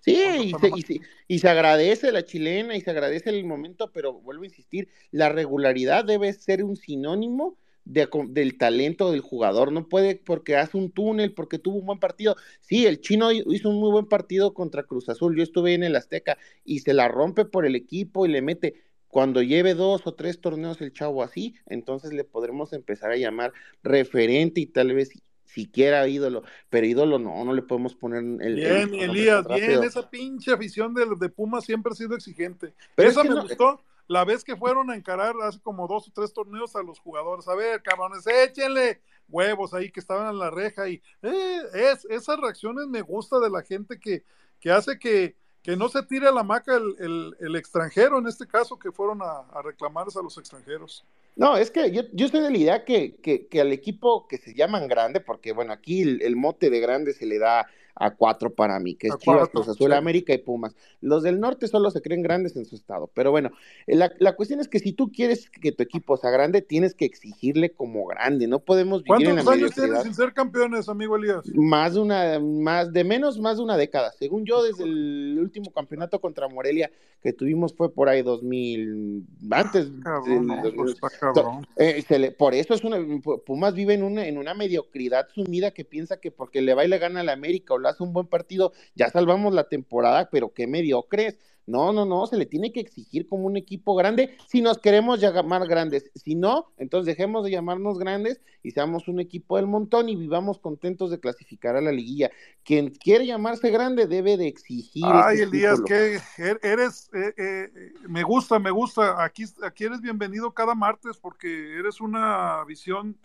Sí, 0.00 0.16
y 0.44 0.54
se, 0.54 0.68
y, 0.74 0.82
se, 0.82 1.00
y 1.28 1.38
se 1.38 1.48
agradece 1.48 2.10
la 2.12 2.24
chilena 2.24 2.76
y 2.76 2.80
se 2.80 2.90
agradece 2.90 3.30
el 3.30 3.44
momento, 3.44 3.90
pero 3.92 4.14
vuelvo 4.14 4.42
a 4.42 4.46
insistir, 4.46 4.88
la 5.12 5.28
regularidad 5.28 6.04
debe 6.04 6.32
ser 6.32 6.64
un 6.64 6.76
sinónimo 6.76 7.56
de, 7.84 8.08
del 8.28 8.56
talento 8.58 9.10
del 9.12 9.20
jugador. 9.20 9.72
No 9.72 9.88
puede 9.88 10.16
porque 10.16 10.56
hace 10.56 10.76
un 10.76 10.90
túnel, 10.90 11.32
porque 11.32 11.58
tuvo 11.58 11.78
un 11.78 11.86
buen 11.86 11.98
partido. 11.98 12.36
Sí, 12.60 12.86
el 12.86 13.00
chino 13.00 13.30
hizo 13.32 13.68
un 13.70 13.80
muy 13.80 13.90
buen 13.90 14.06
partido 14.06 14.54
contra 14.54 14.82
Cruz 14.84 15.08
Azul. 15.08 15.36
Yo 15.36 15.42
estuve 15.42 15.74
en 15.74 15.82
el 15.82 15.96
Azteca 15.96 16.38
y 16.64 16.80
se 16.80 16.94
la 16.94 17.08
rompe 17.08 17.44
por 17.44 17.66
el 17.66 17.74
equipo 17.76 18.26
y 18.26 18.30
le 18.30 18.42
mete. 18.42 18.74
Cuando 19.08 19.42
lleve 19.42 19.74
dos 19.74 20.06
o 20.06 20.14
tres 20.14 20.40
torneos 20.40 20.80
el 20.80 20.92
chavo 20.94 21.22
así, 21.22 21.54
entonces 21.66 22.14
le 22.14 22.24
podremos 22.24 22.72
empezar 22.72 23.10
a 23.10 23.16
llamar 23.16 23.52
referente 23.82 24.60
y 24.62 24.66
tal 24.66 24.94
vez 24.94 25.10
siquiera 25.44 26.08
ídolo, 26.08 26.44
pero 26.70 26.86
ídolo 26.86 27.18
no, 27.18 27.44
no 27.44 27.52
le 27.52 27.60
podemos 27.60 27.94
poner 27.94 28.20
el. 28.40 28.54
Bien, 28.54 28.94
el 28.94 29.10
Elías, 29.10 29.46
bien, 29.46 29.60
rápido. 29.60 29.82
esa 29.82 30.08
pinche 30.08 30.50
afición 30.50 30.94
de, 30.94 31.04
de 31.20 31.28
Pumas 31.28 31.64
siempre 31.66 31.92
ha 31.92 31.94
sido 31.94 32.16
exigente. 32.16 32.72
Pero 32.94 33.10
Esa 33.10 33.20
es 33.20 33.22
que 33.24 33.28
me 33.28 33.34
no- 33.34 33.42
gustó 33.42 33.82
la 34.08 34.24
vez 34.24 34.44
que 34.44 34.56
fueron 34.56 34.90
a 34.90 34.96
encarar 34.96 35.34
hace 35.42 35.60
como 35.60 35.86
dos 35.88 36.08
o 36.08 36.12
tres 36.12 36.32
torneos 36.32 36.74
a 36.76 36.82
los 36.82 36.98
jugadores. 36.98 37.48
A 37.48 37.54
ver, 37.54 37.82
cabrones, 37.82 38.26
échenle 38.26 39.00
huevos 39.28 39.72
ahí 39.72 39.90
que 39.90 40.00
estaban 40.00 40.28
en 40.28 40.38
la 40.38 40.50
reja 40.50 40.88
y 40.88 41.00
eh, 41.22 41.60
es, 41.74 42.04
esas 42.10 42.38
reacciones 42.38 42.86
me 42.88 43.00
gusta 43.00 43.38
de 43.40 43.48
la 43.48 43.62
gente 43.62 43.98
que, 43.98 44.24
que 44.60 44.70
hace 44.70 44.98
que, 44.98 45.36
que 45.62 45.76
no 45.76 45.88
se 45.88 46.02
tire 46.02 46.28
a 46.28 46.32
la 46.32 46.42
maca 46.42 46.76
el, 46.76 47.34
el- 47.40 47.56
extranjero, 47.56 48.18
en 48.18 48.26
este 48.26 48.46
caso, 48.46 48.78
que 48.78 48.92
fueron 48.92 49.22
a, 49.22 49.24
a 49.52 49.62
a 49.62 50.22
los 50.22 50.36
extranjeros. 50.36 51.04
No, 51.36 51.56
es 51.56 51.70
que 51.70 51.90
yo, 51.90 52.02
yo 52.12 52.28
soy 52.28 52.40
de 52.40 52.50
la 52.50 52.58
idea 52.58 52.84
que, 52.84 53.16
que, 53.16 53.46
que 53.46 53.60
al 53.60 53.72
equipo 53.72 54.26
que 54.28 54.36
se 54.36 54.52
llaman 54.54 54.86
grande, 54.88 55.20
porque 55.20 55.52
bueno, 55.52 55.72
aquí 55.72 56.02
el, 56.02 56.20
el 56.20 56.36
mote 56.36 56.68
de 56.68 56.80
grande 56.80 57.14
se 57.14 57.24
le 57.24 57.38
da 57.38 57.66
a 57.94 58.14
cuatro 58.14 58.54
para 58.54 58.78
mí, 58.80 58.94
que 58.94 59.08
es 59.08 59.14
A 59.14 59.18
Chivas, 59.18 59.48
Cruz 59.50 59.68
Azul, 59.68 59.90
sí. 59.90 59.96
América 59.96 60.32
y 60.32 60.38
Pumas. 60.38 60.74
Los 61.00 61.22
del 61.22 61.40
norte 61.40 61.68
solo 61.68 61.90
se 61.90 62.00
creen 62.00 62.22
grandes 62.22 62.56
en 62.56 62.64
su 62.64 62.74
estado. 62.74 63.10
Pero 63.14 63.30
bueno, 63.30 63.50
eh, 63.86 63.96
la, 63.96 64.12
la 64.18 64.34
cuestión 64.34 64.60
es 64.60 64.68
que 64.68 64.78
si 64.78 64.92
tú 64.92 65.12
quieres 65.12 65.50
que 65.50 65.72
tu 65.72 65.82
equipo 65.82 66.16
sea 66.16 66.30
grande, 66.30 66.62
tienes 66.62 66.94
que 66.94 67.04
exigirle 67.04 67.72
como 67.72 68.06
grande. 68.06 68.46
No 68.46 68.60
podemos 68.60 69.02
vivir 69.02 69.28
en 69.28 69.36
la 69.36 69.44
¿Cuántos 69.44 69.62
años 69.62 69.74
tienes 69.74 70.02
sin 70.04 70.14
ser 70.14 70.32
campeones, 70.32 70.88
amigo 70.88 71.16
Elías? 71.16 71.42
Más 71.54 71.94
de 71.94 72.00
una, 72.00 72.38
más 72.40 72.92
de 72.92 73.04
menos, 73.04 73.38
más 73.38 73.58
de 73.58 73.62
una 73.64 73.76
década. 73.76 74.10
Según 74.18 74.44
yo, 74.46 74.62
desde 74.62 74.84
el 74.84 75.36
último 75.38 75.70
campeonato 75.72 76.20
contra 76.20 76.48
Morelia 76.48 76.90
que 77.22 77.32
tuvimos 77.32 77.74
fue 77.74 77.92
por 77.92 78.08
ahí 78.08 78.22
2000, 78.22 79.22
antes 79.50 79.88
Cabrón, 80.02 80.24
del 80.24 80.46
no, 80.46 80.56
2000. 80.62 80.74
pues 80.76 80.94
está 80.94 81.08
cabrón. 81.20 81.66
Eh, 81.76 82.02
se 82.06 82.18
le- 82.18 82.32
por 82.32 82.54
eso 82.54 82.74
es 82.74 82.82
una, 82.84 82.98
Pumas 83.44 83.74
vive 83.74 83.94
en 83.94 84.02
una, 84.02 84.26
en 84.26 84.38
una 84.38 84.54
mediocridad 84.54 85.28
sumida 85.34 85.70
que 85.72 85.84
piensa 85.84 86.18
que 86.18 86.30
porque 86.30 86.62
le 86.62 86.74
va 86.74 86.84
y 86.84 86.88
le 86.88 86.98
gana 86.98 87.20
a 87.20 87.24
la 87.24 87.32
América 87.32 87.74
o 87.74 87.78
le 87.82 87.88
hace 87.90 88.02
un 88.02 88.12
buen 88.12 88.26
partido, 88.26 88.72
ya 88.94 89.10
salvamos 89.10 89.52
la 89.52 89.68
temporada, 89.68 90.28
pero 90.30 90.52
qué 90.54 90.66
mediocres. 90.66 91.38
No, 91.64 91.92
no, 91.92 92.04
no, 92.04 92.26
se 92.26 92.36
le 92.36 92.44
tiene 92.44 92.72
que 92.72 92.80
exigir 92.80 93.28
como 93.28 93.46
un 93.46 93.56
equipo 93.56 93.94
grande 93.94 94.36
si 94.48 94.60
nos 94.60 94.78
queremos 94.78 95.20
llamar 95.20 95.68
grandes. 95.68 96.10
Si 96.16 96.34
no, 96.34 96.72
entonces 96.76 97.06
dejemos 97.06 97.44
de 97.44 97.52
llamarnos 97.52 98.00
grandes 98.00 98.40
y 98.64 98.72
seamos 98.72 99.06
un 99.06 99.20
equipo 99.20 99.56
del 99.58 99.68
montón 99.68 100.08
y 100.08 100.16
vivamos 100.16 100.58
contentos 100.58 101.12
de 101.12 101.20
clasificar 101.20 101.76
a 101.76 101.80
la 101.80 101.92
liguilla. 101.92 102.32
Quien 102.64 102.90
quiere 102.90 103.26
llamarse 103.26 103.70
grande 103.70 104.08
debe 104.08 104.36
de 104.36 104.48
exigir. 104.48 105.04
Ay, 105.06 105.36
ese 105.36 105.44
Elías, 105.44 105.80
que 105.82 106.16
er- 106.38 106.58
eres, 106.64 107.08
eh, 107.14 107.32
eh, 107.38 107.70
me 108.08 108.24
gusta, 108.24 108.58
me 108.58 108.72
gusta. 108.72 109.22
Aquí, 109.22 109.44
aquí 109.62 109.84
eres 109.84 110.00
bienvenido 110.00 110.52
cada 110.52 110.74
martes 110.74 111.16
porque 111.16 111.78
eres 111.78 112.00
una 112.00 112.64
visión 112.64 113.16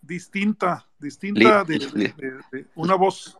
distinta, 0.00 0.88
distinta 0.98 1.62
de, 1.64 1.78
Li- 1.78 2.12
de- 2.16 2.40
de 2.50 2.66
una 2.74 2.94
voz. 2.94 3.36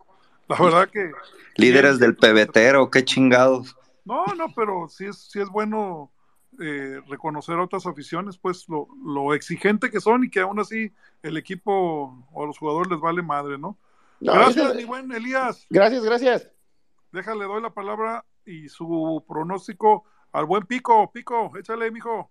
La 0.59 0.65
verdad 0.65 0.89
que 0.91 1.11
Líderes 1.57 1.99
del 1.99 2.17
pebetero, 2.17 2.91
qué 2.91 3.05
chingados. 3.05 3.77
no, 4.05 4.25
no, 4.37 4.47
pero 4.55 4.89
sí 4.89 5.07
es, 5.07 5.31
sí 5.31 5.41
es 5.41 5.49
bueno 5.49 6.11
eh, 6.61 7.01
reconocer 7.09 7.57
a 7.57 7.65
otras 7.65 7.87
aficiones, 7.87 8.39
pues 8.39 8.69
lo, 8.69 8.89
lo 9.05 9.35
exigente 9.35 9.91
que 9.91 10.01
son 10.01 10.25
y 10.25 10.31
que 10.31 10.41
aún 10.41 10.61
así 10.61 10.93
el 11.23 11.37
equipo 11.37 12.27
o 12.33 12.43
a 12.43 12.47
los 12.47 12.59
jugadores 12.59 12.91
les 12.91 13.01
vale 13.01 13.23
madre, 13.23 13.59
¿no? 13.59 13.79
No, 14.21 14.35
gracias, 14.35 14.75
mi 14.75 14.85
buen 14.85 15.11
Elías. 15.13 15.67
Gracias, 15.69 16.05
gracias. 16.05 16.49
Déjale, 17.11 17.45
doy 17.45 17.61
la 17.61 17.75
palabra 17.75 18.25
y 18.45 18.69
su 18.69 19.25
pronóstico 19.27 20.05
al 20.31 20.47
buen 20.47 20.65
Pico. 20.65 21.11
Pico, 21.13 21.53
échale, 21.59 21.91
mijo. 21.91 22.31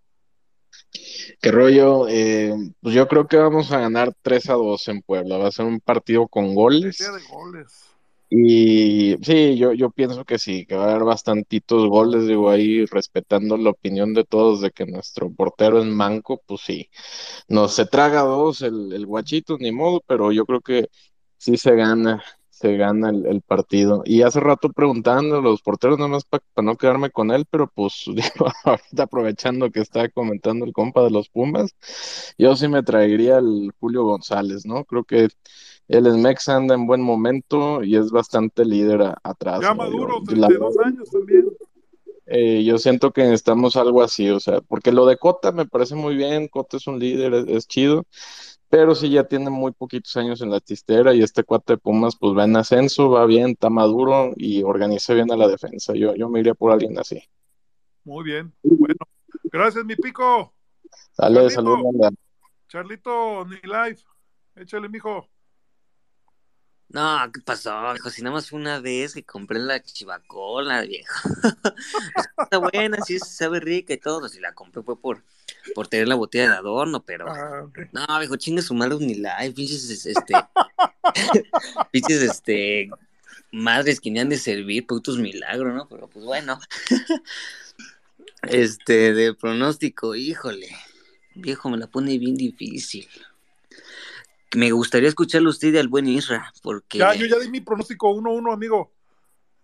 ¿Qué 1.42 1.52
rollo? 1.52 2.08
Eh, 2.08 2.54
pues 2.82 2.96
yo 2.96 3.08
creo 3.08 3.28
que 3.28 3.38
vamos 3.38 3.72
a 3.72 3.80
ganar 3.80 4.14
3 4.22 4.50
a 4.52 4.54
2 4.54 4.88
en 4.88 5.02
Puebla. 5.02 5.38
Va 5.38 5.50
a 5.50 5.52
ser 5.52 5.66
un 5.66 5.80
partido 5.80 6.28
con 6.28 6.56
goles. 6.56 6.98
De 6.98 7.28
goles. 7.30 7.91
Y 8.34 9.18
sí, 9.24 9.58
yo, 9.58 9.74
yo 9.74 9.92
pienso 9.92 10.24
que 10.24 10.40
sí, 10.40 10.66
que 10.66 10.76
va 10.76 10.86
a 10.86 10.92
haber 10.92 11.04
bastantitos 11.04 11.88
goles, 11.90 12.28
digo, 12.28 12.50
ahí 12.50 12.86
respetando 12.86 13.58
la 13.58 13.72
opinión 13.72 14.14
de 14.14 14.24
todos 14.24 14.62
de 14.62 14.72
que 14.72 14.86
nuestro 14.86 15.30
portero 15.34 15.80
es 15.80 15.86
manco, 15.86 16.42
pues 16.48 16.62
sí, 16.62 16.90
no 17.50 17.68
se 17.68 17.86
traga 17.86 18.22
dos 18.22 18.62
el, 18.62 18.94
el 18.94 19.06
guachito, 19.06 19.58
ni 19.60 19.72
modo, 19.74 20.02
pero 20.08 20.32
yo 20.32 20.46
creo 20.46 20.62
que 20.62 20.88
sí 21.38 21.58
se 21.58 21.76
gana, 21.76 22.24
se 22.62 22.78
gana 22.78 23.10
el, 23.10 23.26
el 23.26 23.42
partido. 23.42 24.04
Y 24.06 24.22
hace 24.22 24.40
rato 24.40 24.70
preguntando 24.70 25.38
a 25.38 25.42
los 25.42 25.62
porteros, 25.62 25.98
nada 25.98 26.10
más 26.12 26.24
para 26.26 26.44
no 26.62 26.76
quedarme 26.78 27.10
con 27.10 27.32
él, 27.32 27.46
pero 27.50 27.68
pues 27.74 28.04
digo, 28.08 28.48
ahorita 28.64 29.04
aprovechando 29.04 29.72
que 29.72 29.82
está 29.82 30.08
comentando 30.10 30.66
el 30.66 30.74
compa 30.74 31.04
de 31.04 31.12
los 31.12 31.30
Pumas, 31.30 31.76
yo 32.38 32.56
sí 32.56 32.68
me 32.68 32.84
traería 32.84 33.38
el 33.40 33.72
Julio 33.80 34.04
González, 34.04 34.66
¿no? 34.66 34.86
Creo 34.86 35.04
que 35.04 35.28
el 35.88 36.06
Smex 36.06 36.48
anda 36.50 36.76
en 36.76 36.88
buen 36.88 37.02
momento 37.02 37.84
y 37.84 37.98
es 37.98 38.12
bastante 38.12 38.64
líder 38.64 39.02
a- 39.02 39.18
atrás. 39.24 39.60
Ya 39.62 39.70
¿no? 39.70 39.76
maduro, 39.76 40.22
Yo- 40.28 40.36
la- 40.38 40.48
32 40.48 40.78
años 40.86 41.10
también. 41.10 41.50
eh, 42.28 42.64
yo 42.64 42.78
siento 42.78 43.12
que 43.12 43.24
necesitamos 43.24 43.76
algo 43.76 44.02
así, 44.02 44.30
o 44.30 44.40
sea, 44.40 44.62
porque 44.62 44.94
lo 44.94 45.06
de 45.06 45.18
Cota 45.18 45.52
me 45.52 45.66
parece 45.66 45.96
muy 45.96 46.16
bien, 46.16 46.48
Cota 46.48 46.78
es 46.78 46.88
un 46.88 46.98
líder, 47.00 47.34
es, 47.34 47.46
es 47.50 47.68
chido, 47.68 48.06
pero 48.72 48.96
sí 48.96 49.10
ya 49.10 49.26
tiene 49.26 49.50
muy 49.50 49.74
poquitos 49.74 50.16
años 50.16 50.42
en 50.42 50.50
la 50.50 50.62
tistera 50.62 51.14
y 51.14 51.22
este 51.22 51.44
cuate 51.44 51.74
de 51.74 51.78
Pumas 51.78 52.16
pues 52.16 52.36
va 52.36 52.46
en 52.46 52.56
ascenso, 52.56 53.10
va 53.10 53.26
bien, 53.26 53.50
está 53.50 53.70
maduro 53.70 54.32
y 54.38 54.64
organiza 54.64 55.14
bien 55.14 55.30
a 55.30 55.36
la 55.36 55.50
defensa. 55.50 55.94
Yo, 55.94 56.16
yo 56.16 56.30
me 56.30 56.40
iría 56.40 56.54
por 56.54 56.72
alguien 56.72 56.98
así. 56.98 57.22
Muy 58.06 58.24
bien. 58.24 58.54
Bueno, 58.64 58.96
gracias, 59.52 59.84
mi 59.84 59.98
pico. 59.98 60.54
Carlito. 61.18 61.50
saludos. 61.50 62.14
Charlito, 62.70 63.46
ni 63.46 63.58
live. 63.58 64.00
Échale, 64.56 64.88
mijo. 64.88 65.28
No, 66.94 67.32
¿qué 67.34 67.40
pasó, 67.40 67.94
viejo? 67.94 68.10
Si 68.10 68.22
nada 68.22 68.34
más 68.36 68.50
fue 68.50 68.60
una 68.60 68.80
vez 68.82 69.14
que 69.14 69.24
compré 69.24 69.60
la 69.60 69.82
chivacola, 69.82 70.82
viejo. 70.82 71.30
Está 72.38 72.58
buena, 72.58 72.98
sí, 73.06 73.18
sabe 73.20 73.62
rica 73.62 73.94
y 73.94 73.98
todo. 73.98 74.28
Si 74.28 74.42
la 74.42 74.54
compré 74.54 74.84
fue 74.84 75.00
por, 75.00 75.24
por 75.74 75.88
tener 75.88 76.10
la 76.10 76.16
botella 76.16 76.50
de 76.50 76.58
adorno, 76.58 77.02
pero. 77.04 77.32
Ah, 77.32 77.66
No, 77.94 78.20
viejo, 78.20 78.36
chingue 78.36 78.62
su 78.62 78.74
madre 78.74 78.98
ni 79.00 79.16
live, 79.16 79.54
pinches, 79.56 80.06
este. 80.06 80.34
pinches, 81.92 82.22
este. 82.22 82.90
Madres 83.54 84.00
que 84.02 84.12
ni 84.12 84.20
han 84.20 84.30
de 84.30 84.38
servir, 84.38 84.86
putos 84.86 85.18
milagros, 85.18 85.74
¿no? 85.74 85.88
Pero 85.88 86.08
pues 86.08 86.26
bueno. 86.26 86.60
Este, 88.44 89.14
de 89.14 89.36
pronóstico, 89.36 90.16
híjole. 90.16 90.68
Viejo, 91.36 91.70
me 91.70 91.78
la 91.78 91.86
pone 91.86 92.18
bien 92.18 92.36
difícil. 92.36 93.08
Me 94.56 94.72
gustaría 94.72 95.08
escucharlo 95.10 95.50
usted 95.50 95.74
y 95.74 95.78
al 95.78 95.88
buen 95.88 96.08
Isra, 96.08 96.52
porque. 96.62 96.98
Ya, 96.98 97.14
yo 97.14 97.26
ya 97.26 97.40
di 97.40 97.50
mi 97.50 97.62
pronóstico 97.62 98.14
1-1, 98.14 98.54
amigo. 98.54 98.92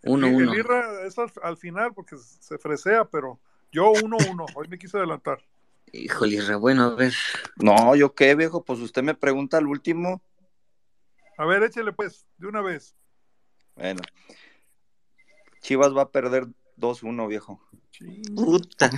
Uno, 0.03 0.27
El- 0.27 0.35
uno. 0.35 0.53
El 0.53 0.59
Irra 0.59 1.05
es 1.05 1.18
al, 1.18 1.31
al 1.43 1.57
final 1.57 1.93
porque 1.93 2.15
se 2.18 2.57
fresea, 2.57 3.05
pero 3.05 3.39
yo 3.72 3.91
1-1. 3.91 4.45
Hoy 4.55 4.68
me 4.68 4.77
quise 4.77 4.97
adelantar. 4.97 5.39
Híjole, 5.91 6.38
Isra, 6.38 6.57
bueno, 6.57 6.84
a 6.84 6.95
ver. 6.95 7.14
No, 7.57 7.95
yo 7.95 8.14
qué, 8.14 8.35
viejo, 8.35 8.64
pues 8.64 8.80
usted 8.80 9.03
me 9.03 9.15
pregunta 9.15 9.57
al 9.57 9.68
último. 9.68 10.22
A 11.38 11.45
ver, 11.45 11.64
échale 11.64 11.93
pues, 11.93 12.26
de 12.38 12.47
una 12.47 12.61
vez. 12.61 12.95
Bueno. 13.76 14.01
Chivas 15.61 15.95
va 15.95 16.03
a 16.03 16.11
perder 16.11 16.47
2-1, 16.77 17.27
viejo. 17.27 17.61
Puta. 18.35 18.89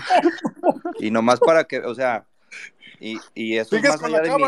Y 0.99 1.11
nomás 1.11 1.39
para 1.39 1.63
que, 1.63 1.79
o 1.79 1.95
sea, 1.95 2.27
y, 2.99 3.17
y 3.33 3.57
eso 3.57 3.75
es 3.75 3.83
más 3.83 3.99
con 3.99 4.13
allá 4.13 4.23
la 4.23 4.37
de 4.37 4.37
mi, 4.37 4.43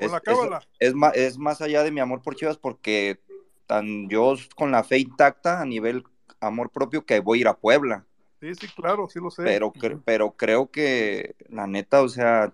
es, 0.00 0.12
la 0.12 0.20
cábala. 0.20 0.60
es 0.78 0.94
ma- 0.94 1.10
es 1.10 1.38
más 1.38 1.60
allá 1.60 1.82
de 1.82 1.90
mi 1.90 2.00
amor 2.00 2.22
por 2.22 2.34
Chivas 2.36 2.56
porque 2.58 3.20
tan 3.66 4.08
yo 4.08 4.34
con 4.56 4.70
la 4.70 4.82
fe 4.84 4.98
intacta 4.98 5.60
a 5.60 5.64
nivel 5.64 6.04
amor 6.40 6.70
propio 6.70 7.04
que 7.04 7.20
voy 7.20 7.38
a 7.38 7.40
ir 7.42 7.48
a 7.48 7.56
Puebla. 7.56 8.04
Sí, 8.40 8.54
sí, 8.54 8.66
claro, 8.74 9.06
sí 9.08 9.18
lo 9.20 9.30
sé. 9.30 9.42
Pero, 9.42 9.72
pero 10.04 10.32
creo 10.32 10.70
que 10.70 11.36
la 11.50 11.66
neta, 11.66 12.00
o 12.02 12.08
sea, 12.08 12.52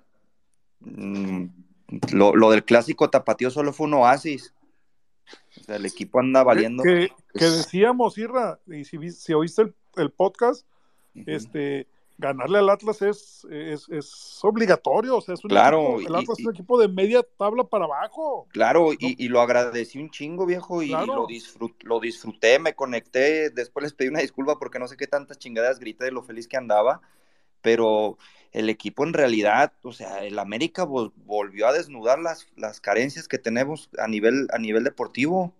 mm, 0.80 1.44
lo, 2.12 2.34
lo 2.34 2.50
del 2.50 2.64
clásico 2.64 3.08
tapatío 3.08 3.50
solo 3.50 3.72
fue 3.72 3.86
un 3.86 3.94
oasis. 3.94 4.52
O 5.60 5.64
sea, 5.64 5.76
el 5.76 5.86
equipo 5.86 6.20
anda 6.20 6.42
valiendo. 6.42 6.82
Que, 6.82 7.10
decíamos, 7.34 8.18
Irra, 8.18 8.60
y 8.66 8.84
si, 8.84 9.10
si 9.12 9.32
oíste 9.32 9.62
el, 9.62 9.74
el 9.96 10.10
podcast, 10.10 10.66
este, 11.26 11.86
ganarle 12.18 12.58
al 12.58 12.70
Atlas 12.70 13.02
es, 13.02 13.46
es, 13.50 13.88
es 13.88 14.38
obligatorio. 14.42 15.16
O 15.16 15.20
sea, 15.20 15.34
es 15.34 15.44
un 15.44 15.50
Claro, 15.50 16.00
equipo- 16.00 16.08
el 16.08 16.14
Atlas 16.16 16.38
y- 16.38 16.42
es 16.42 16.46
un 16.46 16.54
equipo 16.54 16.78
de 16.80 16.88
media 16.88 17.22
tabla 17.36 17.64
para 17.64 17.84
abajo. 17.84 18.46
Claro, 18.50 18.92
y, 18.92 18.98
y 19.22 19.28
lo 19.28 19.40
agradecí 19.40 19.98
un 19.98 20.10
chingo, 20.10 20.46
viejo, 20.46 20.82
y, 20.82 20.88
Claro. 20.88 21.06
lo, 21.14 21.26
disfrut- 21.26 21.82
lo 21.82 22.00
disfruté, 22.00 22.58
me 22.58 22.74
conecté, 22.74 23.50
después 23.50 23.82
les 23.84 23.92
pedí 23.92 24.08
una 24.08 24.20
disculpa 24.20 24.58
porque 24.58 24.78
no 24.78 24.88
sé 24.88 24.96
qué 24.96 25.06
tantas 25.06 25.38
chingadas 25.38 25.78
grité 25.78 26.06
de 26.06 26.12
lo 26.12 26.22
feliz 26.22 26.48
que 26.48 26.56
andaba, 26.56 27.00
pero 27.60 28.16
el 28.52 28.68
equipo 28.70 29.04
en 29.04 29.12
realidad, 29.12 29.72
o 29.82 29.92
sea, 29.92 30.24
el 30.24 30.38
América 30.38 30.86
vol- 30.86 31.12
volvió 31.16 31.66
a 31.66 31.72
desnudar 31.72 32.18
las, 32.18 32.46
las 32.56 32.80
carencias 32.80 33.28
que 33.28 33.38
tenemos 33.38 33.90
a 33.98 34.08
nivel, 34.08 34.46
a 34.52 34.58
nivel 34.58 34.84
deportivo. 34.84 35.52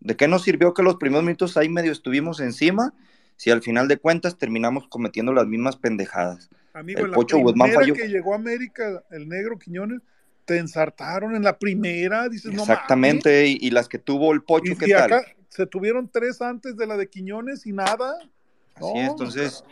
¿De 0.00 0.16
qué 0.16 0.28
nos 0.28 0.42
sirvió 0.42 0.74
que 0.74 0.82
los 0.82 0.96
primeros 0.96 1.24
minutos 1.24 1.56
ahí 1.56 1.68
medio 1.70 1.90
estuvimos 1.92 2.40
encima 2.40 2.92
si 3.36 3.50
al 3.50 3.62
final 3.62 3.88
de 3.88 3.98
cuentas 3.98 4.36
terminamos 4.38 4.88
cometiendo 4.88 5.32
las 5.32 5.46
mismas 5.46 5.76
pendejadas? 5.76 6.48
Amigo, 6.74 7.00
el 7.04 7.10
la 7.10 7.14
Pocho 7.14 7.38
Guzmán 7.38 7.72
falló. 7.72 7.94
que 7.94 8.08
llegó 8.08 8.32
a 8.32 8.36
América, 8.36 9.02
el 9.10 9.28
negro 9.28 9.58
Quiñones, 9.58 10.00
te 10.44 10.58
ensartaron 10.58 11.34
en 11.34 11.42
la 11.42 11.58
primera, 11.58 12.28
dices, 12.28 12.52
no 12.52 12.64
mames. 12.64 12.68
Exactamente, 12.70 13.46
y, 13.46 13.58
y 13.60 13.70
las 13.70 13.88
que 13.88 13.98
tuvo 13.98 14.32
el 14.32 14.42
Pocho, 14.42 14.72
Y 14.72 14.76
¿qué 14.76 14.86
si 14.86 14.92
tal? 14.92 15.12
acá 15.12 15.26
se 15.48 15.66
tuvieron 15.66 16.08
tres 16.10 16.40
antes 16.42 16.76
de 16.76 16.86
la 16.86 16.96
de 16.96 17.08
Quiñones 17.08 17.66
y 17.66 17.72
nada. 17.72 18.14
Así 18.74 18.92
No, 18.94 19.00
es, 19.00 19.08
entonces, 19.08 19.64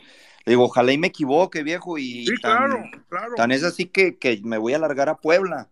digo, 0.46 0.64
ojalá 0.64 0.92
y 0.92 0.98
me 0.98 1.08
equivoque, 1.08 1.62
viejo, 1.62 1.98
y 1.98 2.26
Sí, 2.26 2.34
tan, 2.40 2.70
claro, 2.70 2.90
claro. 3.08 3.34
tan 3.36 3.52
es 3.52 3.62
así 3.64 3.84
que, 3.86 4.16
que 4.16 4.40
me 4.42 4.58
voy 4.58 4.72
a 4.72 4.76
alargar 4.76 5.08
a 5.10 5.18
Puebla, 5.18 5.68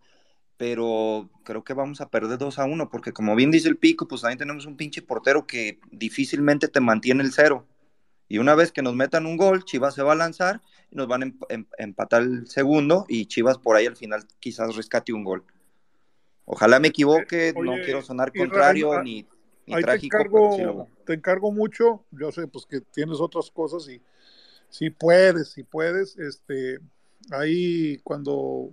pero 0.57 1.31
creo 1.45 1.65
que 1.65 1.73
vamos 1.73 2.01
a 2.01 2.09
perder 2.11 2.39
2 2.39 2.59
a 2.59 2.65
1, 2.67 2.91
porque 2.91 3.13
como 3.13 3.35
bien 3.35 3.51
dice 3.51 3.69
el 3.69 3.79
Pico, 3.79 4.07
pues 4.07 4.21
también 4.21 4.39
tenemos 4.39 4.67
un 4.67 4.77
pinche 4.77 5.03
portero 5.03 5.47
que 5.47 5.81
difícilmente 5.91 6.69
te 6.69 6.81
mantiene 6.81 7.23
el 7.25 7.33
cero, 7.33 7.67
y 8.33 8.39
una 8.39 8.55
vez 8.55 8.73
que 8.73 8.81
nos 8.81 8.95
metan 8.95 9.27
un 9.27 9.37
gol, 9.37 9.63
Chivas 9.63 9.95
se 9.95 10.03
va 10.03 10.13
a 10.13 10.15
lanzar, 10.15 10.63
y 10.91 10.97
nos 10.97 11.07
van 11.07 11.23
a 11.23 11.27
em- 11.27 11.39
em- 11.51 11.67
empatar 11.77 12.23
el 12.23 12.47
segundo, 12.49 13.05
y 13.07 13.27
Chivas 13.27 13.59
por 13.59 13.77
ahí 13.77 13.85
al 13.85 13.95
final 13.95 14.25
quizás 14.41 14.75
rescate 14.75 15.13
un 15.13 15.23
gol. 15.23 15.45
Ojalá 16.47 16.81
me 16.81 16.89
equivoque, 16.89 17.53
no 17.55 17.73
Oye, 17.73 17.83
quiero 17.85 18.01
sonar 18.01 18.33
contrario 18.33 18.91
ah, 18.95 19.03
ni, 19.03 19.27
ni 19.67 19.75
Ahí 19.75 19.83
te 19.83 19.83
trágico, 19.83 20.17
encargo, 20.17 20.39
pero 20.39 20.53
sí 20.57 20.63
lo 20.63 20.75
veo. 20.77 20.89
te 21.05 21.13
encargo 21.13 21.53
mucho, 21.53 22.05
yo 22.11 22.33
sé 22.33 22.47
pues 22.47 22.65
que 22.65 22.81
tienes 22.81 23.21
otras 23.21 23.51
cosas 23.51 23.87
y 23.91 24.01
si 24.71 24.89
puedes, 24.89 25.51
si 25.51 25.63
puedes, 25.63 26.17
este, 26.17 26.79
ahí 27.33 27.99
cuando 27.99 28.71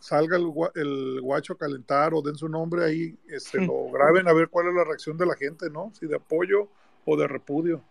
salga 0.00 0.38
el, 0.38 0.44
gua- 0.44 0.72
el 0.74 1.20
guacho 1.20 1.52
a 1.52 1.58
calentar 1.58 2.14
o 2.14 2.22
den 2.22 2.36
su 2.36 2.48
nombre 2.48 2.82
ahí, 2.82 3.14
este, 3.28 3.58
lo 3.66 3.90
graben 3.90 4.26
a 4.26 4.32
ver 4.32 4.48
cuál 4.48 4.68
es 4.68 4.74
la 4.74 4.84
reacción 4.84 5.18
de 5.18 5.26
la 5.26 5.34
gente, 5.34 5.68
¿no? 5.68 5.92
Si 6.00 6.06
de 6.06 6.16
apoyo 6.16 6.68
o 7.04 7.14
de 7.18 7.28
repudio. 7.28 7.82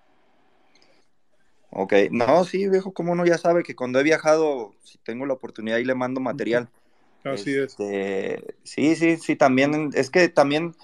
Ok, 1.72 1.94
no, 2.12 2.44
sí, 2.46 2.68
viejo, 2.70 2.94
como 2.94 3.16
no, 3.16 3.26
ya 3.26 3.38
sabe 3.38 3.64
que 3.64 3.76
cuando 3.76 4.00
he 4.00 4.04
viajado, 4.04 4.74
si 4.84 4.98
tengo 5.00 5.26
la 5.26 5.34
oportunidad, 5.34 5.78
ahí 5.78 5.84
le 5.84 5.96
mando 5.96 6.22
material. 6.22 6.70
Así 7.24 7.56
es. 7.56 7.72
Este, 7.72 8.56
sí, 8.64 8.96
sí, 8.96 9.18
sí, 9.18 9.36
también, 9.36 9.90
es 9.94 10.10
que 10.10 10.30
también, 10.30 10.76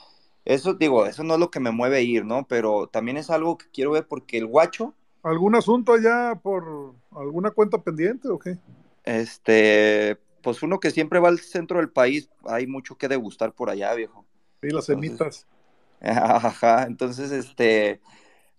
eso 0.44 0.74
digo, 0.74 1.06
eso 1.06 1.24
no 1.24 1.36
es 1.36 1.40
lo 1.40 1.52
que 1.52 1.60
me 1.60 1.72
mueve 1.72 1.98
a 1.98 2.02
ir, 2.02 2.26
¿no? 2.26 2.46
Pero 2.48 2.88
también 2.88 3.18
es 3.18 3.30
algo 3.30 3.58
que 3.58 3.68
quiero 3.72 3.92
ver 3.92 4.08
porque 4.08 4.38
el 4.38 4.48
guacho, 4.48 4.96
¿Algún 5.24 5.56
asunto 5.56 5.94
allá 5.94 6.40
por 6.42 6.96
alguna 7.12 7.52
cuenta 7.52 7.78
pendiente 7.78 8.28
o 8.28 8.40
qué? 8.40 8.58
este, 9.04 10.18
pues 10.42 10.64
uno 10.64 10.80
que 10.80 10.92
siempre 10.92 11.20
va 11.20 11.30
al 11.30 11.40
centro 11.40 11.78
del 11.78 11.90
país, 11.90 12.30
hay 12.46 12.68
mucho 12.68 12.98
que 12.98 13.08
degustar 13.08 13.54
por 13.54 13.70
allá, 13.70 13.94
viejo. 13.94 14.26
Sí, 14.62 14.70
las 14.70 14.86
semitas. 14.86 15.48
Ajá, 16.02 16.84
entonces, 16.84 17.32
este, 17.32 18.02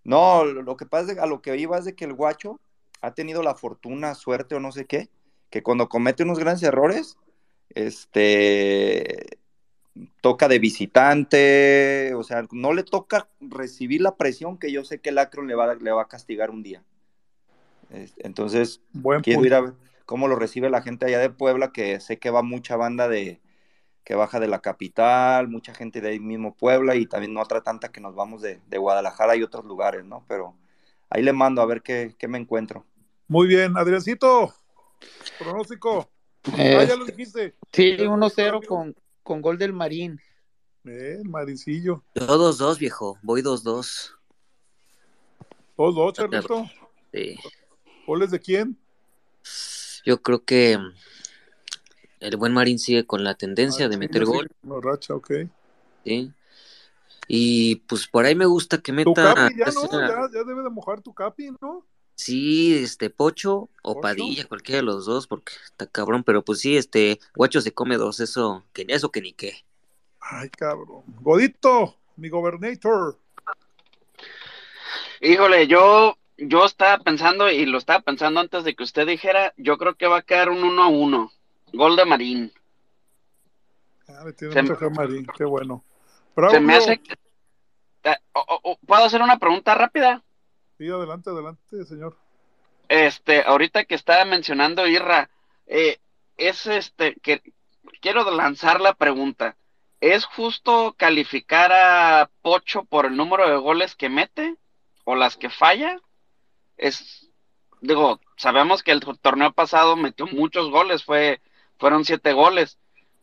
no, 0.04 0.44
lo 0.44 0.76
que 0.76 0.86
pasa 0.86 1.10
es 1.10 1.14
que 1.16 1.20
a 1.22 1.26
lo 1.26 1.42
que 1.42 1.56
iba 1.56 1.78
es 1.78 1.84
de 1.84 1.94
que 1.94 2.04
el 2.04 2.14
guacho 2.14 2.60
ha 3.00 3.14
tenido 3.14 3.42
la 3.42 3.54
fortuna, 3.54 4.14
suerte 4.14 4.54
o 4.54 4.60
no 4.60 4.72
sé 4.72 4.84
qué, 4.86 5.08
que 5.50 5.62
cuando 5.62 5.88
comete 5.88 6.22
unos 6.22 6.38
grandes 6.38 6.62
errores, 6.62 7.16
este, 7.74 9.38
toca 10.20 10.48
de 10.48 10.58
visitante, 10.58 12.14
o 12.14 12.22
sea, 12.22 12.46
no 12.52 12.72
le 12.72 12.82
toca 12.84 13.28
recibir 13.40 14.00
la 14.00 14.16
presión 14.16 14.58
que 14.58 14.72
yo 14.72 14.84
sé 14.84 15.00
que 15.00 15.10
el 15.10 15.18
Akron 15.18 15.46
le 15.46 15.54
va, 15.54 15.74
le 15.74 15.92
va 15.92 16.02
a 16.02 16.08
castigar 16.08 16.50
un 16.50 16.62
día. 16.62 16.82
Es- 17.90 18.14
Entonces, 18.18 18.80
Buen 18.92 19.22
quiero 19.22 19.40
punto. 19.40 19.46
ir 19.48 19.54
a 19.54 19.60
ver 19.60 19.72
cómo 20.06 20.28
lo 20.28 20.36
recibe 20.36 20.70
la 20.70 20.82
gente 20.82 21.06
allá 21.06 21.18
de 21.18 21.30
Puebla, 21.30 21.72
que 21.72 22.00
sé 22.00 22.18
que 22.18 22.30
va 22.30 22.42
mucha 22.42 22.76
banda 22.76 23.08
de 23.08 23.40
que 24.04 24.14
baja 24.14 24.40
de 24.40 24.48
la 24.48 24.60
capital, 24.60 25.48
mucha 25.48 25.74
gente 25.74 26.00
de 26.00 26.08
ahí 26.10 26.20
mismo 26.20 26.54
Puebla 26.54 26.96
y 26.96 27.06
también 27.06 27.32
no 27.34 27.40
otra 27.40 27.62
tanta 27.62 27.90
que 27.90 28.00
nos 28.00 28.14
vamos 28.14 28.42
de, 28.42 28.60
de 28.68 28.78
Guadalajara 28.78 29.36
y 29.36 29.42
otros 29.42 29.64
lugares, 29.64 30.04
¿no? 30.04 30.24
Pero 30.28 30.54
ahí 31.10 31.22
le 31.22 31.32
mando 31.32 31.62
a 31.62 31.66
ver 31.66 31.82
qué, 31.82 32.14
qué 32.18 32.26
me 32.28 32.38
encuentro. 32.38 32.84
Muy 33.28 33.46
bien, 33.46 33.76
Adriancito, 33.76 34.52
pronóstico. 35.38 36.10
Ah, 36.52 36.84
ya 36.84 36.96
lo 36.96 37.04
Este, 37.04 37.12
dijiste. 37.12 37.54
sí, 37.72 37.96
Ya 37.96 38.04
lo 38.04 38.16
1-0 38.16 38.34
dijiste, 38.34 38.66
con, 38.66 38.96
con 39.22 39.40
gol 39.40 39.58
del 39.58 39.72
Marín. 39.72 40.20
Eh, 40.84 41.20
Marincillo. 41.24 42.02
Yo 42.16 42.26
2-2, 42.26 42.78
viejo. 42.78 43.16
Voy 43.22 43.40
2-2. 43.40 44.10
Dos, 45.76 45.94
dos, 45.94 46.12
Charlito. 46.12 46.68
Sí. 47.12 47.36
¿Goles 48.06 48.30
de 48.32 48.40
quién? 48.40 48.76
Yo 50.04 50.20
creo 50.20 50.44
que 50.44 50.76
el 52.22 52.36
buen 52.36 52.52
Marín 52.52 52.78
sigue 52.78 53.04
con 53.04 53.24
la 53.24 53.34
tendencia 53.34 53.88
de 53.88 53.96
meter 53.96 54.24
gol. 54.24 54.48
Racha, 54.62 55.14
ok. 55.14 55.30
Sí. 56.04 56.32
Y 57.28 57.76
pues 57.86 58.06
por 58.08 58.24
ahí 58.24 58.34
me 58.34 58.46
gusta 58.46 58.78
que 58.78 58.92
Tu 58.92 58.96
meta. 58.96 59.34
capi 59.34 59.54
ya 59.58 59.66
no, 59.72 59.90
ya, 59.90 60.28
ya 60.32 60.44
debe 60.44 60.62
de 60.62 60.70
mojar 60.70 61.00
tu 61.00 61.12
capi, 61.12 61.50
¿no? 61.60 61.84
Sí, 62.14 62.74
este 62.74 63.10
Pocho 63.10 63.68
o 63.82 64.00
Padilla, 64.00 64.46
cualquiera 64.46 64.76
de 64.76 64.84
los 64.84 65.06
dos, 65.06 65.26
porque 65.26 65.52
está 65.64 65.86
cabrón, 65.86 66.24
pero 66.24 66.44
pues 66.44 66.60
sí, 66.60 66.76
este 66.76 67.18
Guacho 67.34 67.60
se 67.60 67.72
come 67.72 67.96
dos, 67.96 68.20
eso 68.20 68.64
que 68.72 68.84
eso 68.88 69.10
que 69.10 69.22
ni 69.22 69.32
qué. 69.32 69.64
Ay, 70.20 70.48
cabrón. 70.50 71.02
Godito, 71.20 71.96
mi 72.16 72.28
gobernator. 72.28 73.18
Híjole, 75.20 75.66
yo, 75.66 76.16
yo 76.36 76.64
estaba 76.64 77.02
pensando, 77.02 77.50
y 77.50 77.64
lo 77.66 77.78
estaba 77.78 78.00
pensando 78.00 78.40
antes 78.40 78.64
de 78.64 78.74
que 78.74 78.82
usted 78.84 79.06
dijera, 79.06 79.54
yo 79.56 79.78
creo 79.78 79.94
que 79.94 80.06
va 80.06 80.18
a 80.18 80.22
quedar 80.22 80.50
un 80.50 80.62
1 80.62 80.82
a 80.82 80.88
1. 80.88 81.32
Gol 81.72 81.96
de 81.96 82.04
Marín. 82.04 82.52
Ah, 84.08 84.24
le 84.24 84.32
tiene 84.32 84.58
a 84.58 84.88
Marín, 84.90 85.26
qué 85.36 85.44
bueno. 85.44 85.84
Se 86.50 86.60
me 86.60 86.74
Braulio. 86.74 86.76
hace. 86.78 86.98
que- 86.98 87.14
eh, 88.04 88.16
¿Puedo 88.86 89.04
hacer 89.04 89.22
una 89.22 89.38
pregunta 89.38 89.74
rápida? 89.74 90.22
Sí, 90.78 90.88
adelante, 90.88 91.30
adelante, 91.30 91.84
señor. 91.84 92.16
Este, 92.88 93.42
ahorita 93.42 93.84
que 93.84 93.94
estaba 93.94 94.24
mencionando 94.24 94.86
Irra, 94.86 95.30
eh, 95.66 95.98
es 96.36 96.66
este, 96.66 97.14
que 97.22 97.42
quiero 98.00 98.28
lanzar 98.30 98.80
la 98.80 98.94
pregunta. 98.94 99.56
¿Es 100.00 100.24
justo 100.24 100.94
calificar 100.98 101.72
a 101.72 102.30
Pocho 102.42 102.84
por 102.84 103.06
el 103.06 103.16
número 103.16 103.48
de 103.48 103.56
goles 103.56 103.94
que 103.94 104.08
mete 104.08 104.56
o 105.04 105.14
las 105.14 105.36
que 105.36 105.48
falla? 105.48 106.00
Es, 106.76 107.30
digo, 107.80 108.20
sabemos 108.36 108.82
que 108.82 108.90
el 108.90 109.00
torneo 109.20 109.52
pasado 109.52 109.94
metió 109.96 110.26
muchos 110.26 110.70
goles, 110.70 111.04
fue, 111.04 111.40
fueron 111.82 112.04
siete 112.04 112.32
goles, 112.32 112.78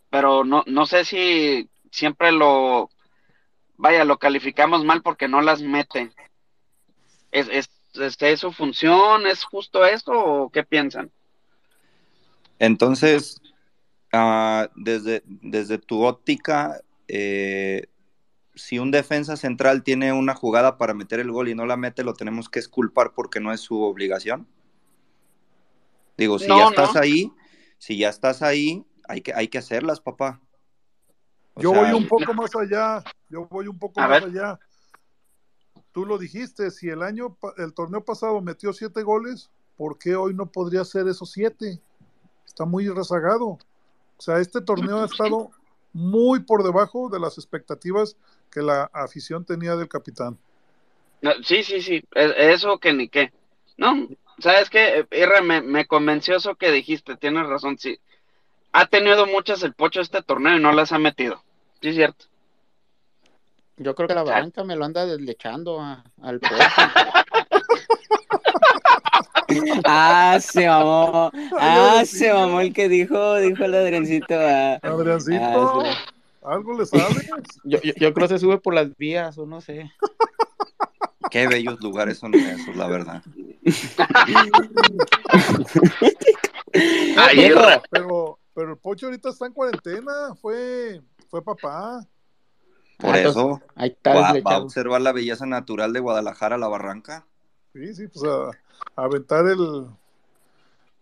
pero 0.09 0.43
no, 0.43 0.65
no 0.67 0.85
sé 0.85 1.05
si 1.05 1.69
siempre 1.93 2.33
lo, 2.33 2.89
vaya, 3.77 4.03
lo 4.03 4.17
calificamos 4.19 4.83
mal 4.83 5.01
porque 5.01 5.29
no 5.29 5.39
las 5.39 5.61
mete. 5.61 6.11
¿Es, 7.31 7.47
es, 7.47 8.37
su 8.37 8.51
función? 8.51 9.27
¿Es 9.27 9.45
justo 9.45 9.85
eso 9.85 10.11
o 10.11 10.49
qué 10.49 10.63
piensan? 10.63 11.09
Entonces, 12.59 13.41
ah, 14.11 14.67
desde, 14.75 15.23
desde 15.25 15.77
tu 15.77 16.03
óptica, 16.03 16.81
eh, 17.07 17.87
si 18.55 18.77
un 18.77 18.91
defensa 18.91 19.37
central 19.37 19.83
tiene 19.83 20.11
una 20.11 20.35
jugada 20.35 20.77
para 20.77 20.93
meter 20.93 21.21
el 21.21 21.31
gol 21.31 21.47
y 21.47 21.55
no 21.55 21.65
la 21.65 21.77
mete, 21.77 22.03
lo 22.03 22.13
tenemos 22.13 22.49
que 22.49 22.59
esculpar 22.59 23.13
porque 23.13 23.39
no 23.39 23.53
es 23.53 23.61
su 23.61 23.81
obligación. 23.81 24.45
Digo, 26.17 26.37
si 26.39 26.47
No, 26.49 26.57
ya 26.57 26.63
no. 26.65 26.69
estás 26.71 26.97
ahí, 26.97 27.31
si 27.79 27.97
ya 27.97 28.09
estás 28.09 28.43
ahí, 28.43 28.85
hay 29.07 29.21
que, 29.21 29.33
hay 29.33 29.47
que 29.47 29.57
hacerlas, 29.57 29.99
papá. 29.99 30.39
O 31.55 31.61
Yo 31.61 31.71
sea, 31.71 31.81
voy 31.81 31.93
un 31.93 32.07
poco 32.07 32.33
más 32.35 32.55
allá. 32.55 33.03
Yo 33.29 33.47
voy 33.47 33.67
un 33.67 33.79
poco 33.79 33.99
A 34.01 34.07
más 34.07 34.21
ver. 34.21 34.29
allá. 34.29 34.59
Tú 35.91 36.05
lo 36.05 36.17
dijiste, 36.17 36.69
si 36.69 36.89
el 36.89 37.01
año, 37.01 37.35
el 37.57 37.73
torneo 37.73 38.05
pasado 38.05 38.39
metió 38.41 38.71
siete 38.73 39.01
goles, 39.01 39.49
¿por 39.75 39.97
qué 39.97 40.15
hoy 40.15 40.33
no 40.35 40.45
podría 40.45 40.85
ser 40.85 41.07
esos 41.07 41.31
siete? 41.31 41.79
Está 42.45 42.65
muy 42.65 42.87
rezagado. 42.87 43.45
O 43.47 44.21
sea, 44.21 44.39
este 44.39 44.61
torneo 44.61 45.01
ha 45.01 45.05
estado 45.05 45.49
muy 45.93 46.41
por 46.41 46.63
debajo 46.63 47.09
de 47.09 47.19
las 47.19 47.37
expectativas 47.37 48.15
que 48.51 48.61
la 48.61 48.83
afición 48.93 49.43
tenía 49.45 49.75
del 49.75 49.87
capitán. 49.87 50.37
No, 51.21 51.31
sí, 51.43 51.63
sí, 51.63 51.81
sí, 51.81 52.03
es- 52.11 52.33
eso 52.37 52.77
que 52.77 52.93
ni 52.93 53.09
qué. 53.09 53.31
No, 53.77 54.07
¿sabes 54.41 54.69
qué? 54.69 55.05
Irra, 55.11 55.41
me, 55.41 55.61
me 55.61 55.85
convenció 55.85 56.37
eso 56.37 56.55
que 56.55 56.71
dijiste, 56.71 57.15
tienes 57.17 57.45
razón, 57.47 57.77
sí. 57.77 57.99
Ha 58.71 58.85
tenido 58.87 59.25
muchas 59.27 59.63
el 59.63 59.73
pocho 59.73 60.01
este 60.01 60.21
torneo 60.21 60.57
y 60.57 60.61
no 60.61 60.71
las 60.71 60.91
ha 60.91 60.99
metido. 60.99 61.43
Sí, 61.81 61.89
es 61.89 61.95
cierto. 61.95 62.25
Yo 63.77 63.95
creo 63.95 64.07
que 64.07 64.13
la 64.15 64.23
barranca 64.23 64.63
me 64.63 64.75
lo 64.75 64.85
anda 64.85 65.05
deslechando 65.05 65.79
a- 65.79 66.03
al 66.21 66.39
pozo. 66.39 66.55
Ah, 69.85 70.37
se 70.41 70.67
mamó. 70.67 71.31
Ah, 71.59 72.03
se 72.05 72.31
mamó 72.31 72.61
el 72.61 72.73
que 72.73 72.87
dijo, 72.87 73.35
dijo 73.37 73.63
el 73.63 73.73
Adriancito. 73.75 74.35
ah. 74.37 74.79
Adriancito, 74.83 75.83
Ah. 75.83 75.95
¿algo 76.43 76.77
le 76.77 76.85
sabes? 76.85 77.27
Yo, 77.63 77.79
yo, 77.81 77.93
yo 77.97 78.13
creo 78.13 78.27
que 78.27 78.33
se 78.35 78.39
sube 78.39 78.57
por 78.59 78.73
las 78.73 78.95
vías 78.97 79.37
o 79.37 79.45
no 79.45 79.61
sé. 79.61 79.91
Qué 81.29 81.47
bellos 81.47 81.79
lugares 81.81 82.17
son 82.17 82.33
esos, 82.33 82.75
la 82.75 82.87
verdad. 82.87 83.23
Ay, 87.17 87.37
pero, 87.37 87.81
pero, 87.89 88.39
pero 88.53 88.71
el 88.71 88.77
Pocho 88.77 89.07
ahorita 89.07 89.29
está 89.29 89.45
en 89.47 89.53
cuarentena, 89.53 90.35
fue, 90.41 91.01
fue 91.29 91.43
papá. 91.43 92.05
Por 92.97 93.15
Ah, 93.15 93.19
eso 93.19 93.61
ahí 93.75 93.89
está 93.89 94.13
va, 94.13 94.33
va 94.41 94.55
a 94.55 94.57
observar 94.59 95.01
la 95.01 95.11
belleza 95.13 95.45
natural 95.45 95.93
de 95.93 95.99
Guadalajara, 95.99 96.57
la 96.57 96.67
barranca. 96.67 97.25
Sí, 97.73 97.93
sí, 97.95 98.07
pues 98.07 98.25
a, 98.25 98.49
a 99.01 99.05
aventar 99.05 99.45
el, 99.45 99.59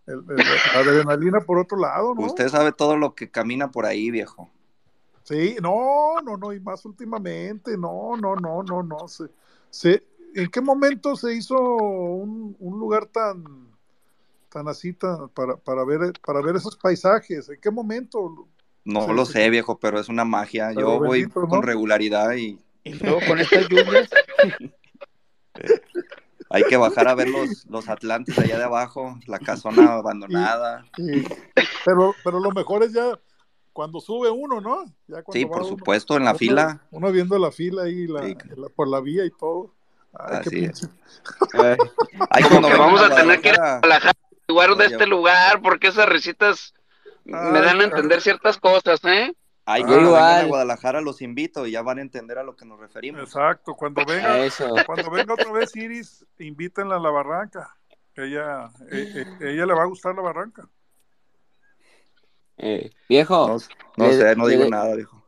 el- 0.06 0.24
el- 0.30 0.36
la 0.36 0.80
adrenalina 0.80 1.40
por 1.40 1.58
otro 1.58 1.78
lado, 1.78 2.14
¿no? 2.14 2.22
Usted 2.22 2.48
sabe 2.48 2.72
todo 2.72 2.96
lo 2.96 3.14
que 3.14 3.30
camina 3.30 3.70
por 3.70 3.84
ahí, 3.86 4.10
viejo. 4.10 4.50
Sí, 5.24 5.56
no, 5.60 6.20
no, 6.22 6.36
no, 6.36 6.52
y 6.52 6.60
más 6.60 6.84
últimamente, 6.84 7.76
no, 7.76 8.16
no, 8.16 8.34
no, 8.36 8.62
no, 8.62 8.82
no. 8.82 9.08
Se, 9.08 9.24
se- 9.70 10.02
¿En 10.34 10.50
qué 10.50 10.60
momento 10.60 11.16
se 11.16 11.34
hizo 11.34 11.56
un, 11.58 12.54
un 12.60 12.78
lugar 12.78 13.06
tan, 13.06 13.44
tan 14.50 14.68
así 14.68 14.92
tan, 14.92 15.28
para, 15.30 15.56
para, 15.56 15.84
ver, 15.84 16.12
para 16.24 16.40
ver 16.42 16.56
esos 16.56 16.76
paisajes? 16.76 17.48
¿En 17.48 17.60
qué 17.60 17.70
momento? 17.70 18.46
No 18.84 19.12
lo 19.12 19.24
sé, 19.24 19.50
viejo, 19.50 19.78
pero 19.78 19.98
es 19.98 20.08
una 20.08 20.24
magia. 20.24 20.68
Pero 20.68 20.80
Yo 20.80 20.98
voy 20.98 21.20
bendito, 21.20 21.40
¿no? 21.40 21.48
con 21.48 21.62
regularidad 21.62 22.34
y 22.34 22.58
Y 22.84 22.94
luego 22.94 23.20
con 23.26 23.40
estas 23.40 23.68
lluvias. 23.68 24.08
hay 26.50 26.64
que 26.64 26.76
bajar 26.76 27.08
a 27.08 27.14
ver 27.14 27.28
los, 27.28 27.66
los 27.66 27.88
Atlantes 27.88 28.38
allá 28.38 28.58
de 28.58 28.64
abajo, 28.64 29.18
la 29.26 29.38
casona 29.38 29.94
abandonada. 29.94 30.84
Pero, 31.84 32.14
pero 32.24 32.40
lo 32.40 32.50
mejor 32.52 32.82
es 32.82 32.92
ya 32.92 33.18
cuando 33.78 34.00
sube 34.00 34.28
uno, 34.28 34.60
¿no? 34.60 34.86
Ya 35.06 35.22
Sí, 35.30 35.46
por 35.46 35.58
uno- 35.58 35.68
supuesto, 35.68 36.16
en 36.16 36.24
la 36.24 36.30
uno- 36.32 36.38
fila. 36.40 36.80
Uno 36.90 37.12
viendo 37.12 37.38
la 37.38 37.52
fila 37.52 37.84
ahí, 37.84 38.08
la, 38.08 38.22
la- 38.56 38.68
por 38.74 38.88
la 38.88 39.00
vía 39.00 39.24
y 39.24 39.30
todo. 39.30 39.72
Ay, 40.12 40.40
qué 40.42 40.48
Así 40.48 40.64
es. 40.64 40.88
Ay, 42.28 42.42
Como 42.60 42.66
que 42.68 42.76
vamos 42.76 43.00
a 43.00 43.14
tener 43.14 43.40
que 43.40 43.50
ir 43.50 43.60
a 43.60 43.78
Guadalajara, 43.78 44.18
lugar 44.48 44.70
de 44.70 44.74
Oye. 44.74 44.94
este 44.94 45.06
lugar, 45.06 45.62
porque 45.62 45.86
esas 45.86 46.08
risitas 46.08 46.74
me 47.24 47.60
dan 47.60 47.80
a 47.80 47.84
entender 47.84 48.20
ciertas 48.20 48.58
cosas, 48.58 48.98
¿eh? 49.04 49.32
Ay, 49.64 49.82
Yo 49.82 49.86
cuando 49.86 50.12
vengan 50.14 50.40
a. 50.40 50.48
Guadalajara 50.48 51.00
los 51.00 51.22
invito 51.22 51.64
y 51.64 51.70
ya 51.70 51.82
van 51.82 51.98
a 51.98 52.02
entender 52.02 52.36
a 52.38 52.42
lo 52.42 52.56
que 52.56 52.64
nos 52.64 52.80
referimos. 52.80 53.22
Exacto, 53.22 53.74
cuando 53.76 54.04
venga, 54.04 54.40
Eso. 54.40 54.74
cuando 54.86 55.08
venga 55.08 55.34
otra 55.34 55.52
vez 55.52 55.76
Iris, 55.76 56.26
invítenla 56.40 56.96
a 56.96 56.98
la 56.98 57.10
barranca. 57.10 57.76
Ella, 58.16 58.72
eh, 58.90 59.24
eh, 59.40 59.52
ella 59.52 59.66
le 59.66 59.72
va 59.74 59.82
a 59.84 59.86
gustar 59.86 60.16
la 60.16 60.22
barranca. 60.22 60.66
Eh, 62.58 62.90
viejo. 63.08 63.48
No, 63.96 64.04
no 64.04 64.10
le- 64.10 64.18
sé, 64.18 64.36
no 64.36 64.46
le- 64.46 64.56
digo 64.56 64.70
nada, 64.70 64.94
viejo. 64.94 65.24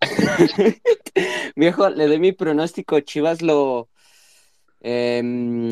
Viejo, 1.56 1.88
le 1.90 2.06
doy 2.08 2.18
mi 2.18 2.32
pronóstico. 2.32 2.98
Chivas 3.00 3.42
lo. 3.42 3.88
em, 4.80 5.68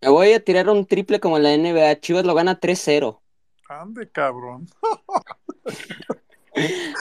me 0.00 0.08
voy 0.08 0.32
a 0.32 0.40
tirar 0.44 0.68
un 0.68 0.86
triple 0.86 1.20
como 1.20 1.36
en 1.36 1.42
la 1.44 1.54
NBA. 1.54 2.00
Chivas 2.00 2.24
lo 2.24 2.34
gana 2.34 2.58
3-0. 2.58 3.22
Ande, 3.68 4.08
cabrón. 4.10 4.68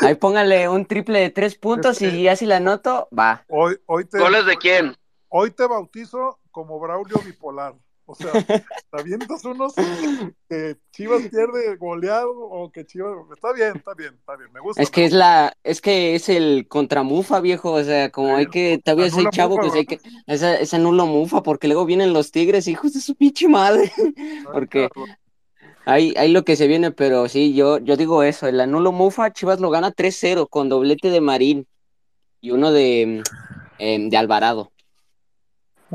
Ahí 0.02 0.16
póngale 0.16 0.68
un 0.70 0.86
triple 0.86 1.20
de 1.20 1.30
tres 1.30 1.56
puntos 1.56 2.02
y 2.02 2.24
ya 2.24 2.36
si 2.36 2.46
la 2.46 2.58
anoto, 2.58 3.08
va. 3.18 3.46
Hoy, 3.48 3.80
hoy 3.86 4.06
te, 4.06 4.20
¿Goles 4.20 4.46
de 4.46 4.58
quién? 4.58 4.96
Hoy 5.30 5.52
te 5.52 5.66
bautizo 5.66 6.40
como 6.52 6.80
Braulio 6.80 7.18
bipolar. 7.24 7.76
O 8.08 8.14
sea, 8.14 8.32
te 8.34 8.64
avientas 8.92 9.44
unos 9.46 9.74
que 10.50 10.78
Chivas 10.92 11.24
pierde 11.24 11.76
goleado 11.78 12.32
o 12.32 12.72
que 12.72 12.86
Chivas. 12.86 13.14
Está 13.34 13.52
bien, 13.54 13.74
está 13.76 13.94
bien, 13.94 14.14
está 14.14 14.36
bien. 14.36 14.52
Me 14.54 14.60
gusta. 14.60 14.82
Es 14.82 14.92
que 14.92 15.06
es 15.06 15.12
la, 15.12 15.58
es 15.64 15.82
que 15.82 16.16
es 16.16 16.30
el 16.30 16.68
contramufa, 16.68 17.40
viejo. 17.42 17.72
O 17.72 17.84
sea, 17.84 18.12
como 18.12 18.36
hay 18.36 18.48
que, 18.48 18.80
todavía 18.84 19.10
soy 19.10 19.26
chavo, 19.32 19.56
mufa, 19.58 19.62
pues 19.62 19.74
hay 19.76 19.86
que, 19.86 20.00
esa, 20.28 20.56
esa 20.56 20.78
nulo 20.78 21.06
mufa, 21.08 21.42
porque 21.42 21.68
luego 21.68 21.86
vienen 21.86 22.14
los 22.14 22.32
tigres, 22.32 22.68
hijos 22.68 22.94
de 22.94 23.02
su 23.02 23.16
pinche 23.16 23.48
madre. 23.48 23.92
Porque 24.54 24.90
hay, 25.86 26.14
hay 26.18 26.32
lo 26.32 26.44
que 26.44 26.56
se 26.56 26.68
viene, 26.68 26.92
pero 26.92 27.30
sí, 27.30 27.54
yo, 27.54 27.78
yo 27.78 27.96
digo 27.96 28.24
eso, 28.24 28.48
el 28.48 28.60
anulo 28.60 28.92
mufa, 28.92 29.32
Chivas 29.32 29.60
lo 29.60 29.70
gana 29.70 29.92
3-0 29.92 30.50
con 30.50 30.68
doblete 30.68 31.10
de 31.12 31.22
Marín 31.22 31.68
y 32.42 32.52
uno 32.52 32.72
de, 32.72 33.24
em, 33.78 34.10
de 34.10 34.18
Alvarado. 34.18 34.72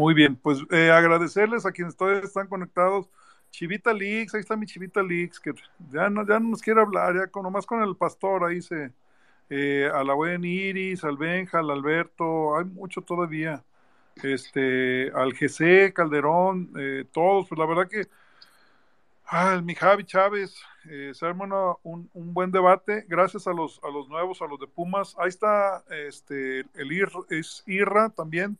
Muy 0.01 0.15
bien, 0.15 0.35
pues 0.35 0.61
eh, 0.71 0.91
agradecerles 0.91 1.67
a 1.67 1.73
quienes 1.73 1.95
todavía 1.95 2.23
están 2.23 2.47
conectados. 2.47 3.11
Chivita 3.51 3.93
Leaks, 3.93 4.35
ahí 4.35 4.41
está 4.41 4.57
mi 4.57 4.65
Chivita 4.65 5.03
Leaks, 5.03 5.39
que 5.39 5.53
ya 5.91 6.09
no, 6.09 6.27
ya 6.27 6.41
no 6.41 6.49
nos 6.49 6.63
quiere 6.63 6.81
hablar, 6.81 7.15
ya 7.15 7.27
con, 7.27 7.43
nomás 7.43 7.67
con 7.67 7.83
el 7.83 7.95
pastor 7.95 8.45
ahí 8.45 8.63
se 8.63 8.93
eh, 9.51 9.91
a 9.93 10.03
la 10.03 10.15
buen 10.15 10.43
Iris, 10.43 11.05
al 11.05 11.19
Benja, 11.19 11.59
al 11.59 11.71
Alberto, 11.71 12.57
hay 12.57 12.65
mucho 12.65 13.03
todavía. 13.03 13.63
Este, 14.23 15.13
al 15.15 15.35
GC, 15.35 15.93
Calderón, 15.93 16.73
eh, 16.79 17.05
todos, 17.13 17.47
pues 17.51 17.59
la 17.59 17.67
verdad 17.67 17.87
que 17.87 18.09
Ah, 19.27 19.61
mi 19.63 19.75
Javi 19.75 20.05
Chávez, 20.05 20.57
eh, 20.89 21.13
se 21.15 21.27
un, 21.27 22.11
un 22.15 22.35
buen 22.35 22.51
debate, 22.51 23.05
gracias 23.07 23.47
a 23.47 23.53
los, 23.53 23.79
a 23.85 23.89
los 23.91 24.09
nuevos, 24.09 24.41
a 24.41 24.47
los 24.47 24.59
de 24.59 24.67
Pumas. 24.67 25.15
Ahí 25.19 25.29
está 25.29 25.85
este, 26.09 26.61
el 26.75 26.91
Ir, 26.91 27.09
es 27.29 27.63
Irra 27.67 28.09
también. 28.09 28.59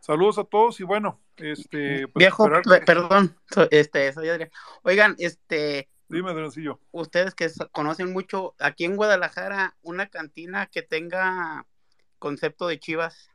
Saludos 0.00 0.38
a 0.38 0.44
todos 0.44 0.78
y 0.80 0.84
bueno, 0.84 1.20
este, 1.36 2.06
pues 2.08 2.22
Viejo, 2.22 2.48
que- 2.62 2.80
perdón, 2.86 3.36
este, 3.70 4.12
soy 4.12 4.28
Adrián. 4.28 4.50
Oigan, 4.82 5.16
este, 5.18 5.88
Dime, 6.08 6.30
Adriancillo. 6.30 6.78
ustedes 6.92 7.34
que 7.34 7.50
conocen 7.72 8.12
mucho, 8.12 8.54
aquí 8.60 8.84
en 8.84 8.96
Guadalajara, 8.96 9.76
una 9.82 10.06
cantina 10.06 10.66
que 10.66 10.82
tenga 10.82 11.66
concepto 12.18 12.68
de 12.68 12.78
chivas. 12.78 13.30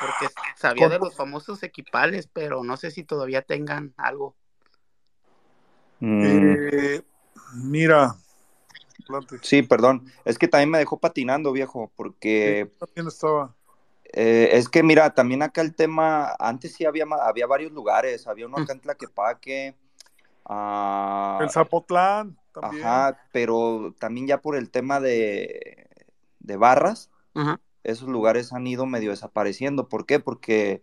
Porque 0.00 0.28
sabía 0.56 0.88
de 0.88 0.98
los 0.98 1.16
famosos 1.16 1.62
equipales, 1.62 2.28
pero 2.32 2.62
no 2.62 2.76
sé 2.76 2.90
si 2.90 3.04
todavía 3.04 3.42
tengan 3.42 3.94
algo. 3.96 4.36
Eh, 6.00 7.02
mira, 7.54 8.14
Sí, 9.42 9.62
perdón. 9.62 10.04
Es 10.24 10.38
que 10.38 10.48
también 10.48 10.70
me 10.70 10.78
dejó 10.78 10.98
patinando, 10.98 11.52
viejo, 11.52 11.90
porque 11.96 12.70
También 12.78 13.08
estaba. 13.08 13.54
eh, 14.12 14.50
es 14.52 14.68
que, 14.68 14.82
mira, 14.82 15.14
también 15.14 15.42
acá 15.42 15.60
el 15.60 15.74
tema, 15.74 16.34
antes 16.38 16.74
sí 16.74 16.84
había, 16.84 17.04
había 17.22 17.46
varios 17.46 17.72
lugares, 17.72 18.26
había 18.26 18.46
uno 18.46 18.58
acá 18.58 18.72
en 18.72 18.80
Tlaquepaque, 18.80 19.74
ah, 20.44 21.38
El 21.42 21.50
Zapotlán 21.50 22.36
también. 22.52 22.84
ajá, 22.84 23.18
pero 23.32 23.94
también 23.98 24.26
ya 24.26 24.40
por 24.40 24.56
el 24.56 24.70
tema 24.70 25.00
de, 25.00 25.88
de 26.40 26.56
barras, 26.56 27.10
esos 27.82 28.08
lugares 28.08 28.52
han 28.52 28.66
ido 28.66 28.86
medio 28.86 29.10
desapareciendo. 29.10 29.88
¿Por 29.88 30.06
qué? 30.06 30.20
Porque 30.20 30.82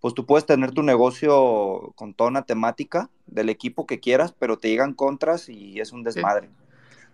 pues 0.00 0.14
tú 0.14 0.26
puedes 0.26 0.46
tener 0.46 0.72
tu 0.72 0.82
negocio 0.82 1.92
con 1.94 2.14
toda 2.14 2.30
una 2.30 2.42
temática 2.44 3.10
del 3.26 3.48
equipo 3.48 3.86
que 3.86 4.00
quieras, 4.00 4.32
pero 4.32 4.58
te 4.58 4.68
llegan 4.68 4.94
contras 4.94 5.48
y 5.48 5.80
es 5.80 5.92
un 5.92 6.02
desmadre, 6.02 6.50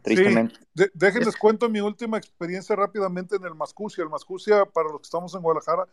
tristemente. 0.03 0.55
Sí, 0.57 0.67
de- 0.75 0.91
déjenles 0.95 1.37
cuento 1.37 1.69
mi 1.69 1.81
última 1.81 2.17
experiencia 2.19 2.75
rápidamente 2.77 3.37
en 3.37 3.45
el 3.45 3.55
Mascucia. 3.55 4.03
El 4.05 4.11
Mascucia, 4.11 4.65
para 4.65 4.89
los 4.89 5.01
que 5.01 5.05
estamos 5.07 5.35
en 5.35 5.43
Guadalajara, 5.43 5.87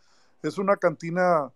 es 0.44 0.58
una 0.58 0.78
cantina 0.78 1.52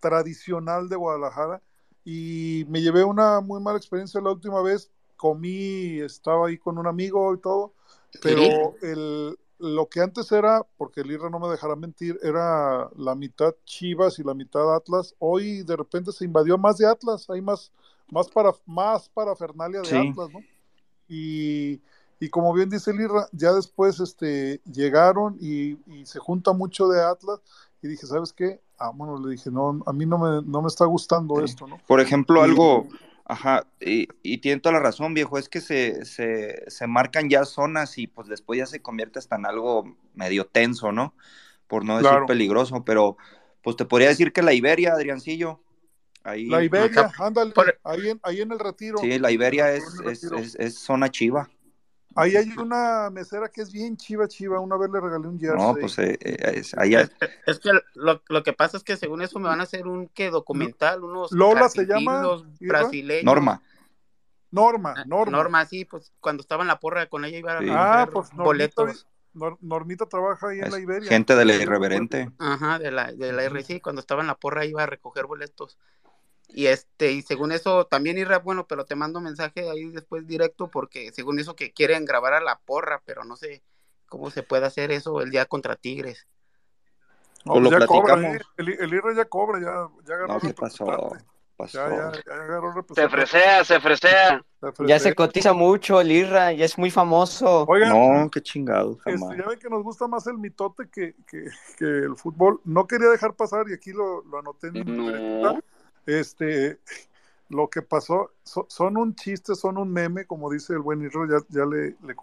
tradicional 0.00 0.88
de 0.88 0.96
Guadalajara 0.96 1.62
y 2.04 2.66
me 2.68 2.82
llevé 2.82 3.04
una 3.04 3.40
muy 3.40 3.60
mala 3.60 3.78
experiencia 3.78 4.20
la 4.20 4.32
última 4.32 4.60
vez. 4.62 4.90
Comí, 5.16 6.00
estaba 6.00 6.48
ahí 6.48 6.58
con 6.58 6.76
un 6.76 6.86
amigo 6.86 7.32
y 7.34 7.38
todo, 7.38 7.72
pero 8.20 8.74
el, 8.82 9.38
lo 9.58 9.88
que 9.88 10.00
antes 10.00 10.30
era, 10.32 10.66
porque 10.76 11.00
el 11.00 11.10
IRA 11.10 11.30
no 11.30 11.38
me 11.38 11.48
dejará 11.48 11.76
mentir, 11.76 12.18
era 12.22 12.90
la 12.96 13.14
mitad 13.14 13.54
Chivas 13.64 14.18
y 14.18 14.24
la 14.24 14.34
mitad 14.34 14.74
Atlas. 14.74 15.14
Hoy 15.20 15.62
de 15.62 15.76
repente 15.76 16.12
se 16.12 16.24
invadió 16.24 16.58
más 16.58 16.76
de 16.76 16.86
Atlas, 16.86 17.30
hay 17.30 17.40
más, 17.40 17.72
más 18.10 18.28
para 18.28 18.52
más 18.66 19.08
parafernalia 19.08 19.80
de 19.80 19.86
Sí. 19.86 19.96
Atlas, 19.96 20.28
¿no? 20.30 20.40
Y, 21.08 21.80
y 22.20 22.28
como 22.30 22.52
bien 22.52 22.70
dice 22.70 22.90
el 22.92 23.00
IRA, 23.00 23.28
ya 23.32 23.52
después 23.52 24.00
este, 24.00 24.60
llegaron 24.72 25.36
y, 25.40 25.78
y 25.86 26.06
se 26.06 26.18
junta 26.18 26.52
mucho 26.52 26.88
de 26.88 27.02
Atlas 27.02 27.40
y 27.82 27.88
dije, 27.88 28.06
¿sabes 28.06 28.32
qué? 28.32 28.60
Ah, 28.78 28.90
bueno, 28.94 29.18
le 29.24 29.32
dije, 29.32 29.50
no, 29.50 29.82
a 29.86 29.92
mí 29.92 30.06
no 30.06 30.18
me, 30.18 30.42
no 30.46 30.62
me 30.62 30.68
está 30.68 30.84
gustando 30.84 31.42
esto, 31.44 31.66
¿no? 31.66 31.78
Por 31.86 32.00
ejemplo, 32.00 32.40
Y- 32.40 32.44
algo, 32.44 32.88
ajá, 33.26 33.66
y, 33.80 34.08
y 34.22 34.38
tiene 34.38 34.60
toda 34.60 34.74
la 34.74 34.80
razón, 34.80 35.14
viejo, 35.14 35.38
es 35.38 35.48
que 35.48 35.60
se, 35.60 36.04
se, 36.04 36.64
se 36.68 36.86
marcan 36.86 37.28
ya 37.28 37.44
zonas 37.44 37.98
y 37.98 38.06
pues 38.06 38.28
después 38.28 38.58
ya 38.58 38.66
se 38.66 38.82
convierte 38.82 39.18
hasta 39.18 39.36
en 39.36 39.46
algo 39.46 39.96
medio 40.14 40.46
tenso, 40.46 40.92
¿no? 40.92 41.14
Por 41.68 41.84
no 41.84 41.96
decir 41.98 42.08
Claro. 42.10 42.26
peligroso, 42.26 42.84
pero 42.84 43.16
pues 43.62 43.76
te 43.76 43.84
podría 43.84 44.08
decir 44.08 44.32
que 44.32 44.42
la 44.42 44.52
Iberia, 44.52 44.92
Adriancillo, 44.92 45.60
ahí, 46.22 46.48
La 46.48 46.62
Iberia, 46.62 47.10
ándale, 47.18 47.54
ahí 47.84 48.08
en, 48.08 48.20
ahí 48.22 48.40
en 48.40 48.52
el 48.52 48.58
retiro. 48.58 49.00
sí, 49.00 49.18
la 49.18 49.30
Iberia 49.30 49.72
es, 49.72 49.84
es, 50.04 50.54
es 50.56 50.78
zona 50.78 51.10
chiva. 51.10 51.48
Ahí 52.16 52.36
hay 52.36 52.48
una 52.56 53.10
mesera 53.10 53.48
que 53.48 53.62
es 53.62 53.72
bien 53.72 53.96
chiva, 53.96 54.28
chiva. 54.28 54.60
Una 54.60 54.76
vez 54.76 54.90
le 54.90 55.00
regalé 55.00 55.26
un 55.28 55.38
jersey. 55.38 55.58
No, 55.58 55.74
pues 55.74 55.98
eh, 55.98 56.18
eh, 56.20 56.52
es- 56.54 56.74
allá, 56.76 57.08
Es 57.46 57.58
que 57.58 57.70
lo, 57.94 58.22
lo 58.28 58.42
que 58.42 58.52
pasa 58.52 58.76
es 58.76 58.84
que 58.84 58.96
según 58.96 59.22
eso 59.22 59.38
me 59.38 59.48
van 59.48 59.60
a 59.60 59.64
hacer 59.64 59.86
un 59.86 60.08
que 60.08 60.30
documental, 60.30 61.02
unos 61.04 61.32
Lola 61.32 61.68
se 61.68 61.86
llama, 61.86 62.22
brasileños. 62.60 63.24
Norma. 63.24 63.62
Norma, 64.50 64.94
Norma. 65.06 65.36
Norma, 65.36 65.66
sí, 65.66 65.84
pues 65.84 66.12
cuando 66.20 66.40
estaba 66.42 66.62
en 66.62 66.68
la 66.68 66.78
porra 66.78 67.06
con 67.08 67.24
ella 67.24 67.38
iba 67.38 67.56
a 67.56 67.60
Sí. 67.60 67.66
Ah, 67.70 68.04
recoger 68.06 68.12
pues 68.12 68.32
Normita, 68.34 68.44
boletos. 68.82 69.06
Nor- 69.34 69.58
Normita 69.60 70.06
trabaja 70.06 70.48
ahí 70.50 70.58
en 70.60 70.66
es 70.66 70.72
la 70.72 70.78
Iberia. 70.78 71.08
gente 71.08 71.34
de 71.34 71.44
la 71.44 71.54
irreverente. 71.56 72.30
Ajá, 72.38 72.78
de 72.78 72.92
la, 72.92 73.10
de 73.12 73.32
la 73.32 73.42
RC, 73.42 73.80
cuando 73.82 73.98
estaba 74.00 74.20
en 74.20 74.28
la 74.28 74.36
porra 74.36 74.64
iba 74.64 74.84
a 74.84 74.86
recoger 74.86 75.26
boletos. 75.26 75.76
Y 76.48 76.66
este, 76.66 77.12
y 77.12 77.22
según 77.22 77.52
eso, 77.52 77.86
también 77.86 78.16
irá 78.18 78.38
bueno, 78.38 78.66
pero 78.66 78.84
te 78.84 78.94
mando 78.94 79.20
mensaje 79.20 79.68
ahí 79.70 79.86
después 79.90 80.26
directo, 80.26 80.68
porque 80.70 81.10
según 81.12 81.38
eso 81.38 81.56
que 81.56 81.72
quieren 81.72 82.04
grabar 82.04 82.34
a 82.34 82.40
la 82.40 82.58
porra, 82.64 83.02
pero 83.04 83.24
no 83.24 83.36
sé 83.36 83.62
cómo 84.06 84.30
se 84.30 84.42
puede 84.42 84.66
hacer 84.66 84.92
eso 84.92 85.20
el 85.20 85.30
día 85.30 85.46
contra 85.46 85.74
Tigres. 85.76 86.26
No, 87.44 87.54
Pues 87.54 87.64
lo 87.64 87.70
pues 87.70 87.80
ya 87.80 87.86
cobra, 87.86 88.14
platicamos. 88.14 88.36
eh. 88.36 88.44
El, 88.58 88.68
el 88.80 88.94
IRA 88.94 89.14
ya 89.14 89.24
cobra, 89.24 89.58
ya, 89.60 89.88
ya 90.06 90.14
agarró 90.14 90.34
No, 90.34 90.40
¿qué 90.40 90.54
pasó? 90.54 90.84
representante. 90.86 91.24
Pasó. 91.56 91.78
Ya, 91.88 92.12
ya, 92.12 92.22
ya 92.26 92.32
agarró 92.34 92.86
Se 92.94 93.08
fresea, 93.08 93.64
se 93.64 93.80
fresea. 93.80 94.44
Se 94.60 94.86
Ya 94.86 94.98
se 94.98 95.14
cotiza 95.14 95.52
mucho 95.52 96.00
el 96.00 96.10
Irra, 96.10 96.52
ya 96.52 96.64
es 96.64 96.76
muy 96.78 96.90
famoso. 96.90 97.64
Oigan, 97.68 97.90
No, 97.90 98.30
qué 98.30 98.40
chingado, 98.42 98.92
Este, 99.04 99.12
jamás. 99.18 99.38
ya 99.38 99.46
ven 99.46 99.58
que 99.58 99.68
nos 99.68 99.82
gusta 99.84 100.08
más 100.08 100.26
el 100.26 100.38
mitote 100.38 100.88
que, 100.90 101.14
que, 101.28 101.44
que 101.78 101.84
el 101.84 102.16
fútbol. 102.16 102.60
No 102.64 102.86
quería 102.86 103.08
dejar 103.08 103.34
pasar, 103.34 103.66
y 103.68 103.74
aquí 103.74 103.92
lo, 103.92 104.22
lo 104.24 104.38
anoté 104.38 104.68
en 104.68 104.72
mi 104.72 104.82
libretita, 104.84 105.60
Este, 106.06 106.78
lo 107.48 107.68
que 107.68 107.82
pasó, 107.82 108.30
so- 108.42 108.66
son 108.68 108.96
un 108.96 109.14
chiste, 109.14 109.54
son 109.54 109.78
un 109.78 109.92
meme, 109.92 110.26
como 110.26 110.50
dice 110.50 110.72
el 110.72 110.80
buen 110.80 111.02
Irro, 111.02 111.26
ya, 111.26 111.64
le, 111.66 111.96
le. 112.02 112.14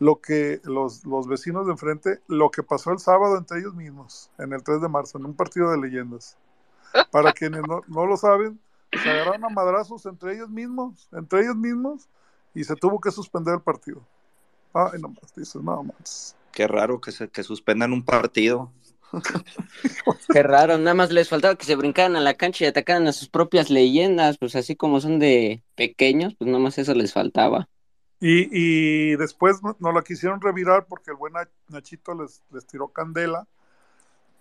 Lo 0.00 0.20
que 0.20 0.60
los, 0.64 1.04
los 1.04 1.28
vecinos 1.28 1.66
de 1.66 1.72
enfrente, 1.72 2.20
lo 2.26 2.50
que 2.50 2.62
pasó 2.62 2.90
el 2.90 2.98
sábado 2.98 3.36
entre 3.38 3.60
ellos 3.60 3.74
mismos, 3.74 4.30
en 4.38 4.52
el 4.52 4.62
3 4.62 4.80
de 4.80 4.88
marzo, 4.88 5.18
en 5.18 5.26
un 5.26 5.34
partido 5.34 5.70
de 5.70 5.78
leyendas. 5.78 6.36
Para 7.10 7.32
quienes 7.32 7.62
no, 7.62 7.82
lo 8.06 8.16
saben, 8.16 8.58
se 8.96 9.08
agarraron 9.08 9.44
a 9.44 9.48
madrazos 9.48 10.04
entre 10.06 10.34
ellos 10.34 10.50
mismos, 10.50 11.08
entre 11.12 11.42
ellos 11.42 11.56
mismos, 11.56 12.08
y 12.54 12.64
se 12.64 12.74
tuvo 12.74 13.00
que 13.00 13.10
suspender 13.10 13.54
el 13.54 13.60
partido. 13.60 14.00
Ay, 14.72 15.00
no 15.00 15.08
más, 15.08 15.34
dices, 15.36 15.62
no 15.62 15.84
más. 15.84 16.36
Qué 16.50 16.66
raro 16.66 17.00
que, 17.00 17.12
se, 17.12 17.28
que 17.28 17.42
suspendan 17.44 17.92
un 17.92 18.04
partido. 18.04 18.72
Qué 20.30 20.42
raro, 20.42 20.78
nada 20.78 20.94
más 20.94 21.10
les 21.12 21.28
faltaba 21.28 21.54
que 21.56 21.64
se 21.64 21.76
brincaran 21.76 22.16
a 22.16 22.20
la 22.20 22.34
cancha 22.34 22.64
y 22.64 22.68
atacaran 22.68 23.06
a 23.06 23.12
sus 23.12 23.28
propias 23.28 23.70
leyendas, 23.70 24.38
pues 24.38 24.56
así 24.56 24.76
como 24.76 25.00
son 25.00 25.18
de 25.18 25.62
pequeños, 25.76 26.34
pues 26.36 26.48
nada 26.48 26.58
más 26.62 26.78
eso 26.78 26.94
les 26.94 27.12
faltaba. 27.12 27.68
Y, 28.20 28.48
y 29.12 29.16
después 29.16 29.60
no- 29.62 29.92
la 29.92 30.02
quisieron 30.02 30.40
revirar 30.40 30.86
porque 30.86 31.10
el 31.10 31.16
buen 31.16 31.34
Nach- 31.34 31.50
Nachito 31.68 32.14
les, 32.14 32.42
les 32.52 32.66
tiró 32.66 32.88
candela. 32.88 33.46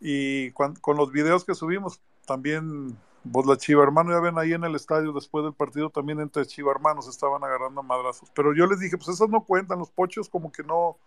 Y 0.02 0.52
con 0.52 0.98
los 0.98 1.12
videos 1.12 1.46
que 1.46 1.56
subimos, 1.56 2.02
también, 2.26 2.98
pues 3.32 3.46
la 3.46 3.58
Chiva 3.58 3.84
Hermano, 3.84 4.12
ya 4.12 4.20
ven 4.20 4.38
ahí 4.38 4.54
en 4.54 4.64
el 4.66 4.76
estadio 4.76 5.14
después 5.14 5.46
del 5.46 5.54
partido, 5.54 5.90
también 5.90 6.20
entre 6.20 6.46
Chiva 6.46 6.72
Hermanos 6.72 7.08
estaban 7.08 7.44
agarrando 7.44 7.84
madrazos. 7.84 8.30
Pero 8.36 8.54
yo 8.56 8.68
les 8.68 8.80
dije, 8.80 8.98
pues 8.98 9.10
esas 9.10 9.30
no 9.30 9.44
cuentan, 9.46 9.80
los 9.80 9.92
pochos 9.92 10.30
como 10.30 10.52
que 10.52 10.64
no, 10.64 10.98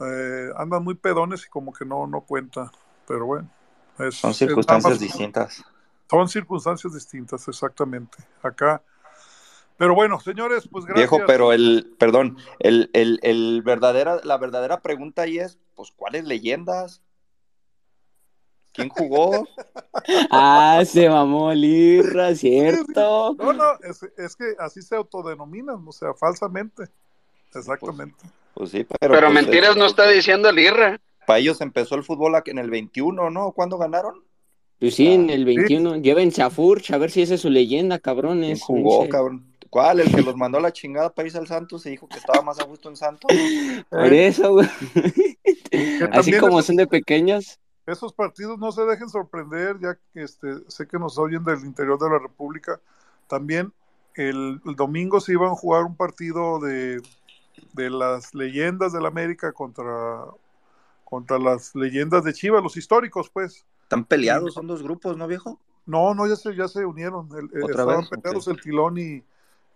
eh, 0.00 0.50
andan 0.56 0.84
muy 0.84 0.94
pedones 0.94 1.44
y 1.46 1.48
como 1.48 1.72
que 1.72 1.84
no, 1.84 2.06
no 2.06 2.20
cuenta. 2.22 2.70
Pero 3.06 3.26
bueno, 3.26 3.48
es, 3.98 4.16
Son 4.16 4.30
es 4.32 4.36
circunstancias 4.36 4.92
más- 4.94 5.00
distintas. 5.00 5.64
Son 6.10 6.28
circunstancias 6.28 6.92
distintas, 6.94 7.46
exactamente. 7.48 8.18
Acá. 8.42 8.82
Pero 9.76 9.94
bueno, 9.94 10.18
señores, 10.20 10.68
pues 10.70 10.84
gracias. 10.86 11.10
Viejo, 11.10 11.26
pero 11.26 11.52
el, 11.52 11.94
perdón, 11.98 12.38
el, 12.60 12.90
el, 12.94 13.18
el 13.22 13.62
verdadera, 13.62 14.20
la 14.24 14.38
verdadera 14.38 14.80
pregunta 14.80 15.22
ahí 15.22 15.38
es, 15.38 15.58
pues, 15.74 15.92
¿cuáles 15.94 16.24
leyendas? 16.24 17.02
¿Quién 18.72 18.88
jugó? 18.88 19.46
Ah, 20.30 20.82
se 20.86 21.08
mamó 21.08 21.50
el 21.50 21.64
Irra, 21.64 22.34
¿cierto? 22.34 23.34
No, 23.38 23.52
no, 23.52 23.64
es, 23.82 24.02
es 24.16 24.36
que 24.36 24.54
así 24.58 24.80
se 24.82 24.94
autodenominan, 24.94 25.82
o 25.84 25.90
sea, 25.90 26.14
falsamente. 26.14 26.84
Exactamente. 27.56 28.24
Pues 28.54 28.70
sí, 28.70 28.84
pero. 28.84 29.14
Pero 29.14 29.30
pues, 29.30 29.34
mentiras 29.34 29.76
no 29.76 29.86
está 29.86 30.08
diciendo 30.08 30.48
el 30.48 30.58
Irra. 30.58 31.00
Para 31.26 31.38
ellos 31.40 31.60
empezó 31.60 31.94
el 31.96 32.04
fútbol 32.04 32.40
en 32.46 32.58
el 32.58 32.70
21, 32.70 33.30
¿no? 33.30 33.52
¿Cuándo 33.52 33.78
ganaron? 33.78 34.22
Pues 34.78 34.94
sí, 34.94 35.08
en 35.08 35.30
el 35.30 35.44
21, 35.44 35.96
llévense 35.96 36.42
a 36.42 36.50
Furch, 36.50 36.92
a 36.92 36.98
ver 36.98 37.10
si 37.10 37.22
esa 37.22 37.34
es 37.34 37.40
su 37.40 37.50
leyenda, 37.50 37.98
cabrones. 37.98 38.62
¿Quién 38.64 38.82
jugó, 38.82 39.08
cabrón? 39.08 39.44
¿Cuál? 39.70 40.00
El 40.00 40.14
que 40.14 40.22
los 40.22 40.36
mandó 40.36 40.58
a 40.58 40.60
la 40.60 40.72
chingada 40.72 41.10
para 41.10 41.26
irse 41.26 41.38
al 41.38 41.46
Santos 41.46 41.84
y 41.86 41.90
dijo 41.90 42.08
que 42.08 42.18
estaba 42.18 42.42
más 42.42 42.60
a 42.60 42.64
gusto 42.64 42.88
en 42.88 42.96
Santos. 42.96 43.30
Por 43.90 44.12
eso, 44.12 44.52
güey. 44.52 44.68
Así 46.12 46.36
como 46.38 46.60
es- 46.60 46.66
son 46.66 46.76
de 46.76 46.86
pequeños. 46.86 47.58
Esos 47.86 48.12
partidos 48.12 48.58
no 48.58 48.72
se 48.72 48.82
dejen 48.82 49.08
sorprender, 49.08 49.76
ya 49.80 49.96
que 50.12 50.22
este, 50.22 50.48
sé 50.68 50.88
que 50.88 50.98
nos 50.98 51.18
oyen 51.18 51.44
del 51.44 51.60
interior 51.60 51.98
de 51.98 52.10
la 52.10 52.18
República. 52.18 52.80
También 53.28 53.72
el, 54.14 54.60
el 54.64 54.74
domingo 54.76 55.20
se 55.20 55.32
iban 55.32 55.50
a 55.50 55.54
jugar 55.54 55.84
un 55.84 55.96
partido 55.96 56.58
de, 56.58 57.00
de 57.76 57.90
las 57.90 58.34
leyendas 58.34 58.92
del 58.92 59.06
América 59.06 59.52
contra, 59.52 60.24
contra 61.04 61.38
las 61.38 61.74
leyendas 61.74 62.24
de 62.24 62.32
Chivas, 62.32 62.62
los 62.62 62.76
históricos, 62.76 63.28
pues. 63.30 63.64
Están 63.82 64.04
peleados, 64.04 64.54
son 64.54 64.66
dos 64.66 64.82
grupos, 64.82 65.16
¿no, 65.16 65.28
viejo? 65.28 65.60
No, 65.84 66.14
no, 66.14 66.26
ya 66.26 66.34
se, 66.34 66.56
ya 66.56 66.66
se 66.66 66.84
unieron. 66.84 67.28
El- 67.36 67.44
eh, 67.44 67.62
¿Otra 67.64 67.82
estaban 67.82 68.00
vez? 68.00 68.08
peleados 68.08 68.48
el 68.48 68.60
Tilón 68.60 68.98
y, 68.98 69.22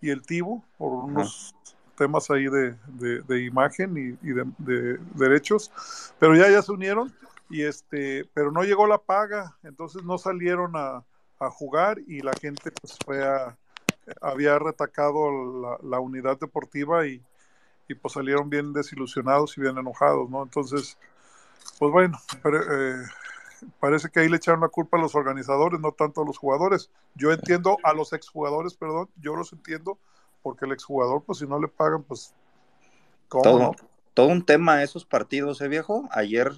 y 0.00 0.10
el 0.10 0.22
Tibu 0.22 0.64
por 0.78 0.92
unos 0.92 1.54
temas 1.96 2.30
ahí 2.30 2.44
de, 2.48 2.74
de- 2.86 3.20
de 3.20 3.44
imagen 3.44 3.96
y, 3.96 4.26
y 4.26 4.32
de, 4.32 4.44
de 4.58 4.98
derechos, 5.14 5.70
pero 6.18 6.34
ya, 6.34 6.50
ya 6.50 6.62
se 6.62 6.72
unieron 6.72 7.12
y 7.50 7.62
este, 7.62 8.24
pero 8.32 8.50
no 8.50 8.62
llegó 8.62 8.86
la 8.86 8.96
paga, 8.96 9.54
entonces 9.62 10.02
no 10.02 10.16
salieron 10.16 10.72
a, 10.76 11.04
a 11.38 11.50
jugar 11.50 11.98
y 12.06 12.20
la 12.20 12.32
gente 12.40 12.70
pues 12.80 12.96
fue 13.04 13.22
a, 13.22 13.54
había 14.22 14.58
retacado 14.58 15.60
la, 15.60 15.78
la 15.82 16.00
unidad 16.00 16.38
deportiva 16.40 17.06
y, 17.06 17.22
y 17.90 17.94
pues 17.94 18.14
salieron 18.14 18.48
bien 18.50 18.72
desilusionados 18.72 19.56
y 19.58 19.62
bien 19.62 19.76
enojados, 19.78 20.30
¿no? 20.30 20.42
Entonces, 20.42 20.96
pues 21.78 21.92
bueno, 21.92 22.18
pero, 22.42 22.58
eh, 22.62 23.06
parece 23.80 24.10
que 24.10 24.20
ahí 24.20 24.28
le 24.28 24.36
echaron 24.36 24.60
la 24.60 24.68
culpa 24.68 24.98
a 24.98 25.00
los 25.00 25.14
organizadores, 25.14 25.80
no 25.80 25.92
tanto 25.92 26.22
a 26.22 26.26
los 26.26 26.38
jugadores. 26.38 26.90
Yo 27.14 27.32
entiendo 27.32 27.78
a 27.84 27.94
los 27.94 28.12
exjugadores, 28.12 28.74
perdón, 28.74 29.08
yo 29.20 29.36
los 29.36 29.52
entiendo, 29.52 29.98
porque 30.42 30.66
el 30.66 30.72
exjugador, 30.72 31.24
pues 31.24 31.38
si 31.38 31.46
no 31.46 31.60
le 31.60 31.68
pagan, 31.68 32.02
pues, 32.04 32.34
¿cómo 33.28 33.44
todo, 33.44 33.58
no? 33.58 33.76
todo 34.14 34.28
un 34.28 34.44
tema 34.44 34.82
esos 34.82 35.04
partidos, 35.04 35.60
¿eh, 35.60 35.68
viejo? 35.68 36.08
Ayer, 36.12 36.52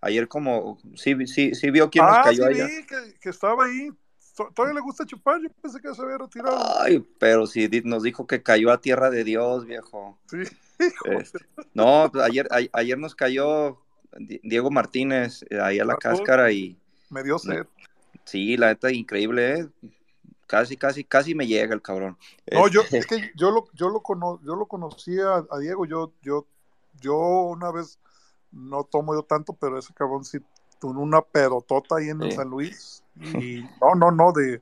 ayer 0.00 0.28
como, 0.28 0.78
sí, 0.96 1.26
sí, 1.26 1.54
sí 1.54 1.70
vio 1.70 1.90
quién 1.90 2.06
nos 2.06 2.16
Ah, 2.16 2.24
cayó 2.24 2.44
sí 2.44 2.48
allá. 2.48 2.66
vi 2.66 2.86
que, 2.86 3.14
que 3.20 3.28
estaba 3.30 3.64
ahí. 3.64 3.90
To- 4.36 4.50
Todavía 4.54 4.74
le 4.76 4.80
gusta 4.80 5.04
chupar, 5.04 5.40
yo 5.42 5.48
pensé 5.60 5.80
que 5.80 5.94
se 5.94 6.02
había 6.02 6.18
retirado. 6.18 6.58
Ay, 6.80 7.00
pero 7.18 7.46
sí 7.46 7.68
di- 7.68 7.82
nos 7.84 8.02
dijo 8.02 8.26
que 8.26 8.42
cayó 8.42 8.70
a 8.70 8.80
tierra 8.80 9.10
de 9.10 9.24
Dios, 9.24 9.66
viejo. 9.66 10.18
Sí, 10.26 10.38
Este, 11.04 11.38
no, 11.74 12.08
pues, 12.12 12.24
ayer, 12.24 12.46
a- 12.50 12.78
ayer 12.78 12.98
nos 12.98 13.14
cayó 13.14 13.78
Di- 14.18 14.40
Diego 14.42 14.70
Martínez 14.70 15.44
eh, 15.50 15.60
ahí 15.60 15.78
a 15.80 15.84
la 15.84 15.96
cáscara 15.96 16.52
y 16.52 16.76
me 17.10 17.22
dio 17.22 17.38
sed. 17.38 17.66
sí, 18.24 18.56
la 18.56 18.68
neta 18.68 18.90
increíble, 18.92 19.54
¿eh? 19.60 19.68
Casi, 20.46 20.76
casi, 20.76 21.02
casi 21.04 21.34
me 21.34 21.46
llega 21.46 21.74
el 21.74 21.80
cabrón. 21.82 22.18
No, 22.52 22.68
yo, 22.68 22.82
Este, 22.82 22.98
es 22.98 23.06
que 23.06 23.32
yo 23.36 23.50
lo, 23.50 23.64
yo 23.72 23.88
lo, 23.88 24.00
cono, 24.00 24.40
yo 24.44 24.54
lo 24.54 24.66
conocía 24.66 25.36
a, 25.36 25.46
a 25.50 25.58
Diego, 25.58 25.86
yo, 25.86 26.12
yo, 26.22 26.46
yo 27.00 27.16
una 27.16 27.70
vez, 27.72 27.98
no 28.50 28.84
tomo 28.84 29.14
yo 29.14 29.22
tanto, 29.22 29.54
pero 29.54 29.78
ese 29.78 29.94
cabrón 29.94 30.24
sí 30.24 30.38
tuvo 30.78 31.00
una 31.00 31.22
pedotota 31.22 31.96
ahí 31.96 32.10
en 32.10 32.22
el. 32.22 32.32
San 32.32 32.48
Luis, 32.50 33.02
y 33.16 33.62
no, 33.80 33.94
no, 33.94 34.10
no, 34.10 34.32
de, 34.32 34.60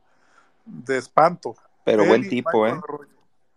de 0.64 0.98
espanto. 0.98 1.56
Pero 1.84 2.02
Él 2.02 2.08
buen 2.08 2.28
tipo, 2.28 2.66
¿eh? 2.66 2.80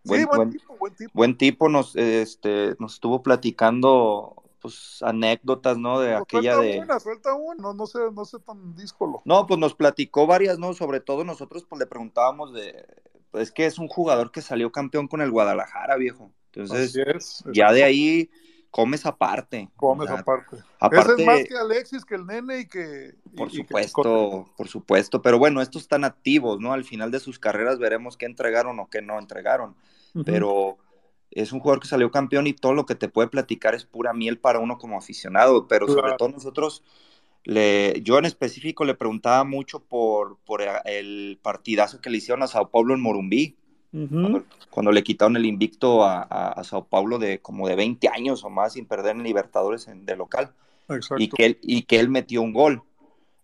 Arroyo. 0.05 0.21
Sí, 0.21 0.25
Buen, 0.25 0.25
buen 0.25 0.37
buen- 0.37 0.51
tipo, 0.51 0.77
buen 0.77 0.95
tipo. 0.95 1.11
buen 1.13 1.37
tipo, 1.37 1.69
nos, 1.69 1.95
este, 1.95 2.75
nos 2.79 2.93
estuvo 2.95 3.23
platicando 3.23 4.35
pues 4.61 5.03
anécdotas, 5.03 5.77
¿no? 5.77 5.99
De 5.99 6.11
Pues 6.11 6.21
aquella 6.21 6.53
suelta 6.55 6.73
de... 6.73 6.79
una, 6.79 6.99
suelta 7.01 7.33
una, 7.33 7.61
no, 7.61 7.73
no 7.73 7.85
sé, 7.85 7.99
no 8.13 8.23
sé 8.23 8.39
tan 8.39 8.75
díscolo. 8.75 9.21
No, 9.25 9.45
pues 9.45 9.59
nos 9.59 9.75
platicó 9.75 10.25
varias, 10.25 10.57
¿no? 10.57 10.73
Sobre 10.73 11.01
todo 11.01 11.25
nosotros 11.25 11.65
pues 11.67 11.79
le 11.79 11.85
preguntábamos 11.85 12.53
de... 12.53 12.85
Pues 13.31 13.51
que 13.51 13.65
es 13.65 13.77
un 13.77 13.89
jugador 13.89 14.31
que 14.31 14.41
salió 14.41 14.71
campeón 14.71 15.07
con 15.09 15.19
el 15.21 15.31
Guadalajara, 15.31 15.97
viejo. 15.97 16.31
Entonces, 16.53 16.95
es, 16.95 17.43
ya 17.51 17.73
de 17.73 17.83
ahí 17.83 18.29
comes 18.71 19.05
aparte. 19.05 19.69
Comes 19.75 20.05
O 20.05 20.13
sea, 20.13 20.19
aparte. 20.21 20.57
aparte- 20.79 21.11
Ese 21.13 21.21
es 21.21 21.27
más 21.27 21.43
que 21.47 21.57
Alexis, 21.57 22.05
que 22.05 22.15
el 22.15 22.25
nene 22.27 22.59
y 22.59 22.67
que. 22.67 23.15
Por 23.35 23.47
y 23.49 23.51
que 23.51 23.57
supuesto, 23.63 24.49
por 24.55 24.67
supuesto. 24.67 25.21
Pero 25.21 25.39
bueno, 25.39 25.61
estos 25.61 25.81
están 25.81 26.03
activos, 26.05 26.59
¿no? 26.59 26.71
Al 26.73 26.83
final 26.85 27.09
de 27.11 27.19
sus 27.19 27.37
carreras 27.39 27.79
veremos 27.79 28.15
qué 28.17 28.27
entregaron 28.27 28.79
o 28.79 28.87
qué 28.89 29.01
no 29.01 29.17
entregaron. 29.19 29.75
Pero 30.25 30.77
es 31.31 31.51
un 31.51 31.59
jugador 31.59 31.81
que 31.81 31.87
salió 31.87 32.11
campeón 32.11 32.47
y 32.47 32.53
todo 32.53 32.73
lo 32.73 32.85
que 32.85 32.95
te 32.95 33.09
puede 33.09 33.27
platicar 33.27 33.75
es 33.75 33.85
pura 33.85 34.13
miel 34.13 34.37
para 34.39 34.59
uno 34.59 34.77
como 34.77 34.97
aficionado. 34.97 35.67
Pero 35.67 35.87
sobre 35.87 36.03
Claro. 36.03 36.17
todo 36.17 36.29
nosotros, 36.29 36.83
le, 37.43 38.01
yo 38.03 38.17
en 38.19 38.25
específico 38.25 38.85
le 38.85 38.95
preguntaba 38.95 39.43
mucho 39.43 39.81
por, 39.81 40.37
por 40.45 40.61
el 40.85 41.39
partidazo 41.41 42.01
que 42.01 42.09
le 42.09 42.17
hicieron 42.17 42.43
a 42.43 42.47
Sao 42.47 42.69
Paulo 42.69 42.93
en 42.93 43.01
Morumbí. 43.01 43.57
Ujú. 43.93 44.43
Cuando 44.69 44.91
le 44.91 45.03
quitaron 45.03 45.35
el 45.37 45.45
invicto 45.45 46.03
a, 46.03 46.21
a, 46.23 46.51
a 46.53 46.63
Sao 46.63 46.85
Paulo 46.87 47.19
de 47.19 47.39
como 47.41 47.67
de 47.67 47.75
20 47.75 48.07
años 48.09 48.43
o 48.43 48.49
más 48.49 48.73
sin 48.73 48.85
perder 48.85 49.15
en 49.15 49.23
Libertadores 49.23 49.87
en- 49.87 50.05
de 50.05 50.15
local 50.15 50.53
Exacto. 50.89 51.17
y 51.17 51.29
que 51.29 51.45
él, 51.45 51.59
y 51.61 51.83
que 51.83 51.99
él 51.99 52.09
metió 52.09 52.41
un 52.41 52.53
gol. 52.53 52.83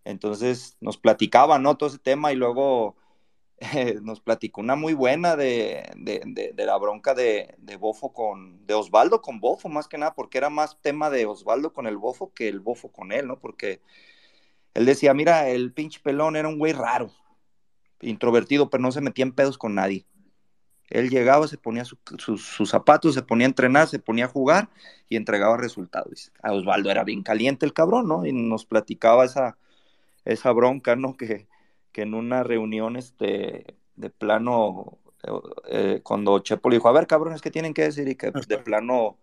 Entonces 0.06 0.78
nos 0.82 0.98
platicaba, 0.98 1.60
¿no? 1.60 1.78
Todo 1.78 1.90
ese 1.90 2.00
tema 2.00 2.34
y 2.34 2.36
luego 2.36 2.96
nos 4.02 4.22
platicó 4.22 4.62
una 4.62 4.76
muy 4.76 4.94
buena 4.94 5.36
de, 5.36 5.84
de, 5.96 6.54
la 6.66 6.78
bronca 6.78 7.14
de, 7.14 7.56
Bofo 7.80 8.14
con, 8.14 8.66
de 8.66 8.74
Osvaldo 8.74 9.22
con 9.22 9.40
Bofo, 9.40 9.70
más 9.70 9.88
que 9.88 9.98
nada, 9.98 10.14
porque 10.14 10.38
era 10.38 10.50
más 10.50 10.78
tema 10.82 11.10
de 11.10 11.26
Osvaldo 11.26 11.74
con 11.74 11.88
el 11.88 11.98
Bofo 11.98 12.34
que 12.34 12.48
el 12.48 12.60
Bofo 12.60 12.92
con 12.92 13.12
él, 13.12 13.28
¿no? 13.28 13.40
Porque 13.40 13.82
él 14.74 14.86
decía, 14.86 15.14
mira, 15.14 15.50
el 15.50 15.74
pinche 15.74 16.00
pelón 16.00 16.36
era 16.36 16.48
un 16.48 16.58
güey 16.58 16.74
raro, 16.74 17.12
introvertido, 18.02 18.70
pero 18.70 18.82
no 18.82 18.92
se 18.92 19.02
metía 19.02 19.24
en 19.24 19.34
pedos 19.34 19.58
con 19.58 19.76
nadie. 19.76 20.06
Él 20.90 21.10
llegaba, 21.10 21.48
se 21.48 21.58
ponía 21.58 21.86
su- 21.86 22.00
sus, 22.18 22.70
zapatos, 22.70 23.14
se 23.14 23.22
ponía 23.22 23.46
a 23.46 23.50
entrenar, 23.50 23.88
se 23.88 24.00
ponía 24.00 24.26
a 24.26 24.30
jugar 24.30 24.70
y 25.08 25.18
entregaba 25.18 25.58
resultados. 25.58 26.32
A 26.42 26.54
Osvaldo 26.54 26.90
era 26.90 27.04
bien 27.04 27.22
caliente 27.22 27.66
el 27.66 27.74
cabrón, 27.74 28.08
¿no? 28.08 28.26
Y 28.26 28.32
nos 28.34 28.66
platicaba 28.66 29.26
esa, 29.26 29.58
esa 30.26 30.52
bronca, 30.52 30.96
¿no? 30.96 31.16
Que, 31.16 31.48
que 31.92 32.04
en 32.04 32.14
una 32.14 32.44
reunión 32.44 32.96
este, 32.96 33.76
de 33.96 34.10
plano, 34.10 34.98
eh, 35.68 36.02
cuando 36.04 36.40
Chepo 36.40 36.70
le 36.70 36.78
dijo, 36.78 36.88
a 36.90 36.94
ver, 36.94 37.08
cabrones, 37.08 37.42
¿qué 37.42 37.52
tienen 37.52 37.74
que 37.74 37.84
decir? 37.84 38.08
Y 38.08 38.16
que 38.16 38.32
de 38.32 38.58
plano 38.58 39.18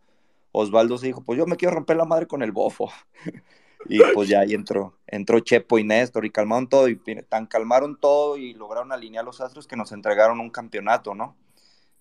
Osvaldo 0.52 0.98
se 0.98 1.06
dijo, 1.06 1.22
pues 1.22 1.38
yo 1.38 1.46
me 1.46 1.56
quiero 1.56 1.74
romper 1.74 1.96
la 1.96 2.04
madre 2.04 2.26
con 2.26 2.42
el 2.42 2.52
bofo. 2.52 2.90
Y 3.88 4.00
pues 4.14 4.28
ya 4.28 4.40
ahí 4.40 4.52
entró, 4.52 4.98
entró 5.06 5.38
Chepo 5.38 5.78
y 5.78 5.84
Néstor 5.84 6.24
y 6.24 6.30
calmaron 6.30 6.68
todo, 6.68 6.88
y 6.88 6.96
tan 7.28 7.46
calmaron 7.46 7.96
todo 8.00 8.36
y 8.36 8.52
lograron 8.52 8.90
alinear 8.90 9.24
los 9.24 9.40
astros 9.40 9.68
que 9.68 9.76
nos 9.76 9.92
entregaron 9.92 10.40
un 10.40 10.50
campeonato, 10.50 11.14
¿no? 11.14 11.36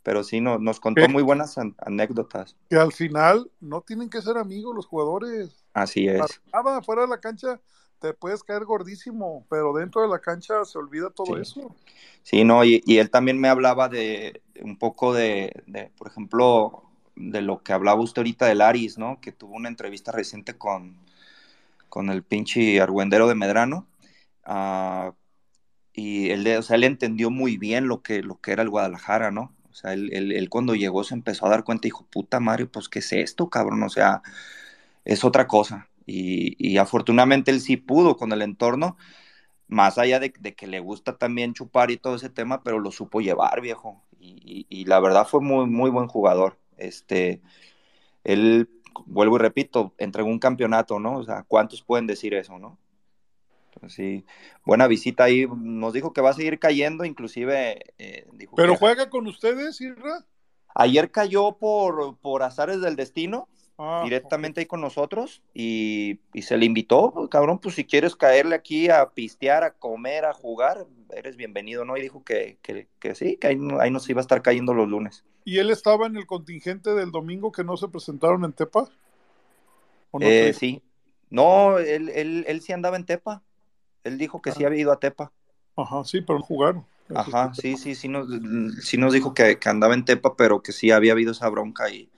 Pero 0.01 0.23
sí, 0.23 0.41
no, 0.41 0.57
nos 0.57 0.79
contó 0.79 1.07
muy 1.09 1.21
buenas 1.21 1.59
an- 1.59 1.75
anécdotas. 1.77 2.55
Que 2.69 2.77
al 2.77 2.91
final 2.91 3.51
no 3.59 3.81
tienen 3.81 4.09
que 4.09 4.21
ser 4.21 4.37
amigos 4.37 4.75
los 4.75 4.87
jugadores. 4.87 5.63
Así 5.73 6.07
es. 6.07 6.41
Nada, 6.51 6.81
fuera 6.81 7.03
de 7.03 7.07
la 7.07 7.19
cancha 7.19 7.59
te 7.99 8.13
puedes 8.13 8.43
caer 8.43 8.65
gordísimo, 8.65 9.45
pero 9.49 9.73
dentro 9.73 10.01
de 10.01 10.07
la 10.09 10.19
cancha 10.19 10.63
se 10.65 10.77
olvida 10.77 11.09
todo 11.09 11.37
Sí. 11.37 11.41
eso. 11.41 11.75
Sí, 12.23 12.43
no, 12.43 12.63
y, 12.65 12.81
y 12.85 12.97
él 12.99 13.09
también 13.11 13.39
me 13.39 13.49
hablaba 13.49 13.89
de 13.89 14.41
un 14.61 14.77
poco 14.77 15.13
de, 15.13 15.63
de, 15.67 15.91
por 15.97 16.07
ejemplo, 16.07 16.83
de 17.15 17.41
lo 17.41 17.63
que 17.63 17.73
hablaba 17.73 18.01
usted 18.01 18.21
ahorita 18.21 18.47
del 18.47 18.61
Aris, 18.61 18.97
¿no? 18.97 19.19
Que 19.21 19.31
tuvo 19.31 19.55
una 19.55 19.69
entrevista 19.69 20.11
reciente 20.11 20.57
con, 20.57 20.97
con 21.89 22.09
el 22.09 22.23
pinche 22.23 22.81
argüendero 22.81 23.27
de 23.27 23.35
Medrano. 23.35 23.87
ah, 24.45 25.13
y 25.93 26.31
él, 26.31 26.47
o 26.57 26.61
sea, 26.63 26.75
él 26.77 26.83
entendió 26.85 27.31
muy 27.31 27.57
bien 27.57 27.87
lo 27.87 28.01
que, 28.03 28.21
lo 28.23 28.39
que 28.41 28.51
era 28.53 28.63
el 28.63 28.69
Guadalajara, 28.69 29.31
¿no? 29.31 29.53
O 29.71 29.75
sea, 29.75 29.93
él, 29.93 30.09
él- 30.13 30.31
él 30.33 30.49
cuando 30.49 30.75
llegó 30.75 31.03
se 31.03 31.15
empezó 31.15 31.45
a 31.47 31.49
dar 31.49 31.63
cuenta 31.65 31.87
y 31.87 31.91
dijo, 31.91 32.05
puta 32.11 32.39
madre, 32.39 32.65
pues, 32.67 32.89
¿qué 32.89 32.99
es 32.99 33.13
esto, 33.13 33.49
cabrón? 33.49 33.83
O 33.83 33.89
sea, 33.89 34.21
es 35.05 35.23
otra 35.23 35.47
cosa. 35.47 35.89
Y, 36.05 36.55
y 36.59 36.77
afortunadamente 36.77 37.51
él 37.51 37.61
sí 37.61 37.77
pudo 37.77 38.17
con 38.17 38.31
el 38.33 38.41
entorno, 38.41 38.97
más 39.67 39.97
allá 39.97 40.19
de, 40.19 40.33
de 40.39 40.55
que 40.55 40.67
le 40.67 40.79
gusta 40.81 41.17
también 41.17 41.53
chupar 41.53 41.91
y 41.91 41.97
todo 41.97 42.15
ese 42.15 42.29
tema, 42.29 42.63
pero 42.63 42.79
lo 42.79 42.91
supo 42.91 43.21
llevar, 43.21 43.61
viejo. 43.61 44.03
Y, 44.19 44.65
y- 44.69 44.81
y 44.81 44.85
la 44.85 44.99
verdad 44.99 45.27
fue 45.27 45.41
muy, 45.41 45.67
muy 45.67 45.89
buen 45.91 46.07
jugador. 46.07 46.59
Este, 46.77 47.41
él, 48.25 48.69
vuelvo 49.05 49.37
y 49.37 49.39
repito, 49.39 49.93
entregó 49.99 50.29
un 50.29 50.39
campeonato, 50.39 50.99
¿no? 50.99 51.17
O 51.19 51.23
sea, 51.23 51.43
¿cuántos 51.47 51.83
pueden 51.83 52.07
decir 52.07 52.33
eso, 52.35 52.59
no? 52.59 52.79
Sí, 53.87 54.25
buena 54.65 54.87
visita 54.87 55.25
ahí. 55.25 55.45
Nos 55.47 55.93
dijo 55.93 56.13
que 56.13 56.21
va 56.21 56.31
a 56.31 56.33
seguir 56.33 56.59
cayendo, 56.59 57.05
inclusive 57.05 57.93
eh, 57.97 58.25
dijo 58.33 58.59
Pero 58.59 58.75
que 58.75 58.79
juega 58.79 59.09
con 59.11 59.27
ustedes, 59.27 59.79
Irra. 59.81 60.25
ayer 60.75 61.11
cayó 61.11 61.57
por, 61.57 62.17
por 62.19 62.43
azares 62.43 62.81
del 62.81 62.95
destino, 62.95 63.47
Ah, 63.77 64.03
directamente 64.03 64.59
ahí 64.61 64.65
con 64.65 64.81
nosotros, 64.81 65.41
y, 65.53 66.19
y 66.33 66.41
se 66.43 66.57
le 66.57 66.65
invitó, 66.65 67.27
cabrón, 67.29 67.59
pues 67.59 67.75
si 67.75 67.85
quieres 67.85 68.15
caerle 68.15 68.55
aquí 68.55 68.89
a 68.89 69.09
pistear, 69.11 69.63
a 69.63 69.71
comer, 69.71 70.25
a 70.25 70.33
jugar, 70.33 70.85
eres 71.15 71.37
bienvenido, 71.37 71.85
¿no? 71.85 71.97
Y 71.97 72.01
dijo 72.01 72.23
que, 72.23 72.57
que, 72.61 72.87
que 72.99 73.15
sí, 73.15 73.37
que 73.37 73.47
ahí, 73.47 73.55
no- 73.55 73.79
ahí 73.79 73.91
nos 73.91 74.09
iba 74.09 74.19
a 74.19 74.23
estar 74.23 74.41
cayendo 74.41 74.73
los 74.73 74.87
lunes. 74.87 75.23
¿Y 75.45 75.59
él 75.59 75.69
estaba 75.69 76.07
en 76.07 76.17
el 76.17 76.25
contingente 76.25 76.93
del 76.93 77.11
domingo 77.11 77.51
que 77.51 77.63
no 77.63 77.77
se 77.77 77.87
presentaron 77.87 78.43
en 78.43 78.51
Tepa? 78.53 78.89
¿O 80.11 80.19
no 80.19 80.27
Eh, 80.27 80.53
sí, 80.53 80.81
no, 81.29 81.77
él, 81.79 82.09
él, 82.09 82.45
él 82.47 82.61
sí 82.61 82.73
andaba 82.73 82.95
en 82.97 83.05
Tepa, 83.05 83.43
él 84.03 84.17
dijo 84.17 84.41
que 84.41 84.51
sí 84.51 84.63
había 84.65 84.81
ido 84.81 84.91
a 84.91 84.99
Tepa. 84.99 85.31
Ajá, 85.75 86.03
sí, 86.03 86.21
pero 86.21 86.39
no 86.39 86.45
jugaron. 86.45 86.85
Ajá, 87.13 87.53
sí, 87.53 87.77
sí, 87.77 87.95
sí 87.95 88.07
nos, 88.07 88.27
sí 88.81 88.97
nos 88.97 89.13
dijo 89.13 89.33
que, 89.33 89.59
que 89.59 89.69
andaba 89.69 89.93
en 89.93 90.05
Tepa, 90.05 90.35
pero 90.35 90.61
que 90.63 90.71
sí 90.71 90.91
había 90.91 91.11
habido 91.11 91.31
esa 91.31 91.49
bronca 91.49 91.89
y 91.89 92.09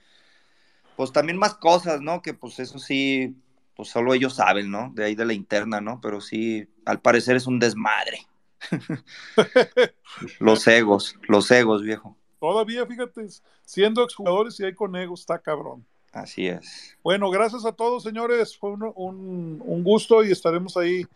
pues 0.98 1.12
también 1.12 1.38
más 1.38 1.54
cosas, 1.54 2.00
¿no? 2.02 2.22
Que 2.22 2.34
pues 2.34 2.58
eso 2.58 2.80
sí, 2.80 3.36
pues 3.76 3.88
solo 3.88 4.14
ellos 4.14 4.34
saben, 4.34 4.68
¿no? 4.72 4.90
De 4.96 5.04
ahí 5.04 5.14
de 5.14 5.24
la 5.24 5.32
interna, 5.32 5.80
¿no? 5.80 6.00
Pero 6.00 6.20
sí, 6.20 6.68
al 6.84 7.00
parecer 7.00 7.36
es 7.36 7.46
un 7.46 7.60
desmadre. 7.60 8.26
Los 10.40 10.66
egos, 10.66 11.14
los 11.28 11.48
egos, 11.52 11.82
viejo. 11.82 12.16
Todavía, 12.40 12.84
fíjate, 12.86 13.26
siendo 13.64 14.02
exjugadores 14.02 14.58
y 14.58 14.64
hay 14.64 14.74
con 14.74 14.96
egos, 14.96 15.20
está 15.20 15.38
cabrón. 15.38 15.86
Así 16.12 16.48
es. 16.48 16.96
Bueno, 17.04 17.30
gracias 17.30 17.64
a 17.64 17.72
todos, 17.72 18.02
señores. 18.02 18.56
Fue 18.56 18.70
un, 18.72 18.82
un- 18.96 19.62
un 19.64 19.84
gusto 19.84 20.24
y 20.24 20.32
estaremos 20.32 20.76
ahí 20.76 21.06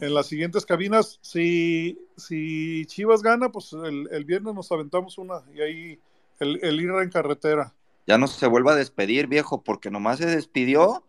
en 0.00 0.14
las 0.14 0.26
siguientes 0.26 0.64
cabinas. 0.64 1.18
Si, 1.22 1.98
si 2.16 2.86
Chivas 2.86 3.22
gana, 3.22 3.50
pues 3.50 3.72
el, 3.74 4.08
el 4.10 4.24
viernes 4.24 4.54
nos 4.54 4.72
aventamos 4.72 5.18
una 5.18 5.42
y 5.54 5.60
ahí 5.60 5.98
el, 6.40 6.60
el 6.62 6.80
ir 6.80 6.90
en 6.90 7.10
carretera. 7.10 7.74
Ya 8.08 8.18
no 8.18 8.26
se 8.26 8.46
vuelva 8.46 8.72
a 8.72 8.74
despedir, 8.76 9.26
viejo, 9.28 9.62
porque 9.62 9.90
nomás 9.90 10.18
se 10.18 10.26
despidió 10.26 11.04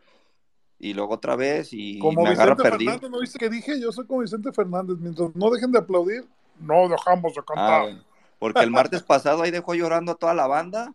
y 0.77 0.93
luego 0.93 1.13
otra 1.15 1.35
vez 1.35 1.69
y 1.71 1.97
Como 1.99 2.21
me 2.23 2.29
agarra 2.29 2.55
Vicente 2.55 2.69
perdido. 2.69 2.91
Fernández, 2.91 3.09
¿no 3.11 3.19
viste 3.21 3.39
que 3.39 3.49
dije? 3.49 3.79
Yo 3.81 3.91
soy 3.91 4.05
como 4.05 4.19
Vicente 4.19 4.51
Fernández. 4.51 4.97
Mientras 4.99 5.33
no 5.35 5.49
dejen 5.49 5.71
de 5.71 5.79
aplaudir, 5.79 6.25
no 6.59 6.87
dejamos 6.89 7.33
de 7.33 7.39
Ah, 7.41 7.43
cantar. 7.47 7.81
bueno. 7.83 8.03
porque 8.37 8.59
el 8.61 8.71
martes 8.71 9.01
pasado 9.03 9.41
ahí 9.43 9.51
dejó 9.51 9.73
llorando 9.75 10.11
a 10.11 10.15
toda 10.15 10.33
la 10.33 10.45
banda 10.47 10.93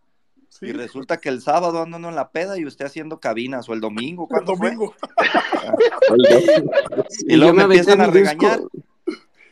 y 0.60 0.72
resulta 0.72 1.16
que 1.16 1.28
el 1.30 1.40
sábado 1.42 1.82
ando 1.82 1.96
uno 1.96 2.10
en 2.10 2.14
la 2.16 2.30
peda 2.30 2.56
y 2.58 2.64
usted 2.66 2.84
haciendo 2.86 3.18
cabinas 3.18 3.68
o 3.68 3.72
el 3.72 3.80
domingo, 3.80 4.28
¿cuándo 4.28 4.56
fue? 4.56 4.74
Y 7.26 7.28
Y 7.34 7.36
luego 7.36 7.54
me 7.54 7.62
empiezan 7.64 8.00
a 8.00 8.06
regañar. 8.06 8.60
disco- 8.60 8.70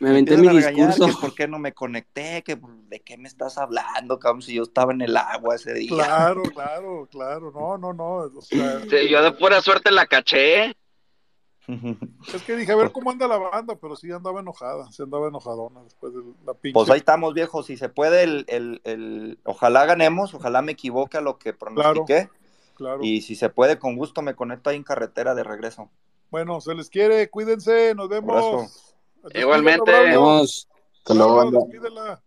me 0.02 0.10
aventé 0.10 0.36
mi 0.36 0.48
discurso. 0.48 1.06
que 1.06 1.12
por 1.20 1.34
qué 1.34 1.46
no 1.48 1.58
me 1.58 1.72
conecté, 1.72 2.42
que 2.42 2.58
de 2.88 3.00
qué 3.00 3.16
me 3.16 3.28
estás 3.28 3.56
hablando, 3.58 4.18
cabrón, 4.18 4.42
si 4.42 4.54
yo 4.54 4.64
estaba 4.64 4.92
en 4.92 5.00
el 5.00 5.16
agua 5.16 5.54
ese 5.54 5.72
día. 5.74 5.88
Claro, 5.90 6.42
claro, 6.42 7.08
claro. 7.10 7.52
No, 7.52 7.78
no, 7.78 7.92
no. 7.92 8.14
o 8.38 8.42
sea, 8.42 8.80
Sí, 8.80 9.08
yo 9.08 9.22
de 9.22 9.32
pura 9.32 9.60
suerte 9.62 9.90
la 9.90 10.06
caché. 10.06 10.76
es 12.34 12.42
que 12.44 12.56
dije, 12.56 12.72
a 12.72 12.76
ver 12.76 12.90
cómo 12.90 13.10
anda 13.12 13.28
la 13.28 13.38
banda, 13.38 13.76
pero 13.80 13.94
sí 13.94 14.10
andaba 14.10 14.40
enojada, 14.40 14.90
sí 14.90 15.02
andaba 15.02 15.28
enojadona 15.28 15.82
después 15.84 16.12
de 16.12 16.20
la 16.44 16.54
pinche. 16.54 16.74
Pues 16.74 16.90
ahí 16.90 16.98
estamos, 16.98 17.32
viejo. 17.34 17.62
Si 17.62 17.76
se 17.76 17.88
puede, 17.88 18.24
el, 18.24 18.44
el, 18.48 18.80
el- 18.84 19.38
ojalá 19.44 19.86
ganemos, 19.86 20.34
ojalá 20.34 20.60
me 20.62 20.72
equivoque 20.72 21.18
a 21.18 21.20
lo 21.20 21.38
que 21.38 21.52
pronostiqué. 21.52 22.28
Claro. 22.74 22.98
Y 23.02 23.20
si 23.22 23.36
se 23.36 23.48
puede, 23.48 23.78
con 23.78 23.96
gusto 23.96 24.22
me 24.22 24.34
conecto 24.34 24.70
ahí 24.70 24.76
en 24.76 24.82
carretera 24.82 25.34
de 25.36 25.44
regreso. 25.44 25.88
Bueno, 26.30 26.60
se 26.60 26.74
les 26.74 26.88
quiere, 26.90 27.30
cuídense, 27.30 27.94
nos 27.94 28.08
vemos. 28.08 28.34
Abrazo. 28.34 28.91
Igualmente. 29.34 29.90
Despídela. 29.90 32.22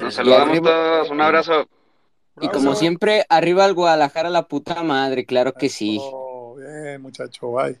Nos 0.00 0.14
saludamos 0.14 0.62
todos. 0.62 1.10
Un 1.10 1.20
abrazo. 1.20 1.68
Y 2.40 2.48
como 2.48 2.74
siempre, 2.74 3.24
arriba 3.28 3.64
al 3.64 3.74
Guadalajara 3.74 4.28
la 4.28 4.46
puta 4.46 4.82
madre, 4.82 5.24
claro 5.24 5.54
que 5.54 5.68
sí. 5.68 6.00
Bien, 6.56 7.00
muchacho, 7.00 7.52
bye. 7.52 7.80